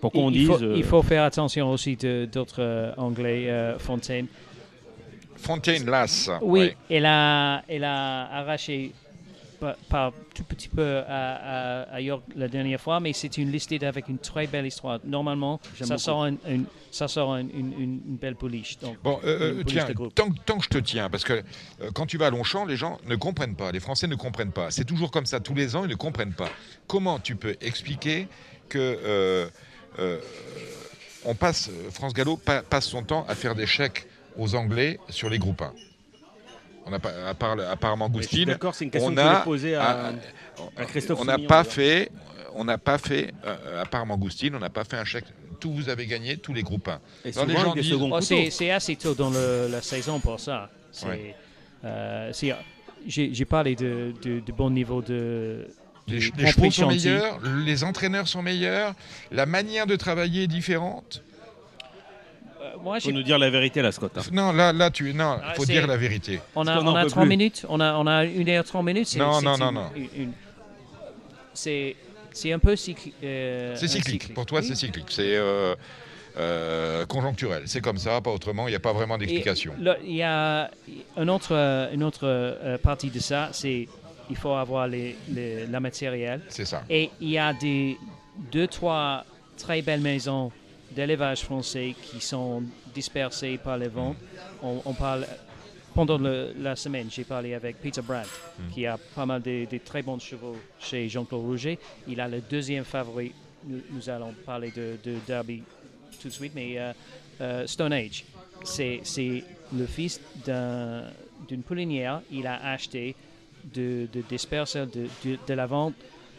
Pour 0.01 0.11
qu'on 0.13 0.31
il, 0.31 0.35
dise. 0.39 0.49
faut, 0.49 0.63
euh, 0.63 0.75
il 0.77 0.85
faut 0.85 1.03
faire 1.03 1.23
attention 1.25 1.71
aussi 1.71 1.97
de- 1.97 2.29
d'autres 2.31 2.57
euh, 2.61 2.93
Anglais, 2.97 3.47
euh, 3.49 3.79
Fontaine. 3.79 4.27
Fontaine 5.37 5.87
Lass. 5.87 6.31
Oui, 6.41 6.61
Ouais. 6.61 6.77
elle, 6.91 7.07
a, 7.07 7.63
elle 7.69 7.85
a 7.85 8.29
arraché 8.39 8.93
par, 9.62 9.76
par 9.89 10.12
tout 10.34 10.43
petit 10.43 10.68
peu 10.68 10.98
à, 11.06 11.82
à- 11.84 11.94
à 11.94 12.01
York 12.01 12.22
la 12.34 12.48
dernière 12.48 12.80
fois, 12.80 12.98
mais 12.98 13.12
c'est 13.12 13.39
une 13.39 13.51
listée 13.52 13.84
avec 13.86 14.09
une 14.09 14.18
très 14.18 14.47
belle 14.48 14.66
histoire. 14.66 14.98
Normalement, 15.05 15.60
ça 15.86 15.98
sort, 15.98 16.24
un- 16.24 16.36
une, 16.48 16.64
ça 16.90 17.06
sort 17.06 17.32
un- 17.34 17.40
une, 17.40 17.72
une- 17.78 18.01
une 18.09 18.16
belle 18.16 18.34
pouliche. 18.34 18.76
Bon, 19.05 19.20
euh, 19.24 19.60
euh, 19.60 19.62
tiens, 19.64 19.86
tant, 20.14 20.30
que- 20.30 20.39
tant 20.44 20.59
que 20.59 20.64
je 20.64 20.68
te 20.68 20.78
tiens, 20.78 21.09
parce 21.09 21.22
que 21.24 21.34
euh, 21.34 21.90
quand 21.94 22.06
tu 22.06 22.18
vas 22.18 22.26
à 22.26 22.30
Longchamp, 22.30 22.66
les 22.66 22.76
gens 22.76 22.98
ne 23.06 23.14
comprennent 23.16 23.55
pas, 23.56 23.70
les 23.70 23.80
Français 23.80 24.09
ne 24.09 24.16
comprennent 24.16 24.52
pas. 24.52 24.70
C'est 24.72 24.84
toujours 24.84 25.10
comme 25.12 25.26
ça, 25.26 25.39
tous 25.39 25.55
les 25.55 25.76
ans, 25.76 25.84
ils 25.84 25.90
ne 25.90 25.94
comprennent 25.94 26.34
pas. 26.34 26.51
Comment 26.89 27.20
tu 27.20 27.36
peux 27.36 27.56
expliquer 27.60 28.26
que 28.68 28.78
euh, 29.05 29.48
on 31.24 31.34
passe, 31.34 31.70
France 31.93 32.14
Gallo 32.14 32.36
pa- 32.36 32.62
passe 32.62 32.86
son 32.86 33.02
temps 33.05 33.24
à 33.28 33.34
faire 33.36 33.55
des 33.55 33.66
chèques 33.66 34.06
aux 34.36 34.55
Anglais 34.55 34.98
sur 35.09 35.30
les 35.30 35.39
groupes 35.39 35.62
1 35.62 35.72
on 36.87 36.91
n'a 36.91 36.99
pas, 36.99 37.11
à 37.29 37.35
part, 37.35 37.57
à 37.59 37.77
part 37.77 37.97
Mangoustine, 37.97 38.57
on 39.01 39.17
a, 39.17 39.37
poser 39.41 39.75
à, 39.77 40.13
à 40.77 40.85
Christophe 40.85 41.21
on 41.21 41.25
n'a 41.25 41.39
pas 41.39 41.65
fait, 41.65 42.11
on 42.55 42.65
n'a 42.65 42.79
pas 42.79 42.99
fait, 42.99 43.33
euh, 43.45 43.83
à 43.83 43.87
part 43.87 44.05
Mangoustine, 44.07 44.55
on 44.55 44.59
n'a 44.59 44.71
pas 44.71 44.85
fait 44.85 44.97
un 44.97 45.05
chèque. 45.05 45.27
Tout 45.61 45.73
vous 45.73 45.89
avez 45.89 46.07
gagné, 46.07 46.37
tous 46.39 46.53
les 46.53 46.63
groupes 46.63 46.89
1. 46.89 47.01
Et 47.25 47.33
Alors, 47.33 47.47
les 47.47 47.53
souvent 47.53 47.55
gens 47.65 47.71
avec 47.71 47.75
des 47.75 47.81
disent- 47.83 47.91
seconds 47.93 48.11
Oh, 48.13 48.21
c'est 48.21 48.71
assez 48.71 48.97
tôt 48.97 49.15
dans 49.15 49.31
le- 49.31 49.69
la 49.71 49.81
saison 49.81 50.19
pour 50.19 50.41
ça. 50.41 50.71
Ouais. 51.07 51.35
euh, 51.85 52.33
J'ai 53.07 53.45
parlé 53.45 53.75
de, 53.77 54.13
de, 54.23 54.41
de 54.41 54.53
bon 54.53 54.71
niveau 54.71 55.03
de. 55.03 55.67
Les, 56.09 56.19
les 56.37 56.47
chevaux 56.49 56.71
sont 56.73 56.89
meilleurs, 56.89 57.39
les 57.65 57.85
entraîneurs 57.85 58.27
sont 58.27 58.43
meilleurs, 58.43 58.95
la 59.31 59.47
manière 59.47 59.87
de 59.87 59.95
travailler 59.95 60.43
est 60.45 60.47
différente. 60.49 61.23
Euh, 62.62 62.76
moi, 62.82 63.01
faut 63.01 63.10
nous 63.10 63.22
dire 63.22 63.39
la 63.39 63.51
vérité 63.51 63.82
là, 63.82 63.90
Scott. 63.93 64.12
hein. 64.16 64.22
Non, 64.32 64.52
là, 64.52 64.72
là, 64.72 64.90
tu, 64.90 65.12
non, 65.14 65.39
Ah, 65.43 65.55
faut 65.55 65.64
c'est- 65.64 65.72
dire 65.72 65.86
la 65.86 65.97
vérité. 65.97 66.40
On 66.55 66.62
a, 66.62 66.64
Parce 66.72 66.78
qu'on 66.84 66.86
on 66.90 66.93
en 66.93 66.97
a 66.97 67.02
peut 67.05 67.10
30 67.10 67.22
plus. 67.24 67.28
minutes, 67.28 67.66
on 67.68 67.80
a, 67.80 67.94
on 67.94 68.06
a 68.06 68.24
1 68.24 68.48
heure 68.48 68.64
30 68.64 68.84
minutes. 68.84 69.09
c'est- 69.09 69.18
Non, 69.18 69.32
c'est 69.40 69.44
non, 69.44 69.55
une- 69.55 69.60
non, 69.60 69.72
non. 69.72 69.90
une- 69.97 70.09
une- 70.22 70.32
C'est 71.55 71.97
c'est 72.32 72.52
un 72.52 72.59
peu 72.59 72.74
cycli- 72.74 73.12
euh, 73.22 73.74
C'est 73.76 73.84
un 73.84 73.89
cyclique. 73.89 74.32
Pour 74.32 74.47
toi, 74.47 74.60
Oui. 74.60 74.66
c'est 74.66 74.74
cyclique. 74.74 75.06
C'est 75.10 75.36
euh, 75.36 75.74
euh, 76.39 77.05
conjoncturel. 77.06 77.64
C'est 77.66 77.80
comme 77.82 77.98
ça, 77.98 78.20
pas 78.22 78.30
autrement. 78.30 78.66
Il 78.68 78.70
n'y 78.70 78.76
a 78.76 78.80
pas 78.80 78.93
vraiment 78.94 79.18
d'explication. 79.18 79.74
Il 80.05 80.14
y 80.14 80.22
a 80.22 80.70
une 81.18 81.28
autre, 81.30 81.55
euh, 81.55 81.93
une 81.93 82.02
autre 82.05 82.20
euh, 82.26 82.78
partie 82.78 83.10
de 83.10 83.18
ça, 83.18 83.51
c'est 83.52 83.86
il 84.30 84.36
faut 84.36 84.55
avoir 84.55 84.89
les, 84.89 85.16
les- 85.28 85.66
la 85.66 85.80
matériel. 85.80 86.40
C'est 86.48 86.64
ça. 86.64 86.84
Et 86.89 87.10
il 87.20 87.28
y 87.30 87.39
a 87.39 87.52
des 87.52 87.98
deux, 88.51 88.66
trois 88.66 89.24
très 89.59 89.82
belles 89.82 90.01
maisons 90.01 90.51
d'élevage 90.93 91.43
français 91.43 91.94
qui 92.02 92.20
sont 92.20 92.62
dispersées 92.94 93.59
par 93.59 93.77
les 93.78 93.89
vents. 93.89 94.14
On, 94.62 94.81
on 94.85 94.93
parle 94.94 95.27
pendant 95.94 96.16
le- 96.19 96.55
la 96.59 96.74
semaine, 96.77 97.09
j'ai 97.10 97.24
parlé 97.24 97.55
avec 97.55 97.77
Peter 97.81 98.01
Brandt, 98.02 98.28
qui 98.73 98.86
a 98.86 98.97
pas 99.14 99.27
mal 99.27 99.43
de, 99.43 99.66
de 99.70 99.78
très 99.78 100.02
bons 100.02 100.19
chevaux 100.19 100.56
chez 100.81 101.09
Jean-Claude 101.09 101.43
Rouget. 101.44 101.78
Il 102.09 102.20
a 102.20 102.28
le 102.28 102.40
deuxième 102.40 102.85
favori. 102.85 103.32
Nous, 103.64 103.81
nous 103.90 104.09
allons 104.09 104.32
parler 104.47 104.70
de, 104.70 104.97
de 105.05 105.16
Derby 105.27 105.62
tout 106.20 106.28
de 106.28 106.32
suite, 106.32 106.52
mais 106.55 106.78
euh, 106.78 106.93
euh, 107.40 107.66
Stone 107.66 107.93
Age, 107.93 108.24
c'est 108.64 109.01
le 109.74 109.86
fils 109.86 110.20
d'un- 110.47 111.05
d'une 111.48 111.62
poulinière. 111.62 112.23
Il 112.31 112.47
a 112.47 112.70
acheté 112.73 113.14
de, 113.74 114.09
de 114.12 114.23
disperseurs 114.28 114.86
de, 114.86 115.06
de, 115.24 115.39
de 115.47 115.55
la 115.55 115.66
vente 115.66 115.94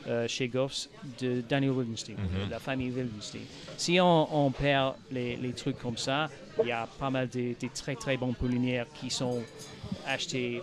euh, 0.07 0.27
chez 0.27 0.47
Goffs 0.47 0.89
de 1.21 1.41
Daniel 1.47 1.71
Wildenstein, 1.71 2.15
Mhm. 2.17 2.45
de 2.47 2.51
la 2.51 2.59
famille 2.59 2.89
Wildenstein. 2.91 3.41
Si 3.77 3.99
on, 4.01 4.45
on 4.45 4.51
perd 4.51 4.95
les, 5.11 5.35
les 5.38 5.53
trucs 5.53 5.77
comme 5.80 5.97
ça, 5.97 6.30
il 6.61 6.67
y 6.67 6.71
a 6.71 6.88
pas 6.99 7.09
mal 7.09 7.30
de, 7.30 7.55
de 7.59 7.67
très 7.73 7.95
très 7.95 8.17
bons 8.17 8.34
poulinières 8.34 8.85
qui 8.99 9.09
sont 9.09 9.41
achetés 10.05 10.61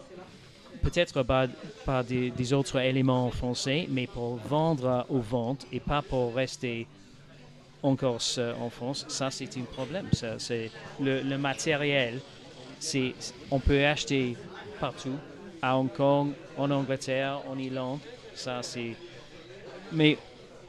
peut-être 0.83 1.23
par, 1.23 1.47
par 1.85 2.05
des, 2.05 2.31
des 2.31 2.53
autres 2.53 2.79
éléments 2.79 3.31
français, 3.31 3.87
mais 3.91 4.07
pour 4.07 4.37
vendre 4.37 5.05
aux 5.09 5.21
ventes 5.21 5.67
et 5.73 5.81
pas 5.81 6.03
pour 6.03 6.35
rester 6.35 6.87
en 7.83 7.97
Corse, 7.97 8.39
en 8.61 8.69
France, 8.71 9.07
ça 9.09 9.31
c'est 9.31 9.57
un 9.57 9.63
problème. 9.63 10.07
Ça, 10.13 10.39
c'est 10.39 10.71
le, 11.01 11.23
le 11.23 11.39
matériel, 11.39 12.21
c'est 12.79 13.15
on 13.51 13.59
peut 13.59 13.85
acheter 13.87 14.37
partout, 14.79 15.17
à 15.63 15.77
Hong 15.79 15.91
Kong, 15.93 16.33
en 16.57 16.71
Angleterre, 16.71 17.41
en 17.49 17.59
Irlande. 17.59 18.01
Ça 18.35 18.63
c'est, 18.63 18.95
mais 19.93 20.19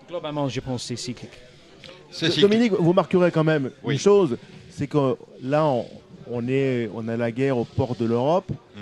globalement, 0.07 0.47
je 0.49 0.59
pense 0.59 0.81
que 0.81 0.87
c'est 0.87 0.95
cyclique. 0.95 1.31
Dominique, 2.41 2.73
vous 2.73 2.93
marquerez 2.93 3.31
quand 3.31 3.43
même 3.43 3.71
Oui. 3.83 3.93
une 3.93 3.99
chose, 3.99 4.37
c'est 4.69 4.87
que 4.87 5.15
là, 5.41 5.65
on, 5.65 5.85
on 6.29 6.47
est, 6.47 6.89
on 6.93 7.07
a 7.07 7.15
la 7.17 7.31
guerre 7.31 7.57
au 7.57 7.65
port 7.65 7.95
de 7.95 8.05
l'Europe. 8.05 8.51
Mm. 8.75 8.79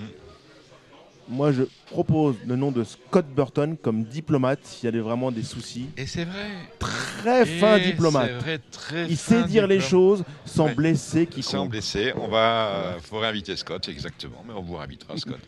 Moi, 1.32 1.52
je 1.52 1.62
propose 1.92 2.38
le 2.48 2.56
nom 2.56 2.72
de 2.72 2.84
Scott 2.84 3.28
Burton 3.28 3.78
comme 3.80 4.04
diplomate 4.04 4.62
s'il 4.64 4.86
y 4.86 4.88
a 4.88 4.92
des- 4.92 5.00
vraiment 5.00 5.32
des 5.32 5.44
soucis. 5.44 5.86
Et 5.96 6.08
c'est 6.08 6.26
vrai. 6.26 6.48
Très 6.80 7.44
Et 7.44 7.60
fin 7.60 7.78
diplomate. 7.78 8.32
vrai, 8.42 8.60
très 8.72 9.06
Il 9.08 9.16
fin 9.16 9.44
sait 9.44 9.48
dire 9.48 9.68
les 9.68 9.80
choses 9.80 10.24
sans 10.46 10.66
Ouais. 10.66 10.74
blesser 10.74 11.28
qui 11.28 11.44
Sans 11.44 11.68
blesser, 11.68 12.14
on 12.18 12.28
va, 12.30 12.70
euh, 12.70 13.00
faut 13.00 13.20
réinviter 13.20 13.56
Scott, 13.58 13.88
exactement, 13.90 14.44
mais 14.48 14.54
on 14.56 14.62
vous 14.64 14.76
réinvitera 14.76 15.16
Scott. 15.18 15.38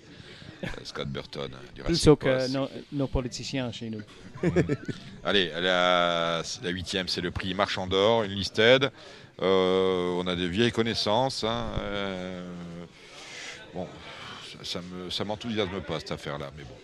Euh, 0.63 0.67
Scott 0.83 1.07
Burton 1.07 1.49
du 1.73 1.81
Racing 1.81 1.95
Plutôt 1.95 2.15
que 2.17 2.37
nos 2.91 3.07
politiciens 3.07 3.71
chez 3.71 3.89
nous. 3.89 4.01
Allez, 5.23 5.51
la, 5.59 6.41
huitième, 6.63 7.07
c'est 7.07 7.21
le 7.21 7.31
prix 7.31 7.53
Marchand 7.53 7.87
d'Or, 7.87 8.23
une 8.23 8.31
listed. 8.31 8.91
Euh, 9.41 10.15
on 10.17 10.27
a 10.27 10.35
des 10.35 10.47
vieilles 10.47 10.71
connaissances. 10.71 11.43
hein, 11.43 11.65
euh, 11.79 12.45
bon, 13.73 13.87
ça, 14.51 14.57
ça 14.63 14.79
me, 14.81 15.09
ça 15.09 15.23
m'enthousiasme 15.23 15.81
pas 15.81 15.99
cette 15.99 16.11
affaire-là, 16.11 16.51
mais 16.57 16.63
bon. 16.63 16.75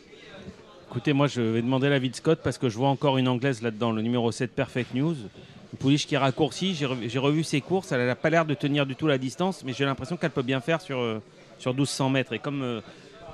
Écoutez, 0.90 1.14
moi, 1.14 1.28
je 1.28 1.42
vais 1.42 1.62
demander 1.62 1.90
l'avis 1.90 2.10
de 2.10 2.16
Scott 2.16 2.40
parce 2.44 2.58
que 2.58 2.70
je 2.70 2.78
vois 2.78 2.90
encore 2.90 3.18
une 3.18 3.28
anglaise 3.28 3.62
là-dedans, 3.62 3.92
le 3.92 4.02
numéro 4.02 4.32
7 4.32 4.52
Perfect 4.54 4.94
News. 4.94 5.16
Une 5.74 5.80
pouliche 5.80 6.08
qui. 6.08 6.16
J'ai 6.74 6.86
revu, 6.86 7.10
j'ai 7.10 7.20
revu 7.20 7.44
ses 7.44 7.60
courses. 7.60 7.92
Elle 7.92 8.06
n'a 8.06 8.16
pas 8.16 8.30
l'air 8.30 8.46
de 8.46 8.54
tenir 8.54 8.86
du 8.86 8.96
tout 8.96 9.06
la 9.06 9.18
distance, 9.18 9.64
mais 9.66 9.74
j'ai 9.74 9.84
l'impression 9.84 10.16
qu'elle 10.16 10.32
peut 10.32 10.44
bien 10.44 10.62
faire 10.62 10.80
sur, 10.80 11.00
euh, 11.00 11.22
sur 11.60 11.74
1200 11.74 12.10
mètres. 12.10 12.34
Et 12.34 12.40
comme 12.40 12.82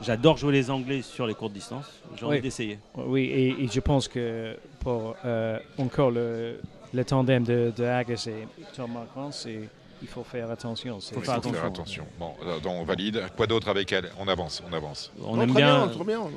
j'adore 0.01 0.37
jouer 0.37 0.53
les 0.53 0.69
Anglais 0.71 1.01
sur 1.01 1.27
les 1.27 1.33
courtes 1.35 1.53
distances, 1.53 1.85
j'ai 2.17 2.25
envie 2.25 2.35
Oui. 2.37 2.41
d'essayer. 2.41 2.79
Oui, 2.95 3.23
et, 3.23 3.63
et 3.63 3.67
je 3.67 3.79
pense 3.79 4.07
que 4.07 4.55
pour 4.79 5.15
euh, 5.25 5.59
encore 5.77 6.11
le, 6.11 6.59
le 6.93 7.05
tandem 7.05 7.43
de, 7.43 7.71
de 7.75 7.83
et 7.83 8.47
Tom 8.75 8.91
Marquand, 8.93 9.31
c'est 9.31 9.69
il 10.01 10.07
faut 10.09 10.23
faire 10.25 10.51
attention. 10.51 10.97
Il 10.99 11.13
faut 11.15 11.21
faire 11.21 11.35
attention. 11.65 12.05
Bon, 12.19 12.33
euh, 12.45 12.59
donc 12.59 12.73
on 12.73 12.83
valide. 12.83 13.23
Quoi 13.37 13.47
d'autre 13.47 13.69
avec 13.69 13.89
elle? 13.93 14.09
On 14.19 14.27
avance, 14.27 14.61
on 14.69 14.73
avance. 14.73 15.13
On 15.23 15.39
aime 15.39 15.53
bien. 15.53 15.89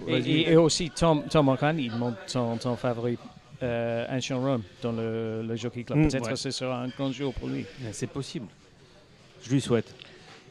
Et, 0.07 0.19
et- 0.19 0.51
et 0.53 0.57
aussi, 0.57 0.91
Tom, 0.91 1.25
Tom 1.29 1.47
Marquand, 1.47 1.75
il 1.77 1.91
montre 1.93 2.19
son, 2.29 2.61
son 2.61 2.77
favori 2.77 3.19
euh, 3.65 4.07
Ancient 4.09 4.41
Rome 4.41 4.63
dans 4.83 4.93
le, 4.93 5.43
le 5.43 5.57
Jockey 5.57 5.83
Club. 5.83 5.99
Mm, 5.99 6.09
Peut-être 6.09 6.25
ouais. 6.27 6.31
que 6.31 6.37
ce 6.37 6.53
sera 6.53 6.81
un 6.81 6.89
grand 6.89 7.11
jour 7.11 7.35
pour 7.35 7.49
lui. 7.49 7.67
C'est 7.91 8.07
possible. 8.07 8.47
Je 9.43 9.51
lui 9.51 9.61
souhaite. 9.61 9.93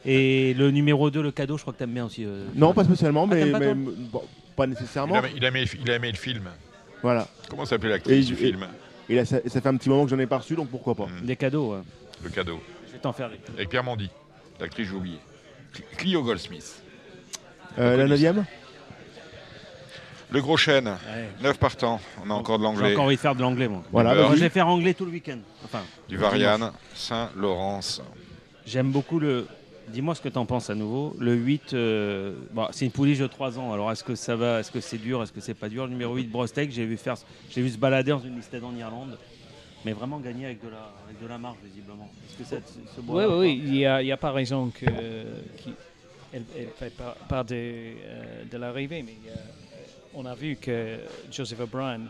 Et 0.08 0.54
le 0.54 0.70
numéro 0.70 1.10
2, 1.10 1.20
le 1.20 1.32
cadeau, 1.32 1.56
je 1.56 1.62
crois 1.62 1.72
que 1.72 1.78
t'aimes 1.78 1.90
bien 1.92 2.06
aussi. 2.06 2.24
euh, 2.24 2.46
Non, 2.54 2.72
pas 2.72 2.84
spécialement, 2.84 3.24
Ah, 3.24 3.34
mais, 3.34 3.40
t'aimes 3.42 3.52
pas, 3.52 3.58
mais- 3.58 3.66
toi 3.66 3.92
bon, 4.12 4.22
pas 4.54 4.64
Il 4.66 4.70
nécessairement. 4.70 5.16
a, 5.16 5.22
il 5.34 5.44
a 5.44 5.48
aimé, 5.48 5.64
il 5.82 5.90
a 5.90 5.94
aimé 5.96 6.10
le 6.12 6.16
film. 6.16 6.48
Voilà. 7.02 7.26
Comment 7.50 7.64
s'appelait 7.66 7.88
Et, 7.90 7.92
l'actrice 7.94 8.26
du 8.26 8.34
et- 8.34 8.36
film? 8.36 8.66
et 9.08 9.16
là, 9.16 9.24
ça, 9.24 9.38
ça 9.46 9.60
fait 9.60 9.68
un 9.68 9.76
petit 9.76 9.88
moment 9.88 10.04
que 10.04 10.10
j'en 10.10 10.18
ai 10.20 10.26
pas 10.26 10.38
reçu, 10.38 10.54
donc 10.54 10.68
pourquoi 10.68 10.94
pas. 10.94 11.06
Des 11.22 11.34
cadeaux, 11.36 11.72
ouais. 11.74 11.80
Le 12.22 12.30
cadeau. 12.30 12.60
Je 12.86 12.92
vais 12.92 12.98
t'en 12.98 13.12
faire 13.12 13.28
des 13.30 13.36
Avec 13.54 13.68
Pierre 13.68 13.82
Mandy, 13.84 14.08
l'actrice, 14.60 14.88
j'ai 14.88 14.94
oublié. 14.94 15.18
Cl- 15.74 15.96
Clio 15.96 16.22
Goldsmith. 16.22 16.82
Euh, 17.78 17.96
la 17.96 18.06
neuvième? 18.06 18.44
Le 20.30 20.40
gros 20.40 20.56
chêne, 20.56 20.90
9 21.42 21.58
partants. 21.58 22.00
On 22.24 22.30
a 22.30 22.34
encore 22.34 22.58
de 22.58 22.64
J'ai 22.64 22.68
l'anglais. 22.70 22.92
encore 22.94 23.04
envie 23.04 23.14
de 23.16 23.20
faire 23.20 23.34
de 23.36 23.42
l'anglais, 23.42 23.68
moi. 23.68 23.82
Voilà, 23.92 24.14
moi, 24.14 24.34
je 24.34 24.40
vais 24.40 24.48
faire 24.48 24.66
anglais 24.66 24.92
tout 24.94 25.04
le 25.04 25.12
week-end. 25.12 25.38
Enfin, 25.64 25.82
Du 26.08 26.16
Varian, 26.16 26.72
Saint-Laurence. 26.94 28.02
J'aime 28.66 28.90
beaucoup 28.90 29.20
le. 29.20 29.46
Dis-moi 29.88 30.14
ce 30.14 30.20
que 30.20 30.28
tu 30.28 30.38
en 30.38 30.46
penses 30.46 30.68
à 30.70 30.74
nouveau. 30.74 31.14
Le 31.18 31.34
8, 31.34 31.72
euh, 31.74 32.34
bon, 32.52 32.66
c'est 32.72 32.84
une 32.84 32.90
pouliche 32.90 33.18
de 33.18 33.26
3 33.26 33.58
ans. 33.58 33.72
Alors 33.72 33.90
est-ce 33.92 34.02
que 34.04 34.14
ça 34.14 34.34
va 34.36 34.60
Est-ce 34.60 34.70
que 34.72 34.80
c'est 34.80 34.98
dur 34.98 35.22
Est-ce 35.22 35.32
que 35.32 35.40
c'est 35.40 35.54
pas 35.54 35.68
dur 35.68 35.84
Le 35.84 35.90
numéro 35.90 36.14
8, 36.16 36.24
Brostek, 36.30 36.70
j'ai 36.72 36.84
vu, 36.86 36.96
faire... 36.96 37.14
j'ai 37.50 37.62
vu 37.62 37.70
se 37.70 37.78
balader 37.78 38.10
dans 38.10 38.18
une 38.20 38.36
listed 38.36 38.62
en 38.64 38.74
Irlande. 38.76 39.16
Mais 39.84 39.92
vraiment 39.92 40.18
gagner 40.18 40.46
avec 40.46 40.62
de 40.64 40.68
la, 40.68 40.90
avec 41.06 41.22
de 41.22 41.26
la 41.28 41.38
marge, 41.38 41.58
visiblement. 41.64 42.10
Est-ce 42.28 42.38
que 42.38 42.44
ça 42.44 42.56
se 42.66 43.00
Oui, 43.06 43.24
oui, 43.28 43.34
oui. 43.38 43.62
Il 43.64 43.70
n'y 43.72 43.86
a, 43.86 44.02
il 44.02 44.08
y 44.08 44.12
a 44.12 44.16
pas 44.16 44.32
raison 44.32 44.70
que 44.70 44.86
elle, 46.32 46.42
elle 46.58 46.68
fait 46.76 46.90
pas, 46.94 47.16
part 47.28 47.44
de, 47.44 47.54
euh, 47.54 48.44
de 48.50 48.56
l'arrivée, 48.58 49.02
mais 49.02 49.14
euh, 49.28 49.34
on 50.14 50.26
a 50.26 50.34
vu 50.34 50.56
que 50.56 50.96
Joseph 51.30 51.60
O'Brien, 51.60 52.00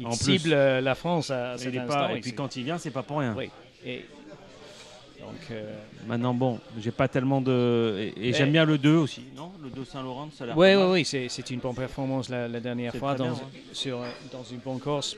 il 0.00 0.06
En 0.06 0.10
plus. 0.10 0.38
cible 0.38 0.52
euh, 0.54 0.80
la 0.80 0.94
France 0.94 1.30
à 1.30 1.58
cet 1.58 1.74
est 1.74 1.78
instant. 1.78 1.94
pas- 1.94 2.12
et 2.14 2.20
puis 2.20 2.32
quand 2.32 2.56
il 2.56 2.64
vient, 2.64 2.78
c'est 2.78 2.90
pas 2.90 3.02
pour 3.02 3.18
rien. 3.18 3.34
Oui. 3.36 3.50
Et, 3.84 4.04
donc, 5.20 5.50
euh, 5.50 5.76
Maintenant, 6.06 6.34
bon, 6.34 6.60
j'ai 6.78 6.90
pas 6.90 7.08
tellement 7.08 7.40
de. 7.40 8.12
Et, 8.16 8.32
j'aime 8.32 8.52
bien 8.52 8.64
le 8.64 8.78
2 8.78 8.96
aussi, 8.96 9.24
non? 9.34 9.52
Le 9.62 9.70
2 9.70 9.84
Saint-Laurent, 9.84 10.28
ça 10.32 10.44
a 10.44 10.46
l'air 10.48 10.58
Oui, 10.58 10.74
oui, 10.74 11.04
oui, 11.12 11.28
c'est 11.28 11.50
une 11.50 11.60
bonne 11.60 11.74
performance 11.74 12.28
la, 12.28 12.48
la 12.48 12.60
dernière 12.60 12.94
fois 12.94 13.14
dans, 13.14 13.24
bien, 13.24 13.32
hein. 13.32 13.58
sur, 13.72 14.00
euh, 14.00 14.06
dans 14.32 14.44
une 14.44 14.58
bonne 14.58 14.80
course. 14.80 15.16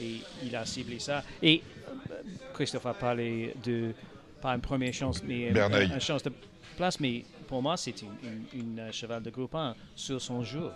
Et 0.00 0.16
il 0.44 0.56
a 0.56 0.64
ciblé 0.64 0.98
ça. 0.98 1.22
Et 1.42 1.62
euh, 2.10 2.14
Christophe 2.54 2.86
a 2.86 2.94
parlé 2.94 3.54
de, 3.62 3.92
pas 4.40 4.54
une 4.54 4.60
première 4.60 4.94
chance, 4.94 5.22
mais 5.22 5.48
une, 5.48 6.00
chance 6.00 6.22
de 6.22 6.32
place. 6.76 6.98
Mais 7.00 7.24
pour 7.46 7.62
moi, 7.62 7.76
c'est 7.76 8.00
une, 8.02 8.46
une, 8.54 8.78
une, 8.78 8.92
cheval 8.92 9.22
de 9.22 9.30
groupe 9.30 9.54
1 9.54 9.74
sur 9.94 10.20
son 10.20 10.42
jour. 10.42 10.72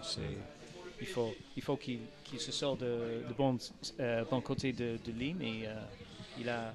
Il 1.01 1.07
faut 1.07 1.35
il 1.57 1.63
faut 1.63 1.77
qu'il 1.77 2.01
qu'il 2.25 2.41
se 2.41 2.53
sorte 2.53 2.81
de, 2.81 3.25
de 3.29 3.35
bon, 3.37 3.59
euh, 4.01 4.25
bon 4.31 4.41
côté 4.41 4.73
de, 4.73 4.99
de 5.05 5.13
ligne. 5.13 5.41
Et 5.41 5.67
euh, 5.67 5.75
il 6.41 6.49
a. 6.49 6.75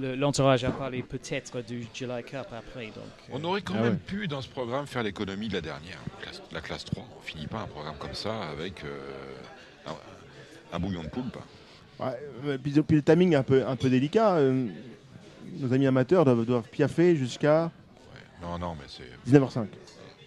le- 0.00 0.14
L'entourage 0.14 0.64
a 0.64 0.70
parlé 0.70 1.02
peut-être 1.02 1.60
du 1.62 1.86
July 1.94 2.22
Cup 2.24 2.46
après. 2.52 2.86
Donc, 2.86 2.96
euh, 2.96 3.32
On 3.32 3.44
aurait 3.44 3.62
quand 3.62 3.74
ah 3.78 3.82
même 3.82 3.92
ouais. 3.94 3.98
pu, 4.06 4.28
dans 4.28 4.40
ce 4.40 4.48
programme, 4.48 4.86
faire 4.86 5.02
l'économie 5.02 5.48
de 5.48 5.54
la 5.54 5.60
dernière, 5.60 5.98
classe- 6.20 6.42
la 6.52 6.60
classe 6.60 6.84
3. 6.84 7.04
On 7.18 7.22
finit 7.22 7.46
pas 7.46 7.60
un 7.60 7.66
programme 7.66 7.96
comme 7.98 8.14
ça 8.14 8.42
avec 8.50 8.84
euh, 8.84 8.98
un, 9.86 10.76
un 10.76 10.78
bouillon 10.80 11.02
de 11.02 11.08
poulpe. 11.08 11.36
Ouais, 12.00 12.06
euh, 12.46 12.58
puis, 12.62 12.72
puis 12.82 12.96
le 12.96 13.02
timing 13.02 13.32
est 13.32 13.36
un 13.36 13.42
peu, 13.42 13.66
un 13.66 13.76
peu 13.76 13.90
délicat. 13.90 14.36
euh, 14.36 14.66
nos 15.58 15.72
amis 15.72 15.86
amateurs 15.86 16.24
doivent, 16.24 16.44
doivent 16.44 16.68
piaffer 16.70 17.16
jusqu'à 17.16 17.70
Non, 18.42 18.58
non, 18.58 18.74
mais 18.78 18.84
c'est. 18.86 19.02
19h05. 19.30 19.66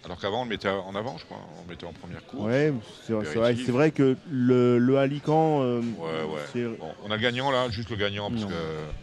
Alors 0.04 0.18
qu'avant, 0.18 0.40
on 0.40 0.44
le 0.44 0.50
mettait 0.50 0.68
en 0.68 0.94
avant, 0.96 1.16
je 1.16 1.24
crois. 1.24 1.38
On 1.58 1.62
le 1.64 1.70
mettait 1.70 1.86
en 1.86 1.92
première 1.92 2.24
course. 2.26 2.44
Ouais, 2.44 2.72
c'est 3.06 3.12
vrai, 3.12 3.52
vrai 3.54 3.90
que 3.92 4.16
le, 4.30 4.78
le 4.78 4.98
Halican. 4.98 5.62
euh, 5.62 5.80
Ouais, 5.98 6.60
ouais. 6.60 6.76
Bon, 6.78 6.88
on 7.04 7.10
a 7.12 7.16
le 7.16 7.22
gagnant 7.22 7.50
là, 7.52 7.68
juste 7.70 7.90
le 7.90 7.96
gagnant, 7.96 8.30
parce 8.30 8.44
que. 8.44 8.52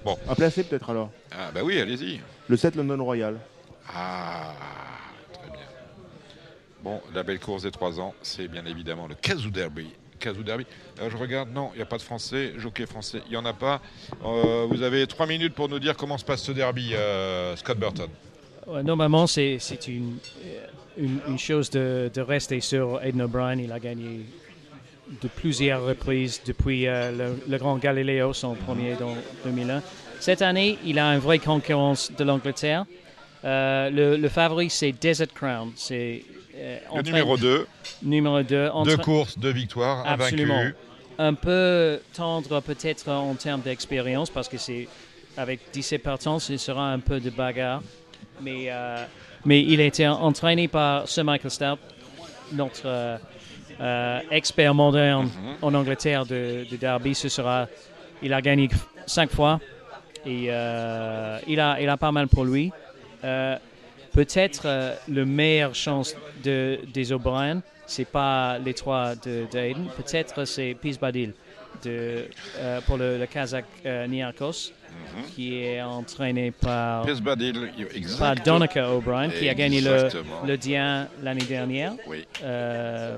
Bon. 0.04 0.18
À 0.28 0.36
placer 0.36 0.64
peut-être 0.64 0.90
alors. 0.90 1.10
Ah, 1.32 1.52
bah 1.54 1.62
oui, 1.64 1.80
allez-y. 1.80 2.20
Le 2.50 2.58
7 2.58 2.76
London 2.76 3.02
Royal. 3.04 3.40
Ah, 3.96 4.54
très 5.34 5.50
bien. 5.52 5.62
Bon, 6.84 7.02
la 7.14 7.24
belle 7.24 7.40
course 7.40 7.64
des 7.64 7.72
3 7.72 8.00
ans, 8.02 8.14
c'est 8.22 8.48
bien 8.50 8.66
évidemment 8.66 9.08
le 9.08 9.16
Kazoo 9.16 9.50
Derby. 9.52 9.88
Kazoo 10.20 10.44
Derby. 10.44 10.66
Euh, 11.02 11.10
je 11.10 11.16
regarde, 11.16 11.50
non, 11.54 11.70
il 11.74 11.78
n'y 11.78 11.82
a 11.82 11.86
pas 11.86 11.98
de 11.98 12.02
français, 12.02 12.52
jockey 12.58 12.86
français, 12.86 13.22
il 13.28 13.32
n'y 13.32 13.38
en 13.38 13.46
a 13.46 13.54
pas. 13.54 13.82
Euh, 14.26 14.68
vous 14.70 14.82
avez 14.84 15.08
3 15.08 15.28
minutes 15.28 15.56
pour 15.56 15.70
nous 15.70 15.80
dire 15.80 15.96
comment 15.96 16.18
se 16.18 16.26
passe 16.26 16.42
ce 16.44 16.52
derby, 16.52 16.94
euh, 16.94 17.56
Scott 17.56 17.80
Burton. 17.80 18.10
Ouais, 18.68 18.84
Normalement, 18.84 19.26
c'est 19.28 19.58
c'est 19.60 19.88
une, 19.88 20.18
une, 21.00 21.20
une 21.28 21.40
chose 21.40 21.70
de, 21.70 22.12
de 22.14 22.22
rester 22.22 22.60
sur 22.62 23.02
Aiden 23.04 23.22
O'Brien. 23.24 23.58
Il 23.60 23.72
a 23.72 23.80
gagné 23.80 24.22
de 25.22 25.28
plusieurs 25.28 25.84
reprises 25.86 26.42
depuis 26.46 26.88
euh, 26.88 27.12
le, 27.12 27.44
le 27.52 27.58
Grand 27.58 27.78
Galileo, 27.78 28.34
son 28.34 28.54
premier 28.56 28.96
dans 28.96 29.16
2001. 29.46 29.82
Cette 30.20 30.42
année, 30.42 30.78
il 30.86 31.00
a 31.00 31.06
une 31.14 31.20
vraie 31.20 31.40
concurrence 31.40 32.12
de 32.12 32.24
l'Angleterre. 32.24 32.86
Euh, 33.46 33.90
le, 33.90 34.18
le 34.18 34.30
favori, 34.30 34.70
c'est 34.70 34.92
Desert 34.92 35.34
Crown. 35.34 35.72
C'est 35.76 36.24
euh, 36.56 36.78
Le 36.96 37.02
numéro 37.02 37.38
2. 37.38 37.66
Numéro 38.04 38.44
2. 38.44 38.70
Deux 38.86 38.98
courses, 38.98 39.40
deux 39.40 39.52
victoires, 39.54 40.06
Absolument. 40.06 40.56
invaincu. 40.60 40.76
Un 41.18 41.34
peu 41.34 42.00
tendre 42.14 42.62
peut-être 42.62 43.10
en 43.10 43.34
termes 43.36 43.62
d'expérience 43.62 44.30
parce 44.30 44.48
que 44.48 44.58
c'est 44.58 44.88
avec 45.38 45.60
17 45.74 46.02
partants, 46.04 46.40
ce 46.40 46.56
sera 46.58 46.92
un 46.92 47.00
peu 47.00 47.20
de 47.20 47.30
bagarre. 47.30 47.82
Mais, 48.42 48.66
euh, 48.70 49.04
mais 49.46 49.62
il 49.62 49.80
a 49.82 49.86
été 49.86 50.08
entraîné 50.08 50.68
par 50.68 51.08
Sir 51.08 51.24
Michael 51.24 51.52
Stout, 51.52 51.80
notre 52.54 52.82
euh, 52.86 53.18
euh, 53.80 54.20
expert 54.32 54.74
moderne 54.74 55.26
Mhm. 55.28 55.56
en 55.62 55.74
Angleterre 55.74 56.26
de, 56.26 56.66
de 56.70 56.76
Derby. 56.78 57.16
Ce 57.16 57.30
sera, 57.30 57.68
il 58.22 58.34
a 58.34 58.42
gagné 58.42 58.70
cinq 59.06 59.30
fois 59.32 59.60
et 60.26 60.48
euh, 60.50 61.38
il, 61.48 61.60
a, 61.60 61.80
il 61.80 61.88
a 61.88 61.98
pas 61.98 62.12
mal 62.12 62.28
pour 62.28 62.44
lui. 62.46 62.72
Peut-être 64.12 64.96
le 65.08 65.26
meilleure 65.26 65.76
chance 65.76 66.16
de, 66.44 66.80
des 66.94 67.12
O'Brien, 67.14 67.62
c'est 67.86 68.06
pas 68.10 68.58
les 68.58 68.74
trois 68.74 69.16
de, 69.16 69.46
de 69.52 69.58
Hayden, 69.58 69.86
peut-être 69.96 70.46
c'est 70.46 70.74
Pisbadil 70.82 71.34
de, 71.84 72.26
pour 72.88 72.98
le, 72.98 73.18
le 73.20 73.26
Kazakh 73.28 73.66
Niarchos, 74.90 75.30
qui 75.36 75.56
est 75.64 75.82
entraîné 75.82 76.52
par, 76.52 77.06
par. 78.20 78.36
Donica 78.36 78.92
O'Brien, 78.92 79.30
qui 79.30 79.48
a 79.50 79.54
gagné 79.54 79.82
le, 79.82 80.10
le 80.46 80.58
Dien 80.58 81.08
l'année 81.22 81.46
dernière. 81.46 81.94
Oui. 82.08 82.26
Euh, 82.44 83.18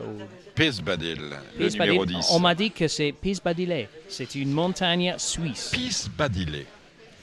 Pesbadil, 0.56 1.18
le 1.58 1.66
Pisbadil. 1.66 1.92
numéro 1.94 2.06
10. 2.06 2.28
On 2.32 2.40
m'a 2.40 2.54
dit 2.56 2.72
que 2.72 2.88
c'est 2.88 3.12
Pisbadile. 3.14 3.88
C'est 4.08 4.36
une 4.36 4.52
montagne 4.52 5.14
suisse. 5.18 5.70
Pisbadile. 5.74 6.66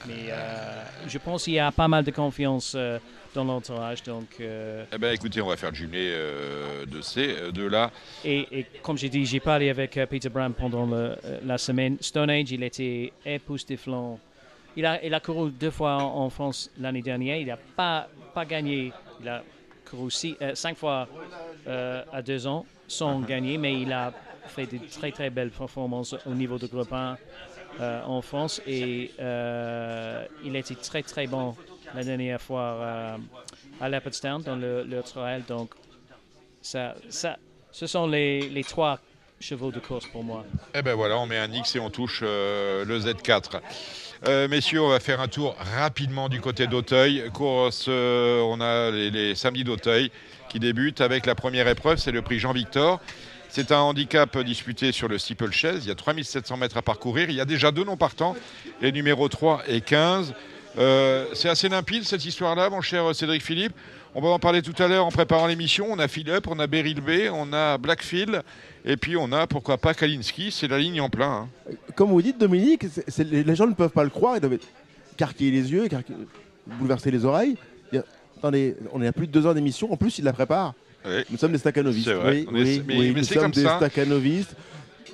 Mais 0.07 0.13
euh, 0.29 0.81
je 1.07 1.17
pense 1.17 1.43
qu'il 1.43 1.53
y 1.53 1.59
a 1.59 1.71
pas 1.71 1.87
mal 1.87 2.03
de 2.05 2.11
confiance 2.11 2.73
euh, 2.75 2.97
dans 3.35 3.43
l'entourage. 3.43 4.01
Donc, 4.03 4.27
euh, 4.39 4.83
Eh 4.93 4.97
ben 4.97 5.13
écoutez, 5.13 5.41
on 5.41 5.47
va 5.47 5.57
faire 5.57 5.69
le 5.71 5.75
jumelé 5.75 6.11
de 6.87 7.01
ces 7.01 7.51
deux-là. 7.53 7.91
et, 8.25 8.47
et 8.59 8.65
comme 8.81 8.97
j'ai 8.97 9.09
dit, 9.09 9.25
j'ai 9.25 9.39
parlé 9.41 9.69
avec 9.69 9.99
Peter 10.09 10.29
Brown 10.29 10.53
pendant 10.53 10.85
le- 10.85 11.15
la 11.45 11.57
semaine. 11.57 11.97
Stone 12.01 12.29
Age, 12.29 12.51
il 12.51 12.63
était 12.63 13.11
époustouflant. 13.25 14.19
Il 14.79 14.85
a, 14.85 15.03
il 15.03 15.13
a 15.13 15.19
couru 15.19 15.51
deux 15.51 15.71
fois 15.71 15.97
en, 15.97 16.23
en 16.23 16.29
France 16.29 16.71
l'année 16.79 17.01
dernière. 17.01 17.35
Il 17.35 17.47
n'a 17.47 17.57
pas, 17.57 18.07
pas 18.33 18.45
gagné. 18.45 18.93
Il 19.19 19.27
a 19.27 19.43
couru 19.83 20.09
six- 20.09 20.37
euh, 20.41 20.55
cinq 20.55 20.77
fois 20.77 21.05
euh, 21.67 22.01
à 22.13 22.21
deux 22.21 22.47
ans 22.47 22.65
sans 22.87 23.19
gagner, 23.19 23.57
mais 23.57 23.73
il 23.81 23.91
a 23.91 24.13
fait 24.47 24.67
de 24.67 24.77
très 24.89 25.11
très 25.11 25.29
belles 25.29 25.49
performances 25.51 26.15
au 26.25 26.29
niveau 26.33 26.57
de 26.57 26.65
groupe 26.67 26.93
1 26.93 27.17
euh, 27.81 28.01
en 28.05 28.21
France 28.21 28.61
et 28.65 29.11
il 30.45 30.55
était 30.55 30.75
très 30.75 31.03
très 31.03 31.27
bon 31.27 31.55
la 31.93 32.03
dernière 32.05 32.41
fois 32.41 33.17
à 33.81 33.89
Leopardstown 33.89 34.41
dans 34.43 34.55
le, 34.55 34.83
le 34.85 35.03
trail. 35.03 35.43
Donc, 35.45 35.71
ça, 36.61 36.95
ça, 37.09 37.37
ce 37.73 37.85
sont 37.85 38.07
les, 38.07 38.47
les 38.49 38.63
trois 38.63 38.97
chevaux 39.41 39.71
de 39.71 39.79
course 39.79 40.05
pour 40.07 40.23
moi. 40.23 40.45
Eh 40.73 40.81
ben 40.81 40.95
voilà, 40.95 41.17
on 41.19 41.25
met 41.25 41.37
un 41.37 41.51
X 41.51 41.75
et 41.75 41.79
on 41.79 41.89
touche 41.89 42.21
euh, 42.23 42.85
le 42.85 42.97
Z4. 42.99 43.59
Euh, 44.27 44.49
messieurs, 44.49 44.81
on 44.81 44.89
va 44.89 44.99
faire 44.99 45.21
un 45.21 45.29
tour 45.29 45.55
rapidement 45.77 46.27
du 46.27 46.41
côté 46.41 46.67
d'Auteuil. 46.67 47.23
Course, 47.33 47.85
euh, 47.87 48.41
on 48.41 48.59
a 48.59 48.91
les, 48.91 49.33
samedis 49.33 49.63
d'Auteuil 49.63 50.11
qui 50.49 50.59
débutent 50.59 50.99
avec 50.99 51.25
la 51.25 51.35
première 51.35 51.69
épreuve, 51.69 51.99
c'est 51.99 52.11
le 52.11 52.21
prix 52.21 52.37
Jean-Victor. 52.37 52.99
C'est 53.47 53.71
un 53.71 53.79
handicap 53.79 54.37
disputé 54.39 54.91
sur 54.91 55.07
le 55.07 55.17
steeplechase. 55.17 55.85
Il 55.85 55.87
y 55.87 55.91
a 55.91 55.95
3700 55.95 56.57
mètres 56.57 56.75
à 56.75 56.81
parcourir. 56.81 57.29
Il 57.29 57.35
y 57.35 57.41
a 57.41 57.45
déjà 57.45 57.71
deux 57.71 57.85
non 57.85 57.95
partants, 57.95 58.35
les 58.81 58.91
numéros 58.91 59.29
3 59.29 59.63
et 59.67 59.79
15. 59.79 60.33
Euh, 60.77 61.25
c'est 61.33 61.49
assez 61.49 61.69
limpide 61.69 62.03
cette 62.03 62.25
histoire-là, 62.25 62.69
mon 62.69 62.81
cher 62.81 63.15
Cédric 63.15 63.41
Philippe. 63.41 63.73
On 64.15 64.21
va 64.21 64.29
en 64.29 64.39
parler 64.39 64.61
tout 64.61 64.73
à 64.81 64.87
l'heure 64.87 65.05
en 65.05 65.11
préparant 65.11 65.45
l'émission. 65.47 65.87
On 65.89 65.99
a 65.99 66.07
Philippe, 66.07 66.47
on 66.47 66.57
a 66.59 66.67
Beryl 66.67 66.99
B, 67.01 67.31
on 67.31 67.53
a 67.53 67.77
Blackfield, 67.77 68.41
et 68.85 68.97
puis 68.97 69.15
on 69.15 69.31
a, 69.31 69.45
pourquoi 69.47 69.77
pas, 69.77 69.93
Kalinski. 69.93 70.51
C'est 70.51 70.67
la 70.67 70.79
ligne 70.79 70.99
en 70.99 71.09
plein. 71.09 71.47
hein. 71.69 71.73
Comme 71.95 72.09
vous 72.09 72.21
dites, 72.21 72.37
Dominique, 72.39 72.85
les 73.19 73.43
les 73.43 73.55
gens 73.55 73.67
ne 73.67 73.73
peuvent 73.73 73.91
pas 73.91 74.03
le 74.03 74.09
croire. 74.09 74.35
Ils 74.37 74.41
doivent 74.41 74.57
écarquiller 75.13 75.51
les 75.51 75.71
yeux, 75.71 75.85
écarquiller- 75.85 76.27
bouleverser 76.65 77.11
les 77.11 77.23
oreilles. 77.25 77.55
Attendez, 78.37 78.77
on 78.93 79.01
est 79.01 79.07
à 79.07 79.11
plus 79.11 79.27
de 79.27 79.31
deux 79.33 79.45
heures 79.45 79.53
d'émission. 79.53 79.91
En 79.91 79.97
plus, 79.97 80.17
il 80.17 80.23
la 80.23 80.31
prépare. 80.31 80.73
Oui. 81.05 81.23
Nous 81.29 81.37
sommes 81.37 81.51
des 81.51 81.57
staccanovistes. 81.57 82.07
Oui, 82.25 82.47
oui, 82.49 82.81
mais- 82.87 82.95
oui, 82.97 83.11
mais 83.13 83.19
nous 83.19 83.23
c'est 83.25 83.33
sommes 83.33 83.43
comme 83.43 83.51
des 83.51 83.63
ça. 83.63 83.75
staccanovistes. 83.77 84.55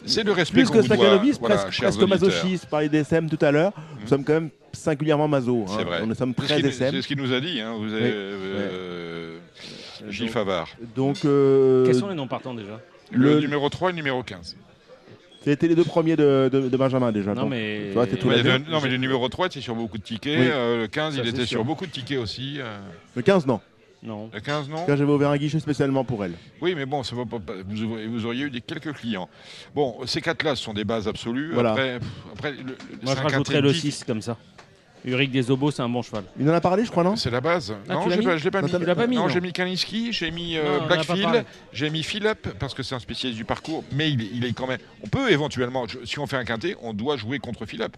C'est 0.06 0.24
le 0.24 0.32
respect 0.32 0.62
Plus 0.62 0.70
que 0.70 0.84
staccanovistes, 0.84 1.40
voilà, 1.40 1.56
presque, 1.56 1.82
presque 1.82 2.02
masochistes. 2.02 2.68
Par 2.68 2.82
les 2.82 2.90
DSM 2.90 3.28
tout 3.28 3.44
à 3.44 3.50
l'heure. 3.52 3.74
Nous 4.00 4.08
sommes 4.08 4.24
quand 4.24 4.34
même 4.34 4.50
singulièrement 4.76 5.28
maso. 5.28 5.66
C'est 5.68 5.84
vrai. 5.84 6.02
On 6.04 6.14
sommes 6.14 6.34
C'est 6.38 6.44
ce 6.44 6.48
très 6.54 6.62
DSM. 6.62 6.92
C'est 6.94 7.02
ce 7.02 7.08
qu'il 7.08 7.18
nous 7.18 7.34
a 7.34 7.40
dit. 7.40 7.60
Hein. 7.62 7.74
Vous 7.80 7.94
avez, 7.94 8.04
Oui. 8.04 8.12
euh, 8.14 9.38
Gilles 10.10 10.30
Favard. 10.30 10.70
Donc, 10.96 11.26
euh, 11.26 11.86
Quels 11.86 11.96
sont 11.96 12.10
les 12.10 12.16
noms 12.16 12.28
partants 12.28 12.54
déjà? 12.54 12.80
Le, 13.12 13.36
le- 13.36 13.40
numéro 13.40 13.70
3 13.70 13.90
et 13.90 13.92
le 13.94 13.98
numéro 13.98 14.22
15. 14.24 14.56
C'était 15.44 15.68
les 15.68 15.76
deux 15.76 15.84
premiers 15.84 16.16
de, 16.16 16.50
de- 16.52 16.70
de 16.70 16.78
Benjamin 16.78 17.12
déjà. 17.12 17.36
Non, 17.36 17.42
Donc, 17.44 17.52
mais- 17.52 17.84
tu 17.90 17.94
vois, 17.94 18.08
c'est 18.10 18.18
tout 18.18 18.28
Mais 18.28 18.42
la 18.42 18.58
le- 18.58 18.66
non, 18.72 18.80
mais 18.82 18.90
le 18.90 18.98
numéro 18.98 19.30
3 19.30 19.46
était 19.46 19.62
sur 19.62 19.76
beaucoup 19.76 19.98
de 20.00 20.04
tickets. 20.04 20.40
Oui. 20.40 20.48
euh, 20.50 20.82
le 20.82 20.88
15, 20.88 21.14
Ça, 21.16 21.20
il 21.22 21.24
c'est 21.26 21.30
était 21.30 21.40
sûr. 21.42 21.58
sur 21.58 21.66
beaucoup 21.66 21.86
de 21.86 21.92
tickets 21.92 22.18
aussi. 22.18 22.56
euh. 22.60 22.78
Le 23.16 23.22
15, 23.22 23.46
non. 23.46 23.60
Non. 24.02 24.30
Le 24.34 24.40
15, 24.40 24.70
non 24.70 24.86
Car 24.86 24.98
j'avais 24.98 25.12
ouvert 25.12 25.30
un 25.30 25.38
guichet 25.38 25.60
spécialement 25.60 26.04
pour 26.04 26.24
elle. 26.26 26.34
Oui, 26.62 26.74
mais 26.76 26.86
bon, 26.88 27.04
ça 27.04 27.16
va 27.16 27.26
pas- 27.26 27.40
pas- 27.40 27.54
vous, 27.68 28.26
auriez 28.26 28.46
eu 28.46 28.50
des, 28.50 28.62
quelques 28.62 28.94
clients. 28.94 29.30
Bon, 29.76 29.96
ces 30.08 30.20
quatre-là, 30.22 30.56
ce 30.56 30.64
sont 30.64 30.74
des 30.74 30.84
bases 30.84 31.08
absolues. 31.08 31.52
Voilà. 31.54 31.72
Après, 31.72 32.00
pff, 32.00 32.08
après 32.34 32.52
le, 32.52 32.58
le- 32.58 32.78
Moi, 33.04 33.14
je 33.16 33.22
rajouterais 33.22 33.62
le 33.62 33.72
dit- 33.72 33.80
6 33.82 34.04
comme 34.04 34.22
ça. 34.22 34.38
Uric 35.06 35.32
des 35.32 35.52
Obos, 35.52 35.72
c'est 35.72 35.82
un 35.84 35.90
bon 35.90 36.02
cheval. 36.02 36.24
Il 36.40 36.50
en 36.50 36.54
a 36.54 36.62
parlé, 36.62 36.84
je 36.84 36.92
crois, 36.92 37.04
non 37.04 37.16
C'est 37.16 37.30
la 37.30 37.40
base. 37.42 37.74
Ah, 37.88 37.94
non, 37.94 38.10
je 38.10 38.16
je 38.38 38.44
l'ai 38.44 38.52
pas 38.52 38.62
Non, 38.62 38.68
mis. 38.68 38.74
tu 38.80 38.86
l'as 38.86 38.96
pas 38.96 39.08
mis, 39.08 39.16
Non, 39.16 39.24
non. 39.24 39.30
j'ai 39.30 39.40
mis 39.40 39.54
Kalinski, 39.54 40.12
j'ai 40.12 40.32
mis 40.32 40.58
euh, 40.58 40.80
Blackfield, 40.88 41.46
j'ai 41.74 41.90
mis 41.90 42.02
Philippe 42.04 42.50
parce 42.60 42.74
que 42.74 42.82
c'est 42.84 42.96
un 42.96 43.00
spécialiste 43.00 43.38
du 43.38 43.46
parcours, 43.46 43.84
mais 43.92 44.10
il 44.12 44.22
est, 44.22 44.30
il 44.34 44.46
est 44.46 44.54
quand 44.54 44.68
même. 44.68 44.80
On 45.04 45.08
peut 45.08 45.32
éventuellement, 45.32 45.86
je- 45.88 46.04
si 46.06 46.18
on 46.20 46.26
fait 46.26 46.38
un 46.38 46.44
quintet, 46.46 46.76
on 46.82 46.94
doit 46.94 47.18
jouer 47.18 47.38
contre 47.40 47.66
Philippe. 47.66 47.96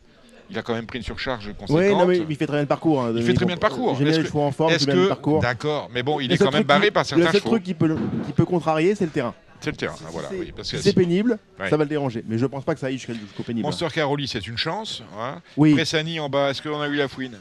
Il 0.50 0.58
a 0.58 0.62
quand 0.62 0.74
même 0.74 0.86
pris 0.86 1.00
une 1.00 1.04
surcharge 1.04 1.54
conséquente. 1.58 1.82
Oui, 1.82 1.90
non, 1.90 2.06
mais 2.06 2.20
il 2.30 2.36
fait 2.38 2.46
très 2.48 2.56
bien 2.56 2.62
le 2.62 2.68
parcours. 2.68 3.02
hein, 3.04 3.12
Il 3.16 3.22
fait 3.22 3.34
très 3.34 3.46
bien 3.46 3.56
le 3.56 3.60
parcours. 3.60 3.96
J'aime 3.96 4.04
bien 4.06 4.12
Est-ce 4.14 4.22
les 4.22 4.28
chevaux 4.28 4.42
en 4.44 4.52
forme, 4.52 4.74
bien 4.78 4.96
le 4.96 5.08
parcours. 5.10 5.42
d'accord, 5.42 5.90
mais 5.94 6.04
bon, 6.04 6.22
il 6.22 6.30
Le 6.30 6.34
est 6.36 6.38
seul 6.38 6.48
quand 6.48 6.54
même 6.54 6.62
truc 6.62 6.68
barré 6.68 6.86
qui- 6.88 6.92
par 6.92 7.06
certains 7.06 7.26
Le 7.26 7.32
seul 7.32 7.42
chevaux. 7.42 7.50
truc 7.52 7.64
qui 7.64 7.74
peut, 7.74 7.88
le- 7.88 7.98
qui 8.26 8.32
peut 8.32 8.46
contrarier, 8.46 8.96
c'est 8.96 9.04
le 9.04 9.12
terrain. 9.12 9.34
C'est 9.60 9.72
le 9.72 9.78
terrain, 9.78 9.96
hein, 10.02 10.10
voilà. 10.12 10.30
Oui, 10.32 10.54
parce 10.56 10.70
que 10.72 10.78
Si 10.78 10.84
c'est 10.84 10.94
pénible, 10.94 11.40
Ouais. 11.60 11.70
ça 11.70 11.78
va 11.78 11.84
le 11.84 11.90
déranger. 11.90 12.24
Mais 12.28 12.38
je 12.38 12.46
pense 12.46 12.64
pas 12.64 12.74
que 12.74 12.80
ça 12.80 12.88
aille 12.88 12.98
jusqu'au 13.00 13.44
pénible. 13.44 13.66
Monster 13.66 13.88
Caroli, 13.94 14.28
c'est 14.28 14.46
une 14.48 14.58
chance. 14.58 15.02
Hein. 15.20 15.42
Oui. 15.58 15.74
Pressani 15.74 16.20
en 16.20 16.30
bas, 16.30 16.52
est-ce 16.52 16.62
qu'on 16.62 16.80
a 16.80 16.88
eu 16.88 16.96
la 16.96 17.08
fouine? 17.08 17.38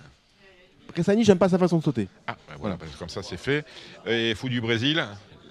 Pressani, 0.92 1.24
j'aime 1.24 1.38
pas 1.38 1.48
sa 1.48 1.58
façon 1.58 1.78
de 1.78 1.84
sauter. 1.84 2.08
Ah, 2.26 2.36
ben 2.48 2.54
voilà, 2.58 2.76
parce 2.76 2.90
que 2.90 2.98
comme 2.98 3.08
ça 3.10 3.22
c'est 3.22 3.36
fait. 3.36 3.64
Et 4.06 4.34
Fou 4.34 4.48
du 4.48 4.60
Brésil, 4.62 5.04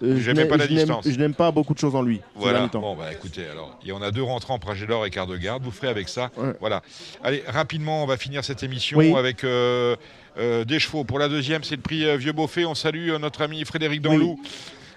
Euh, 0.04 0.16
je 0.18 0.22
j'aimais 0.24 0.42
n'aime- 0.42 0.48
pas 0.50 0.58
la 0.58 0.68
distance. 0.68 1.08
Je 1.08 1.18
n'aime 1.20 1.34
pas 1.36 1.52
beaucoup 1.52 1.74
de 1.74 1.80
choses 1.80 1.96
en 1.96 2.02
lui. 2.02 2.20
Voilà. 2.36 2.68
Bon, 2.68 2.96
bah 2.96 3.14
écoutez, 3.14 3.46
alors, 3.48 3.80
et 3.86 3.92
on 3.92 4.02
a 4.02 4.12
deux 4.12 4.24
rentrants, 4.24 4.58
Pragélor 4.60 5.06
et 5.06 5.10
quart 5.12 5.28
de 5.28 5.38
garde. 5.38 5.64
Vous 5.64 5.72
ferez 5.72 5.88
avec 5.88 6.10
ça. 6.10 6.32
Ouais. 6.36 6.54
Voilà. 6.60 6.82
Allez, 7.24 7.44
rapidement, 7.48 8.04
on 8.04 8.08
va 8.08 8.18
finir 8.18 8.44
cette 8.44 8.64
émission 8.64 8.98
Oui. 8.98 9.14
avec 9.16 9.44
euh, 9.44 9.96
euh, 10.38 10.66
des 10.66 10.80
chevaux. 10.80 11.04
Pour 11.04 11.20
la 11.20 11.30
deuxième, 11.30 11.64
c'est 11.64 11.76
le 11.76 11.82
prix 11.82 12.18
Vieux 12.18 12.34
Beaufait. 12.34 12.66
On 12.66 12.76
salue 12.76 13.12
notre 13.22 13.42
ami 13.44 13.64
Frédéric 13.66 14.02
Danlou. 14.02 14.40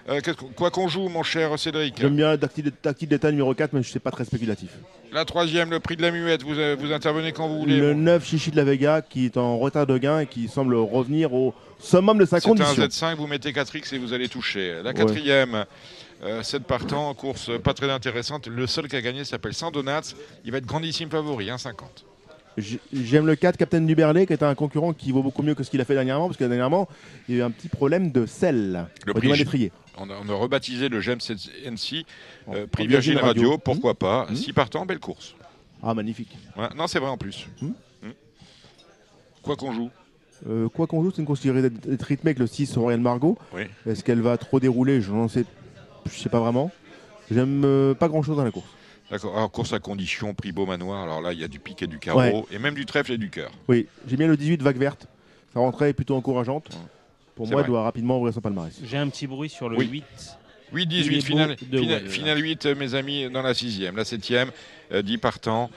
Euh, 0.07 0.21
quoi 0.55 0.71
qu'on 0.71 0.87
joue, 0.87 1.09
mon 1.09 1.23
cher 1.23 1.57
Cédric. 1.59 1.95
J'aime 1.99 2.15
bien 2.15 2.35
Tactile 2.37 3.07
d'état 3.09 3.31
numéro 3.31 3.53
4, 3.53 3.73
mais 3.73 3.83
je 3.83 3.89
sais 3.91 3.99
pas 3.99 4.11
très 4.11 4.25
spéculatif. 4.25 4.69
La 5.11 5.25
troisième, 5.25 5.69
le 5.71 5.79
prix 5.79 5.97
de 5.97 6.01
la 6.01 6.11
muette. 6.11 6.43
Vous, 6.43 6.57
euh, 6.57 6.75
vous 6.79 6.91
intervenez 6.93 7.31
quand 7.31 7.47
vous 7.47 7.59
voulez. 7.59 7.77
Le 7.77 7.93
9 7.93 8.25
Chichi 8.25 8.51
de 8.51 8.55
la 8.55 8.63
Vega 8.63 9.01
qui 9.01 9.25
est 9.25 9.37
en 9.37 9.57
retard 9.57 9.85
de 9.87 9.97
gain 9.97 10.19
et 10.21 10.25
qui 10.27 10.47
semble 10.47 10.75
revenir 10.75 11.33
au 11.33 11.53
summum 11.79 12.17
de 12.17 12.25
sa 12.25 12.39
C'est 12.39 12.47
un 12.47 12.51
condition. 12.51 12.83
Z5, 12.83 13.15
vous 13.15 13.27
mettez 13.27 13.51
4X 13.51 13.93
et 13.93 13.97
vous 13.97 14.13
allez 14.13 14.29
toucher. 14.29 14.81
La 14.83 14.93
quatrième, 14.93 15.65
euh, 16.23 16.43
7 16.43 16.63
partants, 16.63 17.13
course 17.13 17.51
pas 17.63 17.73
très 17.73 17.89
intéressante. 17.89 18.47
Le 18.47 18.67
seul 18.67 18.87
qui 18.87 18.95
a 18.95 19.01
gagné 19.01 19.25
s'appelle 19.25 19.53
Saint 19.53 19.71
Donat. 19.71 20.01
Il 20.45 20.51
va 20.51 20.57
être 20.59 20.65
grandissime 20.65 21.09
favori, 21.09 21.47
1,50. 21.49 22.05
J- 22.57 22.79
J'aime 22.91 23.25
le 23.25 23.35
4 23.35 23.57
Captain 23.57 23.79
Duberlet 23.81 24.25
qui 24.25 24.33
est 24.33 24.43
un 24.43 24.53
concurrent 24.53 24.91
qui 24.91 25.11
vaut 25.11 25.23
beaucoup 25.23 25.43
mieux 25.43 25.55
que 25.55 25.63
ce 25.63 25.69
qu'il 25.69 25.79
a 25.81 25.85
fait 25.85 25.93
dernièrement 25.93 26.25
parce 26.27 26.37
que 26.37 26.43
dernièrement 26.43 26.89
il 27.29 27.35
y 27.35 27.37
a 27.37 27.41
eu 27.41 27.43
un 27.45 27.51
petit 27.51 27.69
problème 27.69 28.11
de 28.11 28.25
sel. 28.25 28.85
Le 29.05 29.13
Au 29.13 29.15
prix. 29.15 29.71
On 29.99 30.09
a, 30.09 30.13
on 30.23 30.29
a 30.29 30.33
rebaptisé 30.33 30.89
le 30.89 31.01
GEM 31.01 31.19
NC, 31.65 32.05
euh, 32.49 32.65
Virgin 32.77 33.17
Radio, 33.17 33.49
Radio. 33.51 33.57
pourquoi 33.57 33.95
pas. 33.95 34.27
Mmh. 34.29 34.35
6 34.35 34.53
partants, 34.53 34.85
belle 34.85 34.99
course. 34.99 35.35
Ah 35.83 35.93
magnifique. 35.93 36.35
Ouais, 36.57 36.67
non, 36.75 36.87
c'est 36.87 36.99
vrai 36.99 37.09
en 37.09 37.17
plus. 37.17 37.47
Mmh. 37.61 37.67
Mmh. 37.67 38.09
Quoi 39.41 39.55
qu'on 39.55 39.73
joue. 39.73 39.89
Euh, 40.47 40.69
quoi 40.69 40.87
qu'on 40.87 41.03
joue, 41.03 41.11
c'est 41.11 41.19
une 41.21 41.25
course 41.25 41.41
qui 41.41 41.51
d'être 41.51 42.03
rythmée 42.03 42.29
avec 42.29 42.39
le 42.39 42.47
6 42.47 42.77
Royal 42.77 43.01
Margot. 43.01 43.37
Oui. 43.53 43.63
Est-ce 43.85 44.03
qu'elle 44.03 44.21
va 44.21 44.37
trop 44.37 44.59
dérouler? 44.59 45.01
Je 45.01 45.11
n'en 45.11 45.27
sais, 45.27 45.45
je 46.05 46.17
sais 46.17 46.29
pas 46.29 46.39
vraiment. 46.39 46.71
J'aime 47.29 47.63
euh, 47.65 47.93
pas 47.93 48.07
grand 48.07 48.23
chose 48.23 48.37
dans 48.37 48.43
la 48.43 48.51
course. 48.51 48.67
D'accord. 49.11 49.35
Alors, 49.35 49.51
course 49.51 49.73
à 49.73 49.79
condition, 49.79 50.33
prix 50.33 50.51
Beau 50.51 50.65
Manoir. 50.65 51.03
Alors 51.03 51.21
là, 51.21 51.33
il 51.33 51.39
y 51.39 51.43
a 51.43 51.47
du 51.47 51.59
pic 51.59 51.81
et 51.81 51.87
du 51.87 51.99
carreau, 51.99 52.19
Ouais. 52.19 52.43
et 52.51 52.59
même 52.59 52.75
du 52.75 52.85
trèfle 52.85 53.11
et 53.11 53.17
du 53.17 53.29
cœur. 53.29 53.51
Oui, 53.67 53.87
j'aime 54.07 54.19
bien 54.19 54.27
le 54.27 54.37
18 54.37 54.61
Vague 54.61 54.77
Verte. 54.77 55.07
Sa 55.53 55.59
rentrée 55.59 55.89
est 55.89 55.93
plutôt 55.93 56.15
encourageante. 56.15 56.69
Pour 57.39 57.47
moi, 57.47 57.55
vrai. 57.55 57.63
elle 57.63 57.67
doit 57.71 57.83
rapidement 57.83 58.17
ouvrir 58.19 58.33
son 58.33 58.41
palmarès. 58.41 58.77
J'ai 58.83 58.97
un 58.97 59.07
petit 59.07 59.25
bruit 59.25 59.47
sur 59.49 59.69
le 59.69 59.77
Oui. 59.77 59.87
8. 59.89 60.03
8, 60.73 60.81
Il 60.81 60.81
est 60.81 60.85
18, 61.03 61.15
beau 61.15 61.25
finale, 61.25 61.49
de 61.55 61.77
finale, 61.79 62.01
Well. 62.03 62.09
finale 62.11 62.37
8, 62.43 62.65
euh, 62.65 62.75
mes 62.75 62.95
amis, 62.95 63.29
dans 63.31 63.41
la 63.41 63.53
sixième. 63.53 63.95
La 63.95 64.03
septième, 64.03 64.51
euh, 64.91 65.01
10 65.01 65.17
partants 65.19 65.69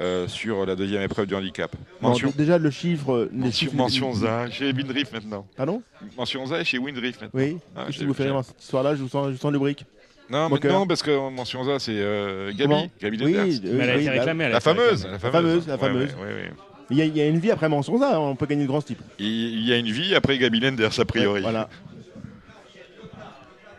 euh, 0.00 0.26
sur 0.26 0.66
la 0.66 0.74
deuxième 0.74 1.02
épreuve 1.02 1.26
du 1.26 1.36
handicap. 1.36 1.74
Mention, 2.02 2.32
déjà, 2.36 2.58
le 2.58 2.68
chiffre. 2.70 3.28
les 3.32 3.38
mention, 3.38 3.52
chiffres- 3.52 3.76
mention 3.76 4.12
ZA 4.12 4.50
chez 4.50 4.72
Windriff 4.72 5.12
maintenant. 5.12 5.46
Pardon? 5.56 5.82
Mention 6.16 6.44
ZA 6.46 6.64
chez 6.64 6.78
Windriff 6.78 7.20
maintenant. 7.20 7.40
Oui. 7.40 7.58
Ah, 7.76 7.86
qui 7.92 8.04
vous 8.04 8.12
fait 8.12 8.24
j'ai- 8.24 8.28
rire 8.30 8.34
dans 8.38 8.42
cette 8.42 8.60
histoire-là? 8.60 8.96
Je 8.96 9.02
vous 9.02 9.08
sens, 9.08 9.28
je 9.28 9.32
vous 9.34 9.38
sens 9.38 9.52
lubrique. 9.52 9.84
Non, 10.28 10.48
mais 10.50 10.68
non, 10.68 10.84
parce 10.88 11.02
que 11.02 11.30
mention 11.30 11.62
ZA, 11.62 11.78
c'est 11.78 11.92
euh, 11.94 12.50
Gabi. 12.56 12.90
Gabi 13.00 13.18
Oui, 13.24 13.34
euh, 13.36 13.46
Mais 13.76 13.84
elle 13.84 13.90
a 13.90 13.94
oui, 13.94 14.00
été 14.00 14.04
bah, 14.06 14.12
réclamée. 14.12 14.44
elle 14.44 14.50
a 14.50 14.52
La 14.54 14.56
été 14.58 14.64
fameuse, 14.64 15.06
la 15.06 15.18
fameuse, 15.20 15.32
fameuse. 15.32 15.68
la 15.68 15.74
Ouais, 15.74 15.78
fameuse. 15.80 16.14
ouais, 16.14 16.20
ouais, 16.22 16.32
ouais. 16.34 16.50
Il 16.90 16.96
y, 16.98 17.02
a- 17.02 17.06
il 17.06 17.16
y 17.16 17.20
a 17.20 17.26
une 17.26 17.38
vie 17.38 17.50
après 17.50 17.68
mention 17.68 17.98
ça, 17.98 18.20
on 18.20 18.36
peut 18.36 18.46
gagner 18.46 18.62
de 18.64 18.68
grands 18.68 18.82
types. 18.82 19.00
Il 19.18 19.66
y 19.66 19.72
a 19.72 19.76
une 19.78 19.90
vie 19.90 20.14
après 20.14 20.36
Gabi 20.38 20.60
Lenders, 20.60 20.98
a 21.00 21.04
priori. 21.04 21.40
Voilà. 21.42 21.68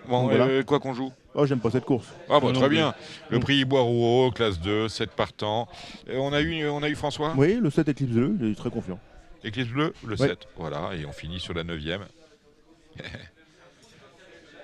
Bon, 0.07 0.21
Donc, 0.23 0.31
voilà. 0.31 0.45
euh, 0.45 0.63
quoi 0.63 0.79
qu'on 0.79 0.93
joue 0.93 1.11
Oh, 1.33 1.45
j'aime 1.45 1.59
pas 1.59 1.69
cette 1.71 1.83
course. 1.85 2.07
Ah 2.29 2.39
bah 2.39 2.47
Non 2.47 2.53
très 2.53 2.69
bien. 2.69 2.93
Le 3.29 3.39
prix 3.39 3.65
Bois-Rouault, 3.65 4.31
classe 4.31 4.59
2, 4.59 4.87
7 4.87 5.11
partants. 5.11 5.67
Euh, 6.09 6.17
on, 6.17 6.31
a 6.31 6.41
eu, 6.41 6.65
on 6.67 6.81
a 6.83 6.89
eu 6.89 6.95
François 6.95 7.33
Oui, 7.35 7.55
le 7.61 7.69
7 7.69 7.89
Eclipse 7.89 8.11
Bleu, 8.13 8.35
il 8.39 8.51
est 8.51 8.55
très 8.55 8.69
confiant. 8.69 8.99
Éclipse 9.43 9.69
bleu, 9.69 9.93
le 10.05 10.15
Ouais. 10.15 10.27
7. 10.29 10.39
Voilà, 10.57 10.91
et 10.99 11.05
on 11.05 11.11
finit 11.11 11.39
sur 11.39 11.53
la 11.53 11.63
9 11.63 11.79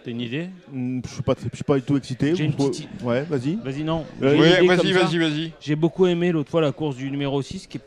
T'as 0.03 0.09
une 0.09 0.21
idée 0.21 0.49
Hmm, 0.71 1.01
Je 1.05 1.13
suis 1.13 1.21
pas, 1.21 1.35
je 1.37 1.55
suis 1.55 1.63
pas 1.63 1.75
du 1.75 1.83
tout 1.83 1.95
excité. 1.97 2.35
J'ai 2.35 2.45
une 2.45 2.53
petite- 2.55 2.89
Ouais, 3.03 3.21
vas-y. 3.23 3.55
Vas-y, 3.57 3.83
non. 3.83 4.05
Euh, 4.23 4.35
vas-y, 4.65 4.91
vas-y, 4.93 5.17
vas-y. 5.19 5.51
J'ai 5.59 5.75
beaucoup 5.75 6.07
aimé 6.07 6.31
l'autre 6.31 6.49
fois 6.49 6.61
la 6.61 6.71
course 6.71 6.95
du 6.95 7.11
numéro 7.11 7.39
6 7.41 7.67
qui, 7.67 7.77
est, 7.77 7.81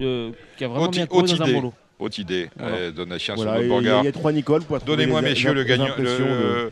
euh, 0.00 0.30
qui 0.56 0.64
a 0.64 0.68
vraiment 0.68 0.84
Haute, 0.84 0.92
bien 0.92 1.06
couru 1.06 1.22
haute 1.22 1.30
dans 1.36 1.42
un 1.42 1.46
idée. 1.46 1.54
bon 1.54 1.60
lot. 1.62 1.74
Haute 1.98 2.18
idée. 2.18 2.50
Voilà. 2.58 2.74
Euh, 2.76 2.90
Donatien 2.92 3.34
Voilà, 3.36 3.54
sur 3.54 3.62
et 3.62 3.68
notre 3.68 3.80
il 3.82 3.86
y, 3.86 3.90
a- 3.90 4.02
y 4.04 4.12
trois 4.12 4.32
Nicole 4.32 4.62
pour 4.64 4.78
Donnez-moi, 4.80 5.22
messieurs, 5.22 5.52
les 5.52 5.62
le, 5.62 5.64
gagnant, 5.64 5.88
euh, 5.98 6.70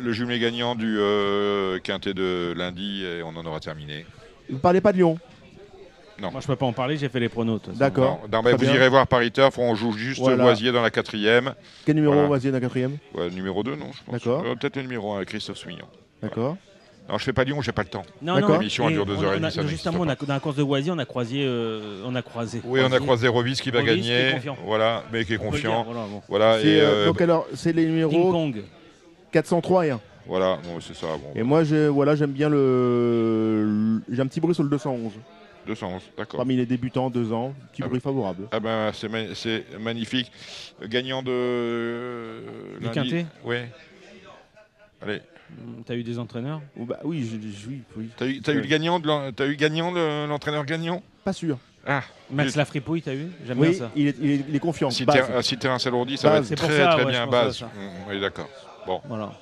le 0.00 0.12
jumelé 0.12 0.38
gagnant 0.38 0.74
du 0.74 0.96
euh, 0.98 1.78
quintet 1.80 2.14
de 2.14 2.54
lundi 2.56 3.04
et 3.04 3.22
on 3.22 3.36
en 3.36 3.44
aura 3.44 3.60
terminé. 3.60 4.06
Vous 4.48 4.58
parlez 4.58 4.80
pas 4.80 4.92
de 4.92 4.96
Lyon 4.96 5.18
Non. 6.20 6.30
Moi, 6.30 6.40
je 6.40 6.46
peux 6.46 6.56
pas 6.56 6.64
en 6.64 6.72
parler, 6.72 6.96
j'ai 6.96 7.10
fait 7.10 7.20
les 7.20 7.28
pronos. 7.28 7.60
D'accord. 7.74 8.20
Vous 8.30 8.56
bien. 8.56 8.74
irez 8.74 8.88
voir 8.88 9.06
Paris 9.06 9.30
Turf, 9.30 9.58
on 9.58 9.74
joue 9.74 9.92
juste 9.92 10.20
Voilà. 10.20 10.42
Loisier 10.42 10.72
dans 10.72 10.82
la 10.82 10.90
quatrième. 10.90 11.54
Quel 11.84 11.96
numéro 11.96 12.14
Voilà. 12.14 12.28
vas-y, 12.28 12.46
dans 12.46 12.52
la 12.52 12.60
quatrième 12.60 12.96
Ouais, 13.14 13.28
numéro 13.30 13.62
2, 13.62 13.76
non, 13.76 13.86
je 13.92 14.02
pense. 14.04 14.14
D'accord. 14.14 14.42
Euh, 14.46 14.54
Peut-être 14.54 14.76
le 14.76 14.82
numéro 14.82 15.12
1 15.12 15.16
avec 15.16 15.28
Christophe 15.28 15.58
Soumillon. 15.58 15.86
D'accord. 16.22 16.56
Non, 17.12 17.18
je 17.18 17.24
fais 17.24 17.32
pas 17.34 17.44
Lyon, 17.44 17.60
j'ai 17.60 17.72
pas 17.72 17.82
le 17.82 17.88
temps. 17.90 18.04
Non, 18.22 18.40
non, 18.40 18.58
L'émission 18.58 18.88
dure 18.88 19.04
deux 19.04 19.22
heures 19.22 19.34
et 19.34 19.38
demie, 19.38 19.68
Justement, 19.68 20.00
on 20.00 20.06
pas. 20.06 20.12
a, 20.12 20.16
dans 20.16 20.32
la 20.32 20.40
course 20.40 20.56
de 20.56 20.62
Oisy, 20.62 20.90
on 20.90 20.98
a 20.98 21.04
croisé. 21.04 21.42
euh, 21.44 22.02
on 22.06 22.14
a 22.14 22.22
croisé. 22.22 22.62
Oui, 22.64 22.80
on 22.82 22.90
a 22.90 22.98
croisé 23.00 23.28
Rovis 23.28 23.60
qui 23.60 23.70
va 23.70 23.80
Rovis 23.80 24.00
qui 24.00 24.10
est 24.10 24.32
gagner. 24.32 24.54
Voilà, 24.64 25.04
mais 25.12 25.22
qui 25.26 25.34
est 25.34 25.38
On 25.38 25.50
confiant. 25.50 25.82
dire, 25.84 25.92
voilà, 25.92 26.08
bon. 26.08 26.22
Voilà, 26.26 26.58
C'est, 26.62 26.68
et 26.68 26.80
euh, 26.80 26.84
euh, 26.86 27.06
donc 27.08 27.20
alors, 27.20 27.46
c'est 27.54 27.74
les 27.74 27.82
King 27.82 27.90
numéros 27.90 28.32
Kong. 28.32 28.62
403 29.30 29.86
et 29.86 29.90
1. 29.90 30.00
voilà, 30.26 30.58
bon, 30.64 30.80
c'est 30.80 30.94
ça. 30.96 31.06
Bon, 31.08 31.38
Et 31.38 31.42
moi, 31.42 31.64
je- 31.64 31.88
voilà, 31.88 32.16
j'aime 32.16 32.32
bien 32.32 32.48
le. 32.48 34.00
le- 34.08 34.14
J'ai 34.14 34.22
un 34.22 34.26
petit 34.26 34.40
bruit 34.40 34.54
sur 34.54 34.64
le 34.64 34.70
211. 34.70 35.12
211, 35.66 36.00
d'accord. 36.16 36.38
Parmi 36.38 36.56
les 36.56 36.64
débutants, 36.66 37.10
2 37.10 37.30
ans, 37.30 37.52
petit 37.72 37.82
Ah 37.84 37.88
bruit 37.88 38.00
favorable. 38.00 38.48
Ah 38.52 38.58
ben, 38.58 38.90
c'est 38.94 39.08
ma- 39.10 39.34
c'est 39.34 39.64
magnifique. 39.78 40.32
Gagnant 40.82 41.22
de. 41.22 41.30
euh, 41.30 42.40
Du 42.80 42.84
lundi. 42.86 42.94
quintet 43.10 43.26
Oui. 43.44 43.56
Allez. 45.02 45.20
Hum, 45.58 45.82
T'as 45.84 45.94
eu 45.94 46.02
des 46.02 46.18
entraîneurs 46.18 46.60
Oh, 46.78 46.84
bah, 46.84 46.98
oui, 47.04 47.22
je, 47.24 47.36
je- 47.48 47.68
oui, 47.68 47.80
oui. 47.96 48.08
T'as 48.16 48.26
eu, 48.26 48.36
eu 48.40 48.60
le 48.60 48.66
gagnant, 48.66 49.00
t'as 49.32 49.46
eu 49.46 49.56
gagnant 49.56 49.90
le- 49.90 50.26
l'entraîneur 50.26 50.64
gagnant? 50.64 51.02
Pas 51.24 51.32
sûr. 51.32 51.58
Ah, 51.86 52.02
Max. 52.30 52.54
Lafripouille, 52.56 53.02
t'as 53.02 53.14
eu? 53.14 53.26
J'aime 53.46 53.58
Oui, 53.58 53.70
bien 53.70 53.78
ça. 53.78 53.90
il 53.96 54.06
est, 54.08 54.16
il 54.20 54.30
est- 54.30 54.44
il 54.48 54.54
est 54.56 54.60
confiant. 54.60 54.90
Si 54.90 55.04
terrain, 55.04 55.42
si 55.42 55.56
s'alourdit, 55.78 56.16
ça 56.16 56.30
va 56.30 56.38
être 56.38 56.54
très 56.54 56.76
ça, 56.78 56.92
très 56.94 57.04
ouais, 57.04 57.10
bien 57.10 57.26
base. 57.26 57.58
ça. 57.58 57.66
Mmh, 57.66 58.10
oui, 58.10 58.20
d'accord. 58.20 58.48
Bon. 58.86 59.00
Voilà. 59.08 59.32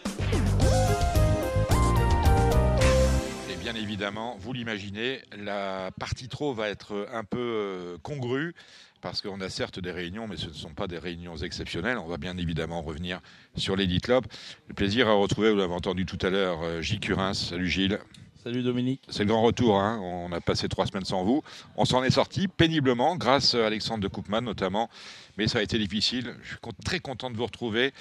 Et 3.50 3.56
bien 3.56 3.74
évidemment, 3.74 4.36
vous 4.40 4.52
l'imaginez, 4.52 5.20
la 5.38 5.90
partie 5.98 6.28
trop 6.28 6.52
va 6.54 6.68
être 6.68 7.06
un 7.12 7.24
peu 7.24 7.38
euh, 7.38 7.96
congrue 8.02 8.54
parce 9.00 9.22
qu'on 9.22 9.40
a 9.40 9.48
certes 9.48 9.78
des 9.78 9.90
réunions, 9.92 10.26
mais 10.28 10.36
ce 10.36 10.46
ne 10.46 10.52
sont 10.52 10.74
pas 10.74 10.86
des 10.86 10.98
réunions 10.98 11.36
exceptionnelles. 11.36 11.98
On 11.98 12.06
va 12.06 12.16
bien 12.16 12.36
évidemment 12.36 12.82
revenir 12.82 13.20
sur 13.56 13.76
Club. 14.02 14.26
Le 14.68 14.74
plaisir 14.74 15.08
à 15.08 15.12
retrouver, 15.12 15.50
vous 15.50 15.56
l'avez 15.56 15.72
entendu 15.74 16.06
tout 16.06 16.18
à 16.22 16.30
l'heure, 16.30 16.60
euh, 16.62 16.82
Gilles 16.82 17.00
Curins. 17.00 17.34
Salut 17.34 17.68
Gilles. 17.68 17.98
Salut 18.42 18.62
Dominique. 18.62 19.02
C'est 19.08 19.24
le 19.24 19.28
grand 19.28 19.42
retour. 19.42 19.78
hein. 19.78 19.98
On 20.02 20.32
a 20.32 20.40
passé 20.40 20.68
trois 20.68 20.86
semaines 20.86 21.04
sans 21.04 21.24
vous. 21.24 21.42
On 21.76 21.84
s'en 21.84 22.02
est 22.02 22.10
sorti 22.10 22.48
péniblement, 22.48 23.16
grâce 23.16 23.54
à 23.54 23.66
Alexandre 23.66 24.02
de 24.02 24.08
Koopman 24.08 24.40
notamment. 24.40 24.88
Mais 25.36 25.46
ça 25.46 25.58
a 25.58 25.62
été 25.62 25.78
difficile. 25.78 26.34
Je 26.42 26.48
suis 26.48 26.58
très 26.84 27.00
content 27.00 27.30
de 27.30 27.36
vous 27.36 27.44
retrouver. 27.44 27.92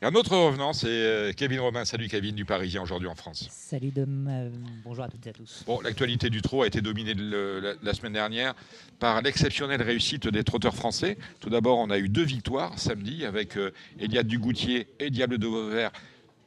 Et 0.00 0.04
un 0.06 0.14
autre 0.14 0.36
revenant, 0.36 0.72
c'est 0.72 0.86
euh, 0.86 1.32
Kevin 1.32 1.58
Robin. 1.58 1.84
Salut 1.84 2.06
Kevin 2.06 2.36
du 2.36 2.44
Parisien 2.44 2.80
aujourd'hui 2.82 3.08
en 3.08 3.16
France. 3.16 3.48
Salut 3.50 3.90
Dom, 3.90 4.28
euh, 4.30 4.48
bonjour 4.84 5.02
à 5.04 5.08
toutes 5.08 5.26
et 5.26 5.30
à 5.30 5.32
tous. 5.32 5.64
Bon, 5.66 5.80
l'actualité 5.80 6.30
du 6.30 6.40
trot 6.40 6.62
a 6.62 6.68
été 6.68 6.80
dominée 6.80 7.14
le- 7.14 7.58
la, 7.58 7.72
la 7.82 7.94
semaine 7.94 8.12
dernière 8.12 8.54
par 9.00 9.20
l'exceptionnelle 9.22 9.82
réussite 9.82 10.28
des 10.28 10.44
trotteurs 10.44 10.76
français. 10.76 11.18
Tout 11.40 11.50
d'abord, 11.50 11.78
on 11.78 11.90
a 11.90 11.98
eu 11.98 12.08
deux 12.08 12.22
victoires 12.22 12.78
samedi 12.78 13.24
avec 13.24 13.56
euh, 13.56 13.72
Eliade 13.98 14.28
Dugoutier 14.28 14.86
et 15.00 15.10
Diable 15.10 15.36
de 15.38 15.48
Vauvert, 15.48 15.90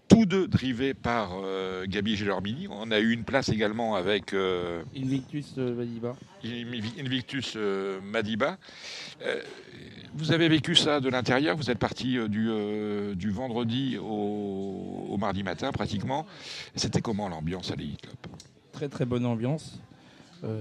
tous 0.07 0.25
deux 0.25 0.47
drivés 0.47 0.93
par 0.93 1.31
euh, 1.43 1.85
Gabi 1.87 2.15
Gelormini. 2.17 2.67
On 2.69 2.91
a 2.91 2.99
eu 2.99 3.11
une 3.11 3.23
place 3.23 3.49
également 3.49 3.95
avec 3.95 4.33
euh, 4.33 4.81
Invictus 4.95 5.53
euh, 5.57 5.73
Vadiba. 5.73 6.15
Invictus 6.99 7.57
Madiba. 8.03 8.57
Vous 10.13 10.33
avez 10.33 10.49
vécu 10.49 10.75
ça 10.75 10.99
de 10.99 11.07
l'intérieur, 11.09 11.55
vous 11.55 11.71
êtes 11.71 11.77
parti 11.79 12.17
du, 12.27 12.49
du 13.15 13.29
vendredi 13.31 13.97
au, 13.97 15.07
au 15.09 15.17
mardi 15.17 15.43
matin 15.43 15.71
pratiquement. 15.71 16.25
C'était 16.75 17.01
comment 17.01 17.29
l'ambiance 17.29 17.71
à 17.71 17.75
l'Elite 17.75 18.01
Club? 18.01 18.15
Très 18.73 18.89
très 18.89 19.05
bonne 19.05 19.25
ambiance. 19.25 19.79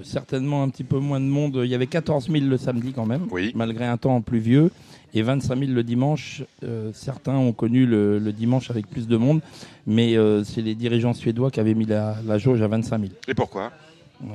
Certainement 0.04 0.62
un 0.62 0.68
petit 0.68 0.84
peu 0.84 0.98
moins 0.98 1.20
de 1.20 1.24
monde. 1.24 1.58
Il 1.64 1.70
y 1.70 1.74
avait 1.74 1.86
14 1.86 2.30
000 2.30 2.44
le 2.44 2.58
samedi 2.58 2.92
quand 2.92 3.06
même, 3.06 3.26
Oui. 3.30 3.50
malgré 3.56 3.86
un 3.86 3.96
temps 3.96 4.20
pluvieux. 4.20 4.70
Et 5.14 5.22
25 5.22 5.58
000 5.58 5.72
le 5.72 5.82
dimanche. 5.82 6.42
Euh, 6.62 6.90
certains 6.94 7.34
ont 7.36 7.52
connu 7.52 7.86
le, 7.86 8.18
le 8.18 8.32
dimanche 8.32 8.70
avec 8.70 8.86
plus 8.88 9.08
de 9.08 9.16
monde. 9.16 9.40
Mais 9.86 10.16
euh, 10.16 10.44
c'est 10.44 10.62
les 10.62 10.74
dirigeants 10.74 11.14
suédois 11.14 11.50
qui 11.50 11.60
avaient 11.60 11.74
mis 11.74 11.86
la, 11.86 12.16
la 12.26 12.38
jauge 12.38 12.62
à 12.62 12.68
25 12.68 12.98
000. 13.00 13.12
Et 13.28 13.34
pourquoi? 13.34 13.72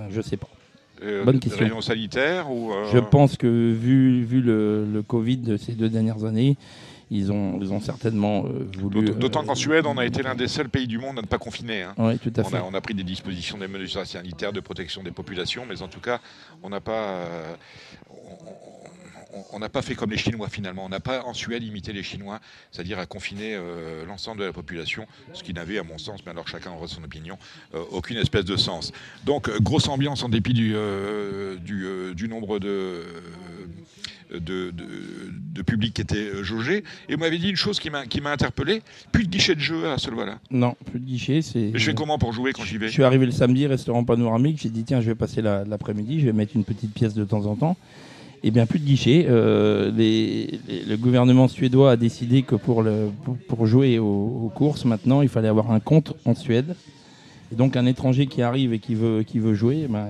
Je 0.10 0.22
sais 0.22 0.38
pas. 0.38 0.48
Euh, 1.04 1.24
Bonne 1.24 1.40
question. 1.40 1.60
Réunions 1.66 1.82
sanitaires 1.82 2.50
ou 2.52 2.72
Je 2.92 2.98
pense 3.00 3.38
que 3.38 3.48
vu, 3.48 4.24
vu 4.24 4.42
le, 4.42 4.86
le 4.92 5.02
Covid 5.02 5.38
de 5.38 5.58
ces 5.58 5.74
deux 5.74 5.90
dernières 5.90 6.24
années, 6.26 6.56
ils 7.12 7.32
ont, 7.32 7.60
ils 7.62 7.72
ont 7.72 7.80
certainement 7.82 8.46
euh, 8.46 8.68
voulu. 8.80 9.06
D'aut- 9.06 9.14
D'autant 9.14 9.44
euh, 9.44 9.46
qu'en 9.46 9.56
Suède, 9.56 9.86
on 9.86 9.98
a 9.98 10.06
été 10.06 10.24
l'un 10.24 10.34
des 10.34 10.48
seuls 10.48 10.70
pays 10.70 10.88
du 10.88 10.98
monde 10.98 11.20
à 11.20 11.22
ne 11.22 11.28
pas 11.28 11.38
confiner. 11.38 11.84
hein. 11.84 11.94
Oui, 11.98 12.18
tout 12.18 12.32
à 12.38 12.42
on, 12.42 12.46
fait. 12.46 12.58
a, 12.58 12.66
on 12.66 12.74
a 12.74 12.82
pris 12.82 12.96
des 12.96 13.04
dispositions 13.04 13.58
des 13.60 13.68
mesures 13.68 14.06
sanitaires 14.08 14.54
de 14.54 14.60
protection 14.60 15.04
des 15.04 15.12
populations, 15.12 15.64
mais 15.70 15.82
en 15.84 15.88
tout 15.88 16.00
cas, 16.00 16.20
on 16.64 16.70
n'a 16.70 16.80
pas, 16.82 17.04
euh, 17.04 17.54
on- 18.10 18.16
on- 19.54 19.60
n'a 19.60 19.70
pas 19.70 19.82
fait 19.82 19.96
comme 19.96 20.12
les 20.12 20.18
Chinois 20.18 20.50
finalement. 20.50 20.86
On 20.86 20.90
n'a 20.90 21.00
pas 21.00 21.24
en 21.24 21.34
Suède 21.34 21.64
imité 21.64 21.94
les 21.94 22.04
Chinois, 22.04 22.40
c'est-à-dire 22.72 23.00
à 23.00 23.06
confiner 23.06 23.56
euh, 23.56 24.06
l'ensemble 24.06 24.40
de 24.42 24.46
la 24.46 24.54
population, 24.54 25.08
ce 25.34 25.44
qui 25.44 25.54
n'avait, 25.54 25.78
à 25.78 25.84
mon 25.84 25.98
sens, 25.98 26.22
mais 26.26 26.32
alors 26.32 26.48
chacun 26.48 26.72
aura 26.72 26.88
son 26.88 27.04
opinion, 27.04 27.38
euh, 27.74 27.84
aucune 27.92 28.18
espèce 28.18 28.46
de 28.46 28.56
sens. 28.58 28.92
Donc 29.26 29.50
euh, 29.50 29.58
grosse 29.60 29.88
ambiance 29.88 30.24
en 30.24 30.30
dépit 30.30 30.54
du, 30.54 30.74
euh, 30.76 31.56
du, 31.58 31.86
du 32.16 32.28
nombre 32.28 32.60
de 32.60 33.04
de, 34.32 34.72
de, 34.72 34.74
de 35.54 35.62
public 35.62 35.94
qui 35.94 36.02
était 36.02 36.16
euh, 36.18 36.44
jaugé. 36.44 36.84
Et 37.10 37.14
vous 37.14 37.20
m'avez 37.20 37.38
dit 37.38 37.50
une 37.52 37.56
chose 37.56 37.80
qui 37.80 37.90
m'a 37.92 38.32
interpellé 38.32 38.82
plus 39.12 39.24
de 39.26 39.30
guichet 39.30 39.54
de 39.54 39.60
jeu 39.60 39.88
à 39.88 39.98
Solvala. 40.00 40.40
Non, 40.50 40.76
plus 40.90 41.00
de 41.00 41.06
guichet. 41.06 41.42
Je 41.44 41.78
fais 41.78 41.94
comment 41.94 42.18
pour 42.18 42.34
jouer 42.34 42.52
quand 42.52 42.64
j'y 42.64 42.78
vais? 42.80 42.88
Je 42.88 42.94
suis 42.94 43.04
arrivé 43.04 43.28
le 43.28 43.32
samedi, 43.32 43.68
restaurant 43.68 44.04
panoramique. 44.04 44.60
J'ai 44.62 44.70
dit 44.70 44.84
tiens, 44.84 45.00
je 45.00 45.06
vais 45.06 45.16
passer 45.16 45.42
la- 45.44 45.64
l'après-midi, 45.64 46.20
je 46.22 46.26
vais 46.26 46.34
mettre 46.34 46.56
une 46.56 46.64
petite 46.64 46.92
pièce 46.94 47.14
de 47.14 47.24
temps 47.24 47.46
en 47.46 47.56
temps. 47.56 47.78
Eh 48.44 48.52
bien, 48.52 48.66
plus 48.66 48.80
de 48.80 48.86
guichet. 48.86 49.26
Euh, 49.28 49.92
les- 49.96 50.60
les- 50.68 50.84
le 50.86 50.98
gouvernement 50.98 51.48
suédois 51.48 51.92
a 51.92 51.96
décidé 51.98 52.44
que 52.44 52.56
pour, 52.56 52.84
le, 52.84 53.10
pour, 53.24 53.38
pour 53.48 53.66
jouer 53.66 53.98
aux, 54.00 54.06
aux 54.46 54.52
courses, 54.54 54.86
maintenant, 54.86 55.22
il 55.22 55.30
fallait 55.30 55.48
avoir 55.48 55.72
un 55.72 55.80
compte 55.80 56.14
en 56.26 56.36
Suède. 56.36 56.76
Et 57.52 57.56
donc, 57.56 57.76
un 57.76 57.86
étranger 57.86 58.28
qui 58.28 58.42
arrive 58.42 58.74
et 58.74 58.80
qui 58.80 58.96
veut, 58.96 59.24
qui 59.24 59.40
veut 59.40 59.54
jouer, 59.54 59.82
eh 59.86 59.88
ben, 59.88 60.08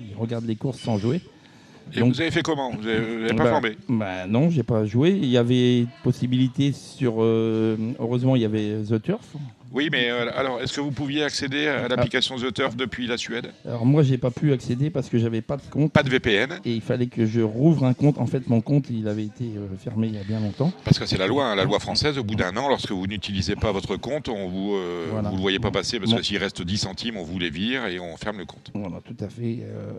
il, 0.00 0.08
il 0.10 0.16
regarde 0.16 0.44
les 0.46 0.56
courses 0.56 0.78
sans 0.80 0.96
jouer. 0.98 1.20
Et 1.94 2.00
Donc- 2.00 2.14
vous 2.14 2.20
avez 2.20 2.30
fait 2.30 2.42
comment 2.42 2.70
Vous 2.72 2.82
n'avez 2.82 3.28
pas 3.34 3.44
bah, 3.44 3.50
formé 3.50 3.76
bah 3.88 4.26
Non, 4.26 4.50
j'ai 4.50 4.62
pas 4.64 4.84
joué. 4.84 5.10
Il 5.10 5.28
y 5.28 5.36
avait 5.36 5.86
possibilité 6.02 6.72
sur. 6.72 7.16
euh, 7.18 7.76
heureusement, 8.00 8.34
il 8.36 8.42
y 8.42 8.44
avait 8.44 8.82
The 8.88 9.00
Turf. 9.00 9.34
Oui, 9.72 9.88
mais 9.90 10.08
euh, 10.10 10.30
alors, 10.34 10.60
est-ce 10.60 10.74
que 10.74 10.80
vous 10.80 10.90
pouviez 10.92 11.22
accéder 11.22 11.66
à 11.66 11.88
l'application 11.88 12.36
The 12.36 12.52
Turf 12.52 12.76
depuis 12.76 13.06
la 13.06 13.16
Suède? 13.16 13.48
Alors 13.66 13.84
moi, 13.84 14.02
j'ai 14.02 14.16
pas 14.16 14.30
pu 14.30 14.52
accéder 14.52 14.90
parce 14.90 15.08
que 15.08 15.18
j'avais 15.18 15.42
pas 15.42 15.56
de 15.56 15.62
compte. 15.70 15.92
Pas 15.92 16.02
de 16.02 16.08
VPN 16.08 16.60
Et 16.64 16.72
il 16.72 16.80
fallait 16.80 17.06
que 17.08 17.26
je 17.26 17.40
rouvre 17.40 17.84
un 17.84 17.92
compte. 17.92 18.18
En 18.18 18.26
fait, 18.26 18.48
mon 18.48 18.60
compte, 18.60 18.86
il 18.90 19.06
avait 19.08 19.24
été 19.24 19.44
euh, 19.56 19.66
fermé 19.78 20.06
il 20.06 20.14
y 20.14 20.18
a 20.18 20.24
bien 20.24 20.40
longtemps. 20.40 20.72
Parce 20.84 20.98
que 20.98 21.06
c'est 21.06 21.18
la 21.18 21.26
loi, 21.26 21.46
hein, 21.46 21.54
la 21.56 21.64
loi 21.64 21.78
française. 21.80 22.16
Au 22.16 22.24
bout 22.24 22.36
d'un 22.36 22.56
an, 22.56 22.68
lorsque 22.68 22.92
vous 22.92 23.06
n'utilisez 23.06 23.56
pas 23.56 23.72
votre 23.72 23.96
compte, 23.96 24.28
on 24.28 24.48
vous, 24.48 24.74
euh, 24.76 25.06
Voilà. 25.10 25.28
vous 25.30 25.36
le 25.36 25.42
voyez 25.42 25.58
pas 25.58 25.70
passer 25.70 25.98
parce 25.98 26.10
Bon. 26.10 26.16
que 26.18 26.22
s'il 26.22 26.38
reste 26.38 26.62
10 26.62 26.78
centimes, 26.78 27.16
on 27.16 27.24
vous 27.24 27.38
les 27.38 27.50
vire 27.50 27.86
et 27.86 27.98
on 28.00 28.16
ferme 28.16 28.38
le 28.38 28.44
compte. 28.46 28.70
Voilà, 28.74 29.00
tout 29.04 29.16
à 29.24 29.28
fait. 29.28 29.58
Euh, 29.62 29.92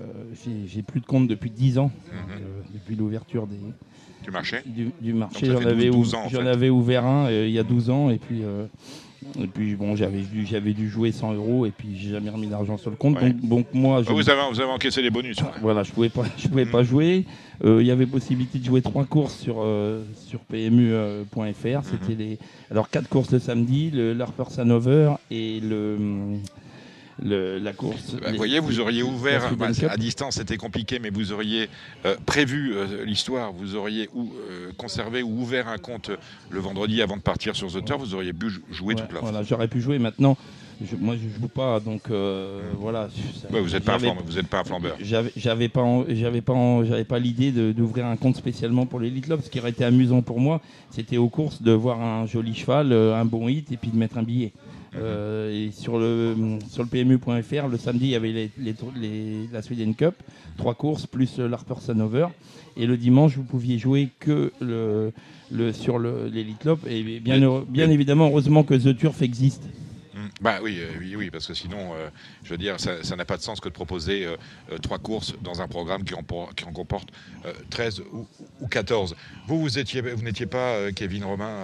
j'ai- 0.68 0.81
plus 0.81 1.02
de 1.02 1.06
compte 1.06 1.27
depuis 1.27 1.49
10 1.52 1.77
ans, 1.77 1.91
Mhm. 2.11 2.73
depuis 2.73 2.95
l'ouverture 2.95 3.45
des, 3.48 3.57
Du 4.23 4.31
marché 4.31 4.61
du, 4.65 4.91
du 5.02 5.14
marché. 5.14 5.45
J'en 5.45 5.57
avais, 5.57 5.88
12, 5.88 5.95
ou- 5.95 5.99
12 5.99 6.15
ans, 6.15 6.23
en 6.26 6.30
j'en 6.30 6.41
fait. 6.41 6.48
avais 6.48 6.69
ouvert 6.69 7.06
un 7.06 7.30
il 7.30 7.52
y 7.52 7.60
a 7.60 7.64
12 7.64 7.89
ans 7.89 8.10
et 8.10 8.18
puis, 8.18 8.41
euh, 8.44 8.65
et 9.39 9.48
puis 9.48 9.76
bon, 9.76 9.95
j'avais 9.95 10.22
dû, 10.22 10.45
j'avais 10.45 10.73
dû 10.73 10.89
jouer 10.89 11.11
100 11.11 11.34
euros 11.34 11.65
et 11.65 11.72
puis 11.72 11.98
j'ai 11.98 12.10
jamais 12.11 12.30
remis 12.30 12.48
d'argent 12.48 12.77
sur 12.77 12.89
le 12.89 12.95
compte. 12.95 13.19
Ouais. 13.22 13.31
Donc, 13.31 13.41
donc 13.49 13.65
moi, 13.73 14.02
je, 14.03 14.10
Ah, 14.10 14.14
vous, 14.14 14.30
avez, 14.30 14.41
vous 14.52 14.60
avez 14.61 14.72
encaissé 14.72 15.02
les 15.02 15.10
bonus. 15.10 15.38
ouais. 15.41 15.48
Voilà, 15.61 15.84
je 15.84 15.91
pouvais 15.91 16.10
pas, 16.10 16.23
je 16.38 16.48
pouvais 16.48 16.65
pas 16.65 16.84
jouer. 16.84 17.26
Euh, 17.64 17.81
Il 17.81 17.88
y 17.88 17.91
avait 17.91 18.06
possibilité 18.06 18.60
de 18.60 18.65
jouer 18.65 18.81
trois 18.81 19.06
courses 19.06 19.38
sur 19.38 19.57
euh, 19.60 20.03
sur 20.27 20.39
PMU.fr. 20.41 21.65
Mhm. 21.65 21.81
C'était 21.84 22.15
les 22.15 22.38
alors 22.72 22.89
quatre 22.89 23.10
courses 23.10 23.31
le 23.31 23.39
samedi, 23.39 23.91
le 23.91 24.15
Sanover 24.49 25.14
et 25.31 25.60
le, 25.60 25.98
le 27.23 27.57
la 27.60 27.73
course. 27.73 28.15
Bah, 28.22 28.31
vous 28.31 28.38
voyez, 28.38 28.60
vous 28.60 28.80
auriez 28.80 29.03
ouvert, 29.03 29.56
bah, 29.56 29.68
à 29.89 29.98
distance 29.98 30.35
c'était 30.35 30.57
compliqué, 30.57 30.99
mais 30.99 31.10
vous 31.10 31.31
auriez 31.31 31.69
euh, 32.06 32.15
prévu 32.26 32.73
euh, 32.73 33.06
l'histoire, 33.06 33.52
vous 33.53 33.76
auriez 33.76 34.10
ou, 34.14 34.31
euh, 34.49 34.72
conservé 34.77 35.23
ou 35.23 35.41
ouvert 35.41 35.68
un 35.68 35.77
compte 35.77 36.11
le 36.49 36.60
vendredi 36.60 37.02
avant 37.02 37.18
de 37.18 37.22
partir 37.22 37.56
sur 37.56 37.72
The 37.72 37.84
Turf, 37.84 37.99
vous 37.99 38.14
auriez 38.15 38.34
pu 38.34 38.49
jou- 38.49 38.61
jouer 38.72 38.94
Ouais, 38.95 39.02
toute 39.02 39.14
la 39.14 39.19
voilà, 39.22 39.44
j'aurais 39.44 39.68
pu 39.68 39.81
jouer 39.81 39.99
maintenant. 39.99 40.38
Je- 40.80 40.95
moi, 40.95 41.15
je 41.15 41.41
joue 41.41 41.48
pas, 41.48 41.80
donc 41.80 42.03
voilà. 42.80 43.10
ça- 43.41 43.52
Ouais, 43.52 43.61
vous 43.61 43.69
n'êtes 43.72 43.84
pas, 43.84 43.98
pas 43.98 44.60
un 44.60 44.64
flambeur. 44.64 44.95
J'avais 45.02 45.69
pas, 45.69 46.06
j'avais 46.07 46.41
pas, 46.41 46.84
j'avais 46.84 47.03
pas 47.03 47.18
l'idée 47.18 47.52
d'ouvrir 47.73 48.06
un 48.06 48.15
compte 48.15 48.35
spécialement 48.35 48.85
pour 48.85 48.99
l'Elite 48.99 49.26
Club. 49.26 49.41
Ce 49.44 49.49
qui 49.49 49.60
aurait 49.60 49.72
été 49.72 49.84
amusant 49.85 50.22
pour 50.22 50.39
moi, 50.39 50.61
c'était 50.91 51.18
aux 51.18 51.30
courses 51.30 51.64
de 51.64 51.72
voir 51.72 51.99
un 51.99 52.27
joli 52.27 52.53
cheval, 52.53 52.94
un 52.94 53.26
bon 53.26 53.48
hit 53.48 53.72
et 53.72 53.77
puis 53.77 53.89
de 53.89 53.98
mettre 53.98 54.19
un 54.19 54.23
billet. 54.23 54.52
Euh, 54.99 55.52
et 55.68 55.72
sur 55.72 55.98
le 55.99 56.36
sur 56.69 56.84
le 56.84 56.90
PMU.fr, 56.90 57.68
le 57.68 57.78
samedi, 57.78 58.06
il 58.06 58.11
y 58.11 58.15
avait 58.15 58.32
les, 58.32 58.52
les 58.57 59.48
la 59.52 59.61
Sweden 59.61 59.95
Cup, 59.95 60.15
trois 60.57 60.74
courses 60.76 61.06
plus 61.07 61.38
l'Harper 61.40 61.76
Sanover. 61.80 62.28
Et 62.76 62.86
le 62.86 62.98
dimanche, 62.98 63.36
vous 63.36 63.44
pouviez 63.44 63.78
jouer 63.80 64.10
que 64.19 64.52
le, 64.61 65.11
le 65.52 65.74
sur 65.74 65.98
le- 65.98 66.28
l'Elite 66.32 66.60
Club. 66.60 66.80
Et 66.88 67.02
bien, 67.19 67.41
heureux- 67.41 67.65
bien 67.68 67.90
évidemment, 67.90 68.28
heureusement 68.28 68.64
que 68.64 68.74
The 68.76 68.95
Turf 68.98 69.22
existe. 69.22 69.64
Bah 70.39 70.59
oui, 70.61 70.77
euh, 70.80 70.91
oui, 70.99 71.15
oui, 71.15 71.30
parce 71.31 71.47
que 71.47 71.53
sinon, 71.55 71.93
euh, 71.95 72.09
je 72.43 72.49
veux 72.51 72.57
dire, 72.57 72.80
ça 72.80 73.15
n'a 73.15 73.26
pas 73.26 73.38
de 73.38 73.41
sens 73.41 73.59
que 73.59 73.69
de 73.69 73.73
proposer 73.73 74.26
euh, 74.26 74.77
trois 74.81 74.99
courses 74.99 75.34
dans 75.41 75.61
un 75.61 75.68
programme 75.68 76.03
qui 76.03 76.14
en, 76.14 76.22
por- 76.22 76.53
qui 76.53 76.64
en 76.65 76.72
comporte 76.73 77.09
euh, 77.45 77.53
13 77.72 78.01
ou, 78.14 78.27
ou 78.61 78.68
14. 78.68 79.15
Vous, 79.47 79.59
vous 79.59 79.80
étiez, 79.80 80.01
vous 80.01 80.22
n'étiez 80.23 80.45
pas 80.45 80.91
Kevin 80.91 81.23
Romain 81.23 81.55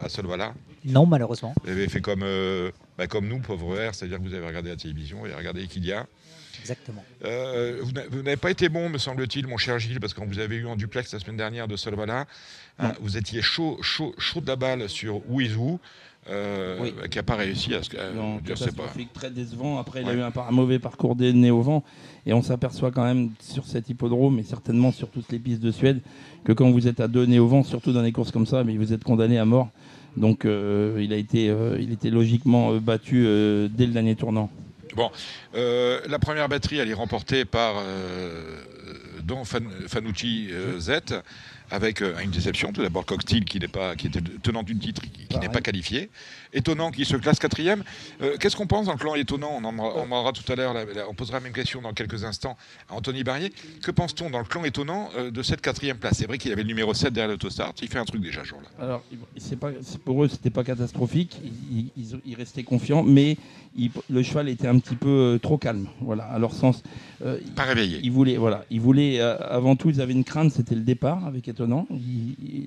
à, 0.00 0.04
à 0.04 0.08
Solvala? 0.08 0.54
Non, 0.84 1.04
malheureusement. 1.06 1.52
Vous 1.64 1.70
avez 1.70 1.88
fait 1.88 2.00
comme, 2.00 2.24
bah, 2.96 3.06
comme 3.08 3.26
nous, 3.26 3.40
pauvre 3.40 3.74
R, 3.76 3.94
c'est-à-dire 3.94 4.18
que 4.18 4.22
vous 4.24 4.34
avez 4.34 4.46
regardé 4.46 4.70
la 4.70 4.76
télévision, 4.76 5.24
avez 5.24 5.34
regardé 5.34 5.62
Equidia. 5.62 6.06
Exactement. 6.60 7.04
Euh, 7.24 7.78
vous 7.82 7.90
n'a- 7.90 8.06
vous 8.08 8.22
n'avez 8.22 8.36
pas 8.36 8.50
été 8.52 8.68
bon, 8.68 8.88
me 8.88 8.98
semble-t-il, 8.98 9.48
mon 9.48 9.56
cher 9.56 9.80
Gilles, 9.80 9.98
parce 9.98 10.14
qu'on 10.14 10.26
vous 10.26 10.38
avez 10.38 10.56
eu 10.56 10.66
en 10.66 10.76
duplex 10.76 11.12
la 11.12 11.18
semaine 11.18 11.36
dernière 11.38 11.66
de 11.66 11.76
Solvala. 11.76 12.26
Hein, 12.78 12.92
vous 13.00 13.16
étiez 13.16 13.42
chaud, 13.42 13.78
chaud, 13.82 14.14
chaud 14.18 14.40
de 14.40 14.46
la 14.46 14.54
balle 14.56 14.88
sur 14.88 15.28
Who 15.28 15.40
is 15.40 15.54
Who, 15.54 15.80
euh, 16.30 16.78
Oui. 16.80 16.92
qui 17.10 17.18
n'a 17.18 17.22
pas 17.22 17.34
réussi 17.36 17.74
à 17.74 17.82
ce 17.82 17.90
que. 17.90 17.96
Non, 18.14 18.38
je 18.44 18.54
sais 18.54 18.66
pas. 18.66 18.70
catastrophique, 18.70 19.12
très 19.12 19.30
décevant. 19.30 19.78
Après, 19.78 20.02
il 20.02 20.08
a 20.08 20.14
eu 20.14 20.20
un, 20.20 20.30
par- 20.30 20.48
un 20.48 20.52
mauvais 20.52 20.78
parcours 20.78 21.16
des 21.16 21.32
nez 21.32 21.50
au 21.50 21.62
vent. 21.62 21.82
Et 22.26 22.32
on 22.32 22.42
s'aperçoit 22.42 22.90
quand 22.92 23.04
même 23.04 23.30
sur 23.40 23.66
cet 23.66 23.88
hippodrome, 23.90 24.38
et 24.38 24.44
certainement 24.44 24.92
sur 24.92 25.08
toutes 25.08 25.30
les 25.32 25.38
pistes 25.40 25.60
de 25.60 25.72
Suède, 25.72 26.00
que 26.44 26.52
quand 26.52 26.70
vous 26.70 26.86
êtes 26.86 27.00
à 27.00 27.08
deux 27.08 27.26
nez 27.26 27.38
au 27.40 27.48
vent, 27.48 27.64
surtout 27.64 27.92
dans 27.92 28.02
des 28.02 28.12
courses 28.12 28.30
comme 28.30 28.46
ça, 28.46 28.62
mais 28.62 28.76
vous 28.76 28.92
êtes 28.92 29.02
condamné 29.02 29.38
à 29.38 29.44
mort. 29.44 29.68
Donc 30.16 30.44
euh, 30.44 31.00
il, 31.02 31.12
a 31.12 31.16
été, 31.16 31.48
euh, 31.48 31.76
il 31.80 31.90
était 31.90 32.10
logiquement 32.10 32.72
euh, 32.72 32.78
battu 32.80 33.24
euh, 33.26 33.68
dès 33.72 33.86
le 33.86 33.92
dernier 33.92 34.14
tournant. 34.14 34.50
Bon, 34.94 35.10
euh, 35.54 36.00
la 36.06 36.18
première 36.18 36.48
batterie, 36.50 36.76
elle 36.76 36.90
est 36.90 36.94
remportée 36.94 37.44
par 37.46 37.76
euh, 37.78 38.60
Don 39.24 39.44
Fan- 39.44 39.70
Fanucci 39.88 40.48
euh, 40.50 40.78
Z, 40.78 41.00
avec 41.72 42.02
euh, 42.02 42.14
une 42.22 42.30
déception. 42.30 42.70
Tout 42.72 42.82
d'abord, 42.82 43.04
Cocktail, 43.06 43.44
qui, 43.44 43.58
n'est 43.58 43.66
pas, 43.66 43.96
qui 43.96 44.06
était 44.06 44.20
tenant 44.42 44.62
du 44.62 44.76
titre, 44.78 45.00
qui, 45.02 45.26
qui 45.26 45.38
n'est 45.38 45.48
pas 45.48 45.60
qualifié. 45.62 46.10
Étonnant, 46.52 46.90
qui 46.90 47.06
se 47.06 47.16
classe 47.16 47.38
quatrième. 47.38 47.82
Euh, 48.20 48.36
Qu'est-ce 48.38 48.56
qu'on 48.56 48.66
pense 48.66 48.86
dans 48.86 48.92
le 48.92 48.98
clan 48.98 49.14
étonnant? 49.14 49.52
On 49.58 49.64
en 49.64 49.78
on 49.78 50.12
aura 50.12 50.32
tout 50.32 50.50
à 50.52 50.54
l'heure, 50.54 50.76
on 51.08 51.14
posera 51.14 51.38
la 51.38 51.44
même 51.44 51.54
question 51.54 51.80
dans 51.80 51.94
quelques 51.94 52.24
instants 52.24 52.58
à 52.90 52.94
Anthony 52.94 53.24
Barrier. 53.24 53.50
Que 53.82 53.90
pense-t-on 53.90 54.28
dans 54.28 54.38
le 54.38 54.44
clan 54.44 54.62
étonnant 54.64 55.08
euh, 55.16 55.30
de 55.30 55.42
cette 55.42 55.62
quatrième 55.62 55.96
place? 55.96 56.18
C'est 56.18 56.26
vrai 56.26 56.36
qu'il 56.36 56.52
avait 56.52 56.62
le 56.62 56.68
numéro 56.68 56.92
7 56.92 57.12
derrière 57.12 57.30
l'autostart. 57.30 57.72
Il 57.80 57.88
fait 57.88 57.98
un 57.98 58.04
truc 58.04 58.20
déjà, 58.20 58.44
jour-là. 58.44 58.68
Alors, 58.78 59.02
pas, 59.58 59.70
pour 60.04 60.22
eux, 60.24 60.28
c'était 60.28 60.50
pas 60.50 60.62
catastrophique. 60.64 61.40
Ils, 61.42 61.86
ils- 61.96 62.20
ils 62.26 62.34
restaient 62.34 62.64
confiants, 62.64 63.02
mais 63.02 63.38
ils- 63.76 63.90
le 64.10 64.22
cheval 64.22 64.50
était 64.50 64.68
un 64.68 64.78
petit 64.78 64.96
peu 64.96 65.38
trop 65.42 65.56
calme. 65.56 65.88
Voilà, 66.02 66.24
à 66.24 66.38
leur 66.38 66.52
sens. 66.52 66.82
Pas 67.56 67.62
réveillé. 67.62 68.00
Ils 68.02 68.10
voulaient, 68.12 68.36
voilà, 68.36 68.64
ils 68.70 68.80
voulaient. 68.80 69.20
avant 69.20 69.74
tout, 69.76 69.88
ils 69.90 70.00
avaient 70.02 70.12
une 70.12 70.24
crainte, 70.24 70.52
c'était 70.52 70.74
le 70.74 70.80
départ, 70.82 71.24
avec 71.26 71.48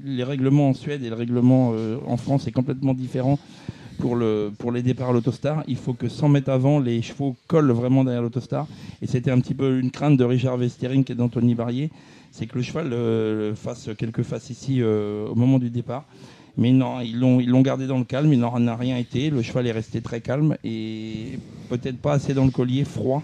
les 0.05 0.23
règlements 0.23 0.69
en 0.69 0.73
Suède 0.73 1.03
et 1.03 1.09
le 1.09 1.15
règlement 1.15 1.71
euh, 1.73 1.97
en 2.07 2.17
France 2.17 2.47
est 2.47 2.51
complètement 2.51 2.93
différent. 2.93 3.39
Pour 3.99 4.71
les 4.71 4.83
départs 4.83 5.09
à 5.09 5.13
l'autostar, 5.13 5.63
il 5.67 5.77
faut 5.77 5.93
que 5.93 6.09
100 6.09 6.29
mètres 6.29 6.51
avant, 6.51 6.79
les 6.79 7.01
chevaux 7.01 7.35
collent 7.47 7.71
vraiment 7.71 8.03
derrière 8.03 8.21
l'autostar. 8.21 8.67
Et 9.01 9.07
c'était 9.07 9.31
un 9.31 9.39
petit 9.39 9.53
peu 9.53 9.79
une 9.79 9.89
crainte 9.89 10.17
de 10.17 10.23
Richard 10.23 10.57
Westering 10.57 11.05
et 11.09 11.15
d'Anthony 11.15 11.55
Barrier, 11.55 11.89
c'est 12.31 12.45
que 12.45 12.55
le 12.57 12.61
cheval 12.61 12.91
euh, 12.91 13.55
fasse 13.55 13.89
quelques 13.97 14.23
faces 14.23 14.49
ici 14.49 14.81
euh, 14.81 15.27
au 15.29 15.35
moment 15.35 15.59
du 15.59 15.69
départ. 15.69 16.03
Mais 16.57 16.71
non, 16.71 16.99
ils 16.99 17.17
l'ont 17.17 17.39
ils 17.39 17.49
l'ont 17.49 17.61
gardé 17.61 17.87
dans 17.87 17.97
le 17.97 18.03
calme, 18.03 18.31
il 18.31 18.39
n'en 18.39 18.67
a 18.67 18.75
rien 18.75 18.97
été. 18.97 19.29
Le 19.29 19.41
cheval 19.41 19.67
est 19.67 19.71
resté 19.71 20.01
très 20.01 20.21
calme 20.21 20.57
et 20.63 21.39
peut-être 21.69 21.97
pas 21.97 22.13
assez 22.13 22.33
dans 22.33 22.45
le 22.45 22.51
collier, 22.51 22.83
froid. 22.83 23.23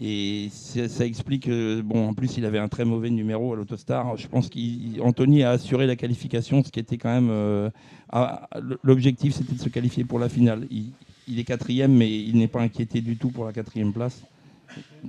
Et 0.00 0.48
ça 0.52 1.04
explique, 1.04 1.48
euh, 1.48 1.82
bon, 1.82 2.08
en 2.08 2.14
plus 2.14 2.36
il 2.36 2.44
avait 2.44 2.60
un 2.60 2.68
très 2.68 2.84
mauvais 2.84 3.10
numéro 3.10 3.52
à 3.52 3.56
l'autostar. 3.56 4.16
Je 4.16 4.28
pense 4.28 4.48
qu'Anthony 4.48 5.42
a 5.42 5.50
assuré 5.50 5.86
la 5.88 5.96
qualification, 5.96 6.62
ce 6.62 6.70
qui 6.70 6.78
était 6.80 6.98
quand 6.98 7.08
même. 7.12 7.30
euh, 7.30 7.68
à- 8.10 8.48
l'Objectif 8.84 9.34
c'était 9.34 9.54
de 9.54 9.60
se 9.60 9.68
qualifier 9.68 10.04
pour 10.04 10.18
la 10.20 10.28
finale. 10.28 10.66
Il, 10.70 10.92
il 11.26 11.38
est 11.40 11.44
quatrième, 11.44 11.92
mais 11.92 12.08
il 12.16 12.36
n'est 12.38 12.46
pas 12.48 12.60
inquiété 12.60 13.00
du 13.00 13.16
tout 13.16 13.30
pour 13.30 13.44
la 13.44 13.52
quatrième 13.52 13.92
place. 13.92 14.22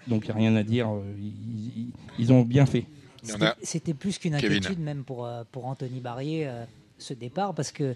Donc 0.07 0.23
il 0.25 0.27
n'y 0.27 0.31
a 0.31 0.35
rien 0.35 0.55
à 0.55 0.63
dire. 0.63 0.89
euh, 0.89 1.01
Ils, 1.19 1.81
ils- 1.83 1.91
ils 2.17 2.33
ont 2.33 2.41
bien 2.41 2.65
fait. 2.65 2.85
Il 3.23 3.29
y 3.29 3.31
en 3.31 3.33
C'était- 3.35 3.45
a- 3.45 3.55
C'était 3.61 3.93
plus 3.93 4.17
qu'une 4.17 4.35
Kevin. 4.37 4.57
inquiétude 4.57 4.79
même 4.79 5.03
pour, 5.03 5.25
euh, 5.25 5.43
pour 5.51 5.65
Anthony 5.67 5.99
Barrier 5.99 6.47
euh, 6.47 6.63
ce 6.97 7.13
départ 7.13 7.53
parce 7.53 7.71
que 7.71 7.93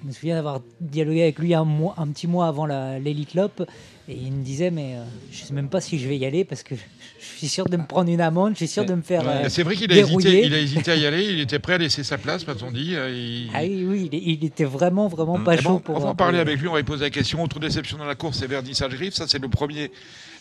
je 0.00 0.06
me 0.06 0.12
souviens 0.12 0.34
d'avoir 0.34 0.60
dialogué 0.80 1.22
avec 1.22 1.38
lui 1.38 1.54
un, 1.54 1.64
mois, 1.64 1.94
un 1.98 2.08
petit 2.08 2.26
mois 2.26 2.48
avant 2.48 2.66
la- 2.66 2.98
l'Elite 2.98 3.34
Lop 3.34 3.62
et 4.08 4.14
il 4.14 4.32
me 4.32 4.42
disait 4.44 4.70
mais 4.70 4.94
euh, 4.96 5.04
je 5.30 5.44
sais 5.44 5.54
même 5.54 5.68
pas 5.68 5.80
si 5.80 5.98
je 5.98 6.08
vais 6.08 6.16
y 6.18 6.24
aller 6.24 6.44
parce 6.44 6.62
que 6.62 6.74
je 6.74 7.24
suis 7.38 7.48
sûr 7.48 7.66
de 7.66 7.76
me 7.76 7.86
prendre 7.86 8.10
une 8.10 8.20
amende, 8.20 8.52
je 8.54 8.58
suis 8.58 8.68
sûr 8.68 8.84
de 8.84 8.94
me 8.94 9.02
faire 9.02 9.22
euh, 9.26 9.46
C'est 9.48 9.62
vrai 9.62 9.76
qu'il 9.76 9.92
a, 9.92 9.96
hésité, 9.96 10.44
il 10.44 10.54
a 10.54 10.58
hésité 10.58 10.90
à 10.90 10.96
y 10.96 11.06
aller, 11.06 11.24
il 11.24 11.40
était 11.40 11.58
prêt 11.60 11.74
à 11.74 11.78
laisser 11.78 12.02
sa 12.02 12.18
place, 12.18 12.46
m'a-t-on 12.46 12.70
dit. 12.72 12.94
euh, 12.96 13.10
il- 13.10 13.50
Ah 13.54 13.60
oui, 13.62 13.84
oui, 13.86 14.08
il, 14.12 14.28
il 14.32 14.44
était 14.44 14.64
vraiment 14.64 15.08
vraiment 15.08 15.34
Hum. 15.34 15.44
pas 15.44 15.54
Eh 15.54 15.62
chaud 15.62 15.68
bon, 15.74 15.78
pour 15.80 15.96
on 15.96 16.00
va 16.00 16.08
en 16.10 16.14
parler 16.14 16.38
avec 16.40 16.58
lui, 16.60 16.68
on 16.68 16.72
va 16.72 16.78
lui 16.78 16.84
poser 16.84 17.04
la 17.04 17.10
question. 17.10 17.42
Autre 17.42 17.60
déception 17.60 17.96
dans 17.98 18.04
la 18.04 18.14
course, 18.16 18.38
c'est 18.40 18.46
Verdissage 18.48 18.92
Griffe. 18.94 19.14
Ça, 19.14 19.26
c'est 19.28 19.38
le 19.40 19.48
premier, 19.48 19.90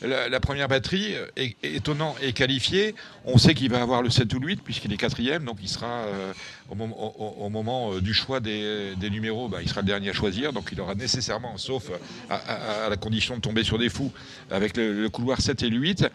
la, 0.01 0.39
première 0.39 0.67
batterie. 0.67 1.13
é- 1.35 1.55
étonnant 1.63 2.15
et 2.21 2.33
qualifié. 2.33 2.95
On 3.25 3.37
sait 3.37 3.53
qu'il 3.53 3.69
va 3.69 3.81
avoir 3.81 4.01
le 4.01 4.09
7 4.09 4.33
ou 4.33 4.39
le 4.39 4.47
8, 4.47 4.61
puisqu'il 4.63 4.91
est 4.93 4.97
quatrième. 4.97 5.45
Donc, 5.45 5.57
il 5.61 5.69
sera 5.69 5.87
euh, 6.05 6.33
au, 6.69 6.75
mom- 6.75 6.93
au- 6.93 7.13
au- 7.19 7.45
au 7.45 7.49
moment 7.49 7.93
euh, 7.93 8.01
du 8.01 8.13
choix 8.13 8.39
des, 8.39 8.93
numéros, 9.09 9.47
bah, 9.49 9.59
il 9.61 9.69
sera 9.69 9.81
le 9.81 9.87
dernier 9.87 10.09
à 10.09 10.13
choisir. 10.13 10.53
Donc, 10.53 10.69
il 10.71 10.79
aura 10.81 10.95
nécessairement, 10.95 11.57
sauf 11.57 11.89
à, 12.29 12.89
la 12.89 12.97
condition 12.97 13.35
de 13.35 13.41
tomber 13.41 13.63
sur 13.63 13.77
des 13.77 13.89
fous, 13.89 14.11
avec 14.49 14.77
le, 14.77 15.09
couloir 15.09 15.41
7 15.41 15.63
et 15.63 15.69
le 15.69 15.77
8. 15.77 16.05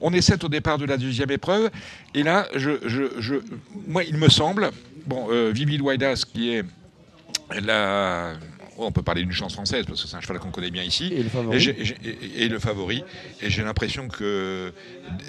On 0.00 0.12
est 0.12 0.20
7 0.22 0.44
au 0.44 0.48
départ 0.48 0.78
de 0.78 0.84
la 0.84 0.96
deuxième 0.96 1.30
épreuve. 1.30 1.70
Et 2.14 2.22
là, 2.22 2.48
je, 2.54 2.70
moi, 3.86 4.04
il 4.04 4.16
me 4.16 4.28
semble, 4.28 4.70
bon, 5.06 5.28
euh, 5.30 5.52
Waidas, 5.82 6.24
qui 6.30 6.50
est 6.54 6.64
la. 7.60 8.34
On 8.86 8.92
peut 8.92 9.02
parler 9.02 9.22
d'une 9.22 9.32
chance 9.32 9.54
française 9.54 9.84
parce 9.86 10.02
que 10.02 10.08
c'est 10.08 10.16
un 10.16 10.20
cheval 10.20 10.38
qu'on 10.38 10.50
connaît 10.50 10.70
bien 10.70 10.82
ici. 10.82 11.12
Et 11.12 11.22
le 11.22 11.28
favori. 11.28 11.68
et- 11.68 12.44
et 12.44 12.48
le 12.48 12.58
favori. 12.58 13.04
Et 13.40 13.50
j'ai 13.50 13.62
l'impression 13.62 14.08
que 14.08 14.72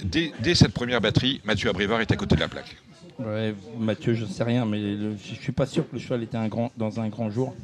dès, 0.03 0.31
dès 0.39 0.55
cette 0.55 0.73
première 0.73 1.01
batterie, 1.01 1.41
Mathieu 1.45 1.69
Abrivard 1.69 2.01
est 2.01 2.11
à 2.11 2.15
côté 2.15 2.35
de 2.35 2.39
la 2.41 2.47
plaque. 2.47 2.75
Ouais, 3.19 3.53
Mathieu, 3.77 4.15
je 4.15 4.25
sais 4.25 4.43
rien, 4.43 4.65
mais 4.65 4.79
le- 4.79 5.15
je 5.17 5.35
suis 5.39 5.51
pas 5.51 5.65
sûr 5.67 5.87
que 5.87 5.95
le 5.95 6.01
cheval 6.01 6.23
était 6.23 6.37
un 6.37 6.47
grand, 6.47 6.71
dans 6.77 6.99
un 6.99 7.09
grand 7.09 7.29
jour. 7.29 7.55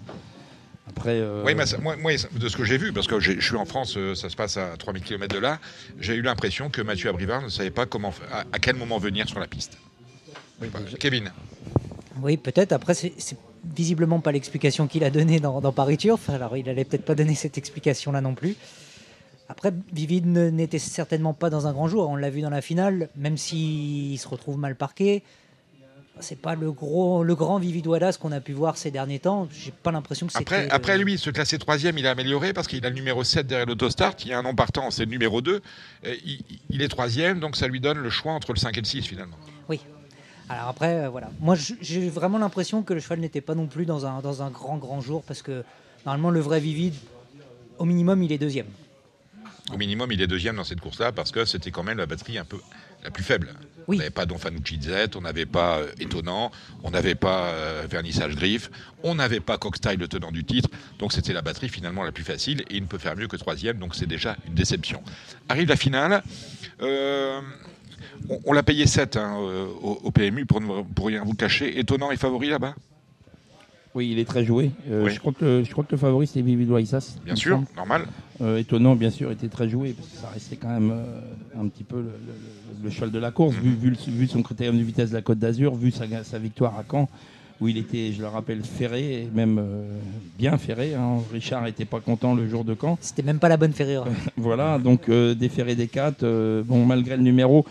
Après, 0.88 1.20
euh, 1.20 1.44
Oui, 1.46 1.54
mais 1.56 1.66
ça- 1.66 1.78
moi, 1.78 1.96
moi, 1.98 2.12
de 2.14 2.50
ce 2.50 2.58
que 2.58 2.64
j'ai 2.64 2.78
vu, 2.78 2.92
parce 2.94 3.08
que 3.08 3.20
je 3.20 3.40
suis 3.40 3.56
en 3.56 3.66
France, 3.66 3.96
euh, 3.98 4.16
ça 4.16 4.30
se 4.30 4.36
passe 4.36 4.58
à 4.58 4.76
3000 4.78 5.04
km 5.04 5.34
de 5.36 5.40
là, 5.40 5.60
j'ai 6.00 6.16
eu 6.16 6.22
l'impression 6.22 6.70
que 6.70 6.82
Mathieu 6.82 7.10
Abrivard 7.10 7.44
ne 7.44 7.50
savait 7.50 7.70
pas 7.72 7.86
comment, 7.86 8.14
à, 8.32 8.44
à 8.52 8.60
quel 8.60 8.76
moment 8.76 8.98
venir 8.98 9.28
sur 9.28 9.40
la 9.40 9.48
piste. 9.48 9.78
Kevin. 11.00 11.32
Oui, 12.22 12.38
peut-être. 12.38 12.74
Après, 12.74 12.94
c'est 12.94 13.14
visiblement 13.76 14.20
pas 14.20 14.32
l'explication 14.32 14.88
qu'il 14.88 15.04
a 15.04 15.10
donnée 15.10 15.40
dans, 15.40 15.62
dans 15.62 15.72
Paris 15.72 15.98
Turf. 15.98 16.30
Alors, 16.30 16.58
il 16.58 16.68
allait 16.70 16.86
peut-être 16.86 17.06
pas 17.06 17.16
donner 17.16 17.36
cette 17.36 17.58
explication-là 17.58 18.22
non 18.22 18.36
plus. 18.36 18.56
Après, 19.50 19.74
Vivid 19.94 20.28
n'était 20.28 20.78
certainement 20.80 21.34
pas 21.34 21.50
dans 21.50 21.66
un 21.66 21.74
grand 21.74 21.88
jour. 21.88 22.08
On 22.08 22.16
l'a 22.16 22.30
vu 22.30 22.42
dans 22.42 22.52
la 22.52 22.62
finale, 22.62 23.10
même 23.16 23.36
s'il 23.36 24.18
se 24.20 24.28
retrouve 24.28 24.58
mal 24.58 24.76
parqué. 24.76 25.24
C'est 26.22 26.40
pas 26.40 26.54
le 26.54 26.72
gros, 26.72 27.24
le 27.24 27.34
grand 27.34 27.60
Vivid 27.60 27.88
Wadas 27.88 28.18
qu'on 28.20 28.34
a 28.34 28.42
pu 28.42 28.52
voir 28.52 28.78
ces 28.78 28.92
derniers 28.92 29.20
temps. 29.20 29.48
J'ai 29.52 29.72
pas 29.72 29.92
l'impression 29.92 30.28
que 30.28 30.34
c'était. 30.34 30.44
Après, 30.44 30.70
après 30.70 30.98
lui, 30.98 31.18
se 31.18 31.30
classer 31.30 31.58
troisième, 31.58 31.98
il 31.98 32.06
a 32.06 32.12
amélioré 32.12 32.52
parce 32.52 32.68
qu'il 32.68 32.86
a 32.86 32.90
le 32.90 32.96
numéro 32.96 33.24
7 33.24 33.48
derrière 33.48 33.66
l'autostart. 33.66 34.16
Il 34.26 34.28
y 34.28 34.34
a 34.34 34.40
un 34.40 34.44
nom 34.44 34.54
partant, 34.54 34.92
c'est 34.92 35.06
le 35.06 35.12
numéro 35.12 35.42
2. 35.42 35.62
Euh, 36.06 36.16
Il, 36.26 36.44
il 36.70 36.82
est 36.82 36.90
troisième, 36.90 37.40
donc 37.40 37.56
ça 37.56 37.68
lui 37.68 37.80
donne 37.80 38.00
le 38.00 38.10
choix 38.10 38.34
entre 38.34 38.52
le 38.54 38.60
5 38.60 38.78
et 38.78 38.82
le 38.82 38.86
6 38.86 39.04
finalement. 39.04 39.38
Oui. 39.70 39.80
Alors 40.50 40.68
après, 40.68 41.06
euh, 41.06 41.10
voilà. 41.10 41.30
Moi, 41.40 41.56
j'ai 41.56 42.10
vraiment 42.10 42.40
l'impression 42.40 42.82
que 42.82 42.94
le 42.94 43.00
cheval 43.00 43.20
n'était 43.20 43.42
pas 43.42 43.56
non 43.56 43.68
plus 43.68 43.86
dans 43.86 44.06
un, 44.06 44.20
dans 44.22 44.42
un 44.42 44.50
grand, 44.50 44.78
grand 44.78 45.00
jour 45.00 45.24
parce 45.24 45.42
que 45.42 45.64
normalement, 46.06 46.32
le 46.32 46.40
vrai 46.40 46.60
Vivid, 46.60 46.96
au 47.78 47.86
minimum, 47.86 48.24
il 48.24 48.32
est 48.32 48.38
deuxième. 48.40 48.68
Au 49.72 49.78
minimum, 49.78 50.12
il 50.12 50.20
est 50.22 50.28
deuxième 50.28 50.56
dans 50.56 50.64
cette 50.64 50.82
course-là 50.82 51.12
parce 51.12 51.32
que 51.32 51.46
c'était 51.46 51.70
quand 51.70 51.84
même 51.84 52.00
la 52.00 52.08
batterie 52.08 52.40
un 52.40 52.46
peu 52.46 52.58
la 53.04 53.12
plus 53.12 53.24
faible. 53.24 53.54
On 53.88 53.96
n'avait 53.96 54.10
pas 54.10 54.26
Don 54.26 54.38
Fanucci 54.38 54.80
Z, 54.82 55.16
on 55.16 55.22
n'avait 55.22 55.46
pas 55.46 55.80
euh, 55.80 55.92
Étonnant, 56.00 56.52
on 56.84 56.92
n'avait 56.92 57.16
pas 57.16 57.46
euh, 57.46 57.88
Vernissage 57.90 58.36
Griffe, 58.36 58.70
on 59.04 59.16
n'avait 59.16 59.40
pas 59.40 59.58
Cockstyle, 59.58 59.98
le 60.00 60.08
tenant 60.08 60.32
du 60.32 60.44
titre. 60.44 60.70
Donc 61.00 61.14
c'était 61.14 61.34
la 61.34 61.42
batterie 61.42 61.70
finalement 61.70 62.04
la 62.04 62.12
plus 62.12 62.24
facile 62.24 62.62
et 62.70 62.76
il 62.76 62.82
ne 62.84 62.88
peut 62.88 62.98
faire 63.00 63.16
mieux 63.16 63.28
que 63.28 63.38
troisième, 63.38 63.78
donc 63.78 63.96
c'est 63.96 64.06
déjà 64.06 64.36
une 64.48 64.54
déception. 64.54 65.02
Arrive 65.48 65.70
la 65.70 65.76
finale. 65.76 66.24
euh, 66.82 67.42
on, 68.30 68.40
on 68.46 68.54
l'a 68.54 68.64
payé 68.64 68.86
7 68.88 69.18
hein, 69.18 69.36
euh, 69.40 69.66
au, 69.82 70.00
au 70.04 70.12
PMU 70.12 70.46
pour, 70.46 70.62
ne- 70.62 70.84
pour 70.96 71.08
rien 71.08 71.24
vous 71.24 71.34
cacher. 71.36 71.80
Étonnant 71.80 72.12
et 72.12 72.18
favori 72.18 72.50
là-bas? 72.50 72.76
Oui, 73.96 74.10
il 74.12 74.20
est 74.20 74.26
très 74.26 74.46
joué. 74.46 74.72
Euh, 74.90 75.06
Oui. 75.06 75.12
je, 75.14 75.20
crois 75.20 75.34
que 75.34 75.44
le, 75.44 75.64
je 75.64 75.72
crois 75.72 75.84
que 75.84 75.92
le 75.92 75.98
favori, 75.98 76.28
c'est 76.28 76.42
Vivid 76.42 76.70
Waisas. 76.70 77.18
Bien 77.26 77.36
sûr, 77.36 77.64
normal. 77.76 78.06
Euh, 78.42 78.58
étonnant, 78.60 78.96
bien 78.96 79.10
sûr, 79.10 79.32
était 79.32 79.48
très 79.50 79.68
joué, 79.68 79.94
parce 79.94 80.08
que 80.10 80.18
ça 80.18 80.30
restait 80.30 80.56
quand 80.58 80.70
même 80.70 80.92
euh, 80.92 81.60
un 81.60 81.68
petit 81.68 81.84
peu 81.84 81.98
le, 81.98 82.04
le- 82.04 82.10
le- 82.10 82.84
le 82.84 82.90
cheval 82.92 83.10
de 83.12 83.20
la 83.20 83.32
course, 83.32 83.56
vu, 83.56 83.72
vu, 83.76 83.90
le- 83.90 84.12
vu 84.14 84.28
son 84.28 84.44
critérium 84.44 84.78
de 84.78 84.84
vitesse 84.84 85.10
de 85.10 85.16
la 85.16 85.22
Côte 85.24 85.40
d'Azur, 85.40 85.74
vu 85.76 85.90
sa, 85.92 86.06
sa 86.24 86.38
victoire 86.38 86.78
à 86.78 86.84
Caen, 86.90 87.10
où 87.60 87.68
il 87.68 87.78
était, 87.78 88.14
je 88.14 88.22
le 88.22 88.28
rappelle, 88.28 88.64
ferré, 88.64 89.24
et 89.24 89.30
même 89.34 89.58
euh, 89.60 89.84
bien 90.38 90.58
ferré. 90.60 90.94
hein. 90.94 91.18
Richard 91.34 91.64
n'était 91.64 91.84
pas 91.84 92.00
content 92.00 92.36
le 92.36 92.48
jour 92.48 92.64
de 92.64 92.78
Caen. 92.80 92.98
C'était 93.02 93.24
même 93.24 93.40
pas 93.40 93.50
la 93.50 93.58
bonne 93.58 93.74
ferrure. 93.74 94.06
Voilà, 94.38 94.78
donc 94.78 95.10
euh, 95.10 95.34
déféré 95.34 95.76
des 95.76 95.88
4, 95.88 96.62
bon, 96.64 96.86
malgré 96.86 97.18
le 97.18 97.24
numéro, 97.24 97.66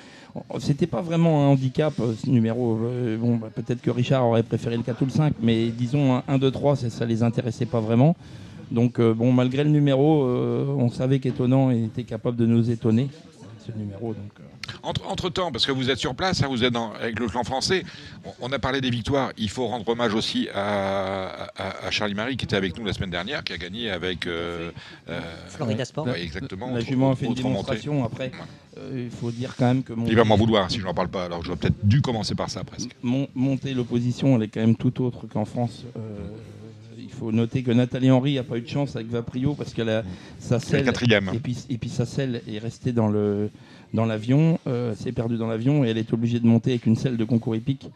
c'était 0.58 0.86
pas 0.86 1.02
vraiment 1.02 1.44
un 1.44 1.48
handicap 1.48 1.94
euh, 2.00 2.14
ce 2.14 2.28
numéro. 2.30 2.78
Euh, 2.82 3.16
bon, 3.16 3.36
bah, 3.36 3.48
peut-être 3.54 3.80
que 3.80 3.90
Richard 3.90 4.26
aurait 4.26 4.42
préféré 4.42 4.76
le 4.76 4.82
4 4.82 5.02
ou 5.02 5.04
le 5.06 5.10
5, 5.10 5.34
mais 5.40 5.68
disons 5.68 6.16
un 6.16 6.22
1, 6.28 6.38
2, 6.38 6.50
3, 6.50 6.76
ça, 6.76 6.90
ça 6.90 7.04
les 7.04 7.22
intéressait 7.22 7.66
pas 7.66 7.80
vraiment. 7.80 8.16
Donc, 8.70 8.98
euh, 8.98 9.14
bon, 9.14 9.32
malgré 9.32 9.64
le 9.64 9.70
numéro, 9.70 10.24
on 10.24 10.90
savait 10.90 11.20
qu'étonnant 11.20 11.70
était 11.70 12.04
capable 12.04 12.36
de 12.36 12.46
nous 12.46 12.70
étonner, 12.70 13.08
ce 13.66 13.72
numéro. 13.78 14.14
Entre, 14.82 15.06
entre 15.06 15.30
temps, 15.30 15.50
parce 15.52 15.66
que 15.66 15.72
vous 15.72 15.90
êtes 15.90 15.98
sur 15.98 16.14
place, 16.14 16.42
hein, 16.42 16.48
vous 16.48 16.64
êtes 16.64 16.72
dans- 16.72 16.92
avec 16.94 17.18
le 17.18 17.26
clan 17.28 17.44
français, 17.44 17.84
on, 18.24 18.30
on 18.48 18.52
a 18.52 18.58
parlé 18.58 18.80
des 18.80 18.90
victoires. 18.90 19.32
Il 19.38 19.50
faut 19.50 19.66
rendre 19.66 19.88
hommage 19.88 20.14
aussi 20.14 20.48
à, 20.54 21.48
à- 21.56 21.86
à 21.86 21.90
Charlie 21.90 22.14
Marie 22.14 22.36
qui 22.36 22.44
était 22.44 22.56
avec 22.56 22.78
nous 22.78 22.84
la 22.84 22.92
semaine 22.92 23.10
dernière, 23.10 23.42
qui 23.44 23.52
a 23.52 23.58
gagné 23.58 23.90
avec 23.90 24.26
euh, 24.26 24.70
euh, 25.08 25.20
Florida 25.48 25.84
Sport. 25.84 26.06
ouais, 26.06 26.22
exactement. 26.22 26.70
La 26.72 26.80
jument 26.80 27.12
a 27.12 27.16
fait 27.16 27.26
une 27.26 27.34
démonstration. 27.34 28.04
Après, 28.04 28.30
euh, 28.78 29.04
il 29.06 29.10
faut 29.10 29.30
dire 29.30 29.54
quand 29.58 29.66
même 29.66 29.82
que 29.82 29.92
mon- 29.92 30.06
Il 30.06 30.16
va 30.16 30.24
m'en 30.24 30.36
vouloir 30.36 30.70
si 30.70 30.78
je 30.80 30.84
n'en 30.84 30.94
parle 30.94 31.08
pas. 31.08 31.24
Alors 31.24 31.42
j'aurais 31.44 31.58
peut-être 31.58 31.84
dû 31.86 32.00
commencer 32.00 32.34
par 32.34 32.50
ça 32.50 32.64
presque. 32.64 32.90
Mon- 33.02 33.28
monter 33.34 33.74
l'opposition, 33.74 34.36
elle 34.36 34.44
est 34.44 34.48
quand 34.48 34.60
même 34.60 34.76
tout 34.76 35.02
autre 35.02 35.26
qu'en 35.26 35.44
France. 35.44 35.84
Euh, 35.96 36.00
il 37.00 37.10
faut 37.12 37.32
noter 37.32 37.62
que 37.62 37.70
Nathalie 37.72 38.10
Henry 38.10 38.34
n'a 38.36 38.42
pas 38.44 38.58
eu 38.58 38.60
de 38.60 38.68
chance 38.68 38.94
avec 38.94 39.08
Vaprio 39.08 39.54
parce 39.54 39.72
que 39.72 39.82
la, 39.82 40.02
sa 40.38 40.60
selle 40.60 40.84
quatrième. 40.84 41.30
et 41.34 41.38
puis, 41.38 41.56
et 41.68 41.78
puis 41.78 41.88
sa 41.90 42.06
selle 42.06 42.42
est 42.46 42.58
restée 42.58 42.92
dans 42.92 43.08
le 43.08 43.50
dans 43.94 44.04
l'avion, 44.06 44.58
euh, 44.66 44.94
s'est 44.94 45.12
perdue 45.12 45.36
dans 45.36 45.48
l'avion 45.48 45.84
et 45.84 45.88
elle 45.88 45.98
est 45.98 46.12
obligée 46.12 46.40
de 46.40 46.46
monter 46.46 46.70
avec 46.70 46.86
une 46.86 46.96
selle 46.96 47.16
de 47.16 47.24
concours 47.24 47.54
épique. 47.54 47.88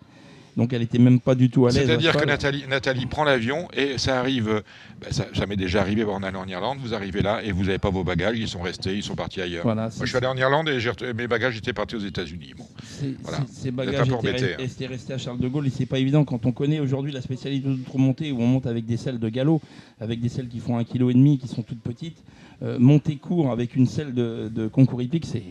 Donc 0.54 0.74
elle 0.74 0.82
était 0.82 0.98
même 0.98 1.18
pas 1.18 1.34
du 1.34 1.48
tout 1.48 1.66
à 1.66 1.70
l'aise. 1.70 1.86
C'est-à-dire 1.86 2.14
que. 2.14 2.26
Nathalie, 2.26 2.64
Nathalie 2.68 3.06
prend 3.06 3.24
l'avion 3.24 3.68
et 3.74 3.96
ça 3.96 4.18
arrive, 4.20 4.48
euh, 4.50 4.60
bah, 5.00 5.06
ça, 5.10 5.24
ça 5.32 5.46
m'est 5.46 5.56
déjà 5.56 5.80
arrivé 5.80 6.04
en 6.04 6.22
allant 6.22 6.42
en 6.42 6.46
Irlande, 6.46 6.76
vous 6.82 6.92
arrivez 6.92 7.22
là 7.22 7.42
et 7.42 7.52
vous 7.52 7.64
n'avez 7.64 7.78
pas 7.78 7.88
vos 7.88 8.04
bagages, 8.04 8.38
ils 8.38 8.48
sont 8.48 8.60
restés, 8.60 8.94
ils 8.94 9.02
sont 9.02 9.14
partis 9.14 9.40
ailleurs. 9.40 9.62
Voilà, 9.62 9.84
Moi 9.84 9.92
je 10.02 10.06
suis 10.06 10.16
allé 10.18 10.26
en 10.26 10.36
Irlande 10.36 10.68
et 10.68 11.12
mes 11.14 11.26
bagages 11.26 11.56
étaient 11.56 11.72
partis 11.72 11.96
aux 11.96 12.00
États-Unis. 12.00 12.52
Bon, 12.54 12.66
Ces- 12.84 13.16
voilà. 13.22 13.38
ces- 13.50 13.70
bagages 13.70 14.06
étaient, 14.08 14.52
hein. 14.52 14.56
étaient 14.58 14.86
restés 14.86 15.14
à 15.14 15.18
Charles 15.18 15.38
de 15.38 15.48
Gaulle 15.48 15.68
et 15.68 15.70
c'est 15.70 15.86
pas 15.86 15.98
évident 15.98 16.24
quand 16.26 16.44
on 16.44 16.52
connaît 16.52 16.80
aujourd'hui 16.80 17.12
la 17.12 17.22
spécialité 17.22 17.66
d'outre-montée 17.66 18.30
où 18.30 18.42
on 18.42 18.46
monte 18.46 18.66
avec 18.66 18.84
des 18.84 18.98
selles 18.98 19.18
de 19.18 19.28
galop, 19.30 19.62
avec 20.02 20.20
des 20.20 20.28
selles 20.28 20.48
qui 20.48 20.58
font 20.58 20.76
un 20.76 20.84
kilo 20.84 21.08
et 21.08 21.14
demi, 21.14 21.38
qui 21.38 21.48
sont 21.48 21.62
toutes 21.62 21.80
petites. 21.80 22.18
Euh, 22.62 22.78
monter 22.78 23.16
court 23.16 23.50
avec 23.50 23.74
une 23.74 23.86
selle 23.86 24.14
de, 24.14 24.48
de 24.48 24.68
concours 24.68 25.02
hippique, 25.02 25.26
c'est 25.26 25.42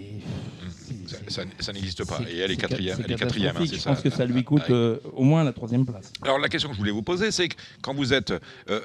Ça, 1.08 1.18
ça- 1.28 1.42
ça 1.60 1.74
n'existe 1.74 2.06
pas. 2.08 2.20
Et 2.32 2.38
elle 2.40 2.52
est 2.52 2.56
quatrième. 2.56 2.96
c'est 2.96 3.04
Elle 3.06 3.12
est 3.12 3.16
quatrième, 3.16 3.58
hein, 3.58 3.66
Je 3.70 3.76
ça. 3.78 3.90
pense 3.90 4.02
que 4.02 4.10
ça 4.10 4.26
lui 4.26 4.44
coûte 4.46 4.62
Avec- 4.62 4.72
euh, 4.72 4.98
au 5.14 5.24
moins 5.24 5.44
la 5.44 5.52
troisième 5.52 5.86
place. 5.86 6.14
Alors 6.22 6.40
la 6.40 6.48
question 6.48 6.70
que 6.70 6.76
je 6.76 6.80
voulais 6.80 6.92
vous 6.94 7.02
poser, 7.02 7.32
c'est 7.32 7.50
que 7.50 7.56
quand 7.82 7.94
vous 7.94 8.14
êtes 8.14 8.32
euh, 8.70 8.80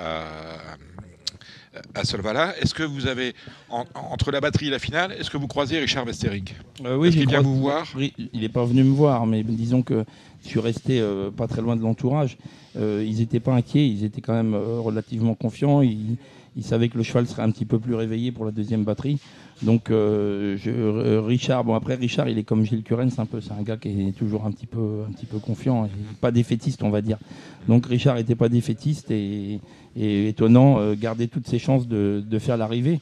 à, 0.00 0.24
à 1.94 2.04
Solvala, 2.04 2.54
est-ce 2.58 2.74
que 2.74 2.82
vous 2.82 3.06
avez, 3.06 3.34
en- 3.70 3.84
entre 4.10 4.30
la 4.32 4.40
batterie 4.40 4.66
et 4.66 4.70
la 4.70 4.78
finale, 4.78 5.12
est-ce 5.12 5.30
que 5.30 5.36
vous 5.36 5.46
croisez 5.46 5.78
Richard 5.78 6.04
Westering 6.04 6.44
Euh, 6.84 6.96
oui, 6.96 7.12
j'ai 7.12 7.20
qu'il 7.20 7.28
vient 7.28 7.42
vous 7.42 7.60
voir? 7.60 7.86
Il 7.96 8.40
n'est 8.40 8.48
pas 8.48 8.64
venu 8.64 8.82
me 8.82 8.92
voir, 8.92 9.26
mais 9.26 9.42
disons 9.44 9.82
que 9.82 10.04
je 10.44 10.48
suis 10.48 10.60
resté 10.60 11.00
euh, 11.00 11.30
pas 11.30 11.46
très 11.46 11.62
loin 11.62 11.76
de 11.76 11.82
l'entourage. 11.82 12.36
Euh, 12.76 13.04
ils 13.06 13.18
n'étaient 13.18 13.40
pas 13.40 13.54
inquiets, 13.54 13.86
ils 13.88 14.04
étaient 14.04 14.20
quand 14.20 14.34
même 14.34 14.54
relativement 14.54 15.34
confiants. 15.34 15.80
Ils, 15.82 16.16
ils 16.56 16.64
savaient 16.64 16.88
que 16.88 16.98
le 16.98 17.02
cheval 17.02 17.26
serait 17.26 17.42
un 17.42 17.50
petit 17.50 17.64
peu 17.64 17.78
plus 17.78 17.94
réveillé 17.94 18.32
pour 18.32 18.44
la 18.44 18.50
deuxième 18.50 18.84
batterie. 18.84 19.18
Donc 19.62 19.90
euh, 19.90 20.56
euh, 20.66 21.22
Richard, 21.24 21.64
bon 21.64 21.74
après 21.74 21.94
Richard, 21.94 22.28
il 22.28 22.36
est 22.36 22.42
comme 22.42 22.64
Gilles 22.64 22.82
Curren, 22.82 23.10
c'est 23.10 23.20
un 23.20 23.26
peu, 23.26 23.40
c'est 23.40 23.52
un 23.52 23.62
gars 23.62 23.76
qui 23.76 24.08
est 24.08 24.12
toujours 24.12 24.44
un 24.44 24.50
petit 24.50 24.66
peu, 24.66 25.04
un 25.08 25.12
petit 25.12 25.26
peu 25.26 25.38
confiant, 25.38 25.88
pas 26.20 26.32
défaitiste, 26.32 26.82
on 26.82 26.90
va 26.90 27.00
dire. 27.00 27.18
Donc 27.68 27.86
Richard 27.86 28.18
était 28.18 28.34
pas 28.34 28.48
défaitiste 28.48 29.10
et, 29.10 29.60
étonnant, 29.96 30.80
euh, 30.80 30.94
gardait 30.94 31.28
toutes 31.28 31.46
ses 31.46 31.58
chances 31.58 31.86
de, 31.86 32.38
faire 32.38 32.56
l'arrivée. 32.56 33.00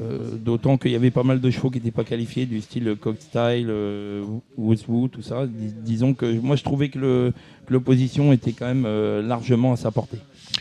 Euh, 0.00 0.36
D'autant 0.36 0.78
qu'il 0.78 0.90
y 0.90 0.96
avait 0.96 1.10
pas 1.10 1.22
mal 1.22 1.40
de 1.40 1.50
chevaux 1.50 1.70
qui 1.70 1.78
n'étaient 1.78 1.90
pas 1.90 2.02
qualifiés, 2.02 2.46
du 2.46 2.60
style 2.62 2.88
euh, 2.88 4.24
Woodswood, 4.56 5.10
tout 5.10 5.22
ça. 5.22 5.46
Dis- 5.46 5.74
disons 5.84 6.14
que 6.14 6.40
moi 6.40 6.56
je 6.56 6.64
trouvais 6.64 6.88
que 6.88 7.32
l'opposition 7.68 8.32
était 8.32 8.52
quand 8.52 8.66
même 8.66 8.86
largement 9.20 9.74
à 9.74 9.76
sa 9.76 9.90
portée. 9.90 10.18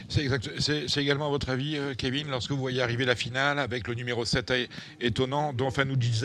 C'est 0.09 1.01
également 1.01 1.29
votre 1.29 1.49
avis, 1.49 1.77
euh, 1.77 1.93
Kevin, 1.95 2.29
lorsque 2.29 2.51
vous 2.51 2.57
voyez 2.57 2.81
arriver 2.81 3.05
la 3.05 3.15
finale 3.15 3.59
avec 3.59 3.87
le 3.87 3.93
numéro 3.93 4.25
7 4.25 4.51
é- 4.51 4.69
étonnant, 5.01 5.53
dont 5.53 5.69
Fanucci 5.69 6.23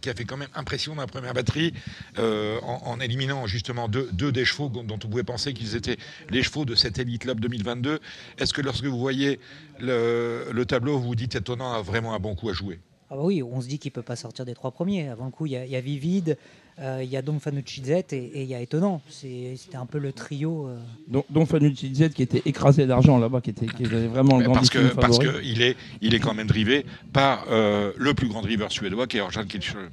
qui 0.00 0.10
a 0.10 0.14
fait 0.14 0.24
quand 0.24 0.36
même 0.36 0.48
impression 0.54 0.94
dans 0.94 1.02
la 1.02 1.06
première 1.06 1.34
batterie, 1.34 1.72
euh, 2.18 2.58
en, 2.62 3.00
éliminant 3.00 3.46
justement 3.46 3.88
deux, 3.88 4.32
des 4.32 4.44
chevaux 4.44 4.68
dont 4.68 4.94
on 4.94 5.08
pouvait 5.08 5.22
penser 5.24 5.52
qu'ils 5.54 5.76
étaient 5.76 5.96
les 6.30 6.42
chevaux 6.42 6.64
de 6.64 6.74
cette 6.74 6.98
Elite 6.98 7.22
Club 7.22 7.40
2022. 7.40 8.00
Est-ce 8.38 8.52
que 8.52 8.62
lorsque 8.62 8.84
vous 8.84 8.98
voyez 8.98 9.40
le, 9.80 10.48
le 10.52 10.66
tableau, 10.66 10.98
vous 10.98 11.08
vous 11.08 11.14
dites 11.14 11.34
étonnant 11.34 11.72
a 11.72 11.82
vraiment 11.82 12.14
un 12.14 12.18
bon 12.18 12.34
coup 12.34 12.48
à 12.48 12.52
jouer? 12.52 12.80
Ah 13.10 13.16
bah 13.16 13.22
oui, 13.22 13.42
on 13.42 13.60
se 13.60 13.68
dit 13.68 13.78
qu'il 13.78 13.92
peut 13.92 14.02
pas 14.02 14.16
sortir 14.16 14.44
des 14.44 14.54
trois 14.54 14.70
premiers. 14.70 15.08
Avant 15.08 15.26
le 15.26 15.30
coup, 15.30 15.46
il 15.46 15.52
y, 15.52 15.70
y 15.70 15.76
a 15.76 15.80
Vivid, 15.80 16.36
il 16.80 17.08
y 17.08 17.16
a 17.16 17.22
Don 17.22 17.38
Fanucci 17.38 17.82
Z 17.84 17.90
et, 18.12 18.42
il 18.42 18.48
y 18.48 18.54
a 18.54 18.60
Étonnant. 18.60 19.00
C'était 19.08 19.76
un 19.76 19.86
peu 19.86 19.98
le 19.98 20.12
trio. 20.12 20.68
euh. 20.68 20.78
Donc, 21.08 21.24
dont 21.30 21.46
Fanucci 21.46 21.94
Z 21.94 22.10
qui 22.10 22.22
était 22.22 22.42
écrasé 22.46 22.86
d'argent 22.86 23.18
là-bas, 23.18 23.40
qui 23.40 23.50
était, 23.50 23.66
qui 23.66 23.84
avait 23.84 24.06
vraiment 24.08 24.38
le 24.38 24.44
grand 24.44 24.54
parce 24.54 24.70
que 24.70 24.92
parce 24.94 25.18
favori. 25.18 25.40
que 25.40 25.44
il 25.44 25.62
est 25.62 25.76
il 26.00 26.14
est 26.14 26.20
quand 26.20 26.34
même 26.34 26.46
drivé 26.48 26.84
par 27.12 27.46
euh, 27.50 27.92
le 27.96 28.12
plus 28.14 28.28
grand 28.28 28.42
driver 28.42 28.70
suédois 28.72 29.06
qui 29.06 29.18
est 29.18 29.20
Orjan 29.20 29.44
Kielström. 29.44 29.88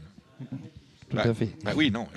Tout 1.09 1.15
Bah, 1.15 1.23
à 1.25 1.33
fait. 1.33 1.49
Bah 1.63 1.71
oui, 1.75 1.91
non. 1.91 2.07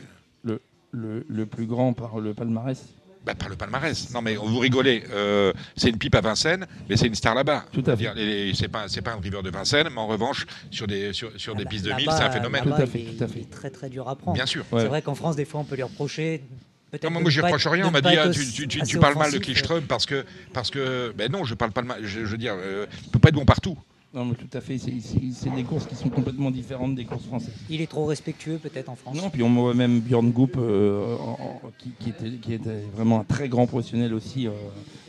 Le, 0.45 0.61
le, 0.93 1.27
le 1.29 1.47
plus 1.47 1.67
grand 1.67 1.93
par 1.93 2.19
le 2.21 2.33
palmarès. 2.33 2.83
Bah, 3.25 3.35
par 3.35 3.49
le 3.49 3.57
palmarès. 3.57 4.11
Non, 4.13 4.21
mais 4.21 4.35
vous 4.37 4.59
rigolez. 4.59 5.03
euh, 5.11 5.53
c'est 5.77 5.89
une 5.89 5.97
pipe 5.97 6.15
à 6.15 6.21
Vincennes, 6.21 6.67
mais 6.89 6.97
c'est 6.99 7.07
une 7.07 7.15
star 7.15 7.35
là-bas. 7.35 7.65
Tout 7.73 7.83
à 7.87 7.97
fait. 7.97 8.53
C'est 8.55 8.69
pas, 8.69 8.87
c'est 8.89 9.01
pas 9.01 9.13
un 9.15 9.17
driver 9.19 9.43
de 9.43 9.49
Vincennes, 9.51 9.89
mais 9.91 9.99
en 10.01 10.07
revanche, 10.07 10.45
sur 10.71 10.87
des, 10.87 11.13
sur, 11.15 11.31
sur 11.37 11.55
des 11.57 11.65
pistes 11.65 11.87
de 11.87 11.93
1000, 11.93 12.05
c'est 12.11 12.23
un 12.23 12.31
phénomène. 12.31 12.65
il 12.67 12.83
est- 12.83 13.01
il 13.37 13.41
est 13.43 13.51
très 13.51 13.71
très 13.71 13.89
dur 13.89 14.09
à 14.09 14.17
prendre. 14.17 14.35
Bien 14.35 14.47
sûr. 14.47 14.65
C'est 14.71 14.85
vrai 14.87 15.01
qu'en 15.01 15.15
France, 15.15 15.37
des 15.37 15.45
fois, 15.47 15.61
on 15.61 15.65
peut 15.65 15.77
lui 15.77 15.83
reprocher. 15.83 16.43
peut-être 16.91 17.05
Non, 17.05 17.11
moi, 17.21 17.31
de 17.31 17.41
pas 17.41 17.47
reproche 17.47 17.67
rien. 17.67 17.85
de 17.85 17.89
On 17.89 17.93
m'a 17.93 18.01
dit, 18.03 18.17
ah, 18.17 18.29
tu, 18.29 18.47
tu, 18.53 18.69
tu, 18.69 18.81
assez 18.83 18.91
tu 18.91 18.99
parles 18.99 19.17
mal 19.17 19.33
de. 19.33 19.39
Kickström 19.39 19.85
parce 19.85 20.05
que, 20.07 20.25
parce 20.53 20.71
que, 20.71 21.13
ben 21.17 21.33
non, 21.33 21.45
je 21.45 21.55
parle 21.55 21.73
pas 21.73 21.83
mal. 21.83 22.01
Je, 22.03 22.21
je 22.21 22.25
veux 22.27 22.37
dire, 22.39 22.55
euh, 22.59 22.87
il 23.05 23.11
peut 23.11 23.19
pas 23.19 23.31
être 23.31 23.35
bon 23.35 23.45
partout. 23.47 23.77
Non, 24.15 24.25
mais 24.25 24.35
tout 24.37 24.49
à 24.57 24.61
fait. 24.61 24.79
C'est- 24.79 25.51
des 25.51 25.65
courses 25.65 25.87
qui 25.87 25.95
sont 25.97 26.09
complètement 26.09 26.51
différentes 26.51 26.95
des 26.95 27.05
courses 27.05 27.25
françaises. 27.25 27.55
Il 27.69 27.81
est 27.81 27.87
trop 27.91 28.07
respectueux, 28.07 28.59
peut-être, 28.59 28.89
en 28.89 28.95
France? 28.97 29.17
Non, 29.17 29.29
puis 29.29 29.43
on 29.43 29.53
voit 29.53 29.75
même 29.75 30.01
Björn 30.01 30.31
Goop, 30.31 30.57
euh, 30.57 31.17
en- 31.17 31.39
en- 31.41 31.61
qui, 31.79 31.91
qui 31.99 32.11
était, 32.11 32.31
qui 32.41 32.55
était 32.55 32.83
vraiment 32.95 33.21
un 33.21 33.25
très 33.25 33.49
grand 33.49 33.67
professionnel 33.67 34.15
aussi 34.15 34.47
euh, 34.47 34.53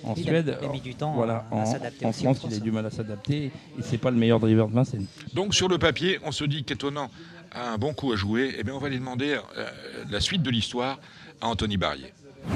en 0.03 0.13
Il 0.15 0.23
Suède. 0.23 0.57
il 0.61 0.67
a 0.67 0.71
mis 0.71 0.81
du 0.81 0.95
temps 0.95 1.13
voilà, 1.13 1.45
à- 1.51 1.55
à 1.55 1.57
en, 1.61 1.65
s'adapter 1.65 2.05
en 2.05 2.09
aussi 2.09 2.23
France, 2.23 2.39
il 2.49 2.55
a 2.55 2.59
du 2.59 2.71
mal 2.71 2.85
à 2.85 2.89
s'adapter 2.89 3.45
et 3.45 3.81
c'est 3.81 3.97
pas 3.99 4.09
le 4.11 4.17
meilleur 4.17 4.39
driver 4.39 4.67
de 4.67 4.73
Vincennes. 4.73 5.05
Donc, 5.33 5.53
sur 5.53 5.67
le 5.67 5.77
papier, 5.77 6.19
on 6.25 6.31
se 6.31 6.43
dit 6.43 6.63
qu'étonnant 6.63 7.09
a 7.51 7.73
un 7.73 7.77
bon 7.77 7.93
coup 7.93 8.11
à 8.11 8.15
jouer. 8.15 8.55
Eh 8.57 8.63
bien, 8.63 8.73
on 8.73 8.79
va 8.79 8.87
aller 8.87 8.99
demander 8.99 9.37
euh, 9.57 9.65
la 10.09 10.19
suite 10.19 10.41
de 10.41 10.49
l'histoire 10.49 10.99
à 11.41 11.47
Anthony 11.47 11.77
Barrier. 11.77 12.11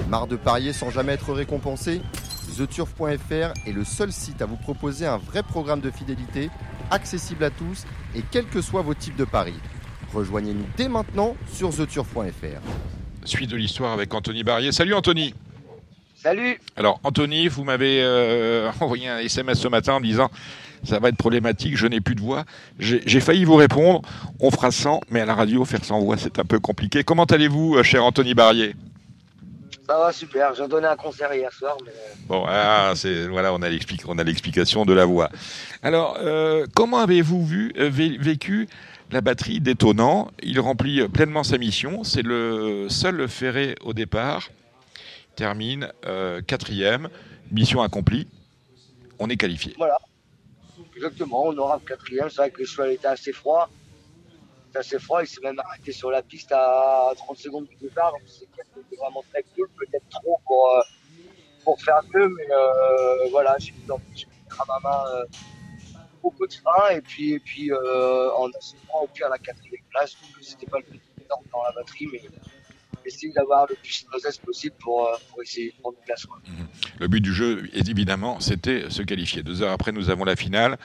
Marre 0.10 0.28
de 0.28 0.36
parier 0.36 0.74
sans 0.74 0.90
jamais 0.90 1.14
être 1.14 1.32
récompensé? 1.32 2.02
TheTurf.fr 2.50 3.54
est 3.68 3.72
le 3.72 3.84
seul 3.84 4.12
site 4.12 4.42
à 4.42 4.46
vous 4.46 4.58
proposer 4.58 5.06
un 5.06 5.18
vrai 5.18 5.44
programme 5.44 5.82
de 5.82 5.92
fidélité, 5.92 6.50
accessible 6.92 7.44
à 7.44 7.50
tous 7.50 7.86
et 8.16 8.24
quels 8.32 8.46
que 8.46 8.62
soient 8.62 8.82
vos 8.82 8.94
types 8.94 9.16
de 9.16 9.26
paris. 9.26 9.60
Rejoignez-nous 10.14 10.66
dès 10.78 10.90
maintenant 10.90 11.36
sur 11.52 11.76
TheTurf.fr. 11.76 12.62
Suite 13.26 13.50
de 13.50 13.58
l'histoire 13.58 13.94
avec 13.94 14.14
Anthony 14.14 14.44
Barrier. 14.44 14.72
Salut 14.72 14.94
Anthony. 14.94 15.34
Salut 16.16 16.60
Alors 16.76 17.00
Anthony, 17.04 17.48
vous 17.48 17.64
m'avez 17.64 18.02
euh, 18.04 18.72
envoyé 18.82 19.08
un 19.08 19.20
SMS 19.20 19.60
ce 19.60 19.68
matin 19.68 19.94
en 19.94 20.00
me 20.00 20.06
disant 20.06 20.30
ça 20.84 21.00
va 21.00 21.10
être 21.10 21.18
problématique, 21.18 21.78
je 21.78 21.88
n'ai 21.88 22.02
plus 22.02 22.16
de 22.16 22.22
voix. 22.22 22.46
J'ai 22.80 23.20
failli 23.20 23.44
vous 23.44 23.56
répondre, 23.56 24.02
on 24.40 24.50
fera 24.50 24.72
100, 24.72 25.02
mais 25.10 25.22
à 25.22 25.26
la 25.26 25.36
radio, 25.36 25.66
faire 25.66 25.84
sans 25.84 26.00
voix, 26.00 26.18
c'est 26.18 26.40
un 26.40 26.46
peu 26.46 26.60
compliqué. 26.60 27.04
Comment 27.04 27.26
allez-vous, 27.26 27.76
euh, 27.76 27.84
cher 27.84 28.04
Anthony 28.04 28.34
Barrier? 28.34 28.76
Ça 29.90 29.98
va 29.98 30.12
super, 30.14 30.54
j'ai 30.54 30.68
donné 30.68 30.86
un 30.86 30.96
concert 30.96 31.34
hier 31.34 31.52
soir, 31.52 31.76
mais 31.84 31.90
euh, 31.90 32.14
Bon, 32.28 32.46
ah, 32.48 32.94
c'est 32.96 33.26
voilà, 33.28 33.52
on 33.56 33.62
a 33.64 33.70
l'explic- 33.70 34.08
on 34.08 34.20
a 34.20 34.24
l'explication 34.24 34.86
de 34.86 34.94
la 34.94 35.04
voix. 35.06 35.30
Alors, 35.82 36.16
euh, 36.22 36.68
comment 36.76 37.00
avez-vous 37.00 37.44
vu 37.44 37.74
euh, 37.76 37.90
vé- 37.90 38.20
vécu 38.22 38.70
la 39.10 39.22
batterie 39.22 39.60
d'étonnant? 39.60 40.30
Il 40.44 40.60
remplit 40.60 41.08
pleinement 41.08 41.42
sa 41.44 41.58
mission. 41.58 42.04
C'est 42.04 42.22
le 42.22 42.86
seul 42.90 43.28
ferré 43.28 43.74
au 43.84 43.94
départ. 43.94 44.50
Termine 45.36 45.92
euh, 46.06 46.40
quatrième, 46.44 47.10
mission 47.52 47.82
accomplie. 47.82 48.28
On 49.18 49.28
est 49.28 49.38
qualifié. 49.38 49.74
voilà. 49.76 49.98
Exactement, 50.96 51.48
on 51.48 51.58
aura 51.58 51.80
le 51.82 51.88
quatrième, 51.88 52.30
c'est 52.30 52.36
vrai 52.42 52.52
que 52.52 52.60
le 52.60 52.68
cheval 52.68 52.92
était 52.92 53.08
assez 53.08 53.32
froid. 53.32 53.70
Assez 54.76 55.00
froid, 55.00 55.22
il 55.22 55.28
s'est 55.28 55.42
même 55.42 55.60
arrêté 55.60 55.92
sur 55.92 56.12
la 56.12 56.22
piste 56.22 56.52
à 56.52 57.12
30 57.16 57.38
secondes 57.38 57.68
du 57.68 57.76
départ, 57.76 58.14
c'est 58.26 58.48
vraiment 58.98 59.24
très 59.32 59.44
cool, 59.56 59.68
peut-être 59.78 60.08
trop 60.10 60.40
pour, 60.46 60.70
euh, 60.76 60.82
pour 61.64 61.82
faire 61.82 62.02
mieux, 62.14 62.30
mais 62.30 62.48
euh, 62.52 63.30
voilà, 63.32 63.56
j'ai 63.60 63.72
mis 63.74 63.84
à 63.90 64.64
ma 64.68 64.90
main 64.90 65.04
euh, 65.16 65.26
beaucoup 66.22 66.46
de 66.46 66.54
frein 66.54 66.90
et 66.92 67.02
puis, 67.02 67.34
et 67.34 67.40
puis 67.40 67.72
euh, 67.72 68.32
en 68.36 68.50
assurant 68.52 69.02
au 69.04 69.08
pire 69.08 69.28
la 69.30 69.38
quatrième 69.38 69.82
place, 69.90 70.16
c'était 70.42 70.68
pas 70.68 70.78
le 70.78 70.84
plus 70.86 71.00
énorme 71.26 71.44
dans 71.52 71.64
la 71.64 71.72
batterie, 71.72 72.08
mais 72.12 72.22
essayer 73.06 73.34
d'avoir 73.34 73.66
le 73.70 73.76
plus 73.76 74.04
de 74.04 74.10
process 74.10 74.38
possible 74.38 74.76
pour, 74.80 75.10
pour 75.30 75.42
essayer 75.42 75.72
de 75.72 75.82
prendre 75.82 75.98
une 75.98 76.06
place. 76.06 76.26
quoi. 76.26 76.38
Le 77.00 77.08
but 77.08 77.22
du 77.22 77.34
jeu, 77.34 77.70
évidemment, 77.74 78.40
c'était 78.40 78.90
se 78.90 79.02
qualifier. 79.02 79.42
Deux 79.42 79.64
heures 79.64 79.72
après, 79.72 79.92
nous 79.92 80.10
avons 80.10 80.26
la 80.26 80.36
finale. 80.36 80.78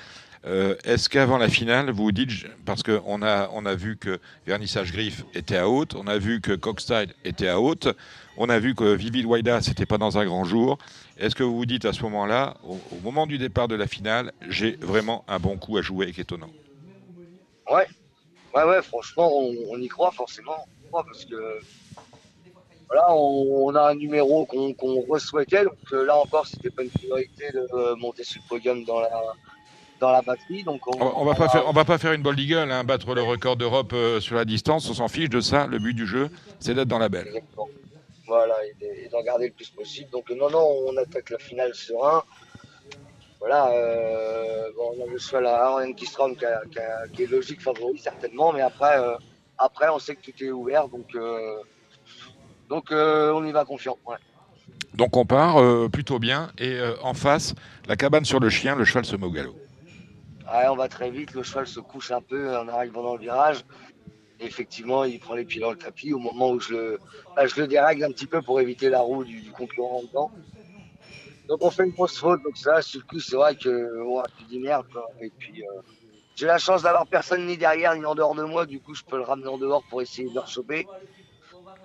Euh, 0.47 0.77
Est-ce 0.85 1.09
qu'avant 1.09 1.39
la 1.39 1.49
finale, 1.49 1.91
vous 1.91 2.13
dites, 2.13 2.31
parce 2.67 2.83
qu'on 2.83 3.23
a, 3.23 3.49
on 3.53 3.65
a 3.65 3.75
vu 3.75 3.97
que 3.97 4.21
Vernissage 4.47 4.93
Griffe 4.93 5.25
était 5.35 5.57
à 5.57 5.69
haute, 5.69 5.95
on 5.95 6.07
a 6.07 6.19
vu 6.19 6.41
que 6.41 6.53
Cockstyle 6.53 7.15
était 7.25 7.49
à 7.49 7.61
haute, 7.61 7.89
on 8.37 8.51
a 8.51 8.59
vu 8.59 8.75
que 8.75 8.93
Vivid 8.95 9.25
Waida, 9.25 9.63
c'était 9.63 9.87
pas 9.87 9.97
dans 9.97 10.19
un 10.19 10.27
grand 10.27 10.45
jour. 10.45 10.77
Est-ce 11.19 11.35
que 11.35 11.43
vous 11.43 11.57
vous 11.57 11.67
dites 11.67 11.87
à 11.87 11.95
ce 11.95 12.03
moment-là, 12.03 12.57
au, 12.65 12.79
moment 13.03 13.27
du 13.27 13.39
départ 13.39 13.69
de 13.69 13.75
la 13.75 13.87
finale, 13.87 14.33
j'ai 14.49 14.73
vraiment 14.77 15.25
un 15.29 15.39
bon 15.39 15.57
coup 15.57 15.79
à 15.79 15.83
jouer 15.83 16.07
avec 16.07 16.19
étonnant? 16.19 16.51
Ouais, 17.71 17.87
ouais, 18.55 18.65
ouais, 18.65 18.83
franchement, 18.83 19.31
on, 19.33 19.79
y 19.79 19.89
croit 19.89 20.11
forcément. 20.11 20.67
Parce 20.93 21.25
que 21.25 21.61
on, 23.09 23.75
a 23.75 23.91
un 23.91 23.95
numéro 23.95 24.45
qu'on 24.47 25.01
re-souhaitait. 25.09 25.65
Donc 25.65 25.75
euh, 25.93 26.05
là 26.05 26.17
encore, 26.17 26.47
c'était 26.47 26.71
pas 26.71 26.83
une 26.83 26.91
priorité 26.91 27.51
de 27.53 27.67
euh, 27.73 27.97
monter 27.97 28.23
sur 28.23 28.41
le 28.45 28.49
podium 28.49 28.85
dans 28.85 29.01
la, 29.01 29.11
dans 30.01 30.11
la 30.11 30.23
batterie. 30.23 30.63
Donc 30.65 30.87
on, 30.87 31.01
On, 31.03 31.23
on 31.23 31.25
va 31.25 31.35
pas 31.35 31.49
faire, 31.49 31.65
on 31.69 31.73
va 31.73 31.85
pas 31.85 31.99
faire 31.99 32.13
une 32.13 32.23
ball 32.23 32.39
eagle, 32.39 32.71
hein, 32.71 32.85
battre 32.85 33.15
le 33.15 33.23
record 33.23 33.57
d'Europe 33.57 33.93
euh, 33.93 34.21
sur 34.21 34.37
la 34.37 34.45
distance. 34.45 34.89
On 34.91 34.95
s'en 34.95 35.09
fiche 35.09 35.29
de 35.31 35.41
ça. 35.41 35.67
Le 35.67 35.79
but 35.79 35.95
du 35.95 36.07
jeu, 36.07 36.31
c'est 36.61 36.75
d'être 36.75 36.89
dans 36.89 36.99
la 36.99 37.09
belle. 37.09 37.27
Exactement. 37.29 37.69
Voilà, 38.27 38.55
et 38.65 38.75
de- 38.81 39.05
et 39.07 39.09
d'en 39.11 39.23
garder 39.23 39.49
le 39.49 39.53
plus 39.53 39.69
possible. 39.71 40.09
Donc 40.11 40.31
non, 40.31 40.49
non, 40.51 40.67
on 40.89 40.97
attaque 40.97 41.31
la 41.31 41.39
finale 41.39 41.75
serein. 41.75 42.23
Voilà, 43.39 43.71
euh, 43.73 44.71
bon, 44.77 44.95
on 44.99 45.05
a 45.07 45.11
le 45.11 45.19
cheval 45.19 45.47
à 45.47 45.65
Aaron 45.67 45.93
Kistrom 45.93 46.35
qui, 46.35 47.23
est 47.23 47.27
logique 47.27 47.61
favori 47.61 47.99
certainement, 47.99 48.55
mais 48.55 48.63
après, 48.63 48.99
euh, 48.99 49.17
après 49.59 49.89
on 49.91 49.99
sait 49.99 50.15
que 50.17 50.23
tout 50.31 50.43
est 50.43 50.51
ouvert, 50.51 50.89
donc, 50.89 51.15
euh, 51.15 51.57
donc 52.71 52.87
on 52.91 53.45
y 53.45 53.53
va 53.53 53.67
confiant. 53.67 53.99
Ouais. 54.07 54.17
Donc 54.95 55.17
on 55.19 55.27
part 55.27 55.61
euh, 55.61 55.89
plutôt 55.93 56.19
bien. 56.19 56.51
Et 56.57 56.71
euh, 56.79 56.95
en 57.03 57.13
face, 57.13 57.55
la 57.87 57.97
cabane 57.97 58.25
sur 58.25 58.41
le 58.41 58.49
chien, 58.49 58.77
le 58.77 58.85
cheval 58.87 59.05
se 59.05 59.17
met 59.17 59.27
au 59.27 59.31
galop. 59.31 59.57
On 60.47 60.77
va 60.77 60.89
très 60.89 61.11
vite, 61.11 61.33
le 61.35 61.43
cheval 61.43 61.67
se 61.67 61.81
couche 61.81 62.11
un 62.11 62.21
peu 62.21 62.57
en 62.57 62.69
arrivant 62.69 63.03
dans 63.03 63.15
le 63.15 63.21
virage. 63.21 63.65
Effectivement, 64.41 65.05
il 65.05 65.21
prend 65.21 65.35
les 65.35 65.45
pieds 65.45 65.61
dans 65.61 65.71
le 65.71 65.79
tapis 65.79 66.13
au 66.13 66.19
moment 66.19 66.51
où 66.51 66.61
je 66.61 66.75
le, 66.75 66.99
bah, 67.37 67.47
dérègle 67.67 68.05
un 68.05 68.11
petit 68.11 68.27
peu 68.27 68.43
pour 68.43 68.61
éviter 68.61 68.89
la 68.91 69.01
roue 69.01 69.25
du, 69.25 69.51
concurrent. 69.53 70.03
Donc 70.13 71.63
on 71.63 71.71
fait 71.71 71.85
une 71.85 71.91
grosse 71.91 72.19
faute, 72.19 72.43
donc 72.43 72.57
ça, 72.57 72.81
sur 72.83 73.01
le 73.01 73.07
coup, 73.07 73.21
c'est 73.21 73.37
vrai 73.37 73.55
que 73.55 74.03
ouais, 74.03 74.23
tu 74.39 74.45
dis 74.45 74.59
merde. 74.59 74.87
Et 75.21 75.31
puis 75.31 75.63
euh, 75.63 75.83
j'ai 76.37 76.47
la 76.47 76.59
chance 76.59 76.83
d'avoir 76.83 77.07
personne 77.07 77.47
ni 77.47 77.57
derrière 77.57 77.95
ni 77.95 78.05
en 78.05 78.15
dehors 78.15 78.35
de 78.35 78.43
moi, 78.43 78.67
du 78.67 78.81
coup 78.81 78.95
je 78.95 79.05
peux 79.05 79.17
le 79.17 79.23
ramener 79.23 79.49
en 79.49 79.59
dehors 79.59 79.83
pour 79.89 80.03
essayer 80.03 80.29
de 80.29 80.35
le 80.35 80.47
choper. 80.47 80.87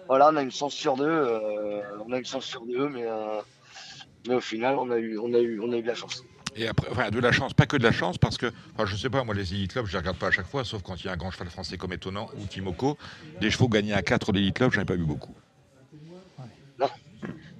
Voilà, 0.07 0.29
on 0.31 0.35
a 0.37 0.41
une 0.41 0.51
chance 0.51 0.73
sur 0.73 0.95
deux, 0.95 1.05
euh, 1.05 1.81
on 2.05 2.11
a 2.11 2.17
une 2.17 2.25
chance 2.25 2.45
sur 2.45 2.65
deux, 2.65 2.89
mais, 2.89 3.05
euh, 3.05 3.41
mais 4.27 4.35
au 4.35 4.41
final, 4.41 4.75
on 4.77 4.89
a 4.89 4.97
eu, 4.97 5.19
on 5.19 5.33
a 5.33 5.39
eu, 5.39 5.59
on 5.61 5.71
a 5.71 5.77
eu 5.77 5.83
de 5.83 5.87
la 5.87 5.93
chance. 5.93 6.23
Et 6.55 6.67
après, 6.67 6.87
enfin, 6.91 7.09
de 7.09 7.19
la 7.19 7.31
chance, 7.31 7.53
pas 7.53 7.65
que 7.67 7.77
de 7.77 7.83
la 7.83 7.91
chance, 7.91 8.17
parce 8.17 8.37
que, 8.37 8.51
enfin, 8.73 8.85
je 8.85 8.95
sais 8.95 9.09
pas, 9.09 9.23
moi, 9.23 9.35
les 9.35 9.53
Elite 9.53 9.71
Club, 9.73 9.85
je 9.85 9.91
les 9.93 9.99
regarde 9.99 10.17
pas 10.17 10.27
à 10.27 10.31
chaque 10.31 10.47
fois, 10.47 10.63
sauf 10.65 10.81
quand 10.81 10.95
il 11.01 11.05
y 11.05 11.09
a 11.09 11.13
un 11.13 11.17
grand 11.17 11.31
cheval 11.31 11.49
français 11.49 11.77
comme 11.77 11.93
étonnant 11.93 12.29
ou 12.37 12.45
Timoko. 12.47 12.97
Des 13.39 13.51
chevaux 13.51 13.69
gagnés 13.69 13.93
à 13.93 14.01
4 14.01 14.31
d'Elite 14.31 14.55
Club, 14.55 14.71
j'en 14.71 14.81
ai 14.81 14.85
pas 14.85 14.95
vu 14.95 15.05
beaucoup. 15.05 15.35
Non, 16.79 16.87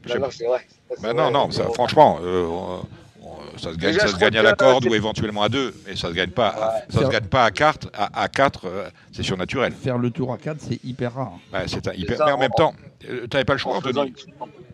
non, 0.07 0.19
non, 0.19 0.31
c'est 0.31 0.45
vrai. 0.45 0.65
Ça, 0.89 0.95
c'est 0.97 1.01
vrai. 1.01 1.13
non, 1.13 1.29
non, 1.31 1.51
ça, 1.51 1.69
franchement, 1.71 2.19
euh, 2.21 2.45
on- 2.45 2.85
on- 3.21 3.57
ça 3.57 3.73
se 3.73 3.77
gagne, 3.77 3.91
Déjà, 3.91 3.99
ça 4.01 4.07
je 4.07 4.11
se 4.11 4.15
crois 4.15 4.29
gagne 4.29 4.39
à 4.39 4.43
la 4.43 4.53
corde 4.53 4.85
euh, 4.85 4.89
ou 4.89 4.95
éventuellement 4.95 5.43
à 5.43 5.49
deux, 5.49 5.73
mais 5.85 5.95
ça 5.95 6.07
se 6.07 6.13
gagne 6.13 6.31
pas, 6.31 6.55
Ouais. 6.89 6.93
ça 6.93 7.05
se 7.05 7.09
gagne 7.11 7.27
pas 7.27 7.43
à 7.45 7.51
carte, 7.51 7.87
à, 7.93 8.21
à 8.23 8.27
4, 8.29 8.91
c'est 9.11 9.23
surnaturel. 9.23 9.73
Faire 9.73 9.97
le 9.97 10.09
tour 10.09 10.31
à 10.33 10.37
4, 10.37 10.61
c'est 10.61 10.83
hyper 10.83 11.13
rare. 11.15 11.33
C'est 11.67 11.87
un 11.87 11.93
hyper. 11.93 12.17
ça, 12.17 12.25
mais 12.25 12.31
en 12.31 12.37
même 12.37 12.51
temps, 12.55 12.73
euh, 13.09 13.27
t'avais 13.27 13.45
pas 13.45 13.53
le 13.53 13.59
choix, 13.59 13.75
Anthony. 13.75 13.99
une- 14.07 14.15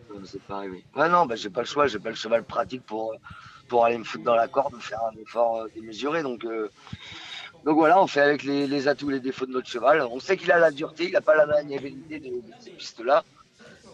Euh, 0.08 0.20
C'est 0.24 0.42
pas 0.44 0.58
arrivé. 0.58 0.82
Ouais, 0.96 1.08
non, 1.08 1.26
bah, 1.26 1.34
j'ai 1.36 1.50
pas 1.50 1.60
le 1.60 1.66
choix, 1.66 1.86
j'ai 1.88 1.98
pas 1.98 2.08
le 2.08 2.14
cheval 2.14 2.42
pratique 2.44 2.82
pour, 2.86 3.12
euh, 3.12 3.16
pour 3.68 3.84
aller 3.84 3.98
me 3.98 4.04
foutre 4.04 4.24
dans 4.24 4.34
la 4.34 4.48
corde 4.48 4.74
ou 4.74 4.80
faire 4.80 5.00
un 5.04 5.20
effort 5.20 5.56
euh, 5.56 5.68
démesuré. 5.74 6.22
Donc, 6.22 6.44
euh, 6.44 6.70
donc 7.64 7.76
voilà, 7.76 8.00
on 8.00 8.06
fait 8.06 8.20
avec 8.20 8.42
les, 8.42 8.66
les 8.66 8.88
atouts, 8.88 9.10
les 9.10 9.20
défauts 9.20 9.46
de 9.46 9.52
notre 9.52 9.68
cheval. 9.68 10.02
On 10.10 10.20
sait 10.20 10.36
qu'il 10.36 10.52
a 10.52 10.58
la 10.58 10.70
dureté, 10.70 11.08
il 11.08 11.16
a 11.16 11.20
pas 11.20 11.34
la 11.34 11.46
maniabilité 11.46 12.20
de, 12.20 12.26
de 12.26 12.52
ces 12.60 12.70
pistes-là, 12.70 13.24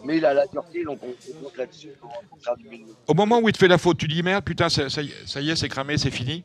mais 0.03 0.17
il 0.17 0.25
a 0.25 0.33
la 0.33 0.47
dureté, 0.47 0.83
donc 0.83 0.99
on, 1.01 1.43
compte 1.43 1.57
là-dessus 1.57 1.89
pour, 1.99 2.11
faire 2.43 2.55
du 2.57 2.67
milieu. 2.67 2.93
Au 3.07 3.13
moment 3.13 3.39
où 3.39 3.49
il 3.49 3.53
te 3.53 3.57
fait 3.57 3.67
la 3.67 3.77
faute, 3.77 3.97
tu 3.97 4.07
dis 4.07 4.21
merde, 4.21 4.43
putain, 4.43 4.69
ça, 4.69 4.89
ça 4.89 5.01
y 5.01 5.49
est, 5.49 5.55
c'est 5.55 5.69
cramé, 5.69 5.97
c'est 5.97 6.11
fini. 6.11 6.43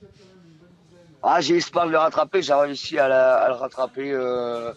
Ah, 1.22 1.40
j'ai 1.40 1.56
espoir 1.56 1.86
de 1.86 1.90
le 1.92 1.98
rattraper, 1.98 2.42
j'ai 2.42 2.54
réussi 2.54 2.98
à, 2.98 3.08
la- 3.08 3.36
à 3.38 3.48
le 3.48 3.54
rattraper 3.54 4.12
euh, 4.12 4.72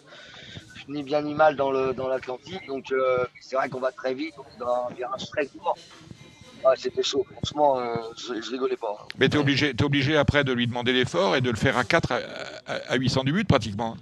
ni 0.88 1.02
bien 1.02 1.22
ni 1.22 1.34
mal 1.34 1.54
dans 1.56 1.70
le 1.70 1.94
dans 1.94 2.08
l'Atlantique. 2.08 2.66
Donc 2.66 2.90
euh, 2.90 3.24
c'est 3.40 3.56
vrai 3.56 3.68
qu'on 3.68 3.80
va 3.80 3.92
très 3.92 4.12
vite, 4.14 4.34
on 4.36 4.42
est 4.42 4.58
dans 4.58 4.88
un 4.88 4.94
virage 4.94 5.26
très 5.30 5.46
court. 5.46 5.78
Ah, 6.64 6.74
C'était 6.76 7.02
chaud, 7.02 7.26
franchement, 7.32 7.78
euh, 7.78 7.96
je, 8.16 8.40
je 8.40 8.50
rigolais 8.52 8.76
pas. 8.76 9.06
Mais 9.18 9.28
t'es 9.28 9.38
obligé, 9.38 9.74
t'es 9.74 9.84
obligé 9.84 10.16
après 10.16 10.44
de 10.44 10.52
lui 10.52 10.66
demander 10.66 10.92
l'effort 10.92 11.34
et 11.36 11.40
de 11.40 11.50
le 11.50 11.56
faire 11.56 11.76
à 11.76 11.84
4 11.84 12.12
à, 12.12 12.16
à- 12.66 12.92
à 12.92 12.96
800 12.96 13.24
du 13.24 13.32
but 13.32 13.46
pratiquement. 13.48 13.96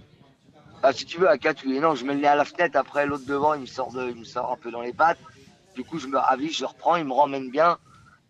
Ah, 0.82 0.93
si 0.93 1.05
tu 1.07 1.19
veux, 1.19 1.28
à 1.28 1.39
4, 1.39 1.62
oui 1.66 1.78
non, 1.81 1.95
je 1.95 2.05
mets 2.05 2.15
le 2.15 2.20
nez 2.20 2.27
à 2.28 2.35
la 2.37 2.45
fenêtre, 2.45 2.77
après 2.77 3.07
l'autre 3.07 3.24
devant, 3.27 3.55
il 3.55 3.61
me, 3.62 3.66
sort 3.66 3.93
de, 3.93 4.09
il 4.11 4.16
me 4.16 4.24
sort 4.24 4.53
un 4.53 4.57
peu 4.57 4.70
dans 4.70 4.81
les 4.82 4.93
pattes. 4.93 5.19
Du 5.74 5.85
coup, 5.85 5.99
je 5.99 6.07
me 6.07 6.19
ravis, 6.19 6.53
je 6.53 6.65
reprends, 6.65 6.97
il 6.97 7.05
me 7.05 7.12
ramène 7.12 7.51
bien. 7.51 7.78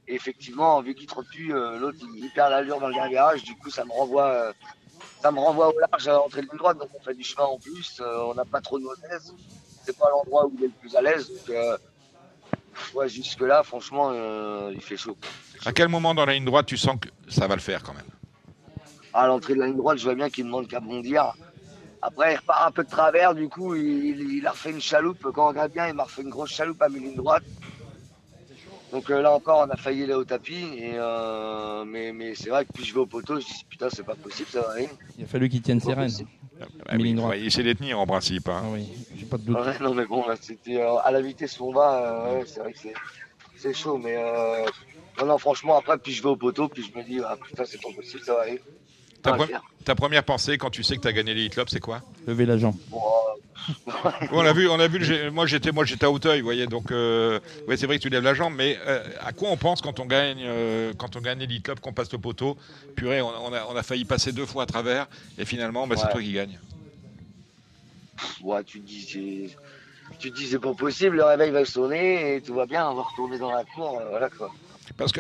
Et 0.09 0.15
effectivement, 0.15 0.81
vu 0.83 0.95
qu'il 0.95 1.07
trotte 1.07 1.27
plus, 1.29 1.55
euh, 1.55 1.79
l'autre, 1.79 1.99
il, 2.03 2.25
il 2.25 2.31
perd 2.31 2.51
l'allure 2.51 2.81
dans 2.81 2.89
le 2.89 2.95
dernier 2.95 3.11
virage. 3.11 3.43
Du 3.45 3.55
coup, 3.57 3.71
ça 3.71 3.85
me 3.85 3.93
renvoie, 3.93 4.27
euh, 4.29 4.53
ça 5.23 5.31
me 5.33 5.39
renvoie 5.39 5.69
au 5.69 5.79
large 5.79 6.09
à 6.09 6.13
l'entrée 6.15 6.43
de 6.43 6.47
ligne 6.49 6.59
droite. 6.59 6.79
Donc, 6.79 6.89
on 6.99 7.01
fait 7.03 7.15
du 7.15 7.23
chemin 7.25 7.45
en 7.47 7.59
plus. 7.59 8.01
on 8.05 8.35
n'a 8.35 8.45
pas 8.45 8.61
trop 8.61 8.79
de 8.79 8.85
modèles. 8.85 9.21
C'est 9.85 9.97
pas 9.97 10.11
l'endroit 10.11 10.47
où 10.47 10.53
il 10.59 10.65
est 10.65 10.67
le 10.69 10.73
plus 10.81 10.95
à 10.97 11.03
l'aise. 11.03 11.29
Donc, 11.29 11.57
ouais, 12.95 13.09
jusque-là, 13.09 13.63
franchement, 13.63 14.11
euh, 14.13 14.71
il 14.75 14.81
fait 14.81 14.97
chaud. 14.97 15.17
À 15.65 15.73
quel 15.73 15.89
moment 15.89 16.15
dans 16.15 16.25
la 16.25 16.35
ligne 16.35 16.45
droite 16.45 16.67
tu 16.67 16.77
sens 16.77 16.97
que 17.01 17.09
ça 17.29 17.47
va 17.47 17.55
le 17.55 17.61
faire 17.61 17.83
quand 17.83 17.95
même? 17.95 18.03
À 19.13 19.27
l'entrée 19.27 19.55
de 19.55 19.61
la 19.61 19.67
ligne 19.67 19.77
droite, 19.77 19.99
je 19.99 20.05
vois 20.05 20.15
bien 20.15 20.31
qu'il 20.31 20.45
demande 20.45 20.69
qu'à 20.69 20.81
bondir. 20.81 21.33
Après, 22.03 22.33
il 22.33 22.37
repart 22.37 22.67
un 22.67 22.71
peu 22.71 22.85
de 22.85 22.91
travers, 22.91 23.35
du 23.35 23.49
coup, 23.49 23.75
il, 23.75 24.39
il 24.39 24.47
a 24.47 24.53
refait 24.53 24.71
une 24.71 24.81
chaloupe. 24.81 25.27
Quand 25.35 25.47
on 25.47 25.49
regarde 25.49 25.73
bien, 25.73 25.89
il 25.89 25.95
m'a 25.95 26.05
refait 26.05 26.23
une 26.23 26.31
grosse 26.31 26.51
chaloupe 26.51 26.81
à 26.81 26.89
mi-ligne 26.89 27.17
droite. 27.17 27.43
Donc 28.93 29.09
euh, 29.11 29.23
là 29.23 29.33
encore, 29.33 29.65
on 29.67 29.71
a 29.71 29.77
failli 29.77 30.03
aller 30.05 30.15
au 30.15 30.25
tapis. 30.25 30.65
Et, 30.77 30.93
euh, 30.97 31.85
mais 31.85 32.13
mais 32.13 32.35
c'est 32.35 32.51
vrai 32.51 32.65
que 32.65 32.73
plus 32.73 32.85
je 32.85 32.93
vais 32.95 33.01
au 33.01 33.07
poteau, 33.07 33.39
je 33.41 33.47
dis 33.47 33.65
putain, 33.69 33.89
c'est 33.91 34.05
pas 34.05 34.17
possible, 34.17 34.49
ça 34.49 34.63
va 34.63 34.71
aller. 34.73 34.89
Il 35.17 35.25
a 35.25 35.27
fallu 35.27 35.49
qu'il 35.49 35.63
tienne 35.63 35.81
ses 35.81 35.95
rênes. 35.95 36.11
Ah 36.89 36.97
oui, 36.99 37.11
il 37.11 37.17
faut 37.21 37.33
essayer 37.33 37.63
de 37.63 37.69
les 37.69 37.75
tenir 37.75 37.99
en 37.99 38.07
principe. 38.07 38.49
hein. 38.49 38.63
Ah 38.65 38.69
oui, 38.73 38.87
j'ai 39.15 39.27
pas 39.27 39.39
de 39.39 39.45
doute. 39.45 39.57
Ouais, 39.59 39.79
non, 39.81 39.95
mais 39.95 40.07
bon, 40.07 40.27
là, 40.27 40.35
c'était 40.41 40.77
euh, 40.81 40.97
à 40.99 41.11
la 41.11 41.21
vitesse 41.23 41.59
où 41.61 41.67
on 41.69 41.73
va, 41.73 42.29
euh, 42.29 42.39
ouais, 42.41 42.45
c'est 42.47 42.61
vrai 42.61 42.73
que 42.73 42.79
c'est- 43.57 43.73
chaud. 43.73 43.97
Mais 43.99 44.17
euh, 44.17 44.65
non, 45.19 45.27
non, 45.27 45.39
franchement, 45.39 45.79
après, 45.79 45.97
plus 45.99 46.13
je 46.13 46.23
vais 46.23 46.29
au 46.29 46.37
poteau, 46.37 46.69
plus 46.69 46.83
je 46.91 46.99
me 46.99 47.03
dis, 47.05 47.21
ah 47.25 47.37
putain, 47.47 47.65
c'est 47.65 47.81
pas 47.81 47.89
possible, 47.95 48.23
ça 48.23 48.35
va 48.35 48.43
aller. 48.43 48.61
Ta, 49.23 49.33
pre- 49.33 49.95
première 49.97 50.25
pensée 50.25 50.59
quand 50.59 50.71
tu 50.71 50.83
sais 50.83 50.97
que 50.97 51.03
tu 51.03 51.09
as 51.09 51.13
gagné 51.13 51.35
les 51.35 51.45
Hit 51.45 51.53
Club, 51.53 51.69
c'est 51.69 51.81
quoi 51.81 52.03
Lever 52.27 52.47
la 52.47 52.57
jambe. 52.59 52.77
On 54.33 54.41
a 54.45 54.53
vu, 54.53 54.69
on 54.69 54.79
a 54.79 54.87
vu. 54.89 54.99
le 54.99 55.31
Moi, 55.31 55.47
j'étais, 55.47 55.73
moi, 55.73 55.85
j'étais 55.85 56.05
à 56.07 56.11
Hauteuil, 56.11 56.41
vous 56.41 56.45
voyez. 56.47 56.67
Donc, 56.67 56.91
euh, 56.93 57.41
ouais, 57.67 57.77
c'est 57.77 57.87
vrai 57.87 57.99
que 57.99 58.03
tu 58.03 58.09
lèves 58.09 58.23
la 58.23 58.35
jambe, 58.35 58.55
mais 58.57 58.79
euh, 58.87 59.03
à 59.21 59.33
quoi 59.33 59.51
on 59.51 59.57
pense 59.57 59.81
quand 59.81 59.99
on 60.01 60.07
gagne, 60.07 60.43
euh, 60.43 60.93
quand 60.97 61.17
on 61.17 61.21
gagne 61.21 61.41
l'Elite 61.41 61.65
Club, 61.65 61.81
qu'on 61.81 61.93
passe 61.93 62.13
le 62.13 62.19
poteau? 62.19 62.57
Purée, 62.95 63.21
on, 63.21 63.29
on 63.29 63.53
a, 63.53 63.65
on 63.67 63.77
a 63.77 63.83
failli 63.83 64.05
passer 64.05 64.33
deux 64.33 64.47
fois 64.47 64.63
à 64.63 64.67
travers, 64.67 65.07
et 65.39 65.45
finalement, 65.45 65.87
bah, 65.87 65.97
c'est 65.97 66.09
toi 66.09 66.23
qui 66.23 66.33
gagne. 66.33 66.59
ouais, 68.43 68.65
tu 68.65 68.81
te 68.81 68.87
dis, 68.87 69.03
c'est- 69.03 69.57
tu 70.19 70.31
te 70.31 70.37
dis, 70.37 70.47
c'est 70.49 70.59
pas 70.59 70.75
possible, 70.75 71.17
le 71.17 71.25
réveil 71.25 71.51
va 71.51 71.65
sonner 71.65 72.37
et 72.37 72.43
tout 72.43 72.55
va 72.55 72.67
bien, 72.67 72.89
on 72.89 72.95
va 72.95 73.03
retourner 73.03 73.39
dans 73.39 73.53
la 73.53 73.65
cour, 73.65 74.01
voilà 74.11 74.29
quoi. 74.31 74.51
Parce 74.97 75.13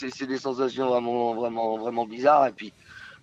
c'est- 0.00 0.26
des 0.26 0.38
sensations 0.38 0.88
vraiment, 0.88 1.34
vraiment, 1.34 1.78
vraiment 1.78 2.06
bizarres. 2.06 2.48
Et 2.48 2.52
puis, 2.52 2.72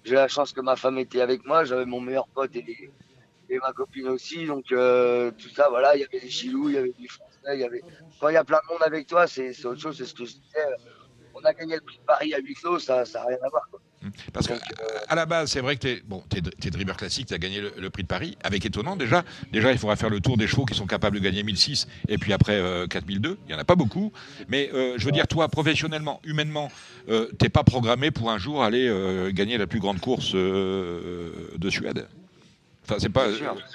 j'ai 0.03 0.15
la 0.15 0.27
chance 0.27 0.51
que 0.53 0.61
ma 0.61 0.75
femme 0.75 0.97
était 0.97 1.21
avec 1.21 1.45
moi, 1.45 1.63
j'avais 1.63 1.85
mon 1.85 2.01
meilleur 2.01 2.27
pote 2.27 2.55
et, 2.55 2.91
et 3.49 3.59
ma 3.59 3.71
copine 3.73 4.07
aussi. 4.09 4.45
Donc, 4.45 4.71
euh, 4.71 5.31
tout 5.31 5.49
ça, 5.49 5.67
voilà, 5.69 5.95
il 5.95 6.01
y 6.01 6.03
avait 6.05 6.19
des 6.19 6.29
chilous, 6.29 6.69
il 6.69 6.75
y 6.75 6.77
avait 6.77 6.93
du 6.97 7.07
français, 7.07 7.57
y 7.59 7.63
avait. 7.63 7.83
Quand 8.19 8.29
il 8.29 8.33
y 8.33 8.37
a 8.37 8.43
plein 8.43 8.59
de 8.67 8.73
monde 8.73 8.83
avec 8.83 9.07
toi, 9.07 9.27
c'est 9.27 9.53
c'est 9.53 9.65
autre 9.65 9.81
chose, 9.81 9.97
c'est 9.97 10.05
ce 10.05 10.13
que 10.13 10.25
je 10.25 10.33
disais. 10.33 10.65
On 11.33 11.41
a 11.43 11.53
gagné 11.53 11.75
le 11.75 11.81
prix 11.81 11.97
de 11.97 12.03
Paris 12.03 12.33
à 12.33 12.37
huis 12.39 12.53
clos, 12.53 12.79
ça 12.79 13.03
n'a 13.03 13.25
rien 13.25 13.37
à 13.43 13.49
voir. 13.49 13.67
Quoi. 13.71 13.79
Parce 14.33 14.47
que 14.47 14.53
à 15.07 15.15
la 15.15 15.25
base, 15.25 15.51
c'est 15.51 15.61
vrai 15.61 15.75
que 15.75 15.81
t'es 15.81 16.01
bon, 16.05 16.23
t'es, 16.29 16.41
t'es 16.41 16.69
dribbleur 16.69 16.97
classique, 16.97 17.27
t'as 17.27 17.37
gagné 17.37 17.61
le, 17.61 17.73
le 17.77 17.89
prix 17.89 18.03
de 18.03 18.07
Paris. 18.07 18.37
Avec 18.43 18.65
étonnant 18.65 18.95
déjà, 18.95 19.23
déjà 19.51 19.71
il 19.71 19.77
faudra 19.77 19.95
faire 19.95 20.09
le 20.09 20.19
tour 20.19 20.37
des 20.37 20.47
chevaux 20.47 20.65
qui 20.65 20.75
sont 20.75 20.87
capables 20.87 21.17
de 21.17 21.23
gagner 21.23 21.43
1006 21.43 21.87
et 22.07 22.17
puis 22.17 22.33
après 22.33 22.55
euh, 22.55 22.87
4002. 22.87 23.37
Il 23.47 23.51
y 23.51 23.55
en 23.55 23.59
a 23.59 23.63
pas 23.63 23.75
beaucoup, 23.75 24.11
mais 24.47 24.69
euh, 24.73 24.95
je 24.97 25.05
veux 25.05 25.11
dire 25.11 25.27
toi 25.27 25.47
professionnellement, 25.49 26.21
humainement, 26.23 26.71
euh, 27.09 27.27
t'es 27.37 27.49
pas 27.49 27.63
programmé 27.63 28.11
pour 28.11 28.31
un 28.31 28.37
jour 28.37 28.63
aller 28.63 28.87
euh, 28.87 29.31
gagner 29.31 29.57
la 29.57 29.67
plus 29.67 29.79
grande 29.79 29.99
course 29.99 30.31
euh, 30.35 31.49
de 31.57 31.69
Suède? 31.69 32.07
Enfin, 32.85 32.95
c'est 32.99 33.09
pas. 33.09 33.27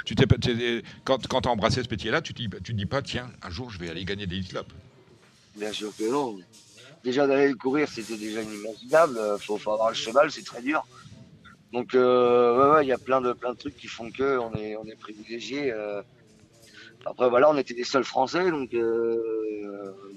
Tu 0.05 0.15
t'es, 0.15 0.27
quand 1.05 1.27
quand 1.29 1.41
t'as 1.43 1.51
embrassé 1.51 1.83
ce 1.83 1.89
métier-là, 1.89 2.21
tu 2.21 2.35
te 2.35 2.43
dis, 2.43 2.49
tu 2.63 2.73
te 2.73 2.77
dis 2.79 2.87
pas, 2.87 3.01
tiens, 3.01 3.31
un 3.43 3.51
jour 3.51 3.71
je 3.71 3.79
vais 3.79 3.89
aller 3.89 4.05
gagner 4.05 4.27
des 4.27 4.37
hit 4.37 4.49
clubs. 4.49 4.67
Bien 5.57 5.73
sûr 5.73 5.91
que 5.97 6.11
non. 6.11 6.39
Déjà 7.05 7.27
d'aller 7.27 7.49
le 7.49 7.55
courir, 7.55 7.89
c'était 7.89 8.17
déjà 8.17 8.43
inimaginable. 8.43 9.17
Euh, 9.19 9.39
Faut, 9.39 9.57
faut 9.57 9.73
avoir 9.73 9.91
le 9.91 9.95
cheval, 9.95 10.31
c'est 10.31 10.45
très 10.45 10.63
dur. 10.63 10.87
Donc 11.73 11.95
euh, 11.95 12.79
il 12.83 12.89
y 12.89 12.93
a 12.93 12.99
plein 12.99 13.21
de 13.21 13.33
plein 13.35 13.53
de 13.53 13.59
trucs 13.59 13.77
qui 13.77 13.89
font 13.89 14.11
que 14.11 14.39
on 14.39 14.55
est 14.55 14.75
on 14.77 14.85
privilégié. 14.99 15.71
euh. 15.73 16.03
Après 17.05 17.29
voilà, 17.29 17.51
on 17.51 17.57
était 17.57 17.75
les 17.75 17.85
seuls 17.85 18.05
Français, 18.05 18.51
donc 18.51 18.71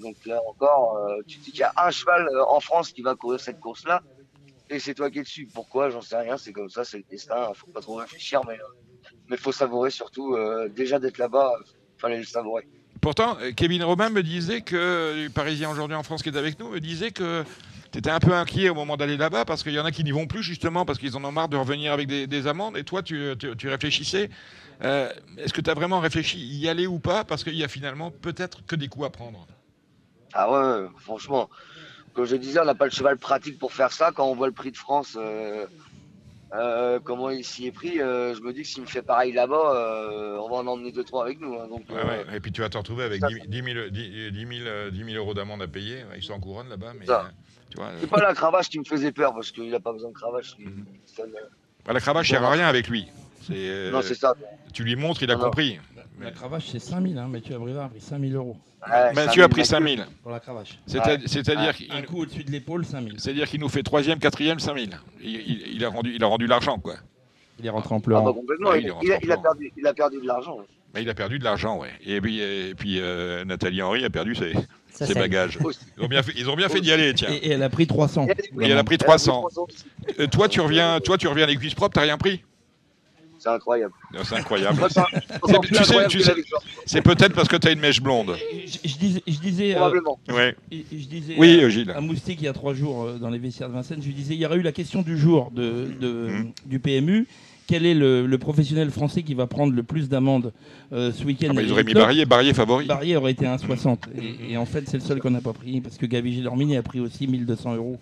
donc 0.00 0.16
là 0.26 0.40
encore, 0.48 0.98
tu 1.28 1.38
te 1.38 1.44
dis 1.44 1.50
qu'il 1.52 1.60
y 1.60 1.62
a 1.62 1.72
un 1.76 1.90
cheval 1.90 2.28
en 2.48 2.58
France 2.60 2.90
qui 2.92 3.02
va 3.02 3.14
courir 3.14 3.38
cette 3.38 3.60
course-là, 3.60 4.02
et 4.68 4.78
c'est 4.80 4.94
toi 4.94 5.10
qui 5.10 5.20
es 5.20 5.22
dessus. 5.22 5.46
Pourquoi? 5.54 5.90
J'en 5.90 6.00
sais 6.02 6.16
rien. 6.16 6.36
C'est 6.36 6.52
comme 6.52 6.68
ça, 6.70 6.84
c'est 6.84 6.98
le 6.98 7.04
destin. 7.08 7.52
Faut 7.54 7.68
pas 7.68 7.80
trop 7.80 7.94
réfléchir, 7.96 8.40
mais 8.46 8.58
mais 9.28 9.36
faut 9.36 9.52
savourer 9.52 9.90
surtout. 9.90 10.36
déjà 10.70 10.98
d'être 10.98 11.18
là-bas, 11.18 11.52
fallait 11.98 12.18
le 12.18 12.24
savourer. 12.24 12.66
Pourtant, 13.02 13.36
euh, 13.40 13.50
Kevin 13.50 13.82
Robin 13.82 14.10
me 14.10 14.22
disait 14.22 14.60
que, 14.60 15.24
le 15.24 15.28
Parisien 15.28 15.68
aujourd'hui 15.68 15.96
en 15.96 16.04
France 16.04 16.22
qui 16.22 16.28
est 16.28 16.36
avec 16.36 16.60
nous, 16.60 16.70
me 16.70 16.78
disait 16.78 17.10
que 17.10 17.44
tu 17.90 17.98
étais 17.98 18.10
un 18.10 18.20
peu 18.20 18.32
inquiet 18.32 18.68
au 18.68 18.76
moment 18.76 18.96
d'aller 18.96 19.16
là-bas 19.16 19.44
parce 19.44 19.64
qu'il 19.64 19.72
y 19.72 19.80
en 19.80 19.84
a 19.84 19.90
qui 19.90 20.04
n'y 20.04 20.12
vont 20.12 20.28
plus 20.28 20.44
justement 20.44 20.84
parce 20.84 21.00
qu'ils 21.00 21.16
en 21.16 21.24
ont 21.24 21.32
marre 21.32 21.48
de 21.48 21.56
revenir 21.56 21.92
avec 21.92 22.06
des, 22.06 22.28
des 22.28 22.46
amendes. 22.46 22.76
Et 22.76 22.84
toi, 22.84 23.02
tu, 23.02 23.34
réfléchissais. 23.64 24.30
Euh, 24.84 25.12
Est-ce 25.36 25.52
que 25.52 25.60
tu 25.60 25.68
as 25.68 25.74
vraiment 25.74 25.98
réfléchi 25.98 26.38
y 26.38 26.68
aller 26.68 26.86
ou 26.86 27.00
pas? 27.00 27.24
Parce 27.24 27.42
qu'il 27.42 27.56
y 27.56 27.64
a 27.64 27.68
finalement 27.68 28.12
peut-être 28.12 28.64
que 28.66 28.76
des 28.76 28.86
coups 28.86 29.06
à 29.06 29.10
prendre. 29.10 29.48
Ah 30.32 30.50
ouais, 30.52 30.82
ouais, 30.82 30.88
franchement. 31.00 31.50
Comme 32.14 32.26
je 32.26 32.36
disais, 32.36 32.60
on 32.60 32.64
n'a 32.64 32.76
pas 32.76 32.84
le 32.84 32.92
cheval 32.92 33.18
pratique 33.18 33.58
pour 33.58 33.72
faire 33.72 33.90
ça. 33.90 34.12
Quand 34.14 34.26
on 34.26 34.36
voit 34.36 34.46
le 34.46 34.52
prix 34.52 34.70
de 34.70 34.76
France, 34.76 35.16
euh, 35.20 35.66
euh, 36.54 37.00
comment 37.02 37.30
il 37.30 37.44
s'y 37.44 37.66
est 37.66 37.72
pris, 37.72 38.00
euh, 38.00 38.34
je 38.34 38.40
me 38.42 38.52
dis 38.52 38.62
que 38.62 38.68
s'il 38.68 38.82
me 38.82 38.86
fait 38.86 39.02
pareil 39.02 39.32
là-bas, 39.32 39.74
euh, 39.74 40.36
on 40.38 40.50
va 40.50 40.56
en 40.56 40.66
emmener 40.66 40.92
deux 40.92 41.04
trois 41.04 41.24
avec 41.24 41.40
nous. 41.40 41.54
hein. 41.54 41.66
donc, 41.68 41.84
Ouais, 41.88 42.04
ouais. 42.04 42.36
Et 42.36 42.40
puis 42.40 42.52
tu 42.52 42.60
vas 42.60 42.68
te 42.68 42.76
retrouver 42.76 43.04
avec 43.04 43.20
ça, 43.20 43.28
10 43.28 43.48
10 43.48 43.62
000, 43.74 43.88
10 43.90 44.30
000, 44.58 44.68
euh, 44.68 44.90
10 44.90 45.04
000 45.04 45.16
euros 45.16 45.32
d'amende 45.32 45.62
à 45.62 45.68
payer. 45.68 46.04
Ils 46.14 46.22
sont 46.22 46.34
en 46.34 46.40
couronne 46.40 46.68
là-bas. 46.68 46.92
Mais, 46.98 47.06
c'est 48.00 48.10
pas 48.10 48.20
la 48.20 48.34
cravache 48.34 48.68
qui 48.68 48.78
me 48.78 48.84
faisait 48.84 49.12
peur 49.12 49.32
parce 49.34 49.50
qu'il 49.50 49.70
n'a 49.70 49.80
pas 49.80 49.92
besoin 49.92 50.10
de 50.10 50.14
cravache. 50.14 50.56
Mhm. 50.58 50.84
Ça 51.06 51.22
bah, 51.84 51.92
la 51.94 52.00
cravache 52.00 52.28
sert 52.28 52.44
à 52.44 52.50
rien 52.50 52.68
avec 52.68 52.88
lui. 52.88 53.08
Non, 53.48 54.02
c'est 54.02 54.14
ça. 54.14 54.34
Tu 54.72 54.84
lui 54.84 54.94
montres, 54.94 55.22
il 55.22 55.30
a 55.30 55.36
Non, 55.36 55.44
non. 55.44 55.50
La 56.20 56.30
cravache, 56.30 56.68
c'est 56.70 56.78
5000. 56.78 57.18
Hein. 57.18 57.28
Mathieu 57.28 57.54
Abrivard 57.56 57.86
a 57.86 57.88
pris 57.88 58.00
5000 58.00 58.34
euros. 58.36 58.56
Ouais, 58.86 59.12
Mathieu 59.14 59.40
ça 59.40 59.44
a 59.44 59.48
me- 59.48 59.52
pris 59.52 59.64
5 59.64 59.88
000. 59.88 60.02
Pour 60.22 60.30
la 60.32 60.40
cravache. 60.40 60.78
C'est-à- 60.86 61.14
Ouais. 61.14 61.18
C'est-à-dire 61.26 61.74
Un 61.90 62.02
coup 62.02 62.22
au-dessus 62.22 62.44
de 62.44 62.50
l'épaule, 62.50 62.84
5000. 62.84 63.14
c'est-à-dire 63.18 63.48
qu'il 63.48 63.60
nous 63.60 63.68
fait 63.68 63.82
troisième, 63.82 64.18
quatrième, 64.18 64.58
5 64.60 64.74
000. 64.76 64.86
Il, 65.22 65.30
il- 65.30 65.62
il 65.76 65.84
a 65.84 65.88
rendu, 65.88 66.12
il 66.14 66.22
a 66.22 66.26
rendu 66.26 66.46
l'argent, 66.46 66.78
quoi. 66.78 66.94
Il 67.58 67.66
est 67.66 67.70
rentré 67.70 67.94
en 67.94 67.98
Ah 67.98 68.00
bah 68.00 68.04
pleurant. 68.04 68.32
complètement. 68.32 68.70
Ouais, 68.70 68.80
il, 68.80 68.92
il 69.02 69.12
a, 69.12 69.18
il 69.22 69.30
a 69.32 69.36
perdu, 69.36 69.72
il 69.76 69.86
a 69.86 69.94
perdu 69.94 70.20
de 70.20 70.26
l'argent. 70.26 70.58
Mais 70.94 71.02
il 71.02 71.08
a 71.08 71.14
perdu 71.14 71.38
de 71.38 71.44
l'argent, 71.44 71.78
ouais. 71.78 71.90
Et 72.04 72.20
puis, 72.20 72.40
et 72.40 72.74
puis 72.74 72.98
euh, 73.00 73.44
Nathalie 73.44 73.80
Henry 73.82 74.04
a 74.04 74.10
perdu 74.10 74.34
ses, 74.34 74.52
Ça, 74.90 75.06
ses 75.06 75.14
bagages. 75.14 75.58
Ils 75.96 76.04
ont 76.04 76.08
bien 76.08 76.22
fait, 76.22 76.32
ils 76.36 76.50
ont 76.50 76.56
bien 76.56 76.68
fait 76.68 76.80
d'y 76.80 76.92
aller, 76.92 77.14
tiens. 77.14 77.30
Et, 77.30 77.36
et 77.36 77.50
elle 77.52 77.62
a 77.62 77.70
pris 77.70 77.86
300. 77.86 78.26
Et 78.60 78.66
elle 78.66 78.76
a 78.78 78.84
pris 78.84 78.98
300. 78.98 79.44
Euh, 80.18 80.26
toi, 80.26 80.48
tu 80.48 80.60
reviens, 80.60 81.00
toi, 81.00 81.16
tu 81.16 81.28
reviens 81.28 81.46
les 81.46 81.56
cuisses 81.56 81.74
propres, 81.74 81.94
t'as 81.94 82.02
rien 82.02 82.18
pris? 82.18 82.42
C'est 83.42 83.48
incroyable. 83.48 83.92
C'est 84.22 84.36
incroyable. 84.36 84.78
C'est 84.88 84.98
un- 85.00 86.06
tu 86.08 86.18
tu 86.86 87.02
peut-être 87.02 87.34
parce 87.34 87.48
que 87.48 87.56
t'as 87.56 87.72
une 87.72 87.80
mèche 87.80 88.00
blonde. 88.00 88.36
Je, 88.66 88.88
je 88.88 88.96
disais, 88.96 89.22
je 89.26 89.38
disais, 89.40 89.72
euh, 89.72 89.76
Probablement. 89.76 90.18
Ouais. 90.28 90.54
je, 90.70 90.78
je 90.92 91.06
disais 91.06 91.34
Oui, 91.38 91.58
à- 91.60 91.64
euh, 91.64 91.68
Gilles. 91.68 91.90
à 91.90 92.00
Moustique 92.00 92.38
il 92.40 92.44
y 92.44 92.48
a 92.48 92.52
trois 92.52 92.74
jours 92.74 93.02
euh, 93.04 93.18
dans 93.18 93.30
les 93.30 93.38
vestiaires 93.38 93.68
de 93.68 93.74
Vincennes, 93.74 94.00
je 94.00 94.06
lui 94.06 94.14
disais 94.14 94.34
il 94.34 94.40
y 94.40 94.46
aurait 94.46 94.58
eu 94.58 94.62
la 94.62 94.70
question 94.72 95.02
du 95.02 95.18
jour 95.18 95.50
de, 95.50 95.88
de- 96.00 96.28
Mhm. 96.28 96.52
du 96.66 96.78
PMU. 96.78 97.26
Quel 97.66 97.86
est 97.86 97.94
le, 97.94 98.26
le 98.26 98.38
professionnel 98.38 98.90
français 98.90 99.22
qui 99.22 99.34
va 99.34 99.46
prendre 99.46 99.72
le 99.72 99.82
plus 99.82 100.08
d'amendes 100.08 100.52
euh, 100.92 101.10
ce 101.12 101.24
week-end 101.24 101.48
Ah 101.50 101.54
bah, 101.54 101.62
ils 101.62 101.72
auraient 101.72 101.84
mis 101.84 101.94
Barrier, 101.94 102.24
Barrier 102.26 102.54
favori. 102.54 102.86
Barrier 102.86 103.16
aurait 103.16 103.32
été 103.32 103.46
à 103.46 103.56
1,60. 103.56 103.98
Et, 104.20 104.52
et 104.52 104.56
en 104.56 104.66
fait, 104.66 104.88
c'est 104.88 104.98
le 104.98 105.02
seul 105.02 105.20
qu'on 105.20 105.30
n'a 105.30 105.40
pas 105.40 105.52
pris 105.52 105.80
parce 105.80 105.96
que 105.96 106.04
Gavi 106.06 106.32
Gilormini 106.34 106.76
a 106.76 106.82
pris 106.82 107.00
aussi 107.00 107.26
1200 107.26 107.76
euros. 107.76 107.98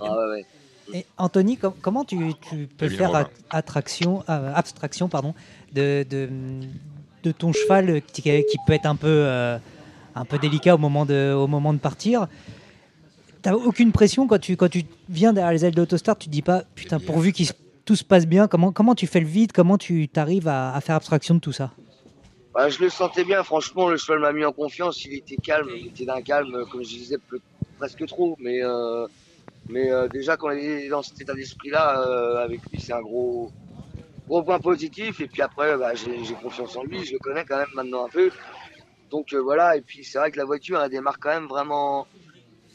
Ah 0.00 0.04
ouais, 0.16 0.30
ouais. 0.30 0.46
Et 0.92 1.06
Anthony, 1.16 1.56
com- 1.56 1.74
comment 1.80 2.04
tu, 2.04 2.32
tu 2.48 2.68
peux 2.78 2.88
faire 2.88 3.28
attraction, 3.50 4.22
euh, 4.28 4.52
abstraction 4.54 5.08
pardon, 5.08 5.34
de, 5.72 6.04
de, 6.08 6.28
de 7.22 7.32
ton 7.32 7.52
cheval 7.52 8.02
qui, 8.12 8.22
qui 8.22 8.58
peut 8.66 8.72
être 8.72 8.86
un 8.86 8.96
peu, 8.96 9.06
euh, 9.08 9.58
un 10.14 10.24
peu 10.24 10.38
délicat 10.38 10.74
au 10.74 10.78
moment 10.78 11.06
de, 11.06 11.32
au 11.32 11.46
moment 11.46 11.72
de 11.72 11.78
partir? 11.78 12.26
T'as 13.42 13.54
aucune 13.54 13.90
pression 13.90 14.26
quand 14.26 14.38
tu, 14.38 14.56
quand 14.56 14.68
tu 14.68 14.84
viens 15.08 15.32
derrière 15.32 15.52
les 15.52 15.64
ailes 15.64 15.74
d'Autostar, 15.74 16.16
tu 16.16 16.26
te 16.26 16.32
dis 16.32 16.42
pas 16.42 16.62
putain, 16.74 17.00
pourvu 17.00 17.32
que 17.32 17.42
tout 17.84 17.96
se 17.96 18.04
passe 18.04 18.26
bien, 18.26 18.46
comment, 18.46 18.70
comment 18.70 18.94
tu 18.94 19.06
fais 19.06 19.20
le 19.20 19.26
vide, 19.26 19.52
comment 19.52 19.78
tu 19.78 20.08
arrives 20.14 20.46
à, 20.46 20.74
à 20.74 20.80
faire 20.80 20.94
abstraction 20.94 21.34
de 21.34 21.40
tout 21.40 21.52
ça? 21.52 21.70
Bah, 22.54 22.68
je 22.68 22.78
le 22.80 22.90
sentais 22.90 23.24
bien, 23.24 23.42
franchement, 23.42 23.88
le 23.88 23.96
cheval 23.96 24.20
m'a 24.20 24.32
mis 24.32 24.44
en 24.44 24.52
confiance, 24.52 25.04
il 25.06 25.14
était 25.14 25.36
calme, 25.36 25.70
il 25.74 25.86
était 25.86 26.04
d'un 26.04 26.20
calme, 26.20 26.64
comme 26.70 26.84
je 26.84 26.88
disais, 26.90 27.16
peu- 27.30 27.40
presque 27.78 28.06
trop, 28.06 28.36
mais, 28.38 28.62
euh, 28.62 29.06
mais 29.68 29.90
euh, 29.90 30.08
déjà 30.08 30.36
quand 30.36 30.50
il 30.50 30.64
est 30.64 30.88
dans 30.88 31.02
cet 31.02 31.20
état 31.20 31.34
d'esprit-là, 31.34 32.00
euh, 32.00 32.44
avec 32.44 32.60
lui, 32.70 32.80
c'est 32.80 32.92
un 32.92 33.00
gros, 33.00 33.50
gros 34.26 34.42
point 34.42 34.58
positif, 34.58 35.20
et 35.20 35.26
puis 35.26 35.42
après, 35.42 35.76
bah, 35.76 35.94
j'ai 35.94 36.34
confiance 36.34 36.76
en 36.76 36.84
lui, 36.84 37.04
je 37.04 37.12
le 37.14 37.18
connais 37.18 37.44
quand 37.44 37.58
même 37.58 37.72
maintenant 37.74 38.06
un 38.06 38.08
peu, 38.08 38.30
donc 39.10 39.32
euh, 39.32 39.38
voilà, 39.38 39.76
et 39.76 39.80
puis 39.80 40.04
c'est 40.04 40.18
vrai 40.18 40.30
que 40.30 40.38
la 40.38 40.44
voiture, 40.44 40.80
elle 40.82 40.90
démarre 40.90 41.18
quand 41.18 41.30
même 41.30 41.46
vraiment, 41.46 42.06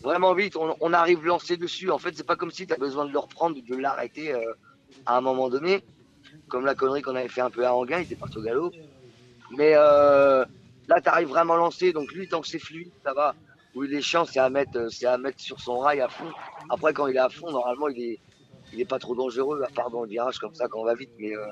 vraiment 0.02 0.34
vite, 0.34 0.56
on, 0.56 0.76
on 0.80 0.94
arrive 0.94 1.26
lancé 1.26 1.58
dessus, 1.58 1.90
en 1.92 1.98
fait, 1.98 2.16
c'est 2.16 2.26
pas 2.26 2.36
comme 2.36 2.52
si 2.52 2.68
tu 2.68 2.76
besoin 2.78 3.06
de 3.06 3.12
le 3.12 3.20
reprendre, 3.20 3.58
de 3.62 3.76
l'arrêter 3.76 4.34
à 5.06 5.18
un 5.18 5.22
moment 5.22 5.50
donné, 5.50 5.84
comme 6.48 6.66
la 6.66 6.76
connerie 6.76 7.02
qu'on 7.02 7.16
avait 7.16 7.28
fait 7.28 7.42
un 7.42 7.50
peu 7.50 7.66
à 7.66 7.74
Anguin, 7.74 8.00
il 8.00 8.04
était 8.04 8.16
parti 8.16 8.38
au 8.38 8.42
galop, 8.42 8.72
mais 9.52 9.76
là, 10.88 11.02
tu 11.02 11.10
arrives 11.10 11.28
vraiment 11.28 11.56
lancé. 11.56 11.94
Donc 11.94 12.12
lui, 12.14 12.28
tant 12.28 12.42
que 12.42 12.48
c'est 12.48 12.60
fluide, 12.60 12.92
ça 13.04 13.14
va. 13.14 13.36
Où 13.78 13.84
il 13.84 13.94
est 13.94 14.02
chiant, 14.02 14.26
c'est 14.26 14.40
à 14.40 14.50
mettre, 14.50 14.76
euh, 14.76 14.90
c'est 14.90 15.06
à 15.06 15.20
mettre 15.20 15.40
sur 15.40 15.60
son 15.60 15.78
rail 15.78 16.02
à 16.02 16.10
fond. 16.10 16.32
Après, 16.68 16.94
quand 16.94 17.06
il 17.06 17.16
est 17.16 17.20
à 17.20 17.30
fond, 17.30 17.52
normalement, 17.52 17.88
il 17.90 18.02
est, 18.02 18.20
il 18.74 18.82
est 18.82 18.86
pas 18.86 18.98
trop 18.98 19.14
dangereux, 19.14 19.62
à 19.64 19.70
part 19.70 19.92
dans 19.92 20.02
le 20.02 20.10
virage 20.10 20.40
comme 20.40 20.56
ça, 20.56 20.68
quand 20.68 20.80
on 20.80 20.86
va 20.86 20.96
vite. 20.96 21.12
Mais, 21.20 21.36
euh, 21.36 21.46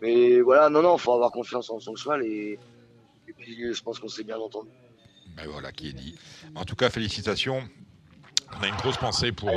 mais 0.00 0.40
voilà, 0.40 0.70
non, 0.70 0.80
non, 0.80 0.96
faut 0.96 1.12
avoir 1.12 1.30
confiance 1.30 1.68
en 1.68 1.78
son 1.78 1.94
cheval 1.96 2.22
et, 2.22 2.58
puis 3.36 3.62
euh, 3.62 3.74
je 3.74 3.82
pense 3.82 3.98
qu'on 3.98 4.08
s'est 4.08 4.24
bien 4.24 4.38
entendu. 4.38 4.70
Ben 5.36 5.46
voilà 5.48 5.70
qui 5.70 5.88
est 5.88 5.92
dit. 5.92 6.14
En 6.54 6.64
tout 6.64 6.76
cas, 6.76 6.88
félicitations. 6.88 7.62
On 8.58 8.62
a 8.64 8.68
une 8.68 8.76
grosse 8.76 8.96
pensée 8.96 9.30
pour, 9.30 9.52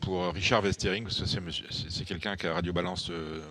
pour 0.00 0.32
Richard 0.32 0.62
Westering, 0.62 1.08
c'est 1.10 2.04
quelqu'un 2.04 2.36
qu'à 2.36 2.54
Radio 2.54 2.72
Balance, 2.72 3.10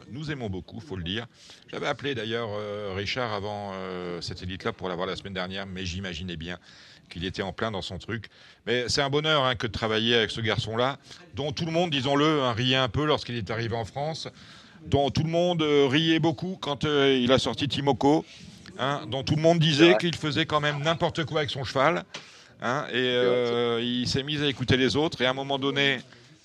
nous 0.10 0.32
aimons 0.32 0.50
beaucoup, 0.50 0.80
faut 0.80 0.96
le 0.96 1.04
dire. 1.04 1.28
J'avais 1.68 1.88
appelé 1.88 2.16
d'ailleurs 2.16 2.50
Richard 2.96 3.34
avant 3.34 3.74
cette 4.22 4.42
élite-là 4.42 4.72
pour 4.72 4.88
l'avoir 4.88 5.06
la 5.06 5.18
semaine 5.18 5.34
dernière, 5.34 5.66
mais 5.66 5.86
j'imaginais 5.86 6.38
bien 6.38 6.58
qu'il 7.10 7.26
était 7.26 7.42
en 7.42 7.52
plein 7.52 7.72
dans 7.72 7.82
son 7.82 7.98
truc. 7.98 8.30
Mais 8.66 8.86
c'est 8.88 9.02
un 9.02 9.10
bonheur 9.10 9.44
hein, 9.44 9.56
que 9.56 9.68
de 9.68 9.72
travailler 9.72 10.16
avec 10.16 10.32
ce 10.32 10.42
garçon-là, 10.42 10.98
dont 11.36 11.52
tout 11.52 11.66
le 11.66 11.72
monde, 11.72 11.90
disons-le, 11.90 12.44
hein, 12.44 12.54
riait 12.54 12.76
un 12.76 12.90
peu 12.90 13.06
lorsqu'il 13.06 13.36
est 13.36 13.52
arrivé 13.52 13.76
en 13.76 13.86
France, 13.86 14.28
dont 14.86 15.10
tout 15.10 15.24
le 15.24 15.30
monde 15.30 15.62
euh, 15.62 15.88
riait 15.88 16.20
beaucoup 16.20 16.58
quand 16.60 16.86
euh, 16.86 17.20
il 17.22 17.32
a 17.32 17.40
sorti 17.40 17.68
Timoko, 17.68 18.26
hein, 18.78 19.02
dont 19.08 19.24
tout 19.24 19.36
le 19.36 19.42
monde 19.42 19.60
disait 19.60 19.98
qu'il 19.98 20.16
faisait 20.16 20.46
quand 20.46 20.62
même 20.62 20.82
n'importe 20.82 21.26
quoi 21.26 21.40
avec 21.40 21.50
son 21.50 21.64
cheval. 21.64 22.04
et 22.62 22.64
euh, 22.96 23.82
il 23.82 24.08
s'est 24.08 24.24
mis 24.24 24.42
à 24.42 24.48
écouter 24.48 24.78
les 24.78 24.96
autres. 24.96 25.22
Et 25.22 25.26
à 25.26 25.32
un 25.32 25.34
moment 25.34 25.60
donné, 25.60 26.00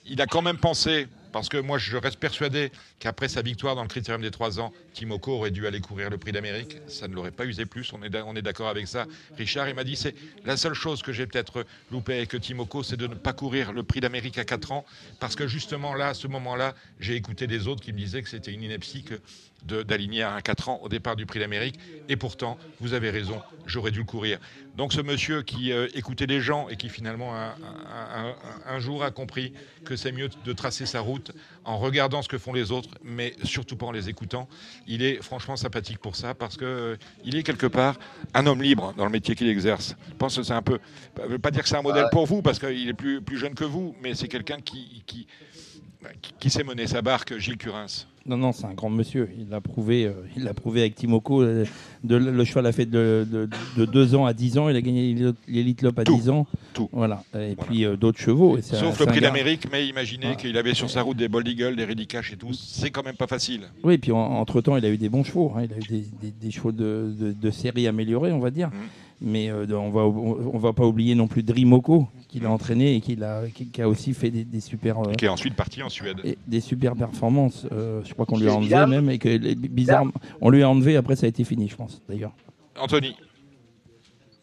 il 0.07 0.21
a 0.21 0.27
quand 0.27 0.43
même 0.43 0.59
pensé, 0.59 1.07
parce 1.35 1.49
que 1.49 1.57
moi 1.57 1.79
je 1.79 1.97
reste 1.97 2.21
persuadé 2.21 2.71
qu'après 3.01 3.27
sa 3.27 3.43
victoire 3.43 3.75
dans 3.75 3.83
le 3.83 3.89
critérium 3.89 4.23
des 4.23 4.31
3 4.31 4.61
ans, 4.61 4.73
Timoko 4.93 5.33
aurait 5.33 5.51
dû 5.51 5.67
aller 5.67 5.81
courir 5.81 6.09
le 6.09 6.17
prix 6.17 6.31
d'Amérique. 6.31 6.77
Ça 6.87 7.09
ne 7.09 7.15
l'aurait 7.15 7.33
pas 7.33 7.45
usé 7.45 7.67
plus, 7.67 7.93
on 7.93 8.05
est, 8.05 8.43
d'accord 8.43 8.69
avec 8.69 8.87
ça. 8.87 9.07
Richard, 9.37 9.69
il 9.69 9.75
m'a 9.75 9.83
dit 9.83 9.97
c'est 9.97 10.15
la 10.45 10.57
seule 10.57 10.75
chose 10.75 11.03
que 11.03 11.13
j'ai 11.13 11.27
peut-être 11.27 11.67
loupé 11.91 12.15
avec 12.15 12.41
Timoko, 12.41 12.85
c'est 12.85 12.97
de 12.97 13.09
ne 13.09 13.17
pas 13.17 13.33
courir 13.33 13.73
le 13.73 13.83
prix 13.83 13.99
d'Amérique 13.99 14.39
à 14.39 14.45
4 14.45 14.71
ans, 14.71 14.85
parce 15.19 15.35
que 15.35 15.49
justement 15.49 15.95
là, 15.95 16.11
à 16.11 16.15
ce 16.15 16.29
moment-là, 16.29 16.77
j'ai 17.01 17.17
écouté 17.17 17.49
des 17.49 17.67
autres 17.67 17.83
qui 17.83 17.93
me 17.93 17.99
disaient 17.99 18.23
que 18.23 18.29
c'était 18.29 18.53
une 18.53 18.63
ineptie 18.63 19.05
d'aligner 19.65 20.23
à 20.23 20.35
un 20.35 20.41
4 20.41 20.69
ans 20.69 20.81
au 20.83 20.89
départ 20.89 21.17
du 21.17 21.27
prix 21.27 21.41
d'Amérique. 21.41 21.77
Et 22.09 22.17
pourtant, 22.17 22.59
vous 22.81 22.93
avez 22.93 23.11
raison, 23.11 23.41
j'aurais 23.67 23.91
dû 23.91 24.01
le 24.01 24.05
courir. 24.05 24.39
Donc 24.77 24.93
ce 24.93 25.01
monsieur 25.01 25.43
qui 25.43 25.73
euh, 25.73 25.89
écoutait 25.95 26.27
les 26.27 26.41
gens 26.41 26.69
et 26.69 26.77
qui 26.77 26.89
finalement 26.89 27.35
un, 27.35 27.49
un- 27.51 28.27
un- 28.27 28.35
un 28.75 28.79
jour 28.79 29.03
a 29.05 29.11
compris 29.11 29.53
que 29.85 29.97
c'est 29.97 30.13
mieux 30.13 30.29
de 30.45 30.53
tracer 30.53 30.85
sa 30.87 31.01
route 31.01 31.33
en 31.65 31.79
regardant 31.79 32.21
ce 32.23 32.29
que 32.29 32.39
font 32.39 32.53
les 32.53 32.73
autres, 32.73 32.89
mais 33.03 33.35
surtout 33.45 33.77
pas 33.77 33.87
en 33.87 33.93
les 33.93 34.09
écoutant. 34.09 34.49
Il 34.87 35.03
est 35.03 35.23
franchement 35.23 35.57
sympathique 35.57 35.99
pour 35.99 36.17
ça 36.17 36.35
parce 36.35 36.57
que 36.57 36.65
euh, 36.65 36.97
il 37.25 37.37
est 37.37 37.43
quelque 37.43 37.67
part 37.67 37.99
un 38.35 38.47
homme 38.47 38.63
libre 38.63 38.93
dans 38.97 39.05
le 39.05 39.11
métier 39.11 39.35
qu'il 39.35 39.49
exerce. 39.49 39.95
Je 40.09 40.15
pense 40.15 40.37
que 40.37 40.43
c'est 40.43 40.53
un 40.53 40.63
peu, 40.63 40.79
je 41.17 41.29
veux 41.29 41.39
pas 41.39 41.51
dire 41.51 41.63
que 41.63 41.69
c'est 41.69 41.77
un 41.77 41.83
modèle 41.83 42.07
pour 42.11 42.27
vous 42.27 42.43
parce 42.43 42.59
qu'il 42.59 42.89
est 42.89 42.95
plus, 42.95 43.23
plus 43.23 43.39
jeune 43.39 43.55
que 43.55 43.65
vous, 43.65 43.95
mais 44.03 44.15
c'est 44.15 44.29
quelqu'un 44.29 44.61
qui, 44.61 45.03
qui, 45.07 45.27
qui, 46.23 46.33
qui 46.39 46.51
sait 46.51 46.65
mener 46.65 46.87
sa 46.87 47.03
barque, 47.03 47.37
Gilles 47.39 47.57
Curins? 47.57 48.07
Non, 48.27 48.39
non, 48.39 48.53
c'est 48.53 48.65
un 48.65 48.73
grand 48.73 48.89
monsieur. 48.89 49.29
Il 49.39 49.51
l'a 49.51 49.61
prouvé, 49.61 50.07
euh, 50.07 50.13
il 50.35 50.45
l'a 50.45 50.55
prouvé 50.55 50.81
avec 50.81 50.95
Timoko. 50.95 51.43
euh, 51.43 51.67
de, 52.05 52.17
le 52.17 52.45
cheval 52.45 52.65
a 52.65 52.73
fait 52.73 52.87
de, 52.87 53.27
de, 53.31 53.49
de 53.77 53.85
2 53.85 54.15
ans 54.15 54.25
à 54.25 54.33
10 54.33 54.57
ans. 54.57 54.71
Il 54.71 54.77
a 54.77 54.81
gagné 54.81 55.15
l'Elite 55.47 55.83
Lop 55.83 55.99
à 55.99 56.05
Tout. 56.05 56.17
10 56.17 56.31
ans. 56.31 56.47
Tout. 56.73 56.89
Voilà. 56.91 57.23
Et 57.39 57.55
puis 57.55 57.85
euh, 57.85 57.97
d'autres 57.97 58.19
chevaux. 58.19 58.57
Et 58.57 58.63
c'est 58.63 58.77
Sauf 58.77 58.97
c'est 58.97 59.05
le 59.05 59.11
prix 59.11 59.21
d'Amérique, 59.21 59.67
mais 59.71 59.87
imaginez 59.87 60.23
Voilà. 60.23 60.37
qu'il 60.37 60.57
avait 60.57 60.73
sur 60.73 60.89
sa 60.89 61.03
route 61.03 61.19
des 61.19 61.29
Bold 61.29 61.47
Eagle, 61.47 61.77
des 61.77 61.85
Ridicash 61.85 62.33
et 62.33 62.37
tout. 62.39 62.55
C'est 62.55 62.89
quand 62.91 63.05
même 63.05 63.17
pas 63.17 63.27
facile. 63.27 63.65
Oui, 63.83 63.95
et 63.95 63.99
puis 63.99 64.13
en- 64.13 64.17
entre-temps, 64.17 64.79
il 64.79 64.87
a 64.87 64.89
eu 64.89 64.97
des 64.97 65.11
bons 65.11 65.23
chevaux. 65.25 65.53
hein. 65.55 65.65
Il 65.65 65.73
a 65.75 65.77
eu 65.77 65.81
des, 66.01 66.07
des- 66.23 66.31
des 66.31 66.51
chevaux 66.51 66.73
de, 66.73 67.51
série 67.51 67.87
améliorés, 67.87 68.33
on 68.33 68.41
va 68.41 68.51
dire. 68.51 68.69
Mhm. 68.69 68.81
Mais 69.27 69.51
euh, 69.51 69.67
on 69.73 69.91
va 69.91 70.03
on 70.03 70.59
va 70.59 70.73
pas 70.75 70.85
oublier 70.85 71.15
non 71.15 71.27
plus 71.29 71.43
Drimoko 71.43 72.07
qui 72.29 72.41
l'a 72.41 72.51
entraîné 72.51 72.95
et 72.95 73.01
qui, 73.01 73.17
l'a, 73.17 73.43
qui, 73.55 73.69
qui 73.69 73.81
a 73.81 73.89
aussi 73.89 74.13
fait 74.13 74.31
des, 74.31 74.45
des 74.45 74.61
super. 74.61 74.99
euh, 75.01 75.13
Et 75.13 75.17
qui 75.17 75.25
est 75.25 75.29
ensuite 75.29 75.55
parti 75.55 75.83
en 75.83 75.89
Suède. 75.89 76.19
et 76.25 76.37
des 76.47 76.61
super 76.61 76.95
performances. 76.95 77.67
Euh, 77.73 78.03
je 78.05 78.13
crois 78.13 78.27
qu'on 78.27 78.39
lui 78.39 78.49
a 78.49 78.55
enlevé 78.55 78.87
même 78.87 79.09
et 79.09 79.19
que 79.19 79.29
les- 79.31 79.55
bizarre, 79.55 80.05
on 80.43 80.51
lui 80.51 80.63
a 80.63 80.69
enlevé. 80.69 80.97
Après, 80.97 81.17
ça 81.17 81.25
a 81.27 81.29
été 81.31 81.43
fini, 81.45 81.69
je 81.69 81.77
pense. 81.77 82.03
D'ailleurs. 82.09 82.33
Anthony. 82.79 83.17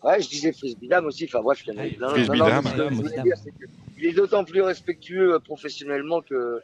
Ouais, 0.03 0.20
je 0.20 0.30
disais 0.30 0.52
Frisbidam 0.52 1.06
aussi. 1.06 1.26
Enfin, 1.26 1.41
bref, 1.44 1.64
il 1.68 1.74
y 1.76 1.78
en 1.78 1.84
a 2.45 2.62
plein. 2.62 2.90
Il 3.99 4.06
est 4.08 4.14
d'autant 4.14 4.44
plus 4.44 4.62
respectueux 4.64 5.36
euh, 5.36 5.40
professionnellement 5.40 6.22
que, 6.22 6.60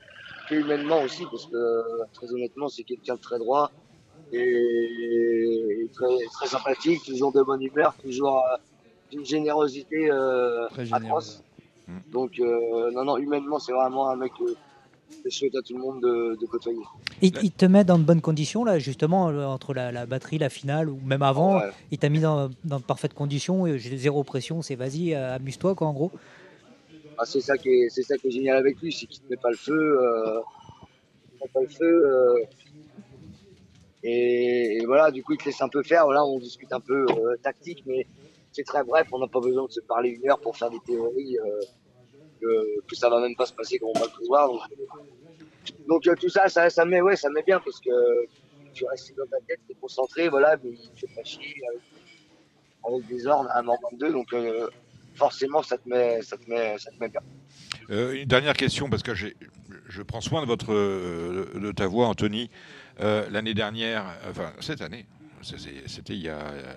que 0.49 0.55
humainement 0.55 1.03
aussi, 1.03 1.23
parce 1.29 1.45
que 1.45 1.83
très 2.13 2.31
honnêtement, 2.33 2.67
c'est 2.67 2.83
quelqu'un 2.83 3.13
de 3.15 3.19
très 3.21 3.37
droit 3.37 3.71
et, 4.33 5.81
et 5.83 5.87
très, 5.93 6.25
très 6.33 6.47
sympathique, 6.47 7.03
toujours 7.05 7.31
de 7.31 7.41
bonne 7.41 7.61
humeur, 7.61 7.95
toujours 8.01 8.37
euh, 8.39 8.57
d'une 9.11 9.25
générosité 9.25 10.09
euh, 10.11 10.67
Très 10.69 10.93
atroce. 10.93 11.43
Donc, 12.11 12.39
euh, 12.39 12.91
non, 12.91 13.05
non, 13.05 13.17
humainement, 13.17 13.59
c'est 13.59 13.71
vraiment 13.71 14.09
un 14.09 14.15
mec 14.17 14.31
je 15.23 15.29
souhaite 15.29 15.55
à 15.55 15.61
tout 15.61 15.73
le 15.73 15.81
monde 15.81 16.01
de, 16.01 16.37
de 16.39 16.45
côtoyer. 16.45 16.81
Il, 17.21 17.31
il 17.41 17.51
te 17.51 17.65
met 17.65 17.85
dans 17.85 17.97
de 17.97 18.03
bonnes 18.03 18.19
conditions, 18.21 18.65
là, 18.65 18.77
justement, 18.77 19.27
entre 19.27 19.73
la, 19.73 19.91
la 19.93 20.05
batterie, 20.05 20.37
la 20.37 20.49
finale, 20.49 20.89
ou 20.89 20.99
même 21.05 21.21
avant. 21.21 21.59
Ouais. 21.59 21.69
Il 21.91 21.97
t'a 21.97 22.09
mis 22.09 22.19
dans, 22.19 22.49
dans 22.65 22.79
de 22.79 22.83
parfaites 22.83 23.13
conditions. 23.13 23.65
zéro 23.77 24.23
pression, 24.25 24.61
c'est 24.61 24.75
vas-y, 24.75 25.13
amuse-toi, 25.15 25.75
quoi, 25.75 25.87
en 25.87 25.93
gros. 25.93 26.11
Ah, 27.17 27.25
c'est 27.25 27.41
ça 27.41 27.57
qui 27.57 27.69
est, 27.69 27.89
c'est 27.89 28.03
ça 28.03 28.15
qui 28.17 28.27
est 28.27 28.31
génial 28.31 28.57
avec 28.57 28.79
lui, 28.79 28.91
c'est 28.91 29.07
qu'il 29.07 29.21
te 29.21 29.29
met 29.29 29.37
pas 29.37 29.49
le 29.49 29.57
feu, 29.57 29.73
euh, 29.73 30.39
il 31.33 31.39
te 31.39 31.43
met 31.45 31.49
pas 31.51 31.61
le 31.61 31.67
feu. 31.67 32.05
euh, 32.05 32.35
et, 34.09 34.85
voilà, 34.85 35.11
du 35.11 35.23
coup, 35.23 35.33
il 35.33 35.37
te 35.37 35.45
laisse 35.45 35.61
un 35.61 35.69
peu 35.69 35.83
faire. 35.83 36.05
Voilà, 36.05 36.23
on 36.25 36.39
discute 36.39 36.71
un 36.71 36.79
peu 36.79 37.05
euh, 37.09 37.35
tactique, 37.43 37.83
mais 37.85 38.07
c'est 38.51 38.63
très 38.63 38.83
bref. 38.83 39.07
On 39.11 39.19
n'a 39.19 39.27
pas 39.27 39.41
besoin 39.41 39.65
de 39.65 39.71
se 39.71 39.81
parler 39.81 40.09
une 40.09 40.29
heure 40.29 40.39
pour 40.39 40.55
faire 40.55 40.69
des 40.69 40.79
théories. 40.85 41.37
euh, 41.39 41.61
que, 42.39 42.81
que 42.87 42.95
ça 42.95 43.09
va 43.09 43.19
même 43.19 43.35
pas 43.35 43.45
se 43.45 43.53
passer 43.53 43.79
comme 43.79 43.89
on 43.95 43.99
va 43.99 44.05
le 44.05 44.17
pouvoir. 44.17 44.49
Donc, 45.87 46.07
euh, 46.07 46.15
tout 46.15 46.29
ça, 46.29 46.47
ça, 46.47 46.69
ça 46.69 46.85
met, 46.85 47.01
ouais, 47.01 47.15
ça 47.15 47.29
met 47.29 47.43
bien 47.43 47.59
parce 47.59 47.79
que 47.79 47.89
tu 48.73 48.85
restes 48.85 49.15
dans 49.17 49.25
ta 49.25 49.37
tête, 49.47 49.59
t'es 49.67 49.73
concentré, 49.73 50.29
voilà, 50.29 50.55
mais 50.63 50.69
il 50.71 50.89
te 50.91 50.99
fait 50.99 51.15
pas 51.15 51.23
chier 51.23 51.55
avec, 52.85 53.07
des 53.07 53.27
ordres 53.27 53.49
à 53.49 53.59
un 53.59 53.63
moment 53.63 53.89
deux. 53.93 54.11
Donc 54.11 54.31
euh, 54.33 54.69
forcément, 55.15 55.63
ça 55.63 55.77
te 55.77 55.89
met, 55.89 56.21
ça 56.21 56.37
te 56.37 56.49
met, 56.49 56.77
ça 56.77 56.91
te 56.91 56.99
met 56.99 57.09
bien. 57.09 57.21
Une 57.89 58.25
dernière 58.25 58.53
question, 58.53 58.89
parce 58.89 59.03
que 59.03 59.15
je 59.15 60.01
prends 60.03 60.21
soin 60.21 60.41
de, 60.41 60.47
votre, 60.47 60.73
de 60.73 61.71
ta 61.71 61.87
voix, 61.87 62.07
Anthony. 62.07 62.49
Euh, 62.99 63.29
L'année 63.29 63.53
dernière, 63.53 64.05
enfin 64.29 64.51
cette 64.59 64.81
année, 64.81 65.05
c'était 65.41 66.13
il 66.15 66.21
y 66.21 66.29
a 66.29 66.39
euh, 66.39 66.73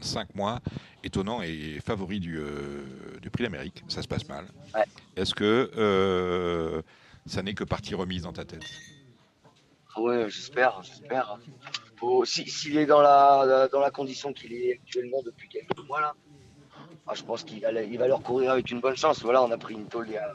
cinq 0.00 0.34
mois, 0.34 0.60
étonnant 1.02 1.42
et 1.42 1.78
favori 1.84 2.20
du, 2.20 2.38
euh, 2.38 2.84
du 3.20 3.30
prix 3.30 3.42
d'Amérique. 3.44 3.82
Ça 3.88 4.02
se 4.02 4.08
passe 4.08 4.28
mal. 4.28 4.46
Est-ce 5.16 5.34
que 5.34 5.70
euh, 5.76 6.82
ça 7.26 7.42
n'est 7.42 7.54
que 7.54 7.64
partie 7.64 7.94
remise 7.94 8.22
dans 8.22 8.32
ta 8.32 8.44
tête? 8.44 8.62
Ouais, 9.96 10.30
j'espère, 10.30 10.80
j'espère. 10.82 11.38
Si- 12.24 12.48
S'il 12.48 12.76
est 12.78 12.86
dans 12.86 13.00
la, 13.02 13.68
dans 13.72 13.80
la 13.80 13.90
condition 13.90 14.32
qu'il 14.32 14.52
est 14.52 14.74
actuellement 14.74 15.22
depuis 15.24 15.48
quelques 15.48 15.84
mois 15.88 16.00
là, 16.00 16.14
ah, 17.08 17.14
je 17.14 17.22
pense 17.24 17.42
qu'il 17.42 17.60
va, 17.60 17.72
il 17.72 17.98
va 17.98 18.06
leur 18.06 18.22
courir 18.22 18.52
avec 18.52 18.70
une 18.70 18.80
bonne 18.80 18.96
chance. 18.96 19.20
Voilà, 19.22 19.42
on 19.42 19.50
a 19.50 19.58
pris 19.58 19.74
une 19.74 19.86
tôle 19.88 20.06
il 20.08 20.12
y 20.14 20.18
a, 20.18 20.32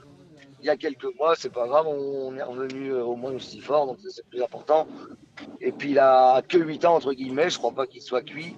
il 0.63 0.67
y 0.67 0.69
a 0.69 0.77
quelques 0.77 1.13
mois, 1.17 1.35
c'est 1.35 1.51
pas 1.51 1.67
grave, 1.67 1.87
on 1.87 2.35
est 2.37 2.43
revenu 2.43 2.93
euh, 2.93 3.03
au 3.03 3.17
moins 3.17 3.33
aussi 3.33 3.59
fort, 3.59 3.85
donc 3.85 3.97
c'est 4.07 4.25
plus 4.29 4.41
important. 4.41 4.87
Et 5.59 5.73
puis 5.73 5.91
il 5.91 5.99
a 5.99 6.41
que 6.41 6.57
8 6.57 6.85
ans 6.85 6.95
entre 6.95 7.13
guillemets, 7.13 7.49
je 7.49 7.57
crois 7.57 7.73
pas 7.73 7.85
qu'il 7.85 8.01
soit 8.01 8.21
cuit. 8.21 8.55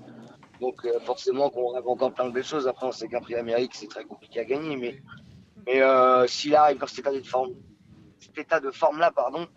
Donc 0.61 0.86
euh, 0.86 0.99
forcément 0.99 1.49
qu'on 1.49 1.69
rêve 1.69 1.88
encore 1.88 2.14
plein 2.14 2.26
de 2.26 2.32
belles 2.32 2.45
choses. 2.45 2.68
Après 2.68 2.86
on 2.86 2.91
sait 2.91 3.07
qu'un 3.07 3.22
prix 3.22 3.34
d'Amérique 3.34 3.72
c'est 3.73 3.90
très 3.90 4.03
compliqué 4.03 4.40
à 4.40 4.45
gagner, 4.45 4.77
mais, 4.77 5.02
mais 5.65 5.82
euh, 5.82 6.27
s'il 6.27 6.56
arrive 6.56 6.77
dans 6.77 6.88
cet 6.88 6.99
état 6.99 7.11
de 7.11 7.23
forme, 7.23 7.53
cet 8.19 8.38
état 8.38 8.60
de 8.60 8.69
forme 8.69 8.99
là, 8.99 9.11
pardon, 9.11 9.48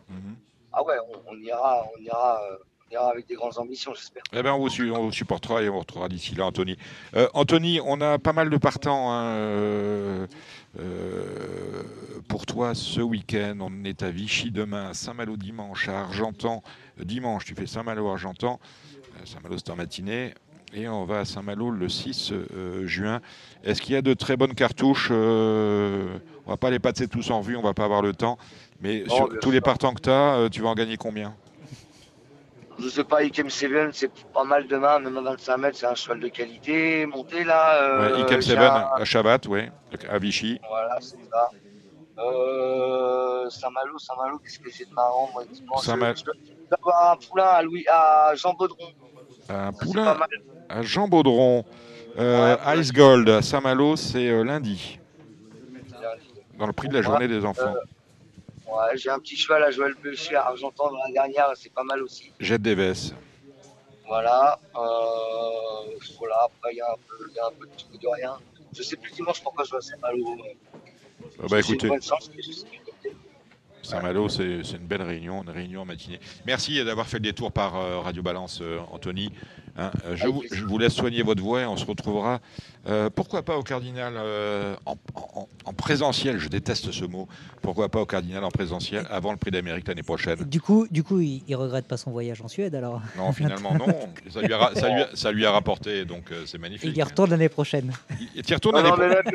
ah 0.73 0.83
ouais, 0.85 0.97
on, 1.09 1.33
on 1.35 1.37
ira, 1.39 1.87
on 1.95 2.03
ira, 2.03 2.41
euh, 2.51 2.57
on 2.89 2.95
ira 2.95 3.11
avec 3.11 3.27
des 3.27 3.35
grandes 3.35 3.59
ambitions, 3.59 3.93
j'espère. 3.95 4.23
Eh 4.33 4.43
ben, 4.43 4.53
on 4.53 4.59
vous, 4.59 4.91
on 4.93 5.05
vous 5.05 5.13
supportera 5.13 5.63
et 5.63 5.69
on 5.69 5.75
vous 5.75 5.81
retrouvera 5.81 6.09
d'ici 6.09 6.35
là, 6.35 6.47
Anthony. 6.47 6.77
Euh, 7.15 7.29
Anthony, 7.35 7.81
on 7.85 8.01
a 8.01 8.19
pas 8.19 8.33
mal 8.33 8.51
de 8.51 8.57
partants 8.57 9.11
hein, 9.13 9.33
euh, 9.35 10.27
euh, 10.79 11.83
pour 12.29 12.47
toi 12.47 12.75
ce 12.75 13.01
week-end. 13.01 13.57
On 13.61 13.85
est 13.85 14.03
à 14.03 14.11
Vichy 14.11 14.51
demain, 14.51 14.91
à 14.91 14.95
Saint-Malo 14.95 15.37
dimanche, 15.37 15.89
à 15.89 16.01
Argentan 16.01 16.63
euh, 17.01 17.05
dimanche. 17.05 17.45
Tu 17.45 17.55
fais 17.55 17.67
Saint-Malo 17.67 18.09
Argentan. 18.09 18.61
Euh, 19.17 19.25
Saint-Malo 19.25 19.57
c'est 19.59 19.71
en 19.71 19.77
matinée. 19.77 20.35
Et 20.75 20.87
on 20.87 21.07
va 21.07 21.21
à 21.21 21.25
Saint-Malo 21.25 21.71
le 21.71 21.89
6 21.89 22.33
euh, 22.33 22.87
juin. 22.87 23.21
Est-ce 23.65 23.81
qu'il 23.81 23.95
y 23.95 23.97
a 23.97 24.03
de 24.03 24.13
très 24.13 24.37
bonnes 24.37 24.55
cartouches 24.55 25.09
euh, 25.11 26.19
On 26.47 26.51
va 26.51 26.59
pas 26.59 26.71
les 26.71 26.79
passer 26.79 27.09
tous 27.09 27.31
en 27.31 27.41
vue, 27.41 27.57
on 27.57 27.63
va 27.63 27.73
pas 27.73 27.85
avoir 27.85 28.03
le 28.03 28.13
temps. 28.13 28.37
Mais 28.81 29.05
sur 29.09 29.31
tous 29.41 29.51
les 29.51 29.63
partants 29.63 29.95
que 29.95 30.03
tu 30.03 30.11
as, 30.11 30.49
tu 30.51 30.61
vas 30.61 30.69
en 30.69 30.75
gagner 30.75 30.99
combien? 30.99 31.35
Je 32.79 32.89
sais 32.89 33.03
pas, 33.03 33.25
Ikem 33.25 33.51
Seven, 33.51 33.91
c'est 33.93 34.11
pas 34.33 34.45
mal 34.45 34.69
demain, 34.69 35.01
même 35.01 35.17
à 35.17 35.23
25 35.23 35.57
mètres, 35.57 35.77
c'est 35.79 35.87
un 35.87 35.97
cheval 35.97 36.21
de 36.21 36.29
qualité. 36.29 37.07
Monté 37.07 37.43
là. 37.43 37.83
Euh, 37.83 38.15
Ouais, 38.15 38.21
Ikem 38.23 38.41
Seven 38.41 38.63
à 38.63 39.05
Chabat, 39.05 39.41
oui, 39.49 39.63
à 40.09 40.19
Vichy. 40.19 40.61
Voilà, 40.69 40.97
c'est 41.01 41.17
ça. 41.29 41.51
Euh, 42.19 43.49
Saint-Malo, 43.51 43.99
Saint-Malo, 43.99 44.39
qu'est-ce 44.39 44.59
que 44.59 44.71
j'ai 44.71 44.85
de 44.85 44.93
marrant, 44.93 45.31
moi, 45.33 45.45
dimanche 45.45 45.85
Saint-Malo. 45.85 46.15
Je 46.17 46.25
je 46.71 46.75
avoir 46.75 47.13
un 47.13 47.17
poulain 47.17 47.45
à, 47.47 47.63
Louis, 47.63 47.85
à 47.89 48.35
Jean 48.35 48.55
Baudron. 48.55 48.89
Un 49.49 49.73
poulain 49.73 50.17
à 50.69 50.83
Jean 50.83 51.09
Baudron. 51.09 51.65
Euh, 52.19 52.57
Ice 52.77 52.93
Gold 52.93 53.29
à 53.29 53.43
Saint-Malo, 53.43 53.97
c'est 53.97 54.29
euh, 54.29 54.43
lundi. 54.43 54.99
Dans 56.59 56.67
le 56.67 56.73
prix 56.73 56.89
de 56.89 56.95
la 56.95 57.03
journée 57.03 57.29
des 57.29 57.45
enfants. 57.45 57.75
Euh, 57.77 58.73
ouais, 58.73 58.97
j'ai 58.97 59.11
un 59.11 59.21
petit 59.21 59.37
cheval 59.37 59.63
à 59.63 59.71
Joël 59.71 59.95
Belcher 60.03 60.35
à 60.35 60.47
Argentan 60.49 60.91
dans 60.91 60.99
la 61.07 61.13
dernière, 61.13 61.53
c'est 61.55 61.73
pas 61.73 61.85
mal 61.85 62.03
aussi. 62.03 62.33
Jette 62.41 62.63
des 62.63 62.75
Vesses. 62.75 63.15
Voilà. 64.09 64.59
Euh, 64.75 64.81
voilà, 66.19 66.37
après, 66.47 66.73
il 66.73 66.79
y, 66.79 66.81
a 66.81 66.91
un 66.91 66.97
peu- 67.09 67.27
il 67.31 67.37
y 67.37 67.39
a 67.39 67.47
un 67.47 67.51
peu 67.53 67.67
de 67.67 67.71
tout 67.71 67.87
et 67.95 67.99
de 67.99 68.09
rien. 68.09 68.37
Je 68.77 68.83
sais 68.83 68.97
plus 68.97 69.13
dimanche 69.13 69.41
pourquoi 69.43 69.65
je 69.65 69.71
vais 69.71 69.77
à 69.77 69.81
Saint-Malo. 69.81 70.37
Ah 71.41 71.47
bah, 71.49 71.61
J'ai 71.61 71.75
écoutez. 71.75 71.89
Saint-Malo, 73.83 74.29
c'est 74.29 74.61
une 74.73 74.87
belle 74.87 75.03
réunion, 75.03 75.43
une 75.43 75.51
réunion 75.51 75.85
matinée. 75.85 76.21
Merci 76.47 76.85
d'avoir 76.85 77.07
fait 77.07 77.17
le 77.19 77.23
détour 77.23 77.53
par 77.53 77.77
euh, 77.77 78.01
Radio 78.01 78.23
Balance, 78.23 78.59
euh, 78.61 78.79
Anthony. 78.93 79.33
Hein, 79.81 79.93
euh, 80.07 80.17
je, 80.17 80.27
vous, 80.27 80.43
je 80.51 80.65
vous 80.65 80.77
laisse 80.77 80.93
soigner 80.93 81.23
votre 81.23 81.41
voix 81.41 81.61
et 81.63 81.65
on 81.67 81.77
se 81.77 81.85
retrouvera, 81.85 82.41
euh, 82.89 83.11
pourquoi 83.11 83.43
pas 83.45 83.57
au 83.57 83.63
Cardinal 83.63 84.15
euh, 84.17 84.75
en, 84.87 84.97
en- 85.15 85.49
en 85.67 85.73
présentiel, 85.73 86.39
je 86.39 86.49
déteste 86.49 86.91
ce 86.91 87.05
mot, 87.05 87.29
pourquoi 87.63 87.89
pas 87.89 88.01
au 88.01 88.07
Cardinal 88.07 88.43
en 88.43 88.51
présentiel 88.51 89.07
avant 89.09 89.31
le 89.31 89.37
prix 89.37 89.53
d'Amérique 89.53 89.87
l'année 89.87 90.03
prochaine 90.03 90.39
Du 90.41 90.61
coup, 90.61 90.89
du 90.91 91.05
coup 91.05 91.21
il, 91.21 91.45
il 91.47 91.55
regrette 91.55 91.87
pas 91.87 91.97
son 91.97 92.11
voyage 92.11 92.41
en 92.43 92.49
Suède, 92.49 92.75
alors. 92.75 93.01
Non, 93.17 93.31
finalement, 93.33 93.73
non. 93.75 93.87
Ça 94.31 94.41
lui 94.43 94.53
a, 94.53 94.59
ra- 94.59 94.75
ça 94.75 94.89
lui 94.89 95.03
a- 95.03 95.11
ça 95.15 95.31
lui 95.31 95.47
a 95.47 95.53
rapporté, 95.53 96.05
donc 96.05 96.33
euh, 96.33 96.43
c'est 96.45 96.59
magnifique. 96.59 96.91
Il 96.93 96.99
y 96.99 97.03
retourne 97.03 97.31
l'année 97.31 97.49
prochaine. 97.49 97.93
Il 98.35 98.43
t'y 98.43 98.55
retourne 98.55 98.75
l'année 98.77 98.89
non, 98.91 98.97
mais 98.99 99.09
prochaine. 99.15 99.33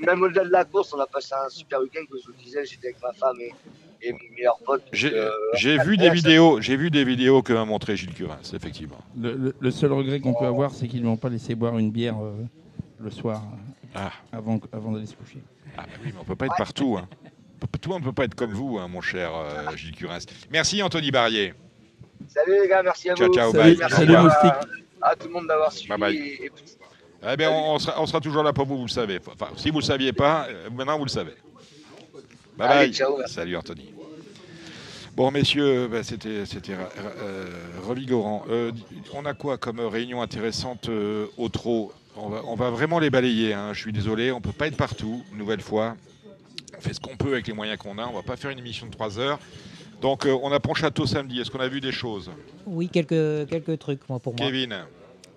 même, 0.00 0.06
même 0.16 0.22
au-delà 0.22 0.44
de 0.44 0.50
la 0.50 0.64
course, 0.64 0.94
on 0.94 1.00
a 1.00 1.06
passé 1.06 1.34
un 1.34 1.48
super 1.50 1.80
week-end, 1.80 2.00
comme 2.08 2.18
je 2.22 2.26
vous 2.28 2.38
le 2.38 2.42
disais, 2.42 2.64
j'étais 2.64 2.86
avec 2.88 3.02
ma 3.02 3.12
femme 3.12 3.36
et, 3.38 3.52
J'ai 4.92 5.12
euh, 5.14 5.82
vu 5.84 5.96
des 5.96 6.10
vidéos, 6.10 6.60
j'ai 6.60 6.76
vu 6.76 6.90
des 6.90 7.04
vidéos 7.04 7.42
que 7.42 7.52
m'a 7.52 7.64
montré 7.64 7.96
Gilles 7.96 8.14
Curins, 8.14 8.36
effectivement. 8.54 8.98
Le, 9.20 9.32
le- 9.34 9.54
le 9.58 9.70
seul 9.70 9.92
regret 9.92 10.20
qu'on 10.20 10.34
peut 10.34 10.46
avoir, 10.46 10.72
c'est 10.72 10.88
qu'ils 10.88 11.02
ne 11.02 11.06
m'ont 11.06 11.16
pas 11.16 11.28
laissé 11.28 11.54
boire 11.54 11.78
une 11.78 11.90
bière 11.90 12.16
euh, 12.22 12.32
le 13.00 13.10
soir 13.10 13.42
euh, 13.44 13.88
Ah. 13.94 14.12
avant, 14.32 14.60
avant 14.72 14.92
d'aller 14.92 15.06
se 15.06 15.14
coucher. 15.14 15.38
Ah 15.76 15.82
bah 15.82 15.92
oui, 16.04 16.10
mais 16.12 16.20
on 16.20 16.24
peut 16.24 16.36
pas 16.36 16.46
être 16.46 16.56
partout. 16.56 16.96
Hein. 16.98 17.08
Tout 17.80 17.88
le 17.88 17.94
monde 17.94 18.02
ne 18.02 18.06
peut 18.08 18.12
pas 18.12 18.24
être 18.24 18.34
comme 18.34 18.52
vous, 18.52 18.78
hein, 18.78 18.88
mon 18.88 19.00
cher 19.00 19.30
euh, 19.34 19.74
Gilles 19.76 19.94
Curins. 19.96 20.18
Merci 20.50 20.82
Anthony 20.82 21.10
Barrier. 21.10 21.54
Salut 22.28 22.60
les 22.62 22.68
gars, 22.68 22.82
merci 22.82 23.10
à 23.10 23.14
Ciao, 23.16 23.28
vous. 23.28 23.34
ciao, 23.34 23.50
Salut, 23.52 23.62
bye. 23.70 23.76
merci 23.78 23.96
Salut, 23.96 24.14
à, 24.16 24.22
Moustique. 24.22 24.52
à 25.02 25.16
tout 25.16 25.26
le 25.28 25.32
monde 25.32 25.46
d'avoir 25.48 25.72
suivi. 25.72 25.88
Bye 25.88 25.98
bye. 25.98 26.16
et- 26.16 26.44
et- 26.46 26.52
Eh 27.32 27.36
bien, 27.36 27.50
on, 27.50 27.74
on 27.74 27.78
sera, 27.78 28.00
on 28.02 28.06
sera 28.06 28.20
toujours 28.20 28.42
là 28.42 28.52
pour 28.52 28.66
vous, 28.66 28.76
vous 28.76 28.84
le 28.84 28.88
savez. 28.90 29.18
Enfin, 29.26 29.48
si 29.56 29.70
vous 29.70 29.76
ne 29.76 29.80
le 29.82 29.86
saviez 29.86 30.12
pas, 30.12 30.46
maintenant 30.72 30.98
vous 30.98 31.04
le 31.06 31.10
savez. 31.10 31.32
Bye 32.56 32.68
Allez, 32.68 32.86
bye. 32.88 32.94
ciao, 32.94 33.16
merci. 33.18 33.34
Salut 33.34 33.56
Anthony. 33.56 33.93
Bon, 35.16 35.30
messieurs, 35.30 35.86
bah, 35.86 36.02
c'était 36.02 36.28
euh, 36.70 37.46
revigorant. 37.86 38.44
Euh, 38.50 38.72
on 39.14 39.24
a 39.24 39.32
quoi 39.34 39.58
comme 39.58 39.78
réunion 39.78 40.22
intéressante 40.22 40.88
euh, 40.88 41.26
au 41.36 41.48
trot? 41.48 41.92
On 42.16 42.28
va, 42.28 42.42
on 42.46 42.56
va 42.56 42.70
vraiment 42.70 42.98
les 42.98 43.10
balayer. 43.10 43.52
hein. 43.54 43.72
Je 43.72 43.80
suis 43.80 43.92
désolé, 43.92 44.32
on 44.32 44.36
ne 44.38 44.42
peut 44.42 44.52
pas 44.52 44.66
être 44.66 44.76
partout, 44.76 45.22
une 45.32 45.38
nouvelle 45.38 45.60
fois. 45.60 45.96
On 46.76 46.80
fait 46.80 46.94
ce 46.94 47.00
qu'on 47.00 47.16
peut 47.16 47.34
avec 47.34 47.46
les 47.46 47.52
moyens 47.52 47.78
qu'on 47.78 47.96
a. 47.98 48.06
On 48.06 48.10
ne 48.10 48.16
va 48.16 48.22
pas 48.22 48.36
faire 48.36 48.50
une 48.50 48.58
émission 48.58 48.86
de 48.86 48.90
3 48.90 49.20
heures. 49.20 49.38
Donc, 50.00 50.26
on 50.26 50.50
a 50.50 50.58
Pontchâteau 50.58 51.06
samedi. 51.06 51.40
Est-ce 51.40 51.50
qu'on 51.50 51.60
a 51.60 51.68
vu 51.68 51.80
des 51.80 51.92
choses? 51.92 52.30
Oui, 52.66 52.88
quelques, 52.88 53.48
quelques 53.48 53.78
trucs, 53.78 54.08
moi, 54.08 54.18
pour 54.18 54.34
moi. 54.34 54.46
Kevin 54.46 54.84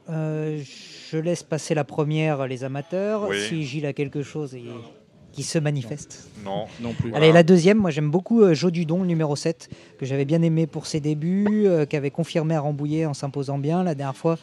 je 0.09 1.17
laisse 1.17 1.43
passer 1.43 1.73
la 1.73 1.83
première, 1.83 2.47
les 2.47 2.63
amateurs. 2.63 3.27
Oui. 3.29 3.39
Si 3.47 3.63
Gilles 3.63 3.85
a 3.85 3.93
quelque 3.93 4.23
chose 4.23 4.55
qui 5.37 5.43
se 5.43 5.59
manifeste. 5.59 6.31
Non, 6.43 6.65
non 6.81 6.93
plus. 6.93 7.13
Allez, 7.13 7.31
la 7.31 7.43
deuxième, 7.43 7.77
moi 7.77 7.91
j'aime 7.91 8.09
beaucoup 8.09 8.41
euh, 8.41 8.55
Joe 8.55 8.71
Dudon, 8.71 9.01
le 9.01 9.05
numéro 9.05 9.35
7, 9.35 9.69
que 9.99 10.05
j'avais 10.07 10.25
bien 10.25 10.41
aimé 10.41 10.65
pour 10.65 10.87
ses 10.87 10.99
débuts, 10.99 11.67
euh, 11.67 11.85
qui 11.85 11.95
avait 11.95 12.09
confirmé 12.09 12.55
à 12.55 12.61
Rambouillet 12.61 13.05
en 13.05 13.13
s'imposant 13.13 13.59
bien. 13.59 13.83
La 13.83 13.93
dernière 13.93 14.17
fois, 14.17 14.39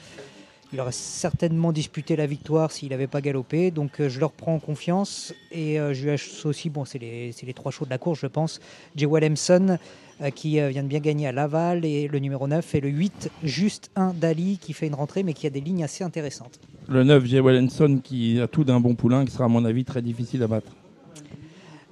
Il 0.73 0.81
aurait 0.81 0.93
certainement 0.93 1.71
disputé 1.73 2.17
la 2.17 2.27
victoire 2.27 2.73
s'il 2.73 2.91
n'avait 2.91 3.07
pas 3.07 3.21
galopé. 3.21 3.71
Donc 3.71 4.01
euh, 4.01 4.09
je 4.09 4.19
leur 4.19 4.33
prends 4.33 4.59
confiance. 4.59 5.35
Et 5.53 5.79
euh, 5.79 5.95
je 5.95 6.05
lui 6.05 6.11
associe, 6.11 6.73
bon, 6.73 6.85
c'est 6.85 6.99
les, 6.99 7.33
c'est 7.33 7.47
les 7.47 7.55
trois 7.55 7.71
chauds 7.71 7.85
de 7.85 7.91
la 7.91 7.99
course, 7.99 8.21
je 8.21 8.27
pense. 8.27 8.61
Jay 8.97 9.07
Williamson, 9.07 9.79
euh, 10.21 10.31
qui 10.31 10.61
euh, 10.61 10.69
vient 10.69 10.83
de 10.83 10.89
bien 10.89 11.01
gagner 11.01 11.27
à 11.27 11.33
Laval, 11.33 11.85
et 11.85 12.09
le 12.09 12.19
numéro 12.21 12.47
9, 12.47 12.75
et 12.75 12.81
le 12.81 12.89
8, 12.89 13.31
juste 13.43 13.91
un 13.97 14.13
Dali, 14.15 14.59
qui 14.59 14.73
fait 14.73 14.87
une 14.87 14.95
rentrée, 14.95 15.23
mais 15.25 15.33
qui 15.33 15.47
a 15.47 15.51
des 15.51 15.61
lignes 15.61 15.83
assez 15.83 16.05
intéressantes. 16.05 16.61
Le 16.89 17.03
9, 17.03 17.25
Jay 17.25 17.41
Wallenson, 17.41 18.01
qui 18.03 18.41
a 18.41 18.47
tout 18.47 18.63
d'un 18.63 18.79
bon 18.79 18.95
poulain, 18.95 19.25
qui 19.25 19.33
sera 19.33 19.47
à 19.47 19.49
mon 19.49 19.65
avis 19.65 19.85
très 19.85 20.03
difficile 20.03 20.43
à 20.45 20.47
battre. 20.47 20.73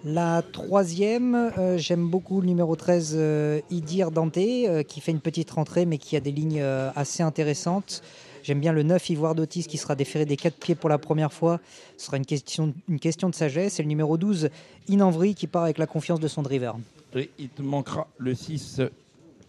La 0.04 0.42
troisième, 0.42 1.34
euh, 1.58 1.78
j'aime 1.78 2.08
beaucoup 2.08 2.40
le 2.40 2.46
numéro 2.48 2.74
13, 2.74 3.14
euh, 3.16 3.60
Idir 3.70 4.10
Dante, 4.10 4.36
euh, 4.36 4.82
qui 4.82 5.00
fait 5.00 5.12
une 5.12 5.20
petite 5.20 5.50
rentrée, 5.52 5.86
mais 5.86 5.98
qui 5.98 6.16
a 6.16 6.20
des 6.20 6.32
lignes 6.32 6.60
assez 6.96 7.22
intéressantes. 7.22 8.02
J'aime 8.42 8.58
bien 8.58 8.72
le 8.72 8.82
9, 8.82 9.10
Ivoire 9.10 9.36
d'Otis, 9.36 9.62
qui 9.64 9.78
sera 9.78 9.94
déféré 9.94 10.24
des 10.24 10.36
4 10.36 10.56
pieds 10.56 10.74
pour 10.74 10.88
la 10.90 10.98
première 10.98 11.32
fois. 11.32 11.60
Ce 11.96 12.06
sera 12.06 12.16
une 12.16 12.26
question, 12.26 12.74
une 12.88 12.98
question 12.98 13.30
de 13.30 13.34
sagesse. 13.36 13.78
Et 13.78 13.84
le 13.84 13.88
numéro 13.88 14.16
12, 14.16 14.48
Inanvry, 14.88 15.36
qui 15.36 15.46
part 15.46 15.62
avec 15.62 15.78
la 15.78 15.86
confiance 15.86 16.18
de 16.18 16.26
son 16.26 16.42
driver. 16.42 16.74
Et 17.14 17.30
il 17.38 17.48
te 17.48 17.62
manquera 17.62 18.08
le 18.18 18.34
6, 18.34 18.80
euh, 18.80 18.88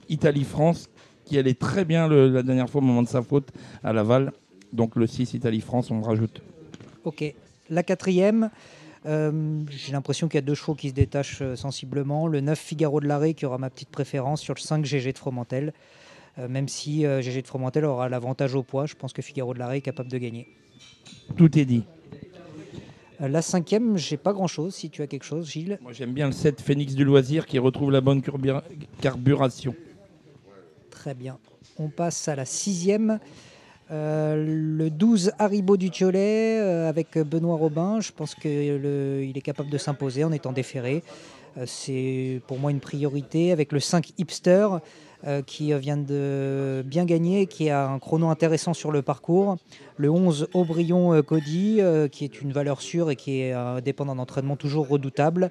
Italie-France, 0.10 0.90
qui 1.26 1.40
allait 1.40 1.56
très 1.56 1.86
bien 1.86 2.08
le- 2.08 2.30
la 2.30 2.44
dernière 2.44 2.70
fois 2.70 2.82
au 2.82 2.84
moment 2.84 3.02
de 3.02 3.08
sa 3.08 3.24
faute 3.24 3.48
à 3.84 3.92
Laval. 3.94 4.32
Donc 4.72 4.96
le 4.96 5.08
6, 5.08 5.34
Italie-France, 5.34 5.90
on 5.90 6.02
rajoute. 6.02 6.42
Ok. 7.06 7.34
La 7.72 7.82
quatrième, 7.82 8.52
j'ai 9.06 9.92
l'impression 9.92 10.28
qu'il 10.28 10.38
y 10.38 10.40
a 10.40 10.42
deux 10.42 10.56
chevaux 10.56 10.76
qui 10.76 10.90
se 10.90 10.94
détachent 10.94 11.42
euh, 11.42 11.56
sensiblement. 11.56 12.28
Le 12.28 12.42
9 12.42 12.58
Figaro 12.58 13.02
de 13.02 13.08
l'arrêt 13.08 13.34
qui 13.34 13.46
aura 13.46 13.58
ma 13.58 13.70
petite 13.70 13.90
préférence 13.90 14.42
sur 14.42 14.54
le 14.54 14.60
5 14.60 14.86
GG 14.86 15.14
de 15.14 15.18
Fromentel. 15.18 15.74
Euh, 16.40 16.48
même 16.48 16.68
si 16.68 17.06
euh, 17.06 17.22
GG 17.22 17.44
de 17.44 17.48
Fromentel 17.48 17.86
aura 17.86 18.10
l'avantage 18.10 18.56
au 18.56 18.64
poids, 18.64 18.86
je 18.86 18.96
pense 18.96 19.14
que 19.14 19.22
Figaro 19.22 19.54
de 19.54 19.60
l'arrêt 19.60 19.78
est 19.78 19.82
capable 19.82 20.10
de 20.10 20.18
gagner. 20.18 20.48
Tout 21.38 21.58
est 21.58 21.66
dit. 21.66 21.84
Euh, 23.22 23.28
la 23.28 23.42
cinquième, 23.42 23.98
j'ai 23.98 24.18
pas 24.18 24.34
grand 24.34 24.48
chose. 24.48 24.74
Si 24.74 24.90
tu 24.90 25.02
as 25.04 25.08
quelque 25.08 25.26
chose, 25.26 25.50
Gilles. 25.50 25.78
Moi 25.82 25.94
j'aime 25.94 26.14
bien 26.14 26.26
le 26.26 26.32
7, 26.32 26.62
Phoenix 26.62 26.96
du 26.96 27.04
loisir, 27.04 27.46
qui 27.46 27.60
retrouve 27.60 27.92
la 27.92 28.02
bonne 28.02 28.24
carburation. 29.02 29.76
Très 30.90 31.14
bien. 31.14 31.38
On 31.78 31.90
passe 31.90 32.28
à 32.28 32.36
la 32.36 32.46
sixième. 32.46 33.20
Euh, 33.94 34.44
le 34.48 34.90
12 34.90 35.34
Haribo 35.38 35.78
du 35.78 35.92
Tiolet 35.92 36.60
euh, 36.60 36.90
avec 36.90 37.16
Benoît 37.18 37.58
Robin. 37.58 38.00
Je 38.02 38.12
pense 38.12 38.34
qu'il 38.34 38.52
est 39.36 39.42
capable 39.42 39.70
de 39.70 39.78
s'imposer 39.78 40.24
en 40.24 40.32
étant 40.32 40.52
déféré. 40.52 41.04
Euh, 41.60 41.66
C'est 41.68 42.42
pour 42.48 42.58
moi 42.58 42.72
une 42.72 42.80
priorité. 42.80 43.52
Avec 43.52 43.72
le 43.72 43.80
5 43.80 44.14
Hipster 44.18 44.68
qui 45.46 45.74
vient 45.76 45.96
de 45.96 46.84
bien 46.86 47.06
gagner, 47.06 47.46
qui 47.46 47.70
a 47.70 47.88
un 47.88 47.98
chrono 47.98 48.28
intéressant 48.28 48.74
sur 48.74 48.92
le 48.92 49.02
parcours. 49.02 49.56
Le 49.96 50.10
11 50.10 50.50
Aubryon 50.54 51.24
Cody 51.24 51.80
qui 52.12 52.26
est 52.26 52.42
une 52.42 52.52
valeur 52.52 52.82
sûre 52.82 53.10
et 53.10 53.16
qui 53.16 53.40
est 53.40 53.54
euh, 53.54 53.80
dépendant 53.80 54.16
d'entraînement 54.16 54.58
toujours 54.58 54.90
redoutable. 54.90 55.50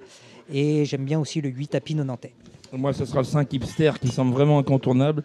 Et 0.52 0.84
j'aime 0.84 1.06
bien 1.06 1.18
aussi 1.18 1.40
le 1.40 1.48
8 1.48 1.74
Apino 1.76 2.04
Nantais. 2.04 2.34
Moi, 2.70 2.92
ce 2.92 3.06
sera 3.06 3.20
le 3.20 3.24
5 3.24 3.50
hipster 3.50 3.92
qui 3.98 4.08
semble 4.08 4.34
vraiment 4.34 4.58
incontournable, 4.58 5.22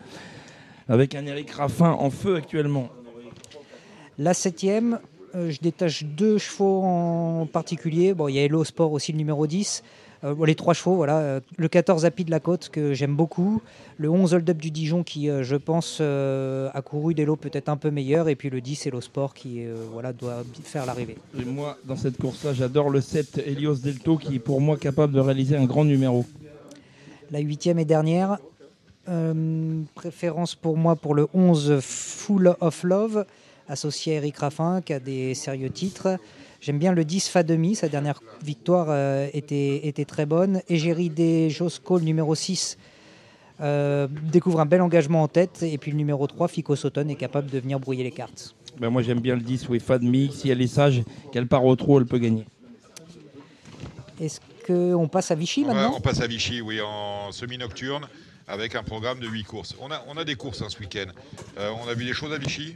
avec 0.88 1.14
un 1.14 1.26
Eric 1.26 1.52
Raffin 1.52 1.92
en 1.92 2.10
feu 2.10 2.38
actuellement. 2.38 2.88
La 4.20 4.34
septième, 4.34 5.00
euh, 5.36 5.52
je 5.52 5.60
détache 5.60 6.04
deux 6.04 6.38
chevaux 6.40 6.82
en 6.82 7.46
particulier. 7.46 8.14
Bon, 8.14 8.28
il 8.28 8.36
y 8.36 8.40
a 8.40 8.44
Hello 8.44 8.64
Sport 8.64 8.92
aussi, 8.92 9.12
le 9.12 9.18
numéro 9.20 9.46
10. 9.46 9.84
Euh, 10.24 10.46
les 10.46 10.56
trois 10.56 10.74
chevaux, 10.74 10.96
voilà. 10.96 11.20
Euh, 11.20 11.40
Le 11.58 11.68
14 11.68 12.06
Happy 12.06 12.26
de 12.26 12.32
la 12.32 12.40
Côte, 12.40 12.70
que 12.70 12.94
j'aime 12.94 13.16
beaucoup. 13.16 13.62
Le 13.98 14.10
11 14.10 14.34
Hold 14.34 14.50
Up 14.50 14.58
du 14.58 14.72
Dijon, 14.72 15.04
qui, 15.04 15.30
euh, 15.30 15.44
je 15.44 15.56
pense, 15.56 16.00
euh, 16.02 16.70
a 16.74 16.82
couru 16.82 17.14
des 17.14 17.26
lots 17.26 17.36
peut-être 17.36 17.70
un 17.70 17.78
peu 17.78 17.92
meilleurs. 17.92 18.28
Et 18.28 18.36
puis 18.36 18.50
le 18.50 18.60
10 18.60 18.88
Hello 18.88 19.02
Sport, 19.02 19.36
qui 19.36 19.62
voilà, 19.94 20.14
doit 20.14 20.44
faire 20.64 20.86
l'arrivée. 20.86 21.18
Et 21.40 21.46
moi, 21.46 21.78
dans 21.86 21.96
cette 21.96 22.18
course-là, 22.18 22.54
j'adore 22.54 22.90
le 22.90 23.02
7 23.02 23.44
Helios 23.46 23.76
Delto, 23.76 24.18
qui 24.18 24.36
est 24.36 24.40
pour 24.40 24.62
moi 24.62 24.78
capable 24.78 25.14
de 25.14 25.20
réaliser 25.20 25.56
un 25.56 25.66
grand 25.66 25.86
numéro. 25.86 26.26
La 27.30 27.40
huitième 27.40 27.78
et 27.78 27.86
dernière, 27.86 28.40
préférence 29.94 30.56
pour 30.56 30.76
moi 30.76 30.96
pour 30.96 31.14
le 31.14 31.28
11 31.34 31.80
Full 31.82 32.56
of 32.60 32.84
Love, 32.84 33.26
associé 33.68 34.14
à 34.14 34.16
Eric 34.18 34.38
Raffin, 34.38 34.82
qui 34.82 34.94
a 34.94 35.00
des 35.00 35.34
sérieux 35.34 35.70
titres. 35.70 36.18
J'aime 36.62 36.80
bien 36.80 36.92
le 36.94 37.06
10 37.06 37.28
Fa 37.30 37.44
demi, 37.44 37.76
sa 37.76 37.88
dernière 37.88 38.22
victoire 38.44 38.88
euh, 38.90 39.28
était, 39.34 39.88
était 39.88 40.06
très 40.06 40.26
bonne. 40.26 40.62
Égérie 40.70 41.10
des 41.10 41.50
Josco, 41.50 41.98
le 42.00 42.04
numéro 42.04 42.34
6, 42.34 42.78
euh, 43.62 44.08
découvre 44.32 44.60
un 44.60 44.66
bel 44.66 44.82
engagement 44.82 45.22
en 45.24 45.28
tête. 45.28 45.62
Et 45.64 45.78
puis 45.78 45.92
le 45.92 45.98
numéro 45.98 46.26
3, 46.26 46.48
Fico 46.48 46.76
Sauton, 46.76 47.08
est 47.10 47.16
capable 47.16 47.50
de 47.50 47.60
venir 47.60 47.80
brouiller 47.80 48.04
les 48.04 48.12
cartes. 48.12 48.56
Ben, 48.80 48.90
moi, 48.90 49.02
j'aime 49.02 49.20
bien 49.20 49.36
le 49.36 49.42
10 49.42 49.70
Wefa 49.70 50.00
Mix. 50.00 50.36
Si 50.38 50.50
elle 50.50 50.62
est 50.62 50.68
sage, 50.68 51.02
qu'elle 51.32 51.48
part 51.48 51.66
au 51.66 51.76
trot, 51.76 52.00
elle 52.00 52.06
peut 52.06 52.20
gagner. 52.20 52.46
Est-ce 54.20 54.40
qu'on 54.66 55.08
passe 55.08 55.32
à 55.32 55.36
Vichy 55.36 55.64
On, 55.64 55.68
va- 55.68 55.74
maintenant 55.76 55.96
on 55.98 56.02
passe 56.02 56.22
à 56.22 56.28
Vichy, 56.28 56.62
oui, 56.62 56.80
en 56.82 57.32
semi-nocturne, 57.32 58.08
avec 58.48 58.76
un 58.76 58.84
programme 58.84 59.20
de 59.20 59.28
8 59.28 59.44
courses. 59.44 59.76
On 59.80 59.92
a, 59.92 60.04
on 60.08 60.18
a 60.18 60.24
des 60.24 60.36
courses 60.36 60.62
hein, 60.62 60.68
ce 60.70 60.80
week-end. 60.80 61.06
Euh, 61.60 61.72
on 61.84 61.88
a 61.88 61.94
vu 61.94 62.06
des 62.06 62.14
choses 62.14 62.34
à 62.34 62.38
Vichy? 62.38 62.76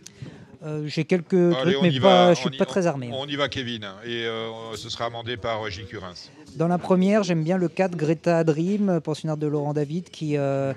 Euh, 0.64 0.84
J'ai 0.88 1.06
quelques 1.06 1.34
Allez, 1.34 1.74
trucs, 1.74 1.78
on 1.80 1.82
mais 1.82 1.90
y 1.92 2.00
pas, 2.00 2.28
va, 2.28 2.34
je 2.34 2.40
suis 2.40 2.50
on 2.50 2.52
y- 2.52 2.58
pas 2.58 2.66
très 2.68 2.86
armé. 2.86 3.08
hein. 3.08 3.16
On 3.18 3.26
y 3.28 3.36
va, 3.36 3.50
Kevin. 3.50 3.84
Et 4.06 4.26
euh, 4.26 4.76
ce 4.76 4.90
sera 4.90 5.06
amendé 5.06 5.36
par 5.38 5.66
euh, 5.66 5.70
J. 5.70 5.86
Curins. 5.86 6.14
Dans 6.56 6.68
la 6.68 6.78
première, 6.78 7.24
j'aime 7.24 7.44
bien 7.44 7.58
le 7.58 7.68
4 7.68 7.96
Greta 7.96 8.44
Dream, 8.44 9.00
pensionnaire 9.04 9.38
de 9.38 9.48
Laurent 9.48 9.74
David, 9.74 10.10
qui 10.12 10.38
euh, 10.38 10.74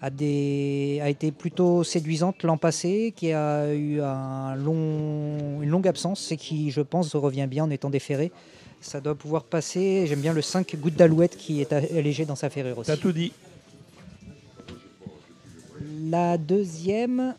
a, 0.00 0.10
des, 0.10 1.00
a 1.02 1.08
été 1.08 1.32
plutôt 1.32 1.82
séduisante 1.82 2.44
l'an 2.44 2.56
passé, 2.58 3.12
qui 3.16 3.32
a 3.32 3.72
eu 3.74 4.00
un 4.00 4.54
long, 4.54 5.60
une 5.62 5.68
longue 5.70 5.88
absence 5.88 6.30
et 6.30 6.36
qui, 6.36 6.70
je 6.70 6.80
pense, 6.82 7.14
revient 7.16 7.48
bien 7.48 7.64
en 7.64 7.70
étant 7.70 7.90
déféré. 7.90 8.30
Ça 8.80 9.00
doit 9.00 9.14
pouvoir 9.16 9.42
passer. 9.44 10.06
J'aime 10.06 10.20
bien 10.20 10.32
le 10.34 10.42
5 10.42 10.76
Goutte 10.76 10.94
d'Alouette 10.94 11.36
qui 11.36 11.60
est 11.60 11.72
allégé 11.72 12.24
dans 12.24 12.36
sa 12.36 12.50
ferrure 12.50 12.78
aussi. 12.78 12.86
T'as 12.90 12.98
tout 12.98 13.12
dit. 13.12 13.32
La 16.06 16.36
deuxième, 16.38 17.34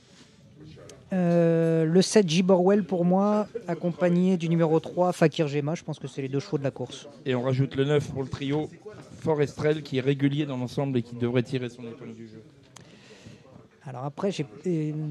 euh, 1.13 1.85
le 1.85 2.01
7 2.01 2.27
J. 2.27 2.43
Borwell 2.43 2.83
pour 2.83 3.05
moi, 3.05 3.47
accompagné 3.67 4.37
du 4.37 4.49
numéro 4.49 4.79
3 4.79 5.13
Fakir 5.13 5.47
Gema. 5.47 5.75
Je 5.75 5.83
pense 5.83 5.99
que 5.99 6.07
c'est 6.07 6.21
les 6.21 6.29
deux 6.29 6.39
chevaux 6.39 6.57
de 6.57 6.63
la 6.63 6.71
course. 6.71 7.07
Et 7.25 7.35
on 7.35 7.43
rajoute 7.43 7.75
le 7.75 7.85
9 7.85 8.11
pour 8.11 8.23
le 8.23 8.29
trio 8.29 8.69
Forestrel, 9.19 9.83
qui 9.83 9.97
est 9.97 10.01
régulier 10.01 10.45
dans 10.45 10.57
l'ensemble 10.57 10.97
et 10.97 11.01
qui 11.01 11.15
devrait 11.15 11.43
tirer 11.43 11.69
son 11.69 11.83
épingle 11.83 12.15
du 12.15 12.27
jeu. 12.27 12.41
Alors 13.87 14.03
après, 14.03 14.31
j'ai 14.31 14.45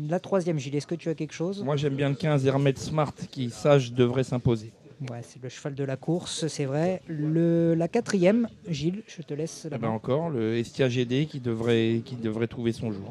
la 0.09 0.19
troisième, 0.19 0.59
Gilles. 0.59 0.75
Est-ce 0.75 0.87
que 0.87 0.97
tu 0.97 1.09
as 1.09 1.15
quelque 1.15 1.33
chose? 1.33 1.63
Moi, 1.63 1.77
j'aime 1.77 1.95
bien 1.95 2.09
le 2.09 2.17
15 2.17 2.45
Hermet 2.45 2.75
Smart, 2.77 3.15
qui, 3.31 3.51
sage, 3.51 3.93
devrait 3.93 4.25
s'imposer. 4.25 4.73
Ouais, 5.11 5.21
c'est 5.23 5.43
le 5.43 5.49
cheval 5.49 5.75
de 5.75 5.85
la 5.85 5.97
course, 5.97 6.47
c'est 6.49 6.65
vrai. 6.65 7.03
Le, 7.07 7.75
la 7.75 7.89
quatrième, 7.89 8.49
Gilles, 8.69 9.03
je 9.07 9.23
te 9.23 9.35
laisse 9.35 9.67
la 9.71 9.77
Eh 9.77 9.79
ben 9.79 9.89
encore, 9.89 10.31
le 10.31 10.57
Estia 10.57 10.89
GD 10.89 11.27
qui 11.27 11.41
devrait, 11.41 12.03
qui 12.05 12.17
devrait 12.17 12.47
trouver 12.47 12.73
son 12.73 12.91
jour. 12.91 13.09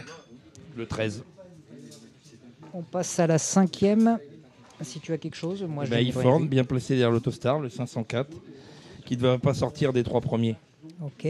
Le 0.75 0.85
13. 0.85 1.23
On 2.73 2.81
passe 2.81 3.19
à 3.19 3.27
la 3.27 3.37
cinquième. 3.37 4.17
Si 4.81 4.99
tu 4.99 5.13
as 5.13 5.17
quelque 5.17 5.35
chose, 5.35 5.63
moi 5.63 5.83
Eh 5.85 6.11
je 6.11 6.11
ben, 6.19 6.45
bien 6.45 6.63
placé 6.63 6.95
derrière 6.95 7.11
l'Autostar, 7.11 7.59
le 7.59 7.69
504, 7.69 8.27
qui 9.05 9.15
ne 9.15 9.21
va 9.21 9.37
pas 9.37 9.53
sortir 9.53 9.93
des 9.93 10.03
trois 10.03 10.19
premiers. 10.21 10.55
Ok. 11.01 11.27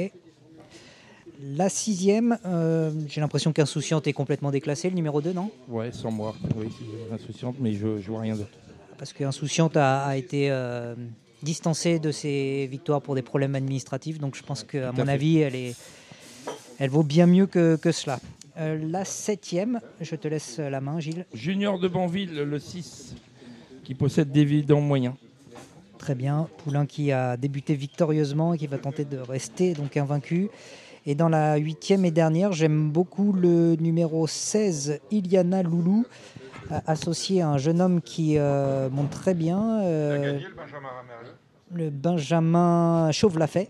La 1.42 1.68
sixième, 1.68 2.38
euh, 2.46 2.92
j'ai 3.10 3.20
l'impression 3.20 3.52
qu'Insouciante 3.52 4.08
est 4.08 4.14
complètement 4.14 4.50
déclassée, 4.50 4.90
le 4.90 4.96
numéro 4.96 5.22
2, 5.22 5.34
non? 5.34 5.52
Ouais, 5.68 5.92
sans 5.92 6.10
moi. 6.10 6.36
Oui, 6.56 6.68
c'est 6.80 7.14
insouciante, 7.14 7.56
mais 7.60 7.74
je, 7.74 8.00
je 8.00 8.08
vois 8.10 8.22
rien 8.22 8.36
d'autre. 8.36 8.50
Parce 8.98 9.12
qu'Insouciante 9.12 9.76
a, 9.76 10.06
a 10.06 10.16
été 10.16 10.50
euh, 10.50 10.96
distancée 11.42 12.00
de 12.00 12.12
ses 12.12 12.68
victoires 12.68 13.02
pour 13.02 13.16
des 13.16 13.22
problèmes 13.22 13.56
administratifs, 13.56 14.20
donc 14.20 14.36
je 14.36 14.44
pense 14.44 14.64
qu'à 14.64 14.94
mon 14.94 15.06
fait. 15.06 15.12
avis, 15.12 15.40
elle, 15.40 15.56
est, 15.56 15.76
elle 16.80 16.90
vaut 16.90 17.04
bien 17.04 17.28
mieux 17.28 17.46
que, 17.48 17.76
que 17.76 17.92
cela. 17.92 18.20
Euh, 18.58 18.78
la 18.90 19.04
septième, 19.06 19.80
je 20.00 20.16
te 20.16 20.28
laisse 20.28 20.60
la 20.60 20.80
main, 20.80 21.00
Gilles. 21.00 21.26
Junior 21.34 21.80
de 21.80 21.88
Banville, 21.88 22.36
le 22.36 22.60
6, 22.60 23.16
qui 23.84 23.96
possède 23.96 24.32
des 24.32 24.46
vidants 24.46 24.82
moyens. 24.82 25.16
Très 25.98 26.16
bien. 26.16 26.48
Poulain 26.58 26.86
qui 26.86 27.12
a 27.12 27.38
débuté 27.38 27.76
victorieusement 27.76 28.54
et 28.54 28.58
qui 28.58 28.68
va 28.68 28.78
tenter 28.78 29.06
de 29.06 29.18
rester 29.18 29.74
donc 29.74 29.98
invaincu. 29.98 30.50
Et 31.06 31.16
dans 31.16 31.30
la 31.30 31.58
huitième 31.58 32.06
et 32.06 32.12
dernière, 32.12 32.52
j'aime 32.54 32.90
beaucoup 32.92 33.34
le 33.34 33.76
numéro 33.76 34.28
16, 34.28 35.00
Iliana 35.12 35.64
Loulou, 35.64 36.06
euh, 36.72 36.80
associé 36.88 37.42
à 37.42 37.50
un 37.50 37.58
jeune 37.58 37.82
homme 37.82 38.02
qui 38.02 38.38
euh, 38.38 38.90
monte 38.90 39.10
très 39.10 39.34
bien. 39.34 39.82
euh, 39.84 40.40
le 40.40 40.56
Benjamin 40.56 40.90
le 41.74 41.90
Benjamin 41.90 43.10
Chauve-Lafay. 43.12 43.70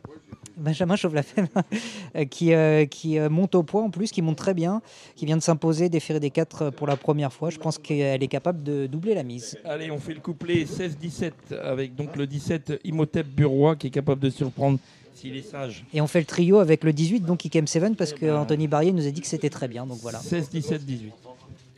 Benjamin 0.58 0.96
Chauve-Lafay, 0.96 1.44
euh, 2.16 2.26
qui, 2.26 2.54
euh, 2.54 2.86
qui 2.86 3.18
euh, 3.18 3.30
monte 3.30 3.56
au 3.56 3.64
poids 3.64 3.82
en 3.82 3.90
plus, 3.90 4.12
qui 4.12 4.22
monte 4.22 4.38
très 4.38 4.54
bien, 4.54 4.82
qui 5.16 5.26
vient 5.26 5.38
de 5.38 5.42
s'imposer, 5.42 5.90
déférer 5.90 6.20
des 6.20 6.30
4 6.30 6.70
pour 6.72 6.88
la 6.88 6.96
première 6.96 7.34
fois. 7.34 7.50
Je 7.50 7.58
pense 7.58 7.78
qu'elle 7.78 8.24
est 8.24 8.28
capable 8.28 8.64
de 8.64 8.88
doubler 8.88 9.14
la 9.14 9.24
mise. 9.24 9.58
Allez, 9.66 9.92
on 9.92 10.00
fait 10.00 10.14
le 10.14 10.20
couplet 10.20 10.66
16-17 10.66 11.58
avec 11.62 11.96
donc 11.96 12.16
le 12.16 12.28
17 12.28 12.82
Imhotep 12.84 13.28
Burois 13.28 13.76
qui 13.76 13.88
est 13.88 13.92
capable 13.92 14.22
de 14.22 14.30
surprendre 14.30 14.80
s'il 15.14 15.36
est 15.36 15.42
sage. 15.42 15.86
Et 15.94 16.02
on 16.02 16.08
fait 16.08 16.20
le 16.20 16.26
trio 16.26 16.60
avec 16.60 16.84
le 16.84 16.92
18, 16.92 17.22
donc 17.22 17.46
Ikem 17.46 17.68
7, 17.68 17.96
parce 17.96 18.14
que 18.14 18.32
Anthony 18.34 18.68
Barrier 18.68 18.92
nous 18.92 19.08
a 19.08 19.12
dit 19.12 19.22
que 19.22 19.28
c'était 19.28 19.50
très 19.50 19.68
bien. 19.68 19.86
Donc 19.86 20.00
voilà. 20.02 20.20
16-17-18. 20.20 21.12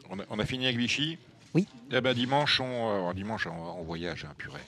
On 0.09 0.19
a, 0.19 0.23
on 0.29 0.39
a 0.39 0.45
fini 0.45 0.65
avec 0.65 0.77
Vichy. 0.77 1.17
Oui. 1.53 1.67
Eh 1.91 2.01
ben, 2.01 2.13
dimanche, 2.13 2.59
on, 2.59 3.09
euh, 3.09 3.13
dimanche, 3.13 3.47
on, 3.47 3.79
on 3.79 3.83
voyage, 3.83 4.25
hein, 4.25 4.33
purée. 4.37 4.59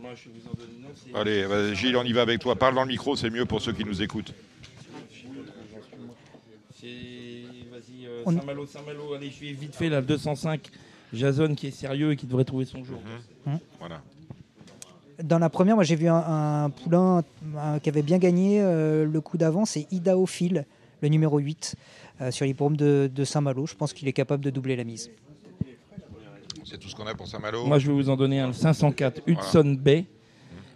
Moi, 0.00 0.10
je 0.14 0.28
vais 0.30 0.34
vous 0.40 0.48
en 0.50 0.54
donner 0.54 0.72
une 1.08 1.16
Allez, 1.16 1.74
Gilles, 1.74 1.96
on 1.96 2.02
y 2.04 2.12
va 2.12 2.22
avec 2.22 2.40
toi. 2.40 2.56
Parle 2.56 2.74
dans 2.74 2.82
le 2.82 2.88
micro, 2.88 3.14
c'est 3.16 3.30
mieux 3.30 3.44
pour 3.44 3.60
ceux 3.60 3.72
qui 3.72 3.84
nous 3.84 4.02
écoutent. 4.02 4.32
C'est. 6.80 6.88
Vas-y, 7.70 8.06
euh, 8.06 8.24
Saint-Malo, 8.24 8.66
Saint-Malo, 8.66 9.14
allez, 9.14 9.30
je 9.30 9.40
vais 9.40 9.52
vite 9.52 9.74
fait 9.74 9.88
là, 9.88 10.00
le 10.00 10.06
205. 10.06 10.70
Jason 11.12 11.54
qui 11.54 11.68
est 11.68 11.70
sérieux 11.70 12.12
et 12.12 12.16
qui 12.16 12.26
devrait 12.26 12.44
trouver 12.44 12.64
son 12.64 12.82
jour. 12.84 13.00
Hum. 13.46 13.58
Voilà. 13.78 14.02
Dans 15.22 15.38
la 15.38 15.48
première, 15.48 15.76
moi 15.76 15.84
j'ai 15.84 15.94
vu 15.94 16.08
un, 16.08 16.16
un 16.64 16.70
poulain 16.70 17.22
un- 17.56 17.78
qui 17.78 17.88
avait 17.88 18.02
bien 18.02 18.18
gagné 18.18 18.60
euh, 18.60 19.04
le 19.06 19.20
coup 19.20 19.38
d'avant, 19.38 19.64
c'est 19.64 19.86
Idaophile, 19.92 20.66
le 21.02 21.08
numéro 21.08 21.38
8, 21.38 21.76
euh, 22.20 22.30
sur 22.32 22.46
l'hippodrome 22.46 22.76
de, 22.76 23.08
de 23.14 23.24
Saint-Malo. 23.24 23.66
Je 23.66 23.74
pense 23.76 23.92
qu'il 23.92 24.08
est 24.08 24.12
capable 24.12 24.42
de 24.44 24.50
doubler 24.50 24.74
la 24.74 24.82
mise. 24.82 25.10
C'est 26.74 26.80
tout 26.80 26.88
ce 26.88 26.96
qu'on 26.96 27.06
a 27.06 27.14
pour 27.14 27.28
Saint-Malo 27.28 27.66
Moi, 27.66 27.78
je 27.78 27.86
vais 27.86 27.92
vous 27.92 28.10
en 28.10 28.16
donner 28.16 28.40
un, 28.40 28.48
le 28.48 28.52
504 28.52 29.22
Hudson 29.28 29.76
Bay. 29.80 30.06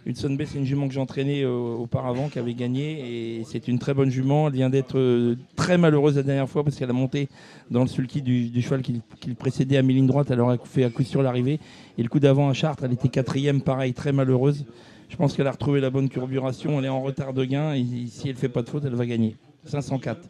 Hudson 0.05 0.29
Bay, 0.29 0.45
c'est 0.45 0.57
une 0.57 0.63
jument 0.63 0.87
que 0.87 0.93
j'entraînais 0.93 1.43
euh, 1.43 1.49
auparavant, 1.49 2.29
qui 2.29 2.39
avait 2.39 2.53
gagné. 2.53 3.39
Et 3.39 3.43
c'est 3.43 3.67
une 3.67 3.79
très 3.79 3.93
bonne 3.93 4.09
jument. 4.09 4.47
Elle 4.47 4.53
vient 4.53 4.69
d'être 4.69 4.97
euh, 4.97 5.35
très 5.57 5.77
malheureuse 5.77 6.15
la 6.15 6.23
dernière 6.23 6.47
fois 6.47 6.63
parce 6.63 6.77
qu'elle 6.77 6.89
a 6.89 6.93
monté 6.93 7.27
dans 7.69 7.81
le 7.81 7.89
sulky 7.89 8.21
du, 8.21 8.47
du 8.47 8.61
cheval 8.61 8.81
qui, 8.81 9.01
qui 9.19 9.27
le 9.27 9.35
précédait 9.35 9.75
à 9.75 9.81
mi-ligne 9.81 10.07
droite. 10.07 10.31
Elle 10.31 10.39
aurait 10.39 10.57
fait 10.63 10.85
à 10.85 10.89
coup 10.89 11.03
sûr 11.03 11.21
l'arrivée. 11.21 11.59
Et 11.97 12.03
le 12.03 12.07
coup 12.07 12.21
d'avant 12.21 12.47
à 12.47 12.53
Chartres, 12.53 12.85
elle 12.85 12.93
était 12.93 13.09
quatrième, 13.09 13.61
pareil, 13.61 13.91
très 13.91 14.13
malheureuse. 14.13 14.65
Je 15.09 15.17
pense 15.17 15.35
qu'elle 15.35 15.47
a 15.47 15.51
retrouvé 15.51 15.81
la 15.81 15.89
bonne 15.89 16.07
curburation. 16.07 16.79
Elle 16.79 16.85
est 16.85 16.87
en 16.87 17.01
retard 17.01 17.33
de 17.33 17.43
gain. 17.43 17.73
Et 17.73 17.83
si 18.07 18.29
elle 18.29 18.37
fait 18.37 18.47
pas 18.47 18.61
de 18.61 18.69
faute, 18.69 18.85
elle 18.85 18.95
va 18.95 19.05
gagner. 19.05 19.35
504. 19.65 20.29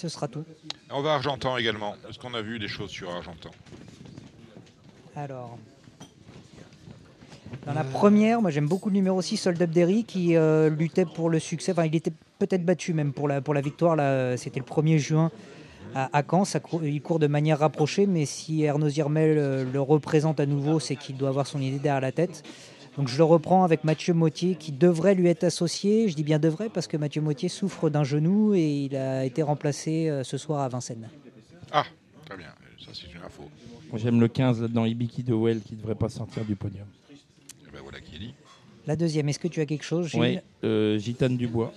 Ce 0.00 0.08
sera 0.08 0.28
tout. 0.28 0.44
On 0.90 1.02
va 1.02 1.12
à 1.12 1.14
Argentan 1.16 1.58
également. 1.58 1.94
Est-ce 2.08 2.18
qu'on 2.18 2.32
a 2.32 2.40
vu 2.40 2.58
des 2.58 2.68
choses 2.68 2.88
sur 2.88 3.10
Argentan 3.10 3.50
Alors. 5.14 5.58
Dans 7.66 7.74
la 7.74 7.84
première, 7.84 8.40
moi 8.40 8.50
j'aime 8.50 8.66
beaucoup 8.66 8.88
le 8.88 8.94
numéro 8.94 9.20
6, 9.20 9.36
Sold 9.36 9.60
Up 9.60 9.68
Derry, 9.68 10.04
qui 10.04 10.36
euh, 10.36 10.70
luttait 10.70 11.04
pour 11.04 11.28
le 11.28 11.38
succès. 11.38 11.72
Enfin, 11.72 11.84
il 11.84 11.94
était 11.94 12.14
peut-être 12.38 12.64
battu 12.64 12.94
même 12.94 13.12
pour 13.12 13.28
la, 13.28 13.42
pour 13.42 13.52
la 13.52 13.60
victoire. 13.60 13.94
Là, 13.94 14.38
C'était 14.38 14.60
le 14.60 14.64
1er 14.64 14.96
juin 14.96 15.30
à, 15.94 16.08
à 16.16 16.22
Caen. 16.22 16.46
Ça 16.46 16.60
il 16.82 17.02
court 17.02 17.18
de 17.18 17.26
manière 17.26 17.58
rapprochée, 17.58 18.06
mais 18.06 18.24
si 18.24 18.62
Ernaud 18.62 18.88
Zirmel 18.88 19.36
euh, 19.36 19.70
le 19.70 19.82
représente 19.82 20.40
à 20.40 20.46
nouveau, 20.46 20.80
c'est 20.80 20.96
qu'il 20.96 21.18
doit 21.18 21.28
avoir 21.28 21.46
son 21.46 21.60
idée 21.60 21.78
derrière 21.78 22.00
la 22.00 22.12
tête. 22.12 22.42
Donc 23.00 23.08
je 23.08 23.16
le 23.16 23.24
reprends 23.24 23.64
avec 23.64 23.82
Mathieu 23.82 24.12
Mottier 24.12 24.56
qui 24.56 24.72
devrait 24.72 25.14
lui 25.14 25.28
être 25.28 25.44
associé. 25.44 26.10
Je 26.10 26.14
dis 26.14 26.22
bien 26.22 26.38
devrait 26.38 26.68
parce 26.68 26.86
que 26.86 26.98
Mathieu 26.98 27.22
Mottier 27.22 27.48
souffre 27.48 27.88
d'un 27.88 28.04
genou 28.04 28.54
et 28.54 28.88
il 28.90 28.94
a 28.94 29.24
été 29.24 29.42
remplacé 29.42 30.10
euh, 30.10 30.22
ce 30.22 30.36
soir 30.36 30.60
à 30.60 30.68
Vincennes. 30.68 31.08
Ah, 31.72 31.86
très 32.26 32.36
bien. 32.36 32.48
Ça, 32.78 32.90
c'est 32.92 33.10
une 33.10 33.22
info. 33.24 33.44
Moi, 33.88 33.98
J'aime 33.98 34.20
le 34.20 34.28
15 34.28 34.64
dans 34.64 34.84
Ibiki 34.84 35.22
de 35.22 35.32
Well 35.32 35.62
qui 35.62 35.76
devrait 35.76 35.94
pas 35.94 36.10
sortir 36.10 36.44
du 36.44 36.56
podium. 36.56 36.84
Eh 37.10 37.70
ben, 37.72 37.80
voilà 37.82 38.02
qui 38.02 38.16
est 38.16 38.18
dit. 38.18 38.34
La 38.86 38.96
deuxième, 38.96 39.30
est-ce 39.30 39.38
que 39.38 39.48
tu 39.48 39.62
as 39.62 39.64
quelque 39.64 39.84
chose, 39.84 40.08
Gilles 40.08 40.20
Oui, 40.20 40.38
euh, 40.64 40.98
Gitane 40.98 41.38
Dubois. 41.38 41.72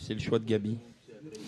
C'est 0.00 0.14
le 0.14 0.20
choix 0.20 0.40
de 0.40 0.44
Gabi. 0.44 0.76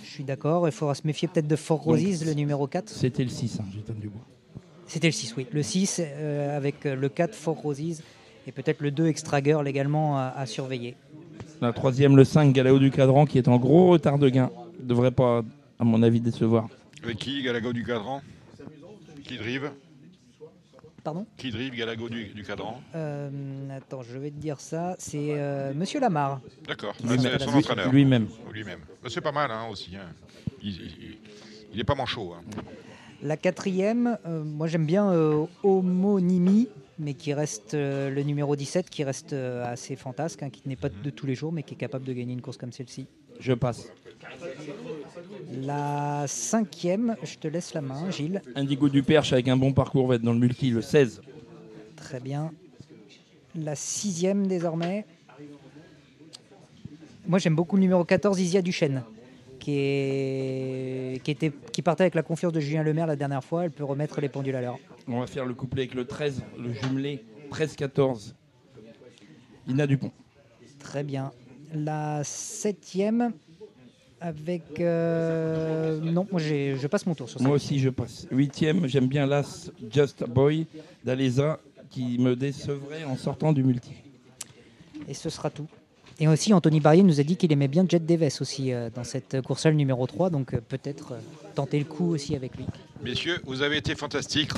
Je 0.05 0.08
suis 0.08 0.22
d'accord. 0.22 0.68
Il 0.68 0.72
faudra 0.72 0.94
se 0.94 1.05
méfier 1.05 1.26
peut-être 1.26 1.48
de 1.48 1.56
Fort 1.56 1.80
Roses, 1.80 2.24
le 2.24 2.32
numéro 2.34 2.68
4. 2.68 2.88
C'était 2.90 3.24
le 3.24 3.30
6, 3.30 3.58
hein, 3.58 3.64
Gitane 3.72 3.98
Dubois. 3.98 4.22
C'était 4.86 5.08
le 5.08 5.12
6, 5.12 5.34
oui. 5.36 5.48
Le 5.50 5.64
6 5.64 6.00
euh, 6.00 6.56
avec 6.56 6.84
le 6.84 7.08
4 7.08 7.34
Fort 7.34 7.56
Roses 7.56 8.02
et 8.47 8.52
peut-être 8.52 8.81
le 8.81 8.91
2 8.91 9.07
Extra 9.07 9.42
Girl 9.42 9.66
également 9.68 10.18
à, 10.18 10.33
à 10.36 10.47
surveiller. 10.47 10.97
La 11.60 11.73
troisième, 11.73 12.16
le 12.16 12.25
5, 12.25 12.52
Galao 12.52 12.78
du 12.78 12.91
Cadran, 12.91 13.25
qui 13.26 13.39
est 13.39 13.49
en 13.49 13.57
gros 13.57 13.89
retard 13.89 14.18
de 14.18 14.28
gain. 14.28 14.50
Devrait 14.81 15.10
pas, 15.10 15.42
à 15.78 15.84
mon 15.84 16.02
avis, 16.02 16.20
décevoir. 16.20 16.68
Avec 17.02 17.16
qui 17.18 17.42
Galago 17.42 17.73
du 17.73 17.84
Cadran? 17.84 18.20
Qui 19.25 19.36
drive? 19.39 19.70
Pardon? 21.02 21.25
Qui 21.36 21.50
drive 21.50 21.73
Galago 21.75 22.08
du, 22.08 22.26
du 22.26 22.42
Cadran? 22.42 22.81
Euh, 22.94 23.31
Attends, 23.76 24.02
je 24.02 24.18
vais 24.18 24.31
te 24.31 24.36
dire 24.41 24.60
ça. 24.60 24.97
C'est 24.99 25.28
euh, 25.39 25.73
Monsieur 25.75 26.00
Lamar. 26.00 26.41
D'accord. 26.68 26.94
Ah, 27.08 27.12
c'est 27.18 27.39
son 27.42 27.55
entraîneur. 27.55 27.91
Lui-même. 27.92 28.26
Lui-même. 28.52 28.81
Bah, 29.02 29.08
c'est 29.10 29.20
pas 29.20 29.33
mal 29.33 29.50
hein, 29.50 29.66
aussi. 29.70 29.97
hein. 29.97 30.07
Il, 30.62 30.70
il- 30.70 31.18
il 31.75 31.81
est 31.81 31.84
pas 31.84 31.94
manchot. 31.94 32.34
Hein. 32.34 32.42
La 33.23 33.36
quatrième, 33.36 34.18
euh, 34.26 34.42
moi 34.44 34.66
j'aime 34.66 34.86
bien 34.86 35.10
euh, 35.10 35.44
Homonymie, 35.62 36.68
mais 36.99 37.15
qui 37.15 37.34
reste 37.34 37.75
euh, 37.75 38.10
le 38.10 38.23
numéro 38.23 38.57
17, 38.57 38.89
qui 38.91 39.05
reste 39.05 39.33
euh, 39.33 39.65
assez 39.70 39.97
fantasque, 39.97 40.42
hein, 40.42 40.50
qui 40.50 40.62
n'est 40.66 40.76
pas 40.76 40.89
de 40.89 41.10
tous 41.10 41.26
les 41.26 41.34
jours, 41.34 41.52
mais 41.52 41.62
qui 41.62 41.75
est 41.75 41.78
capable 41.78 42.05
de 42.05 42.12
gagner 42.12 42.33
une 42.33 42.41
course 42.41 42.57
comme 42.57 42.73
celle-ci. 42.73 43.07
Je 43.39 43.52
passe. 43.52 43.92
La 45.62 46.25
cinquième, 46.26 47.16
je 47.23 47.36
te 47.36 47.49
laisse 47.49 47.75
la 47.75 47.81
main, 47.81 48.10
Gilles. 48.10 48.41
Indigo 48.55 48.89
du 48.89 49.02
Perche 49.02 49.33
avec 49.33 49.49
un 49.49 49.57
bon 49.57 49.73
parcours 49.73 50.07
va 50.07 50.16
être 50.16 50.23
dans 50.23 50.33
le 50.33 50.39
multi, 50.39 50.70
le 50.70 50.83
16. 50.83 51.20
Très 51.97 52.20
bien. 52.20 52.52
La 53.55 53.75
sixième 53.75 54.47
désormais. 54.47 55.07
Moi 57.26 57.39
j'aime 57.39 57.57
beaucoup 57.57 57.76
le 57.76 57.83
numéro 57.83 58.05
14, 58.05 58.39
Isia 58.39 58.62
Duchesne, 58.62 59.02
qui, 59.67 59.78
est... 59.81 61.23
qui, 61.25 61.31
était... 61.33 61.51
qui 61.73 61.83
partait 61.83 62.05
avec 62.05 62.15
la 62.15 62.23
confiance 62.23 62.53
de 62.53 62.61
Julien 62.61 62.85
Lemaire 62.85 63.09
la 63.09 63.17
dernière 63.17 63.43
fois. 63.43 63.65
Elle 63.65 63.73
peut 63.73 63.83
remettre 63.83 64.20
les 64.20 64.28
pendules 64.28 64.55
à 64.55 64.61
l'heure. 64.61 64.78
On 65.09 65.19
va 65.19 65.27
faire 65.27 65.45
le 65.45 65.55
couplet 65.55 65.83
avec 65.83 65.95
le 65.95 66.05
13, 66.05 66.45
le 66.57 66.73
jumelé 66.73 67.25
13-14. 67.51 68.35
Ina 69.67 69.89
Dupont. 69.89 70.12
Très 70.78 71.03
bien. 71.03 71.33
La 71.75 72.23
septième 72.23 73.33
avec... 74.20 74.78
euh, 74.78 75.99
Non, 76.01 76.28
moi 76.31 76.41
j'ai- 76.41 76.77
je 76.77 76.86
passe 76.86 77.05
mon 77.05 77.17
tour 77.17 77.28
sur 77.28 77.41
ça. 77.41 77.45
Moi 77.45 77.57
aussi, 77.57 77.81
je 77.81 77.89
passe. 77.91 78.28
Huitième, 78.31 78.86
j'aime 78.86 79.09
bien 79.09 79.27
l'As 79.27 79.73
Just 79.91 80.23
a 80.23 80.27
Boy 80.27 80.67
d'Alesa 81.05 81.59
qui 81.91 82.19
me 82.20 82.36
décevrait 82.36 83.03
en 83.03 83.17
sortant 83.17 83.53
du 83.53 83.65
multi. 83.65 83.95
Et 85.09 85.15
ce 85.15 85.28
sera 85.28 85.51
tout. 85.51 85.67
Et 86.19 86.28
aussi, 86.28 86.55
Anthony 86.55 86.81
Barrier 86.81 87.03
nous 87.03 87.20
a 87.20 87.23
dit 87.23 87.36
qu'il 87.36 87.53
aimait 87.53 87.69
bien 87.69 87.85
Jet 87.86 88.05
Deves 88.05 88.41
aussi 88.41 88.73
euh, 88.73 88.89
dans 88.95 89.05
cette 89.05 89.43
course 89.43 89.67
le 89.67 89.73
numéro 89.73 90.07
3, 90.07 90.31
donc 90.31 90.55
euh, 90.55 90.61
peut-être 90.67 91.12
euh, 91.12 91.20
tenter 91.55 91.78
le 91.78 91.85
coup 91.85 92.15
aussi 92.15 92.35
avec 92.35 92.57
lui. 92.57 92.65
Messieurs, 93.03 93.39
vous 93.45 93.61
avez 93.61 93.77
été 93.77 93.95
fantastiques. 93.95 94.53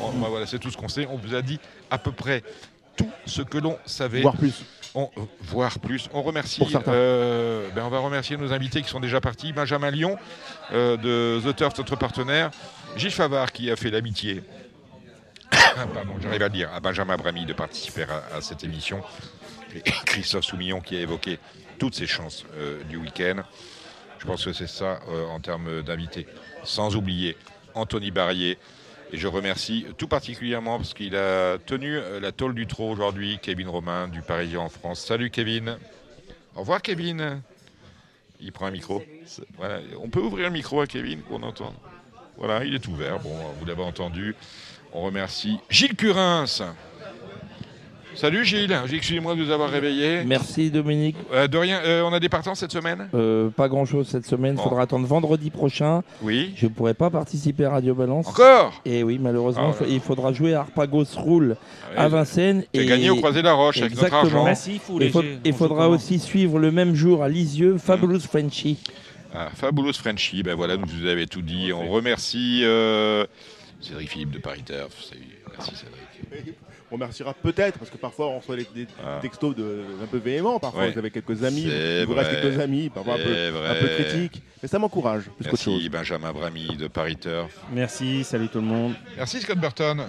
Bon, 0.00 0.10
bah 0.20 0.26
voilà, 0.28 0.46
c'est 0.46 0.58
tout 0.58 0.70
ce 0.70 0.76
qu'on 0.76 0.88
sait. 0.88 1.06
On 1.10 1.16
vous 1.16 1.34
a 1.36 1.42
dit 1.42 1.60
à 1.90 1.98
peu 1.98 2.10
près 2.10 2.42
tout 2.96 3.08
ce 3.24 3.42
que 3.42 3.58
l'on 3.58 3.76
savait. 3.86 4.22
Voire 4.22 4.36
plus. 4.36 4.64
On, 4.94 5.10
voire 5.42 5.78
plus. 5.78 6.08
On 6.12 6.22
remercie. 6.22 6.62
Euh, 6.88 7.68
ben 7.74 7.84
on 7.84 7.88
va 7.88 7.98
remercier 7.98 8.36
nos 8.36 8.52
invités 8.52 8.82
qui 8.82 8.88
sont 8.88 9.00
déjà 9.00 9.20
partis. 9.20 9.52
Benjamin 9.52 9.90
Lyon 9.90 10.16
euh, 10.72 10.96
de 10.96 11.40
The 11.40 11.54
Turf, 11.54 11.78
notre 11.78 11.96
partenaire. 11.96 12.50
Gilles 12.96 13.10
Favard 13.10 13.52
qui 13.52 13.70
a 13.70 13.76
fait 13.76 13.90
l'amitié. 13.90 14.42
Pardon, 15.50 16.14
j'arrive 16.20 16.42
à 16.42 16.48
dire, 16.48 16.72
à 16.72 16.80
Benjamin 16.80 17.16
Bramy 17.16 17.46
de 17.46 17.52
participer 17.52 18.04
à, 18.32 18.40
cette 18.40 18.64
émission. 18.64 19.02
Et 19.74 19.82
Christophe 20.06 20.44
Soumillon 20.44 20.80
qui 20.80 20.96
a 20.96 21.00
évoqué 21.00 21.38
toutes 21.78 21.94
ses 21.94 22.06
chances 22.06 22.44
euh, 22.56 22.82
du 22.84 22.96
week-end. 22.96 23.42
Je 24.18 24.26
pense 24.26 24.44
que 24.44 24.52
c'est 24.52 24.68
ça 24.68 25.00
euh, 25.08 25.26
en 25.26 25.40
termes 25.40 25.82
d'invités. 25.82 26.26
Sans 26.64 26.96
oublier 26.96 27.36
Anthony 27.74 28.10
Barrier. 28.10 28.58
Et 29.12 29.16
je 29.16 29.26
remercie 29.26 29.86
tout 29.96 30.08
particulièrement 30.08 30.76
parce 30.76 30.92
qu'il 30.92 31.16
a 31.16 31.56
tenu 31.58 31.96
euh, 31.96 32.20
la 32.20 32.32
tôle 32.32 32.54
du 32.54 32.66
trot 32.66 32.90
aujourd'hui, 32.90 33.38
Kevin 33.40 33.68
Romain 33.68 34.08
du 34.08 34.20
Parisien 34.20 34.60
en 34.60 34.68
France. 34.68 35.00
Salut 35.00 35.30
Kevin. 35.30 35.78
Au 36.54 36.60
revoir 36.60 36.82
Kevin. 36.82 37.40
Il 38.40 38.52
prend 38.52 38.66
un 38.66 38.70
micro. 38.70 39.02
On 40.00 40.10
peut 40.10 40.20
ouvrir 40.20 40.46
le 40.46 40.52
micro 40.52 40.80
à 40.80 40.86
Kevin 40.86 41.20
pour 41.22 41.42
entendre. 41.42 41.74
Voilà, 42.36 42.64
il 42.64 42.74
est 42.74 42.86
ouvert. 42.86 43.18
Bon, 43.18 43.34
vous 43.58 43.64
l'avez 43.64 43.82
entendu. 43.82 44.36
On 44.92 45.02
remercie 45.02 45.58
Gilles 45.70 45.94
Curins. 45.96 46.44
Salut 48.14 48.44
Gilles. 48.44 48.76
Excusez-moi 48.92 49.36
de 49.36 49.44
vous 49.44 49.50
avoir 49.52 49.70
réveillé. 49.70 50.24
Merci 50.26 50.70
Dominique. 50.70 51.14
Euh, 51.32 51.46
de 51.46 51.56
rien. 51.56 51.80
Euh, 51.84 52.02
on 52.02 52.12
a 52.12 52.18
des 52.18 52.28
partants 52.28 52.56
cette 52.56 52.72
semaine? 52.72 53.08
Euh, 53.14 53.48
pas 53.50 53.68
grand 53.68 53.84
chose 53.84 54.08
cette 54.08 54.26
semaine, 54.26 54.54
il 54.54 54.56
Bon. 54.56 54.64
faudra 54.64 54.82
attendre 54.82 55.06
vendredi 55.06 55.50
prochain. 55.50 56.02
Oui. 56.22 56.52
Je 56.56 56.66
pourrai 56.66 56.94
pas 56.94 57.10
participer 57.10 57.66
à 57.66 57.70
Radio 57.70 57.94
Balance. 57.94 58.26
Encore? 58.26 58.80
Et 58.84 59.04
oui, 59.04 59.18
malheureusement, 59.20 59.72
Ah 59.78 59.82
ouais. 59.82 59.88
il 59.90 60.00
faudra 60.00 60.32
jouer 60.32 60.54
à 60.54 60.60
Arpagos 60.60 61.04
Roule 61.16 61.56
Ah 61.96 62.04
à. 62.04 62.08
Vincennes. 62.08 62.64
T'as 62.72 62.82
gagné 62.84 63.08
au 63.10 63.16
Croisé-la-Roche 63.16 63.82
avec 63.82 63.94
notre 63.94 64.12
argent. 64.12 64.42
Massif 64.44 64.88
ou 64.88 64.94
Il 65.00 65.12
léger 65.12 65.52
faudra 65.52 65.88
aussi 65.88 66.18
suivre 66.18 66.58
le 66.58 66.72
même 66.72 66.96
jour 66.96 67.22
à 67.22 67.28
Lisieux, 67.28 67.78
Fabulous 67.78 68.20
Frenchy. 68.20 68.78
Ah, 69.32 69.50
Fabulous 69.54 69.92
Frenchy, 69.92 70.42
ben 70.42 70.56
voilà, 70.56 70.76
nous 70.76 70.86
vous 70.88 71.06
avez 71.06 71.26
tout 71.28 71.42
dit. 71.42 71.70
On 71.72 71.88
remercie 71.90 72.62
euh, 72.64 73.26
Cédric 73.80 74.10
Philippe 74.10 74.30
de 74.32 74.38
Paris 74.38 74.62
Turf. 74.64 74.92
Salut. 75.02 75.22
Merci 75.56 75.72
Cédric. 75.76 76.54
On 76.90 76.94
remerciera 76.94 77.34
peut-être, 77.34 77.78
parce 77.78 77.90
que 77.90 77.96
parfois 77.98 78.28
on 78.28 78.38
reçoit 78.38 78.56
des, 78.56 78.66
des 78.74 78.86
Ah. 79.04 79.18
textos 79.20 79.54
de, 79.54 79.84
un 80.02 80.06
peu 80.06 80.16
véhéments. 80.18 80.58
Parfois 80.58 80.82
Ouais. 80.84 80.90
vous 80.92 80.98
avez 80.98 81.10
quelques 81.10 81.44
amis, 81.44 81.62
il 81.68 82.04
vous 82.06 82.14
reste 82.14 82.30
quelques 82.40 82.58
amis, 82.60 82.88
parfois 82.88 83.14
un 83.14 83.18
peu, 83.18 83.22
C'est 83.34 83.48
un 83.48 83.74
peu 83.74 83.86
vrai. 83.86 84.04
critique. 84.04 84.42
Mais 84.62 84.68
ça 84.68 84.78
m'encourage, 84.78 85.24
plus 85.36 85.44
qu'autre 85.48 85.62
chose. 85.62 85.74
Merci 85.74 85.88
Benjamin 85.90 86.32
Bramy 86.32 86.76
de 86.76 86.88
Paris 86.88 87.16
Turf. 87.16 87.54
Merci, 87.72 88.24
salut 88.24 88.48
tout 88.48 88.58
le 88.60 88.66
monde. 88.66 88.94
Merci 89.16 89.40
Scott 89.42 89.58
Burton. 89.58 90.02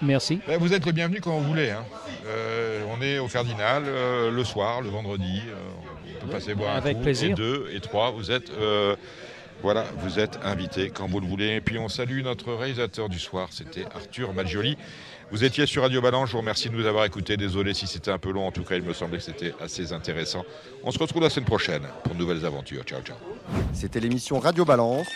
Merci. 0.00 0.38
Ben, 0.46 0.58
vous 0.58 0.72
êtes 0.72 0.86
le 0.86 0.92
bienvenu 0.92 1.20
quand 1.20 1.36
vous 1.36 1.44
voulez. 1.48 1.70
hein. 1.70 1.84
Euh, 2.26 2.84
on 2.96 3.02
est 3.02 3.18
au 3.18 3.26
Cardinal 3.26 3.82
euh, 3.86 4.30
le 4.30 4.44
soir, 4.44 4.80
le 4.80 4.88
vendredi. 4.90 5.42
euh, 5.48 5.54
on 6.22 6.26
peut 6.26 6.30
passer 6.32 6.54
boire 6.54 6.74
un 6.74 6.78
Avec 6.78 6.98
coup. 6.98 7.02
plaisir. 7.02 7.30
Et 7.30 7.34
deux 7.34 7.68
et 7.72 7.80
trois, 7.80 8.12
vous 8.12 8.30
êtes, 8.30 8.50
euh, 8.50 8.94
voilà, 9.62 9.84
vous 9.98 10.18
êtes 10.18 10.38
invités 10.42 10.90
quand 10.90 11.08
vous 11.08 11.20
le 11.20 11.26
voulez. 11.26 11.56
Et 11.56 11.60
puis 11.60 11.78
on 11.78 11.88
salue 11.88 12.22
notre 12.22 12.52
réalisateur 12.52 13.08
du 13.08 13.18
soir, 13.18 13.48
c'était 13.50 13.84
Arthur 13.94 14.32
Malgioli. 14.32 14.76
Vous 15.30 15.44
étiez 15.44 15.66
sur 15.66 15.82
Radio 15.82 16.00
Balance, 16.00 16.28
je 16.28 16.32
vous 16.32 16.38
remercie 16.38 16.70
de 16.70 16.74
nous 16.74 16.86
avoir 16.86 17.04
écoutés. 17.04 17.36
Désolé 17.36 17.74
si 17.74 17.86
c'était 17.86 18.10
un 18.10 18.18
peu 18.18 18.32
long, 18.32 18.46
en 18.46 18.52
tout 18.52 18.62
cas 18.62 18.76
il 18.76 18.82
me 18.82 18.94
semblait 18.94 19.18
que 19.18 19.24
c'était 19.24 19.52
assez 19.60 19.92
intéressant. 19.92 20.44
On 20.84 20.90
se 20.90 20.98
retrouve 20.98 21.22
la 21.22 21.28
semaine 21.28 21.46
prochaine 21.46 21.82
pour 22.02 22.14
de 22.14 22.18
nouvelles 22.18 22.46
aventures. 22.46 22.82
Ciao, 22.84 23.02
ciao. 23.02 23.16
C'était 23.74 24.00
l'émission 24.00 24.38
Radio 24.38 24.64
Balance. 24.64 25.06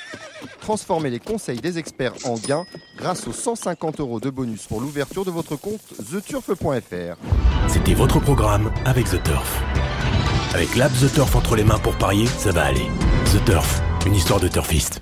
Transformez 0.61 1.09
les 1.09 1.21
conseils 1.21 1.61
des 1.61 1.79
experts 1.79 2.15
en 2.25 2.35
gains 2.35 2.67
grâce 2.99 3.27
aux 3.27 3.33
150 3.33 4.01
euros 4.01 4.21
de 4.21 4.29
bonus 4.29 4.67
pour 4.67 4.81
l'ouverture 4.81 5.25
de 5.25 5.31
votre 5.31 5.57
compte 5.57 5.81
theturf.fr. 6.11 7.17
C'était 7.69 7.95
votre 7.95 8.21
programme 8.21 8.71
avec 8.85 9.07
The 9.07 9.23
Turf. 9.23 9.63
Avec 10.55 10.77
l'app 10.77 10.93
The 10.93 11.11
Turf 11.13 11.35
entre 11.35 11.57
les 11.57 11.65
mains 11.65 11.79
pour 11.79 11.97
parier, 11.97 12.27
ça 12.27 12.53
va 12.53 12.65
aller. 12.65 12.87
The 13.33 13.43
Turf, 13.47 13.81
une 14.07 14.15
histoire 14.15 14.39
de 14.39 14.49
turfiste. 14.49 15.01